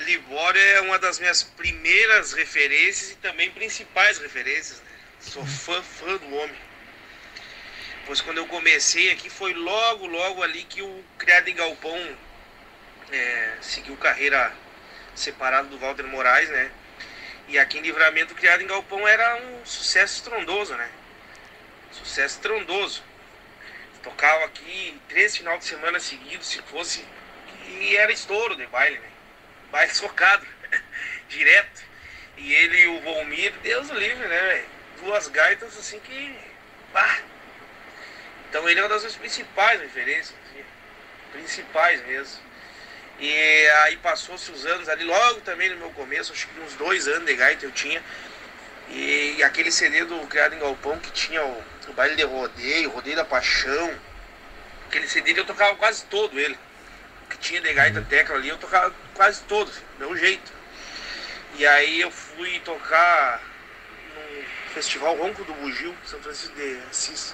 Libório 0.05 0.61
é 0.61 0.81
uma 0.81 0.99
das 0.99 1.19
minhas 1.19 1.41
primeiras 1.41 2.33
referências 2.33 3.11
e 3.11 3.15
também 3.15 3.49
principais 3.49 4.19
referências. 4.19 4.77
Né? 4.77 4.85
Sou 5.19 5.43
fã, 5.43 5.81
fã 5.81 6.17
do 6.17 6.35
homem. 6.35 6.55
Pois 8.05 8.21
quando 8.21 8.37
eu 8.37 8.45
comecei 8.45 9.11
aqui 9.11 9.31
foi 9.31 9.55
logo, 9.55 10.05
logo 10.05 10.43
ali 10.43 10.63
que 10.63 10.83
o 10.83 11.03
Criado 11.17 11.47
em 11.47 11.55
Galpão 11.55 11.99
é, 13.11 13.53
seguiu 13.61 13.97
carreira 13.97 14.53
separado 15.15 15.69
do 15.69 15.79
Walter 15.79 16.05
Moraes, 16.05 16.49
né? 16.49 16.69
E 17.47 17.59
aqui 17.59 17.77
em 17.77 17.81
Livramento, 17.81 18.33
criado 18.33 18.61
em 18.61 18.67
Galpão, 18.67 19.07
era 19.07 19.35
um 19.37 19.65
sucesso 19.65 20.15
estrondoso, 20.15 20.75
né? 20.75 20.89
Sucesso 21.91 22.35
estrondoso. 22.35 23.03
Tocava 24.01 24.45
aqui 24.45 24.99
três 25.07 25.37
final 25.37 25.57
de 25.57 25.65
semana 25.65 25.99
seguidos, 25.99 26.47
se 26.47 26.61
fosse. 26.63 27.05
E 27.67 27.95
era 27.95 28.11
estouro 28.11 28.55
de 28.55 28.65
baile, 28.67 28.99
né? 28.99 29.09
Baile 29.71 29.93
socado, 29.95 30.45
direto. 31.29 31.83
E 32.37 32.53
ele 32.53 32.81
e 32.81 32.87
o 32.87 33.01
Volmir, 33.01 33.53
Deus 33.61 33.89
livre, 33.89 34.27
né? 34.27 34.65
Duas 35.01 35.27
gaitas 35.27 35.77
assim 35.77 35.99
que. 35.99 36.37
Bah. 36.91 37.19
Então 38.49 38.67
ele 38.67 38.79
é 38.79 38.83
uma 38.83 38.89
das 38.89 39.15
principais 39.15 39.81
referências, 39.81 40.35
assim, 40.45 40.63
principais 41.31 42.05
mesmo. 42.05 42.41
E 43.19 43.67
aí 43.83 43.97
passou-se 43.97 44.51
os 44.51 44.65
anos 44.65 44.89
ali, 44.89 45.03
logo 45.03 45.41
também 45.41 45.69
no 45.69 45.77
meu 45.77 45.89
começo, 45.91 46.33
acho 46.33 46.47
que 46.47 46.59
uns 46.59 46.73
dois 46.73 47.07
anos 47.07 47.25
de 47.25 47.35
gaita 47.35 47.65
eu 47.65 47.71
tinha. 47.71 48.03
E, 48.89 49.41
aquele 49.43 49.71
CD 49.71 50.05
do 50.05 50.19
Criado 50.27 50.53
em 50.53 50.59
Galpão 50.59 50.99
que 50.99 51.11
tinha 51.11 51.43
o, 51.43 51.63
o 51.87 51.93
baile 51.93 52.15
de 52.15 52.23
rodeio, 52.23 52.89
o 52.89 52.93
rodeio 52.93 53.15
da 53.15 53.25
paixão. 53.25 53.93
Aquele 54.87 55.07
CD 55.07 55.37
eu 55.39 55.45
tocava 55.45 55.75
quase 55.75 56.05
todo 56.05 56.39
ele. 56.39 56.57
O 57.25 57.29
que 57.29 57.37
tinha 57.37 57.61
de 57.61 57.73
gaita 57.73 58.01
tecla 58.01 58.35
ali, 58.35 58.49
eu 58.49 58.57
tocava 58.57 58.93
quase 59.13 59.41
todo, 59.43 59.69
assim, 59.69 59.81
meu 59.97 60.15
jeito. 60.15 60.51
E 61.57 61.65
aí 61.65 62.01
eu 62.01 62.11
fui 62.11 62.59
tocar 62.59 63.41
no 64.13 64.73
Festival 64.73 65.15
Ronco 65.15 65.43
do 65.45 65.53
Bugio, 65.53 65.95
São 66.05 66.19
Francisco 66.19 66.55
de 66.55 66.79
Assis. 66.89 67.33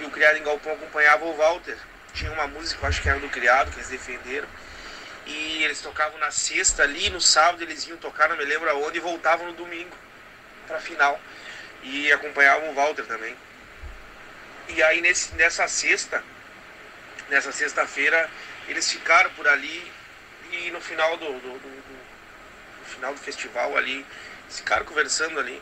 E 0.00 0.04
o 0.04 0.10
Criado 0.10 0.38
em 0.38 0.42
Galpão 0.42 0.72
acompanhava 0.72 1.24
o 1.24 1.34
Walter. 1.34 1.78
Tinha 2.14 2.30
uma 2.30 2.46
música, 2.46 2.80
eu 2.82 2.88
acho 2.88 3.02
que 3.02 3.08
era 3.08 3.18
do 3.18 3.28
Criado, 3.28 3.70
que 3.72 3.78
eles 3.78 3.88
defenderam. 3.88 4.48
E 5.26 5.64
eles 5.64 5.80
tocavam 5.80 6.18
na 6.18 6.30
sexta 6.30 6.82
ali, 6.82 7.10
no 7.10 7.20
sábado 7.20 7.62
eles 7.62 7.86
iam 7.88 7.96
tocar, 7.96 8.28
não 8.28 8.36
me 8.36 8.44
lembro 8.44 8.70
aonde, 8.70 8.98
e 8.98 9.00
voltavam 9.00 9.46
no 9.46 9.52
domingo 9.52 9.96
pra 10.66 10.78
final. 10.78 11.20
E 11.82 12.12
acompanhavam 12.12 12.70
o 12.70 12.74
Walter 12.74 13.04
também. 13.04 13.36
E 14.68 14.82
aí 14.82 15.00
nesse, 15.00 15.34
nessa 15.34 15.66
sexta, 15.66 16.22
nessa 17.28 17.52
sexta-feira, 17.52 18.30
eles 18.68 18.90
ficaram 18.90 19.30
por 19.30 19.46
ali 19.48 19.92
e 20.52 20.70
no 20.70 20.80
final 20.80 21.16
do, 21.16 21.26
do, 21.26 21.40
do, 21.40 21.58
do 21.58 22.84
final 22.86 23.12
do 23.12 23.18
festival 23.18 23.76
ali, 23.76 24.06
ficaram 24.48 24.86
conversando 24.86 25.40
ali. 25.40 25.60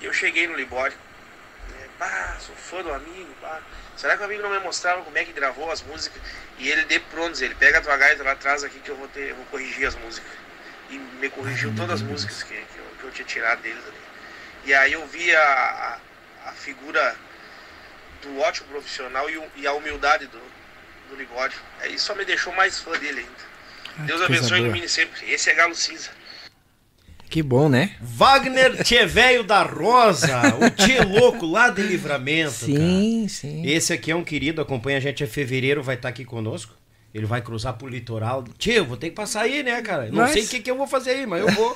E 0.00 0.06
eu 0.06 0.12
cheguei 0.12 0.46
no 0.46 0.56
Libório. 0.56 0.96
É, 1.80 1.88
pá, 1.98 2.36
sou 2.40 2.56
fã 2.56 2.82
do 2.82 2.92
amigo, 2.92 3.34
pá. 3.40 3.60
Será 4.02 4.16
que 4.16 4.22
o 4.22 4.24
amigo 4.24 4.42
não 4.42 4.50
me 4.50 4.58
mostrava 4.58 5.00
como 5.02 5.16
é 5.16 5.24
que 5.24 5.32
gravou 5.32 5.70
as 5.70 5.80
músicas? 5.80 6.20
E 6.58 6.68
ele 6.68 6.84
de 6.86 6.98
pronto, 6.98 7.40
ele 7.40 7.54
pega 7.54 7.78
a 7.78 7.80
tua 7.80 7.96
gaita 7.96 8.24
lá 8.24 8.32
atrás 8.32 8.64
aqui 8.64 8.80
que 8.80 8.88
eu 8.88 8.96
vou 8.96 9.06
ter, 9.06 9.30
eu 9.30 9.36
vou 9.36 9.44
corrigir 9.44 9.86
as 9.86 9.94
músicas. 9.94 10.28
E 10.90 10.98
me 10.98 11.28
corrigiu 11.28 11.72
todas 11.76 12.00
as 12.00 12.02
músicas 12.02 12.42
que, 12.42 12.52
que, 12.52 12.78
eu, 12.78 12.84
que 12.98 13.04
eu 13.04 13.10
tinha 13.12 13.24
tirado 13.24 13.62
deles 13.62 13.78
ali. 13.78 14.02
E 14.64 14.74
aí 14.74 14.92
eu 14.94 15.06
vi 15.06 15.32
a, 15.36 16.00
a, 16.44 16.48
a 16.48 16.52
figura 16.52 17.14
do 18.22 18.40
ótimo 18.40 18.66
profissional 18.70 19.30
e, 19.30 19.40
e 19.54 19.68
a 19.68 19.72
humildade 19.72 20.26
do, 20.26 20.42
do 21.08 21.14
Ligório. 21.14 21.56
Aí 21.80 21.96
só 21.96 22.12
me 22.16 22.24
deixou 22.24 22.52
mais 22.54 22.80
fã 22.80 22.98
dele 22.98 23.20
ainda. 23.20 24.04
Deus 24.04 24.20
abençoe 24.20 24.58
e 24.58 24.62
ilumine 24.62 24.88
sempre. 24.88 25.30
Esse 25.30 25.48
é 25.48 25.54
Galo 25.54 25.76
Cinza. 25.76 26.10
Que 27.32 27.42
bom, 27.42 27.66
né? 27.66 27.92
Wagner 27.98 28.84
Tchê 28.84 29.06
Velho 29.06 29.42
da 29.42 29.62
Rosa, 29.62 30.28
o 30.60 30.68
Tchê 30.68 31.00
Louco 31.02 31.46
lá 31.46 31.70
de 31.70 31.80
Livramento. 31.82 32.50
Sim, 32.52 33.26
sim. 33.26 33.62
cara. 33.62 33.70
Esse 33.70 33.90
aqui 33.94 34.10
é 34.10 34.14
um 34.14 34.22
querido, 34.22 34.60
acompanha 34.60 34.98
a 34.98 35.00
gente, 35.00 35.24
é 35.24 35.26
fevereiro, 35.26 35.82
vai 35.82 35.94
estar 35.94 36.10
aqui 36.10 36.26
conosco. 36.26 36.74
Ele 37.14 37.24
vai 37.24 37.40
cruzar 37.40 37.72
pro 37.78 37.88
litoral. 37.88 38.44
Tio, 38.58 38.84
vou 38.84 38.98
ter 38.98 39.08
que 39.08 39.16
passar 39.16 39.42
aí, 39.42 39.62
né, 39.62 39.80
cara? 39.80 40.08
Não 40.10 40.16
Mas- 40.18 40.32
sei 40.32 40.44
o 40.44 40.48
que, 40.48 40.60
que 40.60 40.70
eu 40.70 40.76
vou 40.76 40.86
fazer 40.86 41.12
aí, 41.12 41.26
mas 41.26 41.40
eu 41.40 41.50
vou. 41.52 41.74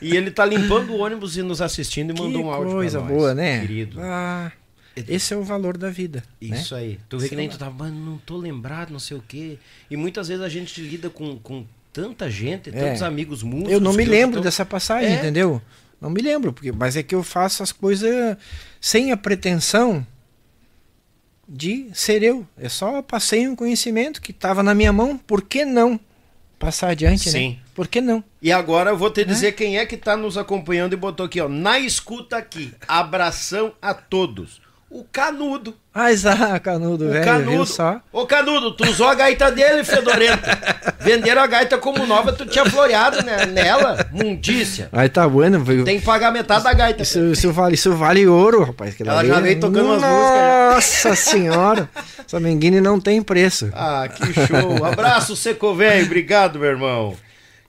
e 0.00 0.16
ele 0.16 0.30
tá 0.30 0.44
limpando 0.44 0.90
o 0.92 0.98
ônibus 0.98 1.36
e 1.36 1.42
nos 1.42 1.60
assistindo 1.60 2.10
e 2.16 2.20
mandou 2.20 2.40
que 2.42 2.46
um 2.48 2.52
áudio 2.52 2.72
coisa 2.74 2.98
pra 3.00 3.08
nós. 3.08 3.16
boa, 3.18 3.34
né? 3.34 3.60
Querido. 3.62 3.98
Ah, 4.00 4.52
esse 4.96 5.34
é 5.34 5.36
o 5.36 5.42
valor 5.42 5.76
da 5.76 5.90
vida. 5.90 6.22
né? 6.40 6.56
Isso 6.56 6.76
aí. 6.76 6.98
Tu 7.08 7.18
vê 7.18 7.28
que 7.28 7.34
nem 7.34 7.48
tu 7.48 7.58
tava, 7.58 7.72
mano, 7.84 7.98
não 8.12 8.18
tô 8.18 8.36
lembrado, 8.36 8.90
não 8.92 9.00
sei 9.00 9.16
o 9.16 9.22
quê. 9.26 9.58
E 9.90 9.96
muitas 9.96 10.28
vezes 10.28 10.44
a 10.44 10.48
gente 10.48 10.80
lida 10.80 11.10
com, 11.10 11.36
com 11.38 11.64
tanta 11.96 12.30
gente, 12.30 12.70
tantos 12.70 13.02
amigos 13.02 13.42
músicos. 13.42 13.72
É. 13.72 13.74
Eu 13.74 13.80
não 13.80 13.94
me 13.94 14.04
lembro 14.04 14.40
dessa 14.42 14.66
passagem, 14.66 15.10
É. 15.10 15.14
entendeu? 15.14 15.62
Não 15.98 16.10
me 16.10 16.20
lembro, 16.20 16.52
porque, 16.52 16.70
mas 16.70 16.94
é 16.94 17.02
que 17.02 17.14
eu 17.14 17.22
faço 17.22 17.62
as 17.62 17.72
coisas 17.72 18.36
sem 18.78 19.12
a 19.12 19.16
pretensão 19.16 20.06
de 21.48 21.88
ser 21.94 22.22
eu. 22.22 22.46
É 22.58 22.68
só 22.68 23.00
passei 23.00 23.48
um 23.48 23.56
conhecimento 23.56 24.20
que 24.20 24.30
estava 24.30 24.62
na 24.62 24.74
minha 24.74 24.92
mão, 24.92 25.16
por 25.16 25.40
que 25.42 25.64
não 25.64 25.98
passar 26.58 26.88
adiante, 26.90 27.30
Sim. 27.30 27.50
né? 27.50 27.56
Por 27.74 27.88
que 27.88 28.00
não? 28.00 28.22
E 28.42 28.52
agora 28.52 28.90
eu 28.90 28.96
vou 28.96 29.10
te 29.10 29.24
dizer 29.24 29.52
quem 29.52 29.78
é 29.78 29.86
que 29.86 29.96
tá 29.96 30.16
nos 30.16 30.36
acompanhando 30.36 30.92
e 30.92 30.96
botou 30.96 31.24
aqui, 31.26 31.40
ó. 31.40 31.48
Na 31.48 31.78
escuta 31.78 32.36
aqui. 32.36 32.72
Abração 32.88 33.72
a 33.80 33.92
todos. 33.94 34.60
O 34.98 35.04
Canudo. 35.12 35.74
Ah, 35.94 36.10
exato, 36.10 36.58
canudo, 36.64 37.04
O 37.06 37.10
velho, 37.10 37.22
Canudo. 37.24 37.66
só? 37.66 38.00
Ô 38.10 38.24
Canudo, 38.26 38.72
tu 38.72 38.84
usou 38.88 39.06
a 39.08 39.14
gaita 39.14 39.50
dele, 39.50 39.84
fedorento. 39.84 40.42
Venderam 41.00 41.42
a 41.42 41.46
gaita 41.46 41.76
como 41.76 42.06
nova, 42.06 42.32
tu 42.32 42.46
tinha 42.46 42.64
floreado 42.64 43.22
né, 43.22 43.44
nela. 43.44 44.08
Mundícia. 44.10 44.88
Aí 44.92 45.08
tá 45.10 45.28
bueno, 45.28 45.62
viu? 45.62 45.84
Tem 45.84 45.98
que 46.00 46.04
pagar 46.06 46.32
metade 46.32 46.64
da 46.64 46.72
gaita. 46.72 47.02
Isso, 47.02 47.18
isso 47.32 47.52
vale, 47.52 47.74
isso 47.74 47.92
vale 47.94 48.26
ouro, 48.26 48.64
rapaz. 48.64 48.94
que 48.94 49.02
Ela 49.02 49.22
já 49.22 49.38
veio 49.38 49.60
tocando 49.60 49.84
umas 49.84 50.02
músicas. 50.02 50.74
Nossa 50.74 51.14
senhora! 51.30 51.90
Essa 52.26 52.40
menguine 52.40 52.80
não 52.80 52.98
tem 52.98 53.20
preço. 53.22 53.70
Ah, 53.74 54.08
que 54.08 54.32
show. 54.46 54.82
Abraço, 54.82 55.36
Seco 55.36 55.74
Velho. 55.74 56.06
Obrigado, 56.06 56.58
meu 56.58 56.70
irmão. 56.70 57.14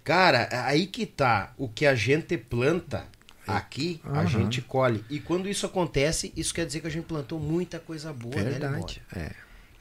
Cara, 0.02 0.48
aí 0.66 0.86
que 0.86 1.06
tá. 1.06 1.50
O 1.58 1.68
que 1.68 1.86
a 1.86 1.94
gente 1.94 2.38
planta 2.38 3.04
aqui, 3.48 4.00
a 4.04 4.20
Aham. 4.22 4.28
gente 4.28 4.62
colhe. 4.62 5.04
E 5.10 5.20
quando 5.20 5.48
isso 5.50 5.66
acontece, 5.66 6.32
isso 6.36 6.54
quer 6.54 6.66
dizer 6.66 6.82
que 6.82 6.88
a 6.88 6.90
gente 6.92 7.06
plantou 7.06 7.40
muita 7.40 7.80
coisa 7.80 8.12
boa, 8.14 8.36
né, 8.36 8.44
Verdade. 8.52 8.74
Libório? 8.76 9.02
É. 9.16 9.32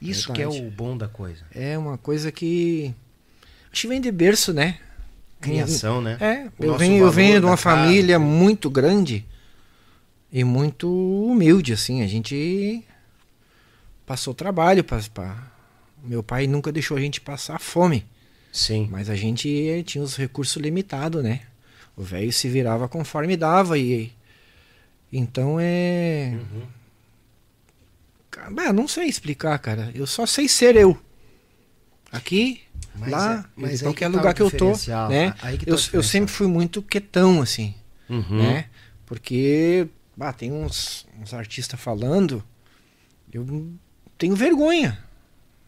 Isso 0.01 0.31
verdade. 0.33 0.57
que 0.57 0.61
é 0.63 0.67
o 0.67 0.71
bom 0.71 0.95
da 0.97 1.07
coisa. 1.07 1.43
É 1.51 1.77
uma 1.77 1.97
coisa 1.97 2.31
que. 2.31 2.93
Acho 3.71 3.81
que 3.81 3.87
vem 3.87 3.99
de 4.01 4.11
berço, 4.11 4.53
né? 4.53 4.79
Criação, 5.41 6.01
né? 6.01 6.17
É, 6.19 6.49
O 6.57 6.65
eu 6.65 6.77
venho, 6.77 7.03
eu 7.05 7.11
venho 7.11 7.39
de 7.39 7.45
uma 7.45 7.57
casa. 7.57 7.61
família 7.61 8.17
muito 8.17 8.69
grande 8.69 9.23
e 10.31 10.43
muito 10.43 10.87
humilde, 10.89 11.73
assim. 11.73 12.01
A 12.01 12.07
gente 12.07 12.83
passou 14.05 14.33
trabalho. 14.33 14.83
Pra, 14.83 14.99
pra- 15.13 15.51
Meu 16.03 16.23
pai 16.23 16.47
nunca 16.47 16.71
deixou 16.71 16.97
a 16.97 16.99
gente 17.01 17.19
passar 17.21 17.59
fome, 17.59 18.05
Sim. 18.51 18.87
mas 18.91 19.09
a 19.09 19.15
gente 19.15 19.83
tinha 19.85 20.03
os 20.03 20.15
recursos 20.15 20.55
limitados, 20.57 21.23
né? 21.23 21.41
O 21.97 22.03
velho 22.03 22.31
se 22.31 22.47
virava 22.47 22.87
conforme 22.87 23.35
dava 23.35 23.77
e. 23.77 24.13
Então 25.11 25.57
é. 25.59 26.37
Uhum. 26.39 26.67
Não 28.73 28.87
sei 28.87 29.05
explicar, 29.07 29.57
cara. 29.59 29.91
Eu 29.95 30.05
só 30.05 30.25
sei 30.25 30.47
ser 30.47 30.75
eu. 30.75 30.97
Aqui, 32.11 32.61
Mas 32.95 33.11
lá, 33.11 33.45
é- 33.57 33.61
mas 33.61 33.81
qualquer 33.81 34.05
que 34.05 34.11
tá 34.11 34.17
lugar 34.17 34.31
o 34.31 34.35
que 34.35 34.41
eu 34.41 34.51
tô, 34.51 34.71
né? 35.09 35.31
tá 35.31 35.51
eu, 35.65 35.75
eu 35.93 36.03
sempre 36.03 36.31
fui 36.31 36.47
muito 36.47 36.81
quietão, 36.81 37.41
assim, 37.41 37.75
Uhum. 38.09 38.37
né? 38.41 38.67
Porque, 39.05 39.87
bah, 40.15 40.31
tem 40.31 40.51
uns, 40.53 41.05
uns 41.19 41.33
artistas 41.33 41.77
falando, 41.79 42.41
eu 43.31 43.45
tenho 44.17 44.35
vergonha, 44.35 45.03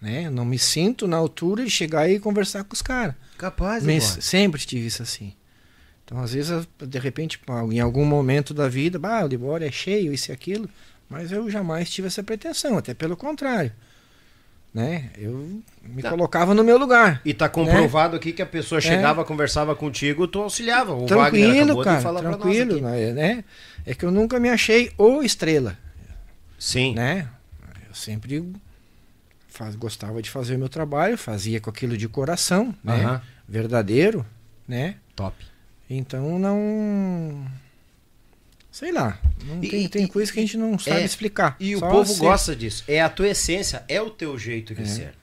né? 0.02 0.28
Eu 0.28 0.32
não 0.32 0.46
me 0.46 0.58
sinto 0.58 1.08
na 1.08 1.18
altura 1.18 1.66
de 1.66 1.70
chegar 1.70 2.10
e 2.10 2.20
conversar 2.20 2.64
com 2.64 2.74
os 2.74 2.82
caras. 2.82 3.16
Capaz, 3.38 3.84
Mas 3.84 4.18
sempre 4.22 4.62
tive 4.66 4.86
isso 4.88 5.02
assim. 5.04 5.34
Então, 6.10 6.24
às 6.24 6.34
vezes, 6.34 6.68
de 6.88 6.98
repente, 6.98 7.40
em 7.72 7.80
algum 7.80 8.04
momento 8.04 8.52
da 8.52 8.68
vida, 8.68 8.98
bah, 8.98 9.24
o 9.24 9.28
Libório 9.28 9.68
é 9.68 9.72
cheio, 9.72 10.12
isso 10.12 10.32
e 10.32 10.34
aquilo, 10.34 10.68
mas 11.08 11.32
eu 11.32 11.48
jamais 11.52 11.88
tive 11.88 12.08
essa 12.08 12.24
pretensão, 12.24 12.80
até 12.80 12.96
pelo 12.96 13.16
contrário. 13.16 13.72
Né? 14.74 15.12
Eu 15.16 15.62
me 15.84 16.02
Tá. 16.02 16.10
colocava 16.10 16.56
no 16.56 16.64
meu 16.64 16.80
lugar. 16.80 17.22
E 17.24 17.32
tá 17.32 17.48
comprovado 17.48 18.16
aqui 18.16 18.32
que 18.34 18.42
a 18.42 18.46
pessoa 18.46 18.82
chegava, 18.82 19.24
conversava 19.24 19.76
contigo, 19.76 20.28
tu 20.28 20.40
auxiliava. 20.42 20.94
O 20.94 21.06
Wagner 21.06 21.20
É. 21.20 21.30
tranquilo, 21.30 21.64
acabou 21.66 21.84
cara, 21.84 21.98
de 21.98 22.04
falar 22.04 22.20
tranquilo, 22.22 22.82
né? 22.82 23.44
É 23.86 23.94
que 23.94 24.04
eu 24.04 24.10
nunca 24.12 24.40
me 24.40 24.50
achei 24.50 24.92
o 24.98 25.22
estrela, 25.22 25.78
Sim. 26.58 26.96
né? 26.96 27.28
Eu 27.88 27.94
sempre 27.94 28.52
faz, 29.48 29.76
gostava 29.76 30.24
de 30.24 30.30
fazer 30.32 30.56
o 30.56 30.60
meu 30.60 30.70
trabalho, 30.70 31.20
fazia 31.20 31.60
com 31.60 31.70
aquilo 31.70 31.96
de 31.96 32.08
coração, 32.08 32.74
né? 32.84 33.22
Verdadeiro, 33.48 34.26
né? 34.68 34.96
Top. 35.16 35.36
Então 35.90 36.38
não. 36.38 37.46
Sei 38.72 38.92
lá. 38.92 39.20
Não 39.46 39.64
E- 39.64 39.68
tem, 39.70 39.84
e- 39.86 39.90
tem 39.90 40.08
coisa 40.08 40.32
que 40.32 40.40
a 40.40 40.42
gente 40.42 40.58
não 40.58 40.78
sabe 40.78 41.02
é, 41.02 41.06
explicar. 41.06 41.56
E 41.60 41.76
o 41.76 41.80
povo 41.80 42.16
gosta 42.18 42.56
disso. 42.56 42.84
É 42.88 43.02
a 43.02 43.10
tua 43.10 43.30
essência, 43.30 43.84
é 43.88 44.02
o 44.02 44.10
teu 44.10 44.38
jeito 44.38 44.76
de 44.76 44.88
ser. 44.88 45.14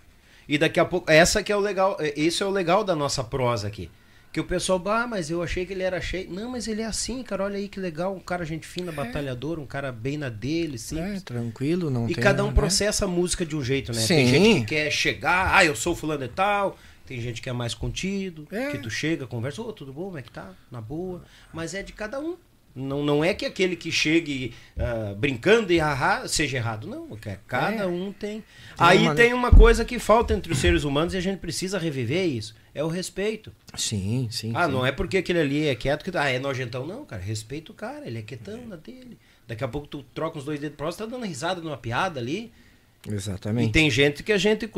E 0.49 0.59
daqui 0.59 0.79
a 0.81 0.85
pouco, 0.85 1.11
essa 1.11 1.43
que 1.43 1.53
é 1.53 1.57
o 1.57 1.61
legal, 1.61 1.97
é- 2.01 2.13
isso 2.19 2.43
é 2.43 2.47
o 2.47 2.51
legal 2.51 2.83
da 2.85 2.95
nossa 2.97 3.23
prosa 3.23 3.69
aqui. 3.69 3.91
Que 4.33 4.41
o 4.41 4.45
pessoal, 4.45 4.83
ah, 4.89 5.07
mas 5.07 5.31
eu 5.31 5.43
achei 5.43 5.65
que 5.65 5.73
ele 5.73 5.83
era 5.83 5.99
cheio. 6.01 6.31
Não, 6.31 6.51
mas 6.51 6.69
ele 6.69 6.83
é 6.83 6.85
assim, 6.85 7.23
cara, 7.23 7.45
olha 7.45 7.57
aí 7.57 7.69
que 7.69 7.81
legal, 7.81 8.15
um 8.15 8.21
cara 8.21 8.45
gente 8.45 8.67
fina, 8.67 8.93
batalhador, 8.93 9.59
um 9.59 9.65
cara 9.65 9.91
bem 9.91 10.19
na 10.19 10.29
dele, 10.29 10.75
É, 10.75 10.79
simples. 10.79 11.23
tranquilo, 11.23 11.89
não 11.89 12.09
E 12.09 12.15
tem. 12.15 12.23
cada 12.23 12.45
um 12.45 12.49
né? 12.49 12.53
processa 12.53 13.07
a 13.07 13.09
música 13.09 13.47
de 13.47 13.57
um 13.57 13.63
jeito, 13.65 13.93
né? 13.93 14.05
Tem 14.07 14.27
Sim. 14.27 14.33
gente 14.33 14.61
que 14.61 14.67
quer 14.75 14.91
chegar, 14.91 15.55
ah, 15.57 15.65
eu 15.65 15.75
sou 15.75 15.97
fulano 15.97 16.25
e 16.25 16.29
tal, 16.29 16.77
tem 17.07 17.21
gente 17.21 17.41
que 17.41 17.49
é 17.49 17.53
mais 17.53 17.73
contido, 17.75 18.47
É. 18.51 18.71
que 18.73 18.79
tu 18.79 18.91
chega, 18.91 19.27
conversa, 19.27 19.63
ô, 19.63 19.73
tudo 19.73 19.93
bom, 19.93 20.07
como 20.07 20.19
é 20.19 20.23
que 20.23 20.31
tá? 20.31 20.53
Na 20.71 20.81
boa. 20.81 21.23
Mas 21.53 21.73
é 21.75 21.83
de 21.83 21.93
cada 21.93 22.21
um. 22.21 22.37
Não, 22.79 23.03
não 23.03 23.25
é 23.25 23.33
que 23.33 23.47
aquele 23.47 23.75
que 23.75 23.91
chegue 23.91 24.53
ah, 24.79 25.15
brincando 25.17 25.73
e 25.73 25.79
haha 25.79 26.29
seja 26.29 26.59
errado. 26.59 26.87
Não, 26.87 27.09
é 27.25 27.39
cada 27.47 27.85
É. 27.85 27.87
um 27.87 28.13
tem. 28.13 28.45
Aí 28.77 28.99
uma- 28.99 29.15
tem 29.15 29.33
uma 29.33 29.51
coisa 29.51 29.83
que 29.83 29.99
falta 29.99 30.35
entre 30.35 30.53
os 30.53 30.59
seres 30.59 30.85
humanos 30.85 31.15
e 31.15 31.17
a 31.17 31.21
gente 31.23 31.39
precisa 31.39 31.79
reviver 31.79 32.27
isso. 32.27 32.55
É 32.75 32.85
o 32.85 32.89
respeito. 32.89 33.51
Sim, 33.75 34.29
sim. 34.31 34.53
Ah, 34.55 34.67
sim. 34.67 34.73
não 34.73 34.85
é 34.85 34.93
porque 34.93 35.17
aquele 35.17 35.39
ali 35.41 35.67
é 35.69 35.75
quieto 35.75 36.05
que 36.05 36.15
ah, 36.19 36.29
é 36.29 36.39
nojentão, 36.39 36.87
não, 36.87 37.07
cara. 37.07 37.23
Respeita 37.23 37.73
o 37.73 37.75
cara, 37.75 38.07
ele 38.07 38.19
é 38.19 38.23
quietão 38.23 38.67
na 38.67 38.77
dele. 38.77 39.17
Daqui 39.49 39.65
a 39.65 39.69
pouco 39.69 39.87
tu 39.87 40.03
troca 40.15 40.37
uns 40.39 40.45
dois 40.45 40.61
dedos 40.61 40.77
próximos, 40.77 41.09
tá 41.09 41.17
dando 41.17 41.25
risada 41.27 41.63
numa 41.63 41.79
piada 41.79 42.21
ali. 42.21 42.53
E 43.09 43.15
Exatamente. 43.15 43.73
tem 43.73 43.91
gente 43.91 44.23
que 44.23 44.33
a 44.33 44.39
gente. 44.39 44.69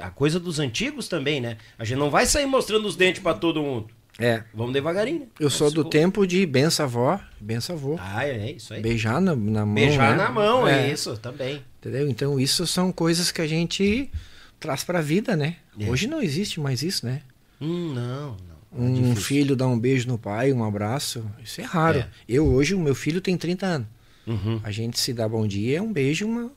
A 0.00 0.10
coisa 0.10 0.40
dos 0.40 0.58
antigos 0.58 1.08
também, 1.08 1.40
né? 1.40 1.56
A 1.78 1.84
gente 1.84 1.98
não 1.98 2.10
vai 2.10 2.26
sair 2.26 2.46
mostrando 2.46 2.86
os 2.86 2.96
dentes 2.96 3.22
pra 3.22 3.34
todo 3.34 3.62
mundo. 3.62 3.88
É. 4.18 4.42
Vamos 4.52 4.72
devagarinho. 4.72 5.20
né? 5.20 5.26
Eu 5.38 5.48
sou 5.48 5.70
do 5.70 5.84
tempo 5.84 6.26
de 6.26 6.44
benção 6.44 6.84
avó, 6.84 7.18
benção 7.40 7.74
avô. 7.76 7.96
Ah, 7.98 8.26
é 8.26 8.52
isso 8.52 8.74
aí. 8.74 8.82
Beijar 8.82 9.20
na, 9.20 9.34
na 9.34 9.64
mão. 9.64 9.74
Beijar 9.74 10.10
né? 10.16 10.24
na 10.24 10.30
mão, 10.30 10.68
é 10.68 10.90
isso, 10.92 11.16
também. 11.16 11.64
Entendeu? 11.80 12.08
Então 12.08 12.38
isso 12.38 12.66
são 12.66 12.92
coisas 12.92 13.30
que 13.32 13.40
a 13.40 13.46
gente 13.46 14.10
traz 14.58 14.84
pra 14.84 15.00
vida, 15.00 15.36
né? 15.36 15.56
É. 15.78 15.88
Hoje 15.88 16.06
não 16.06 16.20
existe 16.20 16.60
mais 16.60 16.82
isso, 16.82 17.06
né? 17.06 17.22
Hum, 17.60 17.94
não, 17.94 18.36
não. 18.36 18.86
É 18.86 18.88
Um 18.88 18.92
difícil. 18.92 19.22
filho 19.22 19.56
dá 19.56 19.66
um 19.66 19.78
beijo 19.78 20.06
no 20.06 20.18
pai, 20.18 20.52
um 20.52 20.62
abraço. 20.64 21.24
Isso 21.42 21.60
é 21.60 21.64
raro. 21.64 22.00
É. 22.00 22.08
Eu 22.28 22.46
hoje, 22.46 22.74
o 22.74 22.78
meu 22.80 22.94
filho 22.94 23.20
tem 23.22 23.36
30 23.38 23.66
anos. 23.66 23.88
Uhum. 24.26 24.60
A 24.62 24.70
gente 24.70 24.98
se 25.00 25.12
dá 25.14 25.26
bom 25.26 25.46
dia, 25.46 25.78
é 25.78 25.82
um 25.82 25.92
beijo, 25.92 26.26
uma. 26.26 26.52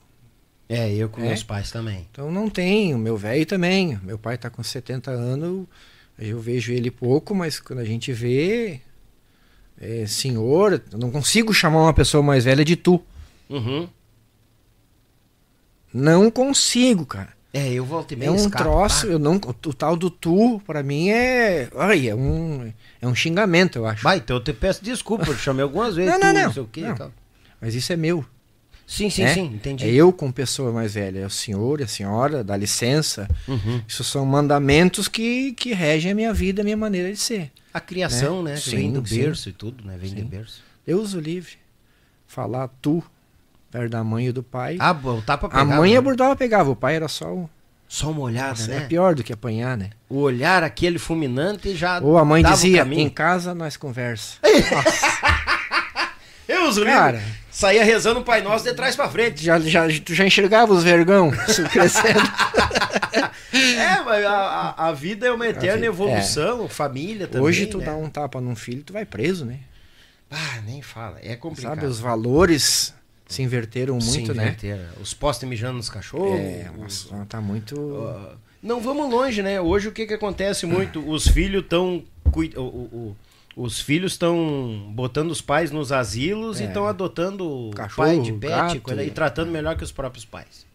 É, 0.70 0.92
eu 0.94 1.10
com 1.10 1.22
É? 1.22 1.28
meus 1.28 1.44
pais 1.44 1.72
também. 1.72 2.08
Então 2.12 2.32
não 2.32 2.50
tem. 2.50 2.94
O 2.96 2.98
meu 2.98 3.16
velho 3.18 3.46
também. 3.46 4.00
Meu 4.04 4.18
pai 4.18 4.38
tá 4.38 4.50
com 4.50 4.64
70 4.64 5.12
anos. 5.12 5.66
Eu 6.18 6.40
vejo 6.40 6.72
ele 6.72 6.90
pouco, 6.92 7.36
mas 7.36 7.60
quando 7.60 7.80
a 7.80 7.86
gente 7.86 8.12
vê. 8.14 8.80
É, 9.80 10.06
senhor, 10.06 10.82
eu 10.92 10.98
não 10.98 11.12
consigo 11.12 11.54
chamar 11.54 11.82
uma 11.82 11.94
pessoa 11.94 12.24
mais 12.24 12.46
velha 12.46 12.64
de 12.64 12.76
tu. 12.76 13.02
Uhum. 13.50 13.88
Não 15.94 16.32
consigo, 16.32 17.06
cara. 17.06 17.30
É, 17.54 17.72
eu 17.72 17.86
volto 17.86 18.14
e 18.14 18.24
É 18.26 18.32
um 18.32 18.36
escapo, 18.36 18.64
troço, 18.64 19.06
eu 19.06 19.20
não, 19.20 19.36
o 19.36 19.74
tal 19.74 19.96
do 19.96 20.10
tu, 20.10 20.60
pra 20.66 20.82
mim 20.82 21.10
é. 21.10 21.70
Ai, 21.76 22.08
é 22.10 22.16
um, 22.16 22.74
é 23.00 23.08
um 23.08 23.14
xingamento, 23.14 23.78
eu 23.78 23.86
acho. 23.86 24.02
Vai, 24.04 24.18
então 24.18 24.38
eu 24.38 24.44
te 24.44 24.52
peço 24.54 24.84
desculpa, 24.84 25.28
eu 25.28 25.36
chamei 25.36 25.62
algumas 25.62 25.94
vezes. 25.96 26.12
Não, 26.12 26.20
não, 26.20 26.34
tu, 26.34 26.46
não. 26.46 26.54
sei 26.54 26.64
o 26.64 26.68
quê, 26.68 26.82
Não. 26.82 26.96
tal. 26.96 27.12
Mas 27.62 27.76
isso 27.76 27.94
é 27.94 27.96
meu. 27.96 28.26
Sim, 28.86 29.10
sim, 29.10 29.24
né? 29.24 29.34
sim, 29.34 29.46
entendi. 29.46 29.86
É 29.86 29.92
eu 29.92 30.12
com 30.12 30.32
pessoa 30.32 30.72
mais 30.72 30.94
velha, 30.94 31.20
é 31.20 31.26
o 31.26 31.30
senhor, 31.30 31.82
é 31.82 31.86
a 31.86 31.88
senhora, 31.88 32.44
dá 32.44 32.56
licença. 32.56 33.28
Uhum. 33.48 33.82
Isso 33.88 34.04
são 34.04 34.26
mandamentos 34.26 35.08
que, 35.08 35.54
que 35.54 35.74
regem 35.74 36.12
a 36.12 36.16
minha 36.16 36.34
vida, 36.34 36.62
a 36.62 36.66
minha 36.66 36.78
maneira 36.78 37.10
de 37.12 37.18
ser. 37.18 37.52
A 37.74 37.80
criação, 37.80 38.44
Né? 38.44 38.52
né? 38.52 38.58
Sim, 38.58 38.76
vem 38.76 38.94
do 38.94 39.08
sim. 39.08 39.18
berço 39.20 39.50
e 39.50 39.54
tudo, 39.54 39.86
né? 39.86 39.98
Vem 40.00 40.12
Sim. 40.12 40.24
berço. 40.26 40.62
Deus 40.86 41.14
o 41.14 41.20
livre. 41.20 41.54
Falar 42.28 42.68
tu, 42.82 43.04
perto 43.72 43.92
da 43.92 44.04
mãe 44.04 44.28
e 44.28 44.32
do 44.32 44.44
pai. 44.44 44.76
Ah, 44.80 44.94
bom, 44.94 45.22
tá 45.22 45.38
pra 45.38 45.50
pegar. 45.50 45.62
a 45.62 45.66
mãe 45.66 45.94
né? 45.94 45.98
abordava, 45.98 46.36
pegava, 46.36 46.70
o 46.70 46.76
pai 46.76 46.96
era 46.96 47.08
só 47.08 47.34
um. 47.34 47.48
Só 47.88 48.10
uma 48.12 48.22
olhada, 48.22 48.50
Nossa, 48.50 48.68
né? 48.68 48.78
É 48.78 48.80
pior 48.88 49.14
do 49.14 49.24
que 49.24 49.32
apanhar, 49.32 49.78
né? 49.78 49.92
O 50.10 50.18
olhar 50.18 50.64
aquele 50.64 50.98
fulminante 50.98 51.76
já. 51.76 52.00
Ou 52.02 52.18
a 52.18 52.26
mãe 52.26 52.44
o 52.44 52.48
dizia, 52.48 52.82
em 52.84 53.10
casa 53.10 53.54
nós 53.54 53.78
conversa. 53.78 54.38
Eu 56.48 56.68
uso 56.68 56.82
o 56.82 56.86
Cara. 56.86 57.18
livro. 57.18 57.43
Saía 57.54 57.84
rezando 57.84 58.20
o 58.22 58.24
Pai 58.24 58.42
Nosso 58.42 58.66
de 58.66 58.74
trás 58.74 58.96
pra 58.96 59.08
frente. 59.08 59.44
Já, 59.44 59.60
já, 59.60 59.86
tu 60.04 60.16
já 60.16 60.26
enxergava 60.26 60.74
os 60.74 60.84
vergão 60.84 61.30
crescendo. 61.72 62.20
É, 63.54 64.02
mas 64.04 64.26
a, 64.26 64.74
a, 64.76 64.92
vida 64.92 65.28
é 65.28 65.32
uma 65.32 65.48
eterna 65.48 65.76
vida- 65.76 65.86
evolução, 65.86 66.68
família 66.68 67.28
também. 67.28 67.46
Hoje 67.46 67.68
tu 67.68 67.78
né? 67.78 67.86
dá 67.86 67.96
um 67.96 68.10
tapa 68.10 68.42
num 68.42 68.56
filho, 68.56 68.82
tu 68.84 68.92
vai 68.92 69.06
preso, 69.06 69.46
né? 69.46 69.60
Ah, 70.32 70.62
nem 70.66 70.82
fala. 70.82 71.20
É 71.22 71.36
complicado. 71.36 71.76
Sabe, 71.76 71.86
os 71.86 72.00
valores 72.00 72.92
se 73.28 73.44
inverteram 73.44 73.94
muito, 73.96 74.12
Sim, 74.12 74.28
né? 74.34 74.46
inverter. 74.46 74.80
Os 75.00 75.14
postes 75.14 75.48
mijando 75.48 75.78
nos 75.78 75.90
cachorros. 75.90 76.40
É, 76.40 76.72
nossa, 76.76 77.26
tá 77.30 77.40
muito. 77.40 78.04
Ah, 78.10 78.36
Não 78.64 78.82
vamos 78.82 79.12
longe, 79.12 79.44
né? 79.44 79.62
Hoje 79.62 79.90
o 79.90 79.92
que, 79.92 80.08
que 80.08 80.14
acontece 80.16 80.66
muito? 80.66 81.08
Os 81.08 81.28
filhos 81.28 81.64
estão. 81.64 82.04
Os 83.56 83.80
filhos 83.80 84.14
estão 84.14 84.92
botando 84.96 85.30
os 85.30 85.40
pais 85.42 85.70
nos 85.70 85.92
asilos 85.92 86.60
e 86.60 86.64
É. 86.64 86.68
estão 86.68 86.88
adotando 86.88 87.70
Cachorro, 87.76 88.08
pai 88.08 88.20
de 88.20 88.32
pet 88.34 88.50
gato. 88.50 88.82
coisa, 88.82 89.04
e 89.04 89.12
tratando 89.12 89.52
melhor 89.52 89.76
que 89.78 89.84
os 89.84 89.92
próprios 89.92 90.26
pais. 90.26 90.66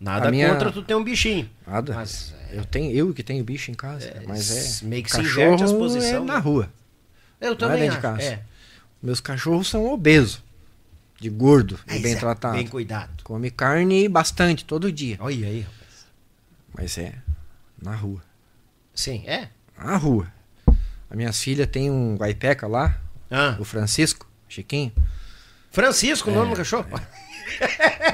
Nada 0.00 0.28
A 0.28 0.30
minha- 0.30 0.50
contra 0.50 0.72
tu 0.72 0.82
ter 0.82 0.94
um 0.94 1.04
bichinho. 1.04 1.48
Nada. 1.66 1.94
Mas 1.94 2.34
Eu 2.50 2.64
tenho 2.64 2.90
eu 2.92 3.12
que 3.12 3.22
tenho 3.22 3.42
bicho 3.44 3.70
em 3.70 3.74
casa, 3.74 4.06
É, 4.06 4.22
mas 4.26 4.82
é 4.82 4.86
meio 4.86 5.02
que 5.02 5.10
se 5.10 5.20
inverte 5.20 5.64
as 5.64 5.72
posições, 5.72 6.12
é 6.14 6.20
na 6.20 6.34
né? 6.34 6.38
rua. 6.38 6.70
eu 7.40 7.48
Não 7.48 7.52
é 7.54 7.56
também 7.56 7.88
acho. 7.88 8.00
casa. 8.00 8.22
É. 8.22 8.42
Meus 9.02 9.20
cachorros 9.20 9.68
são 9.68 9.84
obesos, 9.92 10.42
de 11.20 11.28
gordo, 11.28 11.78
e 11.88 11.98
bem 11.98 12.12
é, 12.14 12.16
tratado. 12.16 12.54
Bem 12.56 12.66
cuidado. 12.66 13.22
Come 13.24 13.50
carne 13.50 14.08
bastante 14.08 14.64
todo 14.64 14.90
dia, 14.92 15.16
Olha 15.20 15.46
aí, 15.48 15.60
rapaz. 15.60 16.06
mas 16.74 16.96
é 16.98 17.12
na 17.82 17.94
rua. 17.94 18.22
Sim, 18.94 19.24
é. 19.26 19.48
Na 19.76 19.96
rua. 19.96 20.26
A 21.14 21.16
minha 21.16 21.32
filha 21.32 21.64
tem 21.64 21.88
um 21.92 22.16
guaipeca 22.16 22.66
lá, 22.66 22.98
Ah, 23.30 23.54
o 23.60 23.64
Francisco, 23.64 24.26
Chiquinho. 24.48 24.90
Francisco, 25.70 26.28
o 26.28 26.32
É, 26.32 26.36
nome 26.36 26.50
do 26.50 26.56
cachorro? 26.56 26.86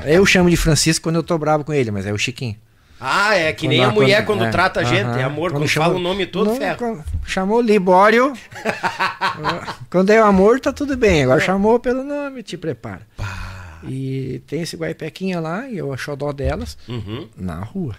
Eu 0.04 0.26
chamo 0.26 0.50
de 0.50 0.56
Francisco 0.58 1.04
quando 1.04 1.16
eu 1.16 1.22
tô 1.22 1.38
bravo 1.38 1.64
com 1.64 1.72
ele, 1.72 1.90
mas 1.90 2.04
é 2.04 2.12
o 2.12 2.18
Chiquinho. 2.18 2.56
Ah, 3.00 3.34
é 3.34 3.54
que 3.54 3.62
Quando 3.66 3.70
nem 3.70 3.80
a 3.82 3.86
quando- 3.86 3.94
mulher 3.94 4.26
quando 4.26 4.44
é, 4.44 4.50
trata 4.50 4.80
a 4.80 4.84
gente. 4.84 5.06
aham. 5.06 5.18
É 5.18 5.22
amor, 5.22 5.50
quando, 5.50 5.66
chama- 5.66 5.86
fala 5.86 5.98
o 5.98 6.02
nome 6.02 6.26
todo, 6.26 6.48
Não, 6.50 6.56
ferro. 6.58 6.76
quando- 6.76 7.04
Chamou 7.24 7.62
Libório. 7.62 8.34
quando 9.88 10.10
é 10.10 10.20
o 10.20 10.26
amor, 10.26 10.60
tá 10.60 10.70
tudo 10.70 10.94
bem. 10.94 11.22
Agora 11.24 11.40
chamou 11.40 11.80
pelo 11.80 12.04
nome, 12.04 12.42
te 12.42 12.58
prepara. 12.58 13.06
E 13.82 14.42
tem 14.46 14.60
esse 14.60 14.76
guaipequinha 14.76 15.40
lá, 15.40 15.66
e 15.66 15.78
eu 15.78 15.90
acho 15.94 16.14
dó 16.16 16.32
delas, 16.32 16.76
Uhum. 16.86 17.26
na 17.34 17.60
rua. 17.64 17.96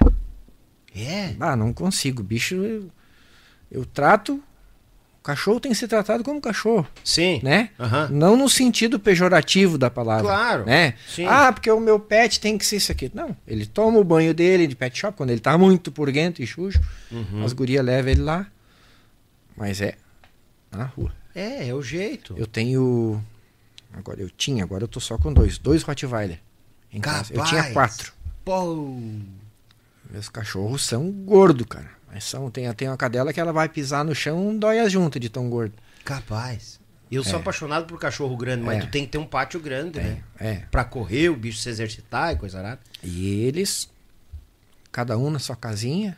É. 0.96 1.34
Ah, 1.40 1.56
não 1.56 1.74
consigo. 1.74 2.22
Bicho, 2.22 2.54
eu, 2.54 2.92
eu 3.72 3.84
trato. 3.86 4.40
O 5.22 5.24
cachorro 5.24 5.60
tem 5.60 5.72
que 5.72 5.78
ser 5.78 5.88
tratado 5.88 6.24
como 6.24 6.42
cachorro, 6.42 6.88
Sim. 7.04 7.40
né? 7.44 7.70
Aham. 7.80 8.10
Não 8.12 8.36
no 8.36 8.50
sentido 8.50 9.00
pejorativo 9.00 9.78
da 9.78 9.88
palavra. 9.88 10.24
Claro, 10.24 10.66
Né? 10.66 10.96
sim. 11.08 11.28
Ah, 11.28 11.54
porque 11.54 11.70
o 11.70 11.80
meu 11.80 12.00
pet 12.00 12.40
tem 12.40 12.58
que 12.58 12.66
ser 12.66 12.78
isso 12.78 12.92
aqui. 12.92 13.12
Não, 13.14 13.38
ele 13.48 13.68
toma 13.68 14.00
o 14.00 14.04
banho 14.04 14.34
dele 14.34 14.66
de 14.66 14.76
pet 14.76 14.98
shop, 14.98 15.16
quando 15.16 15.30
ele 15.30 15.40
tá 15.40 15.56
muito 15.60 15.92
purguento 15.92 16.42
e 16.42 16.48
sujo. 16.48 16.82
Uhum. 17.12 17.46
As 17.46 17.54
gurias 17.54 17.86
levam 17.86 18.10
ele 18.12 18.22
lá. 18.22 18.48
Mas 19.56 19.80
é 19.80 19.94
na 20.72 20.86
rua. 20.86 21.14
É, 21.36 21.68
é 21.68 21.74
o 21.76 21.84
jeito. 21.84 22.34
Eu 22.36 22.48
tenho. 22.48 23.24
Agora 23.94 24.20
eu 24.22 24.30
tinha, 24.30 24.64
agora 24.64 24.86
eu 24.86 24.88
tô 24.88 25.00
só 25.00 25.20
com 25.20 25.32
dois. 25.32 25.60
Dois 25.60 25.84
Rottweiler. 25.84 26.40
Em 26.92 27.00
casa. 27.00 27.32
Eu 27.32 27.44
tinha 27.44 27.72
quatro. 27.72 28.12
Pô. 28.44 28.98
Meus 30.10 30.30
cachorros 30.30 30.84
são 30.84 31.12
gordos, 31.12 31.68
cara. 31.70 31.90
Mas 32.14 32.24
são, 32.26 32.50
tem, 32.52 32.72
tem 32.74 32.88
uma 32.90 32.98
cadela 32.98 33.32
que 33.32 33.40
ela 33.40 33.54
vai 33.54 33.70
pisar 33.70 34.04
no 34.04 34.14
chão 34.14 34.58
dói 34.58 34.80
as 34.80 34.92
juntas 34.92 35.20
de 35.22 35.30
tão 35.30 35.50
gordo. 35.50 35.74
Capaz. 36.04 36.80
Eu 37.12 37.24
sou 37.24 37.38
É. 37.38 37.42
apaixonado 37.42 37.86
por 37.86 38.00
cachorro 38.00 38.36
grande, 38.38 38.64
mas 38.64 38.78
É. 38.78 38.82
tu 38.82 38.88
tem 38.92 39.06
que 39.06 39.12
ter 39.12 39.18
um 39.18 39.26
pátio 39.26 39.60
grande, 39.60 40.00
né? 40.00 40.24
É. 40.40 40.56
Pra 40.72 40.84
correr, 40.84 41.30
o 41.30 41.36
bicho 41.36 41.60
se 41.60 41.70
exercitar 41.70 42.34
e 42.34 42.38
coisa 42.38 42.60
arada. 42.60 42.80
E 43.04 43.44
eles, 43.44 43.90
cada 44.92 45.18
um 45.18 45.30
na 45.30 45.40
sua 45.40 45.56
casinha, 45.56 46.18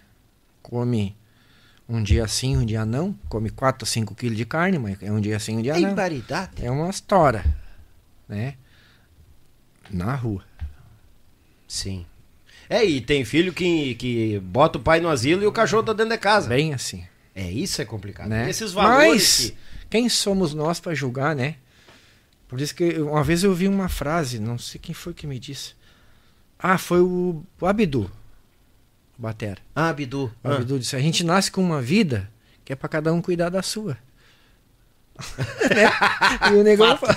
come 0.62 1.16
um 1.90 2.02
dia 2.02 2.28
sim, 2.28 2.56
um 2.58 2.66
dia 2.66 2.86
não. 2.86 3.14
Come 3.28 3.50
4 3.50 3.84
ou 3.84 3.88
5 3.88 4.16
quilos 4.16 4.38
de 4.38 4.46
carne, 4.46 4.78
mas 4.80 5.02
é 5.02 5.12
um 5.12 5.20
dia 5.20 5.40
sim, 5.40 5.58
um 5.58 5.62
dia 5.62 5.74
Que 5.74 5.82
não. 5.82 5.96
É 6.62 6.72
uma 6.72 6.90
história, 6.90 7.44
né? 8.28 8.56
Na 9.90 10.16
rua. 10.16 10.44
Sim. 11.68 12.06
É, 12.74 12.84
e 12.84 13.00
tem 13.02 13.24
filho 13.24 13.54
que, 13.54 13.94
que 13.96 14.40
bota 14.40 14.80
o 14.80 14.82
pai 14.82 15.00
no 15.00 15.08
asilo 15.10 15.44
e 15.44 15.46
o 15.46 15.52
cachorro 15.52 15.84
tá 15.84 15.94
dentro 15.94 16.10
da 16.10 16.18
casa. 16.18 16.50
Bem 16.50 16.74
assim. 16.74 17.06
É, 17.36 17.50
isso 17.52 17.80
é 17.80 17.86
complicado. 17.86 18.28
né? 18.30 18.50
Esses 18.50 18.72
valores 18.72 19.08
Mas 19.08 19.50
que... 19.52 19.58
quem 19.92 20.10
somos 20.10 20.56
nós 20.56 20.80
para 20.80 20.96
julgar, 20.96 21.36
né? 21.36 21.56
Por 22.48 22.60
isso 22.60 22.74
que 22.74 22.94
uma 23.00 23.24
vez 23.24 23.44
eu 23.44 23.54
vi 23.54 23.68
uma 23.68 23.90
frase, 23.90 24.40
não 24.40 24.58
sei 24.58 24.80
quem 24.82 24.96
foi 24.96 25.14
que 25.14 25.28
me 25.28 25.38
disse. 25.38 25.76
Ah, 26.58 26.80
foi 26.80 27.00
o, 27.00 27.44
Abdu, 27.62 28.10
o 29.18 29.22
Batera. 29.22 29.60
Ah, 29.76 29.94
Bidu. 29.94 30.32
O 30.44 30.48
Abdu 30.48 30.80
disse: 30.80 30.96
a 30.96 31.00
gente 31.00 31.24
nasce 31.24 31.52
com 31.52 31.62
uma 31.64 31.82
vida 31.82 32.28
que 32.66 32.74
é 32.74 32.76
para 32.76 32.90
cada 32.90 33.14
um 33.14 33.22
cuidar 33.22 33.50
da 33.50 33.62
sua. 33.62 33.98
Né? 35.70 36.52
E 36.52 36.56
o 36.56 36.64
negócio. 36.64 37.08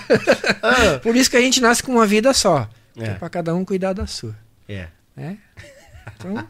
Por 1.02 1.16
isso 1.16 1.30
que 1.30 1.36
a 1.36 1.40
gente 1.40 1.60
nasce 1.62 1.82
com 1.82 1.92
uma 1.92 2.06
vida 2.06 2.34
só. 2.34 2.68
que 2.94 3.02
É, 3.02 3.08
É. 3.08 3.14
para 3.14 3.30
cada 3.30 3.54
um 3.54 3.64
cuidar 3.64 3.94
da 3.94 4.06
sua. 4.06 4.36
É. 4.68 4.88
Né? 5.16 5.38
Então, 6.14 6.34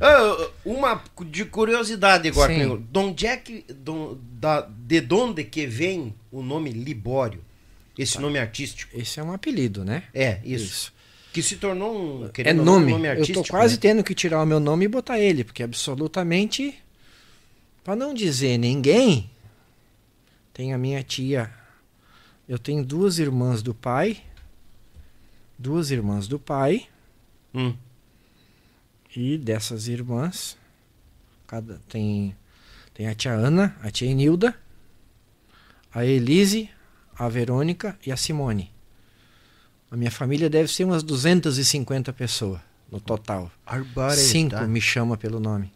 Ah, 0.00 0.50
uma 0.64 1.02
de 1.26 1.44
curiosidade 1.46 2.28
agora. 2.28 2.52
De 2.54 2.98
onde 2.98 3.26
é 3.26 3.36
que. 3.36 3.64
don- 3.72 4.18
da, 4.32 4.60
de 4.60 5.06
onde 5.14 5.42
que 5.44 5.66
vem 5.66 6.14
o 6.30 6.42
nome 6.42 6.70
Libório? 6.70 7.42
Esse 7.98 8.20
nome 8.20 8.38
artístico? 8.38 8.98
esse 8.98 9.18
é 9.18 9.22
um 9.22 9.32
apelido, 9.32 9.84
né? 9.84 10.02
É, 10.12 10.38
isso. 10.44 10.92
Que 11.32 11.42
se 11.42 11.56
tornou 11.56 12.24
um. 12.24 12.30
É 12.44 12.52
nome. 12.52 12.92
um 12.92 13.04
eu 13.06 13.32
tô 13.32 13.42
quase 13.44 13.74
né? 13.74 13.80
tendo 13.80 14.04
que 14.04 14.14
tirar 14.14 14.42
o 14.42 14.46
meu 14.46 14.60
nome 14.60 14.84
e 14.84 14.88
botar 14.88 15.18
ele, 15.18 15.44
porque 15.44 15.62
absolutamente 15.62 16.74
Para 17.82 17.96
não 17.96 18.12
dizer 18.12 18.58
ninguém, 18.58 19.30
tem 20.52 20.74
a 20.74 20.78
minha 20.78 21.02
tia. 21.02 21.50
Eu 22.46 22.58
tenho 22.58 22.84
duas 22.84 23.18
irmãs 23.18 23.62
do 23.62 23.72
pai. 23.74 24.18
Duas 25.58 25.90
irmãs 25.90 26.28
do 26.28 26.38
pai. 26.38 26.86
Hum. 27.54 27.74
E 29.16 29.38
dessas 29.38 29.88
irmãs, 29.88 30.58
cada, 31.46 31.80
tem, 31.88 32.36
tem 32.92 33.08
a 33.08 33.14
tia 33.14 33.32
Ana, 33.32 33.74
a 33.82 33.90
tia 33.90 34.10
Enilda, 34.10 34.54
a 35.92 36.04
Elise, 36.04 36.68
a 37.18 37.26
Verônica 37.26 37.98
e 38.06 38.12
a 38.12 38.16
Simone. 38.16 38.70
A 39.90 39.96
minha 39.96 40.10
família 40.10 40.50
deve 40.50 40.70
ser 40.70 40.84
umas 40.84 41.02
250 41.02 42.12
pessoas 42.12 42.60
no 42.92 43.00
total. 43.00 43.50
Cinco 44.14 44.60
me 44.66 44.82
chama 44.82 45.16
pelo 45.16 45.40
nome. 45.40 45.72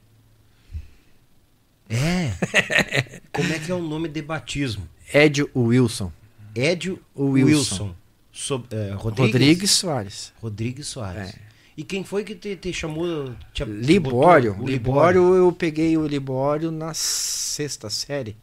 É. 1.89 3.21
Como 3.33 3.53
é 3.53 3.59
que 3.59 3.71
é 3.71 3.75
o 3.75 3.83
nome 3.83 4.09
de 4.09 4.21
batismo? 4.21 4.87
Edio 5.15 5.51
Wilson. 5.57 6.13
Edio 6.55 7.01
Wilson. 7.17 7.47
Wilson. 7.47 7.95
So- 8.33 8.65
é, 8.71 8.93
Rodrigues? 8.93 9.33
Rodrigues 9.33 9.71
Soares. 9.71 10.33
Rodrigues 10.43 10.87
Soares. 10.87 11.31
É. 11.35 11.50
E 11.77 11.85
quem 11.85 12.05
foi 12.05 12.25
que 12.25 12.35
te, 12.35 12.57
te 12.57 12.73
chamou? 12.73 13.35
Te, 13.53 13.65
Libório. 13.65 14.53
botou? 14.53 14.67
O 14.67 14.69
Libório, 14.69 15.35
eu 15.35 15.53
peguei 15.53 15.97
o 15.97 16.07
Libório 16.07 16.71
na 16.71 16.93
sexta 16.95 17.89
série. 17.89 18.37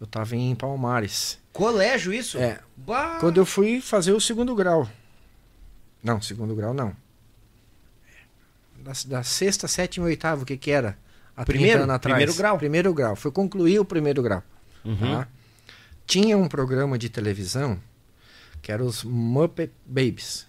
Eu 0.00 0.06
tava 0.06 0.36
em 0.36 0.54
Palmares. 0.54 1.38
Colégio 1.52 2.12
isso? 2.12 2.38
É. 2.38 2.60
Bah! 2.76 3.18
Quando 3.20 3.38
eu 3.38 3.46
fui 3.46 3.80
fazer 3.80 4.12
o 4.12 4.20
segundo 4.20 4.54
grau. 4.54 4.88
Não, 6.02 6.20
segundo 6.20 6.54
grau 6.54 6.74
não. 6.74 6.94
Da, 8.78 8.92
da 9.06 9.22
sexta, 9.22 9.68
sétima 9.68 10.06
e 10.06 10.10
oitava, 10.10 10.42
o 10.42 10.46
que 10.46 10.56
que 10.56 10.70
era? 10.70 10.98
Há 11.36 11.44
30 11.44 11.44
Primeiro? 11.44 12.00
Primeiro 12.00 12.34
grau? 12.34 12.58
Primeiro 12.58 12.94
grau. 12.94 13.16
Foi 13.16 13.30
concluir 13.30 13.78
o 13.78 13.84
primeiro 13.84 14.22
grau. 14.22 14.42
Uhum. 14.84 14.96
tá? 14.96 15.28
Tinha 16.06 16.36
um 16.36 16.48
programa 16.48 16.98
de 16.98 17.08
televisão 17.08 17.80
que 18.60 18.70
era 18.70 18.82
os 18.82 19.02
Muppet 19.02 19.72
Babies. 19.84 20.46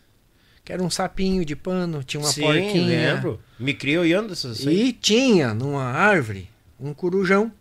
Que 0.63 0.71
era 0.71 0.81
um 0.81 0.89
sapinho 0.89 1.43
de 1.43 1.55
pano, 1.55 2.03
tinha 2.03 2.21
uma 2.21 2.29
Sim, 2.31 2.41
porquinha. 2.43 3.13
lembro. 3.15 3.39
Me 3.59 3.73
criou 3.73 4.05
e 4.05 4.13
anda 4.13 4.33
aí. 4.33 4.87
E 4.87 4.93
tinha 4.93 5.53
numa 5.53 5.83
árvore 5.83 6.49
um 6.79 6.93
corujão, 6.93 7.51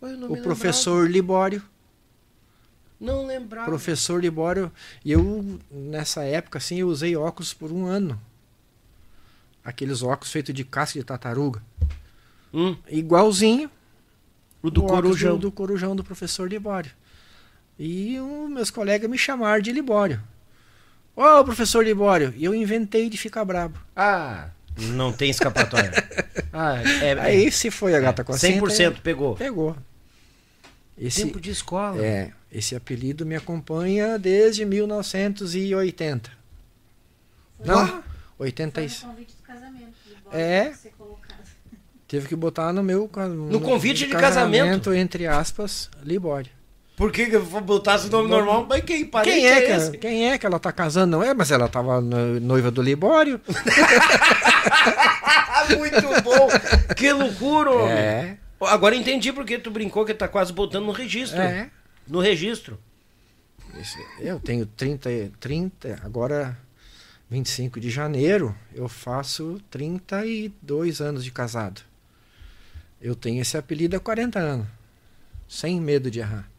o 0.00 0.36
professor 0.42 1.08
Libório. 1.10 1.58
lembrava. 1.58 1.70
Não 2.98 3.26
lembrava. 3.26 3.66
Professor 3.66 4.20
Libório. 4.20 4.72
E 5.04 5.12
eu, 5.12 5.58
nessa 5.70 6.22
época, 6.24 6.58
assim, 6.58 6.76
eu 6.80 6.88
usei 6.88 7.16
óculos 7.16 7.52
por 7.52 7.70
um 7.70 7.84
ano. 7.86 8.20
Aqueles 9.64 10.02
óculos 10.02 10.32
feitos 10.32 10.54
de 10.54 10.64
casca 10.64 10.98
de 10.98 11.04
tartaruga. 11.04 11.62
Hum, 12.52 12.76
Igualzinho. 12.88 13.70
o 14.62 14.70
do 14.70 14.84
o 14.84 14.86
Corujão. 14.86 15.34
Do, 15.36 15.42
do 15.48 15.52
corujão 15.52 15.94
do 15.94 16.02
professor 16.04 16.48
Libório. 16.48 16.90
E 17.78 18.18
os 18.18 18.50
meus 18.50 18.70
colegas 18.70 19.08
me 19.10 19.16
chamaram 19.18 19.62
de 19.62 19.72
Libório. 19.72 20.22
Ô, 21.16 21.44
professor 21.44 21.84
Libório. 21.84 22.32
E 22.36 22.44
eu 22.44 22.54
inventei 22.54 23.08
de 23.10 23.18
ficar 23.18 23.44
brabo. 23.44 23.78
Ah, 23.94 24.48
não 24.78 25.12
tem 25.12 25.30
escapatória. 25.30 25.92
ah, 26.52 26.80
é, 27.02 27.08
é, 27.10 27.20
Aí 27.20 27.52
se 27.52 27.70
foi 27.70 27.94
a 27.94 28.00
gata 28.00 28.24
com 28.24 28.32
a 28.32 28.36
100% 28.36 29.00
pegou. 29.02 29.34
Pegou. 29.36 29.76
Esse, 30.96 31.24
Tempo 31.24 31.40
de 31.40 31.50
escola. 31.50 32.02
é, 32.04 32.30
esse 32.52 32.76
apelido 32.76 33.24
me 33.24 33.34
acompanha 33.34 34.18
desde 34.18 34.64
1980. 34.64 36.30
Não, 37.64 37.86
Foi 38.36 38.46
86. 38.48 39.02
no 39.02 39.08
convite 39.10 39.34
do 39.36 39.42
casamento. 39.42 39.92
bola 40.24 40.36
É. 40.36 40.72
Teve 42.08 42.26
que 42.28 42.34
botar 42.36 42.72
no 42.72 42.82
meu. 42.82 43.06
ca- 43.08 43.28
No, 43.28 43.60
convite 43.60 44.06
de 44.06 44.12
casamento? 44.12 44.92
Entre 44.92 45.26
aspas, 45.26 45.88
Libório. 46.02 46.50
Por 47.00 47.10
que 47.10 47.30
botar 47.64 47.94
esse 47.94 48.10
nome 48.10 48.28
normal? 48.28 48.66
Mas 48.68 48.84
quem 48.84 49.06
Quem 49.06 49.46
é, 49.46 49.62
que, 49.62 49.72
esse? 49.72 49.90
quem 49.96 50.30
é 50.30 50.36
que 50.36 50.44
ela 50.44 50.60
tá 50.60 50.70
casando? 50.70 51.12
Não 51.12 51.22
é, 51.22 51.32
mas 51.32 51.50
ela 51.50 51.66
tava 51.66 51.98
no- 51.98 52.38
noiva 52.38 52.70
do 52.70 52.82
Libório. 52.82 53.40
Muito 55.78 56.22
bom! 56.22 56.48
que 56.94 57.10
loucura, 57.10 57.70
homem! 57.70 57.88
É. 57.94 58.36
Agora 58.60 58.94
entendi 58.94 59.32
porque 59.32 59.58
tu 59.58 59.70
brincou 59.70 60.04
que 60.04 60.12
tá 60.12 60.28
quase 60.28 60.52
botando 60.52 60.84
no 60.84 60.92
registro. 60.92 61.40
É. 61.40 61.70
No 62.06 62.20
registro. 62.20 62.78
Eu 64.18 64.38
tenho 64.38 64.66
30, 64.66 65.10
e- 65.10 65.32
30, 65.40 66.00
agora 66.04 66.54
25 67.30 67.80
de 67.80 67.88
janeiro, 67.88 68.54
eu 68.74 68.90
faço 68.90 69.58
32 69.70 71.00
anos 71.00 71.24
de 71.24 71.30
casado. 71.30 71.80
Eu 73.00 73.14
tenho 73.14 73.40
esse 73.40 73.56
apelido 73.56 73.96
há 73.96 74.00
40 74.00 74.38
anos. 74.38 74.66
Sem 75.48 75.80
medo 75.80 76.10
de 76.10 76.18
errar. 76.20 76.49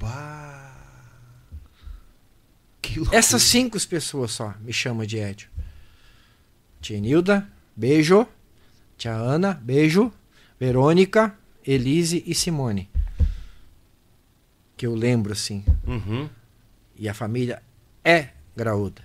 Bah. 0.00 0.74
Essas 3.12 3.42
cinco 3.42 3.78
pessoas 3.86 4.32
só 4.32 4.54
me 4.60 4.72
chamam 4.72 5.06
de 5.06 5.18
Edio. 5.18 5.48
Tia 6.80 6.98
Nilda, 6.98 7.46
beijo. 7.76 8.26
Tia 8.96 9.12
Ana, 9.12 9.54
beijo. 9.54 10.12
Verônica, 10.58 11.34
Elise 11.64 12.24
e 12.26 12.34
Simone. 12.34 12.90
Que 14.76 14.86
eu 14.86 14.94
lembro 14.94 15.32
assim. 15.32 15.64
Uhum. 15.86 16.28
E 16.96 17.08
a 17.08 17.14
família 17.14 17.62
é 18.04 18.28
graúda. 18.56 19.02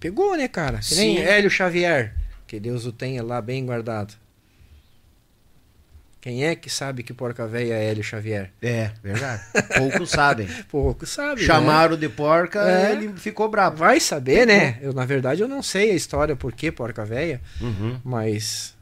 Pegou, 0.00 0.36
né, 0.36 0.48
cara? 0.48 0.80
Que 0.80 0.94
nem 0.94 1.16
Sim. 1.16 1.22
Hélio 1.22 1.50
Xavier. 1.50 2.16
Que 2.46 2.58
Deus 2.58 2.86
o 2.86 2.92
tenha 2.92 3.22
lá 3.22 3.40
bem 3.40 3.64
guardado. 3.64 4.14
Quem 6.20 6.44
é 6.44 6.54
que 6.54 6.68
sabe 6.68 7.02
que 7.02 7.14
porca 7.14 7.46
véia 7.46 7.72
é 7.74 7.84
Hélio 7.90 8.04
Xavier? 8.04 8.50
É, 8.60 8.90
verdade. 9.02 9.42
Poucos 9.78 10.10
sabem. 10.10 10.46
Pouco 10.68 11.06
sabe. 11.06 11.40
né? 11.40 11.46
Chamaram 11.46 11.96
de 11.96 12.08
porca, 12.10 12.60
É. 12.60 12.92
ele 12.92 13.12
ficou 13.14 13.48
bravo. 13.48 13.76
Vai 13.76 13.98
saber, 14.00 14.46
né? 14.46 14.78
Eu, 14.82 14.92
na 14.92 15.06
verdade, 15.06 15.40
eu 15.40 15.48
não 15.48 15.62
sei 15.62 15.90
a 15.92 15.94
história 15.94 16.36
por 16.36 16.52
que 16.52 16.70
porca 16.70 17.04
véia, 17.06 17.40
Uhum. 17.60 17.98
mas. 18.04 18.76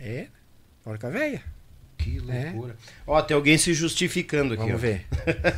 É, 0.00 0.26
porca 0.84 1.10
véia. 1.10 1.42
Que 1.96 2.20
loucura. 2.20 2.76
Ó, 3.04 3.20
tem 3.20 3.34
alguém 3.34 3.58
se 3.58 3.74
justificando 3.74 4.54
aqui. 4.54 4.62
Vamos 4.62 4.76
ó. 4.76 4.78
ver. 4.78 5.04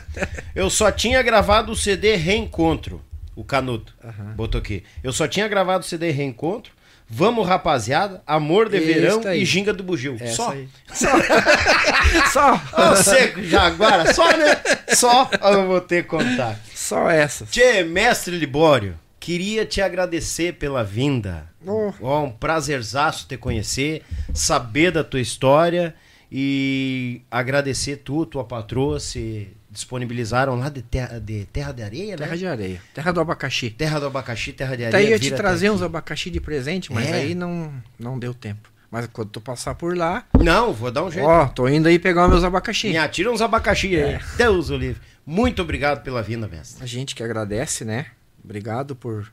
Eu 0.56 0.70
só 0.70 0.90
tinha 0.90 1.22
gravado 1.22 1.72
o 1.72 1.76
CD 1.76 2.16
Reencontro. 2.16 3.02
O 3.36 3.44
Canuto. 3.44 3.94
Aham. 4.02 4.32
Botou 4.34 4.58
aqui. 4.58 4.82
Eu 5.04 5.12
só 5.12 5.28
tinha 5.28 5.46
gravado 5.46 5.84
o 5.84 5.86
CD 5.86 6.10
Reencontro. 6.10 6.72
Vamos, 7.12 7.46
rapaziada. 7.46 8.22
Amor 8.24 8.68
de 8.68 8.78
Isso 8.78 8.86
Verão 8.86 9.20
aí. 9.26 9.42
e 9.42 9.44
Ginga 9.44 9.72
do 9.72 9.82
Bugio. 9.82 10.16
Essa 10.20 10.36
só. 10.36 10.50
aí. 10.52 10.68
Só. 12.32 12.54
Ô, 12.54 12.96
seco, 12.96 13.42
Jaguara. 13.42 14.12
Só, 14.14 14.36
né? 14.36 14.56
Só 14.94 15.28
eu 15.52 15.66
vou 15.66 15.80
ter 15.80 16.04
que 16.04 16.08
contar. 16.08 16.58
Só 16.74 17.10
essas. 17.10 17.50
Tchê, 17.50 17.82
mestre 17.82 18.36
Libório, 18.36 18.98
queria 19.18 19.66
te 19.66 19.80
agradecer 19.80 20.54
pela 20.54 20.84
vinda. 20.84 21.48
Oh. 21.66 21.92
Ó, 22.00 22.24
um 22.24 22.30
prazerzaço 22.30 23.26
te 23.28 23.36
conhecer, 23.36 24.02
saber 24.32 24.90
da 24.92 25.04
tua 25.04 25.20
história 25.20 25.94
e 26.30 27.22
agradecer 27.30 27.96
tu, 27.96 28.24
tua 28.24 28.44
patroa, 28.44 29.00
se 29.00 29.48
disponibilizaram 29.70 30.56
lá 30.56 30.68
de 30.68 30.82
terra 30.82 31.18
de, 31.20 31.44
terra 31.46 31.72
de 31.72 31.82
areia, 31.82 32.16
Terra 32.16 32.30
né? 32.32 32.36
de 32.36 32.46
areia. 32.46 32.82
Terra 32.92 33.12
do 33.12 33.20
abacaxi. 33.20 33.70
Terra 33.70 34.00
do 34.00 34.06
abacaxi, 34.06 34.52
terra 34.52 34.76
de 34.76 34.84
areia. 34.84 34.90
Daí 34.92 35.06
eu 35.06 35.10
ia 35.12 35.18
te 35.18 35.30
trazer 35.30 35.70
uns 35.70 35.80
abacaxi 35.82 36.30
de 36.30 36.40
presente, 36.40 36.92
mas 36.92 37.08
É. 37.08 37.14
aí 37.14 37.34
não, 37.34 37.72
não 37.98 38.18
deu 38.18 38.34
tempo. 38.34 38.68
Mas 38.90 39.06
quando 39.06 39.30
tu 39.30 39.40
passar 39.40 39.76
por 39.76 39.96
lá, 39.96 40.26
Não, 40.42 40.72
vou 40.72 40.90
dar 40.90 41.04
um 41.04 41.10
jeito. 41.10 41.24
ó, 41.28 41.46
tô 41.46 41.68
indo 41.68 41.86
aí 41.86 41.96
pegar 41.98 42.26
meus 42.26 42.42
abacaxi. 42.42 42.88
Me 42.88 42.98
atira 42.98 43.30
uns 43.30 43.40
abacaxi 43.40 43.94
É. 43.94 44.16
aí. 44.16 44.20
Deus 44.36 44.68
o 44.70 44.76
livre. 44.76 45.00
Muito 45.24 45.62
obrigado 45.62 46.02
pela 46.02 46.20
vinda, 46.22 46.48
mestre. 46.48 46.82
A 46.82 46.86
gente 46.86 47.14
que 47.14 47.22
agradece, 47.22 47.84
né? 47.84 48.06
Obrigado 48.42 48.96
por, 48.96 49.30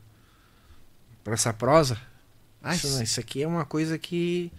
por 1.24 1.34
essa 1.34 1.52
prosa. 1.52 1.98
Ai, 2.62 2.76
Isso, 2.76 3.02
isso 3.02 3.20
aqui 3.20 3.42
é 3.42 3.48
uma 3.48 3.66
coisa 3.66 3.98
que 3.98 4.52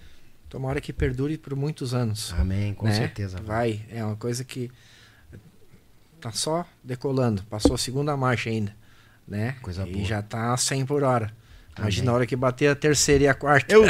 tomara 0.48 0.80
que 0.80 0.92
perdure 0.92 1.38
por 1.38 1.54
muitos 1.54 1.94
anos. 1.94 2.34
Amém, 2.36 2.74
com 2.74 2.86
né? 2.86 2.92
certeza. 2.94 3.38
Vai, 3.44 3.82
é 3.90 4.02
uma 4.04 4.16
coisa 4.16 4.42
que 4.42 4.68
tá 6.20 6.32
só 6.32 6.66
decolando. 6.82 7.42
Passou 7.44 7.74
a 7.74 7.78
segunda 7.78 8.16
marcha 8.16 8.50
ainda, 8.50 8.74
né? 9.26 9.56
Coisa 9.62 9.86
e 9.86 9.92
boa. 9.92 10.04
já 10.04 10.22
tá 10.22 10.52
a 10.52 10.56
100 10.56 10.86
por 10.86 11.02
hora. 11.02 11.32
Imagina 11.78 12.06
Amém. 12.06 12.10
a 12.12 12.14
hora 12.16 12.26
que 12.26 12.34
bater 12.34 12.66
a 12.68 12.74
terceira 12.74 13.22
e 13.24 13.28
a 13.28 13.34
quarta. 13.34 13.72
Eu. 13.72 13.84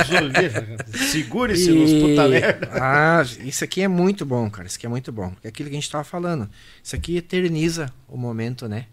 Segure-se 1.10 1.70
nos 1.72 1.90
E- 1.90 2.00
puta 2.02 2.28
merda. 2.28 2.68
Ah, 2.74 3.22
isso 3.40 3.64
aqui 3.64 3.80
é 3.82 3.88
muito 3.88 4.26
bom, 4.26 4.50
cara. 4.50 4.66
Isso 4.66 4.76
aqui 4.76 4.84
é 4.84 4.88
muito 4.90 5.10
bom. 5.10 5.32
É 5.42 5.48
aquilo 5.48 5.70
que 5.70 5.74
a 5.76 5.80
gente 5.80 5.90
tava 5.90 6.04
falando. 6.04 6.50
Isso 6.82 6.94
aqui 6.94 7.16
eterniza 7.16 7.90
o 8.06 8.16
momento, 8.18 8.68
né? 8.68 8.86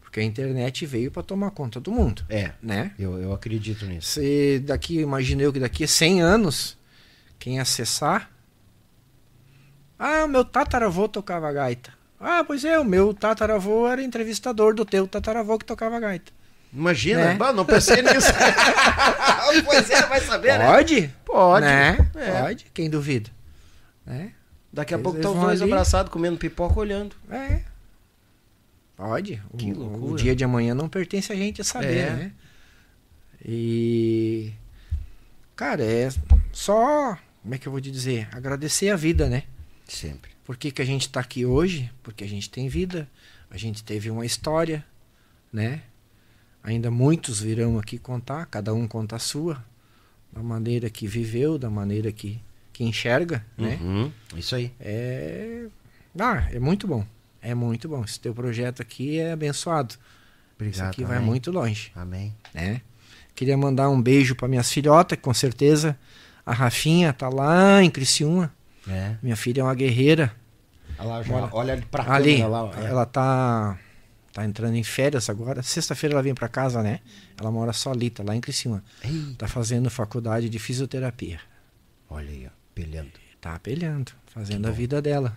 Porque 0.00 0.20
a 0.20 0.24
internet 0.24 0.84
veio 0.86 1.10
para 1.10 1.22
tomar 1.22 1.50
conta 1.52 1.80
do 1.80 1.90
mundo, 1.90 2.22
É, 2.28 2.52
né? 2.62 2.92
eu, 2.98 3.18
eu 3.18 3.32
acredito 3.32 3.86
nisso. 3.86 4.08
Se 4.20 4.58
daqui, 4.60 4.98
imagina 5.00 5.42
eu 5.42 5.52
que 5.52 5.60
daqui 5.60 5.84
a 5.84 5.88
100 5.88 6.20
anos, 6.20 6.76
quem 7.38 7.58
acessar. 7.60 8.30
Ah, 9.98 10.24
o 10.24 10.28
meu 10.28 10.44
tataravô 10.44 11.08
tocava 11.08 11.50
gaita. 11.52 11.92
Ah, 12.24 12.44
pois 12.44 12.64
é, 12.64 12.78
o 12.78 12.84
meu 12.84 13.12
tataravô 13.12 13.88
era 13.88 14.00
entrevistador 14.02 14.74
do 14.74 14.84
teu 14.84 15.08
tataravô 15.08 15.58
que 15.58 15.64
tocava 15.64 15.98
gaita. 15.98 16.30
Imagina, 16.72 17.24
Né? 17.24 17.34
bah, 17.34 17.52
não 17.52 17.64
pensei 17.66 18.00
nisso. 18.00 18.28
pois 19.66 19.90
é, 19.90 20.02
vai 20.06 20.20
saber, 20.20 20.58
né? 20.58 20.66
Pode? 20.66 21.10
Pode. 21.24 21.66
Né? 21.66 21.98
É. 22.14 22.40
Pode, 22.42 22.66
quem 22.72 22.88
duvida. 22.88 23.28
Né? 24.06 24.32
Daqui 24.72 24.94
a 24.94 24.96
Eles 24.96 25.02
pouco 25.02 25.18
estão 25.18 25.32
os 25.34 25.40
dois 25.40 25.60
ali. 25.62 25.70
abraçados 25.72 26.10
comendo 26.12 26.38
pipoca 26.38 26.78
olhando. 26.80 27.14
É. 27.30 27.60
Pode. 28.96 29.42
O- 29.50 29.56
Que 29.56 29.72
o, 29.72 29.78
loucura. 29.78 30.22
dia 30.22 30.34
de 30.36 30.44
amanhã 30.44 30.74
não 30.74 30.88
pertence 30.88 31.30
a 31.32 31.36
gente 31.36 31.60
a 31.60 31.64
saber, 31.64 31.98
É. 31.98 32.10
né? 32.10 32.32
E. 33.44 34.52
Cara, 35.56 35.84
é 35.84 36.08
só. 36.52 37.18
Como 37.42 37.54
é 37.54 37.58
que 37.58 37.66
eu 37.68 37.72
vou 37.72 37.80
te 37.80 37.90
dizer? 37.90 38.28
Agradecer 38.32 38.88
a 38.90 38.96
vida, 38.96 39.28
né? 39.28 39.42
Sempre. 39.86 40.31
Por 40.52 40.58
que, 40.58 40.70
que 40.70 40.82
a 40.82 40.84
gente 40.84 41.08
tá 41.08 41.18
aqui 41.18 41.46
hoje? 41.46 41.90
Porque 42.02 42.22
a 42.22 42.28
gente 42.28 42.50
tem 42.50 42.68
vida, 42.68 43.08
a 43.50 43.56
gente 43.56 43.82
teve 43.82 44.10
uma 44.10 44.26
história, 44.26 44.84
né? 45.50 45.80
Ainda 46.62 46.90
muitos 46.90 47.40
virão 47.40 47.78
aqui 47.78 47.96
contar, 47.96 48.44
cada 48.44 48.74
um 48.74 48.86
conta 48.86 49.16
a 49.16 49.18
sua, 49.18 49.64
da 50.30 50.42
maneira 50.42 50.90
que 50.90 51.06
viveu, 51.06 51.56
da 51.56 51.70
maneira 51.70 52.12
que, 52.12 52.38
que 52.70 52.84
enxerga, 52.84 53.42
né? 53.56 53.78
Uhum, 53.80 54.12
Isso 54.36 54.54
aí. 54.54 54.70
É. 54.78 55.68
Ah, 56.20 56.46
é 56.52 56.58
muito 56.60 56.86
bom. 56.86 57.02
É 57.40 57.54
muito 57.54 57.88
bom. 57.88 58.04
Esse 58.04 58.20
teu 58.20 58.34
projeto 58.34 58.82
aqui 58.82 59.18
é 59.18 59.32
abençoado. 59.32 59.94
Obrigado. 60.56 60.74
Isso 60.74 60.84
aqui 60.84 61.02
vai 61.02 61.16
amém. 61.16 61.28
muito 61.30 61.50
longe, 61.50 61.90
Amém. 61.96 62.36
né? 62.52 62.82
Queria 63.34 63.56
mandar 63.56 63.88
um 63.88 64.02
beijo 64.02 64.34
para 64.34 64.48
minhas 64.48 64.70
filhotas, 64.70 65.16
que 65.16 65.24
com 65.24 65.32
certeza 65.32 65.98
a 66.44 66.52
Rafinha 66.52 67.10
tá 67.10 67.30
lá 67.30 67.82
em 67.82 67.88
Criciúma. 67.88 68.52
É. 68.86 69.16
Minha 69.22 69.36
filha 69.36 69.62
é 69.62 69.64
uma 69.64 69.74
guerreira. 69.74 70.41
Olha 71.02 71.08
lá, 71.14 71.22
já, 71.22 71.48
olha 71.52 71.72
ali 71.74 71.82
pra 71.86 72.12
Ali, 72.14 72.36
câmera 72.38 72.48
lá. 72.48 72.70
É. 72.80 72.84
ela 72.86 73.06
tá 73.06 73.78
tá 74.32 74.44
entrando 74.44 74.74
em 74.76 74.82
férias 74.82 75.28
agora. 75.28 75.62
Sexta-feira 75.62 76.14
ela 76.14 76.22
vem 76.22 76.34
para 76.34 76.48
casa, 76.48 76.82
né? 76.82 77.00
Ela 77.38 77.50
mora 77.50 77.72
solita 77.72 78.22
lá 78.22 78.34
em 78.34 78.40
Criciúma. 78.40 78.82
Ei, 79.04 79.34
Tá 79.36 79.46
fazendo 79.46 79.90
faculdade 79.90 80.48
de 80.48 80.58
fisioterapia. 80.58 81.38
olha 82.08 82.30
aí, 82.30 82.46
ó, 82.46 82.50
pelhando. 82.74 83.10
Tá 83.40 83.54
apelhando, 83.54 84.12
fazendo 84.26 84.68
a 84.68 84.70
vida 84.70 85.02
dela. 85.02 85.36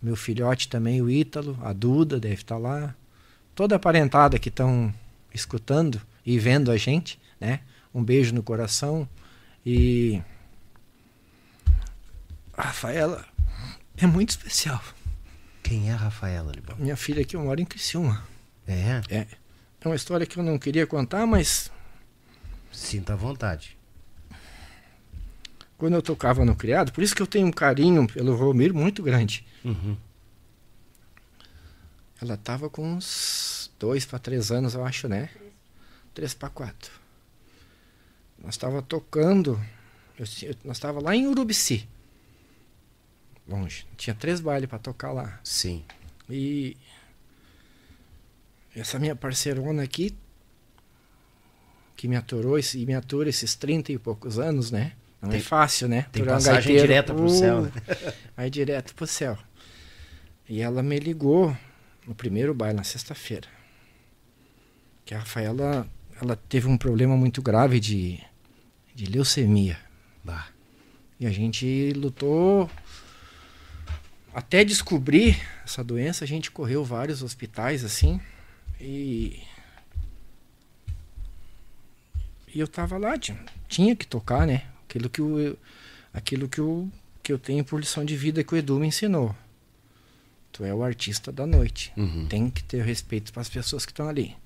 Meu 0.00 0.14
filhote 0.14 0.68
também, 0.68 1.00
o 1.02 1.10
Ítalo, 1.10 1.58
a 1.62 1.72
Duda 1.72 2.20
deve 2.20 2.34
estar 2.34 2.58
lá. 2.58 2.94
Toda 3.54 3.74
a 3.74 3.78
parentada 3.78 4.38
que 4.38 4.50
estão 4.50 4.94
escutando 5.34 6.00
e 6.24 6.38
vendo 6.38 6.70
a 6.70 6.76
gente, 6.76 7.18
né? 7.40 7.60
Um 7.92 8.04
beijo 8.04 8.32
no 8.34 8.42
coração. 8.42 9.08
E. 9.66 10.22
A 12.56 12.62
Rafaela 12.64 13.24
é 13.96 14.06
muito 14.06 14.30
especial. 14.30 14.80
Quem 15.68 15.90
é 15.90 15.92
a 15.92 15.96
Rafaela, 15.96 16.50
Libão? 16.50 16.74
Minha 16.78 16.96
filha 16.96 17.20
aqui, 17.20 17.36
eu 17.36 17.42
moro 17.42 17.60
em 17.60 17.64
Criciúma. 17.66 18.26
É, 18.66 19.02
É. 19.10 19.26
É 19.82 19.86
uma 19.86 19.94
história 19.94 20.24
que 20.24 20.38
eu 20.38 20.42
não 20.42 20.58
queria 20.58 20.86
contar, 20.86 21.26
mas 21.26 21.70
sinta 22.72 23.12
à 23.12 23.16
vontade. 23.16 23.76
quando 25.76 25.94
eu 25.94 26.02
tocava 26.02 26.42
no 26.42 26.56
criado, 26.56 26.90
por 26.90 27.04
isso 27.04 27.14
que 27.14 27.20
eu 27.20 27.26
tenho 27.26 27.46
um 27.46 27.52
carinho 27.52 28.06
pelo 28.06 28.34
Romir 28.34 28.72
muito 28.72 29.02
grande. 29.02 29.46
Uhum. 29.62 29.94
Ela 32.20 32.38
tava 32.38 32.70
com 32.70 32.94
uns 32.94 33.70
dois 33.78 34.06
para 34.06 34.18
três 34.18 34.50
anos, 34.50 34.74
eu 34.74 34.84
acho, 34.84 35.06
né? 35.06 35.28
Três 36.14 36.32
para 36.32 36.48
quatro. 36.48 36.90
Nós 38.42 38.56
tava 38.56 38.80
tocando, 38.80 39.60
eu 40.18 40.26
nós 40.64 40.78
tava 40.78 41.00
lá 41.00 41.14
em 41.14 41.26
Urubici, 41.26 41.86
longe. 43.48 43.86
Tinha 43.96 44.14
três 44.14 44.40
bailes 44.40 44.68
para 44.68 44.78
tocar 44.78 45.12
lá. 45.12 45.40
Sim. 45.42 45.84
E 46.28 46.76
essa 48.76 48.98
minha 48.98 49.16
parceirona 49.16 49.82
aqui, 49.82 50.14
que 51.96 52.06
me 52.06 52.16
aturou 52.16 52.58
e 52.58 52.86
me 52.86 52.94
atura 52.94 53.28
esses 53.28 53.54
30 53.54 53.92
e 53.92 53.98
poucos 53.98 54.38
anos, 54.38 54.70
né? 54.70 54.92
Não 55.20 55.30
Tem- 55.30 55.40
é 55.40 55.42
fácil, 55.42 55.88
né? 55.88 56.06
tem 56.12 56.22
um 56.22 56.26
passagem 56.26 56.54
gaiteiro, 56.54 56.82
direta 56.82 57.14
pro 57.14 57.28
céu, 57.28 57.62
né? 57.62 57.72
Vai 58.36 58.48
direto 58.48 58.94
pro 58.94 59.06
céu. 59.06 59.36
E 60.48 60.60
ela 60.60 60.82
me 60.82 60.98
ligou 60.98 61.56
no 62.06 62.14
primeiro 62.14 62.54
baile, 62.54 62.76
na 62.76 62.84
sexta-feira. 62.84 63.48
Que 65.04 65.14
a 65.14 65.18
Rafaela 65.18 65.88
ela 66.20 66.36
teve 66.36 66.68
um 66.68 66.76
problema 66.78 67.16
muito 67.16 67.42
grave 67.42 67.80
de, 67.80 68.20
de 68.94 69.06
leucemia. 69.06 69.78
Bah. 70.22 70.48
E 71.18 71.26
a 71.26 71.30
gente 71.30 71.92
lutou 71.96 72.70
até 74.38 74.64
descobrir 74.64 75.36
essa 75.64 75.82
doença, 75.82 76.24
a 76.24 76.28
gente 76.28 76.48
correu 76.50 76.84
vários 76.84 77.22
hospitais 77.22 77.84
assim. 77.84 78.20
E 78.80 79.42
e 82.54 82.60
eu 82.60 82.68
tava 82.68 82.96
lá, 82.96 83.18
tinha, 83.18 83.38
tinha 83.68 83.96
que 83.96 84.06
tocar, 84.06 84.46
né? 84.46 84.62
Aquilo 84.84 85.10
que 85.10 85.20
o 85.20 85.58
aquilo 86.14 86.48
que 86.48 86.60
que 87.20 87.32
eu 87.32 87.38
tenho 87.38 87.64
por 87.64 87.80
lição 87.80 88.04
de 88.04 88.16
vida 88.16 88.44
que 88.44 88.54
o 88.54 88.56
Edu 88.56 88.78
me 88.78 88.86
ensinou. 88.86 89.34
Tu 90.52 90.64
é 90.64 90.72
o 90.72 90.84
artista 90.84 91.30
da 91.32 91.44
noite. 91.44 91.92
Uhum. 91.96 92.26
Tem 92.26 92.48
que 92.48 92.62
ter 92.62 92.82
respeito 92.84 93.32
para 93.32 93.42
as 93.42 93.48
pessoas 93.48 93.84
que 93.84 93.90
estão 93.92 94.08
ali. 94.08 94.36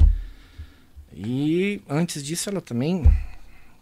E 1.12 1.82
antes 1.86 2.24
disso 2.24 2.48
ela 2.48 2.62
também 2.62 3.04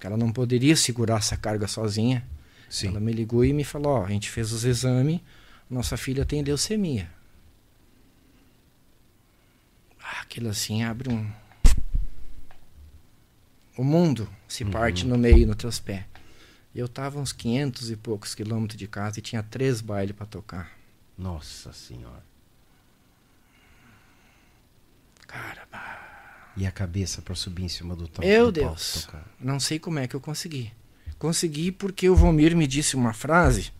ela 0.02 0.16
não 0.16 0.32
poderia 0.32 0.74
segurar 0.74 1.18
essa 1.18 1.36
carga 1.36 1.68
sozinha. 1.68 2.26
Sim. 2.68 2.88
Ela 2.88 2.98
me 2.98 3.12
ligou 3.12 3.44
e 3.44 3.52
me 3.52 3.62
falou: 3.62 3.92
Ó, 3.92 4.04
a 4.04 4.08
gente 4.08 4.28
fez 4.28 4.50
os 4.50 4.64
exames, 4.64 5.20
nossa 5.70 5.96
filha 5.96 6.26
tem 6.26 6.42
leucemia. 6.42 7.10
Aquilo 10.20 10.48
assim 10.48 10.82
abre 10.82 11.10
um. 11.12 11.30
O 13.76 13.84
mundo 13.84 14.28
se 14.48 14.64
parte 14.64 15.06
no 15.06 15.16
meio 15.16 15.46
nos 15.46 15.56
teus 15.56 15.78
pés. 15.78 16.04
Eu 16.74 16.88
tava 16.88 17.18
uns 17.18 17.32
500 17.32 17.90
e 17.90 17.96
poucos 17.96 18.34
quilômetros 18.34 18.78
de 18.78 18.86
casa 18.86 19.18
e 19.18 19.22
tinha 19.22 19.42
três 19.42 19.80
bailes 19.80 20.14
para 20.14 20.26
tocar. 20.26 20.72
Nossa 21.16 21.72
senhora. 21.72 22.22
Cara, 25.26 25.66
E 26.56 26.66
a 26.66 26.70
cabeça 26.72 27.22
pra 27.22 27.34
subir 27.34 27.64
em 27.64 27.68
cima 27.68 27.94
do 27.94 28.06
tom. 28.08 28.22
meu 28.22 28.46
do 28.46 28.52
Deus. 28.60 29.08
Não 29.38 29.58
sei 29.60 29.78
como 29.78 29.98
é 29.98 30.06
que 30.06 30.14
eu 30.14 30.20
consegui. 30.20 30.72
Consegui 31.18 31.70
porque 31.70 32.08
o 32.08 32.16
Vomir 32.16 32.56
me 32.56 32.66
disse 32.66 32.96
uma 32.96 33.12
frase. 33.12 33.72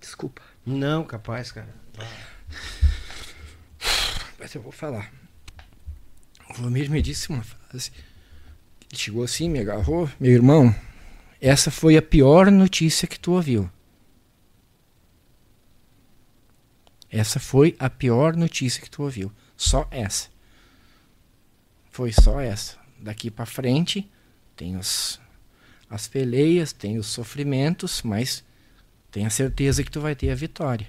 Desculpa. 0.00 0.42
Não, 0.64 1.04
capaz, 1.04 1.52
cara. 1.52 1.74
Mas 4.38 4.54
eu 4.54 4.62
vou 4.62 4.72
falar. 4.72 5.12
O 6.50 6.54
Vomir 6.54 6.90
me 6.90 7.02
disse 7.02 7.30
uma 7.30 7.42
frase. 7.42 7.90
Ele 8.90 8.98
chegou 8.98 9.24
assim, 9.24 9.48
me 9.48 9.58
agarrou. 9.58 10.08
Meu 10.20 10.32
irmão, 10.32 10.74
essa 11.40 11.70
foi 11.70 11.96
a 11.96 12.02
pior 12.02 12.50
notícia 12.50 13.08
que 13.08 13.18
tu 13.18 13.32
ouviu. 13.32 13.70
Essa 17.10 17.38
foi 17.38 17.76
a 17.78 17.88
pior 17.88 18.36
notícia 18.36 18.82
que 18.82 18.90
tu 18.90 19.02
ouviu. 19.02 19.32
Só 19.56 19.86
essa. 19.90 20.28
Foi 21.90 22.12
só 22.12 22.40
essa. 22.40 22.76
Daqui 22.98 23.30
pra 23.30 23.46
frente 23.46 24.10
tem 24.56 24.76
os, 24.76 25.20
as 25.88 26.08
peleias, 26.08 26.72
tem 26.72 26.98
os 26.98 27.06
sofrimentos, 27.06 28.02
mas 28.02 28.44
tenha 29.14 29.30
certeza 29.30 29.84
que 29.84 29.92
tu 29.92 30.00
vai 30.00 30.16
ter 30.16 30.28
a 30.28 30.34
vitória. 30.34 30.88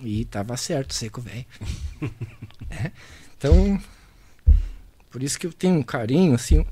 E 0.00 0.24
tava 0.24 0.56
certo, 0.56 0.94
seco 0.94 1.20
velho. 1.20 1.44
É. 2.70 2.90
Então, 3.36 3.78
por 5.10 5.22
isso 5.22 5.38
que 5.38 5.46
eu 5.46 5.52
tenho 5.52 5.74
um 5.74 5.82
carinho 5.82 6.34
assim. 6.34 6.64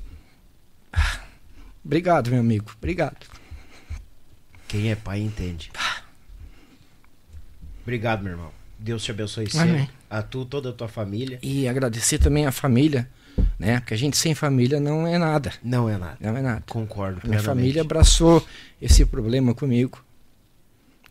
Ah, 0.91 1.19
Obrigado, 1.85 2.31
meu 2.31 2.39
amigo. 2.39 2.71
Obrigado. 2.75 3.27
Quem 4.67 4.89
é 4.89 4.95
pai 4.95 5.19
entende. 5.19 5.71
Obrigado, 7.83 8.23
meu 8.23 8.31
irmão. 8.31 8.51
Deus 8.79 9.03
te 9.03 9.11
abençoe 9.11 9.47
Amém. 9.53 9.79
sempre. 9.79 9.93
A 10.09 10.23
tu, 10.23 10.43
toda 10.43 10.69
a 10.69 10.73
tua 10.73 10.87
família. 10.87 11.37
E 11.43 11.67
agradecer 11.67 12.17
também 12.17 12.47
a 12.47 12.51
família, 12.51 13.07
né? 13.61 13.79
Porque 13.79 13.93
a 13.93 13.97
gente 13.97 14.17
sem 14.17 14.33
família 14.33 14.79
não 14.79 15.05
é 15.07 15.17
nada. 15.17 15.53
Não 15.63 15.87
é 15.87 15.97
nada. 15.97 16.17
Não 16.19 16.35
é 16.35 16.41
nada. 16.41 16.63
Concordo. 16.67 17.21
Minha 17.27 17.39
família 17.41 17.81
abraçou 17.83 18.45
esse 18.81 19.05
problema 19.05 19.53
comigo. 19.53 20.03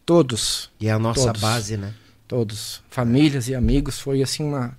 Todos, 0.04 0.70
E 0.80 0.88
é 0.88 0.90
a 0.90 0.98
nossa 0.98 1.26
Todos. 1.26 1.40
base, 1.40 1.76
né? 1.76 1.94
todos, 2.26 2.80
famílias 2.88 3.48
e 3.48 3.54
amigos, 3.56 3.98
foi 3.98 4.22
assim 4.22 4.44
uma 4.44 4.78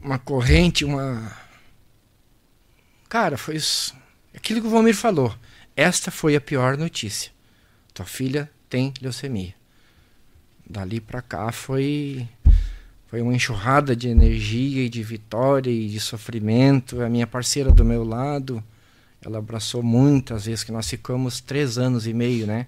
uma 0.00 0.18
corrente, 0.18 0.84
uma 0.86 1.32
Cara, 3.08 3.36
foi 3.38 3.56
isso- 3.56 3.94
aquilo 4.34 4.60
que 4.60 4.66
o 4.66 4.70
Valmir 4.70 4.94
falou. 4.94 5.34
Esta 5.76 6.10
foi 6.10 6.34
a 6.36 6.40
pior 6.40 6.76
notícia. 6.76 7.30
Tua 7.94 8.06
filha 8.06 8.50
tem 8.68 8.92
leucemia. 9.00 9.54
Dali 10.68 11.00
pra 11.00 11.22
cá 11.22 11.52
foi 11.52 12.28
foi 13.08 13.20
uma 13.22 13.34
enxurrada 13.34 13.94
de 13.94 14.08
energia 14.08 14.84
e 14.84 14.88
de 14.88 15.02
vitória 15.02 15.70
e 15.70 15.88
de 15.88 16.00
sofrimento. 16.00 17.00
A 17.02 17.08
minha 17.08 17.26
parceira 17.26 17.70
do 17.70 17.84
meu 17.84 18.02
lado, 18.04 18.62
ela 19.20 19.38
abraçou 19.38 19.82
muitas 19.82 20.46
vezes 20.46 20.64
que 20.64 20.72
nós 20.72 20.88
ficamos 20.88 21.40
três 21.40 21.78
anos 21.78 22.06
e 22.06 22.12
meio, 22.12 22.46
né? 22.46 22.66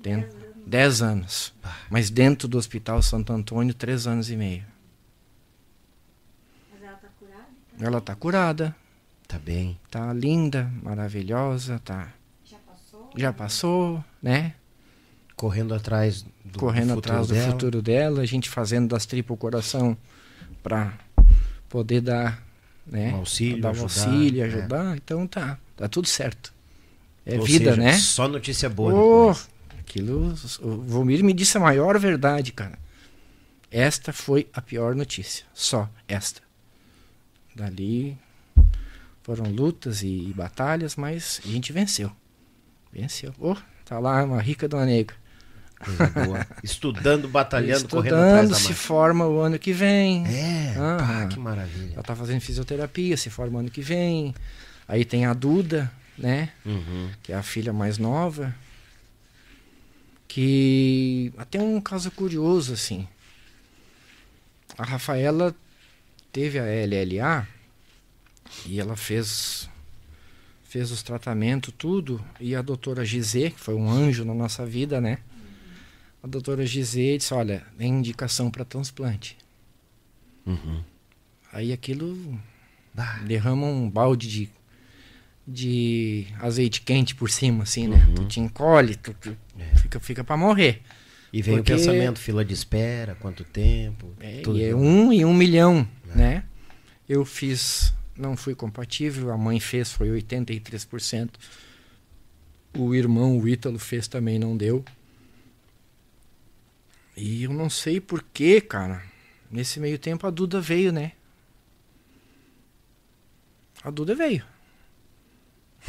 Dentro, 0.00 0.38
10 0.66 1.02
anos. 1.02 1.52
Mas 1.90 2.10
dentro 2.10 2.46
do 2.46 2.56
Hospital 2.56 3.02
Santo 3.02 3.32
Antônio, 3.32 3.74
3 3.74 4.06
anos 4.06 4.30
e 4.30 4.36
meio. 4.36 4.64
Mas 6.72 6.82
ela 6.82 6.96
tá 6.96 7.08
curada? 7.18 7.46
Ela 7.80 8.00
tá 8.00 8.14
curada, 8.14 8.76
Tá 9.26 9.38
bem. 9.38 9.78
tá 9.90 10.12
linda, 10.12 10.70
maravilhosa, 10.82 11.78
tá. 11.84 12.12
Já 12.44 12.58
passou? 12.58 13.10
Já 13.16 13.32
passou, 13.32 14.04
né? 14.22 14.54
Correndo 15.40 15.72
atrás 15.72 16.22
do 16.44 16.58
Correndo 16.58 16.98
atrás 16.98 17.28
do 17.28 17.32
dela. 17.32 17.52
futuro 17.52 17.80
dela, 17.80 18.20
a 18.20 18.26
gente 18.26 18.50
fazendo 18.50 18.88
das 18.88 19.06
tripas 19.06 19.34
o 19.34 19.38
coração 19.38 19.96
pra 20.62 20.92
poder 21.66 22.02
dar, 22.02 22.44
né? 22.86 23.14
Um 23.14 23.20
auxílio, 23.20 23.62
dar 23.62 23.68
um 23.68 23.70
ajudar, 23.70 23.84
auxílio, 23.84 24.42
é. 24.42 24.44
ajudar. 24.44 24.96
Então 24.98 25.26
tá, 25.26 25.58
tá 25.74 25.88
tudo 25.88 26.06
certo. 26.06 26.52
É 27.24 27.38
Ou 27.38 27.46
vida, 27.46 27.70
seja, 27.70 27.76
né? 27.82 27.94
Só 27.94 28.28
notícia 28.28 28.68
boa. 28.68 28.92
Oh, 28.92 29.34
aquilo, 29.78 30.34
o 30.60 30.82
Vomir 30.82 31.24
me 31.24 31.32
disse 31.32 31.56
a 31.56 31.60
maior 31.60 31.98
verdade, 31.98 32.52
cara. 32.52 32.78
Esta 33.70 34.12
foi 34.12 34.46
a 34.52 34.60
pior 34.60 34.94
notícia. 34.94 35.46
Só 35.54 35.88
esta. 36.06 36.42
Dali 37.56 38.14
foram 39.22 39.50
lutas 39.50 40.02
e, 40.02 40.34
batalhas, 40.36 40.96
mas 40.96 41.40
a 41.42 41.48
gente 41.48 41.72
venceu. 41.72 42.12
Venceu. 42.92 43.32
Oh, 43.38 43.56
tá 43.86 43.98
lá 43.98 44.22
uma 44.22 44.42
rica 44.42 44.68
dona 44.68 44.84
negra. 44.84 45.19
Coisa 45.84 46.06
boa. 46.08 46.46
Estudando, 46.62 47.26
batalhando, 47.28 47.88
correndo 47.88 48.14
atrás 48.14 48.28
Estudando, 48.34 48.50
da 48.50 48.56
se 48.56 48.62
máquina. 48.64 48.78
forma 48.78 49.26
o 49.26 49.40
ano 49.40 49.58
que 49.58 49.72
vem. 49.72 50.26
É, 50.26 50.74
Aham. 50.76 50.98
pá, 50.98 51.26
que 51.26 51.38
maravilha. 51.38 51.94
Ela 51.94 52.02
tá 52.02 52.14
fazendo 52.14 52.40
fisioterapia, 52.40 53.16
se 53.16 53.30
forma 53.30 53.60
ano 53.60 53.70
que 53.70 53.80
vem. 53.80 54.34
Aí 54.86 55.04
tem 55.04 55.24
a 55.24 55.32
Duda, 55.32 55.90
né? 56.18 56.50
Uhum. 56.66 57.10
que 57.22 57.32
é 57.32 57.36
a 57.36 57.42
filha 57.42 57.72
mais 57.72 57.96
nova, 57.96 58.54
que 60.28 61.32
até 61.38 61.60
um 61.60 61.80
caso 61.80 62.10
curioso 62.10 62.72
assim. 62.74 63.06
A 64.78 64.84
Rafaela 64.84 65.54
teve 66.32 66.58
a 66.58 66.64
LLA 66.64 67.46
e 68.66 68.78
ela 68.80 68.96
fez 68.96 69.68
fez 70.68 70.92
os 70.92 71.02
tratamentos 71.02 71.74
tudo 71.76 72.24
e 72.38 72.54
a 72.54 72.62
doutora 72.62 73.04
Gizê, 73.04 73.50
que 73.50 73.58
foi 73.58 73.74
um 73.74 73.90
anjo 73.90 74.24
na 74.24 74.32
nossa 74.34 74.64
vida, 74.64 75.00
né? 75.00 75.18
A 76.22 76.26
doutora 76.26 76.66
Gizê 76.66 77.16
disse, 77.16 77.32
olha, 77.32 77.62
tem 77.78 77.88
indicação 77.90 78.50
para 78.50 78.64
transplante. 78.64 79.36
Uhum. 80.46 80.82
Aí 81.52 81.72
aquilo 81.72 82.38
derrama 83.26 83.66
um 83.66 83.88
balde 83.88 84.28
de, 84.28 84.50
de 85.46 86.26
azeite 86.40 86.82
quente 86.82 87.14
por 87.14 87.30
cima, 87.30 87.62
assim, 87.64 87.88
né? 87.88 88.04
Uhum. 88.08 88.14
Tu 88.16 88.24
te 88.26 88.40
encolhe, 88.40 88.94
tu, 88.96 89.14
tu 89.14 89.36
fica, 89.76 89.98
fica 90.00 90.24
pra 90.24 90.36
morrer. 90.36 90.82
E 91.32 91.40
vem 91.40 91.56
Porque- 91.56 91.72
o 91.72 91.76
pensamento, 91.76 92.18
fila 92.18 92.44
de 92.44 92.52
espera, 92.52 93.14
quanto 93.14 93.44
tempo. 93.44 94.12
É, 94.20 94.40
tudo. 94.42 94.58
e 94.58 94.64
é 94.64 94.74
um 94.74 95.12
e 95.12 95.24
um 95.24 95.32
milhão, 95.32 95.86
né? 96.14 96.44
Eu 97.08 97.24
fiz, 97.24 97.94
não 98.16 98.36
fui 98.36 98.54
compatível, 98.54 99.30
a 99.32 99.38
mãe 99.38 99.58
fez, 99.60 99.90
foi 99.92 100.08
83%. 100.10 101.30
O 102.76 102.94
irmão, 102.94 103.38
o 103.38 103.48
Ítalo, 103.48 103.78
fez 103.78 104.06
também, 104.06 104.38
não 104.38 104.56
deu. 104.56 104.84
E 107.22 107.42
eu 107.42 107.52
não 107.52 107.68
sei 107.68 108.00
porquê, 108.00 108.60
cara. 108.62 109.02
Nesse 109.50 109.78
meio 109.78 109.98
tempo 109.98 110.26
a 110.26 110.30
Duda 110.30 110.58
veio, 110.60 110.90
né? 110.90 111.12
A 113.84 113.90
Duda 113.90 114.14
veio. 114.14 114.44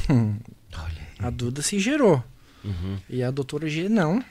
A 1.20 1.30
Duda 1.30 1.62
se 1.62 1.80
gerou. 1.80 2.24
Uhum. 2.64 3.00
E 3.08 3.22
a 3.22 3.30
doutora 3.30 3.68
G, 3.70 3.88
não. 3.88 4.24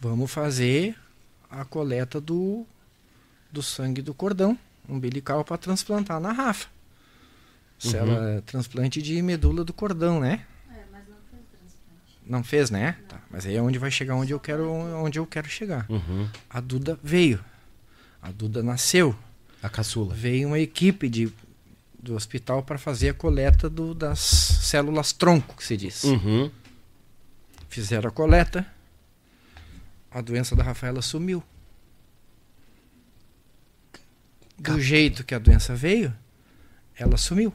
Vamos 0.00 0.30
fazer 0.30 0.96
a 1.50 1.64
coleta 1.64 2.20
do, 2.20 2.66
do 3.52 3.62
sangue 3.62 4.00
do 4.00 4.14
cordão 4.14 4.58
umbilical 4.88 5.44
para 5.44 5.58
transplantar 5.58 6.18
na 6.20 6.32
Rafa. 6.32 6.68
Se 7.78 7.96
Uhum. 7.96 8.02
ela 8.02 8.30
é 8.30 8.40
transplante 8.40 9.02
de 9.02 9.20
medula 9.20 9.62
do 9.64 9.72
cordão, 9.74 10.20
né? 10.20 10.46
É, 10.70 10.84
mas 10.90 11.06
não 11.08 11.16
fez 11.30 11.42
transplante. 11.50 12.13
Não 12.26 12.42
fez, 12.42 12.70
né? 12.70 12.96
Tá. 13.08 13.20
Mas 13.30 13.44
aí 13.44 13.56
é 13.56 13.62
onde 13.62 13.78
vai 13.78 13.90
chegar 13.90 14.14
onde 14.14 14.32
eu 14.32 14.40
quero, 14.40 14.70
onde 14.70 15.18
eu 15.18 15.26
quero 15.26 15.48
chegar. 15.48 15.86
Uhum. 15.88 16.28
A 16.48 16.60
Duda 16.60 16.98
veio. 17.02 17.44
A 18.22 18.30
Duda 18.30 18.62
nasceu. 18.62 19.14
A 19.62 19.68
caçula. 19.68 20.14
Veio 20.14 20.48
uma 20.48 20.58
equipe 20.58 21.08
de, 21.08 21.30
do 21.98 22.14
hospital 22.14 22.62
para 22.62 22.78
fazer 22.78 23.10
a 23.10 23.14
coleta 23.14 23.68
do, 23.68 23.94
das 23.94 24.18
células 24.20 25.12
tronco, 25.12 25.56
que 25.56 25.64
se 25.64 25.76
diz. 25.76 26.04
Uhum. 26.04 26.50
Fizeram 27.68 28.08
a 28.08 28.12
coleta. 28.12 28.66
A 30.10 30.20
doença 30.20 30.54
da 30.54 30.62
Rafaela 30.62 31.02
sumiu. 31.02 31.42
Do 34.56 34.80
jeito 34.80 35.24
que 35.24 35.34
a 35.34 35.38
doença 35.38 35.74
veio, 35.74 36.14
ela 36.96 37.16
sumiu. 37.16 37.52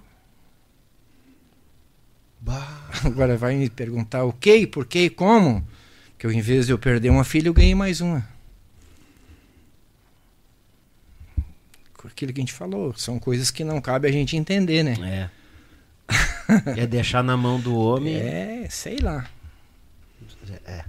Bah. 2.41 2.89
Agora 3.03 3.35
vai 3.37 3.55
me 3.55 3.69
perguntar 3.69 4.23
o 4.23 4.31
que, 4.33 4.65
por 4.65 4.85
que 4.85 4.99
e 5.05 5.09
como? 5.09 5.65
Que 6.17 6.25
eu, 6.25 6.31
em 6.31 6.41
vez 6.41 6.65
de 6.67 6.71
eu 6.73 6.77
perder 6.79 7.09
uma 7.09 7.23
filha, 7.23 7.47
eu 7.49 7.53
ganhei 7.53 7.75
mais 7.75 8.01
uma. 8.01 8.25
Aquilo 12.05 12.33
que 12.33 12.39
a 12.39 12.43
gente 12.43 12.53
falou, 12.53 12.93
são 12.95 13.19
coisas 13.19 13.51
que 13.51 13.63
não 13.63 13.79
cabe 13.81 14.07
a 14.07 14.11
gente 14.11 14.35
entender, 14.35 14.83
né? 14.83 15.29
É. 16.75 16.81
é 16.81 16.87
deixar 16.87 17.23
na 17.23 17.35
mão 17.37 17.59
do 17.59 17.75
homem. 17.77 18.15
É, 18.19 18.67
sei 18.69 18.97
lá. 18.97 19.29
É. 20.65 20.83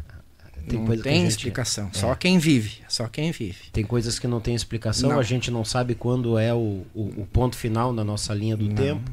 não 0.72 0.86
coisa 0.86 1.02
que 1.02 1.08
tem 1.08 1.20
gente- 1.22 1.30
explicação. 1.30 1.88
é. 1.92 1.98
Só 1.98 2.14
quem 2.14 2.38
vive. 2.38 2.78
Só 2.88 3.06
quem 3.08 3.32
vive. 3.32 3.58
Tem 3.72 3.84
coisas 3.84 4.18
que 4.18 4.26
não 4.26 4.40
tem 4.40 4.54
explicação, 4.54 5.10
Não. 5.10 5.18
a 5.18 5.22
gente 5.22 5.50
não 5.50 5.64
sabe 5.64 5.94
quando 5.94 6.38
é 6.38 6.52
o, 6.54 6.84
o, 6.94 7.02
o 7.22 7.28
ponto 7.32 7.56
final 7.56 7.92
na 7.92 8.02
nossa 8.04 8.32
linha 8.34 8.56
do 8.56 8.66
Não. 8.66 8.74
tempo. 8.74 9.10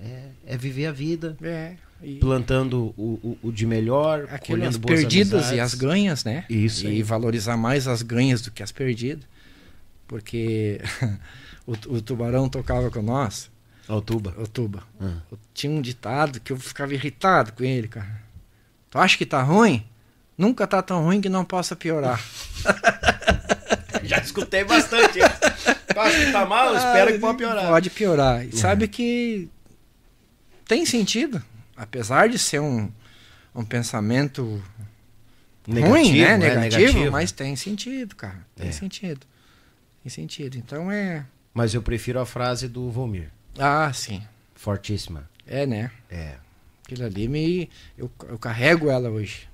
É, 0.00 0.28
é 0.46 0.56
viver 0.56 0.86
a 0.86 0.92
vida, 0.92 1.36
É. 1.42 1.74
E 2.02 2.16
plantando 2.16 2.92
o, 2.94 3.18
o, 3.42 3.48
o 3.48 3.50
de 3.52 3.64
melhor, 3.66 4.24
aquelas 4.24 4.40
colhendo 4.46 4.78
boas 4.78 5.00
perdidas 5.00 5.32
e 5.46 5.48
amizades. 5.58 5.60
as 5.60 5.74
ganhas, 5.74 6.24
né? 6.24 6.44
Isso 6.50 6.84
E 6.84 6.88
aí. 6.88 7.02
valorizar 7.02 7.56
mais 7.56 7.88
as 7.88 8.02
ganhas 8.02 8.42
do 8.42 8.50
que 8.50 8.62
as 8.62 8.70
perdidas. 8.70 9.24
Porque 10.06 10.78
o, 11.66 11.72
o 11.96 12.02
tubarão 12.02 12.50
tocava 12.50 12.90
com 12.90 13.00
nós, 13.00 13.50
o 13.88 14.00
tuba. 14.02 14.34
o 14.38 14.46
tuba. 14.46 14.82
Ah. 15.00 15.14
Tinha 15.54 15.72
um 15.72 15.80
ditado 15.80 16.38
que 16.38 16.52
eu 16.52 16.58
ficava 16.58 16.92
irritado 16.92 17.52
com 17.54 17.64
ele, 17.64 17.88
cara. 17.88 18.20
Tu 18.90 18.98
acha 18.98 19.16
que 19.16 19.24
tá 19.24 19.42
ruim? 19.42 19.82
Nunca 20.36 20.66
tá 20.66 20.82
tão 20.82 21.02
ruim 21.02 21.18
que 21.22 21.30
não 21.30 21.46
possa 21.46 21.74
piorar. 21.74 22.22
Já 24.04 24.18
escutei 24.18 24.64
bastante. 24.64 25.18
hein? 25.18 25.24
Tu 25.92 25.98
acha 25.98 26.26
que 26.26 26.30
tá 26.32 26.44
mal? 26.44 26.76
Espero 26.76 27.12
que 27.14 27.18
pode 27.18 27.38
piorar. 27.38 27.66
Pode 27.68 27.90
piorar. 27.90 28.46
E 28.46 28.54
sabe 28.56 28.86
que 28.86 29.48
tem 30.66 30.84
sentido. 30.86 31.42
Apesar 31.76 32.28
de 32.28 32.38
ser 32.38 32.60
um, 32.60 32.90
um 33.54 33.64
pensamento 33.64 34.62
ruim, 35.68 36.20
né? 36.20 36.32
é, 36.32 36.36
Negativo, 36.38 37.10
mas 37.10 37.32
tem 37.32 37.54
sentido, 37.56 38.14
cara. 38.16 38.46
Tem 38.54 38.68
É. 38.68 38.72
sentido. 38.72 39.26
Tem 40.02 40.10
sentido. 40.10 40.56
Então 40.56 40.90
é. 40.90 41.26
Mas 41.52 41.74
eu 41.74 41.82
prefiro 41.82 42.20
a 42.20 42.26
frase 42.26 42.68
do 42.68 42.90
Volmir. 42.90 43.30
Ah, 43.58 43.92
sim. 43.92 44.22
Fortíssima. 44.54 45.28
É, 45.46 45.66
né? 45.66 45.90
É. 46.10 46.36
Aquilo 46.84 47.04
ali 47.04 47.28
me. 47.28 47.70
Eu, 47.96 48.10
eu 48.28 48.38
carrego 48.38 48.90
ela 48.90 49.10
hoje. 49.10 49.48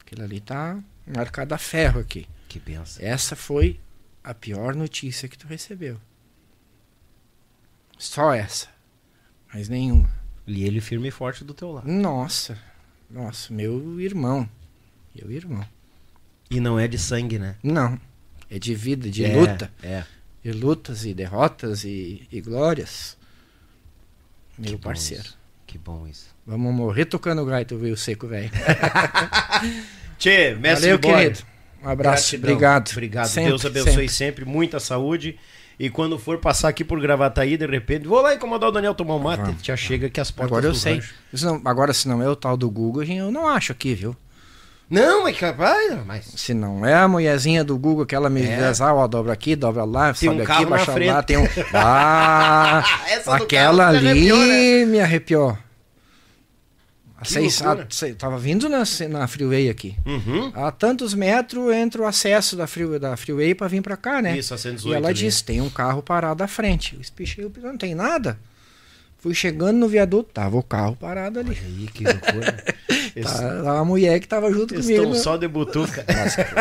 Aquilo 0.00 0.22
ali 0.22 0.40
tá 0.40 0.78
marcado 1.06 1.54
a 1.54 1.58
ferro 1.58 2.00
aqui. 2.00 2.26
Que 2.48 2.58
benção. 2.60 3.04
Essa 3.04 3.34
foi 3.34 3.80
a 4.22 4.32
pior 4.32 4.74
notícia 4.74 5.28
que 5.28 5.36
tu 5.36 5.46
recebeu. 5.46 6.00
Só 7.98 8.32
essa. 8.32 8.68
Mas 9.52 9.68
nenhuma. 9.68 10.08
E 10.46 10.64
ele 10.64 10.80
firme 10.80 11.08
e 11.08 11.10
forte 11.10 11.44
do 11.44 11.54
teu 11.54 11.72
lado. 11.72 11.90
Nossa. 11.90 12.58
Nossa, 13.10 13.52
meu 13.52 14.00
irmão. 14.00 14.48
Meu 15.14 15.30
irmão. 15.30 15.64
E 16.50 16.60
não 16.60 16.78
é 16.78 16.86
de 16.86 16.98
sangue, 16.98 17.38
né? 17.38 17.56
Não. 17.62 17.98
É 18.50 18.58
de 18.58 18.74
vida, 18.74 19.08
de 19.10 19.24
É, 19.24 19.34
luta. 19.34 19.72
É. 19.82 20.04
De 20.42 20.52
lutas 20.52 21.04
e 21.04 21.14
derrotas 21.14 21.84
e, 21.84 22.26
e 22.30 22.40
glórias. 22.40 23.16
Meu 24.58 24.72
Que 24.72 24.76
parceiro. 24.78 25.28
Que 25.66 25.78
bom 25.78 26.06
isso. 26.06 26.26
Vamos 26.46 26.72
morrer 26.74 27.06
tocando 27.06 27.44
gaita, 27.44 27.76
viu, 27.76 27.96
seco, 27.96 28.28
velho. 28.28 28.50
Tchê, 30.18 30.54
mestre 30.54 30.96
Valeu, 30.96 30.98
querido. 30.98 31.40
Um 31.82 31.88
abraço. 31.88 32.30
Gratidão. 32.30 32.50
Obrigado. 32.50 32.90
Obrigado. 32.92 33.26
Sempre, 33.26 33.48
Deus 33.50 33.64
abençoe 33.64 33.92
sempre. 33.92 34.08
sempre. 34.08 34.44
muita 34.44 34.78
saúde. 34.78 35.38
E 35.78 35.90
quando 35.90 36.18
for 36.18 36.38
passar 36.38 36.68
aqui 36.68 36.84
por 36.84 37.00
Gravataí, 37.00 37.56
de 37.56 37.66
repente, 37.66 38.06
vou 38.06 38.20
lá 38.22 38.34
incomodar 38.34 38.68
o 38.68 38.72
Daniel 38.72 38.94
tomar 38.94 39.16
um 39.16 39.18
mate. 39.18 39.56
Já 39.62 39.76
chega 39.76 40.06
aqui 40.06 40.20
as 40.20 40.30
portas 40.30 40.52
Agora 40.52 40.66
eu 40.66 40.74
sei. 40.74 41.02
não- 41.42 41.60
agora, 41.64 41.92
se 41.92 42.06
não 42.08 42.22
é 42.22 42.28
o 42.28 42.36
tal 42.36 42.56
do 42.56 42.70
Google, 42.70 43.02
eu 43.04 43.32
não 43.32 43.48
acho 43.48 43.72
aqui, 43.72 43.94
viu? 43.94 44.16
Não, 44.88 45.22
mas 45.24 45.36
capaz, 45.38 45.98
mas 46.06 46.26
Se 46.36 46.52
não 46.52 46.84
é 46.84 46.94
a 46.94 47.08
mulherzinha 47.08 47.64
do 47.64 47.76
Google, 47.78 48.04
aquela 48.04 48.28
me 48.28 48.42
É. 48.42 48.44
é. 48.60 48.72
ó, 48.82 49.06
dobra 49.06 49.32
aqui, 49.32 49.56
dobra 49.56 49.82
lá, 49.84 50.12
Tem 50.12 50.28
sobe 50.28 50.42
um 50.42 50.44
aqui, 50.44 50.66
baixa 50.66 50.92
lá, 51.06 51.22
tem 51.22 51.38
um. 51.38 51.46
Ah, 51.72 52.84
aquela 53.26 53.88
ali 53.88 54.30
né? 54.30 54.84
me 54.84 55.00
arrepiou. 55.00 55.56
A 57.16 57.24
seis, 57.24 57.62
a, 57.62 57.86
sei, 57.88 58.12
tava 58.12 58.36
vindo 58.38 58.68
na, 58.68 58.82
na 59.08 59.26
freeway 59.28 59.68
aqui. 59.70 59.96
Uhum. 60.04 60.50
A 60.54 60.70
tantos 60.72 61.14
metros 61.14 61.72
entra 61.72 62.02
o 62.02 62.06
acesso 62.06 62.56
da, 62.56 62.66
free, 62.66 62.98
da 62.98 63.16
freeway 63.16 63.54
para 63.54 63.68
vir 63.68 63.80
para 63.82 63.96
cá, 63.96 64.20
né? 64.20 64.36
Isso, 64.36 64.52
a 64.52 64.58
118 64.58 64.92
E 64.92 64.96
ela 64.96 65.08
ali. 65.08 65.14
disse: 65.16 65.44
tem 65.44 65.60
um 65.60 65.70
carro 65.70 66.02
parado 66.02 66.42
à 66.42 66.48
frente. 66.48 66.94
Eu 66.96 67.00
espichei, 67.00 67.48
não 67.62 67.78
tem 67.78 67.94
nada. 67.94 68.36
Fui 69.18 69.32
chegando 69.32 69.78
no 69.78 69.88
viaduto, 69.88 70.28
tava 70.34 70.56
o 70.58 70.62
carro 70.62 70.96
parado 70.96 71.38
ali. 71.38 71.56
Aí, 71.64 71.88
que 71.92 72.04
loucura. 72.04 72.62
Tá, 73.22 73.30
tava 73.30 73.78
a 73.78 73.84
mulher 73.84 74.18
que 74.18 74.26
tava 74.26 74.50
junto 74.50 74.74
Eles 74.74 74.86
comigo. 74.86 75.04
estão 75.04 75.22
só 75.22 75.36
de 75.36 75.46
butuca. 75.46 76.04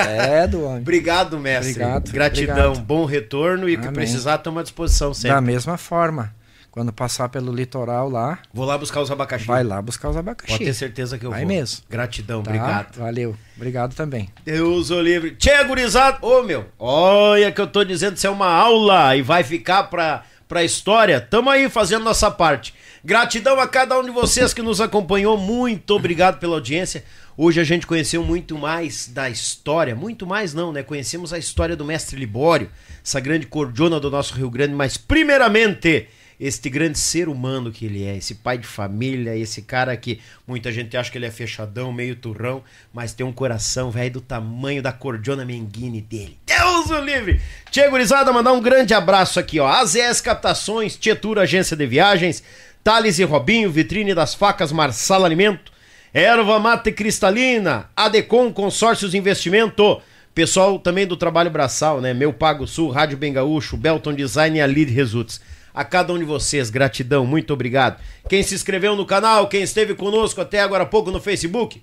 É, 0.08 0.46
do 0.46 0.64
homem. 0.64 0.82
Obrigado, 0.82 1.40
mestre. 1.40 1.72
Obrigado, 1.72 2.12
Gratidão, 2.12 2.56
obrigado. 2.68 2.86
bom 2.86 3.06
retorno 3.06 3.68
e 3.68 3.74
o 3.74 3.80
que 3.80 3.88
Amém. 3.88 3.96
precisar, 3.96 4.36
estamos 4.36 4.60
à 4.60 4.64
disposição 4.64 5.10
Da 5.10 5.16
sempre. 5.16 5.42
mesma 5.42 5.78
forma, 5.80 6.32
quando 6.74 6.92
passar 6.92 7.30
pelo 7.30 7.54
litoral 7.54 8.10
lá, 8.10 8.40
Vou 8.52 8.66
lá 8.66 8.76
buscar 8.80 9.00
os 9.00 9.12
abacaxi. 9.12 9.46
vai 9.46 9.64
lá 9.64 9.80
buscar 9.80 10.10
os 10.10 10.18
abacaxi. 10.18 10.54
Pode 10.54 10.66
ter 10.66 10.74
certeza 10.74 11.20
que 11.20 11.26
eu 11.26 11.30
Vai 11.30 11.42
vou. 11.42 11.48
mesmo. 11.50 11.84
Gratidão, 11.88 12.42
Tá? 12.42 12.50
obrigado. 12.50 12.98
Valeu. 12.98 13.36
Obrigado 13.56 13.94
também. 13.94 14.28
Deus 14.44 14.90
o 14.90 15.00
livre. 15.00 15.36
Tchê, 15.36 15.64
gurizada. 15.66 16.18
Ô, 16.26 16.42
meu, 16.42 16.66
olha 16.80 17.52
que 17.52 17.62
eu 17.62 17.68
tô 17.68 17.84
dizendo, 17.84 18.18
isso 18.18 18.26
é 18.26 18.30
uma 18.32 18.48
aula 18.48 19.16
e 19.16 19.22
vai 19.22 19.44
ficar 19.44 19.84
pra, 19.84 20.24
pra 20.48 20.64
história. 20.64 21.22
Tamo 21.22 21.48
aí 21.52 21.70
fazendo 21.70 22.04
nossa 22.04 22.32
parte. 22.32 22.74
Gratidão 23.06 23.60
a 23.60 23.68
cada 23.68 24.00
um 24.00 24.04
de 24.04 24.10
vocês 24.10 24.52
que 24.52 24.64
nos 24.64 24.82
acompanhou. 24.82 25.38
Muito 25.38 25.92
obrigado 25.96 26.40
pela 26.40 26.56
audiência. 26.56 27.04
Hoje 27.38 27.60
a 27.60 27.64
gente 27.64 27.86
conheceu 27.86 28.24
muito 28.24 28.58
mais 28.58 29.08
da 29.08 29.30
história. 29.30 29.96
Muito 29.96 30.26
mais 30.26 30.56
não, 30.56 30.72
né? 30.72 30.82
Conhecemos 30.82 31.34
a 31.34 31.38
história 31.38 31.76
do 31.76 31.86
mestre 31.86 32.18
Libório, 32.20 32.70
essa 33.06 33.20
grande 33.20 33.46
cordiona 33.46 34.00
do 34.00 34.10
nosso 34.10 34.34
Rio 34.34 34.50
Grande, 34.50 34.74
mas 34.74 34.98
primeiramente 34.98 36.08
este 36.44 36.70
grande 36.70 37.00
ser 37.00 37.30
humano 37.30 37.72
que 37.72 37.86
ele 37.86 38.04
é, 38.04 38.18
esse 38.18 38.36
pai 38.36 38.58
de 38.58 38.68
família, 38.68 39.34
esse 39.34 39.62
cara 39.62 39.96
que 39.96 40.20
muita 40.46 40.74
gente 40.74 40.98
acha 40.98 41.10
que 41.10 41.18
ele 41.18 41.26
é 41.26 41.32
fechadão, 41.32 41.94
meio 41.94 42.18
turrão, 42.18 42.62
mas 42.92 43.14
tem 43.14 43.26
um 43.26 43.32
coração, 43.32 43.90
velho, 43.90 44.16
do 44.16 44.22
tamanho 44.22 44.84
da 44.84 44.92
cordiona 44.92 45.46
menguine 45.46 46.02
dele. 46.02 46.38
Deus 46.46 46.90
o 46.90 47.00
livre! 47.00 47.40
Tia 47.72 47.90
gurizada, 47.90 48.34
mandar 48.34 48.52
um 48.52 48.60
grande 48.60 48.94
abraço 48.94 49.40
aqui, 49.40 49.58
ó. 49.58 49.68
AZS 49.70 50.20
Captações, 50.20 50.98
Tietura 50.98 51.44
Agência 51.44 51.78
de 51.78 51.88
Viagens, 51.88 52.44
Thales 52.84 53.20
e 53.20 53.24
Robinho, 53.24 53.72
Vitrine 53.72 54.14
das 54.14 54.36
Facas 54.36 54.74
Marsala 54.74 55.26
Alimento, 55.26 55.72
Erva 56.14 56.60
Mate 56.60 56.92
Cristalina, 56.92 57.90
Adecom 57.96 58.52
Consórcios 58.52 59.14
Investimento, 59.14 60.02
pessoal 60.36 60.78
também 60.78 61.08
do 61.08 61.16
Trabalho 61.16 61.50
Braçal, 61.50 62.02
né? 62.02 62.14
Meu 62.14 62.34
Pago 62.34 62.68
Sul, 62.68 62.90
Rádio 62.90 63.18
Bem 63.18 63.32
Gaúcho, 63.32 63.78
Belton 63.78 64.14
Design 64.14 64.58
e 64.58 64.62
a 64.62 64.66
Lead 64.66 64.92
Results. 64.92 65.53
A 65.74 65.84
cada 65.84 66.14
um 66.14 66.20
de 66.20 66.24
vocês, 66.24 66.70
gratidão, 66.70 67.26
muito 67.26 67.52
obrigado. 67.52 68.00
Quem 68.30 68.44
se 68.44 68.54
inscreveu 68.54 68.96
no 68.96 69.06
canal, 69.06 69.48
quem 69.48 69.64
esteve 69.64 69.96
conosco 69.96 70.40
até 70.40 70.62
agora 70.62 70.84
há 70.84 70.86
pouco 70.86 71.10
no 71.10 71.20
Facebook, 71.20 71.82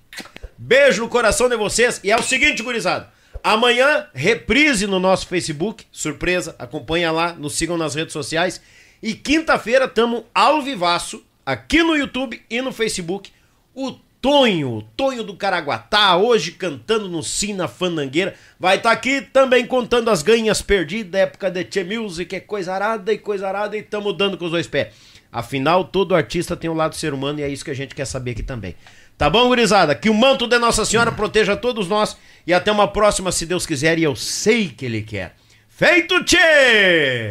beijo 0.57 1.03
no 1.03 1.09
coração 1.09 1.49
de 1.49 1.57
vocês. 1.57 2.01
E 2.05 2.13
é 2.13 2.17
o 2.17 2.23
seguinte, 2.23 2.63
gurizada, 2.63 3.11
amanhã, 3.43 4.07
reprise 4.15 4.87
no 4.87 5.01
nosso 5.01 5.27
Facebook, 5.27 5.85
surpresa, 5.91 6.55
acompanha 6.57 7.11
lá, 7.11 7.33
nos 7.33 7.55
sigam 7.55 7.77
nas 7.77 7.97
redes 7.97 8.13
sociais. 8.13 8.61
E 9.03 9.13
quinta-feira, 9.13 9.89
tamo 9.89 10.25
ao 10.33 10.63
vivaço, 10.63 11.25
aqui 11.45 11.83
no 11.83 11.97
YouTube 11.97 12.41
e 12.49 12.63
no 12.63 12.71
Facebook, 12.71 13.33
o 13.75 13.97
Tonho, 14.21 14.87
Tonho 14.99 15.25
do 15.25 15.35
Caraguatá, 15.35 16.15
hoje 16.15 16.53
cantando 16.53 17.09
no 17.09 17.23
Sim 17.23 17.55
na 17.55 17.67
Fandangueira. 17.67 18.35
Vai 18.59 18.77
estar 18.77 18.91
aqui 18.91 19.23
também 19.23 19.67
contando 19.67 20.11
as 20.11 20.23
ganhas 20.23 20.61
perdidas, 20.61 21.23
época 21.23 21.51
de 21.51 21.65
Tchê 21.65 21.85
Music, 21.85 22.37
é 22.37 22.41
coisa 22.41 22.75
arada 22.75 23.15
e 23.15 23.19
coisa 23.19 23.49
arada, 23.49 23.79
e 23.79 23.83
tamo 23.83 24.13
dando 24.13 24.37
com 24.37 24.45
os 24.45 24.51
dois 24.51 24.67
pés. 24.67 24.89
Afinal, 25.33 25.85
todo 25.85 26.15
artista 26.15 26.55
tem 26.55 26.69
um 26.69 26.75
lado 26.75 26.95
ser 26.97 27.15
humano 27.15 27.41
e 27.41 27.43
é 27.43 27.49
isso 27.49 27.65
que 27.65 27.71
a 27.71 27.75
gente 27.75 27.95
quer 27.95 28.05
saber 28.05 28.33
aqui 28.33 28.43
também. 28.43 28.75
Tá 29.17 29.31
bom, 29.31 29.49
gurizada? 29.49 29.95
Que 29.95 30.11
o 30.11 30.15
manto 30.15 30.47
de 30.47 30.59
Nossa 30.59 30.85
Senhora 30.85 31.13
proteja 31.13 31.57
todos 31.57 31.89
nós 31.89 32.15
e 32.47 32.53
até 32.53 32.71
uma 32.71 32.89
próxima, 32.89 33.33
se 33.33 33.47
Deus 33.47 33.65
quiser, 33.65 33.99
e 33.99 34.03
eu 34.03 34.15
sei 34.15 34.69
que 34.69 34.85
Ele 34.85 35.01
quer. 35.01 35.35
Feito, 35.67 36.23
Tchê! 36.25 37.31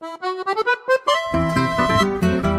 O 0.00 0.06